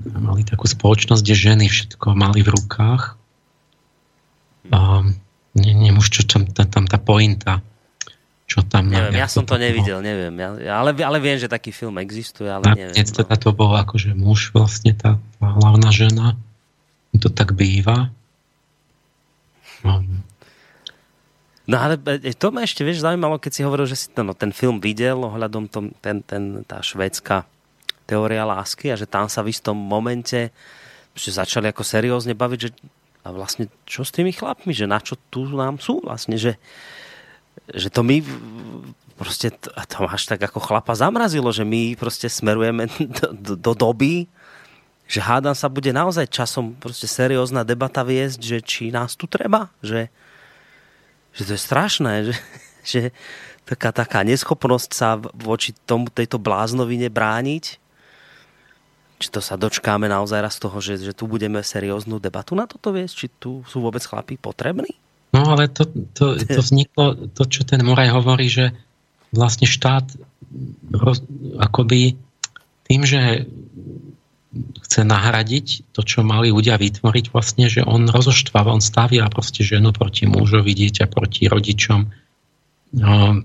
Mali 0.00 0.42
takú 0.42 0.64
spoločnosť, 0.64 1.20
kde 1.20 1.36
ženy 1.36 1.66
všetko 1.68 2.16
mali 2.16 2.40
v 2.40 2.56
rukách. 2.56 3.20
A 4.72 5.04
neviem 5.52 6.00
už, 6.00 6.08
čo 6.08 6.22
tam, 6.24 6.48
tam, 6.48 6.66
tam 6.72 6.84
tá 6.88 6.96
pointa. 6.96 7.60
Čo 8.44 8.60
tam... 8.68 8.92
Neviem, 8.92 9.16
ja 9.16 9.24
som 9.24 9.48
to, 9.48 9.56
nevidel, 9.56 10.04
bolo. 10.04 10.08
neviem. 10.08 10.34
Ja, 10.36 10.76
ale, 10.76 10.92
ale 11.00 11.16
viem, 11.16 11.40
že 11.40 11.48
taký 11.48 11.72
film 11.72 11.96
existuje, 11.96 12.46
ale 12.46 12.64
Na, 12.68 12.74
neviem. 12.76 12.92
No. 12.92 13.16
teda 13.24 13.34
to 13.40 13.50
bol 13.56 13.72
akože 13.72 14.12
muž 14.12 14.52
vlastne, 14.52 14.92
tá, 14.92 15.16
tá 15.40 15.46
hlavná 15.48 15.88
žena. 15.88 16.36
To 17.16 17.30
tak 17.32 17.56
býva. 17.56 18.12
Um, 19.86 20.20
No 21.64 21.80
ale 21.80 21.96
e, 22.20 22.36
to 22.36 22.52
ma 22.52 22.60
ešte, 22.60 22.84
vieš, 22.84 23.00
zaujímalo, 23.00 23.40
keď 23.40 23.52
si 23.56 23.64
hovoril, 23.64 23.88
že 23.88 23.96
si 23.96 24.06
ten, 24.12 24.28
no, 24.28 24.36
ten 24.36 24.52
film 24.52 24.84
videl 24.84 25.16
ohľadom 25.16 25.64
tom, 25.72 25.96
ten, 26.04 26.20
ten, 26.20 26.60
tá 26.68 26.84
švédska 26.84 27.48
teória 28.04 28.44
lásky 28.44 28.92
a 28.92 29.00
že 29.00 29.08
tam 29.08 29.32
sa 29.32 29.40
v 29.40 29.48
istom 29.48 29.72
momente 29.72 30.52
že 31.14 31.30
začali 31.30 31.70
ako 31.70 31.86
seriózne 31.86 32.34
baviť, 32.34 32.58
že 32.58 32.70
a 33.24 33.32
vlastne 33.32 33.72
čo 33.88 34.04
s 34.04 34.12
tými 34.12 34.36
chlapmi, 34.36 34.76
že 34.76 34.84
na 34.84 35.00
čo 35.00 35.16
tu 35.32 35.48
nám 35.48 35.80
sú 35.80 36.04
vlastne, 36.04 36.36
že, 36.36 36.60
že 37.72 37.88
to 37.88 38.04
my 38.04 38.20
proste, 39.14 39.54
a 39.72 39.82
to 39.86 40.04
až 40.04 40.28
tak 40.28 40.42
ako 40.42 40.60
chlapa 40.60 40.92
zamrazilo, 40.92 41.48
že 41.54 41.64
my 41.64 41.94
proste 41.96 42.28
smerujeme 42.28 42.90
do, 43.22 43.26
do, 43.32 43.54
do 43.56 43.72
doby, 43.72 44.28
že 45.04 45.20
hádam 45.20 45.52
sa 45.52 45.68
bude 45.68 45.92
naozaj 45.92 46.28
časom 46.32 46.74
proste 46.76 47.04
seriózna 47.04 47.62
debata 47.62 48.00
viesť, 48.02 48.40
že 48.40 48.58
či 48.64 48.82
nás 48.88 49.14
tu 49.14 49.28
treba, 49.28 49.68
že, 49.84 50.08
že 51.36 51.42
to 51.44 51.52
je 51.56 51.60
strašné, 51.60 52.12
že, 52.28 52.34
že 52.84 53.00
taká, 53.68 53.92
taká 53.92 54.20
neschopnosť 54.24 54.90
sa 54.92 55.16
voči 55.36 55.72
tomu, 55.88 56.08
tejto 56.08 56.40
bláznovine 56.40 57.08
brániť. 57.08 57.80
Či 59.14 59.28
to 59.30 59.38
sa 59.38 59.54
dočkáme 59.54 60.10
naozaj 60.10 60.40
raz 60.42 60.58
toho, 60.58 60.74
že, 60.82 60.98
že 60.98 61.14
tu 61.14 61.30
budeme 61.30 61.62
serióznu 61.62 62.18
debatu 62.18 62.58
na 62.58 62.66
toto 62.66 62.90
viesť? 62.90 63.14
Či 63.14 63.26
tu 63.38 63.50
sú 63.70 63.78
vôbec 63.78 64.02
chlapí 64.02 64.34
potrební? 64.34 65.03
No 65.34 65.50
ale 65.50 65.66
to, 65.66 65.90
to, 66.14 66.38
to 66.38 66.60
vzniklo, 66.62 67.34
to 67.34 67.42
čo 67.50 67.66
ten 67.66 67.82
Moraj 67.82 68.14
hovorí, 68.14 68.46
že 68.46 68.70
vlastne 69.34 69.66
štát 69.66 70.06
roz, 70.94 71.26
akoby 71.58 72.14
tým, 72.86 73.02
že 73.02 73.50
chce 74.86 75.02
nahradiť 75.02 75.90
to, 75.90 76.06
čo 76.06 76.22
mali 76.22 76.54
ľudia 76.54 76.78
vytvoriť, 76.78 77.34
vlastne, 77.34 77.66
že 77.66 77.82
on 77.82 78.06
rozoštváva, 78.06 78.70
on 78.70 78.78
stavia 78.78 79.26
proste 79.26 79.66
ženu 79.66 79.90
proti 79.90 80.30
mužovi, 80.30 80.70
dieťa 80.70 81.10
proti 81.10 81.50
rodičom. 81.50 82.00
No, 82.94 83.42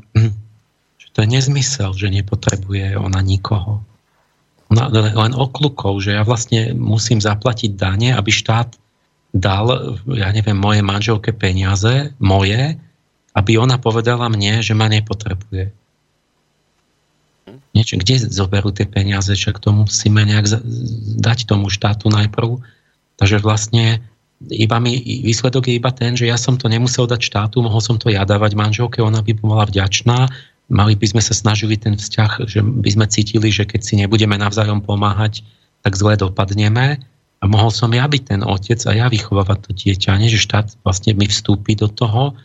že 1.01 1.07
to 1.09 1.25
je 1.25 1.27
nezmysel, 1.27 1.97
že 1.97 2.13
nepotrebuje 2.13 3.01
ona 3.01 3.25
nikoho. 3.25 3.81
Ona 4.69 4.93
len 4.93 5.33
oklukov, 5.33 5.97
že 6.05 6.13
ja 6.13 6.21
vlastne 6.21 6.77
musím 6.77 7.17
zaplatiť 7.17 7.73
dane, 7.73 8.13
aby 8.13 8.29
štát 8.29 8.77
dal, 9.33 9.97
ja 10.09 10.29
neviem, 10.33 10.57
moje 10.57 10.81
manželke 10.81 11.29
peniaze, 11.33 12.13
moje, 12.17 12.77
aby 13.37 13.51
ona 13.61 13.77
povedala 13.77 14.25
mne, 14.27 14.65
že 14.65 14.73
ma 14.73 14.89
nepotrebuje. 14.89 15.69
Niečo, 17.77 18.01
kde 18.01 18.25
zoberú 18.29 18.73
tie 18.73 18.89
peniaze, 18.89 19.29
však 19.29 19.61
to 19.61 19.69
musíme 19.69 20.25
nejak 20.25 20.49
dať 21.21 21.45
tomu 21.45 21.69
štátu 21.69 22.09
najprv. 22.09 22.57
Takže 23.21 23.37
vlastne 23.41 24.01
iba 24.49 24.77
mi, 24.81 24.97
výsledok 24.97 25.69
je 25.69 25.77
iba 25.77 25.91
ten, 25.93 26.17
že 26.17 26.25
ja 26.25 26.39
som 26.39 26.57
to 26.57 26.71
nemusel 26.71 27.05
dať 27.05 27.21
štátu, 27.21 27.61
mohol 27.61 27.83
som 27.83 28.01
to 28.01 28.09
ja 28.09 28.25
dávať 28.25 28.57
manželke, 28.57 29.03
ona 29.03 29.21
by 29.21 29.35
bola 29.37 29.67
vďačná, 29.67 30.31
mali 30.71 30.93
by 30.95 31.05
sme 31.11 31.21
sa 31.21 31.35
snažili 31.35 31.75
ten 31.75 31.99
vzťah, 31.99 32.47
že 32.47 32.63
by 32.63 32.89
sme 32.89 33.05
cítili, 33.11 33.51
že 33.51 33.67
keď 33.67 33.81
si 33.83 33.93
nebudeme 33.99 34.39
navzájom 34.39 34.81
pomáhať, 34.81 35.43
tak 35.83 35.93
zle 35.99 36.15
dopadneme 36.15 37.03
mohol 37.45 37.71
som 37.71 37.91
ja 37.95 38.03
byť 38.09 38.23
ten 38.35 38.41
otec 38.43 38.79
a 38.87 38.91
ja 38.91 39.07
vychovávať 39.07 39.57
to 39.67 39.71
dieťa, 39.71 40.19
nie 40.19 40.27
že 40.27 40.41
štát 40.41 40.75
vlastne 40.83 41.15
mi 41.15 41.27
vstúpi 41.29 41.79
do 41.79 41.87
toho 41.87 42.35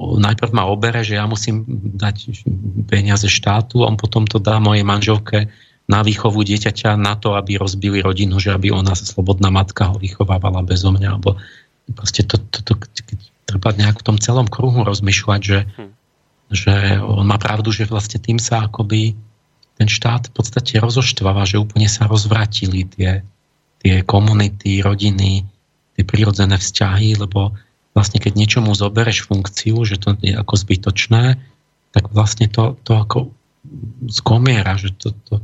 najprv 0.00 0.50
ma 0.56 0.64
obere, 0.64 1.04
že 1.04 1.20
ja 1.20 1.28
musím 1.28 1.64
dať 2.00 2.40
peniaze 2.88 3.28
štátu, 3.28 3.84
on 3.84 4.00
potom 4.00 4.24
to 4.24 4.40
dá 4.40 4.56
mojej 4.56 4.80
manželke 4.80 5.52
na 5.90 6.00
výchovu 6.00 6.40
dieťaťa 6.40 6.96
na 6.96 7.18
to, 7.18 7.36
aby 7.36 7.60
rozbili 7.60 8.00
rodinu, 8.00 8.40
že 8.40 8.54
aby 8.54 8.72
ona 8.72 8.96
slobodná 8.96 9.52
matka 9.52 9.90
ho 9.92 10.00
vychovávala 10.00 10.64
bezo 10.64 10.94
mňa, 10.94 11.08
alebo 11.18 11.36
proste 11.92 12.24
to, 12.24 12.38
to, 12.38 12.62
to, 12.64 12.72
to 12.78 13.02
treba 13.44 13.74
nejak 13.74 13.98
v 14.00 14.06
tom 14.06 14.16
celom 14.16 14.46
kruhu 14.46 14.86
rozmýšľať, 14.86 15.40
že, 15.42 15.66
hm. 15.66 15.90
že 16.54 16.74
on 17.02 17.26
má 17.26 17.36
pravdu, 17.36 17.74
že 17.74 17.90
vlastne 17.90 18.22
tým 18.22 18.38
sa 18.38 18.70
akoby 18.70 19.18
ten 19.76 19.88
štát 19.90 20.30
v 20.30 20.32
podstate 20.32 20.78
rozoštváva, 20.78 21.44
že 21.44 21.58
úplne 21.58 21.90
sa 21.90 22.06
rozvratili 22.06 22.86
tie, 22.86 23.26
tie 23.80 24.04
komunity, 24.04 24.84
rodiny, 24.84 25.44
tie 25.96 26.04
prirodzené 26.04 26.60
vzťahy, 26.60 27.16
lebo 27.16 27.56
vlastne 27.96 28.22
keď 28.22 28.32
niečomu 28.36 28.76
zobereš 28.76 29.26
funkciu, 29.26 29.82
že 29.82 29.98
to 29.98 30.14
je 30.20 30.36
ako 30.36 30.54
zbytočné, 30.54 31.40
tak 31.90 32.04
vlastne 32.14 32.46
to, 32.46 32.78
to 32.86 32.94
ako 32.94 33.34
skomiera, 34.08 34.78
že 34.78 34.94
to, 34.94 35.10
to, 35.26 35.34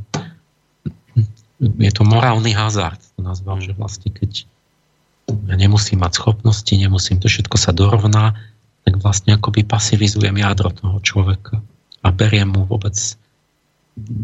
je 1.59 1.91
to 1.91 2.03
morálny 2.05 2.53
hazard, 2.53 3.01
to 3.17 3.19
nazval, 3.21 3.59
že 3.59 3.75
vlastne 3.75 4.13
keď 4.13 4.47
ja 5.27 5.55
nemusím 5.59 5.99
mať 5.99 6.23
schopnosti, 6.23 6.71
nemusím, 6.71 7.19
to 7.19 7.27
všetko 7.27 7.59
sa 7.59 7.75
dorovná, 7.75 8.39
tak 8.87 9.03
vlastne 9.03 9.35
akoby 9.35 9.67
pasivizujem 9.67 10.39
jadro 10.39 10.71
toho 10.71 11.03
človeka 11.03 11.59
a 11.99 12.07
beriem 12.15 12.47
mu 12.47 12.63
vôbec 12.63 12.95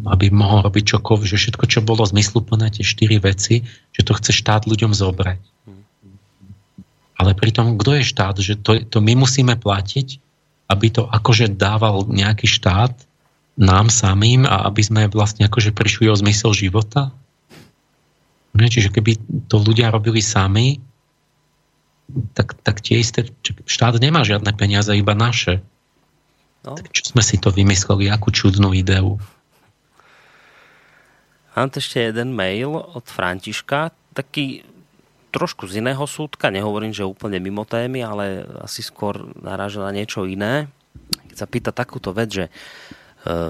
aby 0.05 0.29
mohol 0.29 0.61
robiť 0.69 0.97
čokoľvek, 0.97 1.25
že 1.25 1.41
všetko, 1.41 1.65
čo 1.65 1.79
bolo 1.81 2.05
zmysluplné, 2.05 2.69
tie 2.69 2.85
štyri 2.85 3.17
veci, 3.17 3.65
že 3.89 4.05
to 4.05 4.13
chce 4.13 4.29
štát 4.29 4.69
ľuďom 4.69 4.93
zobrať. 4.93 5.41
Ale 7.17 7.31
pritom, 7.33 7.77
kto 7.77 8.01
je 8.01 8.03
štát? 8.05 8.35
Že 8.37 8.53
to, 8.61 8.71
to 8.85 8.97
my 9.01 9.17
musíme 9.17 9.53
platiť, 9.57 10.21
aby 10.69 10.87
to 10.93 11.09
akože 11.09 11.53
dával 11.57 12.05
nejaký 12.09 12.45
štát 12.45 12.93
nám 13.53 13.93
samým 13.93 14.49
a 14.49 14.65
aby 14.65 14.81
sme 14.81 15.01
vlastne 15.13 15.45
akože 15.45 15.73
prišli 15.73 16.09
o 16.09 16.17
zmysel 16.17 16.53
života? 16.57 17.13
Ne, 18.53 18.69
čiže 18.69 18.93
keby 18.93 19.17
to 19.49 19.57
ľudia 19.57 19.89
robili 19.89 20.21
sami, 20.21 20.77
tak, 22.37 22.53
tak 22.61 22.81
tie 22.81 23.01
isté, 23.01 23.29
štát 23.65 23.97
nemá 23.97 24.21
žiadne 24.21 24.53
peniaze, 24.53 24.93
iba 24.93 25.17
naše. 25.17 25.65
No. 26.61 26.77
Tak 26.77 26.93
čo 26.93 27.09
sme 27.09 27.25
si 27.25 27.41
to 27.41 27.49
vymysleli, 27.49 28.09
akú 28.13 28.29
čudnú 28.29 28.71
ideu? 28.71 29.17
Mám 31.53 31.69
tu 31.69 31.77
ešte 31.77 32.01
jeden 32.01 32.33
mail 32.33 32.73
od 32.73 33.05
Františka, 33.05 33.93
taký 34.17 34.65
trošku 35.33 35.65
z 35.65 35.81
iného 35.81 36.05
súdka, 36.05 36.53
nehovorím, 36.53 36.93
že 36.93 37.05
úplne 37.05 37.41
mimo 37.41 37.65
témy, 37.65 38.05
ale 38.05 38.45
asi 38.61 38.85
skôr 38.85 39.33
naráža 39.41 39.81
na 39.81 39.89
niečo 39.93 40.29
iné. 40.29 40.69
Keď 41.33 41.37
sa 41.37 41.49
pýta 41.49 41.71
takúto 41.73 42.13
vec, 42.13 42.29
že 42.29 42.45
e, 42.45 42.51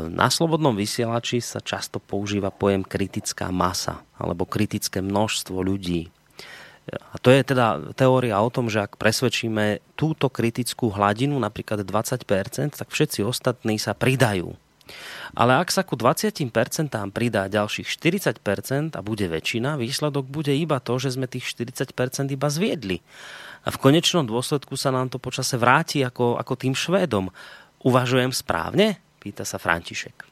na 0.08 0.32
slobodnom 0.32 0.76
vysielači 0.76 1.44
sa 1.44 1.60
často 1.60 2.00
používa 2.00 2.52
pojem 2.56 2.88
kritická 2.88 3.52
masa 3.52 4.00
alebo 4.16 4.48
kritické 4.48 5.04
množstvo 5.04 5.60
ľudí. 5.60 6.08
A 6.88 7.16
to 7.20 7.32
je 7.32 7.44
teda 7.48 7.96
teória 7.96 8.36
o 8.40 8.52
tom, 8.52 8.68
že 8.68 8.84
ak 8.84 9.00
presvedčíme 9.00 9.80
túto 9.96 10.28
kritickú 10.28 10.92
hladinu, 10.92 11.40
napríklad 11.40 11.84
20%, 11.84 12.76
tak 12.76 12.88
všetci 12.92 13.24
ostatní 13.24 13.80
sa 13.80 13.96
pridajú 13.96 14.56
ale 15.34 15.58
ak 15.58 15.74
sa 15.74 15.82
ku 15.82 15.98
20% 15.98 16.34
pridá 17.10 17.50
ďalších 17.50 17.88
40% 17.88 18.94
a 18.94 19.02
bude 19.02 19.26
väčšina, 19.26 19.80
výsledok 19.80 20.30
bude 20.30 20.54
iba 20.54 20.78
to, 20.84 21.00
že 21.02 21.18
sme 21.18 21.26
tých 21.26 21.50
40% 21.50 22.30
iba 22.30 22.48
zviedli. 22.52 23.02
A 23.64 23.72
v 23.72 23.78
konečnom 23.80 24.28
dôsledku 24.28 24.76
sa 24.76 24.92
nám 24.92 25.08
to 25.08 25.18
počase 25.18 25.56
vráti 25.56 26.04
ako, 26.04 26.36
ako 26.36 26.54
tým 26.60 26.76
Švédom. 26.76 27.32
Uvažujem 27.82 28.36
správne? 28.36 29.00
Pýta 29.24 29.48
sa 29.48 29.56
František. 29.56 30.28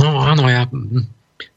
No 0.00 0.24
áno, 0.24 0.48
ja 0.48 0.64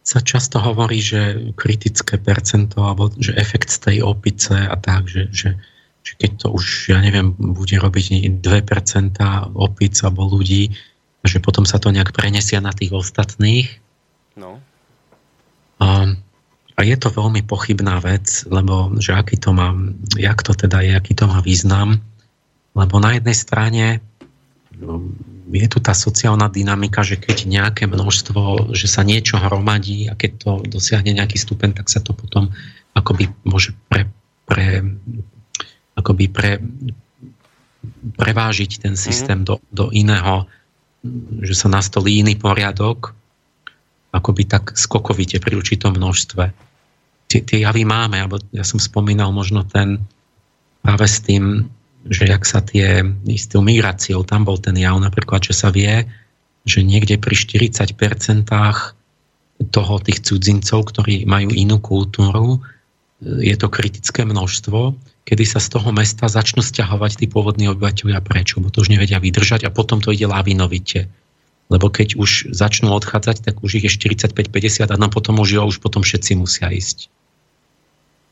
sa 0.06 0.20
často 0.22 0.60
hovorí, 0.62 1.02
že 1.02 1.50
kritické 1.58 2.22
percento, 2.22 2.84
alebo 2.86 3.10
že 3.16 3.34
efekt 3.40 3.72
z 3.72 3.80
tej 3.90 3.98
opice 4.06 4.54
a 4.54 4.76
tak, 4.78 5.08
že, 5.10 5.32
že, 5.32 5.58
že 6.06 6.14
keď 6.20 6.32
to 6.46 6.48
už, 6.54 6.94
ja 6.94 7.00
neviem, 7.02 7.34
bude 7.34 7.74
robiť 7.80 8.38
2% 8.44 8.46
opic 9.56 9.96
alebo 10.04 10.30
ľudí, 10.30 10.76
že 11.26 11.44
potom 11.44 11.66
sa 11.66 11.82
to 11.82 11.94
nejak 11.94 12.14
prenesia 12.14 12.62
na 12.62 12.72
tých 12.72 12.94
ostatných. 12.94 13.70
No. 14.38 14.62
A, 15.82 16.16
a 16.76 16.80
je 16.82 16.96
to 16.96 17.12
veľmi 17.12 17.44
pochybná 17.44 18.00
vec, 18.00 18.48
lebo 18.48 18.96
že 19.00 19.14
aký 19.16 19.38
to 19.38 19.52
má, 19.52 19.76
jak 20.16 20.40
to 20.46 20.56
teda 20.56 20.82
je, 20.86 20.92
aký 20.96 21.14
to 21.14 21.26
má 21.28 21.44
význam. 21.44 22.00
Lebo 22.76 23.00
na 23.00 23.16
jednej 23.16 23.36
strane 23.36 23.86
no, 24.76 25.04
je 25.52 25.68
tu 25.70 25.80
tá 25.80 25.96
sociálna 25.96 26.52
dynamika, 26.52 27.06
že 27.06 27.16
keď 27.16 27.48
nejaké 27.48 27.84
množstvo, 27.88 28.74
že 28.76 28.88
sa 28.90 29.06
niečo 29.06 29.40
hromadí 29.40 30.10
a 30.10 30.18
keď 30.18 30.32
to 30.42 30.52
dosiahne 30.68 31.16
nejaký 31.16 31.38
stupeň, 31.40 31.78
tak 31.78 31.88
sa 31.88 32.02
to 32.02 32.12
potom 32.12 32.52
akoby 32.96 33.30
môže 33.44 33.76
pre, 33.88 34.08
pre, 34.48 34.84
akoby 35.96 36.26
pre, 36.32 36.60
prevážiť 38.16 38.72
ten 38.82 38.96
systém 38.98 39.44
mm. 39.44 39.48
do, 39.48 39.56
do 39.70 39.86
iného 39.94 40.48
že 41.42 41.54
sa 41.54 41.68
nastolí 41.70 42.22
iný 42.22 42.36
poriadok, 42.38 43.14
akoby 44.16 44.44
tak 44.48 44.74
skokovite 44.80 45.44
pri 45.44 45.60
určitom 45.60 45.94
množstve. 45.94 46.44
Tie, 47.28 47.42
tie 47.44 47.58
javy 47.68 47.84
máme, 47.84 48.22
alebo 48.22 48.40
ja 48.56 48.64
som 48.64 48.80
spomínal 48.80 49.36
možno 49.36 49.68
ten 49.68 50.00
práve 50.86 51.10
s 51.10 51.20
tým, 51.20 51.68
že 52.06 52.30
jak 52.30 52.46
sa 52.46 52.62
tie 52.62 53.02
istou 53.26 53.66
migráciou, 53.66 54.22
tam 54.22 54.46
bol 54.46 54.62
ten 54.62 54.78
jav 54.78 54.96
napríklad, 55.02 55.42
že 55.42 55.58
sa 55.58 55.74
vie, 55.74 56.06
že 56.66 56.86
niekde 56.86 57.18
pri 57.18 57.34
40% 57.34 58.46
toho 59.72 59.94
tých 60.04 60.20
cudzincov, 60.22 60.80
ktorí 60.94 61.26
majú 61.26 61.50
inú 61.50 61.82
kultúru, 61.82 62.62
je 63.24 63.56
to 63.58 63.72
kritické 63.72 64.22
množstvo, 64.28 64.94
kedy 65.26 65.44
sa 65.44 65.58
z 65.58 65.74
toho 65.74 65.90
mesta 65.90 66.30
začnú 66.30 66.62
stiahovať 66.62 67.18
tí 67.18 67.26
pôvodní 67.26 67.66
obyvateľia 67.74 68.22
preč, 68.22 68.54
lebo 68.54 68.70
to 68.70 68.86
už 68.86 68.94
nevedia 68.94 69.18
vydržať 69.18 69.66
a 69.66 69.74
potom 69.74 69.98
to 70.00 70.14
ide 70.14 70.30
lavinovite. 70.30 71.10
Lebo 71.66 71.90
keď 71.90 72.14
už 72.14 72.54
začnú 72.54 72.94
odchádzať, 72.94 73.42
tak 73.42 73.66
už 73.66 73.82
ich 73.82 73.90
je 73.90 73.92
45-50 74.22 74.86
a 74.86 74.96
no 75.02 75.10
potom 75.10 75.42
už, 75.42 75.50
jo, 75.50 75.62
už 75.66 75.82
potom 75.82 76.06
všetci 76.06 76.38
musia 76.38 76.70
ísť. 76.70 77.10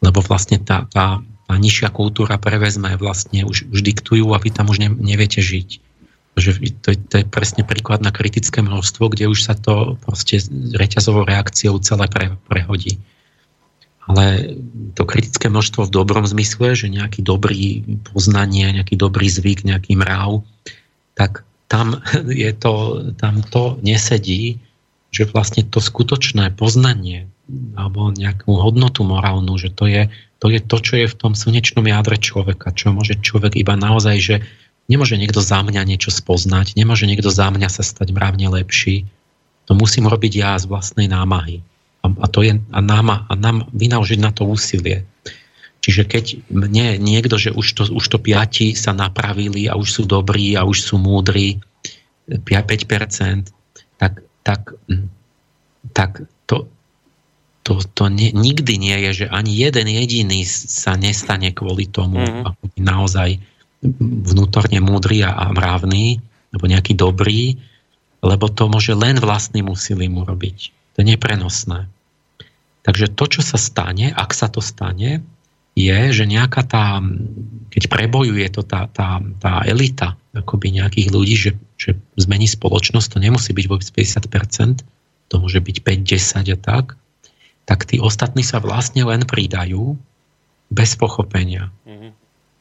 Lebo 0.06 0.22
vlastne 0.22 0.62
tá, 0.62 0.86
tá, 0.94 1.26
tá 1.50 1.54
nižšia 1.58 1.90
kultúra 1.90 2.38
prevezme, 2.38 2.94
vlastne 3.02 3.42
už, 3.42 3.74
už 3.74 3.80
diktujú 3.82 4.30
a 4.30 4.38
vy 4.38 4.54
tam 4.54 4.70
už 4.70 4.86
ne, 4.86 4.90
neviete 4.94 5.42
žiť. 5.42 5.82
Že 6.38 6.50
to, 6.86 6.88
je, 6.94 6.98
to 7.10 7.16
je 7.22 7.26
presne 7.26 7.66
príklad 7.66 8.06
na 8.06 8.14
kritické 8.14 8.62
množstvo, 8.62 9.10
kde 9.10 9.34
už 9.34 9.40
sa 9.42 9.58
to 9.58 9.98
proste 9.98 10.46
reťazovou 10.78 11.26
reakciou 11.26 11.82
celé 11.82 12.06
pre, 12.06 12.38
prehodí 12.46 13.02
ale 14.08 14.60
to 15.00 15.08
kritické 15.08 15.48
množstvo 15.48 15.88
v 15.88 15.94
dobrom 15.96 16.28
zmysle, 16.28 16.76
že 16.76 16.92
nejaký 16.92 17.24
dobrý 17.24 17.84
poznanie, 18.12 18.68
nejaký 18.76 19.00
dobrý 19.00 19.32
zvyk, 19.32 19.64
nejaký 19.64 19.96
mrav, 19.96 20.44
tak 21.16 21.48
tam, 21.72 22.04
je 22.28 22.52
to, 22.52 22.74
tam 23.16 23.42
to 23.48 23.80
nesedí, 23.80 24.60
že 25.14 25.30
vlastne 25.30 25.62
to 25.64 25.78
skutočné 25.78 26.58
poznanie 26.58 27.30
alebo 27.76 28.10
nejakú 28.10 28.56
hodnotu 28.56 29.04
morálnu, 29.04 29.60
že 29.60 29.70
to 29.70 29.86
je, 29.86 30.08
to 30.40 30.48
je 30.48 30.60
to, 30.64 30.78
čo 30.80 30.94
je 30.96 31.08
v 31.12 31.18
tom 31.20 31.34
slnečnom 31.36 31.84
jadre 31.84 32.16
človeka, 32.16 32.72
čo 32.72 32.96
môže 32.96 33.20
človek 33.20 33.60
iba 33.60 33.76
naozaj, 33.76 34.16
že 34.18 34.36
nemôže 34.88 35.20
niekto 35.20 35.44
za 35.44 35.60
mňa 35.60 35.84
niečo 35.84 36.10
spoznať, 36.10 36.80
nemôže 36.80 37.04
niekto 37.04 37.30
za 37.30 37.52
mňa 37.52 37.68
sa 37.68 37.84
stať 37.84 38.16
mravne 38.16 38.48
lepší, 38.48 39.06
to 39.68 39.76
musím 39.76 40.08
robiť 40.08 40.34
ja 40.40 40.52
z 40.60 40.68
vlastnej 40.68 41.08
námahy. 41.08 41.64
A, 42.04 42.08
a, 42.12 42.28
to 42.28 42.44
je, 42.44 42.60
a, 42.60 42.80
nám, 42.84 43.28
a 43.28 43.34
nám 43.34 43.72
vynaložiť 43.72 44.20
na 44.20 44.36
to 44.36 44.44
úsilie. 44.44 45.08
Čiže 45.84 46.04
keď 46.08 46.26
mne 46.48 46.96
niekto, 47.00 47.36
že 47.36 47.52
už 47.52 47.68
to, 47.76 47.84
už 47.92 48.06
to 48.08 48.18
piati 48.20 48.72
sa 48.72 48.96
napravili 48.96 49.68
a 49.68 49.76
už 49.76 49.88
sú 49.88 50.04
dobrí 50.08 50.56
a 50.56 50.64
už 50.64 50.80
sú 50.80 50.96
múdri, 50.96 51.60
5%, 52.28 53.52
tak, 54.00 54.24
tak, 54.48 54.62
tak 55.92 56.12
to, 56.48 56.72
to, 57.68 57.84
to 57.84 58.04
nie, 58.08 58.32
nikdy 58.32 58.80
nie 58.80 58.96
je, 59.10 59.24
že 59.24 59.26
ani 59.28 59.52
jeden 59.52 59.88
jediný 59.92 60.48
sa 60.48 60.96
nestane 60.96 61.52
kvôli 61.52 61.88
tomu, 61.92 62.20
mm-hmm. 62.20 62.48
ako 62.48 62.64
naozaj 62.80 63.30
vnútorne 64.24 64.80
múdry 64.80 65.24
a, 65.28 65.36
a 65.36 65.52
mravný, 65.52 66.24
alebo 66.56 66.66
nejaký 66.72 66.96
dobrý, 66.96 67.60
lebo 68.24 68.48
to 68.48 68.72
môže 68.72 68.96
len 68.96 69.20
vlastným 69.20 69.68
úsilím 69.68 70.24
urobiť. 70.24 70.72
To 70.94 70.98
je 71.02 71.06
neprenosné. 71.06 71.90
Takže 72.84 73.16
to, 73.16 73.26
čo 73.26 73.42
sa 73.42 73.56
stane, 73.56 74.12
ak 74.12 74.36
sa 74.36 74.52
to 74.52 74.60
stane, 74.60 75.24
je, 75.74 76.00
že 76.14 76.30
nejaká 76.30 76.62
tá, 76.70 77.02
keď 77.74 77.84
prebojuje 77.90 78.46
to 78.54 78.62
tá, 78.62 78.86
tá, 78.94 79.18
tá 79.42 79.66
elita 79.66 80.14
akoby 80.38 80.82
nejakých 80.82 81.08
ľudí, 81.10 81.36
že, 81.38 81.52
že 81.78 81.98
zmení 82.18 82.46
spoločnosť, 82.46 83.18
to 83.18 83.18
nemusí 83.18 83.54
byť 83.54 83.66
vôbec 83.66 83.90
50%, 83.90 84.86
to 85.30 85.36
môže 85.42 85.60
byť 85.62 85.78
5-10 85.82 86.54
a 86.54 86.58
tak, 86.58 86.86
tak 87.66 87.90
tí 87.90 87.98
ostatní 87.98 88.46
sa 88.46 88.62
vlastne 88.62 89.02
len 89.08 89.26
pridajú 89.26 89.98
bez 90.70 90.94
pochopenia. 90.98 91.74
Mm-hmm. 91.86 92.12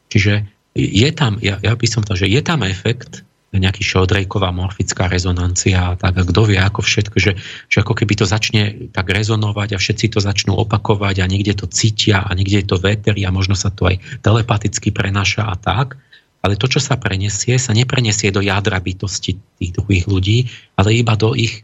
Čiže 0.09 0.33
je 0.73 1.09
tam, 1.13 1.37
ja, 1.41 1.61
ja 1.61 1.73
by 1.77 1.87
som 1.89 2.01
to, 2.01 2.17
že 2.17 2.29
je 2.29 2.41
tam 2.41 2.65
efekt, 2.65 3.21
nejaký 3.59 3.85
šodrejková 3.85 4.49
morfická 4.49 5.05
rezonancia 5.05 5.93
a 5.93 5.97
tak, 5.97 6.13
a 6.17 6.23
kto 6.25 6.41
vie 6.49 6.57
ako 6.57 6.81
všetko, 6.81 7.17
že, 7.21 7.37
že 7.69 7.77
ako 7.81 7.93
keby 7.93 8.13
to 8.17 8.25
začne 8.25 8.89
tak 8.89 9.09
rezonovať 9.09 9.77
a 9.77 9.81
všetci 9.81 10.13
to 10.13 10.19
začnú 10.21 10.57
opakovať 10.57 11.21
a 11.21 11.29
niekde 11.29 11.53
to 11.53 11.69
cítia 11.69 12.25
a 12.25 12.33
niekde 12.33 12.65
to 12.65 12.81
veterí 12.81 13.21
a 13.25 13.35
možno 13.35 13.53
sa 13.53 13.69
to 13.69 13.89
aj 13.89 14.01
telepaticky 14.25 14.89
prenáša 14.89 15.45
a 15.49 15.55
tak, 15.57 15.99
ale 16.43 16.59
to, 16.59 16.67
čo 16.67 16.83
sa 16.83 16.99
prenesie, 16.99 17.55
sa 17.55 17.71
neprenesie 17.71 18.27
do 18.27 18.43
jadra 18.43 18.83
bytosti 18.83 19.39
tých 19.39 19.71
druhých 19.79 20.05
ľudí, 20.11 20.51
ale 20.75 20.99
iba 20.99 21.15
do 21.15 21.31
ich, 21.31 21.63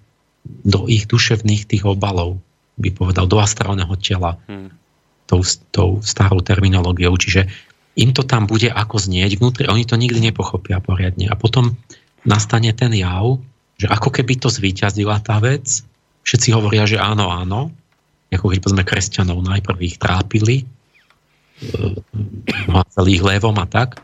do 0.63 0.87
ich 0.87 1.03
duševných 1.03 1.67
tých 1.67 1.83
obalov, 1.83 2.39
by 2.79 2.89
povedal, 2.95 3.27
do 3.27 3.43
astrálneho 3.43 3.91
tela. 3.99 4.39
Hmm. 4.47 4.71
Tou, 5.27 5.43
tou 5.69 6.01
starou 6.01 6.41
terminológiou. 6.41 7.13
Čiže 7.13 7.45
im 7.99 8.15
to 8.15 8.23
tam 8.23 8.47
bude 8.47 8.71
ako 8.71 8.95
znieť 8.95 9.43
vnútri, 9.43 9.67
oni 9.67 9.83
to 9.83 9.99
nikdy 9.99 10.23
nepochopia 10.23 10.79
poriadne. 10.79 11.27
A 11.27 11.35
potom 11.35 11.75
nastane 12.23 12.71
ten 12.71 12.95
jav, 12.95 13.43
že 13.75 13.91
ako 13.91 14.15
keby 14.15 14.39
to 14.39 14.47
zvíťazila 14.47 15.19
tá 15.19 15.43
vec, 15.43 15.83
všetci 16.23 16.55
hovoria, 16.55 16.87
že 16.87 16.95
áno, 16.95 17.27
áno, 17.27 17.75
ako 18.31 18.47
keď 18.55 18.59
sme 18.71 18.83
kresťanov 18.87 19.43
najprv 19.43 19.79
ich 19.83 19.97
trápili, 19.99 20.63
celý 22.95 23.19
ich 23.19 23.25
levom 23.25 23.57
a 23.59 23.67
tak. 23.67 23.99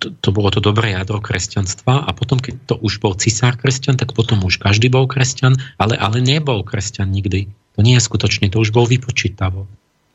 To, 0.00 0.06
to 0.22 0.28
bolo 0.30 0.54
to 0.54 0.62
dobré 0.62 0.94
jadro 0.94 1.18
kresťanstva 1.18 2.06
a 2.06 2.10
potom, 2.14 2.38
keď 2.38 2.54
to 2.70 2.74
už 2.78 3.02
bol 3.02 3.18
cisár 3.18 3.58
kresťan, 3.58 3.98
tak 3.98 4.14
potom 4.14 4.38
už 4.46 4.62
každý 4.62 4.86
bol 4.86 5.10
kresťan, 5.10 5.58
ale, 5.82 5.98
ale 5.98 6.22
nebol 6.22 6.62
kresťan 6.62 7.10
nikdy. 7.10 7.50
To 7.74 7.82
nie 7.82 7.98
je 7.98 8.06
skutočne, 8.06 8.50
to 8.54 8.62
už 8.62 8.70
bol 8.70 8.86
vypočítavo. 8.86 9.66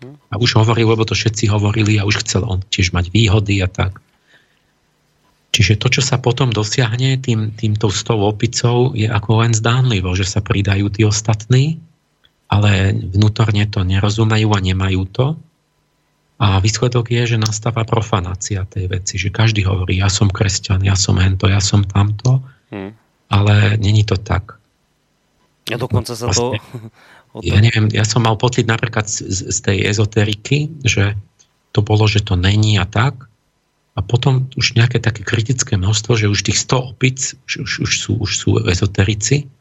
A 0.03 0.35
už 0.35 0.59
hovoril, 0.59 0.91
lebo 0.91 1.07
to 1.07 1.15
všetci 1.15 1.48
hovorili 1.48 1.98
a 1.98 2.07
už 2.07 2.25
chcel 2.25 2.43
on 2.43 2.59
tiež 2.61 2.91
mať 2.91 3.09
výhody 3.09 3.64
a 3.64 3.67
tak. 3.72 4.03
Čiže 5.56 5.80
to, 5.80 5.88
čo 5.88 6.01
sa 6.03 6.19
potom 6.19 6.51
dosiahne 6.51 7.15
tým, 7.15 7.56
týmto 7.56 7.88
tou 7.88 8.19
opicou, 8.27 8.91
je 8.91 9.07
ako 9.07 9.40
len 9.40 9.56
zdánlivo, 9.56 10.11
že 10.11 10.27
sa 10.27 10.43
pridajú 10.43 10.91
tí 10.91 11.07
ostatní, 11.07 11.80
ale 12.51 12.91
vnútorne 12.91 13.64
to 13.72 13.88
nerozumejú 13.88 14.51
a 14.51 14.59
nemajú 14.59 15.01
to. 15.15 15.27
A 16.43 16.59
výsledok 16.59 17.07
je, 17.07 17.35
že 17.35 17.38
nastáva 17.40 17.88
profanácia 17.88 18.67
tej 18.67 18.91
veci, 18.91 19.15
že 19.15 19.32
každý 19.32 19.64
hovorí, 19.64 20.03
ja 20.03 20.11
som 20.11 20.27
kresťan, 20.27 20.83
ja 20.83 20.99
som 20.99 21.15
hento, 21.15 21.48
ja 21.48 21.64
som 21.64 21.88
tamto, 21.88 22.43
hmm. 22.75 22.91
ale 23.32 23.80
není 23.80 24.03
to 24.03 24.19
tak. 24.19 24.59
A 25.72 25.80
dokonca 25.80 26.19
sa 26.19 26.27
to... 26.35 26.59
Ja 27.43 27.59
neviem, 27.59 27.91
ja 27.91 28.07
som 28.07 28.23
mal 28.23 28.39
pocit 28.39 28.64
napríklad 28.64 29.11
z, 29.11 29.51
z 29.51 29.57
tej 29.59 29.77
ezoteriky, 29.91 30.72
že 30.88 31.19
to 31.75 31.83
bolo, 31.83 32.07
že 32.07 32.23
to 32.23 32.39
není 32.39 32.80
a 32.80 32.88
tak. 32.88 33.27
A 33.95 33.99
potom 34.03 34.47
už 34.55 34.75
nejaké 34.75 35.03
také 35.03 35.23
kritické 35.23 35.75
množstvo, 35.75 36.15
že 36.15 36.31
už 36.31 36.47
tých 36.47 36.59
100 36.64 36.95
opic 36.95 37.35
už, 37.47 37.53
už, 37.64 37.72
už, 37.83 37.91
sú, 37.95 38.11
už 38.19 38.31
sú 38.31 38.49
ezoterici 38.64 39.51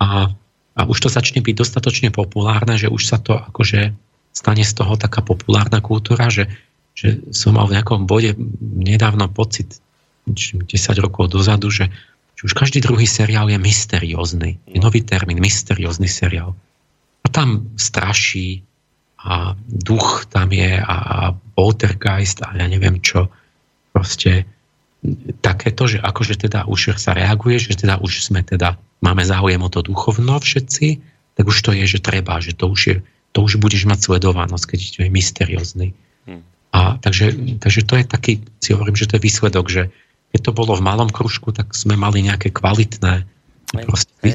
a, 0.00 0.32
a 0.76 0.80
už 0.88 0.96
to 0.96 1.08
začne 1.12 1.40
byť 1.44 1.54
dostatočne 1.56 2.08
populárne, 2.12 2.76
že 2.76 2.88
už 2.88 3.02
sa 3.04 3.16
to 3.20 3.36
akože 3.36 3.92
stane 4.32 4.64
z 4.64 4.72
toho 4.72 4.96
taká 4.96 5.20
populárna 5.20 5.84
kultúra, 5.84 6.32
že, 6.32 6.48
že 6.96 7.20
som 7.32 7.56
mal 7.56 7.68
v 7.68 7.80
nejakom 7.80 8.08
bode 8.08 8.32
nedávno 8.60 9.28
pocit, 9.28 9.80
10 10.28 10.68
rokov 11.00 11.32
dozadu, 11.32 11.72
že, 11.72 11.88
že 12.36 12.42
už 12.48 12.52
každý 12.56 12.80
druhý 12.80 13.04
seriál 13.08 13.48
je 13.48 13.58
mysteriózny. 13.60 14.56
Je 14.68 14.78
nový 14.80 15.04
termín, 15.04 15.40
mysteriózny 15.40 16.08
seriál. 16.08 16.56
Tam 17.30 17.72
straší 17.78 18.62
a 19.20 19.52
duch 19.68 20.26
tam 20.32 20.48
je 20.52 20.80
a, 20.80 20.96
a 20.96 21.18
poltergeist 21.52 22.40
a 22.40 22.56
ja 22.56 22.66
neviem 22.66 23.04
čo 23.04 23.28
proste 23.92 24.48
takéto, 25.40 25.88
že 25.88 26.00
akože 26.00 26.48
teda 26.48 26.68
už 26.68 26.96
sa 27.00 27.16
reaguje, 27.16 27.56
že 27.60 27.76
teda 27.76 28.00
už 28.00 28.32
sme 28.32 28.44
teda, 28.44 28.76
máme 29.00 29.24
záujem 29.24 29.60
o 29.60 29.72
to 29.72 29.80
duchovno 29.84 30.40
všetci, 30.40 31.00
tak 31.36 31.44
už 31.48 31.56
to 31.64 31.70
je, 31.72 31.84
že 31.88 32.04
treba, 32.04 32.40
že 32.40 32.52
to 32.52 32.68
už 32.68 32.80
je, 32.84 32.96
to 33.32 33.38
už 33.40 33.56
budeš 33.56 33.88
mať 33.88 33.98
sledovanosť, 34.04 34.64
keď 34.64 34.80
to 34.80 34.98
je 35.04 35.10
mysteriózny. 35.12 35.88
Hmm. 36.28 36.44
A 36.76 37.00
takže, 37.00 37.32
takže 37.60 37.80
to 37.88 37.94
je 37.96 38.04
taký, 38.04 38.32
si 38.60 38.76
hovorím, 38.76 38.96
že 38.96 39.08
to 39.08 39.16
je 39.16 39.24
výsledok, 39.24 39.66
že 39.72 39.82
keď 40.36 40.40
to 40.46 40.52
bolo 40.52 40.76
v 40.76 40.84
malom 40.84 41.08
kružku, 41.08 41.50
tak 41.50 41.72
sme 41.72 41.96
mali 41.96 42.22
nejaké 42.22 42.52
kvalitné 42.52 43.24
proste, 43.72 44.30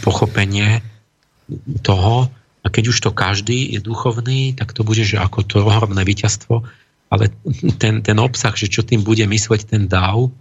pochopenie 0.00 0.80
toho, 1.84 2.28
a 2.64 2.66
keď 2.72 2.84
už 2.90 2.98
to 3.04 3.10
každý 3.12 3.76
je 3.76 3.80
duchovný, 3.80 4.56
tak 4.56 4.72
to 4.72 4.80
bude, 4.80 5.04
že 5.04 5.20
ako 5.20 5.44
to 5.44 5.60
ohromné 5.60 6.00
víťazstvo, 6.00 6.64
ale 7.12 7.30
ten, 7.76 8.00
ten 8.00 8.16
obsah, 8.16 8.56
že 8.56 8.72
čo 8.72 8.80
tým 8.80 9.04
bude 9.04 9.22
mysleť 9.28 9.68
ten 9.68 9.84
dáv, 9.84 10.32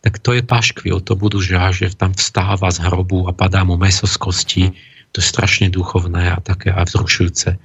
tak 0.00 0.18
to 0.18 0.34
je 0.34 0.42
paškvil, 0.42 1.04
to 1.04 1.14
budú, 1.14 1.38
že, 1.38 1.54
že 1.76 1.94
tam 1.94 2.16
vstáva 2.16 2.72
z 2.72 2.82
hrobu 2.82 3.28
a 3.28 3.36
padá 3.36 3.62
mu 3.62 3.78
meso 3.78 4.08
z 4.08 4.16
kosti, 4.16 4.64
to 5.14 5.22
je 5.22 5.26
strašne 5.26 5.70
duchovné 5.70 6.34
a 6.34 6.38
také 6.42 6.72
a 6.74 6.82
vzrušujúce. 6.82 7.60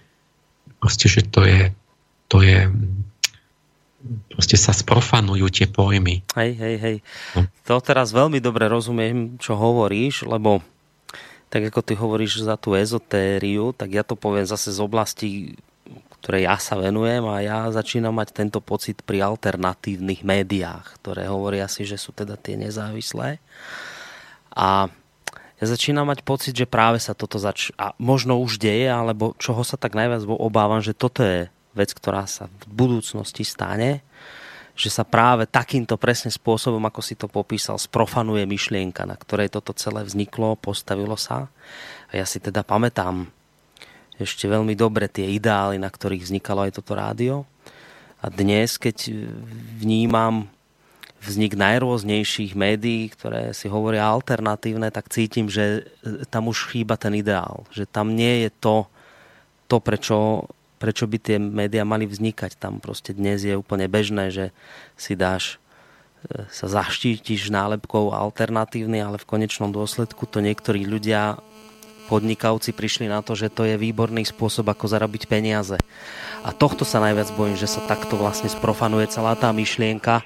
Proste, 0.77 1.07
že 1.09 1.25
to 1.25 1.47
je, 1.47 1.71
to 2.29 2.43
je 2.43 2.69
proste 4.29 4.57
sa 4.59 4.75
sprofanujú 4.75 5.49
tie 5.49 5.65
pojmy. 5.65 6.21
Hej, 6.37 6.51
hej, 6.61 6.75
hej. 6.77 6.97
No. 7.33 7.49
To 7.65 7.81
teraz 7.81 8.13
veľmi 8.13 8.37
dobre 8.37 8.69
rozumiem, 8.69 9.41
čo 9.41 9.57
hovoríš, 9.57 10.29
lebo 10.29 10.61
tak 11.55 11.71
ako 11.71 11.79
ty 11.87 11.95
hovoríš 11.95 12.43
za 12.43 12.59
tú 12.59 12.75
ezotériu, 12.75 13.71
tak 13.71 13.95
ja 13.95 14.03
to 14.03 14.19
poviem 14.19 14.43
zase 14.43 14.75
z 14.75 14.79
oblasti 14.83 15.55
ktorej 16.19 16.49
ja 16.49 16.57
sa 16.57 16.73
venujem 16.73 17.21
a 17.29 17.37
ja 17.45 17.69
začínam 17.69 18.17
mať 18.17 18.33
tento 18.33 18.57
pocit 18.57 19.05
pri 19.05 19.21
alternatívnych 19.21 20.25
médiách, 20.25 20.97
ktoré 20.97 21.29
hovoria 21.29 21.69
si, 21.69 21.85
že 21.85 22.01
sú 22.01 22.17
teda 22.17 22.33
tie 22.33 22.57
nezávislé. 22.57 23.37
A 24.49 24.89
ja 25.61 25.65
začínam 25.69 26.09
mať 26.09 26.25
pocit, 26.25 26.57
že 26.57 26.65
práve 26.65 26.97
sa 26.97 27.13
toto 27.13 27.37
zač... 27.37 27.69
a 27.77 27.93
možno 28.01 28.41
už 28.41 28.57
deje, 28.57 28.89
alebo 28.89 29.37
čoho 29.37 29.61
sa 29.61 29.77
tak 29.77 29.93
najviac 29.93 30.25
obávam, 30.25 30.81
že 30.81 30.97
toto 30.97 31.21
je 31.21 31.45
vec, 31.77 31.93
ktorá 31.93 32.25
sa 32.25 32.49
v 32.49 32.73
budúcnosti 32.73 33.45
stane, 33.45 34.01
že 34.75 34.91
sa 34.91 35.07
práve 35.07 35.47
takýmto 35.47 35.95
presne 35.95 36.27
spôsobom, 36.27 36.83
ako 36.83 36.99
si 36.99 37.15
to 37.15 37.31
popísal, 37.31 37.79
sprofanuje 37.79 38.43
myšlienka, 38.43 39.07
na 39.07 39.15
ktorej 39.15 39.47
toto 39.47 39.71
celé 39.71 40.03
vzniklo, 40.03 40.59
postavilo 40.59 41.15
sa. 41.15 41.47
A 42.11 42.19
ja 42.19 42.27
si 42.27 42.43
teda 42.43 42.61
pamätám 42.61 43.31
ešte 44.19 44.51
veľmi 44.51 44.75
dobre 44.75 45.07
tie 45.07 45.31
ideály, 45.31 45.79
na 45.79 45.87
ktorých 45.87 46.27
vznikalo 46.27 46.67
aj 46.67 46.75
toto 46.75 46.91
rádio. 46.95 47.47
A 48.19 48.27
dnes, 48.27 48.75
keď 48.75 49.11
vnímam 49.79 50.51
vznik 51.23 51.57
najrôznejších 51.57 52.53
médií, 52.53 53.09
ktoré 53.09 53.55
si 53.55 53.65
hovoria 53.71 54.05
alternatívne, 54.05 54.93
tak 54.93 55.09
cítim, 55.09 55.49
že 55.49 55.89
tam 56.29 56.51
už 56.51 56.69
chýba 56.75 56.99
ten 56.99 57.17
ideál. 57.17 57.65
Že 57.73 57.89
tam 57.89 58.13
nie 58.13 58.45
je 58.45 58.49
to, 58.61 58.85
to 59.65 59.81
prečo, 59.81 60.45
prečo 60.77 61.07
by 61.07 61.17
tie 61.17 61.37
médiá 61.39 61.87
mali 61.87 62.05
vznikať. 62.05 62.59
Tam 62.59 62.83
proste 62.83 63.15
dnes 63.15 63.43
je 63.43 63.55
úplne 63.55 63.87
bežné, 63.87 64.31
že 64.31 64.45
si 64.99 65.15
dáš 65.15 65.57
e, 66.27 66.45
sa 66.51 66.67
zaštítiš 66.67 67.49
nálepkou 67.49 68.11
alternatívny, 68.11 68.99
ale 68.99 69.17
v 69.17 69.29
konečnom 69.29 69.71
dôsledku 69.71 70.27
to 70.27 70.43
niektorí 70.43 70.83
ľudia 70.83 71.39
podnikavci 72.05 72.71
prišli 72.71 73.09
na 73.09 73.25
to, 73.25 73.33
že 73.33 73.49
to 73.49 73.65
je 73.65 73.81
výborný 73.81 74.23
spôsob, 74.29 74.69
ako 74.69 74.85
zarobiť 74.85 75.25
peniaze. 75.25 75.81
A 76.45 76.53
tohto 76.53 76.85
sa 76.85 77.01
najviac 77.01 77.33
bojím, 77.33 77.57
že 77.57 77.65
sa 77.65 77.81
takto 77.81 78.13
vlastne 78.13 78.45
sprofanuje 78.45 79.09
celá 79.09 79.33
tá 79.33 79.49
myšlienka, 79.49 80.21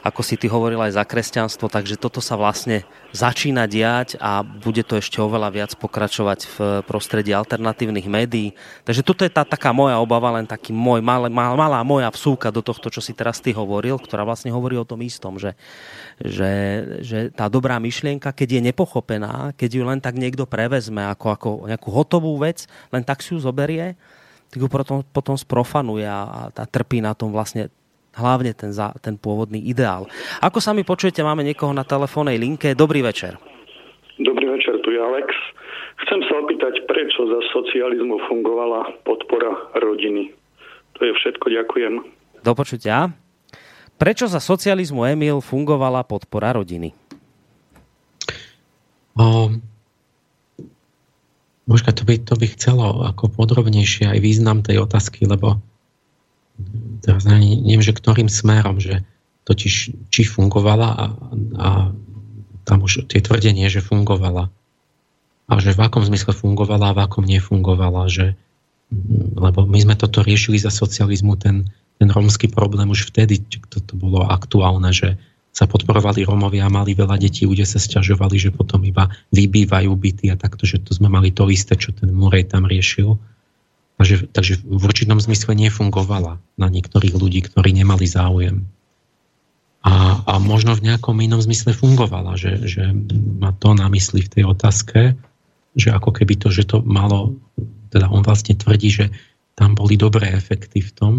ako 0.00 0.20
si 0.24 0.40
ty 0.40 0.48
hovoril 0.48 0.80
aj 0.80 0.96
za 0.96 1.04
kresťanstvo, 1.04 1.68
takže 1.68 2.00
toto 2.00 2.24
sa 2.24 2.36
vlastne 2.36 2.84
začína 3.12 3.68
diať 3.68 4.16
a 4.16 4.40
bude 4.40 4.80
to 4.86 4.96
ešte 4.96 5.20
oveľa 5.20 5.48
viac 5.52 5.70
pokračovať 5.76 6.38
v 6.46 6.56
prostredí 6.88 7.36
alternatívnych 7.36 8.08
médií. 8.08 8.56
Takže 8.84 9.04
toto 9.04 9.22
je 9.24 9.32
tá 9.32 9.44
taká 9.44 9.76
moja 9.76 10.00
obava, 10.00 10.32
len 10.36 10.48
taký 10.48 10.72
môj, 10.72 11.04
mal, 11.04 11.28
mal, 11.28 11.58
malá 11.58 11.80
moja 11.84 12.08
vsúka 12.12 12.48
do 12.48 12.64
tohto, 12.64 12.88
čo 12.88 13.04
si 13.04 13.12
teraz 13.12 13.42
ty 13.42 13.52
hovoril, 13.52 14.00
ktorá 14.00 14.24
vlastne 14.24 14.48
hovorí 14.54 14.80
o 14.80 14.88
tom 14.88 15.04
istom, 15.04 15.36
že 15.36 15.52
že, 16.20 16.52
že 17.00 17.18
tá 17.32 17.48
dobrá 17.48 17.80
myšlienka, 17.80 18.36
keď 18.36 18.60
je 18.60 18.66
nepochopená, 18.70 19.56
keď 19.56 19.70
ju 19.72 19.82
len 19.88 20.00
tak 20.04 20.20
niekto 20.20 20.44
prevezme 20.44 21.08
ako, 21.08 21.26
ako 21.32 21.48
nejakú 21.64 21.88
hotovú 21.88 22.36
vec, 22.36 22.68
len 22.92 23.00
tak 23.00 23.24
si 23.24 23.32
ju 23.32 23.40
zoberie, 23.40 23.96
tak 24.52 24.60
ju 24.60 24.68
potom, 24.68 25.00
potom 25.00 25.40
sprofanuje 25.40 26.04
a, 26.04 26.52
a 26.52 26.64
trpí 26.68 27.00
na 27.00 27.16
tom 27.16 27.32
vlastne 27.32 27.72
hlavne 28.14 28.52
ten, 28.54 28.74
za, 28.74 28.94
ten 28.98 29.14
pôvodný 29.14 29.62
ideál. 29.62 30.10
Ako 30.42 30.58
sa 30.58 30.74
mi 30.74 30.82
počujete, 30.82 31.22
máme 31.22 31.46
niekoho 31.46 31.70
na 31.70 31.86
telefónnej 31.86 32.38
linke. 32.40 32.74
Dobrý 32.74 33.04
večer. 33.04 33.38
Dobrý 34.20 34.46
večer, 34.50 34.78
tu 34.82 34.90
je 34.92 35.00
Alex. 35.00 35.28
Chcem 36.06 36.20
sa 36.26 36.34
opýtať, 36.40 36.84
prečo 36.88 37.28
za 37.28 37.40
socializmu 37.52 38.24
fungovala 38.26 39.04
podpora 39.04 39.52
rodiny. 39.76 40.32
To 40.96 41.00
je 41.08 41.12
všetko, 41.16 41.46
ďakujem. 41.48 41.94
Do 42.40 42.52
počutia. 42.56 43.12
Prečo 44.00 44.24
za 44.24 44.40
socializmu 44.40 45.04
Emil 45.04 45.44
fungovala 45.44 46.08
podpora 46.08 46.56
rodiny? 46.56 46.96
O, 49.20 49.52
možno 51.68 51.90
to 51.92 52.08
by, 52.08 52.16
to 52.16 52.32
by 52.32 52.46
chcelo 52.56 53.04
ako 53.04 53.28
podrobnejšie 53.28 54.08
aj 54.08 54.18
význam 54.24 54.64
tej 54.64 54.80
otázky, 54.80 55.28
lebo 55.28 55.60
teraz 57.04 57.24
ani 57.26 57.56
neviem, 57.60 57.84
že 57.84 57.96
ktorým 57.96 58.28
smerom, 58.28 58.78
že 58.78 59.02
totiž 59.48 59.74
či 60.12 60.22
fungovala 60.22 60.88
a, 60.94 61.04
a 61.58 61.68
tam 62.68 62.78
už 62.84 63.10
tie 63.10 63.18
tvrdenie, 63.24 63.66
že 63.66 63.82
fungovala 63.82 64.52
a 65.50 65.52
že 65.58 65.74
v 65.74 65.82
akom 65.82 66.06
zmysle 66.06 66.30
fungovala 66.30 66.92
a 66.92 66.96
v 66.96 67.02
akom 67.02 67.26
nefungovala, 67.26 68.06
že 68.06 68.38
lebo 69.38 69.66
my 69.66 69.78
sme 69.78 69.94
toto 69.94 70.22
riešili 70.22 70.58
za 70.58 70.70
socializmu, 70.70 71.38
ten, 71.38 71.70
ten 71.98 72.08
rómsky 72.10 72.50
problém 72.50 72.90
už 72.90 73.14
vtedy, 73.14 73.38
to, 73.70 73.78
to 73.78 73.94
bolo 73.94 74.26
aktuálne, 74.26 74.90
že 74.90 75.14
sa 75.50 75.66
podporovali 75.66 76.22
Rómovia 76.22 76.66
a 76.66 76.70
mali 76.70 76.94
veľa 76.94 77.18
detí, 77.18 77.42
ľudia 77.42 77.66
sa 77.66 77.82
stiažovali, 77.82 78.38
že 78.38 78.54
potom 78.54 78.82
iba 78.86 79.10
vybývajú 79.34 79.90
byty 79.90 80.30
a 80.30 80.38
takto, 80.38 80.62
že 80.62 80.78
to 80.78 80.94
sme 80.94 81.10
mali 81.10 81.34
to 81.34 81.50
isté, 81.50 81.74
čo 81.74 81.90
ten 81.90 82.14
Murej 82.14 82.50
tam 82.50 82.70
riešil. 82.70 83.18
Takže, 84.00 84.32
takže 84.32 84.64
v 84.64 84.80
určitom 84.80 85.20
zmysle 85.20 85.52
nefungovala 85.52 86.40
na 86.56 86.72
niektorých 86.72 87.12
ľudí, 87.20 87.44
ktorí 87.44 87.76
nemali 87.76 88.08
záujem. 88.08 88.64
A, 89.84 90.24
a 90.24 90.40
možno 90.40 90.72
v 90.72 90.88
nejakom 90.88 91.20
inom 91.20 91.36
zmysle 91.44 91.76
fungovala, 91.76 92.40
že, 92.40 92.64
že 92.64 92.96
má 93.12 93.52
to 93.52 93.76
na 93.76 93.92
mysli 93.92 94.24
v 94.24 94.32
tej 94.32 94.44
otázke, 94.48 95.20
že 95.76 95.92
ako 95.92 96.16
keby 96.16 96.40
to, 96.40 96.48
že 96.48 96.64
to 96.64 96.80
malo, 96.80 97.36
teda 97.92 98.08
on 98.08 98.24
vlastne 98.24 98.56
tvrdí, 98.56 98.88
že 98.88 99.12
tam 99.52 99.76
boli 99.76 100.00
dobré 100.00 100.32
efekty 100.32 100.80
v 100.80 100.92
tom, 100.96 101.14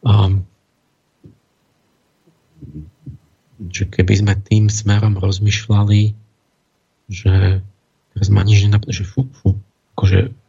um, 0.00 0.48
že 3.68 3.84
keby 3.84 4.16
sme 4.16 4.32
tým 4.48 4.72
smerom 4.72 5.20
rozmýšľali, 5.20 6.16
že 7.12 7.60
teraz 8.16 8.28
ma 8.32 8.40
nič 8.48 8.64
nenap- 8.64 8.88
že 8.88 9.04
fú, 9.04 9.28
fú, 9.28 9.60
akože 9.92 10.39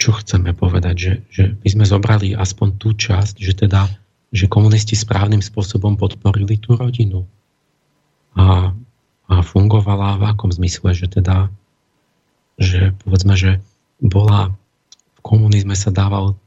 čo 0.00 0.16
chceme 0.16 0.56
povedať? 0.56 0.94
Že, 0.96 1.12
že 1.28 1.44
my 1.60 1.68
sme 1.68 1.84
zobrali 1.84 2.32
aspoň 2.32 2.68
tú 2.80 2.96
časť, 2.96 3.36
že 3.36 3.52
teda 3.52 3.84
že 4.30 4.46
komunisti 4.46 4.94
správnym 4.94 5.42
spôsobom 5.42 5.98
podporili 5.98 6.54
tú 6.56 6.78
rodinu. 6.78 7.26
A, 8.38 8.70
a 9.26 9.34
fungovala 9.42 10.22
v 10.22 10.24
akom 10.30 10.54
zmysle, 10.54 10.94
že 10.94 11.10
teda, 11.10 11.50
že 12.54 12.94
povedzme, 13.02 13.34
že 13.34 13.58
bola 13.98 14.54
v 15.18 15.20
komunizme 15.20 15.74
sa 15.74 15.90
dával, 15.90 16.38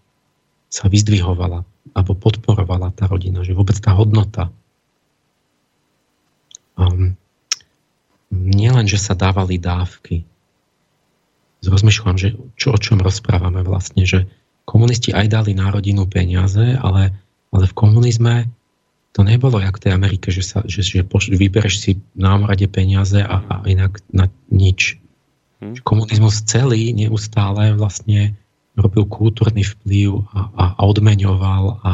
sa 0.72 0.88
vyzdvihovala 0.88 1.68
alebo 1.92 2.16
podporovala 2.16 2.96
tá 2.96 3.06
rodina, 3.06 3.44
že 3.44 3.54
vôbec 3.54 3.76
tá 3.78 3.92
hodnota. 3.94 4.48
Um, 6.80 7.20
nielen, 8.32 8.88
že 8.90 8.98
sa 8.98 9.14
dávali 9.14 9.60
dávky, 9.62 10.26
rozmýšľam, 11.70 12.18
že 12.20 12.36
čo, 12.60 12.76
o 12.76 12.80
čom 12.80 13.00
rozprávame 13.00 13.64
vlastne, 13.64 14.04
že 14.04 14.28
komunisti 14.64 15.12
aj 15.12 15.28
dali 15.32 15.52
na 15.56 15.72
rodinu 15.72 16.08
peniaze, 16.08 16.76
ale, 16.80 17.12
ale 17.52 17.66
v 17.68 17.74
komunizme 17.76 18.36
to 19.14 19.22
nebolo 19.22 19.62
jak 19.62 19.78
v 19.78 19.84
tej 19.88 19.92
Amerike, 19.94 20.34
že, 20.34 20.42
sa, 20.42 20.66
že, 20.66 20.82
že 20.82 21.06
poš, 21.06 21.30
vybereš 21.30 21.76
si 21.78 21.92
na 22.18 22.34
omrade 22.34 22.66
peniaze 22.66 23.22
a, 23.22 23.46
a 23.46 23.56
inak 23.70 24.02
na 24.10 24.26
nič. 24.50 24.98
Hmm. 25.62 25.78
Komunizmus 25.86 26.42
celý 26.50 26.90
neustále 26.98 27.78
vlastne 27.78 28.34
robil 28.74 29.06
kultúrny 29.06 29.62
vplyv 29.62 30.26
a, 30.34 30.40
a, 30.50 30.64
a 30.74 30.82
odmeňoval 30.90 31.64
a, 31.86 31.94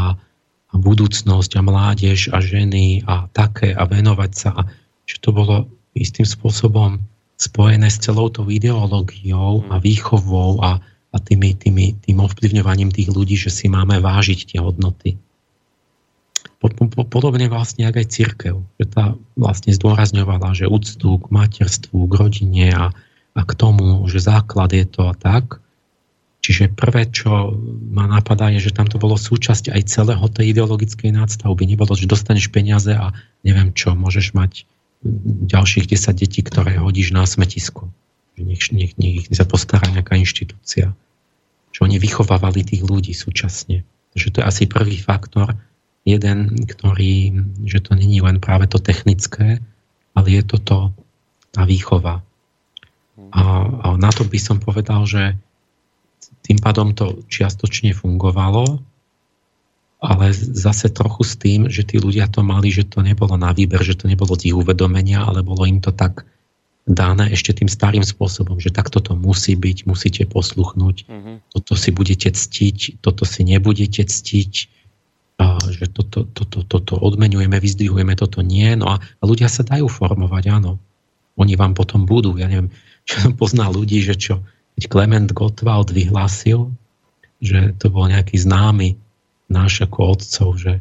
a 0.71 0.73
budúcnosť 0.79 1.59
a 1.59 1.61
mládež 1.61 2.31
a 2.31 2.39
ženy 2.39 3.03
a 3.03 3.27
také 3.35 3.75
a 3.75 3.83
venovať 3.83 4.31
sa. 4.31 4.49
A, 4.55 4.61
že 5.03 5.19
to 5.19 5.35
bolo 5.35 5.67
istým 5.91 6.23
spôsobom 6.23 7.03
spojené 7.39 7.87
s 7.87 8.03
celou 8.03 8.27
tou 8.27 8.51
ideológiou 8.51 9.63
a 9.71 9.79
mm. 9.79 9.81
výchovou 9.81 10.59
a, 10.59 10.83
a 11.15 11.17
tými, 11.23 11.55
tými, 11.55 11.95
tým 12.03 12.19
ovplyvňovaním 12.19 12.91
tých 12.91 13.09
ľudí, 13.09 13.39
že 13.39 13.47
si 13.47 13.71
máme 13.71 14.03
vážiť 14.03 14.53
tie 14.53 14.59
hodnoty. 14.59 15.15
Podobne 16.59 17.47
vlastne 17.47 17.87
ako 17.87 17.97
aj 18.03 18.07
církev, 18.11 18.55
že 18.75 18.85
tá 18.91 19.15
vlastne 19.39 19.71
zdôrazňovala, 19.71 20.51
že 20.51 20.67
úctu 20.67 21.15
k 21.15 21.25
materstvu, 21.31 21.95
k 22.03 22.13
rodine 22.19 22.67
a, 22.75 22.91
a 23.31 23.41
k 23.47 23.51
tomu, 23.55 24.03
že 24.11 24.19
základ 24.19 24.75
je 24.75 24.83
to 24.83 25.07
a 25.07 25.15
tak. 25.15 25.63
Čiže 26.43 26.75
prvé, 26.75 27.07
čo 27.07 27.55
ma 27.91 28.11
napadá, 28.11 28.51
je, 28.51 28.67
že 28.67 28.75
tam 28.75 28.91
to 28.91 28.99
bolo 28.99 29.15
súčasť 29.15 29.71
aj 29.71 29.81
celého 29.87 30.23
tej 30.27 30.51
ideologickej 30.51 31.15
nadstavby. 31.15 31.63
Nebolo, 31.63 31.95
že 31.95 32.07
dostaneš 32.11 32.51
peniaze 32.51 32.91
a 32.91 33.15
neviem 33.47 33.71
čo, 33.71 33.95
môžeš 33.95 34.35
mať 34.35 34.67
ďalších 35.03 35.87
10 35.87 36.21
detí, 36.21 36.41
ktoré 36.43 36.79
hodíš 36.79 37.15
na 37.15 37.23
smetisko. 37.23 37.87
Nech, 38.39 38.71
nech, 38.71 38.95
nech 38.95 39.27
sa 39.31 39.43
postará 39.43 39.87
nejaká 39.91 40.15
inštitúcia. 40.15 40.95
Že 41.75 41.79
oni 41.91 41.97
vychovávali 41.99 42.63
tých 42.63 42.83
ľudí 42.83 43.11
súčasne. 43.11 43.83
Takže 44.15 44.27
to 44.31 44.37
je 44.41 44.45
asi 44.47 44.63
prvý 44.65 44.99
faktor, 44.99 45.55
jeden, 46.07 46.65
ktorý, 46.65 47.35
že 47.67 47.83
to 47.83 47.95
není 47.95 48.23
len 48.23 48.39
práve 48.39 48.65
to 48.67 48.79
technické, 48.79 49.59
ale 50.15 50.27
je 50.27 50.43
to 50.43 50.57
to, 50.57 50.79
tá 51.51 51.63
výchova. 51.67 52.23
A, 53.29 53.41
a 53.83 53.87
na 53.99 54.09
to 54.09 54.23
by 54.23 54.39
som 54.39 54.57
povedal, 54.63 55.03
že 55.05 55.35
tým 56.43 56.57
pádom 56.57 56.95
to 56.97 57.21
čiastočne 57.29 57.93
fungovalo, 57.93 58.81
ale 59.99 60.31
zase 60.33 60.87
trochu 60.87 61.27
s 61.27 61.35
tým, 61.35 61.67
že 61.67 61.83
tí 61.83 61.99
ľudia 61.99 62.31
to 62.31 62.39
mali, 62.39 62.71
že 62.71 62.87
to 62.87 63.03
nebolo 63.03 63.35
na 63.35 63.51
výber, 63.51 63.83
že 63.83 63.99
to 63.99 64.07
nebolo 64.07 64.31
z 64.39 64.51
ich 64.51 64.55
uvedomenia, 64.55 65.27
ale 65.27 65.43
bolo 65.43 65.67
im 65.67 65.83
to 65.83 65.91
tak 65.91 66.23
dané 66.87 67.35
ešte 67.35 67.53
tým 67.53 67.67
starým 67.67 68.01
spôsobom, 68.01 68.57
že 68.57 68.71
takto 68.71 69.03
to 69.03 69.13
musí 69.13 69.53
byť, 69.59 69.77
musíte 69.85 70.23
posluchnúť, 70.25 70.95
uh-huh. 71.05 71.35
toto 71.51 71.73
si 71.75 71.91
budete 71.91 72.31
ctiť, 72.31 73.03
toto 73.03 73.27
si 73.27 73.45
nebudete 73.45 74.07
ctiť, 74.07 74.51
že 75.69 75.85
toto, 75.91 76.27
toto, 76.27 76.67
toto 76.67 76.93
odmenujeme, 76.99 77.55
vyzdvihujeme, 77.55 78.11
toto 78.19 78.43
nie. 78.43 78.75
No 78.75 78.91
a, 78.91 78.95
a 78.99 79.23
ľudia 79.23 79.47
sa 79.47 79.63
dajú 79.63 79.87
formovať, 79.87 80.51
áno. 80.51 80.75
Oni 81.39 81.55
vám 81.55 81.71
potom 81.71 82.03
budú. 82.03 82.35
Ja 82.35 82.51
neviem, 82.51 82.75
čo 83.07 83.23
som 83.23 83.31
poznal 83.31 83.71
ľudí, 83.71 84.03
že 84.03 84.19
čo, 84.19 84.43
keď 84.75 84.91
Klement 84.91 85.29
Gottwald 85.31 85.95
vyhlásil, 85.95 86.67
že 87.39 87.71
to 87.79 87.87
bol 87.87 88.11
nejaký 88.11 88.35
známy 88.35 88.99
náš 89.49 89.83
ako 89.83 90.15
otcov, 90.15 90.49
že, 90.61 90.73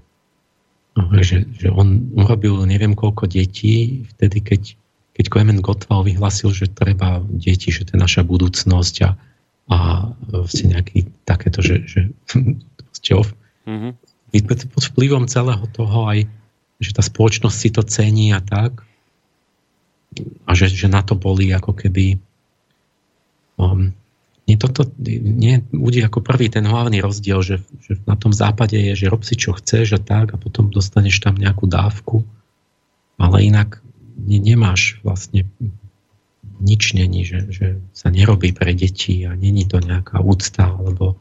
no, 0.94 1.08
že, 1.24 1.48
že 1.56 1.68
on 1.72 2.12
urobil 2.14 2.62
neviem 2.68 2.92
koľko 2.92 3.26
detí, 3.26 4.04
vtedy 4.14 4.44
keď, 4.44 4.62
keď 5.16 5.24
Klement 5.32 5.60
Gottwald 5.64 6.06
vyhlasil, 6.06 6.52
že 6.52 6.70
treba 6.70 7.24
deti, 7.26 7.72
že 7.72 7.88
to 7.88 7.96
je 7.96 8.04
naša 8.04 8.22
budúcnosť 8.28 8.94
a, 9.08 9.10
a 9.72 9.76
vlastne 10.28 10.76
nejaký 10.76 11.08
takéto, 11.24 11.64
že, 11.64 11.82
že 11.88 12.00
mm-hmm. 13.64 13.92
pod 14.68 14.84
vplyvom 14.92 15.24
celého 15.26 15.64
toho 15.72 16.06
aj, 16.06 16.28
že 16.78 16.90
tá 16.94 17.02
spoločnosť 17.02 17.56
si 17.56 17.68
to 17.72 17.82
cení 17.82 18.30
a 18.36 18.44
tak 18.44 18.84
a 20.46 20.50
že, 20.56 20.72
že 20.72 20.88
na 20.88 21.04
to 21.04 21.16
boli 21.16 21.52
ako 21.52 21.72
keby 21.76 22.16
um, 23.60 23.92
nie, 24.48 24.56
toto 24.56 24.88
nie 24.98 25.60
bude 25.68 26.00
ako 26.00 26.24
prvý 26.24 26.48
ten 26.48 26.64
hlavný 26.64 27.04
rozdiel, 27.04 27.44
že, 27.44 27.60
že 27.84 28.00
na 28.08 28.16
tom 28.16 28.32
západe 28.32 28.80
je, 28.80 28.96
že 28.96 29.12
rob 29.12 29.20
si 29.20 29.36
čo 29.36 29.52
chceš 29.52 29.94
a 29.96 30.00
tak 30.00 30.32
a 30.32 30.40
potom 30.40 30.72
dostaneš 30.72 31.20
tam 31.20 31.36
nejakú 31.36 31.68
dávku, 31.68 32.24
ale 33.20 33.44
inak 33.44 33.84
ne, 34.16 34.40
nemáš 34.40 35.04
vlastne 35.04 35.44
nič 36.58 36.96
není, 36.96 37.28
že, 37.28 37.44
že 37.52 37.66
sa 37.92 38.08
nerobí 38.08 38.56
pre 38.56 38.72
deti 38.72 39.22
a 39.28 39.36
není 39.36 39.68
to 39.68 39.84
nejaká 39.84 40.18
úcta 40.24 40.72
alebo 40.72 41.20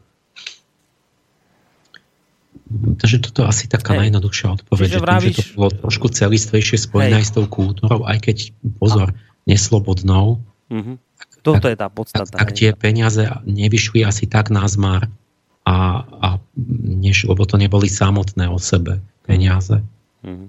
Takže 2.68 3.24
toto 3.24 3.48
asi 3.48 3.64
taká 3.64 3.96
hey. 3.96 3.98
najjednoduchšia 4.06 4.60
odpoveď, 4.60 4.88
že, 4.92 5.00
tým, 5.00 5.32
že 5.32 5.40
to 5.40 5.56
bolo 5.56 5.70
trošku 5.72 6.12
celistvejšie 6.12 6.76
spojené 6.76 7.16
hey. 7.16 7.20
aj 7.24 7.26
s 7.28 7.32
tou 7.32 7.48
kultúrou, 7.48 8.04
aj 8.04 8.20
keď, 8.20 8.52
pozor, 8.76 9.16
neslobodnou, 9.48 10.44
mm-hmm. 10.68 11.07
Toto 11.48 11.64
tak, 11.64 11.72
je 11.72 11.78
tá 11.80 11.88
podstata. 11.88 12.34
Tak, 12.36 12.52
tak 12.52 12.56
tie 12.56 12.70
peniaze 12.76 13.24
nevyšli 13.48 14.04
asi 14.04 14.28
tak 14.28 14.52
na 14.52 14.68
zmar, 14.68 15.08
a, 15.68 15.76
a 16.08 16.28
než, 16.80 17.28
lebo 17.28 17.44
to 17.44 17.60
neboli 17.60 17.92
samotné 17.92 18.48
o 18.48 18.56
sebe 18.56 19.04
peniaze. 19.28 19.84
Mm-hmm. 20.24 20.48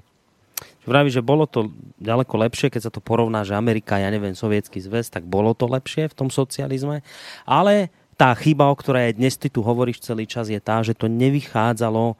Vraví, 0.88 1.12
že 1.12 1.22
bolo 1.22 1.44
to 1.46 1.70
ďaleko 2.00 2.40
lepšie, 2.48 2.72
keď 2.72 2.82
sa 2.88 2.92
to 2.92 3.04
porovná, 3.04 3.44
že 3.44 3.54
Amerika, 3.54 4.00
ja 4.00 4.08
neviem, 4.10 4.34
sovietský 4.34 4.80
zväz, 4.80 5.12
tak 5.12 5.28
bolo 5.28 5.52
to 5.52 5.68
lepšie 5.68 6.08
v 6.08 6.18
tom 6.18 6.32
socializme. 6.32 7.04
Ale 7.44 7.92
tá 8.16 8.32
chyba, 8.34 8.72
o 8.72 8.76
ktorej 8.80 9.20
dnes 9.20 9.36
ty 9.36 9.52
tu 9.52 9.60
hovoríš 9.60 10.02
celý 10.02 10.24
čas, 10.24 10.48
je 10.48 10.58
tá, 10.58 10.80
že 10.82 10.96
to 10.96 11.12
nevychádzalo 11.12 12.16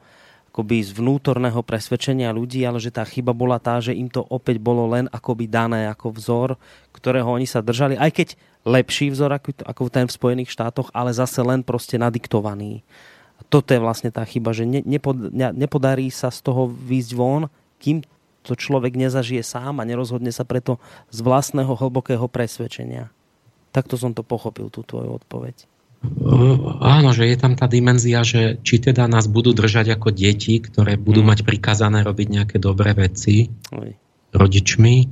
akoby 0.50 0.82
z 0.82 0.90
vnútorného 0.98 1.62
presvedčenia 1.62 2.34
ľudí, 2.34 2.66
ale 2.66 2.82
že 2.82 2.90
tá 2.90 3.06
chyba 3.06 3.30
bola 3.30 3.62
tá, 3.62 3.78
že 3.78 3.94
im 3.94 4.10
to 4.10 4.26
opäť 4.26 4.58
bolo 4.58 4.90
len 4.90 5.06
akoby 5.14 5.46
dané 5.46 5.86
ako 5.86 6.10
vzor, 6.10 6.48
ktorého 6.90 7.30
oni 7.30 7.46
sa 7.46 7.62
držali, 7.62 7.94
aj 7.94 8.10
keď 8.10 8.28
lepší 8.66 9.14
vzor 9.14 9.30
ako, 9.38 9.86
ten 9.88 10.10
v 10.10 10.16
Spojených 10.18 10.50
štátoch, 10.50 10.90
ale 10.90 11.14
zase 11.14 11.38
len 11.46 11.62
proste 11.62 11.96
nadiktovaný. 11.96 12.82
A 13.38 13.46
toto 13.46 13.72
je 13.72 13.80
vlastne 13.80 14.10
tá 14.10 14.26
chyba, 14.26 14.50
že 14.50 14.66
ne, 14.66 14.82
nepod, 14.82 15.16
ne, 15.30 15.54
nepodarí 15.54 16.10
sa 16.10 16.28
z 16.34 16.42
toho 16.42 16.66
výjsť 16.66 17.12
von, 17.14 17.46
kým 17.78 18.02
to 18.42 18.58
človek 18.58 18.98
nezažije 18.98 19.46
sám 19.46 19.78
a 19.80 19.86
nerozhodne 19.86 20.34
sa 20.34 20.42
preto 20.42 20.82
z 21.14 21.22
vlastného 21.22 21.72
hlbokého 21.78 22.26
presvedčenia. 22.26 23.08
Takto 23.70 23.94
som 23.94 24.10
to 24.10 24.26
pochopil, 24.26 24.66
tú 24.66 24.82
tvoju 24.82 25.14
odpoveď. 25.14 25.79
Áno, 26.80 27.12
že 27.12 27.28
je 27.28 27.36
tam 27.36 27.52
tá 27.52 27.68
dimenzia, 27.68 28.24
že 28.24 28.56
či 28.64 28.80
teda 28.80 29.04
nás 29.04 29.28
budú 29.28 29.52
držať 29.52 30.00
ako 30.00 30.08
deti, 30.16 30.56
ktoré 30.56 30.96
budú 30.96 31.20
mm. 31.20 31.28
mať 31.28 31.38
prikázané 31.44 32.00
robiť 32.00 32.26
nejaké 32.40 32.56
dobré 32.56 32.96
veci 32.96 33.52
Oj. 33.68 33.92
rodičmi, 34.32 35.04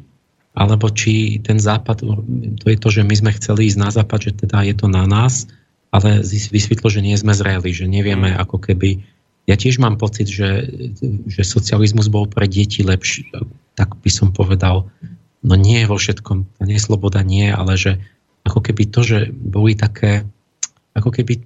alebo 0.57 0.89
či 0.89 1.45
ten 1.45 1.61
západ, 1.61 2.09
to 2.57 2.67
je 2.73 2.79
to, 2.81 2.89
že 2.89 3.05
my 3.05 3.15
sme 3.15 3.37
chceli 3.37 3.69
ísť 3.69 3.79
na 3.85 3.91
západ, 3.93 4.33
že 4.33 4.33
teda 4.49 4.65
je 4.65 4.75
to 4.81 4.89
na 4.89 5.05
nás, 5.05 5.45
ale 5.93 6.25
vysvetlo, 6.25 6.89
že 6.89 7.05
nie 7.05 7.21
sme 7.21 7.37
zreli, 7.37 7.69
že 7.77 7.85
nevieme 7.85 8.33
mm. 8.33 8.41
ako 8.49 8.57
keby... 8.57 9.05
Ja 9.49 9.57
tiež 9.57 9.81
mám 9.81 9.97
pocit, 9.97 10.29
že, 10.29 10.69
že 11.25 11.41
socializmus 11.41 12.13
bol 12.13 12.29
pre 12.29 12.45
deti 12.49 12.85
lepší, 12.85 13.29
tak 13.77 13.97
by 13.97 14.11
som 14.13 14.29
povedal, 14.33 14.89
no 15.45 15.55
nie 15.57 15.85
vo 15.89 15.97
všetkom, 15.97 16.61
tá 16.61 16.65
nesloboda 16.69 17.21
nie, 17.25 17.49
ale 17.49 17.77
že 17.77 17.97
ako 18.45 18.61
keby 18.61 18.89
to, 18.89 19.01
že 19.05 19.19
boli 19.33 19.73
také 19.73 20.29
ako 20.99 21.15
keby 21.15 21.41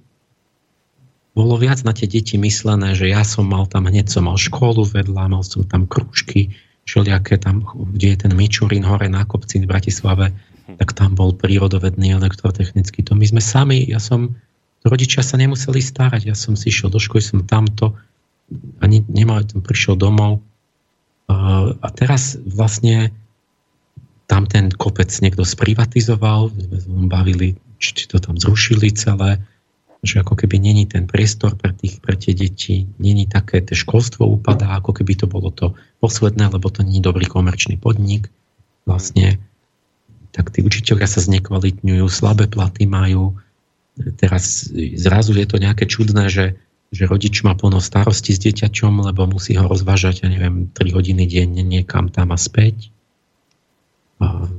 bolo 1.33 1.57
viac 1.57 1.81
na 1.81 1.97
tie 1.97 2.05
deti 2.05 2.37
myslené, 2.37 2.93
že 2.93 3.09
ja 3.09 3.25
som 3.25 3.49
mal 3.49 3.65
tam, 3.65 3.89
hneď 3.89 4.05
som 4.05 4.29
mal 4.29 4.37
školu 4.37 4.85
vedľa, 4.85 5.33
mal 5.33 5.41
som 5.41 5.65
tam 5.65 5.89
krúžky, 5.89 6.53
všelijaké 6.85 7.41
tam, 7.41 7.65
kde 7.65 8.13
je 8.13 8.17
ten 8.27 8.33
Mičurín 8.37 8.85
hore 8.85 9.09
na 9.09 9.25
kopci 9.25 9.57
v 9.63 9.69
Bratislave, 9.69 10.29
tak 10.77 10.93
tam 10.93 11.17
bol 11.17 11.33
prírodovedný, 11.33 12.13
elektrotechnický. 12.13 13.01
To 13.09 13.17
my 13.17 13.25
sme 13.25 13.41
sami, 13.41 13.81
ja 13.89 13.97
som, 13.97 14.37
rodičia 14.85 15.25
sa 15.25 15.41
nemuseli 15.41 15.81
starať, 15.81 16.29
ja 16.29 16.37
som 16.37 16.53
si 16.53 16.69
išiel 16.69 16.93
do 16.93 17.01
školy, 17.01 17.23
som 17.23 17.41
tamto, 17.49 17.97
ani 18.83 19.01
nemal, 19.09 19.41
som 19.47 19.65
prišiel 19.65 19.97
domov. 19.97 20.43
A 21.81 21.87
teraz 21.97 22.37
vlastne 22.45 23.09
tam 24.27 24.47
ten 24.47 24.71
kopec 24.71 25.11
niekto 25.19 25.43
sprivatizoval, 25.43 26.51
sme 26.55 27.07
bavili 27.11 27.59
či 27.83 28.07
to 28.07 28.23
tam 28.23 28.39
zrušili 28.39 28.95
celé. 28.95 29.43
že 30.03 30.19
ako 30.19 30.35
keby 30.35 30.59
není 30.59 30.83
ten 30.83 31.07
priestor 31.07 31.55
pre, 31.55 31.71
tých, 31.71 32.03
pre 32.03 32.19
tie 32.19 32.35
deti, 32.35 32.91
není 32.99 33.23
také, 33.23 33.63
to 33.63 33.71
školstvo 33.71 34.27
upadá, 34.27 34.75
ako 34.75 34.91
keby 34.91 35.15
to 35.15 35.31
bolo 35.31 35.47
to 35.47 35.79
posledné, 36.03 36.51
lebo 36.51 36.67
to 36.67 36.83
není 36.83 36.99
dobrý 36.99 37.23
komerčný 37.23 37.79
podnik. 37.79 38.27
Vlastne 38.83 39.39
tak 40.35 40.51
tí 40.51 40.59
učiteľia 40.59 41.07
sa 41.07 41.23
znekvalitňujú, 41.23 42.03
slabé 42.11 42.51
platy 42.51 42.83
majú. 42.83 43.39
Teraz 44.19 44.67
zrazu 44.99 45.39
je 45.39 45.47
to 45.47 45.55
nejaké 45.55 45.87
čudné, 45.87 46.27
že, 46.27 46.59
že 46.91 47.07
rodič 47.07 47.39
má 47.47 47.55
plno 47.55 47.79
starosti 47.79 48.35
s 48.35 48.43
dieťačom, 48.43 49.07
lebo 49.07 49.23
musí 49.23 49.55
ho 49.55 49.71
rozvážať, 49.71 50.25
ja 50.25 50.27
neviem, 50.27 50.67
3 50.67 50.83
hodiny 50.99 51.23
denne 51.31 51.63
niekam 51.63 52.11
tam 52.11 52.35
a 52.35 52.37
späť. 52.41 52.91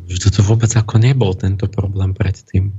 Že 0.08 0.18
toto 0.30 0.40
vôbec 0.44 0.70
ako 0.72 1.00
nebol 1.00 1.32
tento 1.34 1.66
problém 1.68 2.12
predtým. 2.12 2.72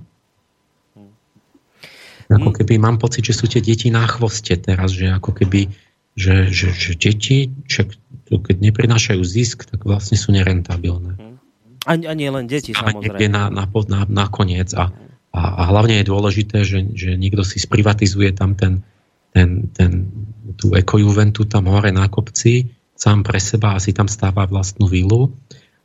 Ako 2.25 2.49
mm. 2.49 2.55
keby 2.61 2.73
mám 2.81 2.97
pocit, 2.97 3.21
že 3.25 3.37
sú 3.37 3.45
tie 3.45 3.61
deti 3.61 3.93
na 3.93 4.09
chvoste 4.09 4.57
teraz, 4.57 4.97
že 4.97 5.13
ako 5.13 5.31
keby, 5.37 5.69
že, 6.17 6.49
že, 6.49 6.73
že 6.73 6.97
deti, 6.97 7.53
však 7.69 7.87
keď 8.25 8.55
neprinášajú 8.57 9.21
zisk, 9.21 9.69
tak 9.69 9.85
vlastne 9.85 10.17
sú 10.17 10.33
nerentabilné. 10.33 11.21
Mm. 11.21 11.37
A, 11.85 11.91
a 11.93 12.13
nie 12.17 12.29
len 12.33 12.49
deti, 12.49 12.73
a 12.73 12.81
samozrejme. 12.81 13.29
Na, 13.29 13.53
na, 13.53 13.69
na, 13.69 13.99
na 14.09 14.25
koniec. 14.25 14.73
A, 14.73 14.89
a, 15.29 15.41
a 15.41 15.61
hlavne 15.69 16.01
je 16.01 16.09
dôležité, 16.09 16.65
že, 16.65 16.81
že 16.97 17.13
niekto 17.13 17.45
si 17.45 17.61
sprivatizuje 17.61 18.33
tam 18.33 18.57
ten, 18.57 18.81
ten, 19.29 19.69
ten, 19.69 20.09
tú 20.57 20.73
ekojuventu 20.73 21.45
tam 21.45 21.69
hore 21.69 21.93
na 21.93 22.09
kopci, 22.09 22.73
sám 22.97 23.21
pre 23.21 23.37
seba 23.37 23.77
asi 23.77 23.93
tam 23.93 24.09
stáva 24.09 24.49
vlastnú 24.49 24.89
vilu, 24.89 25.35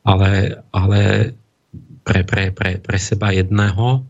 ale, 0.02 0.62
ale 0.72 1.32
pre, 2.04 2.24
pre, 2.24 2.50
pre, 2.50 2.80
pre 2.80 2.98
seba 2.98 3.30
jedného 3.30 4.04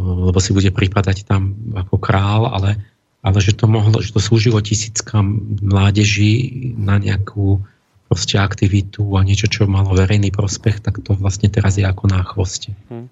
lebo 0.00 0.38
si 0.38 0.54
bude 0.54 0.70
pripadať 0.70 1.26
tam 1.26 1.54
ako 1.74 1.98
král, 1.98 2.46
ale, 2.46 2.78
ale 3.26 3.38
že, 3.42 3.58
to 3.58 3.66
mohlo, 3.66 3.98
že 3.98 4.14
to 4.14 4.22
slúžilo 4.22 4.62
tisíckam 4.62 5.58
mládeží 5.58 6.72
na 6.78 7.02
nejakú 7.02 7.58
proste 8.06 8.38
aktivitu 8.38 9.02
a 9.18 9.26
niečo, 9.26 9.50
čo 9.50 9.70
malo 9.70 9.94
verejný 9.94 10.30
prospech, 10.34 10.82
tak 10.82 11.02
to 11.02 11.14
vlastne 11.14 11.50
teraz 11.50 11.78
je 11.78 11.86
ako 11.86 12.10
na 12.10 12.22
chvoste. 12.22 12.74
Hm. 12.90 13.10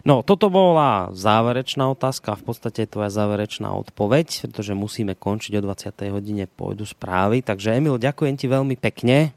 No, 0.00 0.24
toto 0.24 0.48
bola 0.48 1.12
záverečná 1.12 1.84
otázka, 1.92 2.32
v 2.32 2.44
podstate 2.48 2.88
tvoja 2.88 3.12
záverečná 3.12 3.68
odpoveď, 3.84 4.48
pretože 4.48 4.72
musíme 4.72 5.12
končiť 5.12 5.60
o 5.60 5.64
20. 5.68 5.92
hodine, 6.08 6.48
pôjdu 6.48 6.88
správy. 6.88 7.44
Takže 7.44 7.76
Emil, 7.76 8.00
ďakujem 8.00 8.34
ti 8.40 8.48
veľmi 8.48 8.80
pekne 8.80 9.36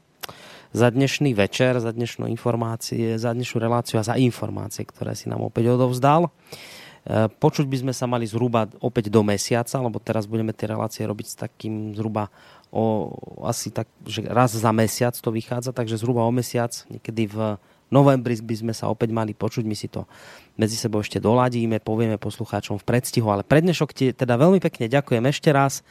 za 0.74 0.90
dnešný 0.90 1.38
večer, 1.38 1.78
za 1.78 1.94
dnešnú 1.94 2.26
informácie, 2.26 3.14
za 3.14 3.30
dnešnú 3.30 3.62
reláciu 3.62 4.02
a 4.02 4.04
za 4.04 4.18
informácie, 4.18 4.82
ktoré 4.82 5.14
si 5.14 5.30
nám 5.30 5.46
opäť 5.46 5.78
odovzdal. 5.78 6.26
E, 6.26 7.30
počuť 7.30 7.70
by 7.70 7.76
sme 7.86 7.92
sa 7.94 8.10
mali 8.10 8.26
zhruba 8.26 8.66
opäť 8.82 9.06
do 9.06 9.22
mesiaca, 9.22 9.78
lebo 9.78 10.02
teraz 10.02 10.26
budeme 10.26 10.50
tie 10.50 10.66
relácie 10.66 11.06
robiť 11.06 11.26
s 11.30 11.36
takým 11.38 11.94
zhruba 11.94 12.26
o, 12.74 13.14
asi 13.46 13.70
tak, 13.70 13.86
že 14.02 14.26
raz 14.26 14.50
za 14.50 14.74
mesiac 14.74 15.14
to 15.14 15.30
vychádza, 15.30 15.70
takže 15.70 15.94
zhruba 15.94 16.26
o 16.26 16.32
mesiac, 16.34 16.74
niekedy 16.90 17.30
v 17.30 17.54
novembri 17.94 18.34
by 18.42 18.54
sme 18.66 18.74
sa 18.74 18.90
opäť 18.90 19.14
mali 19.14 19.30
počuť, 19.30 19.62
my 19.62 19.78
si 19.78 19.86
to 19.86 20.10
medzi 20.58 20.74
sebou 20.74 21.06
ešte 21.06 21.22
doladíme, 21.22 21.78
povieme 21.78 22.18
poslucháčom 22.18 22.82
v 22.82 22.86
predstihu, 22.88 23.30
ale 23.30 23.46
prednešok 23.46 23.90
ti 23.94 24.10
teda 24.10 24.34
veľmi 24.34 24.58
pekne 24.58 24.90
ďakujem 24.90 25.22
ešte 25.30 25.54
raz. 25.54 25.86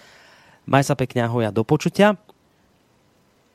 Maj 0.68 0.92
sa 0.92 0.96
pekne, 1.00 1.24
ahoj 1.24 1.48
a 1.48 1.56
do 1.56 1.64
počutia. 1.64 2.20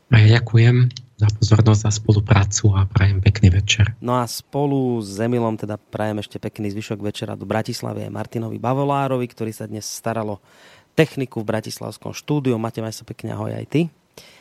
Ďakujem 0.08 1.07
za 1.18 1.26
pozornosť 1.34 1.82
a 1.82 1.90
spoluprácu 1.90 2.64
a 2.78 2.86
prajem 2.86 3.18
pekný 3.18 3.50
večer. 3.50 3.90
No 3.98 4.22
a 4.22 4.24
spolu 4.30 5.02
s 5.02 5.18
Emilom 5.18 5.58
teda 5.58 5.74
prajem 5.74 6.22
ešte 6.22 6.38
pekný 6.38 6.70
zvyšok 6.70 7.02
večera 7.02 7.34
do 7.34 7.42
Bratislavy 7.42 8.06
aj 8.06 8.14
Martinovi 8.14 8.62
Bavolárovi, 8.62 9.26
ktorý 9.26 9.50
sa 9.50 9.66
dnes 9.66 9.82
staralo 9.82 10.38
techniku 10.94 11.42
v 11.42 11.50
Bratislavskom 11.50 12.14
štúdiu. 12.14 12.54
Mate, 12.54 12.78
maj 12.78 12.94
sa 12.94 13.02
pekne, 13.02 13.34
ahoj 13.34 13.50
aj 13.50 13.66
ty. 13.66 13.80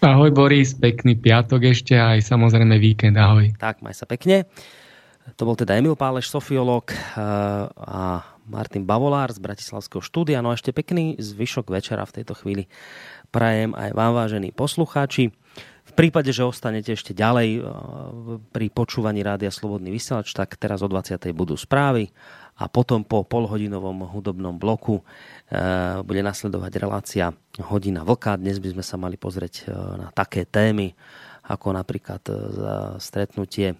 Ahoj 0.06 0.30
Boris, 0.30 0.78
pekný 0.78 1.18
piatok 1.18 1.74
ešte 1.74 1.98
aj 1.98 2.22
samozrejme 2.22 2.78
víkend, 2.78 3.18
ahoj. 3.18 3.58
Tak, 3.58 3.82
maj 3.82 3.98
sa 3.98 4.06
pekne. 4.06 4.46
To 5.34 5.50
bol 5.50 5.58
teda 5.58 5.82
Emil 5.82 5.98
Páleš, 5.98 6.30
sofiolog 6.30 6.94
eh, 6.94 6.98
a 7.74 8.22
Martin 8.48 8.86
Bavolár 8.86 9.34
z 9.34 9.42
Bratislavského 9.42 10.00
štúdia. 10.00 10.46
No 10.46 10.54
a 10.54 10.58
ešte 10.58 10.72
pekný 10.72 11.18
zvyšok 11.18 11.74
večera 11.74 12.06
v 12.06 12.22
tejto 12.22 12.38
chvíli 12.38 12.70
prajem 13.34 13.76
aj 13.76 13.92
vám, 13.98 14.14
vážení 14.14 14.56
poslucháči 14.56 15.36
prípade, 15.98 16.30
že 16.30 16.46
ostanete 16.46 16.94
ešte 16.94 17.18
ďalej 17.18 17.50
eh, 17.58 17.62
pri 18.54 18.70
počúvaní 18.70 19.26
Rádia 19.26 19.50
Slobodný 19.50 19.90
vysielač, 19.90 20.30
tak 20.38 20.54
teraz 20.62 20.86
o 20.86 20.88
20. 20.88 21.18
budú 21.34 21.58
správy 21.58 22.14
a 22.62 22.70
potom 22.70 23.02
po 23.02 23.26
polhodinovom 23.26 24.06
hudobnom 24.14 24.62
bloku 24.62 25.02
eh, 25.50 25.98
bude 26.06 26.22
nasledovať 26.22 26.72
relácia 26.78 27.34
Hodina 27.58 28.06
vlka. 28.06 28.38
Dnes 28.38 28.62
by 28.62 28.78
sme 28.78 28.84
sa 28.86 29.02
mali 29.02 29.18
pozrieť 29.18 29.66
eh, 29.66 29.74
na 29.74 30.14
také 30.14 30.46
témy, 30.46 30.94
ako 31.48 31.80
napríklad 31.80 32.20
stretnutie 33.00 33.72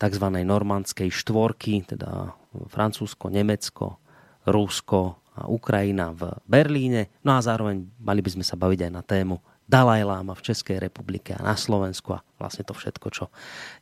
tzv. 0.00 0.24
normandskej 0.24 1.12
štvorky, 1.12 1.84
teda 1.84 2.32
Francúzsko, 2.72 3.28
Nemecko, 3.28 4.00
Rusko 4.48 5.20
a 5.36 5.52
Ukrajina 5.52 6.16
v 6.16 6.32
Berlíne. 6.48 7.12
No 7.28 7.36
a 7.36 7.44
zároveň 7.44 7.84
mali 8.00 8.24
by 8.24 8.40
sme 8.40 8.44
sa 8.46 8.56
baviť 8.56 8.88
aj 8.88 8.92
na 8.94 9.04
tému 9.04 9.36
Dalaj 9.68 10.00
Lama 10.00 10.32
v 10.32 10.48
Českej 10.48 10.80
republike 10.80 11.36
a 11.36 11.44
na 11.44 11.52
Slovensku 11.52 12.16
a 12.16 12.24
vlastne 12.40 12.64
to 12.64 12.72
všetko, 12.72 13.06
čo 13.12 13.24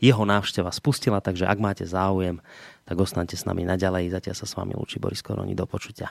jeho 0.02 0.26
návšteva 0.26 0.74
spustila. 0.74 1.23
Takže 1.23 1.47
ak 1.47 1.58
máte 1.62 1.86
záujem, 1.86 2.42
tak 2.82 2.98
ostaňte 2.98 3.39
s 3.39 3.47
nami 3.47 3.62
naďalej. 3.62 4.10
Zatiaľ 4.10 4.34
sa 4.34 4.47
s 4.50 4.56
vami 4.58 4.74
lúči 4.74 4.98
Boris 4.98 5.23
Koroni. 5.23 5.55
Do 5.55 5.62
počutia. 5.70 6.10